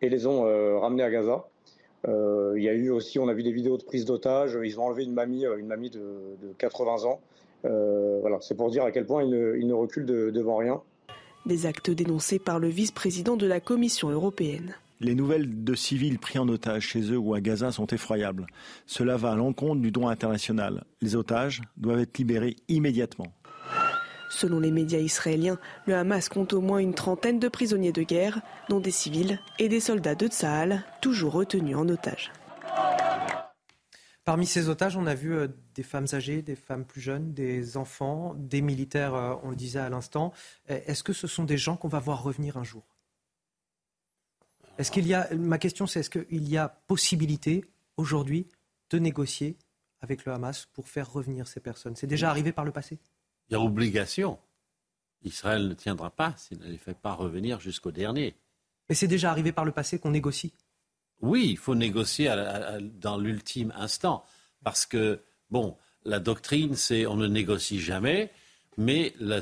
et 0.00 0.08
les 0.08 0.26
ont 0.26 0.44
ramenés 0.80 1.02
à 1.02 1.10
Gaza. 1.10 1.49
Euh, 2.08 2.54
il 2.56 2.62
y 2.62 2.68
a 2.68 2.72
eu 2.72 2.90
aussi, 2.90 3.18
on 3.18 3.28
a 3.28 3.34
vu 3.34 3.42
des 3.42 3.52
vidéos 3.52 3.76
de 3.76 3.84
prise 3.84 4.04
d'otages. 4.04 4.58
Ils 4.62 4.78
ont 4.80 4.84
enlevé 4.84 5.04
une 5.04 5.12
mamie, 5.12 5.46
euh, 5.46 5.58
une 5.58 5.66
mamie 5.66 5.90
de, 5.90 6.36
80 6.58 7.04
ans. 7.04 7.20
Euh, 7.64 8.18
voilà, 8.20 8.38
c'est 8.40 8.56
pour 8.56 8.70
dire 8.70 8.84
à 8.84 8.90
quel 8.90 9.04
point 9.04 9.22
ils 9.22 9.66
ne, 9.66 9.74
reculent 9.74 10.06
devant 10.06 10.56
rien. 10.56 10.80
Des 11.46 11.66
actes 11.66 11.90
dénoncés 11.90 12.38
par 12.38 12.58
le 12.58 12.68
vice-président 12.68 13.36
de 13.36 13.46
la 13.46 13.60
Commission 13.60 14.10
européenne. 14.10 14.74
Les 15.02 15.14
nouvelles 15.14 15.64
de 15.64 15.74
civils 15.74 16.18
pris 16.18 16.38
en 16.38 16.46
otage 16.48 16.88
chez 16.88 17.00
eux 17.10 17.16
ou 17.16 17.32
à 17.32 17.40
Gaza 17.40 17.72
sont 17.72 17.86
effroyables. 17.86 18.46
Cela 18.84 19.16
va 19.16 19.32
à 19.32 19.34
l'encontre 19.34 19.80
du 19.80 19.90
droit 19.90 20.10
international. 20.10 20.84
Les 21.00 21.16
otages 21.16 21.62
doivent 21.78 22.00
être 22.00 22.18
libérés 22.18 22.56
immédiatement. 22.68 23.32
Selon 24.30 24.60
les 24.60 24.70
médias 24.70 25.00
israéliens, 25.00 25.58
le 25.86 25.96
Hamas 25.96 26.28
compte 26.28 26.52
au 26.52 26.60
moins 26.60 26.78
une 26.78 26.94
trentaine 26.94 27.40
de 27.40 27.48
prisonniers 27.48 27.92
de 27.92 28.02
guerre, 28.02 28.40
dont 28.68 28.80
des 28.80 28.92
civils 28.92 29.40
et 29.58 29.68
des 29.68 29.80
soldats 29.80 30.14
de 30.14 30.28
Tsahal, 30.28 30.84
toujours 31.00 31.32
retenus 31.32 31.76
en 31.76 31.88
otage. 31.88 32.32
Parmi 34.24 34.46
ces 34.46 34.68
otages, 34.68 34.96
on 34.96 35.06
a 35.06 35.14
vu 35.14 35.34
euh, 35.34 35.48
des 35.74 35.82
femmes 35.82 36.06
âgées, 36.12 36.42
des 36.42 36.54
femmes 36.54 36.84
plus 36.84 37.00
jeunes, 37.00 37.32
des 37.32 37.76
enfants, 37.76 38.34
des 38.36 38.60
militaires, 38.60 39.14
euh, 39.14 39.34
on 39.42 39.50
le 39.50 39.56
disait 39.56 39.80
à 39.80 39.88
l'instant. 39.88 40.32
Euh, 40.70 40.78
est-ce 40.86 41.02
que 41.02 41.12
ce 41.12 41.26
sont 41.26 41.44
des 41.44 41.58
gens 41.58 41.76
qu'on 41.76 41.88
va 41.88 41.98
voir 41.98 42.22
revenir 42.22 42.56
un 42.56 42.62
jour? 42.62 42.84
Est-ce 44.78 44.92
qu'il 44.92 45.08
y 45.08 45.14
a, 45.14 45.28
ma 45.34 45.58
question 45.58 45.86
c'est 45.86 46.00
est-ce 46.00 46.10
qu'il 46.10 46.48
y 46.48 46.56
a 46.56 46.68
possibilité 46.68 47.64
aujourd'hui 47.96 48.46
de 48.90 48.98
négocier 48.98 49.58
avec 50.00 50.24
le 50.24 50.32
Hamas 50.32 50.66
pour 50.66 50.88
faire 50.88 51.10
revenir 51.12 51.48
ces 51.48 51.60
personnes? 51.60 51.96
C'est 51.96 52.06
déjà 52.06 52.30
arrivé 52.30 52.52
par 52.52 52.64
le 52.64 52.70
passé? 52.70 53.00
Il 53.50 53.54
y 53.54 53.56
a 53.56 53.60
obligation. 53.60 54.38
Israël 55.22 55.68
ne 55.68 55.74
tiendra 55.74 56.10
pas 56.10 56.34
s'il 56.36 56.58
ne 56.60 56.66
les 56.66 56.78
fait 56.78 56.96
pas 56.96 57.12
revenir 57.12 57.60
jusqu'au 57.60 57.90
dernier. 57.90 58.36
Mais 58.88 58.94
c'est 58.94 59.08
déjà 59.08 59.30
arrivé 59.30 59.52
par 59.52 59.64
le 59.64 59.72
passé 59.72 59.98
qu'on 59.98 60.12
négocie 60.12 60.52
Oui, 61.20 61.48
il 61.50 61.58
faut 61.58 61.74
négocier 61.74 62.32
dans 63.00 63.18
l'ultime 63.18 63.72
instant. 63.76 64.24
Parce 64.62 64.86
que, 64.86 65.20
bon, 65.50 65.76
la 66.04 66.20
doctrine, 66.20 66.76
c'est 66.76 67.06
on 67.06 67.16
ne 67.16 67.26
négocie 67.26 67.80
jamais. 67.80 68.30
Mais 68.78 69.14
la, 69.18 69.40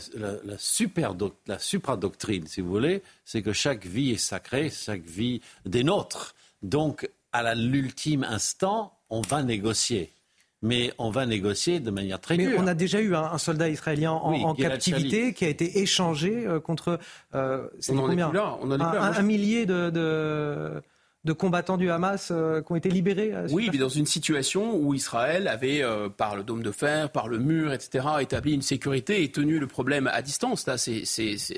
super 0.56 1.14
la 1.47 1.59
supradoctrine, 1.59 2.47
si 2.47 2.60
vous 2.60 2.70
voulez, 2.70 3.02
c'est 3.24 3.43
que 3.43 3.52
chaque 3.52 3.86
vie 3.86 4.10
est 4.10 4.16
sacrée, 4.16 4.70
chaque 4.70 5.05
vie 5.05 5.43
des 5.66 5.85
nôtres. 5.85 6.35
Donc, 6.62 7.09
à 7.32 7.55
l'ultime 7.55 8.24
instant, 8.24 8.98
on 9.10 9.20
va 9.20 9.43
négocier 9.43 10.12
mais 10.62 10.93
on 10.98 11.10
va 11.10 11.26
négocier 11.26 11.80
de 11.80 11.90
manière 11.90 12.20
très 12.20 12.36
mais 12.36 12.59
On 12.59 12.66
a 12.66 12.74
déjà 12.74 13.01
eu 13.01 13.14
un, 13.14 13.39
soldat 13.39 13.68
israélien 13.68 14.12
en, 14.12 14.55
captivité 14.55 15.32
qui 15.32 15.44
a 15.44 15.48
été 15.48 15.80
échangé 15.80 16.47
euh, 16.47 16.60
contre 16.60 16.98
euh, 17.35 17.68
on 17.89 17.97
combien 17.97 18.32
on 18.60 18.70
un, 18.70 19.22
millier 19.22 19.66
de, 19.66 19.90
de, 19.90 21.32
combattants 21.32 21.76
du 21.76 21.90
Hamas 21.90 22.30
euh, 22.30 22.62
qui 22.62 22.72
ont 22.72 22.76
été 22.76 22.89
libérés. 22.89 23.32
oui, 23.51 23.68
mais 23.70 23.78
dans 23.78 23.89
une 23.89 24.06
situation 24.06 24.74
où 24.74 24.94
Israël 24.94 25.47
avait, 25.47 25.85
par 26.16 26.35
le 26.35 26.43
dôme 26.43 26.62
de 26.62 26.72
fer, 26.72 27.10
par 27.10 27.28
le 27.28 27.39
mur, 27.39 27.72
etc., 27.72 28.06
établi 28.20 28.55
une 28.55 28.62
sécurité 28.62 29.22
et 29.22 29.30
tenu 29.30 29.59
le 29.59 29.66
problème 29.66 30.09
à 30.09 30.22
distance. 30.22 30.66
Là, 30.66 30.76
c'est 30.78 31.05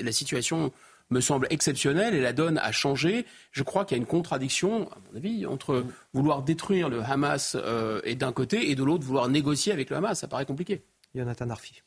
la 0.01 0.11
situation 0.11 0.71
me 1.11 1.21
semble 1.21 1.47
exceptionnelle 1.49 2.15
et 2.15 2.21
la 2.21 2.33
donne 2.33 2.57
a 2.57 2.71
changé. 2.71 3.25
Je 3.51 3.63
crois 3.63 3.85
qu'il 3.85 3.97
y 3.97 3.99
a 3.99 4.01
une 4.01 4.07
contradiction, 4.07 4.89
à 4.91 4.97
mon 5.09 5.17
avis, 5.17 5.45
entre 5.45 5.85
vouloir 6.13 6.41
détruire 6.41 6.89
le 6.89 7.03
Hamas 7.03 7.55
euh, 7.55 8.01
et 8.03 8.15
d'un 8.15 8.31
côté 8.31 8.71
et 8.71 8.75
de 8.75 8.83
l'autre 8.83 9.05
vouloir 9.05 9.27
négocier 9.27 9.71
avec 9.71 9.89
le 9.89 9.97
Hamas. 9.97 10.19
Ça 10.19 10.27
paraît 10.27 10.45
compliqué. 10.45 10.83
Jonathan 11.13 11.49
Arfi. 11.49 11.83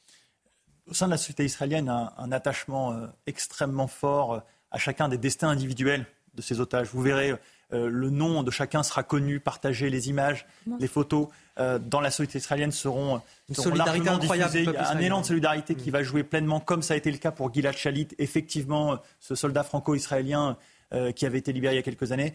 Au 0.86 0.94
sein 0.94 1.06
de 1.06 1.12
la 1.12 1.16
société 1.16 1.44
israélienne, 1.44 1.88
un, 1.88 2.12
un 2.16 2.32
attachement 2.32 2.92
euh, 2.92 3.06
extrêmement 3.26 3.86
fort 3.86 4.34
euh, 4.34 4.40
à 4.70 4.78
chacun 4.78 5.08
des 5.08 5.18
destins 5.18 5.48
individuels 5.48 6.06
de 6.34 6.42
ces 6.42 6.60
otages. 6.60 6.88
Vous 6.92 7.00
verrez 7.00 7.32
euh, 7.74 7.88
le 7.90 8.10
nom 8.10 8.42
de 8.42 8.50
chacun 8.50 8.82
sera 8.82 9.02
connu, 9.02 9.40
partagé, 9.40 9.90
les 9.90 10.08
images, 10.08 10.46
les 10.78 10.86
photos 10.86 11.28
euh, 11.58 11.78
dans 11.78 12.00
la 12.00 12.10
société 12.10 12.38
israélienne 12.38 12.72
seront, 12.72 13.20
Une 13.48 13.54
solidarité 13.54 14.08
incroyable. 14.08 14.52
Il 14.54 14.64
y 14.64 14.76
a 14.76 14.90
un 14.90 14.98
élan 14.98 15.20
de 15.20 15.26
solidarité 15.26 15.74
qui 15.74 15.90
mm. 15.90 15.92
va 15.92 16.02
jouer 16.02 16.22
pleinement, 16.22 16.60
comme 16.60 16.82
ça 16.82 16.94
a 16.94 16.96
été 16.96 17.10
le 17.10 17.18
cas 17.18 17.32
pour 17.32 17.52
Gilad 17.52 17.76
Shalit, 17.76 18.08
effectivement, 18.18 18.98
ce 19.18 19.34
soldat 19.34 19.64
franco-israélien 19.64 20.56
euh, 20.92 21.12
qui 21.12 21.26
avait 21.26 21.38
été 21.38 21.52
libéré 21.52 21.74
il 21.74 21.76
y 21.76 21.80
a 21.80 21.82
quelques 21.82 22.12
années. 22.12 22.34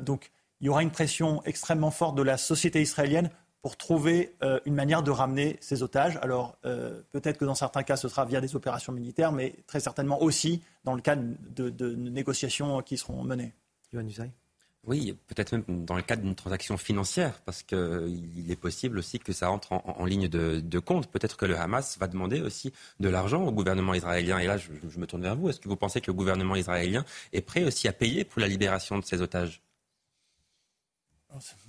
donc, 0.00 0.30
il 0.60 0.66
y 0.66 0.68
aura 0.68 0.82
une 0.82 0.90
pression 0.90 1.42
extrêmement 1.44 1.90
forte 1.90 2.16
de 2.16 2.22
la 2.22 2.36
société 2.36 2.82
israélienne 2.82 3.30
pour 3.62 3.78
trouver 3.78 4.34
une 4.66 4.74
manière 4.74 5.02
de 5.02 5.10
ramener 5.10 5.56
ces 5.62 5.82
otages. 5.82 6.18
Alors, 6.20 6.58
peut-être 7.12 7.38
que 7.38 7.46
dans 7.46 7.54
certains 7.54 7.82
cas, 7.82 7.96
ce 7.96 8.08
sera 8.10 8.26
via 8.26 8.42
des 8.42 8.56
opérations 8.56 8.92
militaires, 8.92 9.32
mais 9.32 9.54
très 9.66 9.80
certainement 9.80 10.22
aussi 10.22 10.60
dans 10.84 10.92
le 10.92 11.00
cadre 11.00 11.22
de, 11.54 11.94
négociations 11.94 12.82
qui 12.82 12.98
seront 12.98 13.24
menées. 13.24 13.54
Oui, 14.86 15.14
peut-être 15.26 15.52
même 15.52 15.84
dans 15.84 15.94
le 15.94 16.02
cadre 16.02 16.22
d'une 16.22 16.34
transaction 16.34 16.78
financière, 16.78 17.42
parce 17.44 17.62
qu'il 17.62 18.46
est 18.48 18.56
possible 18.56 18.98
aussi 18.98 19.18
que 19.18 19.32
ça 19.32 19.50
entre 19.50 19.72
en, 19.72 20.04
ligne 20.06 20.26
de, 20.26 20.78
compte. 20.78 21.10
Peut-être 21.10 21.36
que 21.36 21.44
le 21.44 21.58
Hamas 21.58 21.98
va 21.98 22.06
demander 22.06 22.40
aussi 22.40 22.72
de 22.98 23.08
l'argent 23.10 23.44
au 23.44 23.52
gouvernement 23.52 23.92
israélien. 23.92 24.38
Et 24.38 24.46
là, 24.46 24.56
je, 24.56 24.98
me 24.98 25.06
tourne 25.06 25.22
vers 25.22 25.36
vous. 25.36 25.50
Est-ce 25.50 25.60
que 25.60 25.68
vous 25.68 25.76
pensez 25.76 26.00
que 26.00 26.06
le 26.06 26.14
gouvernement 26.14 26.56
israélien 26.56 27.04
est 27.34 27.42
prêt 27.42 27.64
aussi 27.64 27.88
à 27.88 27.92
payer 27.92 28.24
pour 28.24 28.40
la 28.40 28.48
libération 28.48 28.98
de 28.98 29.04
ses 29.04 29.20
otages? 29.20 29.60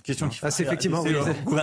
Question 0.02 0.28
qui 0.28 0.40
ah, 0.42 0.50
c'est 0.50 0.64
effectivement 0.64 1.02
oui, 1.02 1.14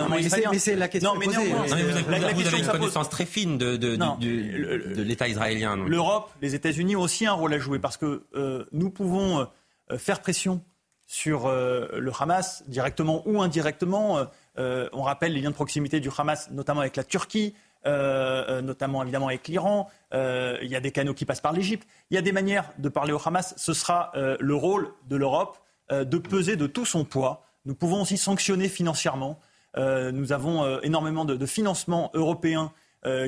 mais 0.08 0.58
c'est 0.58 0.74
la 0.74 0.88
question 0.88 1.12
non, 1.12 1.18
mais 1.18 1.26
posée. 1.26 1.52
vous, 1.52 2.46
avez 2.46 2.58
une 2.58 2.66
connaissance 2.66 3.10
très 3.10 3.26
fine 3.26 3.58
de, 3.58 3.76
de, 3.76 3.96
de 3.96 5.02
l'État 5.02 5.28
israélien. 5.28 5.76
L'Europe, 5.76 6.32
les 6.40 6.54
États-Unis 6.54 6.96
ont 6.96 7.02
aussi 7.02 7.26
un 7.26 7.34
rôle 7.34 7.52
à 7.52 7.58
jouer 7.58 7.78
parce 7.78 7.98
que 7.98 8.24
euh, 8.34 8.64
nous 8.72 8.88
pouvons 8.88 9.46
euh, 9.90 9.98
faire 9.98 10.22
pression 10.22 10.62
sur 11.10 11.46
euh, 11.46 11.88
le 11.98 12.12
Hamas, 12.16 12.62
directement 12.68 13.24
ou 13.26 13.42
indirectement. 13.42 14.18
Euh, 14.18 14.24
euh, 14.60 14.88
on 14.92 15.02
rappelle 15.02 15.32
les 15.32 15.40
liens 15.40 15.50
de 15.50 15.56
proximité 15.56 15.98
du 15.98 16.08
Hamas, 16.16 16.52
notamment 16.52 16.82
avec 16.82 16.94
la 16.94 17.02
Turquie, 17.02 17.56
notamment 17.84 19.02
évidemment 19.02 19.26
avec 19.26 19.48
l'Iran. 19.48 19.90
il 20.12 20.68
y 20.68 20.76
a 20.76 20.80
des 20.80 20.92
canaux 20.92 21.14
qui 21.14 21.24
passent 21.24 21.40
par 21.40 21.52
l'Égypte. 21.52 21.88
Il 22.10 22.14
y 22.14 22.18
a 22.18 22.22
des 22.22 22.30
manières 22.30 22.70
de 22.78 22.88
parler 22.88 23.12
au 23.12 23.20
Hamas. 23.24 23.54
Ce 23.56 23.72
sera 23.72 24.12
le 24.14 24.54
rôle 24.54 24.92
de 25.08 25.16
l'Europe 25.16 25.58
de 25.90 26.18
peser 26.18 26.56
de 26.56 26.66
tout 26.66 26.84
son 26.84 27.04
poids. 27.04 27.42
Nous 27.64 27.74
pouvons 27.74 28.02
aussi 28.02 28.18
sanctionner 28.18 28.68
financièrement. 28.68 29.40
nous 29.78 30.32
avons 30.32 30.80
énormément 30.80 31.24
de, 31.24 31.36
de 31.36 31.46
financements 31.46 32.10
européens 32.12 32.70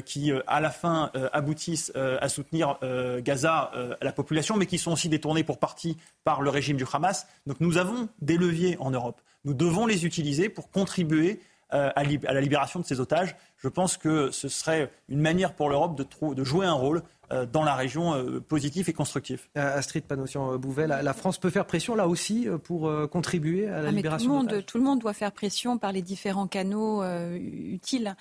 qui, 0.04 0.32
euh, 0.32 0.42
à 0.46 0.60
la 0.60 0.70
fin, 0.70 1.10
euh, 1.16 1.28
aboutissent 1.32 1.92
à 1.94 2.28
soutenir 2.28 2.78
Gaza, 3.20 3.70
la 4.00 4.12
population, 4.12 4.56
mais 4.56 4.66
qui 4.66 4.78
sont 4.78 4.92
aussi 4.92 5.08
détournés 5.08 5.44
pour 5.44 5.58
partie 5.58 5.96
par 6.24 6.42
le 6.42 6.50
régime 6.50 6.76
du 6.76 6.84
Hamas. 6.92 7.26
Donc 7.46 7.60
nous 7.60 7.78
avons 7.78 8.08
des 8.20 8.36
leviers 8.36 8.76
en 8.80 8.90
Europe. 8.90 9.20
Nous 9.44 9.54
devons 9.54 9.86
les 9.86 10.06
utiliser 10.06 10.48
pour 10.48 10.70
contribuer 10.70 11.40
à, 11.72 12.04
la 12.04 12.40
libération 12.40 12.80
de 12.80 12.84
ces 12.84 13.00
otages. 13.00 13.34
Je 13.56 13.68
pense 13.68 13.96
que 13.96 14.30
ce 14.30 14.48
serait 14.48 14.90
une 15.08 15.20
manière 15.20 15.54
pour 15.54 15.68
l'Europe 15.68 15.96
de, 15.96 16.34
de, 16.34 16.44
jouer 16.44 16.66
un 16.66 16.72
rôle 16.72 17.02
euh, 17.32 17.46
dans 17.46 17.62
la 17.62 17.74
région 17.74 18.14
euh, 18.14 18.40
positif 18.40 18.88
et 18.88 18.92
constructif. 18.92 19.48
Euh, 19.56 19.78
Astrid 19.78 20.04
Panossian-Bouvet, 20.04 20.86
la, 20.86 21.14
France 21.14 21.38
peut 21.38 21.48
faire 21.48 21.66
pression 21.66 21.94
là 21.94 22.06
aussi 22.06 22.46
pour 22.64 22.90
contribuer 23.08 23.68
à 23.68 23.80
la 23.80 23.88
ah, 23.88 23.92
libération 23.92 24.26
tout 24.26 24.46
le, 24.48 24.54
monde, 24.54 24.66
tout 24.66 24.78
le 24.78 24.84
monde 24.84 24.98
doit 24.98 25.12
faire 25.12 25.32
pression 25.32 25.78
par 25.78 25.92
les 25.92 26.02
différents 26.02 26.46
canaux 26.46 27.02
utiles. 27.34 28.16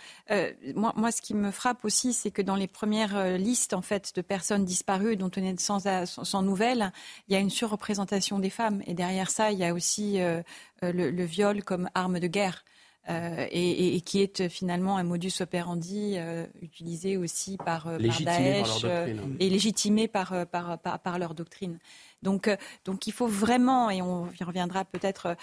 moi, 0.76 0.94
moi, 0.96 1.12
ce 1.12 1.22
qui 1.22 1.34
me 1.34 1.52
frappe 1.52 1.84
aussi, 1.84 2.14
c'est 2.14 2.32
que 2.32 2.42
dans 2.42 2.56
les 2.56 2.68
premières 2.68 3.38
listes 3.38 3.74
en 3.74 3.82
fait, 3.82 4.16
de 4.16 4.22
personnes 4.22 4.66
disparues 4.66 5.18
dont 5.18 5.32
on 5.36 5.42
est 5.42 5.60
sans, 5.60 6.06
sans 6.06 6.44
nouvelles, 6.44 6.92
il 7.28 7.34
y 7.34 7.36
a 7.36 7.40
une 7.40 7.50
surreprésentation 7.50 8.40
des 8.40 8.50
femmes. 8.50 8.82
Et 8.86 8.94
derrière 8.94 9.30
ça, 9.30 9.52
il 9.52 9.58
y 9.58 9.66
a 9.66 9.74
aussi 9.74 10.20
le, 10.82 11.24
viol 11.26 11.64
comme 11.64 11.90
arme 11.96 12.20
de 12.20 12.28
guerre. 12.28 12.64
Euh, 13.10 13.48
et, 13.50 14.00
qui 14.02 14.22
est 14.22 14.48
finalement 14.48 14.98
un 14.98 15.04
modus 15.04 15.34
operandi 15.40 16.18
euh, 16.18 16.46
utilisé 16.62 17.18
aussi 17.18 17.58
par, 17.58 17.88
euh, 17.88 17.98
Daesh 17.98 18.86
et 19.40 19.50
légitimé 19.50 20.08
par, 20.08 20.46
par, 20.46 20.78
par, 20.78 21.18
leur 21.18 21.34
doctrine. 21.34 21.80
Donc, 22.22 22.48
donc 22.86 23.08
il 23.08 23.12
faut 23.12 23.26
vraiment, 23.26 23.90
et 23.90 24.04
on 24.04 24.30
y 24.40 24.44
reviendra 24.44 24.86
peut-être 24.86 25.36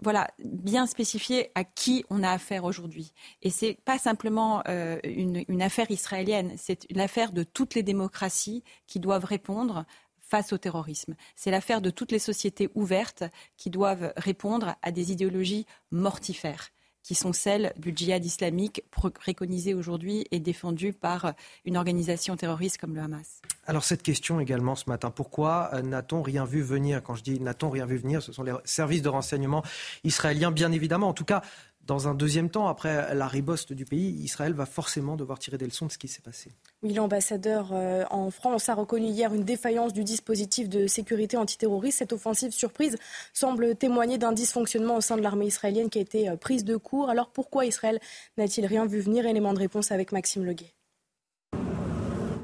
voilà, 0.00 0.26
bien 0.42 0.86
spécifier 0.86 1.50
à 1.54 1.64
qui 1.64 2.02
on 2.08 2.22
a 2.22 2.30
affaire 2.30 2.64
aujourd'hui. 2.64 3.12
Et 3.42 3.50
ce 3.50 3.66
n'est 3.66 3.74
pas 3.74 3.98
simplement 3.98 4.62
une, 5.04 5.44
une, 5.48 5.62
affaire 5.62 5.90
israélienne, 5.90 6.54
c'est 6.56 6.86
l'affaire 6.90 7.32
de 7.32 7.42
toutes 7.42 7.74
les 7.74 7.82
démocraties 7.82 8.64
qui 8.86 9.00
doivent 9.00 9.26
répondre 9.26 9.84
face 10.18 10.54
au 10.54 10.58
terrorisme. 10.58 11.14
C'est 11.36 11.50
l'affaire 11.50 11.82
de 11.82 11.90
toutes 11.90 12.10
les 12.10 12.18
sociétés 12.18 12.70
ouvertes 12.74 13.24
qui 13.58 13.68
doivent 13.68 14.14
répondre 14.16 14.76
à 14.80 14.90
des 14.90 15.12
idéologies 15.12 15.66
mortifères 15.90 16.70
qui 17.02 17.14
sont 17.14 17.32
celles 17.32 17.72
du 17.76 17.92
djihad 17.94 18.24
islamique 18.24 18.82
préconisées 18.90 19.74
aujourd'hui 19.74 20.26
et 20.30 20.40
défendues 20.40 20.92
par 20.92 21.34
une 21.64 21.76
organisation 21.76 22.36
terroriste 22.36 22.78
comme 22.78 22.94
le 22.94 23.00
Hamas. 23.00 23.40
Alors 23.66 23.84
cette 23.84 24.02
question 24.02 24.40
également 24.40 24.74
ce 24.74 24.88
matin, 24.88 25.10
pourquoi 25.10 25.70
euh, 25.72 25.82
n'a-t-on 25.82 26.22
rien 26.22 26.44
vu 26.44 26.62
venir? 26.62 27.02
Quand 27.02 27.14
je 27.14 27.22
dis 27.22 27.40
n'a-t-on 27.40 27.70
rien 27.70 27.86
vu 27.86 27.96
venir, 27.96 28.22
ce 28.22 28.32
sont 28.32 28.42
les 28.42 28.52
services 28.64 29.02
de 29.02 29.08
renseignement 29.08 29.62
israéliens, 30.04 30.50
bien 30.50 30.72
évidemment. 30.72 31.08
En 31.08 31.14
tout 31.14 31.24
cas, 31.24 31.42
dans 31.86 32.06
un 32.06 32.14
deuxième 32.14 32.48
temps, 32.48 32.68
après 32.68 33.12
la 33.14 33.26
riboste 33.26 33.72
du 33.72 33.84
pays, 33.84 34.10
Israël 34.22 34.52
va 34.52 34.66
forcément 34.66 35.16
devoir 35.16 35.40
tirer 35.40 35.58
des 35.58 35.64
leçons 35.64 35.86
de 35.86 35.92
ce 35.92 35.98
qui 35.98 36.06
s'est 36.06 36.22
passé. 36.22 36.52
Oui, 36.82 36.94
l'ambassadeur 36.94 37.70
euh, 37.72 38.04
en 38.10 38.30
France 38.30 38.68
a 38.68 38.74
reconnu 38.74 39.06
hier 39.06 39.34
une 39.34 39.42
défaillance 39.42 39.92
du 39.92 40.04
dispositif 40.04 40.68
de 40.68 40.86
sécurité 40.86 41.36
antiterroriste. 41.36 41.98
Cette 41.98 42.12
offensive 42.12 42.52
surprise 42.52 42.96
semble 43.32 43.74
témoigner 43.74 44.16
d'un 44.16 44.32
dysfonctionnement 44.32 44.96
au 44.96 45.00
sein 45.00 45.16
de 45.16 45.22
l'armée 45.22 45.46
israélienne 45.46 45.90
qui 45.90 45.98
a 45.98 46.02
été 46.02 46.28
euh, 46.28 46.36
prise 46.36 46.64
de 46.64 46.76
court. 46.76 47.10
Alors 47.10 47.30
pourquoi 47.30 47.66
Israël 47.66 47.98
n'a-t-il 48.38 48.64
rien 48.66 48.86
vu 48.86 49.00
venir? 49.00 49.26
Élément 49.26 49.52
de 49.52 49.58
réponse 49.58 49.90
avec 49.90 50.12
Maxime 50.12 50.44
Leguet. 50.44 50.72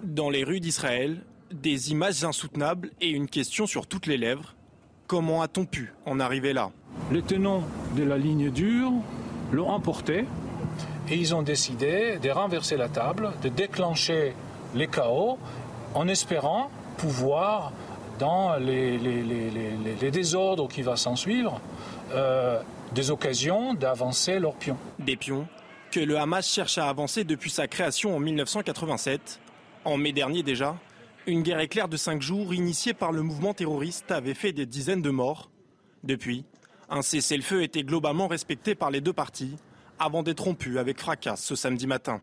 Dans 0.02 0.30
les 0.30 0.42
rues 0.42 0.60
d'Israël, 0.60 1.22
des 1.52 1.92
images 1.92 2.24
insoutenables 2.24 2.90
et 3.00 3.10
une 3.10 3.28
question 3.28 3.66
sur 3.66 3.86
toutes 3.86 4.06
les 4.06 4.16
lèvres. 4.16 4.56
Comment 5.06 5.42
a-t-on 5.42 5.64
pu 5.64 5.92
en 6.06 6.18
arriver 6.18 6.52
là? 6.52 6.70
Les 7.12 7.22
tenants 7.22 7.62
de 7.96 8.02
la 8.02 8.18
ligne 8.18 8.50
dure 8.50 8.92
l'ont 9.52 9.70
emporté 9.70 10.24
et 11.10 11.16
ils 11.16 11.34
ont 11.34 11.42
décidé 11.42 12.18
de 12.18 12.30
renverser 12.30 12.76
la 12.76 12.88
table, 12.88 13.32
de 13.42 13.48
déclencher 13.48 14.34
les 14.74 14.88
chaos 14.88 15.38
en 15.94 16.06
espérant 16.08 16.70
pouvoir, 16.98 17.72
dans 18.18 18.56
les, 18.56 18.98
désordres 20.10 20.68
qui 20.68 20.82
vont 20.82 20.96
s'en 20.96 21.16
suivre, 21.16 21.60
euh, 22.12 22.60
des 22.92 23.10
occasions 23.10 23.74
d'avancer 23.74 24.38
leurs 24.38 24.56
pions. 24.56 24.76
Des 24.98 25.16
pions 25.16 25.46
que 25.90 26.00
le 26.00 26.18
Hamas 26.18 26.46
cherche 26.46 26.78
à 26.78 26.88
avancer 26.88 27.24
depuis 27.24 27.50
sa 27.50 27.66
création 27.66 28.14
en 28.14 28.18
1987. 28.18 29.40
En 29.84 29.96
mai 29.96 30.12
dernier 30.12 30.42
déjà, 30.42 30.76
une 31.26 31.42
guerre 31.42 31.60
éclair 31.60 31.88
de 31.88 31.96
cinq 31.96 32.20
jours 32.20 32.52
initiée 32.52 32.92
par 32.92 33.12
le 33.12 33.22
mouvement 33.22 33.54
terroriste 33.54 34.10
avait 34.10 34.34
fait 34.34 34.52
des 34.52 34.66
dizaines 34.66 35.02
de 35.02 35.10
morts. 35.10 35.50
Depuis, 36.04 36.44
un 36.88 37.02
cessez-le-feu 37.02 37.62
était 37.62 37.82
globalement 37.82 38.28
respecté 38.28 38.74
par 38.74 38.90
les 38.90 39.00
deux 39.00 39.12
parties 39.12 39.56
avant 39.98 40.22
d'être 40.22 40.44
rompu 40.44 40.78
avec 40.78 41.00
fracas 41.00 41.36
ce 41.36 41.54
samedi 41.54 41.86
matin. 41.86 42.20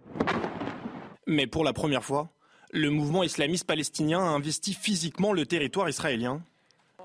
Mais 1.27 1.47
pour 1.47 1.63
la 1.63 1.73
première 1.73 2.03
fois, 2.03 2.29
le 2.71 2.89
mouvement 2.89 3.23
islamiste 3.23 3.65
palestinien 3.65 4.19
a 4.19 4.29
investi 4.29 4.73
physiquement 4.73 5.33
le 5.33 5.45
territoire 5.45 5.89
israélien 5.89 6.41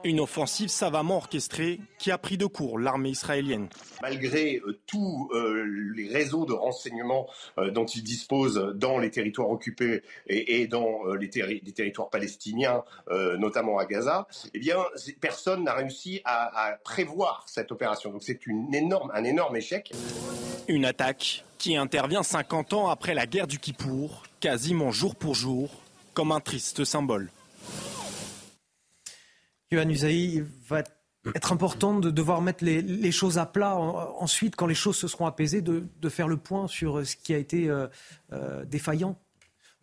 une 0.05 0.21
offensive 0.21 0.69
savamment 0.69 1.17
orchestrée 1.17 1.81
qui 1.99 2.11
a 2.11 2.19
pris 2.19 2.37
de 2.37 2.47
court 2.47 2.79
l'armée 2.79 3.11
israélienne. 3.11 3.69
Malgré 4.03 4.57
euh, 4.57 4.79
tous 4.87 5.31
euh, 5.35 5.65
les 5.95 6.09
réseaux 6.09 6.47
de 6.47 6.53
renseignement 6.53 7.29
euh, 7.59 7.71
dont 7.71 7.85
ils 7.85 8.03
disposent 8.03 8.73
dans 8.75 8.99
les 8.99 9.11
territoires 9.11 9.51
occupés 9.51 10.03
et, 10.27 10.67
dans 10.67 11.05
les, 11.15 11.29
territoires 11.29 12.11
palestiniens, 12.11 12.83
notamment 13.39 13.79
à 13.79 13.87
Gaza, 13.87 14.27
eh 14.55 14.59
bien, 14.59 14.77
personne 15.21 15.65
n'a 15.65 15.75
réussi 15.75 16.21
à, 16.25 16.79
prévoir 16.85 17.45
cette 17.47 17.73
opération. 17.73 18.11
Donc 18.11 18.23
c'est 18.23 18.41
énorme, 18.73 19.11
un 19.15 19.25
énorme 19.25 19.57
échec. 19.57 19.93
Une 20.69 20.85
attaque 20.85 21.45
qui 21.59 21.77
intervient 21.77 22.23
50 22.23 22.73
ans 22.73 22.89
après 22.89 23.15
la 23.15 23.27
guerre 23.27 23.47
du 23.47 23.59
Kippour, 23.59 24.25
quasiment 24.41 24.91
jour 24.91 25.15
pour 25.15 25.35
jour, 25.35 25.71
comme 26.15 26.33
un 26.33 26.41
triste 26.41 26.85
symbole. 26.85 27.31
Yohann 29.73 29.91
Usaï, 29.91 30.45
va 30.69 30.83
être 31.35 31.53
important 31.53 32.01
de 32.01 32.11
devoir 32.11 32.41
mettre 32.43 32.65
les, 32.65 33.13
choses 33.13 33.39
à 33.39 33.47
plat 33.47 33.77
ensuite, 33.77 34.57
quand 34.57 34.67
les 34.67 34.75
choses 34.75 34.97
se 34.97 35.07
seront 35.07 35.27
apaisées, 35.27 35.63
de, 35.63 36.09
faire 36.09 36.29
le 36.29 36.37
point 36.37 36.67
sur 36.67 37.07
ce 37.07 37.15
qui 37.15 37.35
a 37.35 37.39
été 37.39 37.69
euh, 37.69 37.87
euh, 38.33 38.65
défaillant 38.65 39.17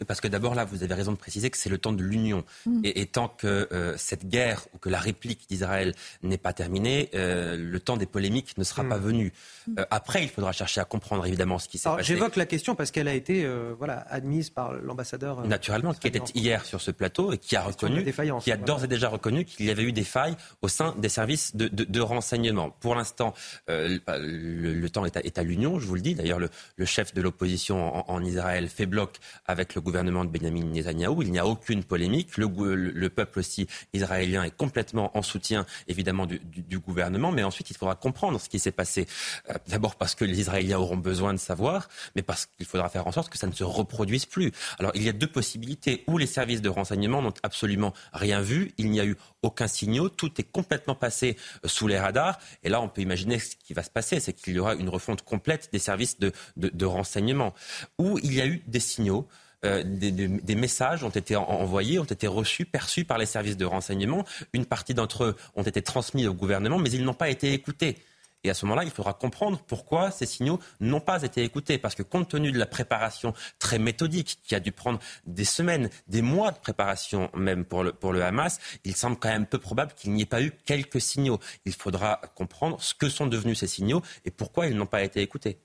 parce 0.06 0.22
que 0.22 0.27
d'abord, 0.27 0.53
là, 0.53 0.66
vous 0.66 0.84
avez 0.84 0.93
raison 0.93 1.11
de 1.11 1.17
préciser 1.17 1.50
que 1.50 1.58
c'est 1.58 1.69
le 1.69 1.77
temps 1.77 1.93
de 1.93 2.03
l'union. 2.03 2.43
Mm. 2.66 2.82
Et, 2.84 3.06
tant 3.08 3.30
que 3.30 3.67
euh, 3.72 3.95
cette 3.98 4.27
guerre 4.27 4.67
ou 4.74 4.77
que 4.77 4.90
la 4.90 5.00
réplique 5.00 5.48
d'Israël 5.50 5.95
n'est 6.22 6.38
pas 6.38 6.53
terminée, 6.53 7.09
euh, 7.16 7.58
le 7.58 7.80
temps 7.80 7.98
des 7.98 8.06
polémiques 8.06 8.58
ne 8.58 8.64
sera 8.64 8.84
mm. 8.84 8.90
pas 8.90 8.98
venu. 8.98 9.34
Mm. 9.67 9.80
Euh, 9.80 9.85
après, 9.90 10.24
il 10.24 10.30
faudra 10.30 10.51
chercher 10.51 10.82
à 10.82 10.85
comprendre 10.85 11.26
évidemment 11.26 11.58
ce 11.58 11.67
qui 11.67 11.77
s'est 11.77 11.90
passé. 11.90 12.03
J'évoque 12.03 12.35
la 12.35 12.45
question 12.45 12.76
parce 12.76 12.92
qu'elle 12.92 13.08
a 13.08 13.14
été 13.14 13.48
voilà, 13.77 14.06
admise 14.09 14.50
par 14.50 14.74
l'ambassadeur. 14.74 15.45
Naturellement, 15.48 15.93
qui 15.93 16.08
était 16.08 16.22
hier 16.35 16.66
sur 16.66 16.82
ce 16.82 16.92
plateau 16.92 17.32
et 17.32 17.38
qui 17.38 17.56
a 17.56 17.61
reconnu, 17.61 18.06
qui 18.42 18.51
a 18.51 18.58
d'ores 18.58 18.84
et 18.84 18.88
déjà 18.88 19.09
reconnu 19.09 19.45
qu'il 19.45 19.66
y 19.66 19.72
avait 19.72 19.84
eu 19.84 19.92
des 19.92 20.03
failles 20.03 20.35
au 20.61 20.67
sein 20.67 20.93
des 20.98 21.09
services 21.09 21.56
de, 21.56 21.67
de, 21.67 22.01
renseignement. 22.01 22.69
Pour 22.69 22.95
l'instant, 22.95 23.34
le, 23.67 24.88
temps 24.88 25.06
est 25.06 25.38
à, 25.38 25.43
l'union, 25.43 25.80
je 25.80 25.88
vous 25.88 25.95
le 25.95 26.01
dis. 26.01 26.16
D'ailleurs, 26.16 26.40
le, 26.40 26.50
le, 26.76 26.85
chef 26.85 27.14
de 27.14 27.22
l'opposition 27.22 28.09
en, 28.09 28.16
en 28.16 28.24
Israël 28.24 28.67
fait 28.69 28.85
bloc 28.85 29.17
avec 29.45 29.76
le 29.76 29.82
gouvernement 29.88 30.25
de 30.25 30.30
Benjamin 30.30 30.66
Netanyahou. 30.66 31.22
Il 31.22 31.32
n'y 31.32 31.40
a 31.40 31.48
aucune 31.48 31.82
polémique. 31.82 32.35
Le, 32.38 33.07
peuple 33.07 33.40
aussi 33.40 33.67
israélien 33.93 34.43
est 34.43 34.56
complètement 34.56 35.17
en 35.17 35.22
soutien, 35.22 35.66
évidemment, 35.88 36.25
du, 36.25 36.80
gouvernement. 36.80 37.32
Mais 37.32 37.43
ensuite, 37.43 37.69
il 37.69 37.77
faudra 37.77 37.95
comprendre 37.95 38.38
ce 38.41 38.49
qui 38.49 38.59
s'est 38.59 38.74
passé. 38.74 39.07
Euh, 39.49 39.53
d'abord 39.69 39.95
parce 39.95 40.14
que 40.14 40.25
les 40.25 40.41
Israéliens 40.41 40.77
auront 40.77 40.98
besoin 40.98 41.33
de 41.33 41.40
savoir, 41.40 41.88
mais 42.17 42.22
parce 42.22 42.48
qu'il 42.48 42.66
faudra 42.66 42.90
faire 42.90 43.07
en 43.07 43.14
sorte 43.14 43.30
que 43.30 43.38
ça 43.38 43.48
ne 43.48 43.53
se 43.53 43.64
reproduise 43.64 44.25
plus. 44.25 44.51
Alors, 44.77 44.91
il 44.93 45.03
y 45.03 45.09
a 45.09 45.14
deux 45.14 45.32
possibilités. 45.32 46.03
Où 46.07 46.17
les 46.17 46.27
services 46.27 46.61
de 46.61 46.69
renseignement 46.69 47.22
n'ont 47.22 47.33
absolument 47.43 47.93
rien 48.11 48.41
vu. 48.41 48.74
Il 48.77 48.91
n'y 48.91 48.99
a 48.99 49.06
eu 49.06 49.16
aucun 49.41 49.69
signal. 49.69 50.09
Tout 50.09 50.33
est 50.41 50.51
complètement 50.51 50.95
passé 50.95 51.38
euh, 51.64 51.69
sous 51.69 51.88
les 51.88 51.98
radars. 51.98 52.38
Et 52.64 52.69
là, 52.69 52.82
on 52.82 52.90
peut 52.90 53.01
imaginer 53.01 53.40
ce 53.40 53.56
qui 53.56 53.74
va 53.74 53.83
se 53.83 53.90
passer. 53.90 54.19
C'est 54.19 54.33
qu'il 54.33 54.53
y 54.53 54.59
aura 54.59 54.75
une 54.75 54.90
refonte 54.90 55.22
complète 55.22 55.69
des 55.72 55.80
services 55.80 56.19
de, 56.19 56.33
de 56.57 56.85
renseignement. 56.85 57.53
Où 57.98 58.19
il 58.22 58.33
y 58.33 58.41
a 58.41 58.45
eu 58.45 58.61
des 58.67 58.82
signaux. 58.82 59.30
Euh, 59.66 59.84
des, 59.84 60.56
messages 60.56 61.03
ont 61.03 61.10
été 61.10 61.36
envoyés, 61.36 61.98
ont 62.00 62.03
été 62.03 62.27
reçus, 62.27 62.66
perçus 62.66 63.06
par 63.06 63.18
les 63.18 63.26
services 63.26 63.58
de 63.58 63.66
renseignement. 63.66 64.24
Une 64.53 64.66
partie 64.66 64.94
d'entre 64.94 65.24
eux 65.24 65.36
ont 65.56 65.64
été 65.64 65.82
transmis 65.82 66.27
au 66.27 66.34
gouvernement, 66.34 66.77
mais 66.77 66.92
ils 66.92 67.03
n'ont 67.03 67.14
pas 67.14 67.30
été 67.30 67.53
écoutés. 67.53 67.98
Et 68.44 68.52
à 68.52 68.53
ce 68.53 68.66
moment-là, 68.66 68.84
il 68.84 68.92
faudra 68.92 69.14
comprendre 69.14 69.60
pourquoi 69.68 70.11
ces 70.11 70.27
signaux 70.27 70.60
n'ont 70.80 71.00
pas 71.00 71.24
été 71.24 71.44
écoutés. 71.44 71.80
Parce 71.80 71.95
que 71.95 72.03
compte 72.03 72.30
tenu 72.30 72.52
de 72.52 72.60
la 72.60 72.68
préparation 72.68 73.34
très 73.58 73.80
méthodique 73.80 74.40
qui 74.44 74.53
a 74.53 74.60
dû 74.60 74.72
prendre 74.72 75.00
des 75.26 75.44
semaines, 75.44 75.90
des 76.08 76.22
mois 76.22 76.52
de 76.52 76.60
préparation 76.60 77.32
même 77.34 77.66
pour 77.66 77.84
le, 77.84 77.94
pour 77.94 78.14
le 78.14 78.24
Hamas, 78.24 78.60
il 78.84 78.95
semble 78.95 79.18
quand 79.18 79.30
même 79.30 79.48
peu 79.48 79.58
probable 79.58 79.94
qu'il 79.95 80.14
n'y 80.14 80.22
ait 80.22 80.27
pas 80.27 80.44
eu 80.44 80.52
quelques 80.66 81.02
signaux. 81.02 81.40
Il 81.66 81.74
faudra 81.74 82.22
comprendre 82.36 82.80
ce 82.80 82.94
que 82.94 83.10
sont 83.10 83.26
devenus 83.26 83.60
ces 83.60 83.68
signaux 83.68 84.03
et 84.24 84.32
pourquoi 84.32 84.68
ils 84.68 84.76
n'ont 84.76 84.86
pas 84.86 85.03
été 85.03 85.22
écoutés. 85.22 85.60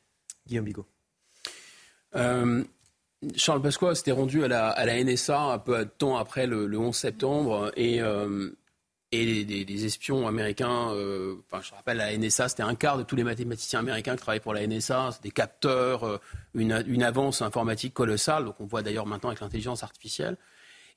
Guillaume 0.46 0.64
Bigot. 0.64 0.86
Euh, 2.14 2.64
Charles 3.36 3.62
Pasqua 3.62 3.94
s'était 3.94 4.12
rendu 4.12 4.44
à 4.44 4.48
la, 4.48 5.04
NSA 5.04 5.38
un 5.38 5.58
peu 5.58 5.78
de 5.78 5.90
temps 5.90 6.16
après 6.16 6.46
le, 6.46 6.76
11 6.76 6.94
septembre 6.94 7.70
et, 7.76 8.00
euh, 8.00 8.50
et 9.12 9.44
des, 9.44 9.84
espions 9.84 10.26
américains, 10.26 10.90
euh, 10.92 11.36
enfin, 11.50 11.62
je 11.62 11.72
rappelle, 11.74 11.98
la 11.98 12.16
NSA, 12.16 12.48
c'était 12.48 12.62
un 12.62 12.74
quart 12.74 12.98
de 12.98 13.04
tous 13.04 13.14
les 13.14 13.24
mathématiciens 13.24 13.80
américains 13.80 14.16
qui 14.16 14.22
travaillent 14.22 14.40
pour 14.40 14.54
la 14.54 14.66
NSA, 14.66 15.10
des 15.22 15.30
capteurs, 15.30 16.04
euh, 16.04 16.18
une, 16.54 16.82
une, 16.86 17.02
avance 17.02 17.42
informatique 17.42 17.94
colossale, 17.94 18.44
donc 18.46 18.56
on 18.58 18.64
voit 18.64 18.82
d'ailleurs 18.82 19.06
maintenant 19.06 19.28
avec 19.28 19.40
l'intelligence 19.40 19.82
artificielle. 19.84 20.36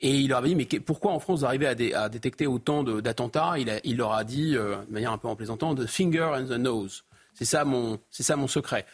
Et 0.02 0.16
il 0.16 0.30
leur 0.30 0.40
a 0.40 0.48
dit, 0.48 0.56
mais 0.56 0.66
pourquoi 0.66 1.12
en 1.12 1.20
France 1.20 1.40
vous 1.40 1.46
arrivez 1.46 1.94
à, 1.94 2.02
à 2.02 2.10
détecter 2.10 2.48
autant 2.48 2.84
d'attentats? 2.84 3.54
Il, 3.84 3.98
leur 3.98 4.14
a 4.14 4.24
dit, 4.26 4.52
de 4.54 4.76
manière 4.90 5.14
un 5.14 5.18
peu 5.18 5.30
en 5.30 5.38
plaisantant, 5.38 5.74
the 5.74 5.86
finger 5.86 6.32
and 6.36 6.48
the 6.48 6.60
nose. 6.60 7.06
C'est 7.34 7.46
ça 7.46 7.64
c'est 8.10 8.24
ça 8.24 8.36
mon 8.36 8.48
secret. 8.48 8.86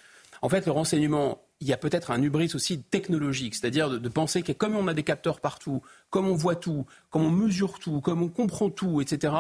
En 0.44 0.50
fait, 0.50 0.68
le 0.68 0.72
renseignement 0.72 1.42
il 1.62 1.68
y 1.68 1.74
a 1.74 1.78
peut-être 1.78 2.12
un 2.12 2.22
hubris 2.22 2.52
aussi 2.56 2.82
technologique, 2.82 3.56
c'est-à-dire 3.56 3.90
de, 3.90 4.10
penser 4.10 4.42
que 4.42 4.52
comme 4.52 4.76
on 4.76 4.88
a 4.88 4.94
des 4.94 5.04
capteurs 5.04 5.40
partout, 5.40 5.82
comme 6.10 6.28
on 6.28 6.36
voit 6.36 6.56
tout, 6.56 6.86
comme 7.12 7.24
on 7.24 7.30
mesure 7.30 7.80
tout, 7.80 8.02
comme 8.02 8.24
on 8.24 8.30
comprend 8.30 8.70
tout, 8.70 9.00
etc., 9.00 9.34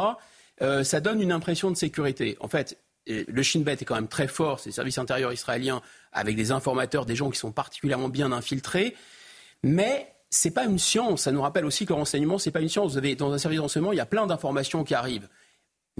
euh, 0.61 0.83
ça 0.83 1.01
donne 1.01 1.19
une 1.19 1.31
impression 1.31 1.71
de 1.71 1.75
sécurité. 1.75 2.37
En 2.39 2.47
fait, 2.47 2.77
le 3.07 3.41
Shin 3.41 3.61
Bet 3.61 3.73
est 3.73 3.85
quand 3.85 3.95
même 3.95 4.07
très 4.07 4.27
fort, 4.27 4.59
c'est 4.59 4.69
le 4.69 4.73
service 4.73 4.99
intérieur 4.99 5.33
israélien, 5.33 5.81
avec 6.13 6.35
des 6.35 6.51
informateurs, 6.51 7.07
des 7.07 7.15
gens 7.15 7.31
qui 7.31 7.39
sont 7.39 7.51
particulièrement 7.51 8.09
bien 8.09 8.31
infiltrés, 8.31 8.95
mais 9.63 10.13
c'est 10.29 10.51
pas 10.51 10.65
une 10.65 10.79
science. 10.79 11.23
Ça 11.23 11.31
nous 11.31 11.41
rappelle 11.41 11.65
aussi 11.65 11.85
que 11.85 11.93
le 11.93 11.99
renseignement, 11.99 12.37
c'est 12.37 12.51
pas 12.51 12.61
une 12.61 12.69
science. 12.69 12.93
Vous 12.93 12.97
avez, 12.99 13.15
dans 13.15 13.33
un 13.33 13.37
service 13.39 13.57
de 13.57 13.63
renseignement, 13.63 13.91
il 13.91 13.97
y 13.97 14.01
a 14.01 14.05
plein 14.05 14.27
d'informations 14.27 14.83
qui 14.83 14.93
arrivent. 14.93 15.27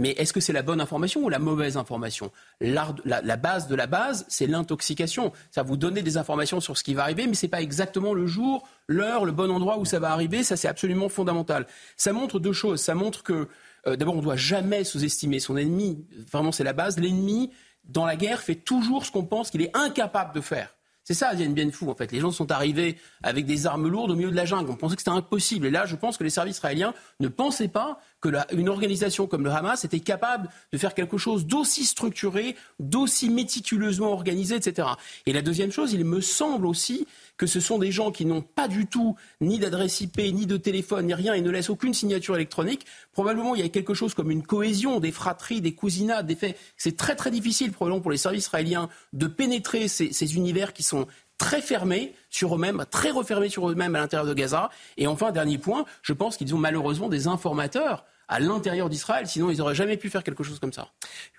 Mais 0.01 0.15
est-ce 0.17 0.33
que 0.33 0.39
c'est 0.39 0.51
la 0.51 0.63
bonne 0.63 0.81
information 0.81 1.21
ou 1.21 1.30
la 1.30 1.38
mauvaise 1.38 1.77
information? 1.77 2.31
La, 2.59 2.91
base 3.38 3.67
de 3.67 3.75
la 3.75 3.85
base, 3.85 4.25
c'est 4.30 4.47
l'intoxication. 4.47 5.31
Ça 5.51 5.61
vous 5.61 5.77
donner 5.77 6.01
des 6.01 6.17
informations 6.17 6.59
sur 6.59 6.75
ce 6.75 6.83
qui 6.83 6.95
va 6.95 7.03
arriver, 7.03 7.27
mais 7.27 7.35
ce 7.35 7.45
n'est 7.45 7.51
pas 7.51 7.61
exactement 7.61 8.15
le 8.15 8.25
jour, 8.25 8.67
l'heure, 8.88 9.25
le 9.25 9.31
bon 9.31 9.51
endroit 9.51 9.77
où 9.77 9.85
ça 9.85 9.99
va 9.99 10.09
arriver. 10.09 10.41
Ça, 10.41 10.57
c'est 10.57 10.67
absolument 10.67 11.07
fondamental. 11.07 11.67
Ça 11.97 12.13
montre 12.13 12.39
deux 12.39 12.51
choses. 12.51 12.81
Ça 12.81 12.95
montre 12.95 13.21
que, 13.21 13.47
euh, 13.85 13.95
d'abord, 13.95 14.15
on 14.15 14.17
ne 14.17 14.23
doit 14.23 14.35
jamais 14.35 14.83
sous-estimer 14.83 15.39
son 15.39 15.55
ennemi. 15.55 16.03
Vraiment, 16.31 16.51
c'est 16.51 16.63
la 16.63 16.73
base. 16.73 16.97
L'ennemi, 16.97 17.51
dans 17.83 18.07
la 18.07 18.15
guerre, 18.15 18.39
fait 18.39 18.55
toujours 18.55 19.05
ce 19.05 19.11
qu'on 19.11 19.25
pense 19.25 19.51
qu'il 19.51 19.61
est 19.61 19.77
incapable 19.77 20.33
de 20.33 20.41
faire. 20.41 20.73
C'est 21.03 21.13
ça, 21.13 21.33
Diane 21.35 21.53
Bien 21.53 21.69
Fou, 21.71 21.89
en 21.91 21.95
fait. 21.95 22.11
Les 22.11 22.19
gens 22.19 22.31
sont 22.31 22.51
arrivés 22.51 22.97
avec 23.21 23.45
des 23.45 23.65
armes 23.67 23.88
lourdes 23.88 24.11
au 24.11 24.15
milieu 24.15 24.31
de 24.31 24.35
la 24.35 24.45
jungle. 24.45 24.71
On 24.71 24.75
pensait 24.75 24.95
que 24.95 25.01
c'était 25.01 25.11
impossible. 25.11 25.67
Et 25.67 25.71
là, 25.71 25.85
je 25.85 25.95
pense 25.95 26.17
que 26.17 26.23
les 26.23 26.30
services 26.30 26.57
israéliens 26.57 26.93
ne 27.19 27.27
pensaient 27.27 27.67
pas 27.67 27.99
qu'une 28.22 28.69
organisation 28.69 29.27
comme 29.27 29.43
le 29.43 29.51
Hamas 29.51 29.83
était 29.83 30.00
capable 30.00 30.50
de 30.72 30.77
faire 30.77 30.93
quelque 30.93 31.17
chose 31.17 31.45
d'aussi 31.45 31.85
structuré, 31.85 32.56
d'aussi 32.80 33.30
méticuleusement 33.30 34.11
organisé, 34.11 34.56
etc. 34.56 34.88
Et 35.25 35.33
la 35.33 35.41
deuxième 35.41 35.72
chose, 35.72 35.93
il 35.93 36.06
me 36.06 36.22
semble 36.22 36.67
aussi 36.67 37.08
que 37.38 37.48
ce 37.48 37.59
sont 37.59 37.80
des 37.80 37.91
gens 37.91 38.11
qui 38.11 38.25
n'ont 38.25 38.41
pas 38.41 38.67
du 38.67 38.85
tout 38.85 39.16
ni 39.41 39.58
d'adresse 39.58 40.01
IP, 40.01 40.17
ni 40.17 40.45
de 40.45 40.58
téléphone, 40.58 41.08
ni 41.08 41.14
rien, 41.14 41.33
et 41.33 41.41
ne 41.41 41.50
laissent 41.50 41.72
aucune 41.72 41.93
signature 41.93 42.35
électronique. 42.35 42.85
Probablement, 43.14 43.56
il 43.56 43.61
y 43.61 43.66
a 43.66 43.69
quelque 43.69 43.95
chose 43.95 44.14
comme 44.14 44.30
une 44.30 44.43
cohésion, 44.43 45.00
des 45.00 45.11
fratries, 45.11 45.61
des 45.61 45.74
cousinats, 45.74 46.22
des 46.22 46.35
faits. 46.35 46.58
C'est 46.77 46.95
très 46.95 47.16
très 47.16 47.32
difficile, 47.32 47.72
probablement, 47.72 48.01
pour 48.01 48.11
les 48.11 48.17
services 48.17 48.45
israéliens 48.45 48.90
de 49.14 49.27
pénétrer 49.27 49.88
ces 49.88 50.35
univers 50.35 50.74
qui 50.74 50.83
sont 50.83 51.08
très 51.41 51.61
fermés 51.61 52.13
sur 52.29 52.55
eux-mêmes, 52.55 52.85
très 52.91 53.09
refermés 53.09 53.49
sur 53.49 53.67
eux-mêmes 53.67 53.95
à 53.95 53.99
l'intérieur 53.99 54.27
de 54.27 54.33
Gaza. 54.35 54.69
Et 54.97 55.07
enfin, 55.07 55.31
dernier 55.31 55.57
point, 55.57 55.85
je 56.03 56.13
pense 56.13 56.37
qu'ils 56.37 56.53
ont 56.53 56.59
malheureusement 56.59 57.09
des 57.09 57.25
informateurs 57.27 58.05
à 58.27 58.39
l'intérieur 58.39 58.89
d'Israël, 58.89 59.27
sinon 59.27 59.49
ils 59.51 59.57
n'auraient 59.57 59.75
jamais 59.75 59.97
pu 59.97 60.09
faire 60.09 60.23
quelque 60.23 60.43
chose 60.43 60.59
comme 60.59 60.71
ça. 60.71 60.89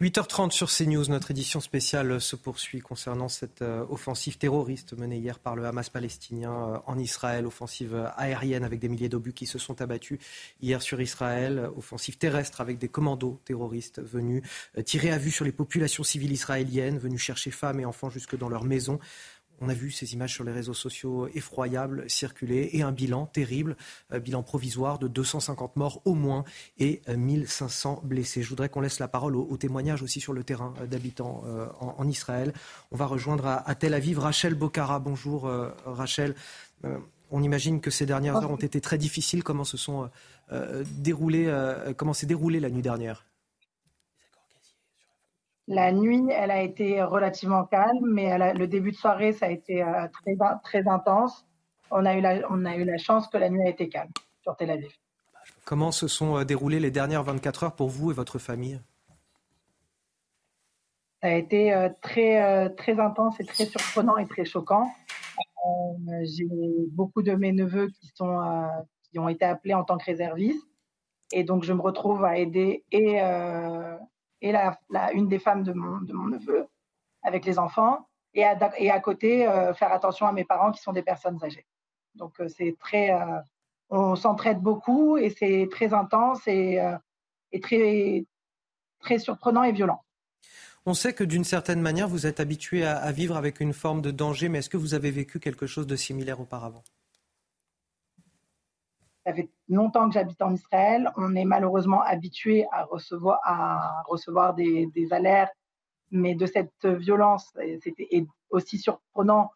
8h30 0.02 0.50
sur 0.50 0.70
CNews, 0.70 1.06
notre 1.08 1.30
édition 1.30 1.60
spéciale 1.60 2.20
se 2.20 2.36
poursuit 2.36 2.80
concernant 2.80 3.28
cette 3.28 3.62
euh, 3.62 3.86
offensive 3.88 4.36
terroriste 4.36 4.92
menée 4.98 5.16
hier 5.16 5.38
par 5.38 5.56
le 5.56 5.64
Hamas 5.64 5.88
palestinien 5.88 6.52
euh, 6.52 6.78
en 6.86 6.98
Israël, 6.98 7.46
offensive 7.46 8.10
aérienne 8.16 8.62
avec 8.62 8.78
des 8.78 8.90
milliers 8.90 9.08
d'obus 9.08 9.32
qui 9.32 9.46
se 9.46 9.58
sont 9.58 9.80
abattus 9.80 10.18
hier 10.60 10.82
sur 10.82 11.00
Israël, 11.00 11.70
offensive 11.78 12.18
terrestre 12.18 12.60
avec 12.60 12.76
des 12.76 12.88
commandos 12.88 13.40
terroristes 13.46 14.02
venus 14.02 14.42
euh, 14.76 14.82
tirer 14.82 15.12
à 15.12 15.18
vue 15.18 15.30
sur 15.30 15.46
les 15.46 15.52
populations 15.52 16.04
civiles 16.04 16.32
israéliennes, 16.32 16.98
venus 16.98 17.22
chercher 17.22 17.52
femmes 17.52 17.80
et 17.80 17.86
enfants 17.86 18.10
jusque 18.10 18.36
dans 18.36 18.50
leurs 18.50 18.64
maisons. 18.64 18.98
On 19.64 19.68
a 19.68 19.74
vu 19.74 19.92
ces 19.92 20.12
images 20.12 20.34
sur 20.34 20.42
les 20.42 20.50
réseaux 20.50 20.74
sociaux 20.74 21.28
effroyables 21.34 22.10
circuler 22.10 22.70
et 22.72 22.82
un 22.82 22.90
bilan 22.90 23.26
terrible, 23.26 23.76
bilan 24.12 24.42
provisoire 24.42 24.98
de 24.98 25.06
250 25.06 25.76
morts 25.76 26.02
au 26.04 26.14
moins 26.14 26.44
et 26.78 27.00
1500 27.08 28.00
blessés. 28.02 28.42
Je 28.42 28.48
voudrais 28.48 28.68
qu'on 28.68 28.80
laisse 28.80 28.98
la 28.98 29.06
parole 29.06 29.36
aux, 29.36 29.56
témoignages 29.56 30.02
aussi 30.02 30.20
sur 30.20 30.32
le 30.32 30.42
terrain 30.42 30.74
d'habitants 30.90 31.44
en, 31.78 32.08
Israël. 32.08 32.52
On 32.90 32.96
va 32.96 33.06
rejoindre 33.06 33.46
à, 33.46 33.74
Tel 33.76 33.94
Aviv 33.94 34.18
Rachel 34.18 34.54
Bocara. 34.54 34.98
Bonjour 34.98 35.48
Rachel. 35.86 36.34
on 37.30 37.42
imagine 37.42 37.80
que 37.80 37.90
ces 37.90 38.04
dernières 38.04 38.36
heures 38.42 38.50
ont 38.50 38.56
été 38.56 38.80
très 38.80 38.98
difficiles. 38.98 39.44
Comment 39.44 39.64
se 39.64 39.76
sont 39.76 40.10
déroulées, 40.98 41.48
comment 41.96 42.14
s'est 42.14 42.26
déroulée 42.26 42.58
la 42.58 42.70
nuit 42.70 42.82
dernière? 42.82 43.24
La 45.68 45.92
nuit, 45.92 46.28
elle 46.30 46.50
a 46.50 46.62
été 46.62 47.02
relativement 47.02 47.64
calme, 47.64 48.04
mais 48.04 48.54
le 48.54 48.66
début 48.66 48.90
de 48.90 48.96
soirée, 48.96 49.32
ça 49.32 49.46
a 49.46 49.50
été 49.50 49.82
euh, 49.82 50.08
très, 50.08 50.36
très 50.64 50.88
intense. 50.88 51.46
On 51.90 52.04
a, 52.04 52.16
eu 52.16 52.20
la, 52.20 52.40
on 52.50 52.64
a 52.64 52.76
eu 52.76 52.84
la 52.84 52.98
chance 52.98 53.28
que 53.28 53.36
la 53.36 53.48
nuit 53.48 53.62
a 53.64 53.68
été 53.68 53.88
calme 53.88 54.10
sur 54.42 54.56
Tel 54.56 54.70
Aviv. 54.70 54.90
Comment 55.64 55.92
se 55.92 56.08
sont 56.08 56.38
euh, 56.38 56.44
déroulées 56.44 56.80
les 56.80 56.90
dernières 56.90 57.22
24 57.22 57.64
heures 57.64 57.76
pour 57.76 57.88
vous 57.88 58.10
et 58.10 58.14
votre 58.14 58.38
famille? 58.38 58.80
Ça 61.22 61.28
a 61.28 61.34
été 61.34 61.72
euh, 61.72 61.88
très, 62.00 62.74
très 62.74 62.98
intense 62.98 63.38
et 63.38 63.44
très 63.44 63.66
surprenant 63.66 64.16
et 64.16 64.26
très 64.26 64.44
choquant. 64.44 64.90
J'ai 66.24 66.48
beaucoup 66.90 67.22
de 67.22 67.32
mes 67.34 67.52
neveux 67.52 67.86
qui, 67.86 68.10
sont, 68.16 68.40
qui 69.08 69.20
ont 69.20 69.28
été 69.28 69.44
appelés 69.44 69.74
en 69.74 69.84
tant 69.84 69.96
que 69.96 70.06
réservistes. 70.06 70.66
Et 71.30 71.44
donc, 71.44 71.62
je 71.62 71.72
me 71.72 71.80
retrouve 71.80 72.24
à 72.24 72.36
aider 72.36 72.84
et 72.90 73.20
et 74.42 74.52
la, 74.52 74.76
une 75.14 75.28
des 75.28 75.38
femmes 75.38 75.62
de 75.62 75.72
mon, 75.72 76.00
de 76.00 76.12
mon, 76.12 76.26
neveu 76.26 76.66
avec 77.22 77.46
les 77.46 77.58
enfants, 77.58 78.08
et 78.34 78.44
à, 78.44 78.58
et 78.76 78.90
à 78.90 79.00
côté, 79.00 79.46
euh, 79.46 79.72
faire 79.72 79.92
attention 79.92 80.26
à 80.26 80.32
mes 80.32 80.44
parents 80.44 80.72
qui 80.72 80.82
sont 80.82 80.92
des 80.92 81.02
personnes 81.02 81.38
âgées. 81.42 81.66
Donc, 82.16 82.40
euh, 82.40 82.48
c'est 82.48 82.76
très. 82.78 83.12
Euh, 83.12 83.38
on 83.88 84.16
s'entraide 84.16 84.58
beaucoup 84.58 85.18
et 85.18 85.28
c'est 85.30 85.68
très 85.70 85.92
intense 85.92 86.48
et, 86.48 86.80
et, 87.52 87.60
très, 87.60 88.24
très 89.00 89.18
surprenant 89.18 89.62
et 89.64 89.72
violent. 89.72 90.02
On 90.86 90.94
sait 90.94 91.12
que 91.12 91.24
d'une 91.24 91.44
certaine 91.44 91.82
manière, 91.82 92.08
vous 92.08 92.26
êtes 92.26 92.40
habitué 92.40 92.86
à, 92.86 92.96
à 92.96 93.12
vivre 93.12 93.36
avec 93.36 93.60
une 93.60 93.74
forme 93.74 94.00
de 94.00 94.10
danger, 94.10 94.48
mais 94.48 94.60
est-ce 94.60 94.70
que 94.70 94.78
vous 94.78 94.94
avez 94.94 95.10
vécu 95.10 95.40
quelque 95.40 95.66
chose 95.66 95.86
de 95.86 95.94
similaire 95.94 96.40
auparavant? 96.40 96.82
Ça 99.24 99.32
fait 99.32 99.48
longtemps 99.68 100.08
que 100.08 100.14
j'habite 100.14 100.42
en 100.42 100.54
Israël. 100.54 101.12
On 101.16 101.34
est 101.34 101.44
malheureusement 101.44 102.02
habitué 102.02 102.66
à 102.72 102.84
recevoir, 102.84 103.38
recevoir 104.06 104.54
des, 104.54 105.08
alertes, 105.10 105.54
mais 106.10 106.34
de 106.34 106.46
cette 106.46 106.84
violence, 106.84 107.56
c'était 107.82 108.26
aussi 108.50 108.78
surprenant. 108.78 109.50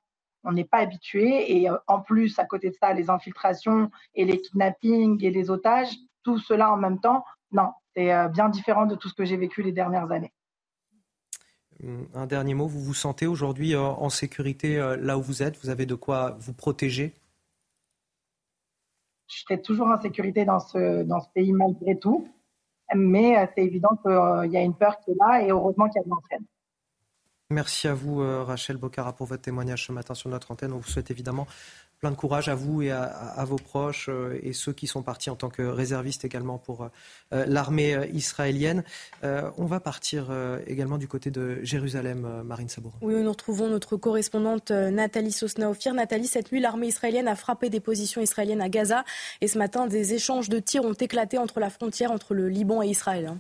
On 0.45 0.53
n'est 0.53 0.65
pas 0.65 0.79
habitué. 0.79 1.59
Et 1.61 1.69
euh, 1.69 1.77
en 1.87 2.01
plus, 2.01 2.39
à 2.39 2.45
côté 2.45 2.71
de 2.71 2.77
ça, 2.81 2.93
les 2.93 3.11
infiltrations 3.11 3.91
et 4.15 4.25
les 4.25 4.41
kidnappings 4.41 5.23
et 5.25 5.31
les 5.31 5.51
otages, 5.51 5.95
tout 6.23 6.39
cela 6.39 6.73
en 6.73 6.77
même 6.77 7.01
temps, 7.01 7.25
non, 7.53 7.73
c'est 7.95 8.13
euh, 8.13 8.29
bien 8.29 8.49
différent 8.49 8.87
de 8.87 8.95
tout 8.95 9.09
ce 9.09 9.15
que 9.15 9.25
j'ai 9.25 9.37
vécu 9.37 9.63
les 9.63 9.73
dernières 9.73 10.11
années. 10.13 10.33
Hum, 11.83 12.09
un 12.15 12.27
dernier 12.27 12.55
mot, 12.55 12.67
vous 12.67 12.81
vous 12.81 12.95
sentez 12.95 13.27
aujourd'hui 13.27 13.75
euh, 13.75 13.81
en 13.83 14.09
sécurité 14.09 14.77
là 15.01 15.19
où 15.19 15.23
vous 15.23 15.43
êtes? 15.43 15.59
Vous 15.63 15.69
avez 15.69 15.85
de 15.85 15.97
quoi 15.97 16.37
vous 16.39 16.55
protéger? 16.55 17.15
Je 19.29 19.41
serai 19.41 19.61
toujours 19.61 19.89
en 19.89 20.01
sécurité 20.01 20.45
dans 20.45 20.61
ce, 20.61 21.03
dans 21.03 21.21
ce 21.21 21.29
pays 21.35 21.53
malgré 21.53 21.99
tout. 21.99 22.29
Mais 22.95 23.37
euh, 23.37 23.47
c'est 23.55 23.65
évident 23.65 23.97
qu'il 24.03 24.13
euh, 24.13 24.47
y 24.47 24.57
a 24.57 24.63
une 24.63 24.75
peur 24.75 24.99
qui 25.01 25.11
est 25.11 25.17
là 25.19 25.43
et 25.43 25.51
heureusement 25.51 25.89
qu'il 25.89 25.97
y 25.97 26.01
a 26.01 26.05
de 26.05 26.11
l'entraide. 26.11 26.43
Merci 27.51 27.87
à 27.87 27.95
vous, 27.95 28.23
euh, 28.23 28.43
Rachel 28.43 28.77
Bocara, 28.77 29.13
pour 29.13 29.27
votre 29.27 29.43
témoignage 29.43 29.87
ce 29.87 29.93
matin 29.93 30.15
sur 30.15 30.29
notre 30.29 30.51
antenne. 30.51 30.73
On 30.73 30.79
vous 30.79 30.89
souhaite 30.89 31.11
évidemment 31.11 31.47
plein 32.01 32.11
de 32.11 32.17
courage 32.17 32.49
à 32.49 32.55
vous 32.55 32.83
et 32.83 32.91
à, 32.91 33.45
vos 33.47 33.57
proches 33.57 34.09
euh, 34.09 34.39
et 34.43 34.53
ceux 34.53 34.73
qui 34.73 34.87
sont 34.87 35.03
partis 35.03 35.31
en 35.31 35.37
tant 35.37 35.49
que 35.49 35.63
réservistes 35.63 36.25
également 36.25 36.59
pour 36.59 36.83
euh, 37.33 37.45
l'armée 37.47 37.97
israélienne. 38.13 38.85
on 39.23 39.67
va 39.67 39.81
partir 39.81 40.31
également 40.67 40.99
du 40.99 41.09
côté 41.09 41.31
de 41.31 41.59
Jérusalem, 41.63 42.43
Marine 42.45 42.69
Sabour. 42.69 42.93
Oui, 43.03 43.15
nous 43.15 43.31
retrouvons 43.31 43.69
notre 43.69 43.97
correspondante 43.97 44.71
Nathalie 44.71 45.33
Sosnaofir. 45.33 45.95
Nathalie, 45.95 46.27
cette 46.27 46.53
nuit, 46.53 46.61
l'armée 46.61 46.89
israélienne 46.89 47.29
a 47.29 47.37
frappé 47.37 47.71
des 47.71 47.81
positions 47.81 48.21
israéliennes 48.21 48.61
à 48.61 48.69
Gaza 48.69 49.05
et 49.41 49.49
ce 49.49 49.59
matin, 49.59 49.87
des 49.87 50.15
échanges 50.15 50.49
de 50.49 50.59
tirs 50.59 50.85
ont 50.85 50.93
éclaté 50.93 51.39
entre 51.39 51.61
la 51.61 51.71
frontière 51.71 52.11
entre 52.13 52.35
le 52.35 52.49
Liban 52.49 52.83
et 52.83 52.89
Israël. 52.89 53.37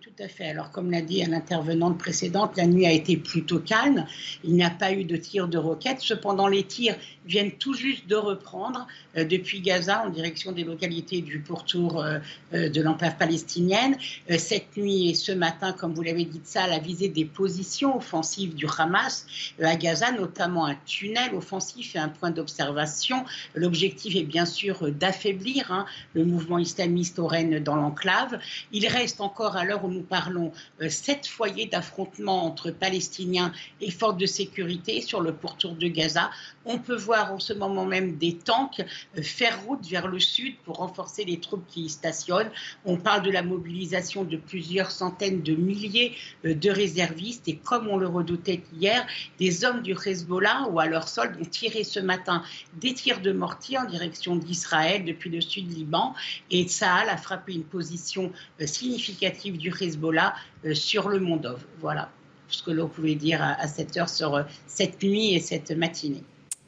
Tout 0.00 0.10
à 0.18 0.26
fait. 0.26 0.48
Alors, 0.48 0.72
comme 0.72 0.90
l'a 0.90 1.02
dit 1.02 1.22
l'intervenante 1.24 1.98
précédente, 1.98 2.56
la 2.56 2.66
nuit 2.66 2.84
a 2.84 2.90
été 2.90 3.16
plutôt 3.16 3.60
calme. 3.60 4.06
Il 4.42 4.54
n'y 4.54 4.64
a 4.64 4.70
pas 4.70 4.92
eu 4.92 5.04
de 5.04 5.16
tirs 5.16 5.46
de 5.46 5.56
roquettes. 5.56 6.00
Cependant, 6.00 6.48
les 6.48 6.64
tirs 6.64 6.96
viennent 7.26 7.52
tout 7.52 7.74
juste 7.74 8.08
de 8.08 8.16
reprendre 8.16 8.88
euh, 9.16 9.24
depuis 9.24 9.60
Gaza 9.60 10.04
en 10.04 10.10
direction 10.10 10.50
des 10.50 10.64
localités 10.64 11.20
du 11.20 11.38
pourtour 11.38 12.00
euh, 12.00 12.18
euh, 12.54 12.68
de 12.68 12.82
l'enclave 12.82 13.16
palestinienne. 13.16 13.96
cette 14.36 14.76
nuit 14.76 15.10
et 15.10 15.14
ce 15.14 15.30
matin, 15.30 15.72
comme 15.72 15.94
vous 15.94 16.02
l'avez 16.02 16.24
dit, 16.24 16.40
ça 16.42 16.64
a 16.64 16.78
visé 16.80 17.08
des 17.08 17.24
positions 17.24 17.96
offensives 17.96 18.54
du 18.54 18.66
Hamas 18.76 19.26
à 19.62 19.76
Gaza, 19.76 20.10
notamment 20.10 20.66
un 20.66 20.76
tunnel 20.86 21.34
offensif 21.34 21.94
et 21.94 21.98
un 21.98 22.08
point 22.08 22.30
d'observation. 22.30 23.24
L'objectif 23.54 24.16
est 24.16 24.24
bien 24.24 24.44
sûr 24.44 24.90
d'affaiblir 24.90 25.70
hein, 25.70 25.86
le 26.14 26.24
mouvement 26.24 26.58
islamiste 26.58 27.18
au 27.20 27.26
règne 27.26 27.60
dans 27.60 27.76
l'enclave. 27.76 28.40
Il 28.72 28.86
reste 28.88 29.20
encore, 29.20 29.56
à 29.56 29.64
l'heure 29.64 29.83
nous 29.88 30.02
parlons, 30.02 30.52
sept 30.88 31.26
foyers 31.26 31.66
d'affrontement 31.66 32.44
entre 32.44 32.70
Palestiniens 32.70 33.52
et 33.80 33.90
forces 33.90 34.16
de 34.16 34.26
sécurité 34.26 35.00
sur 35.00 35.20
le 35.20 35.32
pourtour 35.32 35.74
de 35.74 35.88
Gaza. 35.88 36.30
On 36.64 36.78
peut 36.78 36.96
voir 36.96 37.32
en 37.32 37.38
ce 37.38 37.52
moment 37.52 37.84
même 37.84 38.16
des 38.16 38.36
tanks 38.36 38.82
euh, 39.18 39.22
faire 39.22 39.62
route 39.64 39.86
vers 39.86 40.08
le 40.08 40.18
sud 40.18 40.56
pour 40.64 40.76
renforcer 40.76 41.24
les 41.24 41.40
troupes 41.40 41.66
qui 41.68 41.82
y 41.82 41.88
stationnent. 41.88 42.50
On 42.84 42.96
parle 42.96 43.22
de 43.22 43.30
la 43.30 43.42
mobilisation 43.42 44.24
de 44.24 44.36
plusieurs 44.36 44.90
centaines 44.90 45.42
de 45.42 45.54
milliers 45.54 46.14
euh, 46.44 46.54
de 46.54 46.70
réservistes 46.70 47.48
et 47.48 47.56
comme 47.56 47.88
on 47.88 47.96
le 47.96 48.06
redoutait 48.06 48.62
hier, 48.78 49.06
des 49.38 49.64
hommes 49.64 49.82
du 49.82 49.94
Hezbollah 49.94 50.68
ou 50.70 50.80
à 50.80 50.86
leur 50.86 51.08
solde 51.08 51.36
ont 51.40 51.44
tiré 51.44 51.84
ce 51.84 52.00
matin 52.00 52.42
des 52.80 52.94
tirs 52.94 53.20
de 53.20 53.32
mortier 53.32 53.78
en 53.78 53.84
direction 53.84 54.36
d'Israël 54.36 55.04
depuis 55.04 55.30
le 55.30 55.40
sud 55.40 55.70
Liban 55.70 56.14
et 56.50 56.64
Tsahal 56.64 57.08
a 57.08 57.16
frappé 57.16 57.54
une 57.54 57.64
position 57.64 58.32
euh, 58.60 58.66
significative 58.66 59.56
du 59.56 59.70
Hezbollah 59.82 60.34
sur 60.72 61.08
le 61.08 61.20
Mont 61.20 61.36
Dov. 61.36 61.64
Voilà 61.80 62.10
ce 62.48 62.62
que 62.62 62.70
l'on 62.70 62.88
pouvait 62.88 63.14
dire 63.14 63.42
à 63.42 63.66
cette 63.66 63.96
heure 63.96 64.08
sur 64.08 64.44
cette 64.66 65.02
nuit 65.02 65.34
et 65.34 65.40
cette 65.40 65.70
matinée. 65.70 66.22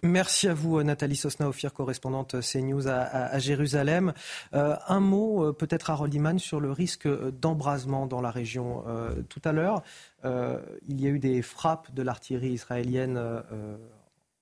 Merci 0.07 0.49
à 0.49 0.55
vous, 0.55 0.83
Nathalie 0.83 1.17
Sosna-Ophir, 1.17 1.73
correspondante 1.73 2.37
CNews 2.41 2.87
à, 2.87 3.39
Jérusalem. 3.39 4.13
Euh, 4.55 4.77
un 4.89 5.01
mot, 5.01 5.45
euh, 5.45 5.53
peut-être, 5.53 5.91
à 5.91 5.95
Rolliman, 5.95 6.39
sur 6.39 6.61
le 6.61 6.71
risque 6.71 7.09
d'embrasement 7.41 8.07
dans 8.07 8.21
la 8.21 8.31
région. 8.31 8.85
Euh, 8.87 9.23
tout 9.29 9.41
à 9.45 9.53
l'heure, 9.53 9.83
il 10.25 11.01
y 11.01 11.07
a 11.07 11.11
eu 11.11 11.19
des 11.19 11.41
frappes 11.41 11.95
de 11.95 12.03
l'artillerie 12.03 12.51
israélienne 12.51 13.21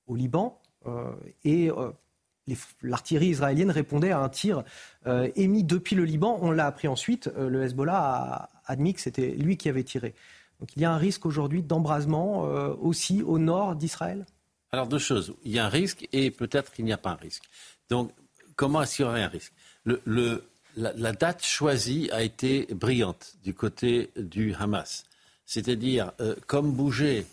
au 0.07 0.17
Liban 0.17 0.59
et 1.45 1.71
l'artillerie 2.83 3.29
israélienne 3.29 3.71
répondait 3.71 4.13
à 4.13 4.21
un 4.21 4.31
tir 4.31 4.65
émis 5.37 5.63
depuis 5.63 5.95
le 5.95 6.05
Liban. 6.05 6.39
On 6.41 6.53
l'a 6.53 6.65
appris 6.65 6.89
ensuite. 6.89 7.31
le 7.37 7.65
Hezbollah 7.65 7.99
a 7.99 8.54
admis 8.67 8.95
que 8.95 9.01
c'était 9.01 9.31
lui 9.31 9.57
qui 9.57 9.69
avait 9.69 9.85
tiré. 9.85 10.15
Donc 10.61 10.71
il 10.77 10.83
y 10.83 10.85
a 10.85 10.93
un 10.93 10.97
risque 10.97 11.27
aujourd'hui 11.27 11.63
d'embrasement 11.63 12.43
aussi 12.81 13.23
au 13.23 13.39
nord 13.39 13.75
d'Israël? 13.75 14.25
Alors, 14.75 14.89
deux 14.89 14.99
choses. 14.99 15.35
Il 15.45 15.53
y 15.53 15.61
a 15.61 15.67
un 15.67 15.69
risque 15.69 16.09
et 16.13 16.33
peut-être 16.33 16.73
qu'il 16.73 16.85
n'y 16.85 16.93
a 16.93 16.99
pas 16.99 17.11
un 17.11 17.17
risque. 17.17 17.45
Donc, 17.91 18.11
comment 18.57 18.83
est-ce 18.83 18.97
qu'il 18.97 19.05
y 19.05 19.09
aurait 19.09 19.23
un 19.23 19.29
risque 19.29 19.53
la, 20.77 21.13
date 21.13 21.45
choisie 21.45 22.11
a 22.13 22.23
été 22.23 22.67
brillante 22.73 23.35
du 23.45 23.55
côté 23.55 24.11
du 24.17 24.55
Hamas. 24.55 25.05
C'est-à-dire, 25.47 26.13
euh, 26.21 26.35
comme 26.47 26.73
bougeait 26.73 27.27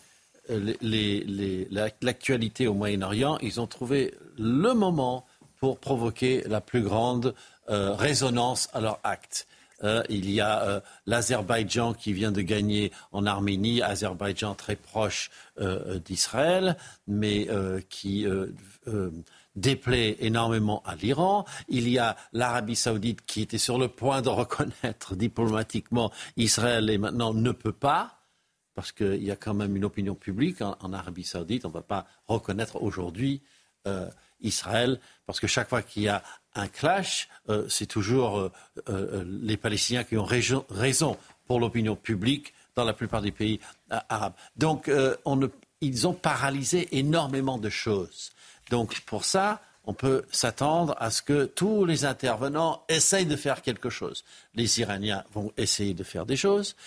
euh, 0.50 0.74
l'actualité 2.02 2.68
au 2.68 2.74
Moyen-Orient, 2.74 3.38
ils 3.42 3.60
ont 3.60 3.68
trouvé 3.68 4.14
le 4.38 4.74
moment 4.74 5.26
pour 5.58 5.80
provoquer 5.80 6.44
la 6.48 6.62
plus 6.62 6.82
grande 6.82 7.34
euh, 7.70 7.94
résonance 7.94 8.70
à 8.74 8.82
leur 8.82 9.00
acte. 9.04 9.48
Euh, 9.84 10.04
il 10.10 10.30
y 10.30 10.42
a 10.42 10.62
euh, 10.64 10.80
l'Azerbaïdjan 11.06 11.94
qui 11.94 12.14
vient 12.14 12.32
de 12.32 12.42
gagner 12.42 12.92
en 13.12 13.26
Arménie, 13.26 13.82
Azerbaïdjan 13.82 14.56
très 14.56 14.76
proche 14.76 15.32
euh, 15.60 16.00
d'Israël, 16.00 16.78
mais 17.08 17.48
qui 17.90 18.26
déplaît 19.56 20.18
énormément 20.20 20.82
à 20.86 20.96
l'Iran. 20.96 21.46
Il 21.68 21.90
y 21.90 22.00
a 22.00 22.16
l'Arabie 22.34 22.76
saoudite 22.76 23.26
qui 23.26 23.42
était 23.42 23.58
sur 23.58 23.78
le 23.78 23.88
point 23.88 24.22
de 24.22 24.30
reconnaître 24.30 25.16
diplomatiquement 25.16 26.12
Israël 26.38 26.90
et 26.90 26.98
maintenant 26.98 27.34
ne 27.34 27.52
peut 27.52 27.74
pas 27.74 28.18
parce 28.74 28.92
qu'il 28.92 29.24
y 29.24 29.32
a 29.32 29.36
quand 29.36 29.54
même 29.54 29.76
une 29.76 29.84
opinion 29.84 30.16
publique 30.16 30.62
en, 30.62 30.94
Arabie 30.94 31.24
saoudite. 31.26 31.66
On 31.66 31.70
ne 31.70 31.74
va 31.74 31.82
pas 31.82 32.06
reconnaître 32.28 32.82
aujourd'hui 32.82 33.42
Israël, 34.42 35.00
parce 35.26 35.40
que 35.40 35.48
chaque 35.48 35.70
fois 35.70 35.82
qu'il 35.82 36.04
y 36.04 36.10
a 36.10 36.24
un 36.56 36.68
clash, 36.68 37.30
euh, 37.50 37.66
c'est 37.70 37.86
toujours 37.86 38.40
euh, 38.40 38.52
euh, 38.90 39.24
les 39.26 39.58
Palestiniens 39.58 40.04
qui 40.04 40.18
ont 40.18 40.26
raison 40.26 41.18
pour 41.48 41.60
l'opinion 41.60 41.96
publique 41.96 42.54
dans 42.76 42.84
la 42.84 42.94
plupart 42.94 43.22
des 43.22 43.32
pays 43.32 43.60
arabes. 44.10 44.34
Donc 44.56 44.90
ils 45.82 46.08
ont 46.08 46.14
paralysé 46.14 46.88
énormément 46.98 47.58
de 47.58 47.70
choses. 47.70 48.32
Donc 48.70 49.02
pour 49.02 49.26
ça, 49.26 49.62
on 49.84 49.94
peut 49.94 50.24
s'attendre 50.32 50.96
à 50.98 51.12
ce 51.12 51.22
que 51.22 51.44
tous 51.44 51.84
les 51.84 52.06
intervenants 52.06 52.86
essayent 52.88 53.26
de 53.26 53.36
faire 53.36 53.62
quelque 53.62 53.90
chose. 53.90 54.24
Les 54.56 54.80
Iraniens 54.80 55.26
vont 55.34 55.52
essayer 55.58 55.94
de 55.94 56.04
faire 56.06 56.26
des 56.26 56.38
choses. 56.38 56.78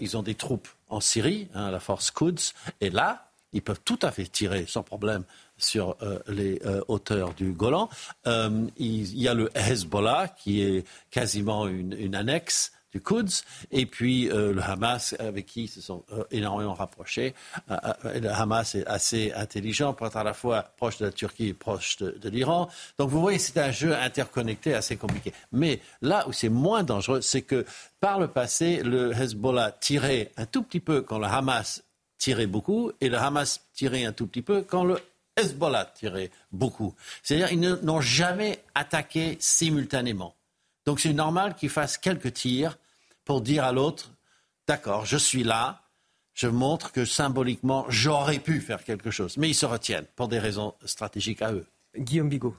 Ils 0.00 0.16
ont 0.16 0.22
des 0.22 0.34
troupes 0.34 0.68
en 0.88 1.00
Syrie, 1.00 1.48
hein, 1.52 1.70
la 1.70 1.80
force 1.80 2.10
Quds, 2.10 2.54
et 2.80 2.88
là, 2.88 3.28
ils 3.52 3.62
peuvent 3.62 3.80
tout 3.84 3.98
à 4.00 4.10
fait 4.10 4.24
tirer 4.24 4.64
sans 4.66 4.82
problème 4.82 5.24
sur 5.56 5.96
euh, 6.02 6.18
les 6.28 6.60
euh, 6.64 6.80
hauteurs 6.88 7.34
du 7.34 7.52
Golan. 7.52 7.88
il, 8.26 9.18
y 9.18 9.28
a 9.28 9.34
le 9.34 9.50
Hezbollah 9.54 10.28
qui 10.28 10.62
est 10.62 10.84
quasiment 11.10 11.66
une 11.68 12.14
annexe 12.14 12.72
du 12.94 13.00
Quds, 13.00 13.42
et 13.72 13.86
puis 13.86 14.30
euh, 14.30 14.52
le 14.52 14.62
Hamas, 14.62 15.16
avec 15.18 15.46
qui 15.46 15.64
ils 15.64 15.68
se 15.68 15.80
sont 15.80 16.04
euh, 16.12 16.22
énormément 16.30 16.74
rapprochés. 16.74 17.34
Euh, 17.70 17.76
le 18.20 18.28
Hamas 18.28 18.76
est 18.76 18.86
assez 18.86 19.32
intelligent 19.32 19.94
pour 19.94 20.06
être 20.06 20.16
à 20.16 20.22
la 20.22 20.32
fois 20.32 20.62
proche 20.76 20.98
de 20.98 21.06
la 21.06 21.10
Turquie 21.10 21.48
et 21.48 21.54
proche 21.54 21.96
de, 21.96 22.12
de 22.12 22.28
l'Iran. 22.28 22.68
Donc 22.98 23.10
vous 23.10 23.20
voyez, 23.20 23.40
c'est 23.40 23.58
un 23.58 23.72
jeu 23.72 23.96
interconnecté 23.96 24.74
assez 24.74 24.96
compliqué. 24.96 25.32
Mais 25.50 25.80
là 26.02 26.26
où 26.28 26.32
c'est 26.32 26.48
moins 26.48 26.84
dangereux, 26.84 27.20
c'est 27.20 27.42
que 27.42 27.66
par 27.98 28.20
le 28.20 28.28
passé, 28.28 28.80
le 28.84 29.12
Hezbollah 29.12 29.72
tirait 29.72 30.30
un 30.36 30.46
tout 30.46 30.62
petit 30.62 30.80
peu 30.80 31.02
quand 31.02 31.18
le 31.18 31.26
Hamas 31.26 31.82
tirait 32.16 32.46
beaucoup, 32.46 32.92
et 33.00 33.08
le 33.08 33.18
Hamas 33.18 33.60
tirait 33.74 34.04
un 34.04 34.12
tout 34.12 34.28
petit 34.28 34.42
peu 34.42 34.62
quand 34.62 34.84
le 34.84 34.98
Hezbollah 35.36 35.86
tirait 35.94 36.30
beaucoup. 36.52 36.94
C'est-à-dire 37.22 37.48
qu'ils 37.48 37.60
n'ont 37.60 38.00
jamais 38.00 38.62
attaqué 38.74 39.36
simultanément. 39.40 40.34
Donc 40.86 41.00
c'est 41.00 41.12
normal 41.12 41.54
qu'ils 41.54 41.70
fassent 41.70 41.98
quelques 41.98 42.32
tirs 42.32 42.78
pour 43.24 43.40
dire 43.40 43.64
à 43.64 43.72
l'autre, 43.72 44.10
d'accord, 44.66 45.06
je 45.06 45.16
suis 45.16 45.44
là, 45.44 45.82
je 46.34 46.48
montre 46.48 46.92
que 46.92 47.04
symboliquement, 47.04 47.86
j'aurais 47.88 48.38
pu 48.38 48.60
faire 48.60 48.84
quelque 48.84 49.10
chose. 49.10 49.36
Mais 49.36 49.48
ils 49.48 49.54
se 49.54 49.66
retiennent 49.66 50.06
pour 50.16 50.28
des 50.28 50.38
raisons 50.38 50.74
stratégiques 50.84 51.42
à 51.42 51.52
eux. 51.52 51.66
Guillaume 51.96 52.28
Bigot. 52.28 52.56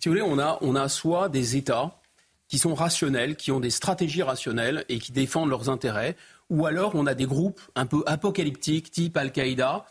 Si 0.00 0.08
vous 0.08 0.14
voulez, 0.14 0.22
on 0.22 0.38
a, 0.38 0.58
on 0.62 0.74
a 0.74 0.88
soit 0.88 1.28
des 1.28 1.56
États 1.56 2.00
qui 2.48 2.58
sont 2.58 2.74
rationnels, 2.74 3.36
qui 3.36 3.52
ont 3.52 3.60
des 3.60 3.70
stratégies 3.70 4.22
rationnelles 4.22 4.84
et 4.88 4.98
qui 4.98 5.12
défendent 5.12 5.48
leurs 5.48 5.70
intérêts, 5.70 6.16
ou 6.50 6.66
alors 6.66 6.94
on 6.94 7.06
a 7.06 7.14
des 7.14 7.24
groupes 7.24 7.60
un 7.76 7.86
peu 7.86 8.02
apocalyptiques, 8.06 8.90
type 8.90 9.16
Al-Qaïda, 9.16 9.86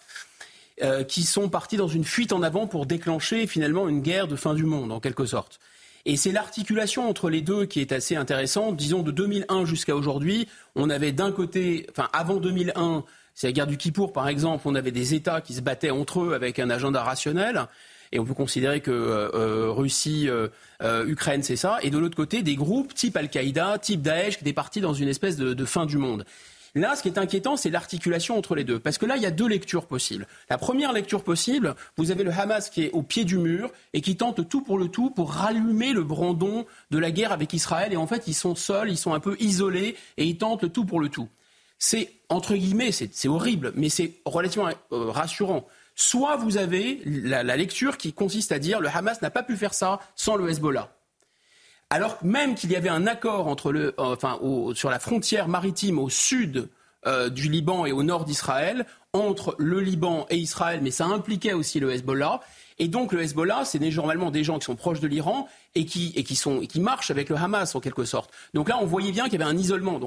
euh, 0.83 1.03
qui 1.03 1.23
sont 1.23 1.47
partis 1.49 1.77
dans 1.77 1.87
une 1.87 2.03
fuite 2.03 2.33
en 2.33 2.41
avant 2.41 2.65
pour 2.65 2.85
déclencher 2.85 3.45
finalement 3.45 3.87
une 3.87 4.01
guerre 4.01 4.27
de 4.27 4.35
fin 4.35 4.53
du 4.53 4.63
monde, 4.63 4.91
en 4.91 4.99
quelque 4.99 5.25
sorte. 5.25 5.59
Et 6.05 6.17
c'est 6.17 6.31
l'articulation 6.31 7.07
entre 7.07 7.29
les 7.29 7.41
deux 7.41 7.65
qui 7.65 7.81
est 7.81 7.91
assez 7.91 8.15
intéressante. 8.15 8.77
Disons, 8.77 9.03
de 9.03 9.11
2001 9.11 9.65
jusqu'à 9.65 9.95
aujourd'hui, 9.95 10.47
on 10.75 10.89
avait 10.89 11.11
d'un 11.11 11.31
côté, 11.31 11.85
enfin 11.91 12.09
avant 12.13 12.37
2001, 12.37 13.03
c'est 13.35 13.47
la 13.47 13.53
guerre 13.53 13.67
du 13.67 13.77
Kippour 13.77 14.11
par 14.11 14.27
exemple, 14.27 14.63
on 14.65 14.73
avait 14.73 14.91
des 14.91 15.13
États 15.13 15.41
qui 15.41 15.53
se 15.53 15.61
battaient 15.61 15.91
entre 15.91 16.21
eux 16.21 16.33
avec 16.33 16.57
un 16.57 16.69
agenda 16.71 17.03
rationnel. 17.03 17.67
Et 18.11 18.19
on 18.19 18.25
peut 18.25 18.33
considérer 18.33 18.81
que 18.81 18.91
euh, 18.91 19.29
euh, 19.35 19.71
Russie, 19.71 20.27
Ukraine, 20.81 21.43
c'est 21.43 21.55
ça. 21.55 21.77
Et 21.83 21.91
de 21.91 21.97
l'autre 21.97 22.17
côté, 22.17 22.41
des 22.41 22.55
groupes 22.55 22.93
type 22.93 23.15
Al-Qaïda, 23.15 23.77
type 23.77 24.01
Daesh, 24.01 24.37
qui 24.37 24.43
étaient 24.43 24.51
partis 24.51 24.81
dans 24.81 24.93
une 24.93 25.07
espèce 25.07 25.37
de 25.37 25.65
fin 25.65 25.85
du 25.85 25.97
monde. 25.97 26.25
Là, 26.73 26.95
ce 26.95 27.01
qui 27.01 27.09
est 27.09 27.17
inquiétant, 27.17 27.57
c'est 27.57 27.69
l'articulation 27.69 28.37
entre 28.37 28.55
les 28.55 28.63
deux. 28.63 28.79
Parce 28.79 28.97
que 28.97 29.05
là, 29.05 29.17
il 29.17 29.23
y 29.23 29.25
a 29.25 29.31
deux 29.31 29.47
lectures 29.47 29.87
possibles. 29.87 30.25
La 30.49 30.57
première 30.57 30.93
lecture 30.93 31.23
possible, 31.23 31.75
vous 31.97 32.11
avez 32.11 32.23
le 32.23 32.31
Hamas 32.31 32.69
qui 32.69 32.83
est 32.83 32.91
au 32.91 33.03
pied 33.03 33.25
du 33.25 33.37
mur 33.37 33.71
et 33.91 33.99
qui 33.99 34.15
tente 34.15 34.47
tout 34.47 34.61
pour 34.61 34.77
le 34.77 34.87
tout 34.87 35.09
pour 35.09 35.33
rallumer 35.33 35.91
le 35.91 36.03
brandon 36.03 36.65
de 36.89 36.97
la 36.97 37.11
guerre 37.11 37.33
avec 37.33 37.51
Israël. 37.51 37.91
Et 37.91 37.97
en 37.97 38.07
fait, 38.07 38.23
ils 38.27 38.33
sont 38.33 38.55
seuls, 38.55 38.89
ils 38.89 38.97
sont 38.97 39.13
un 39.13 39.19
peu 39.19 39.35
isolés 39.41 39.97
et 40.15 40.25
ils 40.25 40.37
tentent 40.37 40.63
le 40.63 40.69
tout 40.69 40.85
pour 40.85 41.01
le 41.01 41.09
tout. 41.09 41.27
C'est, 41.77 42.13
entre 42.29 42.55
guillemets, 42.55 42.91
c'est 42.91 43.27
horrible, 43.27 43.73
mais 43.75 43.89
c'est 43.89 44.13
relativement 44.23 44.69
euh, 44.93 45.11
rassurant. 45.11 45.67
Soit 45.95 46.37
vous 46.37 46.57
avez 46.57 47.01
la, 47.05 47.43
la 47.43 47.57
lecture 47.57 47.97
qui 47.97 48.13
consiste 48.13 48.53
à 48.53 48.59
dire 48.59 48.79
le 48.79 48.87
Hamas 48.87 49.21
n'a 49.21 49.29
pas 49.29 49.43
pu 49.43 49.57
faire 49.57 49.73
ça 49.73 49.99
sans 50.15 50.37
le 50.37 50.49
Hezbollah 50.49 50.89
alors 51.91 52.17
même 52.23 52.55
qu'il 52.55 52.71
y 52.71 52.77
avait 52.77 52.89
un 52.89 53.05
accord 53.05 53.53
euh, 53.65 54.73
sur 54.73 54.89
la 54.89 54.99
frontière 54.99 55.49
maritime 55.49 55.99
au 55.99 56.09
sud 56.09 56.69
euh, 57.05 57.29
du 57.29 57.49
Liban 57.49 57.85
et 57.85 57.91
au 57.91 58.01
nord 58.01 58.23
d'Israël, 58.23 58.85
entre 59.11 59.55
le 59.59 59.81
Liban 59.81 60.25
et 60.29 60.37
Israël, 60.37 60.79
mais 60.81 60.91
ça 60.91 61.05
impliquait 61.05 61.51
aussi 61.51 61.81
le 61.81 61.91
Hezbollah. 61.91 62.39
Et 62.79 62.87
donc 62.87 63.11
le 63.11 63.21
Hezbollah, 63.21 63.65
c'est 63.65 63.79
normalement 63.79 64.31
des 64.31 64.45
gens 64.45 64.57
qui 64.57 64.65
sont 64.65 64.77
proches 64.77 65.01
de 65.01 65.07
l'Iran 65.07 65.49
et 65.75 65.85
qui, 65.85 66.13
marchent 66.77 67.11
avec 67.11 67.27
le 67.27 67.35
Hamas 67.35 67.75
en 67.75 67.81
quelque 67.81 68.05
sorte. 68.05 68.31
Donc 68.53 68.69
là, 68.69 68.77
on 68.81 68.85
voyait 68.85 69.11
bien 69.11 69.25
qu'il 69.25 69.39
y 69.39 69.43
avait 69.43 69.51
un 69.51 69.57
isolement. 69.57 69.99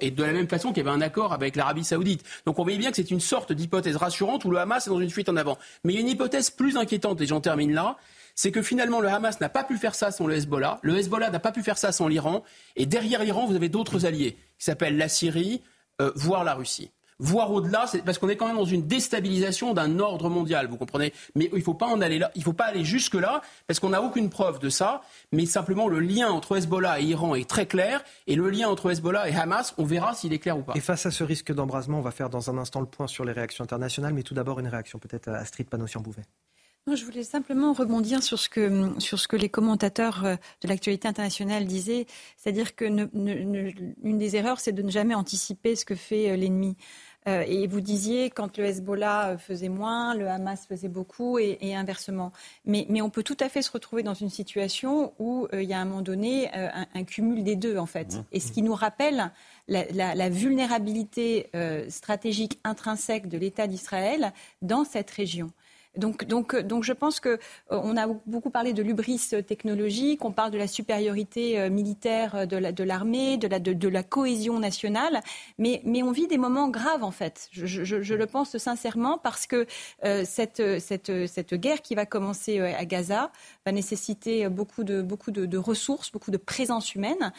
Et 0.00 0.10
de 0.12 0.22
la 0.22 0.32
même 0.32 0.48
façon 0.48 0.68
qu'il 0.68 0.84
y 0.84 0.86
avait 0.86 0.96
un 0.96 1.00
accord 1.00 1.32
avec 1.32 1.56
l'Arabie 1.56 1.84
saoudite. 1.84 2.22
Donc 2.46 2.58
on 2.60 2.62
voyait 2.62 2.78
bien 2.78 2.90
que 2.90 2.96
c'est 2.96 3.10
une 3.10 3.20
sorte 3.20 3.52
d'hypothèse 3.52 3.96
rassurante 3.96 4.44
où 4.44 4.50
le 4.50 4.58
Hamas 4.58 4.86
est 4.86 4.90
dans 4.90 5.00
une 5.00 5.10
fuite 5.10 5.28
en 5.28 5.36
avant. 5.36 5.58
Mais 5.82 5.92
il 5.94 5.96
y 5.96 5.98
a 5.98 6.02
une 6.02 6.08
hypothèse 6.08 6.50
plus 6.50 6.76
inquiétante, 6.76 7.20
et 7.20 7.26
j'en 7.26 7.40
termine 7.40 7.72
là, 7.72 7.96
c'est 8.36 8.52
que 8.52 8.62
finalement 8.62 9.00
le 9.00 9.08
Hamas 9.08 9.40
n'a 9.40 9.48
pas 9.48 9.64
pu 9.64 9.76
faire 9.76 9.96
ça 9.96 10.12
sans 10.12 10.28
le 10.28 10.36
Hezbollah, 10.36 10.78
le 10.82 10.96
Hezbollah 10.96 11.30
n'a 11.30 11.40
pas 11.40 11.50
pu 11.50 11.62
faire 11.62 11.78
ça 11.78 11.90
sans 11.90 12.06
l'Iran, 12.06 12.44
et 12.76 12.86
derrière 12.86 13.24
l'Iran, 13.24 13.46
vous 13.46 13.56
avez 13.56 13.68
d'autres 13.68 14.06
alliés, 14.06 14.36
qui 14.58 14.64
s'appellent 14.64 14.98
la 14.98 15.08
Syrie, 15.08 15.62
euh, 16.00 16.12
voire 16.14 16.44
la 16.44 16.54
Russie. 16.54 16.92
Voire 17.18 17.50
au-delà, 17.50 17.86
parce 18.04 18.18
qu'on 18.18 18.28
est 18.28 18.36
quand 18.36 18.46
même 18.46 18.58
dans 18.58 18.66
une 18.66 18.86
déstabilisation 18.86 19.72
d'un 19.72 20.00
ordre 20.00 20.28
mondial, 20.28 20.66
vous 20.66 20.76
comprenez. 20.76 21.14
Mais 21.34 21.48
il 21.50 21.58
ne 21.58 21.64
faut 21.64 21.72
pas 21.72 21.86
en 21.86 22.02
aller 22.02 22.18
là, 22.18 22.30
il 22.34 22.42
faut 22.42 22.52
pas 22.52 22.66
aller 22.66 22.84
jusque 22.84 23.14
là, 23.14 23.40
parce 23.66 23.80
qu'on 23.80 23.88
n'a 23.88 24.02
aucune 24.02 24.28
preuve 24.28 24.58
de 24.58 24.68
ça. 24.68 25.00
Mais 25.32 25.46
simplement, 25.46 25.88
le 25.88 25.98
lien 25.98 26.28
entre 26.28 26.58
Hezbollah 26.58 27.00
et 27.00 27.04
Iran 27.04 27.34
est 27.34 27.48
très 27.48 27.64
clair, 27.64 28.04
et 28.26 28.36
le 28.36 28.50
lien 28.50 28.68
entre 28.68 28.90
Hezbollah 28.90 29.30
et 29.30 29.34
Hamas, 29.34 29.74
on 29.78 29.84
verra 29.84 30.12
s'il 30.12 30.34
est 30.34 30.38
clair 30.38 30.58
ou 30.58 30.62
pas. 30.62 30.74
Et 30.74 30.80
face 30.80 31.06
à 31.06 31.10
ce 31.10 31.24
risque 31.24 31.54
d'embrasement, 31.54 32.00
on 32.00 32.02
va 32.02 32.10
faire 32.10 32.28
dans 32.28 32.50
un 32.50 32.58
instant 32.58 32.80
le 32.80 32.86
point 32.86 33.06
sur 33.06 33.24
les 33.24 33.32
réactions 33.32 33.64
internationales, 33.64 34.12
mais 34.12 34.22
tout 34.22 34.34
d'abord 34.34 34.60
une 34.60 34.68
réaction 34.68 34.98
peut-être 34.98 35.28
à 35.28 35.36
Astrid 35.36 35.70
Je 36.94 37.04
voulais 37.04 37.24
simplement 37.24 37.72
rebondir 37.72 38.22
sur 38.22 38.38
ce 38.38 38.48
que, 38.48 38.92
sur 39.00 39.18
ce 39.18 39.26
que 39.26 39.34
les 39.34 39.48
commentateurs 39.48 40.24
euh, 40.24 40.36
de 40.62 40.68
l'actualité 40.68 41.08
internationale 41.08 41.66
disaient, 41.66 42.06
c'est-à-dire 42.36 42.76
que 42.76 42.84
une 42.84 44.18
des 44.18 44.36
erreurs, 44.36 44.60
c'est 44.60 44.70
de 44.70 44.82
ne 44.82 44.90
jamais 44.90 45.16
anticiper 45.16 45.74
ce 45.74 45.84
que 45.84 45.96
fait 45.96 46.30
euh, 46.30 46.36
l'ennemi. 46.36 46.76
Euh, 47.26 47.42
et 47.44 47.66
vous 47.66 47.80
disiez, 47.80 48.30
quand 48.30 48.56
le 48.56 48.66
Hezbollah 48.66 49.36
faisait 49.36 49.68
moins, 49.68 50.14
le 50.14 50.28
Hamas 50.28 50.64
faisait 50.64 50.86
beaucoup 50.86 51.40
et, 51.40 51.74
inversement. 51.74 52.30
Mais, 52.66 52.86
mais, 52.88 53.02
on 53.02 53.10
peut 53.10 53.24
tout 53.24 53.36
à 53.40 53.48
fait 53.48 53.62
se 53.62 53.72
retrouver 53.72 54.04
dans 54.04 54.14
une 54.14 54.30
situation 54.30 55.12
où 55.18 55.48
il 55.52 55.64
y 55.64 55.72
a 55.72 55.78
à 55.78 55.80
un 55.80 55.86
moment 55.86 56.02
donné 56.02 56.48
un, 56.54 57.02
cumul 57.02 57.42
des 57.42 57.56
deux, 57.56 57.78
en 57.78 57.86
fait. 57.86 58.14
Mmh. 58.14 58.24
Et 58.30 58.38
ce 58.38 58.52
qui 58.52 58.62
nous 58.62 58.76
rappelle 58.76 59.32
la, 59.66 59.90
la, 59.90 60.14
la 60.14 60.28
vulnérabilité 60.28 61.50
stratégique 61.88 62.60
intrinsèque 62.62 63.28
de 63.28 63.38
l'État 63.38 63.66
d'Israël 63.66 64.32
dans 64.62 64.84
cette 64.84 65.10
région. 65.10 65.50
Donc, 65.96 66.24
donc, 66.24 66.56
donc 66.56 66.84
je 66.84 66.92
pense 66.92 67.20
que 67.20 67.38
euh, 67.72 67.96
a 67.96 68.06
beaucoup 68.26 68.50
parlé 68.50 68.72
de 68.72 68.82
l'ubris 68.82 69.30
technologique, 69.46 70.24
on 70.24 70.32
parle 70.32 70.50
de 70.50 70.58
la 70.58 70.66
supériorité 70.66 71.58
euh, 71.58 71.70
militaire 71.70 72.46
de 72.46 72.84
l'armée, 72.84 73.36
de, 73.36 73.88
la, 73.88 74.02
cohésion 74.02 74.58
nationale, 74.58 75.20
mais, 75.58 75.82
on 76.02 76.12
vit 76.12 76.26
des 76.26 76.38
moments 76.38 76.68
graves 76.68 77.02
en 77.02 77.10
fait. 77.10 77.48
Je, 77.52 78.14
le 78.14 78.26
pense 78.26 78.56
sincèrement 78.58 79.18
parce 79.18 79.46
que 79.46 79.66
euh, 80.04 80.24
cette, 80.24 80.62
cette, 80.80 81.26
cette, 81.26 81.54
guerre 81.54 81.82
qui 81.82 81.94
va 81.94 82.06
commencer 82.06 82.60
à 82.60 82.84
Gaza 82.84 83.30
va 83.64 83.72
nécessiter 83.72 84.48
beaucoup 84.48 84.84
de, 84.84 85.02
beaucoup 85.02 85.30
de 85.30 85.58
ressources, 85.58 86.12
beaucoup 86.12 86.30
de 86.30 86.36
présence 86.36 86.94
humaine 86.94 87.32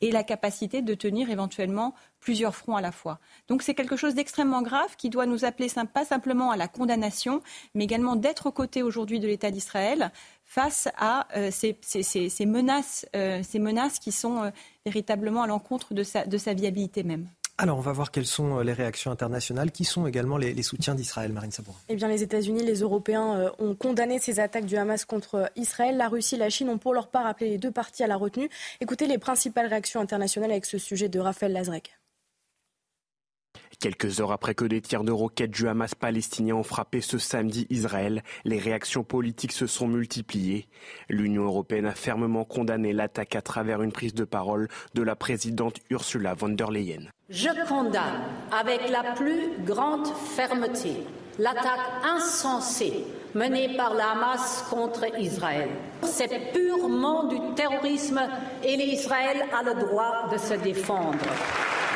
et 0.00 0.10
la 0.10 0.22
capacité 0.22 0.82
de 0.82 0.94
tenir 0.94 1.30
éventuellement 1.30 1.94
plusieurs 2.22 2.54
fronts 2.54 2.76
à 2.76 2.80
la 2.80 2.92
fois. 2.92 3.18
Donc 3.48 3.62
c'est 3.62 3.74
quelque 3.74 3.96
chose 3.96 4.14
d'extrêmement 4.14 4.62
grave 4.62 4.96
qui 4.96 5.10
doit 5.10 5.26
nous 5.26 5.44
appeler 5.44 5.68
pas 5.92 6.04
simplement 6.04 6.50
à 6.50 6.56
la 6.56 6.68
condamnation, 6.68 7.42
mais 7.74 7.84
également 7.84 8.16
d'être 8.16 8.46
aux 8.46 8.52
côtés 8.52 8.82
aujourd'hui 8.82 9.20
de 9.20 9.26
l'État 9.26 9.50
d'Israël 9.50 10.10
face 10.44 10.88
à 10.96 11.26
euh, 11.36 11.50
ces, 11.50 12.46
menaces, 12.46 13.06
euh, 13.16 13.42
ces 13.42 13.58
menaces 13.58 13.98
qui 13.98 14.12
sont 14.12 14.44
euh, 14.44 14.50
véritablement 14.86 15.42
à 15.42 15.46
l'encontre 15.46 15.94
de 15.94 16.02
sa, 16.02 16.24
de 16.24 16.38
sa 16.38 16.54
viabilité 16.54 17.02
même. 17.02 17.26
Alors, 17.58 17.78
on 17.78 17.82
va 17.82 17.92
voir 17.92 18.10
quelles 18.10 18.26
sont 18.26 18.60
les 18.60 18.72
réactions 18.72 19.10
internationales, 19.10 19.70
qui 19.70 19.84
sont 19.84 20.06
également 20.06 20.36
les, 20.36 20.62
soutiens 20.62 20.94
d'Israël, 20.94 21.32
Marine 21.32 21.52
Sabourin. 21.52 21.76
Eh 21.90 21.94
bien, 21.94 22.08
les 22.08 22.22
États-Unis, 22.22 22.64
les 22.64 22.80
Européens 22.80 23.52
ont 23.58 23.74
condamné 23.74 24.18
ces 24.18 24.40
attaques 24.40 24.64
du 24.64 24.76
Hamas 24.76 25.04
contre 25.04 25.50
Israël. 25.54 25.96
La 25.96 26.08
Russie 26.08 26.36
et 26.36 26.38
la 26.38 26.48
Chine 26.48 26.70
ont 26.70 26.78
pour 26.78 26.94
leur 26.94 27.08
part 27.08 27.26
appelé 27.26 27.50
les 27.50 27.58
deux 27.58 27.70
parties 27.70 28.02
à 28.02 28.06
la 28.06 28.16
retenue. 28.16 28.48
Écoutez 28.80 29.06
les 29.06 29.18
principales 29.18 29.66
réactions 29.66 30.00
internationales 30.00 30.50
avec 30.50 30.64
ce 30.64 30.78
sujet 30.78 31.10
de 31.10 31.20
Raphaël 31.20 31.52
Lazrek. 31.52 31.92
Quelques 33.82 34.20
heures 34.20 34.30
après 34.30 34.54
que 34.54 34.64
des 34.64 34.80
tirs 34.80 35.02
de 35.02 35.10
roquettes 35.10 35.50
du 35.50 35.66
Hamas 35.66 35.96
palestinien 35.96 36.54
ont 36.54 36.62
frappé 36.62 37.00
ce 37.00 37.18
samedi 37.18 37.66
Israël, 37.68 38.22
les 38.44 38.60
réactions 38.60 39.02
politiques 39.02 39.50
se 39.50 39.66
sont 39.66 39.88
multipliées. 39.88 40.68
L'Union 41.08 41.46
européenne 41.46 41.86
a 41.86 41.90
fermement 41.90 42.44
condamné 42.44 42.92
l'attaque 42.92 43.34
à 43.34 43.42
travers 43.42 43.82
une 43.82 43.90
prise 43.90 44.14
de 44.14 44.22
parole 44.22 44.68
de 44.94 45.02
la 45.02 45.16
présidente 45.16 45.80
Ursula 45.90 46.34
von 46.34 46.50
der 46.50 46.70
Leyen. 46.70 47.08
Je 47.28 47.48
condamne 47.66 48.22
avec 48.52 48.88
la 48.88 49.14
plus 49.14 49.50
grande 49.64 50.06
fermeté 50.06 50.98
l'attaque 51.40 51.80
insensée 52.04 53.04
menée 53.34 53.76
par 53.76 53.94
la 53.94 54.12
Hamas 54.12 54.64
contre 54.68 55.04
Israël. 55.18 55.68
C'est 56.02 56.52
purement 56.52 57.28
du 57.28 57.36
terrorisme 57.54 58.20
et 58.64 58.76
l'Israël 58.76 59.44
a 59.52 59.62
le 59.62 59.80
droit 59.80 60.28
de 60.32 60.38
se 60.38 60.54
défendre. 60.54 61.18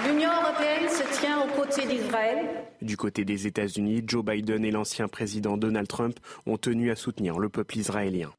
L'Union 0.06 0.30
européenne 0.30 0.88
se 0.88 1.20
tient 1.20 1.40
aux 1.42 1.60
côtés 1.60 1.86
d'Israël. 1.86 2.46
Du 2.82 2.96
côté 2.96 3.24
des 3.24 3.46
États-Unis, 3.46 4.02
Joe 4.06 4.24
Biden 4.24 4.64
et 4.64 4.70
l'ancien 4.70 5.08
président 5.08 5.56
Donald 5.56 5.88
Trump 5.88 6.18
ont 6.46 6.58
tenu 6.58 6.90
à 6.90 6.96
soutenir 6.96 7.38
le 7.38 7.48
peuple 7.48 7.78
israélien. 7.78 8.30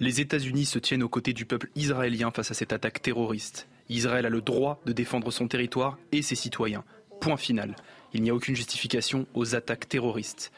Les 0.00 0.20
États-Unis 0.20 0.64
se 0.66 0.78
tiennent 0.78 1.02
aux 1.02 1.08
côtés 1.08 1.32
du 1.32 1.46
peuple 1.46 1.70
israélien 1.76 2.30
face 2.30 2.50
à 2.50 2.54
cette 2.54 2.72
attaque 2.72 3.02
terroriste. 3.02 3.68
Israël 3.88 4.26
a 4.26 4.30
le 4.30 4.40
droit 4.40 4.80
de 4.86 4.92
défendre 4.92 5.30
son 5.30 5.48
territoire 5.48 5.98
et 6.12 6.22
ses 6.22 6.34
citoyens. 6.34 6.84
Point 7.20 7.36
final. 7.36 7.76
Il 8.12 8.22
n'y 8.22 8.30
a 8.30 8.34
aucune 8.34 8.54
justification 8.54 9.26
aux 9.34 9.54
attaques 9.54 9.88
terroristes. 9.88 10.52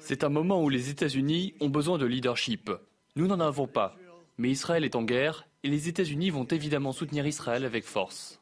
C'est 0.00 0.24
un 0.24 0.28
moment 0.28 0.62
où 0.62 0.68
les 0.68 0.90
États-Unis 0.90 1.54
ont 1.60 1.68
besoin 1.68 1.98
de 1.98 2.06
leadership. 2.06 2.70
Nous 3.16 3.26
n'en 3.26 3.40
avons 3.40 3.66
pas. 3.66 3.96
Mais 4.38 4.50
Israël 4.50 4.84
est 4.84 4.96
en 4.96 5.02
guerre 5.02 5.46
et 5.62 5.68
les 5.68 5.88
États-Unis 5.88 6.30
vont 6.30 6.44
évidemment 6.44 6.92
soutenir 6.92 7.26
Israël 7.26 7.64
avec 7.64 7.84
force. 7.84 8.40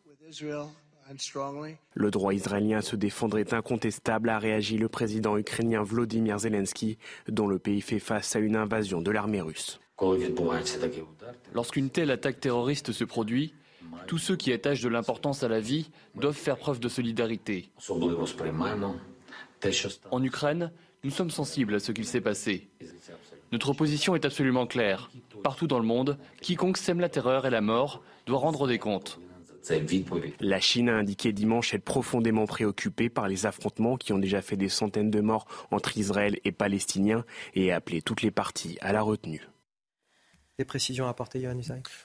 Le 1.95 2.11
droit 2.11 2.33
israélien 2.33 2.79
à 2.79 2.83
se 2.83 2.97
défendre 2.97 3.39
est 3.39 3.53
incontestable, 3.53 4.31
a 4.31 4.39
réagi 4.39 4.79
le 4.79 4.89
président 4.89 5.37
ukrainien 5.37 5.83
Vladimir 5.83 6.39
Zelensky, 6.39 6.97
dont 7.29 7.47
le 7.47 7.59
pays 7.59 7.81
fait 7.81 7.99
face 7.99 8.35
à 8.35 8.39
une 8.39 8.57
invasion 8.57 9.03
de 9.03 9.11
l'armée 9.11 9.43
russe. 9.43 9.79
Lorsqu'une 11.53 11.91
telle 11.91 12.11
attaque 12.11 12.41
terroriste 12.41 12.93
se 12.93 13.05
produit, 13.05 13.55
tous 14.07 14.19
ceux 14.19 14.37
qui 14.37 14.53
attachent 14.53 14.81
de 14.81 14.89
l'importance 14.89 15.43
à 15.43 15.49
la 15.49 15.61
vie 15.61 15.91
doivent 16.15 16.35
faire 16.35 16.57
preuve 16.57 16.81
de 16.81 16.89
solidarité. 16.89 17.71
En 20.11 20.23
Ukraine, 20.23 20.73
nous 21.05 21.11
sommes 21.11 21.31
sensibles 21.31 21.75
à 21.75 21.81
ce 21.81 21.93
qu'il 21.93 22.07
s'est 22.07 22.21
passé. 22.21 22.69
Notre 23.53 23.73
position 23.73 24.15
est 24.15 24.25
absolument 24.25 24.67
claire. 24.67 25.11
Partout 25.43 25.67
dans 25.67 25.79
le 25.79 25.85
monde, 25.85 26.19
quiconque 26.41 26.79
sème 26.79 27.01
la 27.01 27.09
terreur 27.09 27.47
et 27.47 27.51
la 27.51 27.61
mort 27.61 28.03
doit 28.27 28.39
rendre 28.39 28.67
des 28.67 28.79
comptes. 28.79 29.21
La 30.41 30.61
Chine 30.61 30.89
a 30.89 30.97
indiqué 30.97 31.33
dimanche 31.33 31.73
être 31.75 31.85
profondément 31.85 32.47
préoccupée 32.47 33.09
par 33.09 33.29
les 33.29 33.47
affrontements 33.47 33.97
qui 33.97 34.13
ont 34.13 34.19
déjà 34.19 34.43
fait 34.43 34.57
des 34.57 34.69
centaines 34.69 35.11
de 35.11 35.21
morts 35.21 35.47
entre 35.71 35.97
Israël 35.97 36.39
et 36.45 36.53
Palestiniens 36.53 37.25
et 37.55 37.73
a 37.73 37.77
appelé 37.77 38.03
toutes 38.03 38.23
les 38.23 38.33
parties 38.33 38.77
à 38.81 38.93
la 38.93 39.03
retenue. 39.03 39.47
Des 40.59 40.67
précisions 40.67 41.07
à 41.07 41.09
apporter, 41.09 41.41
Yohann 41.41 41.63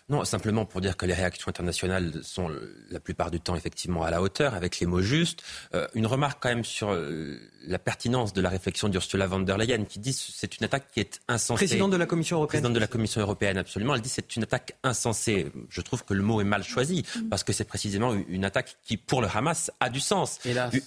Non, 0.07 0.23
simplement 0.23 0.65
pour 0.65 0.79
dire 0.79 0.95
que 0.95 1.05
les 1.05 1.13
réactions 1.13 1.49
internationales 1.49 2.21
sont 2.23 2.49
la 2.89 3.01
plupart 3.01 3.29
du 3.29 3.41
temps 3.41 3.57
effectivement 3.57 4.03
à 4.03 4.09
la 4.09 4.21
hauteur, 4.21 4.53
avec 4.53 4.79
les 4.79 4.85
mots 4.85 5.01
justes. 5.01 5.43
Euh, 5.75 5.85
une 5.95 6.05
remarque 6.05 6.41
quand 6.41 6.47
même 6.47 6.63
sur 6.63 6.93
euh, 6.93 7.37
la 7.63 7.77
pertinence 7.77 8.31
de 8.31 8.39
la 8.39 8.47
réflexion 8.47 8.87
d'Ursula 8.87 9.27
von 9.27 9.41
der 9.41 9.57
Leyen, 9.57 9.83
qui 9.83 9.99
dit 9.99 10.13
que 10.13 10.19
c'est 10.33 10.57
une 10.57 10.63
attaque 10.63 10.89
qui 10.93 11.01
est 11.01 11.19
insensée. 11.27 11.65
Présidente 11.65 11.91
de 11.91 11.97
la 11.97 12.05
Commission 12.05 12.37
européenne. 12.37 12.61
Présidente 12.61 12.75
de 12.75 12.79
la 12.79 12.87
Commission 12.87 13.19
européenne, 13.19 13.57
absolument. 13.57 13.95
Elle 13.95 14.01
dit 14.01 14.07
que 14.07 14.15
c'est 14.15 14.35
une 14.37 14.43
attaque 14.43 14.77
insensée. 14.81 15.51
Je 15.69 15.81
trouve 15.81 16.05
que 16.05 16.13
le 16.13 16.23
mot 16.23 16.39
est 16.39 16.45
mal 16.45 16.63
choisi, 16.63 17.03
parce 17.29 17.43
que 17.43 17.51
c'est 17.51 17.65
précisément 17.65 18.13
une 18.29 18.45
attaque 18.45 18.77
qui, 18.85 18.95
pour 18.95 19.21
le 19.21 19.27
Hamas, 19.27 19.71
a 19.81 19.89
du 19.89 19.99
sens. 19.99 20.39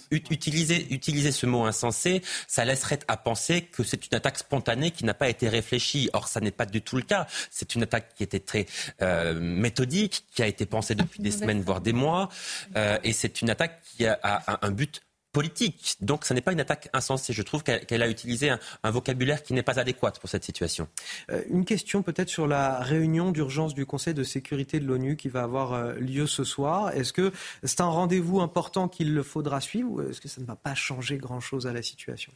Utiliser, 0.09 0.91
utiliser 0.91 1.31
ce 1.31 1.45
mot 1.45 1.65
insensé, 1.65 2.23
ça 2.47 2.65
laisserait 2.65 2.99
à 3.07 3.17
penser 3.17 3.61
que 3.61 3.83
c'est 3.83 4.07
une 4.07 4.15
attaque 4.15 4.39
spontanée 4.39 4.89
qui 4.89 5.05
n'a 5.05 5.13
pas 5.13 5.29
été 5.29 5.47
réfléchie. 5.47 6.09
Or, 6.13 6.27
ça 6.27 6.39
n'est 6.39 6.49
pas 6.49 6.65
du 6.65 6.81
tout 6.81 6.95
le 6.95 7.03
cas. 7.03 7.27
C'est 7.61 7.75
une 7.75 7.83
attaque 7.83 8.15
qui 8.15 8.23
était 8.23 8.39
très 8.39 8.65
euh, 9.03 9.39
méthodique, 9.39 10.25
qui 10.33 10.41
a 10.41 10.47
été 10.47 10.65
pensée 10.65 10.95
depuis 10.95 11.21
des 11.21 11.29
semaines, 11.29 11.61
voire 11.61 11.79
des 11.79 11.93
mois. 11.93 12.27
Euh, 12.75 12.97
et 13.03 13.13
c'est 13.13 13.43
une 13.43 13.51
attaque 13.51 13.83
qui 13.83 14.07
a, 14.07 14.17
a 14.23 14.65
un 14.65 14.71
but 14.71 15.03
politique. 15.31 15.97
Donc, 16.01 16.25
ce 16.25 16.33
n'est 16.33 16.41
pas 16.41 16.53
une 16.53 16.59
attaque 16.59 16.89
insensée. 16.91 17.33
Je 17.33 17.41
trouve 17.43 17.61
qu'elle 17.61 18.01
a 18.01 18.09
utilisé 18.09 18.49
un, 18.49 18.89
vocabulaire 18.89 19.43
qui 19.43 19.53
n'est 19.53 19.61
pas 19.61 19.79
adéquat 19.79 20.13
pour 20.19 20.27
cette 20.27 20.43
situation. 20.43 20.87
Euh, 21.29 21.43
une 21.49 21.63
question 21.63 22.01
peut-être 22.01 22.29
sur 22.29 22.47
la 22.47 22.79
réunion 22.79 23.31
d'urgence 23.31 23.75
du 23.75 23.85
Conseil 23.85 24.15
de 24.15 24.23
sécurité 24.23 24.79
de 24.79 24.87
l'ONU 24.87 25.17
qui 25.17 25.29
va 25.29 25.43
avoir 25.43 25.93
lieu 25.93 26.25
ce 26.25 26.43
soir. 26.43 26.89
Est-ce 26.97 27.13
que 27.13 27.31
c'est 27.63 27.81
un 27.81 27.89
rendez-vous 27.89 28.41
important 28.41 28.87
qu'il 28.87 29.21
faudra 29.21 29.61
suivre 29.61 29.91
ou 29.91 30.01
est-ce 30.01 30.19
que 30.19 30.29
ça 30.29 30.41
ne 30.41 30.47
va 30.47 30.55
pas 30.55 30.73
changer 30.73 31.17
grand-chose 31.17 31.67
à 31.67 31.73
la 31.73 31.83
situation? 31.83 32.33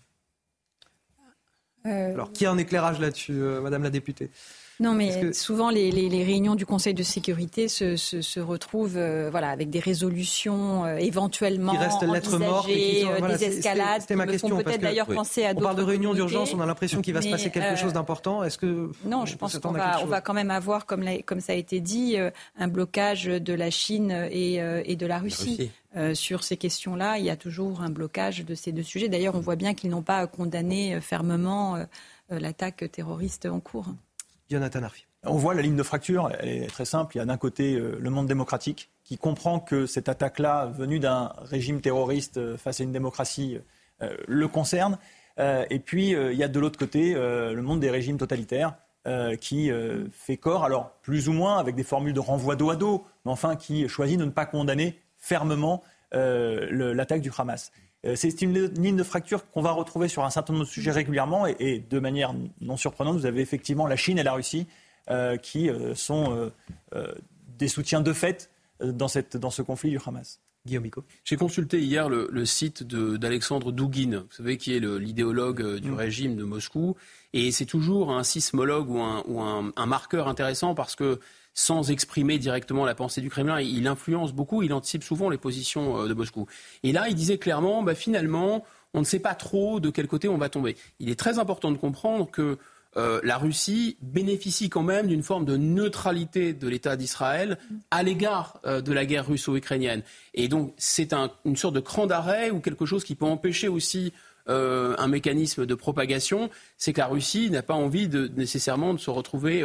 Euh, 1.87 2.13
Alors, 2.13 2.31
qui 2.31 2.45
a 2.45 2.51
un 2.51 2.57
éclairage 2.59 2.99
là-dessus, 2.99 3.33
Madame 3.33 3.81
la 3.81 3.89
députée? 3.89 4.29
Non, 4.79 4.93
mais 4.93 5.31
souvent 5.33 5.69
les, 5.69 6.23
réunions 6.23 6.55
du 6.55 6.65
Conseil 6.65 6.93
de 6.93 7.03
sécurité 7.03 7.67
se, 7.67 8.39
retrouvent 8.39 8.97
euh, 8.97 9.29
voilà, 9.31 9.49
avec 9.49 9.69
des 9.69 9.79
résolutions 9.79 10.85
euh, 10.85 10.97
éventuellement 10.97 11.71
qui 11.71 11.77
restent 11.77 12.03
lettres 12.03 12.37
mortes, 12.37 12.69
et 12.69 13.05
euh, 13.05 13.37
des 13.37 13.45
escalades. 13.45 14.01
C'était 14.01 14.15
ma 14.15 14.27
question. 14.27 14.57
Peut-être 14.57 14.81
d'ailleurs 14.81 15.07
penser 15.07 15.45
à 15.45 15.53
On 15.55 15.61
parle 15.61 15.77
de 15.77 15.83
réunions 15.83 16.13
d'urgence, 16.13 16.53
on 16.53 16.59
a 16.59 16.65
l'impression 16.65 17.01
qu'il 17.01 17.13
va 17.13 17.21
se 17.21 17.29
passer 17.29 17.49
quelque 17.49 17.77
chose 17.77 17.93
d'important. 17.93 18.43
Est-ce 18.43 18.57
que 18.57 18.91
non, 19.05 19.25
je 19.25 19.35
pense 19.37 19.57
qu'on 19.59 19.71
va, 19.71 20.01
on 20.03 20.07
va 20.07 20.21
quand 20.21 20.33
même 20.33 20.51
avoir, 20.51 20.85
comme, 20.85 21.05
comme 21.25 21.39
ça 21.39 21.53
a 21.53 21.55
été 21.55 21.79
dit, 21.79 22.17
un 22.57 22.67
blocage 22.67 23.25
de 23.25 23.53
la 23.53 23.69
Chine 23.69 24.11
et, 24.31 24.55
et 24.55 24.95
de 24.95 25.05
la 25.05 25.19
Russie. 25.19 25.71
sur 26.13 26.43
ces 26.43 26.57
questions-là, 26.57 27.17
il 27.17 27.25
y 27.25 27.29
a 27.29 27.37
toujours 27.37 27.81
un 27.81 27.89
blocage 27.89 28.43
de 28.43 28.55
ces 28.55 28.71
deux 28.71 28.83
sujets. 28.83 29.07
D'ailleurs, 29.07 29.35
on 29.35 29.39
voit 29.39 29.55
bien 29.55 29.73
qu'ils 29.73 29.89
n'ont 29.89 30.01
pas 30.01 30.27
condamné 30.27 30.99
fermement 30.99 31.77
l'attaque 32.29 32.89
terroriste 32.91 33.45
en 33.45 33.59
cours. 33.59 33.93
On 35.23 35.37
voit 35.37 35.53
la 35.55 35.61
ligne 35.61 35.75
de 35.75 35.83
fracture, 35.83 36.31
elle 36.39 36.49
est 36.49 36.67
très 36.67 36.85
simple. 36.85 37.15
Il 37.15 37.19
y 37.19 37.21
a 37.21 37.25
d'un 37.25 37.37
côté 37.37 37.75
euh, 37.75 37.97
le 37.99 38.09
monde 38.09 38.27
démocratique 38.27 38.91
qui 39.03 39.17
comprend 39.17 39.59
que 39.59 39.85
cette 39.85 40.07
attaque-là, 40.07 40.67
venue 40.67 40.99
d'un 40.99 41.33
régime 41.37 41.81
terroriste 41.81 42.37
euh, 42.37 42.57
face 42.57 42.79
à 42.79 42.83
une 42.83 42.91
démocratie, 42.91 43.59
euh, 44.01 44.15
le 44.27 44.47
concerne. 44.47 44.97
et 45.37 45.79
puis, 45.79 46.11
il 46.11 46.37
y 46.37 46.43
a 46.43 46.47
de 46.47 46.59
l'autre 46.59 46.79
côté 46.79 47.13
le 47.13 47.61
monde 47.61 47.81
des 47.81 47.89
régimes 47.89 48.17
totalitaires 48.17 48.75
qui 49.41 49.69
fait 50.13 50.37
corps, 50.37 50.63
alors 50.63 50.91
plus 51.01 51.27
ou 51.27 51.33
moins 51.33 51.57
avec 51.57 51.75
des 51.75 51.83
formules 51.83 52.13
de 52.13 52.21
renvoi 52.21 52.55
dos 52.55 52.69
à 52.69 52.77
dos, 52.77 53.05
mais 53.25 53.31
enfin 53.31 53.57
qui 53.57 53.89
choisit 53.89 54.17
de 54.17 54.23
ne 54.23 54.31
pas 54.31 54.45
condamner 54.45 54.97
fermement 55.17 55.83
l'attaque 56.13 57.19
du 57.19 57.31
Hamas. 57.37 57.73
C'est 58.13 58.41
une 58.41 58.65
ligne 58.65 58.95
de 58.95 59.03
fracture 59.03 59.49
qu'on 59.49 59.61
va 59.61 59.71
retrouver 59.71 60.07
sur 60.07 60.23
un 60.23 60.29
certain 60.29 60.53
nombre 60.53 60.65
de 60.65 60.69
sujets 60.69 60.91
régulièrement 60.91 61.47
et, 61.47 61.83
de 61.89 61.99
manière 61.99 62.35
non 62.61 62.77
surprenante, 62.77 63.17
vous 63.17 63.25
avez 63.25 63.41
effectivement 63.41 63.87
la 63.87 63.95
Chine 63.95 64.19
et 64.19 64.23
la 64.23 64.33
Russie 64.33 64.67
euh, 65.09 65.37
qui 65.37 65.69
euh, 65.69 65.93
sont 65.93 66.51
euh, 66.93 67.13
des 67.59 67.67
soutiens 67.67 68.01
de 68.01 68.11
fait 68.11 68.49
dans, 68.79 69.07
cette, 69.07 69.37
dans 69.37 69.51
ce 69.51 69.61
conflit 69.61 69.91
du 69.91 69.99
Hamas. 70.03 70.39
Guillaume 70.65 70.89
J'ai 71.23 71.35
consulté 71.35 71.79
hier 71.79 72.09
le, 72.09 72.45
site 72.45 72.81
d'Alexandre 72.83 73.71
Douguin, 73.71 74.21
vous 74.21 74.35
savez, 74.35 74.57
qui 74.57 74.75
est 74.75 74.79
l'idéologue 74.79 75.77
du 75.77 75.91
mm. 75.91 75.93
régime 75.93 76.35
de 76.35 76.43
Moscou. 76.43 76.95
Et 77.33 77.51
c'est 77.51 77.67
toujours 77.67 78.11
un 78.11 78.23
sismologue 78.23 78.89
ou, 78.89 78.99
un, 78.99 79.23
ou 79.27 79.41
un, 79.41 79.71
un, 79.75 79.85
marqueur 79.85 80.27
intéressant 80.27 80.73
parce 80.73 80.95
que 80.95 81.19
sans 81.55 81.89
exprimer 81.89 82.37
directement 82.37 82.85
la 82.85 82.93
pensée 82.93 83.21
du 83.21 83.29
Kremlin. 83.29 83.59
Il 83.61 83.87
influence 83.87 84.33
beaucoup, 84.33 84.61
il 84.61 84.73
anticipe 84.73 85.03
souvent 85.03 85.29
les 85.29 85.37
positions 85.37 86.01
euh, 86.01 86.07
de 86.07 86.13
Moscou. 86.13 86.45
Et 86.83 86.91
là, 86.91 87.07
il 87.07 87.15
disait 87.15 87.39
clairement, 87.39 87.81
bah, 87.81 87.95
finalement, 87.95 88.63
on 88.93 88.99
ne 88.99 89.05
sait 89.05 89.19
pas 89.19 89.33
trop 89.33 89.79
de 89.79 89.89
quel 89.89 90.07
côté 90.07 90.27
on 90.27 90.37
va 90.37 90.49
tomber. 90.49 90.75
Il 90.99 91.09
est 91.09 91.17
très 91.17 91.39
important 91.39 91.71
de 91.71 91.77
comprendre 91.77 92.29
que 92.29 92.57
euh, 92.97 93.19
la 93.23 93.37
Russie 93.37 93.97
bénéficie 94.01 94.69
quand 94.69 94.83
même 94.83 95.07
d'une 95.07 95.23
forme 95.23 95.45
de 95.45 95.57
neutralité 95.57 96.53
de 96.53 96.67
l'État 96.67 96.95
d'Israël 96.95 97.57
à 97.89 98.03
l'égard 98.03 98.59
euh, 98.65 98.81
de 98.81 98.91
la 98.91 99.05
guerre 99.05 99.27
russo-ukrainienne. 99.27 100.03
Et 100.33 100.49
donc 100.49 100.73
c'est 100.77 101.13
une 101.45 101.55
sorte 101.55 101.75
de 101.75 101.79
cran 101.79 102.05
d'arrêt 102.05 102.51
ou 102.51 102.59
quelque 102.59 102.85
chose 102.85 103.03
qui 103.03 103.15
peut 103.15 103.25
empêcher 103.25 103.67
aussi 103.67 104.13
un 104.47 105.07
mécanisme 105.07 105.65
de 105.65 105.73
propagation, 105.73 106.51
c'est 106.77 106.93
que 106.93 106.99
la 106.99 107.07
Russie 107.07 107.49
n'a 107.49 107.63
pas 107.63 107.73
envie 107.73 108.07
de, 108.07 108.29
nécessairement 108.35 108.93
de 108.93 108.99
se 108.99 109.09
retrouver 109.09 109.63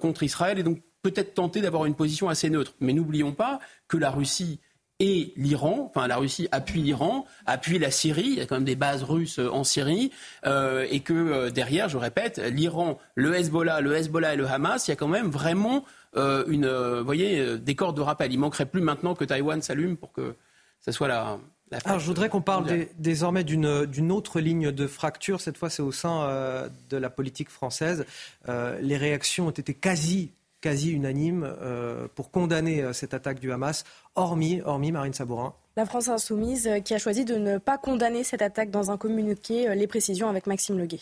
contre 0.00 0.22
Israël 0.22 0.58
et 0.58 0.62
donc 0.62 0.82
peut-être 1.02 1.34
tenter 1.34 1.60
d'avoir 1.60 1.86
une 1.86 1.94
position 1.94 2.28
assez 2.28 2.50
neutre. 2.50 2.74
Mais 2.80 2.92
n'oublions 2.92 3.32
pas 3.32 3.60
que 3.88 3.96
la 3.96 4.10
Russie 4.10 4.60
et 5.00 5.32
l'Iran, 5.36 5.90
enfin 5.90 6.06
la 6.06 6.18
Russie 6.18 6.46
appuie 6.52 6.82
l'Iran, 6.82 7.24
appuie 7.46 7.78
la 7.78 7.90
Syrie, 7.90 8.26
il 8.26 8.34
y 8.34 8.40
a 8.40 8.46
quand 8.46 8.56
même 8.56 8.64
des 8.64 8.76
bases 8.76 9.02
russes 9.02 9.38
euh, 9.38 9.50
en 9.50 9.64
Syrie, 9.64 10.12
euh, 10.46 10.86
et 10.90 11.00
que 11.00 11.14
euh, 11.14 11.50
derrière, 11.50 11.88
je 11.88 11.96
répète, 11.96 12.38
l'Iran, 12.38 12.98
le 13.14 13.34
Hezbollah, 13.34 13.80
le 13.80 13.96
Hezbollah 13.96 14.34
et 14.34 14.36
le 14.36 14.46
Hamas, 14.46 14.86
il 14.86 14.90
y 14.90 14.92
a 14.92 14.96
quand 14.96 15.08
même 15.08 15.30
vraiment 15.30 15.84
une, 16.14 16.68
voyez, 17.04 17.56
des 17.58 17.76
cordes 17.76 17.96
de 17.96 18.00
rappel. 18.00 18.32
Il 18.32 18.38
manquerait 18.38 18.66
plus 18.66 18.80
maintenant 18.80 19.14
que 19.14 19.24
Taïwan 19.24 19.62
s'allume 19.62 19.96
pour 19.96 20.10
que 20.12 20.34
ce 20.80 20.90
soit 20.90 21.06
la, 21.06 21.38
alors, 21.84 22.00
je 22.00 22.06
voudrais 22.06 22.28
qu'on 22.28 22.40
parle 22.40 22.86
désormais 22.98 23.44
d'une 23.44 24.12
autre 24.12 24.40
ligne 24.40 24.72
de 24.72 24.86
fracture. 24.86 25.40
Cette 25.40 25.56
fois, 25.56 25.70
c'est 25.70 25.82
au 25.82 25.92
sein 25.92 26.68
de 26.90 26.96
la 26.96 27.10
politique 27.10 27.48
française. 27.48 28.04
les 28.48 28.96
réactions 28.96 29.46
ont 29.46 29.50
été 29.50 29.74
quasi 29.74 30.32
quasi 30.60 30.92
unanime 30.92 31.44
euh, 31.60 32.06
pour 32.14 32.30
condamner 32.30 32.82
euh, 32.82 32.92
cette 32.92 33.14
attaque 33.14 33.40
du 33.40 33.52
Hamas, 33.52 33.84
hormis, 34.14 34.60
hormis 34.64 34.92
Marine 34.92 35.12
Sabourin. 35.12 35.54
La 35.76 35.86
France 35.86 36.08
insoumise 36.08 36.66
euh, 36.66 36.80
qui 36.80 36.94
a 36.94 36.98
choisi 36.98 37.24
de 37.24 37.36
ne 37.36 37.58
pas 37.58 37.78
condamner 37.78 38.24
cette 38.24 38.42
attaque 38.42 38.70
dans 38.70 38.90
un 38.90 38.96
communiqué. 38.96 39.74
Les 39.74 39.86
précisions 39.86 40.28
avec 40.28 40.46
Maxime 40.46 40.78
Leguet. 40.78 41.00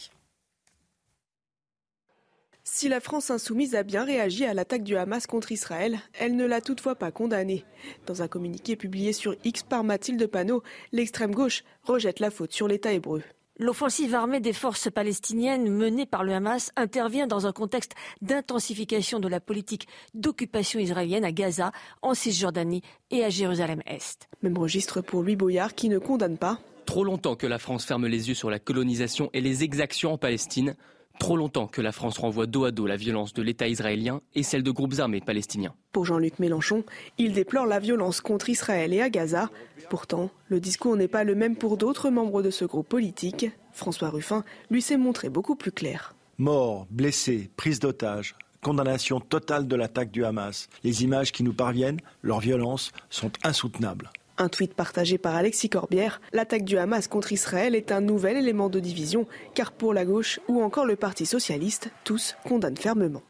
Si 2.71 2.89
la 2.89 3.01
France 3.01 3.31
insoumise 3.31 3.75
a 3.75 3.83
bien 3.83 4.05
réagi 4.05 4.45
à 4.45 4.53
l'attaque 4.53 4.85
du 4.85 4.97
Hamas 4.97 5.27
contre 5.27 5.51
Israël, 5.51 5.99
elle 6.21 6.37
ne 6.37 6.45
l'a 6.45 6.61
toutefois 6.61 6.95
pas 6.95 7.11
condamnée. 7.11 7.65
Dans 8.07 8.21
un 8.21 8.29
communiqué 8.29 8.77
publié 8.77 9.15
sur 9.15 9.35
X 9.43 9.63
par 9.63 9.83
Mathilde 9.83 10.25
Panot, 10.27 10.63
l'extrême 10.93 11.35
gauche 11.35 11.65
rejette 11.83 12.21
la 12.21 12.31
faute 12.31 12.53
sur 12.53 12.69
l'État 12.69 12.93
hébreu. 12.93 13.23
L'offensive 13.59 14.15
armée 14.15 14.41
des 14.41 14.53
forces 14.53 14.91
palestiniennes 14.91 15.69
menée 15.71 16.05
par 16.05 16.23
le 16.23 16.35
Hamas 16.35 16.71
intervient 16.77 17.27
dans 17.27 17.47
un 17.47 17.53
contexte 17.53 17.95
d'intensification 18.21 19.19
de 19.19 19.29
la 19.29 19.41
politique 19.41 19.89
d'occupation 20.13 20.79
israélienne 20.79 21.25
à 21.25 21.33
Gaza, 21.33 21.73
en 22.03 22.13
Cisjordanie 22.13 22.83
et 23.11 23.25
à 23.25 23.31
Jérusalem-Est. 23.31 24.29
Même 24.43 24.59
registre 24.59 25.01
pour 25.01 25.23
Louis 25.23 25.37
Boyard 25.37 25.75
qui 25.75 25.89
ne 25.89 25.99
condamne 25.99 26.39
pas. 26.39 26.61
Trop 26.85 27.03
longtemps 27.03 27.35
que 27.35 27.47
la 27.47 27.59
France 27.59 27.87
ferme 27.87 28.07
les 28.07 28.29
yeux 28.29 28.35
sur 28.35 28.51
la 28.51 28.59
colonisation 28.59 29.31
et 29.33 29.41
les 29.41 29.65
exactions 29.65 30.13
en 30.13 30.19
Palestine. 30.19 30.77
Trop 31.19 31.37
longtemps 31.37 31.67
que 31.67 31.81
la 31.81 31.93
France 31.93 32.19
renvoie 32.19 32.47
dos 32.47 32.65
à 32.65 32.71
dos 32.71 32.87
la 32.87 32.97
violence 32.97 33.33
de 33.35 33.43
l'État 33.43 33.67
israélien 33.67 34.21
et 34.35 34.43
celle 34.43 34.63
de 34.63 34.71
groupes 34.71 34.99
armés 34.99 35.21
palestiniens. 35.21 35.75
Pour 35.93 36.05
Jean-Luc 36.05 36.39
Mélenchon, 36.39 36.85
il 37.19 37.33
déplore 37.33 37.67
la 37.67 37.81
violence 37.81 38.21
contre 38.21 38.49
Israël 38.49 38.95
et 38.95 39.01
à 39.01 39.11
Gaza. 39.11 39.51
Pourtant, 39.91 40.31
le 40.49 40.61
discours 40.61 40.97
n'est 40.97 41.09
pas 41.09 41.25
le 41.25 41.35
même 41.35 41.57
pour 41.57 41.77
d'autres 41.77 42.11
membres 42.11 42.43
de 42.43 42.51
ce 42.51 42.65
groupe 42.65 42.89
politique. 42.89 43.47
François 43.73 44.11
Ruffin 44.11 44.45
lui 44.71 44.81
s'est 44.81 44.97
montré 44.97 45.29
beaucoup 45.29 45.57
plus 45.57 45.73
clair. 45.73 46.15
Morts, 46.39 46.87
blessés, 46.91 47.51
prise 47.57 47.81
d'otages, 47.81 48.37
condamnation 48.63 49.19
totale 49.19 49.67
de 49.67 49.77
l'attaque 49.77 50.13
du 50.13 50.25
Hamas. 50.25 50.69
Les 50.85 51.03
images 51.03 51.33
qui 51.33 51.43
nous 51.43 51.53
parviennent, 51.53 52.01
leur 52.23 52.39
violence, 52.39 52.93
sont 53.11 53.33
insoutenables. 53.43 54.11
Un 54.41 54.49
tweet 54.49 54.75
partagé 54.75 55.19
par 55.19 55.35
Alexis 55.35 55.69
Corbière, 55.69 56.21
l'attaque 56.33 56.65
du 56.65 56.79
Hamas 56.79 57.09
contre 57.09 57.33
Israël 57.33 57.75
est 57.75 57.91
un 57.91 58.01
nouvel 58.01 58.37
élément 58.37 58.69
de 58.69 58.79
division, 58.79 59.27
car 59.55 59.73
pour 59.73 59.93
la 59.93 60.05
gauche 60.05 60.39
ou 60.47 60.63
encore 60.63 60.87
le 60.87 60.95
Parti 60.95 61.27
socialiste, 61.27 61.91
tous 62.05 62.37
condamnent 62.45 62.77
fermement. 62.77 63.23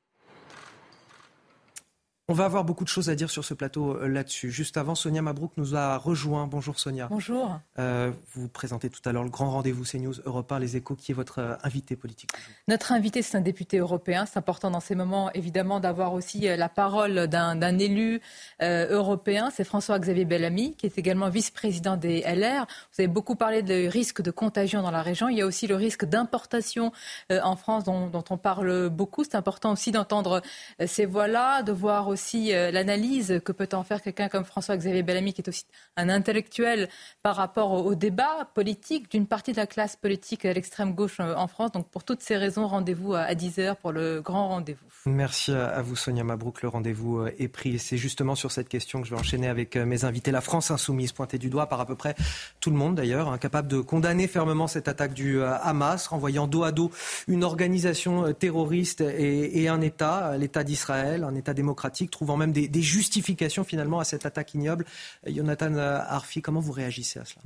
On 2.30 2.34
va 2.34 2.44
avoir 2.44 2.62
beaucoup 2.62 2.84
de 2.84 2.90
choses 2.90 3.08
à 3.08 3.14
dire 3.14 3.30
sur 3.30 3.42
ce 3.42 3.54
plateau 3.54 3.96
euh, 3.96 4.06
là-dessus. 4.06 4.50
Juste 4.50 4.76
avant, 4.76 4.94
Sonia 4.94 5.22
Mabrouk 5.22 5.52
nous 5.56 5.74
a 5.74 5.96
rejoint. 5.96 6.46
Bonjour 6.46 6.78
Sonia. 6.78 7.06
Bonjour. 7.08 7.58
Euh, 7.78 8.12
vous 8.34 8.48
présentez 8.48 8.90
tout 8.90 9.00
à 9.06 9.12
l'heure 9.12 9.24
le 9.24 9.30
grand 9.30 9.50
rendez-vous 9.50 9.84
CNews 9.84 10.12
Europe 10.26 10.52
1, 10.52 10.58
Les 10.58 10.76
Échos. 10.76 10.94
Qui 10.94 11.12
est 11.12 11.14
votre 11.14 11.38
euh, 11.38 11.56
invité 11.62 11.96
politique 11.96 12.28
Notre 12.68 12.92
invité, 12.92 13.22
c'est 13.22 13.38
un 13.38 13.40
député 13.40 13.78
européen. 13.78 14.26
C'est 14.26 14.38
important 14.38 14.70
dans 14.70 14.80
ces 14.80 14.94
moments, 14.94 15.32
évidemment, 15.32 15.80
d'avoir 15.80 16.12
aussi 16.12 16.40
la 16.40 16.68
parole 16.68 17.28
d'un 17.28 17.78
élu 17.78 18.20
européen. 18.60 19.50
C'est 19.50 19.64
François-Xavier 19.64 20.26
Bellamy, 20.26 20.76
qui 20.76 20.84
est 20.84 20.98
également 20.98 21.30
vice-président 21.30 21.96
des 21.96 22.20
LR. 22.20 22.66
Vous 22.92 23.00
avez 23.00 23.08
beaucoup 23.08 23.36
parlé 23.36 23.62
du 23.62 23.88
risque 23.88 24.20
de 24.20 24.30
contagion 24.30 24.82
dans 24.82 24.90
la 24.90 25.00
région. 25.00 25.30
Il 25.30 25.38
y 25.38 25.40
a 25.40 25.46
aussi 25.46 25.66
le 25.66 25.76
risque 25.76 26.04
d'importation 26.04 26.92
en 27.30 27.56
France 27.56 27.84
dont, 27.84 28.08
dont, 28.08 28.24
on 28.28 28.36
parle 28.36 28.90
beaucoup. 28.90 29.24
C'est 29.24 29.36
important 29.36 29.72
aussi 29.72 29.92
d'entendre 29.92 30.42
ces 30.84 31.06
voix-là, 31.06 31.62
de 31.62 31.72
voir 31.72 32.08
aussi 32.08 32.17
aussi 32.18 32.52
euh, 32.52 32.72
l'analyse 32.72 33.40
que 33.44 33.52
peut 33.52 33.68
en 33.72 33.84
faire 33.84 34.02
quelqu'un 34.02 34.28
comme 34.28 34.44
François-Xavier 34.44 35.04
Bellamy, 35.04 35.32
qui 35.32 35.40
est 35.40 35.48
aussi 35.48 35.66
un 35.96 36.08
intellectuel 36.08 36.88
par 37.22 37.36
rapport 37.36 37.70
au, 37.70 37.94
débat 37.94 38.50
politique 38.54 39.08
d'une 39.08 39.26
partie 39.26 39.52
de 39.52 39.56
la 39.56 39.68
classe 39.68 39.94
politique 39.94 40.44
à 40.44 40.52
l'extrême 40.52 40.94
gauche 40.94 41.18
euh, 41.20 41.34
en 41.36 41.46
France. 41.46 41.70
Donc 41.70 41.88
pour 41.88 42.02
toutes 42.02 42.20
ces 42.20 42.36
raisons, 42.36 42.66
rendez-vous 42.66 43.14
à 43.14 43.32
10h 43.34 43.76
pour 43.76 43.92
le 43.92 44.20
grand 44.20 44.48
rendez-vous. 44.48 44.84
Merci 45.06 45.52
à 45.52 45.80
vous 45.80 45.94
Sonia 45.94 46.24
Mabrouk. 46.24 46.62
Le 46.62 46.68
rendez-vous 46.68 47.20
euh, 47.20 47.32
est 47.38 47.46
pris 47.46 47.78
c'est 47.78 47.96
justement 47.96 48.34
sur 48.34 48.50
cette 48.50 48.68
question 48.68 49.00
que 49.00 49.06
je 49.06 49.14
vais 49.14 49.20
enchaîner 49.20 49.48
avec 49.48 49.76
mes 49.76 50.04
invités. 50.04 50.32
La 50.32 50.40
France 50.40 50.72
insoumise 50.72 51.12
pointée 51.12 51.38
du 51.38 51.50
doigt 51.50 51.68
par 51.68 51.80
à 51.80 51.86
peu 51.86 51.94
près 51.94 52.16
tout 52.60 52.70
le 52.70 52.76
monde 52.76 52.96
d'ailleurs, 52.96 53.28
incapable 53.28 53.68
de 53.68 53.80
condamner 53.80 54.26
fermement 54.26 54.66
cette 54.66 54.88
attaque 54.88 55.14
du 55.14 55.40
Hamas, 55.42 56.08
renvoyant 56.08 56.48
dos 56.48 56.64
à 56.64 56.72
dos 56.72 56.90
une 57.28 57.44
organisation 57.44 58.32
terroriste 58.32 59.02
et, 59.02 59.62
et 59.62 59.68
un 59.68 59.80
État, 59.80 60.36
l'État 60.36 60.64
d'Israël, 60.64 61.22
un 61.22 61.36
État 61.36 61.54
démocratique 61.54 62.07
trouvant 62.10 62.36
même 62.36 62.52
des, 62.52 62.82
justifications 62.82 63.64
finalement 63.64 64.00
à 64.00 64.04
cette 64.04 64.26
attaque 64.26 64.54
ignoble. 64.54 64.84
Jonathan 65.26 65.76
Arfi, 65.76 66.42
comment 66.42 66.60
vous 66.60 66.72
réagissez 66.72 67.18
à 67.18 67.24
cela? 67.24 67.42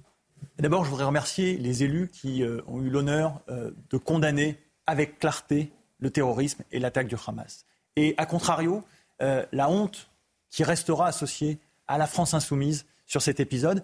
D'abord, 0.58 0.84
je 0.84 0.90
voudrais 0.90 1.04
remercier 1.04 1.56
les 1.56 1.82
élus 1.82 2.08
qui 2.08 2.42
euh, 2.42 2.60
ont 2.66 2.80
eu 2.82 2.90
l'honneur 2.90 3.40
euh, 3.48 3.70
de 3.90 3.96
condamner 3.96 4.58
avec 4.86 5.18
clarté 5.18 5.72
le 5.98 6.10
terrorisme 6.10 6.62
et 6.72 6.78
l'attaque 6.78 7.08
du 7.08 7.16
Hamas. 7.26 7.64
Et 7.96 8.14
à 8.16 8.26
contrario, 8.26 8.82
euh, 9.22 9.44
la 9.52 9.68
honte 9.68 10.10
qui 10.50 10.64
restera 10.64 11.06
associée 11.06 11.58
à 11.88 11.98
la 11.98 12.06
France 12.06 12.34
insoumise 12.34 12.86
sur 13.06 13.22
cet 13.22 13.40
épisode, 13.40 13.82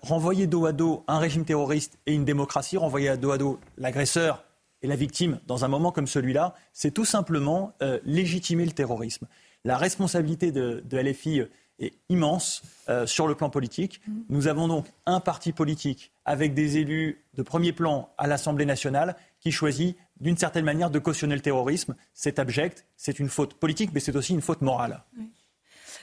renvoyer 0.00 0.46
dos 0.46 0.64
à 0.64 0.72
dos 0.72 1.02
un 1.08 1.18
régime 1.18 1.44
terroriste 1.44 1.98
et 2.06 2.14
une 2.14 2.24
démocratie, 2.24 2.76
renvoyer 2.76 3.08
à 3.08 3.16
dos 3.16 3.32
à 3.32 3.38
dos 3.38 3.58
l'agresseur 3.76 4.44
et 4.80 4.86
la 4.86 4.94
victime 4.94 5.40
dans 5.48 5.64
un 5.64 5.68
moment 5.68 5.90
comme 5.90 6.06
celui-là, 6.06 6.54
c'est 6.72 6.92
tout 6.92 7.04
simplement 7.04 7.74
légitimer 8.04 8.64
le 8.64 8.70
terrorisme. 8.70 9.26
La 9.66 9.76
responsabilité 9.76 10.52
de, 10.52 10.84
LFI 10.92 11.42
est 11.80 11.92
immense 12.08 12.62
euh, 12.88 13.04
sur 13.04 13.26
le 13.26 13.34
plan 13.34 13.50
politique. 13.50 14.00
Mm. 14.06 14.12
Nous 14.28 14.46
avons 14.46 14.68
donc 14.68 14.86
un 15.06 15.18
parti 15.18 15.52
politique 15.52 16.12
avec 16.24 16.54
des 16.54 16.78
élus 16.78 17.24
de 17.34 17.42
premier 17.42 17.72
plan 17.72 18.08
à 18.16 18.28
l'Assemblée 18.28 18.64
nationale 18.64 19.16
qui 19.40 19.50
choisit 19.50 19.96
d'une 20.20 20.36
certaine 20.36 20.64
manière 20.64 20.88
de 20.88 21.00
cautionner 21.00 21.34
le 21.34 21.40
terrorisme. 21.40 21.96
C'est 22.14 22.38
abject, 22.38 22.86
c'est 22.96 23.18
une 23.18 23.28
faute 23.28 23.54
politique, 23.54 23.90
mais 23.92 23.98
c'est 23.98 24.14
aussi 24.14 24.34
une 24.34 24.40
faute 24.40 24.62
morale. 24.62 25.02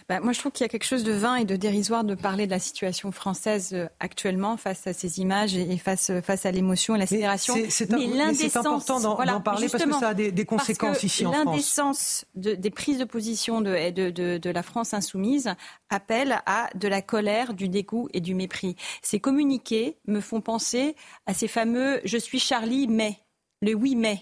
Bah, 0.10 0.20
moi, 0.20 0.34
je 0.34 0.40
trouve 0.40 0.52
qu'il 0.52 0.64
y 0.64 0.66
a 0.66 0.70
quelque 0.70 0.86
chose 0.86 1.04
de 1.04 1.14
vain 1.14 1.36
et 1.36 1.46
de 1.46 1.56
dérisoire 1.56 2.04
de 2.04 2.16
parler 2.16 2.46
de 2.46 2.52
la 2.52 2.60
situation 2.60 3.12
française 3.12 3.72
euh, 3.74 3.88
actuellement 4.00 4.58
face 4.58 4.86
à 4.88 4.94
ces 4.94 5.20
images 5.20 5.56
et 5.56 5.78
face, 5.78 6.10
euh, 6.10 6.22
face 6.22 6.46
à 6.46 6.52
l'émotion 6.52 6.96
et 6.96 7.00
la 7.00 7.08
sidération. 7.08 7.56
C'est 7.70 8.58
important 8.58 9.00
d'en 9.00 9.42
parler 9.42 9.70
parce 9.70 9.84
que 9.84 9.94
ça 9.94 10.10
a 10.10 10.14
des, 10.14 10.46
conséquences 10.46 11.04
ici 11.04 11.26
en 11.26 11.32
France. 11.32 11.46
L'indécence 11.46 12.26
de, 12.36 12.54
des 12.54 12.70
prises 12.70 13.00
de 13.00 13.06
position 13.06 13.62
de, 13.62 13.92
de, 13.92 14.10
de, 14.10 14.38
de, 14.38 14.50
la 14.50 14.64
France 14.64 14.94
insoumise 14.94 15.54
appelle 15.90 16.42
à 16.46 16.70
de 16.76 16.88
la 16.88 17.02
colère, 17.02 17.54
du 17.54 17.70
dégoût 17.70 18.10
et 18.14 18.22
du 18.22 18.36
mépris. 18.36 18.76
Ces 19.02 19.20
communiqués 19.20 19.98
me 20.08 20.20
font 20.20 20.42
penser 20.42 20.96
à 21.26 21.34
ces 21.34 21.48
fameux 21.48 22.02
«je 22.04 22.18
suis 22.18 22.40
Charlie, 22.40 22.88
mais», 22.88 23.18
le 23.62 23.74
«oui, 23.76 23.96
mais». 23.96 24.20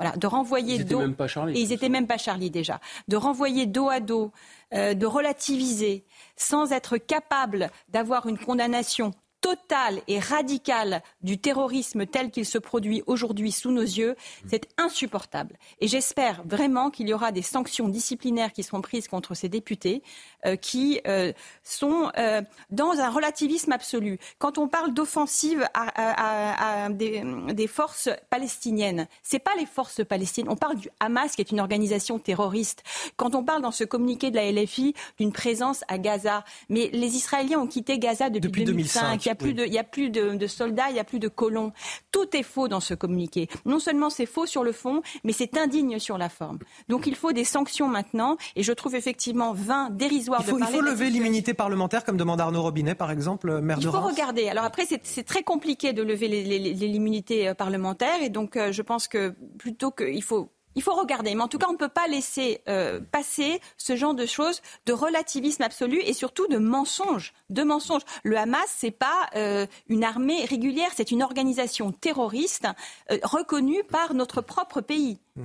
Voilà, 0.00 0.16
de 0.16 0.26
renvoyer 0.26 0.76
ils 0.76 0.86
dos. 0.86 0.98
Même 0.98 1.14
pas 1.14 1.26
Charlie, 1.26 1.58
et 1.58 1.62
ils 1.62 1.72
étaient 1.72 1.90
même 1.90 2.06
pas 2.06 2.16
Charlie 2.16 2.50
déjà. 2.50 2.80
De 3.08 3.16
renvoyer 3.16 3.66
dos 3.66 3.90
à 3.90 4.00
dos, 4.00 4.32
euh, 4.72 4.94
de 4.94 5.04
relativiser, 5.04 6.06
sans 6.36 6.72
être 6.72 6.96
capable 6.96 7.70
d'avoir 7.90 8.26
une 8.26 8.38
condamnation 8.38 9.12
totale 9.40 10.00
et 10.08 10.18
radicale 10.18 11.02
du 11.22 11.38
terrorisme 11.38 12.06
tel 12.06 12.30
qu'il 12.30 12.46
se 12.46 12.58
produit 12.58 13.02
aujourd'hui 13.06 13.52
sous 13.52 13.70
nos 13.70 13.82
yeux, 13.82 14.16
c'est 14.48 14.68
insupportable. 14.76 15.56
Et 15.80 15.88
j'espère 15.88 16.42
vraiment 16.44 16.90
qu'il 16.90 17.08
y 17.08 17.14
aura 17.14 17.32
des 17.32 17.42
sanctions 17.42 17.88
disciplinaires 17.88 18.52
qui 18.52 18.62
seront 18.62 18.80
prises 18.80 19.08
contre 19.08 19.34
ces 19.34 19.48
députés 19.48 20.02
euh, 20.46 20.56
qui 20.56 21.00
euh, 21.06 21.32
sont 21.64 22.10
euh, 22.16 22.42
dans 22.70 22.92
un 22.92 23.10
relativisme 23.10 23.72
absolu. 23.72 24.18
Quand 24.38 24.58
on 24.58 24.68
parle 24.68 24.94
d'offensive 24.94 25.66
à, 25.74 26.88
des, 26.90 27.66
forces 27.66 28.08
palestiniennes, 28.30 29.06
c'est 29.22 29.38
pas 29.38 29.54
les 29.58 29.66
forces 29.66 30.04
palestiniennes. 30.04 30.52
On 30.52 30.56
parle 30.56 30.76
du 30.76 30.88
Hamas 30.98 31.34
qui 31.34 31.42
est 31.42 31.50
une 31.50 31.60
organisation 31.60 32.18
terroriste. 32.18 32.82
Quand 33.16 33.34
on 33.34 33.44
parle 33.44 33.62
dans 33.62 33.70
ce 33.70 33.84
communiqué 33.84 34.30
de 34.30 34.36
la 34.36 34.50
LFI 34.50 34.94
d'une 35.18 35.32
présence 35.32 35.84
à 35.88 35.98
Gaza, 35.98 36.44
mais 36.68 36.88
les 36.92 37.16
Israéliens 37.16 37.58
ont 37.58 37.66
quitté 37.66 37.98
Gaza 37.98 38.30
depuis, 38.30 38.64
2005 38.64 39.29
n'y 39.30 39.32
a 39.32 39.34
plus, 39.36 39.54
de, 39.54 39.64
il 39.64 39.72
y 39.72 39.78
a 39.78 39.84
plus 39.84 40.10
de, 40.10 40.46
soldats, 40.46 40.88
il 40.88 40.94
n'y 40.94 41.00
a 41.00 41.04
plus 41.04 41.18
de 41.18 41.28
colons. 41.28 41.72
Tout 42.12 42.36
est 42.36 42.42
faux 42.42 42.68
dans 42.68 42.80
ce 42.80 42.94
communiqué. 42.94 43.48
Non 43.64 43.78
seulement 43.78 44.10
c'est 44.10 44.26
faux 44.26 44.46
sur 44.46 44.64
le 44.64 44.72
fond, 44.72 45.02
mais 45.24 45.32
c'est 45.32 45.56
indigne 45.56 45.98
sur 45.98 46.18
la 46.18 46.28
forme. 46.28 46.58
Donc 46.88 47.06
il 47.06 47.14
faut 47.14 47.32
des 47.32 47.44
sanctions 47.44 47.88
maintenant, 47.88 48.36
et 48.56 48.62
je 48.62 48.72
trouve 48.72 48.94
effectivement 48.94 49.52
vain, 49.52 49.90
dérisoire 49.90 50.40
il 50.42 50.50
faut, 50.50 50.56
de 50.56 50.60
parler 50.60 50.76
Il 50.76 50.78
faut 50.78 50.84
lever 50.84 51.10
l'immunité 51.10 51.54
parlementaire, 51.54 52.04
comme 52.04 52.16
demande 52.16 52.40
Arnaud 52.40 52.62
Robinet, 52.62 52.94
par 52.94 53.10
exemple, 53.10 53.60
maire 53.60 53.78
de 53.78 53.88
Reims. 53.88 53.96
Il 53.96 54.02
faut 54.02 54.08
regarder. 54.08 54.48
Alors 54.48 54.64
après, 54.64 54.86
c'est 54.86 55.24
très 55.24 55.42
compliqué 55.42 55.92
de 55.92 56.02
lever 56.02 56.28
l'immunité 56.28 57.48
euh, 57.48 57.54
parlementaire, 57.54 58.22
et 58.22 58.28
donc 58.28 58.56
euh, 58.56 58.72
je 58.72 58.82
pense 58.82 59.08
que 59.08 59.34
plutôt 59.58 59.90
qu'il 59.90 60.22
faut 60.22 60.52
il 60.74 60.82
faut 60.82 60.94
regarder, 60.94 61.34
mais 61.34 61.42
en 61.42 61.48
tout 61.48 61.58
cas, 61.58 61.66
on 61.68 61.72
ne 61.72 61.78
peut 61.78 61.88
pas 61.88 62.06
laisser 62.06 62.62
euh, 62.68 63.00
passer 63.00 63.60
ce 63.76 63.96
genre 63.96 64.14
de 64.14 64.26
choses, 64.26 64.62
de 64.86 64.92
relativisme 64.92 65.62
absolu 65.62 66.00
et 66.04 66.12
surtout 66.12 66.46
de 66.46 66.58
mensonges. 66.58 67.32
De 67.48 67.62
mensonges. 67.62 68.02
Le 68.22 68.36
Hamas, 68.36 68.68
c'est 68.68 68.90
pas 68.90 69.28
euh, 69.34 69.66
une 69.88 70.04
armée 70.04 70.44
régulière, 70.44 70.90
c'est 70.94 71.10
une 71.10 71.22
organisation 71.22 71.92
terroriste 71.92 72.66
euh, 73.10 73.18
reconnue 73.22 73.82
par 73.84 74.14
notre 74.14 74.40
propre 74.40 74.80
pays. 74.80 75.18
Mmh. 75.36 75.44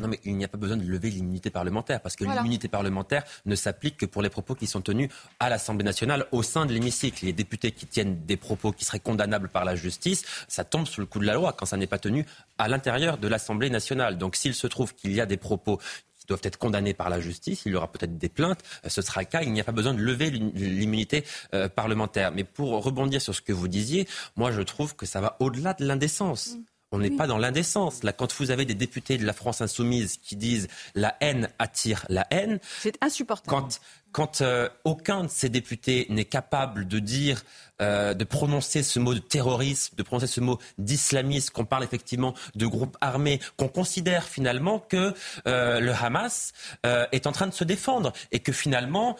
Non, 0.00 0.08
mais 0.08 0.20
il 0.24 0.36
n'y 0.36 0.44
a 0.44 0.48
pas 0.48 0.58
besoin 0.58 0.76
de 0.76 0.84
lever 0.84 1.10
l'immunité 1.10 1.50
parlementaire, 1.50 2.00
parce 2.00 2.16
que 2.16 2.24
l'immunité 2.24 2.68
parlementaire 2.68 3.24
ne 3.46 3.54
s'applique 3.54 3.96
que 3.96 4.06
pour 4.06 4.22
les 4.22 4.30
propos 4.30 4.54
qui 4.54 4.66
sont 4.66 4.80
tenus 4.80 5.08
à 5.38 5.48
l'Assemblée 5.48 5.84
nationale, 5.84 6.26
au 6.32 6.42
sein 6.42 6.66
de 6.66 6.72
l'hémicycle. 6.72 7.24
Les 7.24 7.32
députés 7.32 7.70
qui 7.72 7.86
tiennent 7.86 8.24
des 8.26 8.36
propos 8.36 8.72
qui 8.72 8.84
seraient 8.84 9.00
condamnables 9.00 9.48
par 9.48 9.64
la 9.64 9.76
justice, 9.76 10.24
ça 10.48 10.64
tombe 10.64 10.86
sous 10.86 11.00
le 11.00 11.06
coup 11.06 11.18
de 11.18 11.26
la 11.26 11.34
loi 11.34 11.52
quand 11.52 11.66
ça 11.66 11.76
n'est 11.76 11.86
pas 11.86 11.98
tenu 11.98 12.26
à 12.58 12.68
l'intérieur 12.68 13.18
de 13.18 13.28
l'Assemblée 13.28 13.70
nationale. 13.70 14.18
Donc 14.18 14.36
s'il 14.36 14.54
se 14.54 14.66
trouve 14.66 14.94
qu'il 14.94 15.12
y 15.12 15.20
a 15.20 15.26
des 15.26 15.36
propos 15.36 15.78
qui 16.18 16.26
doivent 16.26 16.40
être 16.44 16.58
condamnés 16.58 16.94
par 16.94 17.10
la 17.10 17.20
justice, 17.20 17.62
il 17.66 17.72
y 17.72 17.74
aura 17.76 17.90
peut-être 17.90 18.16
des 18.18 18.28
plaintes, 18.28 18.60
ce 18.86 19.02
sera 19.02 19.20
le 19.20 19.26
cas, 19.26 19.42
il 19.42 19.52
n'y 19.52 19.60
a 19.60 19.64
pas 19.64 19.72
besoin 19.72 19.94
de 19.94 20.00
lever 20.00 20.30
l'immunité 20.30 21.24
euh, 21.54 21.68
parlementaire. 21.68 22.32
Mais 22.32 22.44
pour 22.44 22.82
rebondir 22.82 23.20
sur 23.20 23.34
ce 23.34 23.42
que 23.42 23.52
vous 23.52 23.68
disiez, 23.68 24.08
moi 24.36 24.50
je 24.50 24.62
trouve 24.62 24.96
que 24.96 25.06
ça 25.06 25.20
va 25.20 25.36
au-delà 25.40 25.74
de 25.74 25.84
l'indécence. 25.84 26.54
Mm. 26.54 26.64
On 26.94 26.98
n'est 26.98 27.10
pas 27.10 27.26
dans 27.26 27.38
l'indécence. 27.38 28.04
Là, 28.04 28.12
quand 28.12 28.32
vous 28.34 28.52
avez 28.52 28.64
des 28.64 28.74
députés 28.74 29.18
de 29.18 29.26
la 29.26 29.32
France 29.32 29.60
insoumise 29.60 30.16
qui 30.22 30.36
disent 30.36 30.68
la 30.94 31.16
haine 31.20 31.48
attire 31.58 32.06
la 32.08 32.24
haine. 32.30 32.60
C'est 32.78 32.96
insupportable. 33.02 33.50
Quand 33.50 33.80
quand 34.14 34.42
aucun 34.84 35.24
de 35.24 35.28
ces 35.28 35.48
députés 35.48 36.06
n'est 36.08 36.24
capable 36.24 36.86
de 36.86 37.00
dire 37.00 37.42
euh, 37.82 38.14
de 38.14 38.22
prononcer 38.22 38.84
ce 38.84 39.00
mot 39.00 39.14
de 39.14 39.18
terrorisme, 39.18 39.96
de 39.96 40.04
prononcer 40.04 40.28
ce 40.28 40.40
mot 40.40 40.60
d'islamisme, 40.78 41.52
qu'on 41.52 41.64
parle 41.64 41.82
effectivement 41.82 42.32
de 42.54 42.66
groupes 42.66 42.96
armés, 43.00 43.40
qu'on 43.56 43.66
considère 43.66 44.28
finalement 44.28 44.78
que 44.78 45.12
euh, 45.48 45.80
le 45.80 45.92
Hamas 45.92 46.52
euh, 46.86 47.04
est 47.10 47.26
en 47.26 47.32
train 47.32 47.48
de 47.48 47.52
se 47.52 47.64
défendre 47.64 48.12
et 48.30 48.38
que 48.38 48.52
finalement 48.52 49.16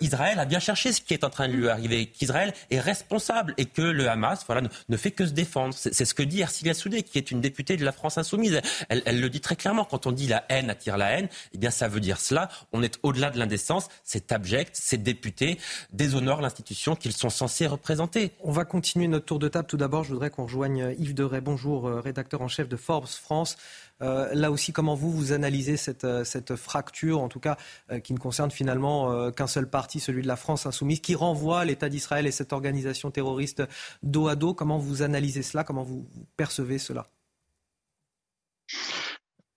Israël 0.00 0.38
a 0.38 0.44
bien 0.44 0.60
cherché 0.60 0.92
ce 0.92 1.00
qui 1.00 1.14
est 1.14 1.24
en 1.24 1.30
train 1.30 1.48
de 1.48 1.52
lui 1.52 1.68
arriver, 1.68 2.06
qu'Israël 2.06 2.52
est 2.70 2.80
responsable 2.80 3.54
et 3.56 3.66
que 3.66 3.82
le 3.82 4.08
Hamas 4.08 4.44
voilà, 4.46 4.68
ne, 4.88 4.96
fait 4.96 5.10
que 5.10 5.26
se 5.26 5.32
défendre. 5.32 5.74
C'est 5.74 6.04
ce 6.04 6.14
que 6.14 6.22
dit 6.22 6.40
Ercilia 6.40 6.74
Soudé, 6.74 7.02
qui 7.02 7.18
est 7.18 7.30
une 7.30 7.40
députée 7.40 7.76
de 7.76 7.84
la 7.84 7.92
France 7.92 8.18
insoumise. 8.18 8.60
Elle, 8.88 9.20
le 9.20 9.30
dit 9.30 9.40
très 9.40 9.56
clairement. 9.56 9.84
Quand 9.84 10.06
on 10.06 10.12
dit 10.12 10.26
la 10.26 10.44
haine 10.48 10.70
attire 10.70 10.96
la 10.96 11.10
haine, 11.10 11.28
eh 11.54 11.58
bien 11.58 11.70
ça 11.70 11.88
veut 11.88 12.00
dire 12.00 12.20
cela. 12.20 12.48
On 12.72 12.82
est 12.82 12.98
au-delà 13.02 13.30
de 13.30 13.38
l'indécence. 13.38 13.88
Abject. 14.30 14.74
Ces 14.74 14.98
députés 14.98 15.58
déshonorent 15.92 16.40
l'institution 16.40 16.96
qu'ils 16.96 17.12
sont 17.12 17.30
censés 17.30 17.66
représenter. 17.66 18.32
On 18.40 18.52
va 18.52 18.64
continuer 18.64 19.08
notre 19.08 19.26
tour 19.26 19.38
de 19.38 19.48
table. 19.48 19.66
Tout 19.66 19.76
d'abord, 19.76 20.04
je 20.04 20.12
voudrais 20.12 20.30
qu'on 20.30 20.44
rejoigne 20.44 20.94
Yves 20.98 21.14
Deray. 21.14 21.40
Bonjour, 21.40 21.86
euh, 21.86 22.00
rédacteur 22.00 22.42
en 22.42 22.48
chef 22.48 22.68
de 22.68 22.76
Forbes 22.76 23.06
France. 23.06 23.56
Euh, 24.02 24.32
là 24.32 24.50
aussi, 24.50 24.72
comment 24.72 24.94
vous, 24.94 25.10
vous 25.10 25.32
analysez 25.32 25.76
cette, 25.76 26.04
euh, 26.04 26.24
cette 26.24 26.56
fracture, 26.56 27.20
en 27.20 27.28
tout 27.28 27.40
cas, 27.40 27.56
qui 28.02 28.12
ne 28.12 28.18
concerne 28.18 28.50
finalement 28.50 29.30
qu'un 29.32 29.46
seul 29.46 29.68
parti, 29.68 30.00
celui 30.00 30.22
de 30.22 30.28
la 30.28 30.36
France 30.36 30.66
insoumise, 30.66 31.00
qui 31.00 31.14
renvoie 31.14 31.64
l'État 31.64 31.88
d'Israël 31.88 32.26
et 32.26 32.30
cette 32.30 32.52
organisation 32.52 33.10
terroriste 33.10 33.62
dos 34.02 34.28
à 34.28 34.36
dos? 34.36 34.54
Comment 34.54 34.78
vous 34.78 35.02
analysez 35.02 35.42
cela? 35.42 35.64
Comment 35.64 35.82
vous 35.82 36.06
percevez 36.36 36.78
cela? 36.78 37.06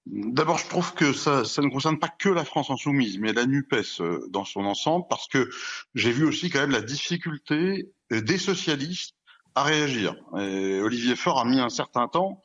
D'abord, 0.06 0.58
je 0.58 0.68
trouve 0.68 0.94
que 0.94 1.14
ça, 1.14 1.46
ça, 1.46 1.62
ne 1.62 1.70
concerne 1.70 1.98
pas 1.98 2.10
que 2.10 2.30
la 2.30 2.44
France 2.44 2.70
insoumise, 2.70 3.20
mais 3.20 3.32
la 3.32 3.46
NUPES 3.46 4.02
dans 4.30 4.44
son 4.44 4.66
ensemble, 4.66 5.06
parce 5.10 5.28
que 5.28 5.50
j'ai 5.96 6.12
vu 6.12 6.26
aussi 6.26 6.50
quand 6.50 6.60
même 6.60 6.72
la 6.72 6.82
difficulté 6.82 7.90
des 8.12 8.38
socialistes 8.38 9.16
à 9.56 9.64
réagir. 9.64 10.16
Et 10.38 10.80
Olivier 10.82 11.16
Faure 11.16 11.40
a 11.40 11.46
mis 11.46 11.60
un 11.60 11.70
certain 11.70 12.08
temps. 12.08 12.42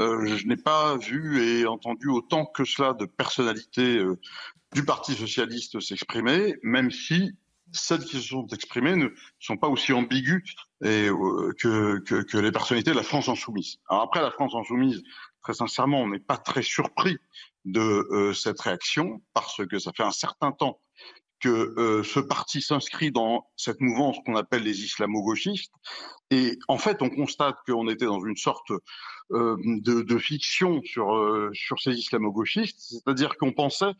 Euh, 0.00 0.24
je 0.26 0.46
n'ai 0.46 0.56
pas 0.56 0.96
vu 0.96 1.42
et 1.42 1.66
entendu 1.66 2.08
autant 2.08 2.46
que 2.46 2.64
cela 2.64 2.92
de 2.92 3.06
personnalités 3.06 3.98
euh, 3.98 4.20
du 4.72 4.84
Parti 4.84 5.14
socialiste 5.14 5.80
s'exprimer, 5.80 6.56
même 6.62 6.90
si 6.90 7.32
celles 7.72 8.04
qui 8.04 8.18
se 8.18 8.28
sont 8.28 8.46
exprimées 8.48 8.94
ne 8.94 9.08
sont 9.40 9.56
pas 9.56 9.68
aussi 9.68 9.92
ambiguës 9.92 10.42
et, 10.84 11.08
euh, 11.08 11.52
que, 11.58 11.98
que, 12.00 12.22
que, 12.22 12.38
les 12.38 12.52
personnalités 12.52 12.92
de 12.92 12.96
la 12.96 13.02
France 13.02 13.28
insoumise. 13.28 13.78
Alors 13.88 14.04
après, 14.04 14.22
la 14.22 14.30
France 14.30 14.54
insoumise, 14.54 15.02
très 15.44 15.54
sincèrement, 15.54 16.00
on 16.00 16.08
n'est 16.08 16.18
pas 16.18 16.38
très 16.38 16.62
surpris 16.62 17.18
de 17.64 17.80
euh, 17.80 18.32
cette 18.32 18.60
réaction 18.60 19.22
parce 19.34 19.64
que 19.66 19.78
ça 19.78 19.92
fait 19.96 20.02
un 20.02 20.10
certain 20.10 20.52
temps 20.52 20.80
que 21.40 21.74
euh, 21.78 22.02
ce 22.02 22.20
parti 22.20 22.62
s'inscrit 22.62 23.12
dans 23.12 23.46
cette 23.56 23.80
mouvance 23.80 24.16
qu'on 24.24 24.36
appelle 24.36 24.62
les 24.62 24.82
islamo-gauchistes. 24.82 25.72
Et 26.30 26.58
en 26.68 26.78
fait, 26.78 27.02
on 27.02 27.10
constate 27.10 27.56
qu'on 27.66 27.88
était 27.88 28.06
dans 28.06 28.24
une 28.24 28.36
sorte 28.36 28.70
euh, 29.32 29.56
de, 29.58 30.18
fiction 30.18 30.80
sur, 30.82 31.50
sur 31.52 31.80
ces 31.80 31.92
islamo-gauchistes, 31.92 32.80
c'est-à-dire 32.80 33.36
qu'on 33.36 33.52
pensait 33.52 33.92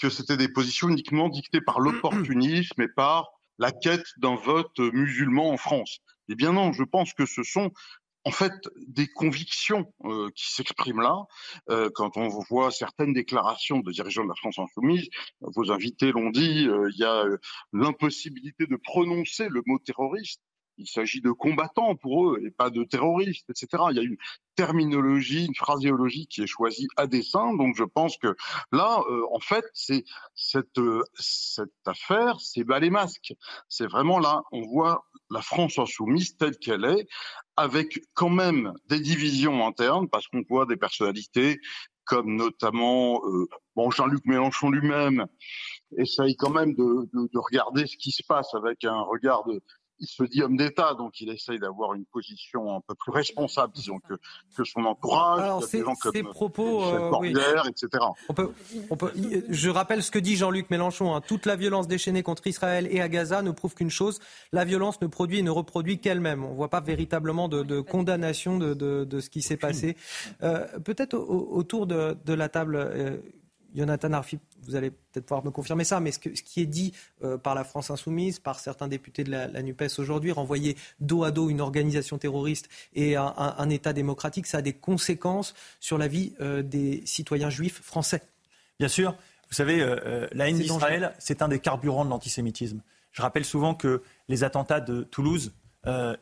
que 0.00 0.08
c'était 0.08 0.38
des 0.38 0.48
positions 0.48 0.88
uniquement 0.88 1.28
dictées 1.28 1.60
par 1.60 1.80
l'opportunisme 1.80 2.80
et 2.80 2.88
par 2.88 3.28
la 3.58 3.72
quête 3.72 4.06
d'un 4.16 4.36
vote 4.36 4.78
musulman 4.78 5.50
en 5.50 5.56
France. 5.58 5.98
Eh 6.28 6.34
bien 6.34 6.52
non, 6.52 6.72
je 6.72 6.82
pense 6.82 7.12
que 7.12 7.26
ce 7.26 7.42
sont 7.42 7.70
en 8.26 8.32
fait 8.32 8.68
des 8.88 9.06
convictions 9.06 9.92
euh, 10.04 10.30
qui 10.34 10.50
s'expriment 10.50 11.00
là. 11.00 11.26
Euh, 11.70 11.90
quand 11.94 12.16
on 12.16 12.28
voit 12.50 12.72
certaines 12.72 13.12
déclarations 13.12 13.78
de 13.78 13.92
dirigeants 13.92 14.24
de 14.24 14.28
la 14.28 14.34
France 14.34 14.58
insoumise, 14.58 15.08
vos 15.40 15.70
invités 15.70 16.10
l'ont 16.10 16.30
dit, 16.30 16.66
euh, 16.66 16.90
il 16.92 16.98
y 16.98 17.04
a 17.04 17.24
l'impossibilité 17.72 18.66
de 18.66 18.76
prononcer 18.76 19.48
le 19.48 19.62
mot 19.64 19.78
terroriste. 19.78 20.42
Il 20.78 20.86
s'agit 20.86 21.20
de 21.20 21.30
combattants 21.30 21.96
pour 21.96 22.30
eux 22.30 22.40
et 22.44 22.50
pas 22.50 22.70
de 22.70 22.84
terroristes, 22.84 23.48
etc. 23.50 23.84
Il 23.90 23.96
y 23.96 24.00
a 24.00 24.02
une 24.02 24.16
terminologie, 24.54 25.46
une 25.46 25.54
phraséologie 25.54 26.26
qui 26.26 26.42
est 26.42 26.46
choisie 26.46 26.88
à 26.96 27.06
dessein. 27.06 27.54
Donc 27.54 27.76
je 27.76 27.84
pense 27.84 28.16
que 28.18 28.34
là, 28.72 29.00
en 29.32 29.40
fait, 29.40 29.64
c'est 29.72 30.04
cette 30.34 30.80
cette 31.14 31.70
affaire, 31.86 32.40
c'est 32.40 32.64
bas 32.64 32.78
les 32.78 32.90
masques. 32.90 33.34
C'est 33.68 33.86
vraiment 33.86 34.18
là, 34.18 34.42
on 34.52 34.62
voit 34.62 35.04
la 35.30 35.42
France 35.42 35.78
insoumise 35.78 36.36
telle 36.36 36.56
qu'elle 36.58 36.84
est, 36.84 37.06
avec 37.56 38.00
quand 38.14 38.28
même 38.28 38.72
des 38.88 39.00
divisions 39.00 39.66
internes, 39.66 40.08
parce 40.08 40.28
qu'on 40.28 40.42
voit 40.48 40.66
des 40.66 40.76
personnalités 40.76 41.58
comme 42.04 42.36
notamment 42.36 43.20
euh, 43.26 43.48
bon, 43.74 43.90
Jean-Luc 43.90 44.24
Mélenchon 44.26 44.70
lui-même 44.70 45.26
essaye 45.98 46.36
quand 46.36 46.50
même 46.50 46.72
de, 46.74 47.08
de, 47.12 47.28
de, 47.32 47.38
regarder 47.38 47.86
ce 47.86 47.96
qui 47.96 48.12
se 48.12 48.22
passe 48.22 48.54
avec 48.54 48.84
un 48.84 49.00
regard 49.00 49.44
de, 49.44 49.60
il 49.98 50.06
se 50.06 50.24
dit 50.24 50.42
homme 50.42 50.56
d'État, 50.56 50.94
donc 50.94 51.20
il 51.20 51.30
essaye 51.30 51.58
d'avoir 51.58 51.94
une 51.94 52.04
position 52.06 52.76
un 52.76 52.80
peu 52.80 52.94
plus 52.94 53.12
responsable, 53.12 53.72
disons, 53.74 53.98
que, 53.98 54.14
que 54.56 54.64
son 54.64 54.84
entourage. 54.84 55.42
Alors, 55.42 55.64
ces, 55.64 55.82
propos, 56.22 56.84
euh, 56.84 57.10
oui. 57.20 57.34
etc. 57.68 57.88
On 58.28 58.34
peut, 58.34 58.50
on 58.90 58.96
peut, 58.96 59.12
je 59.48 59.70
rappelle 59.70 60.02
ce 60.02 60.10
que 60.10 60.18
dit 60.18 60.36
Jean-Luc 60.36 60.70
Mélenchon. 60.70 61.14
Hein. 61.14 61.20
Toute 61.20 61.46
la 61.46 61.56
violence 61.56 61.88
déchaînée 61.88 62.22
contre 62.22 62.46
Israël 62.46 62.88
et 62.90 63.00
à 63.00 63.08
Gaza 63.08 63.42
ne 63.42 63.50
prouve 63.50 63.74
qu'une 63.74 63.90
chose 63.90 64.20
la 64.52 64.64
violence 64.64 65.00
ne 65.00 65.06
produit 65.06 65.38
et 65.38 65.42
ne 65.42 65.50
reproduit 65.50 65.98
qu'elle-même. 65.98 66.44
On 66.44 66.50
ne 66.50 66.54
voit 66.54 66.70
pas 66.70 66.80
véritablement 66.80 67.48
de, 67.48 67.62
de 67.62 67.80
condamnation 67.80 68.58
de, 68.58 68.74
de, 68.74 69.04
de, 69.04 69.20
ce 69.20 69.30
qui 69.30 69.42
s'est 69.42 69.56
passé. 69.56 69.96
Euh, 70.42 70.66
Peut-être 70.84 71.14
autour 71.14 71.86
de, 71.86 72.32
la 72.32 72.48
table. 72.48 72.76
Euh, 72.76 73.18
Jonathan 73.76 74.12
Arfi, 74.12 74.38
vous 74.62 74.74
allez 74.74 74.90
peut-être 74.90 75.26
pouvoir 75.26 75.44
me 75.44 75.50
confirmer 75.50 75.84
ça, 75.84 76.00
mais 76.00 76.10
ce, 76.10 76.18
qui 76.18 76.60
est 76.62 76.66
dit 76.66 76.92
euh, 77.22 77.36
par 77.36 77.54
la 77.54 77.62
France 77.62 77.90
insoumise, 77.90 78.38
par 78.38 78.58
certains 78.58 78.88
députés 78.88 79.22
de 79.22 79.30
la, 79.30 79.62
NUPES 79.62 79.98
aujourd'hui, 79.98 80.32
renvoyer 80.32 80.76
dos 81.00 81.24
à 81.24 81.30
dos 81.30 81.50
une 81.50 81.60
organisation 81.60 82.18
terroriste 82.18 82.68
et 82.94 83.16
un, 83.16 83.70
État 83.70 83.92
démocratique, 83.92 84.46
ça 84.46 84.58
a 84.58 84.62
des 84.62 84.72
conséquences 84.72 85.54
sur 85.80 85.98
la 85.98 86.08
vie 86.08 86.34
euh, 86.40 86.62
des 86.62 87.02
citoyens 87.04 87.50
juifs 87.50 87.82
français. 87.82 88.22
Bien 88.78 88.88
sûr. 88.88 89.14
Vous 89.48 89.54
savez, 89.54 89.80
euh, 89.80 90.26
la 90.32 90.48
haine 90.48 90.58
d'Israël, 90.58 91.14
c'est 91.18 91.42
un 91.42 91.48
des 91.48 91.60
carburants 91.60 92.04
de 92.04 92.10
l'antisémitisme. 92.10 92.80
Je 93.12 93.22
rappelle 93.22 93.44
souvent 93.44 93.74
que 93.74 94.02
les 94.28 94.44
attentats 94.44 94.80
de 94.80 95.02
Toulouse 95.02 95.52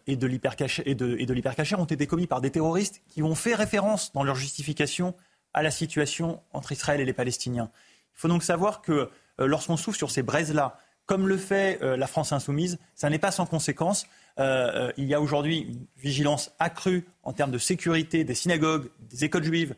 et 0.07 0.17
de 0.17 0.27
l'hypercacher 0.27 1.77
ont 1.77 1.85
été 1.87 2.07
commis 2.07 2.27
par 2.27 2.43
des 2.43 2.51
terroristes 2.51 3.01
qui 3.09 3.23
ont 3.23 3.35
fait 3.35 3.55
référence 3.55 4.13
dans 4.13 4.23
leur 4.23 4.37
justification 4.37 5.15
à 5.55 5.63
la 5.63 5.71
situation 5.71 6.41
entre 6.53 6.73
Israël 6.73 7.01
et 7.01 7.05
les 7.05 7.13
Palestiniens. 7.13 7.71
Il 8.17 8.21
faut 8.21 8.29
donc 8.29 8.43
savoir 8.43 8.83
que 8.83 9.11
euh, 9.41 9.47
lorsqu'on 9.47 9.77
souffle 9.77 9.99
sur 9.99 10.11
ces 10.11 10.23
braises-là, 10.23 10.79
comme 11.07 11.29
le 11.29 11.37
fait 11.37 11.79
euh, 11.83 11.97
la 11.97 12.07
France 12.07 12.33
insoumise, 12.33 12.79
ça 12.95 13.11
n'est 13.11 13.19
pas 13.19 13.31
sans 13.31 13.47
conséquence. 13.47 14.07
Euh, 14.39 14.93
il 14.97 15.05
y 15.05 15.15
a 15.15 15.21
aujourd'hui 15.21 15.61
une 15.61 15.87
vigilance 15.97 16.53
accrue 16.59 17.07
en 17.23 17.33
termes 17.33 17.51
de 17.51 17.59
sécurité 17.59 18.25
des 18.25 18.35
synagogues, 18.35 18.91
des 19.01 19.25
écoles 19.25 19.45
juives 19.45 19.75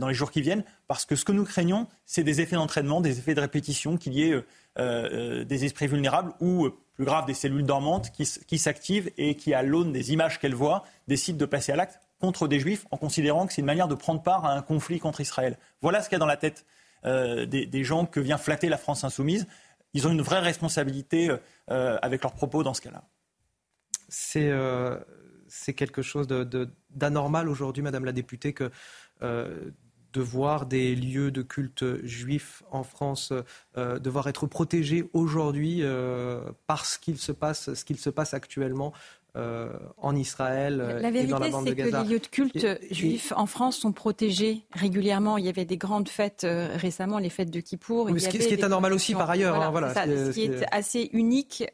dans 0.00 0.08
les 0.08 0.14
jours 0.14 0.32
qui 0.32 0.42
viennent, 0.42 0.64
parce 0.88 1.04
que 1.04 1.14
ce 1.14 1.24
que 1.24 1.30
nous 1.30 1.44
craignons, 1.44 1.86
c'est 2.04 2.24
des 2.24 2.40
effets 2.40 2.56
d'entraînement, 2.56 3.00
des 3.00 3.20
effets 3.20 3.36
de 3.36 3.40
répétition, 3.40 3.96
qu'il 3.96 4.12
y 4.12 4.24
ait 4.24 5.44
des 5.44 5.64
esprits 5.64 5.86
vulnérables 5.86 6.32
ou, 6.40 6.68
plus 6.96 7.04
grave, 7.04 7.26
des 7.26 7.34
cellules 7.34 7.64
dormantes 7.64 8.10
qui, 8.10 8.28
qui 8.48 8.58
s'activent 8.58 9.08
et 9.18 9.36
qui, 9.36 9.54
à 9.54 9.62
l'aune 9.62 9.92
des 9.92 10.12
images 10.12 10.40
qu'elles 10.40 10.56
voient, 10.56 10.82
décident 11.06 11.38
de 11.38 11.46
passer 11.46 11.70
à 11.70 11.76
l'acte 11.76 12.00
contre 12.20 12.48
des 12.48 12.60
juifs 12.60 12.86
en 12.90 12.96
considérant 12.96 13.46
que 13.46 13.52
c'est 13.52 13.60
une 13.60 13.66
manière 13.66 13.88
de 13.88 13.94
prendre 13.94 14.22
part 14.22 14.44
à 14.44 14.54
un 14.54 14.62
conflit 14.62 14.98
contre 14.98 15.20
Israël. 15.20 15.56
Voilà 15.80 16.02
ce 16.02 16.08
qu'il 16.08 16.16
y 16.16 16.16
a 16.16 16.20
dans 16.20 16.26
la 16.26 16.36
tête 16.36 16.64
euh, 17.04 17.46
des, 17.46 17.84
gens 17.84 18.06
que 18.06 18.20
vient 18.20 18.38
flatter 18.38 18.68
la 18.68 18.78
France 18.78 19.04
insoumise. 19.04 19.46
Ils 19.94 20.06
ont 20.06 20.10
une 20.10 20.22
vraie 20.22 20.40
responsabilité 20.40 21.30
euh, 21.70 21.98
avec 22.02 22.22
leurs 22.22 22.34
propos 22.34 22.62
dans 22.62 22.74
ce 22.74 22.80
cas-là. 22.80 23.04
C'est 24.08 24.50
euh, 24.50 24.98
quelque 25.76 26.02
chose 26.02 26.26
d'anormal 26.90 27.48
aujourd'hui, 27.48 27.82
Madame 27.82 28.04
la 28.04 28.12
députée, 28.12 28.52
que 28.52 28.70
de 29.20 30.22
voir 30.22 30.66
des 30.66 30.94
lieux 30.96 31.30
de 31.30 31.42
culte 31.42 32.04
juifs 32.04 32.62
en 32.70 32.82
France 32.82 33.32
devoir 33.76 34.28
être 34.28 34.46
protégés 34.46 35.10
aujourd'hui 35.12 35.82
parce 36.66 36.96
qu'il 36.98 37.18
se 37.18 37.32
passe 37.32 37.74
ce 37.74 37.84
qu'il 37.84 37.98
se 37.98 38.08
passe 38.08 38.32
actuellement 38.32 38.92
euh, 39.38 39.68
en 39.98 40.16
Israël 40.16 40.80
euh, 40.80 41.00
la 41.00 41.10
vérité, 41.10 41.34
c'est 41.64 41.74
que 41.76 41.82
les 41.82 42.08
lieux 42.08 42.18
de 42.18 42.26
culte 42.26 42.66
juifs 42.90 43.32
en 43.36 43.46
France 43.46 43.76
sont 43.76 43.92
protégés 43.92 44.64
régulièrement. 44.72 45.38
Il 45.38 45.44
y 45.44 45.48
avait 45.48 45.64
des 45.64 45.76
grandes 45.76 46.08
fêtes 46.08 46.42
euh, 46.44 46.68
récemment, 46.74 47.18
les 47.18 47.30
fêtes 47.30 47.50
de 47.50 47.60
Kippour. 47.60 48.08
ce, 48.08 48.28
qui, 48.28 48.36
est 48.38 48.64
anormal 48.64 48.92
aussi 48.92 49.14
par 49.14 49.30
ailleurs. 49.30 49.70
Voilà, 49.70 49.88
hein, 49.90 50.06
ce, 50.06 50.30
qui 50.32 50.44
est, 50.44 50.64
assez 50.72 51.10
unique 51.12 51.64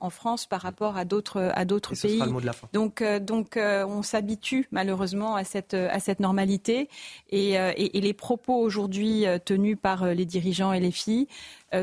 en 0.00 0.10
France 0.10 0.46
par 0.46 0.60
rapport 0.60 0.96
à 0.96 1.04
d'autres 1.04 1.50
à 1.54 1.64
d'autres 1.64 1.94
pays. 2.00 2.20
le 2.20 2.30
mot 2.30 2.40
de 2.40 2.46
la 2.46 2.52
fin. 2.52 2.68
Donc 2.72 3.02
donc 3.20 3.56
on 3.56 4.02
s'habitue 4.02 4.68
malheureusement 4.70 5.34
à 5.34 5.44
cette 5.44 5.74
à 5.74 5.98
cette 5.98 6.20
normalité 6.20 6.88
et, 7.30 7.52
et, 7.52 7.98
et 7.98 8.00
les 8.00 8.14
propos 8.14 8.54
aujourd'hui 8.54 9.24
tenus 9.44 9.76
par 9.80 10.06
les 10.06 10.24
dirigeants 10.24 10.72
et 10.72 10.80
les 10.80 10.92
filles 10.92 11.26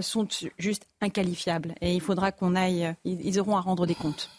sont 0.02 0.28
juste 0.58 0.88
inqualifiables 1.02 1.76
et 1.82 1.94
il 1.94 2.02
faudra 2.02 2.32
qu'on 2.32 2.56
aille. 2.56 2.94
Ils 3.06 3.40
auront 3.40 3.58
à 3.58 3.62
rendre 3.62 3.86
des 3.86 3.96
comptes. 3.96 4.30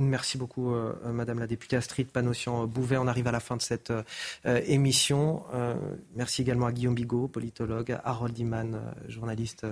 Merci 0.00 0.38
beaucoup, 0.38 0.72
euh, 0.72 0.94
Madame 1.12 1.40
la 1.40 1.48
députée 1.48 1.74
Astrid 1.74 2.06
Panossian-Bouvet. 2.06 2.98
On 2.98 3.08
arrive 3.08 3.26
à 3.26 3.32
la 3.32 3.40
fin 3.40 3.56
de 3.56 3.62
cette 3.62 3.90
euh, 3.90 4.62
émission. 4.64 5.42
Euh, 5.52 5.74
merci 6.14 6.42
également 6.42 6.66
à 6.66 6.72
Guillaume 6.72 6.94
Bigot, 6.94 7.26
politologue, 7.26 7.90
à 7.90 8.02
Harold 8.04 8.38
Iman, 8.38 8.80
journaliste 9.08 9.66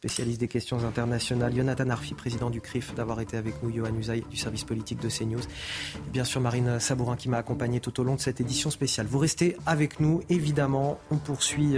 spécialiste 0.00 0.40
des 0.40 0.48
questions 0.48 0.82
internationales, 0.84 1.54
Jonathan 1.54 1.90
Arfi, 1.90 2.14
président 2.14 2.48
du 2.48 2.62
CRIF, 2.62 2.94
d'avoir 2.94 3.20
été 3.20 3.36
avec 3.36 3.62
nous, 3.62 3.70
Johan 3.70 3.94
Usaï 3.98 4.24
du 4.30 4.36
service 4.36 4.64
politique 4.64 4.98
de 5.00 5.10
CNews, 5.10 5.40
et 5.40 6.10
bien 6.10 6.24
sûr 6.24 6.40
Marine 6.40 6.80
Sabourin 6.80 7.16
qui 7.16 7.28
m'a 7.28 7.36
accompagné 7.36 7.80
tout 7.80 8.00
au 8.00 8.04
long 8.04 8.14
de 8.14 8.20
cette 8.20 8.40
édition 8.40 8.70
spéciale. 8.70 9.06
Vous 9.06 9.18
restez 9.18 9.56
avec 9.66 10.00
nous, 10.00 10.22
évidemment. 10.30 10.98
On 11.10 11.16
poursuit 11.16 11.76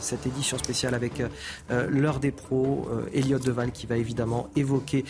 cette 0.00 0.26
édition 0.26 0.56
spéciale 0.56 0.94
avec 0.94 1.22
l'heure 1.70 2.20
des 2.20 2.30
pros, 2.30 2.88
Elliot 3.12 3.38
Deval 3.38 3.70
qui 3.72 3.86
va 3.86 3.96
évidemment 3.96 4.48
évoquer 4.56 5.04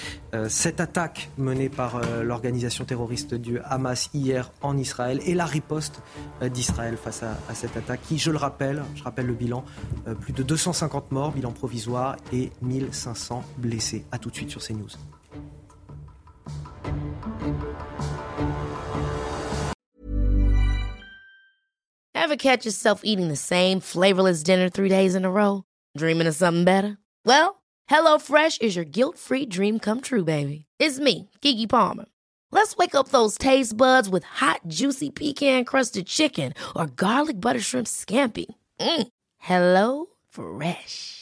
cette 0.48 0.80
attaque 0.80 1.30
menée 1.38 1.68
par 1.68 1.96
euh, 1.96 2.22
l'organisation 2.22 2.84
terroriste 2.84 3.34
du 3.34 3.58
Hamas 3.58 4.10
hier 4.14 4.50
en 4.62 4.76
Israël 4.76 5.20
et 5.26 5.34
la 5.34 5.44
riposte 5.44 6.02
euh, 6.42 6.48
d'Israël 6.48 6.96
face 6.96 7.22
à, 7.22 7.54
cette 7.54 7.76
attaque 7.76 8.00
qui, 8.02 8.18
je 8.18 8.30
le 8.30 8.36
rappelle, 8.36 8.82
je 8.94 9.02
rappelle 9.02 9.26
le 9.26 9.34
bilan, 9.34 9.64
euh, 10.06 10.14
plus 10.14 10.32
de 10.32 10.42
250 10.42 11.12
morts, 11.12 11.32
bilan 11.32 11.52
provisoire 11.52 12.16
et 12.32 12.50
1500 12.62 13.44
blessés. 13.58 14.04
A 14.12 14.18
tout 14.18 14.30
de 14.30 14.34
suite 14.34 14.50
sur 14.50 14.60
CNews. 14.60 14.96
Ever 22.14 22.36
catch 22.36 22.64
yourself 22.64 23.02
eating 23.04 23.28
the 23.28 23.36
same 23.36 23.80
flavorless 23.80 24.42
dinner 24.42 24.68
three 24.68 24.88
days 24.88 25.14
in 25.14 25.24
a 25.24 25.30
row? 25.30 25.64
Dreaming 25.96 26.26
of 26.26 26.34
something 26.34 26.64
better? 26.64 26.96
Well, 27.26 27.62
HelloFresh 27.90 28.62
is 28.62 28.76
your 28.76 28.84
guilt-free 28.84 29.46
dream 29.46 29.78
come 29.78 30.00
true, 30.00 30.24
baby. 30.24 30.66
It's 30.78 30.98
me, 30.98 31.28
Kiki 31.40 31.66
Palmer. 31.66 32.06
Let's 32.52 32.76
wake 32.76 32.94
up 32.94 33.08
those 33.08 33.38
taste 33.38 33.76
buds 33.76 34.08
with 34.08 34.24
hot, 34.24 34.60
juicy 34.68 35.10
pecan 35.10 35.64
crusted 35.64 36.06
chicken 36.06 36.52
or 36.76 36.86
garlic 36.86 37.40
butter 37.40 37.60
shrimp 37.60 37.86
scampi. 37.86 38.46
Mm. 38.78 39.08
Hello 39.38 40.06
Fresh. 40.28 41.21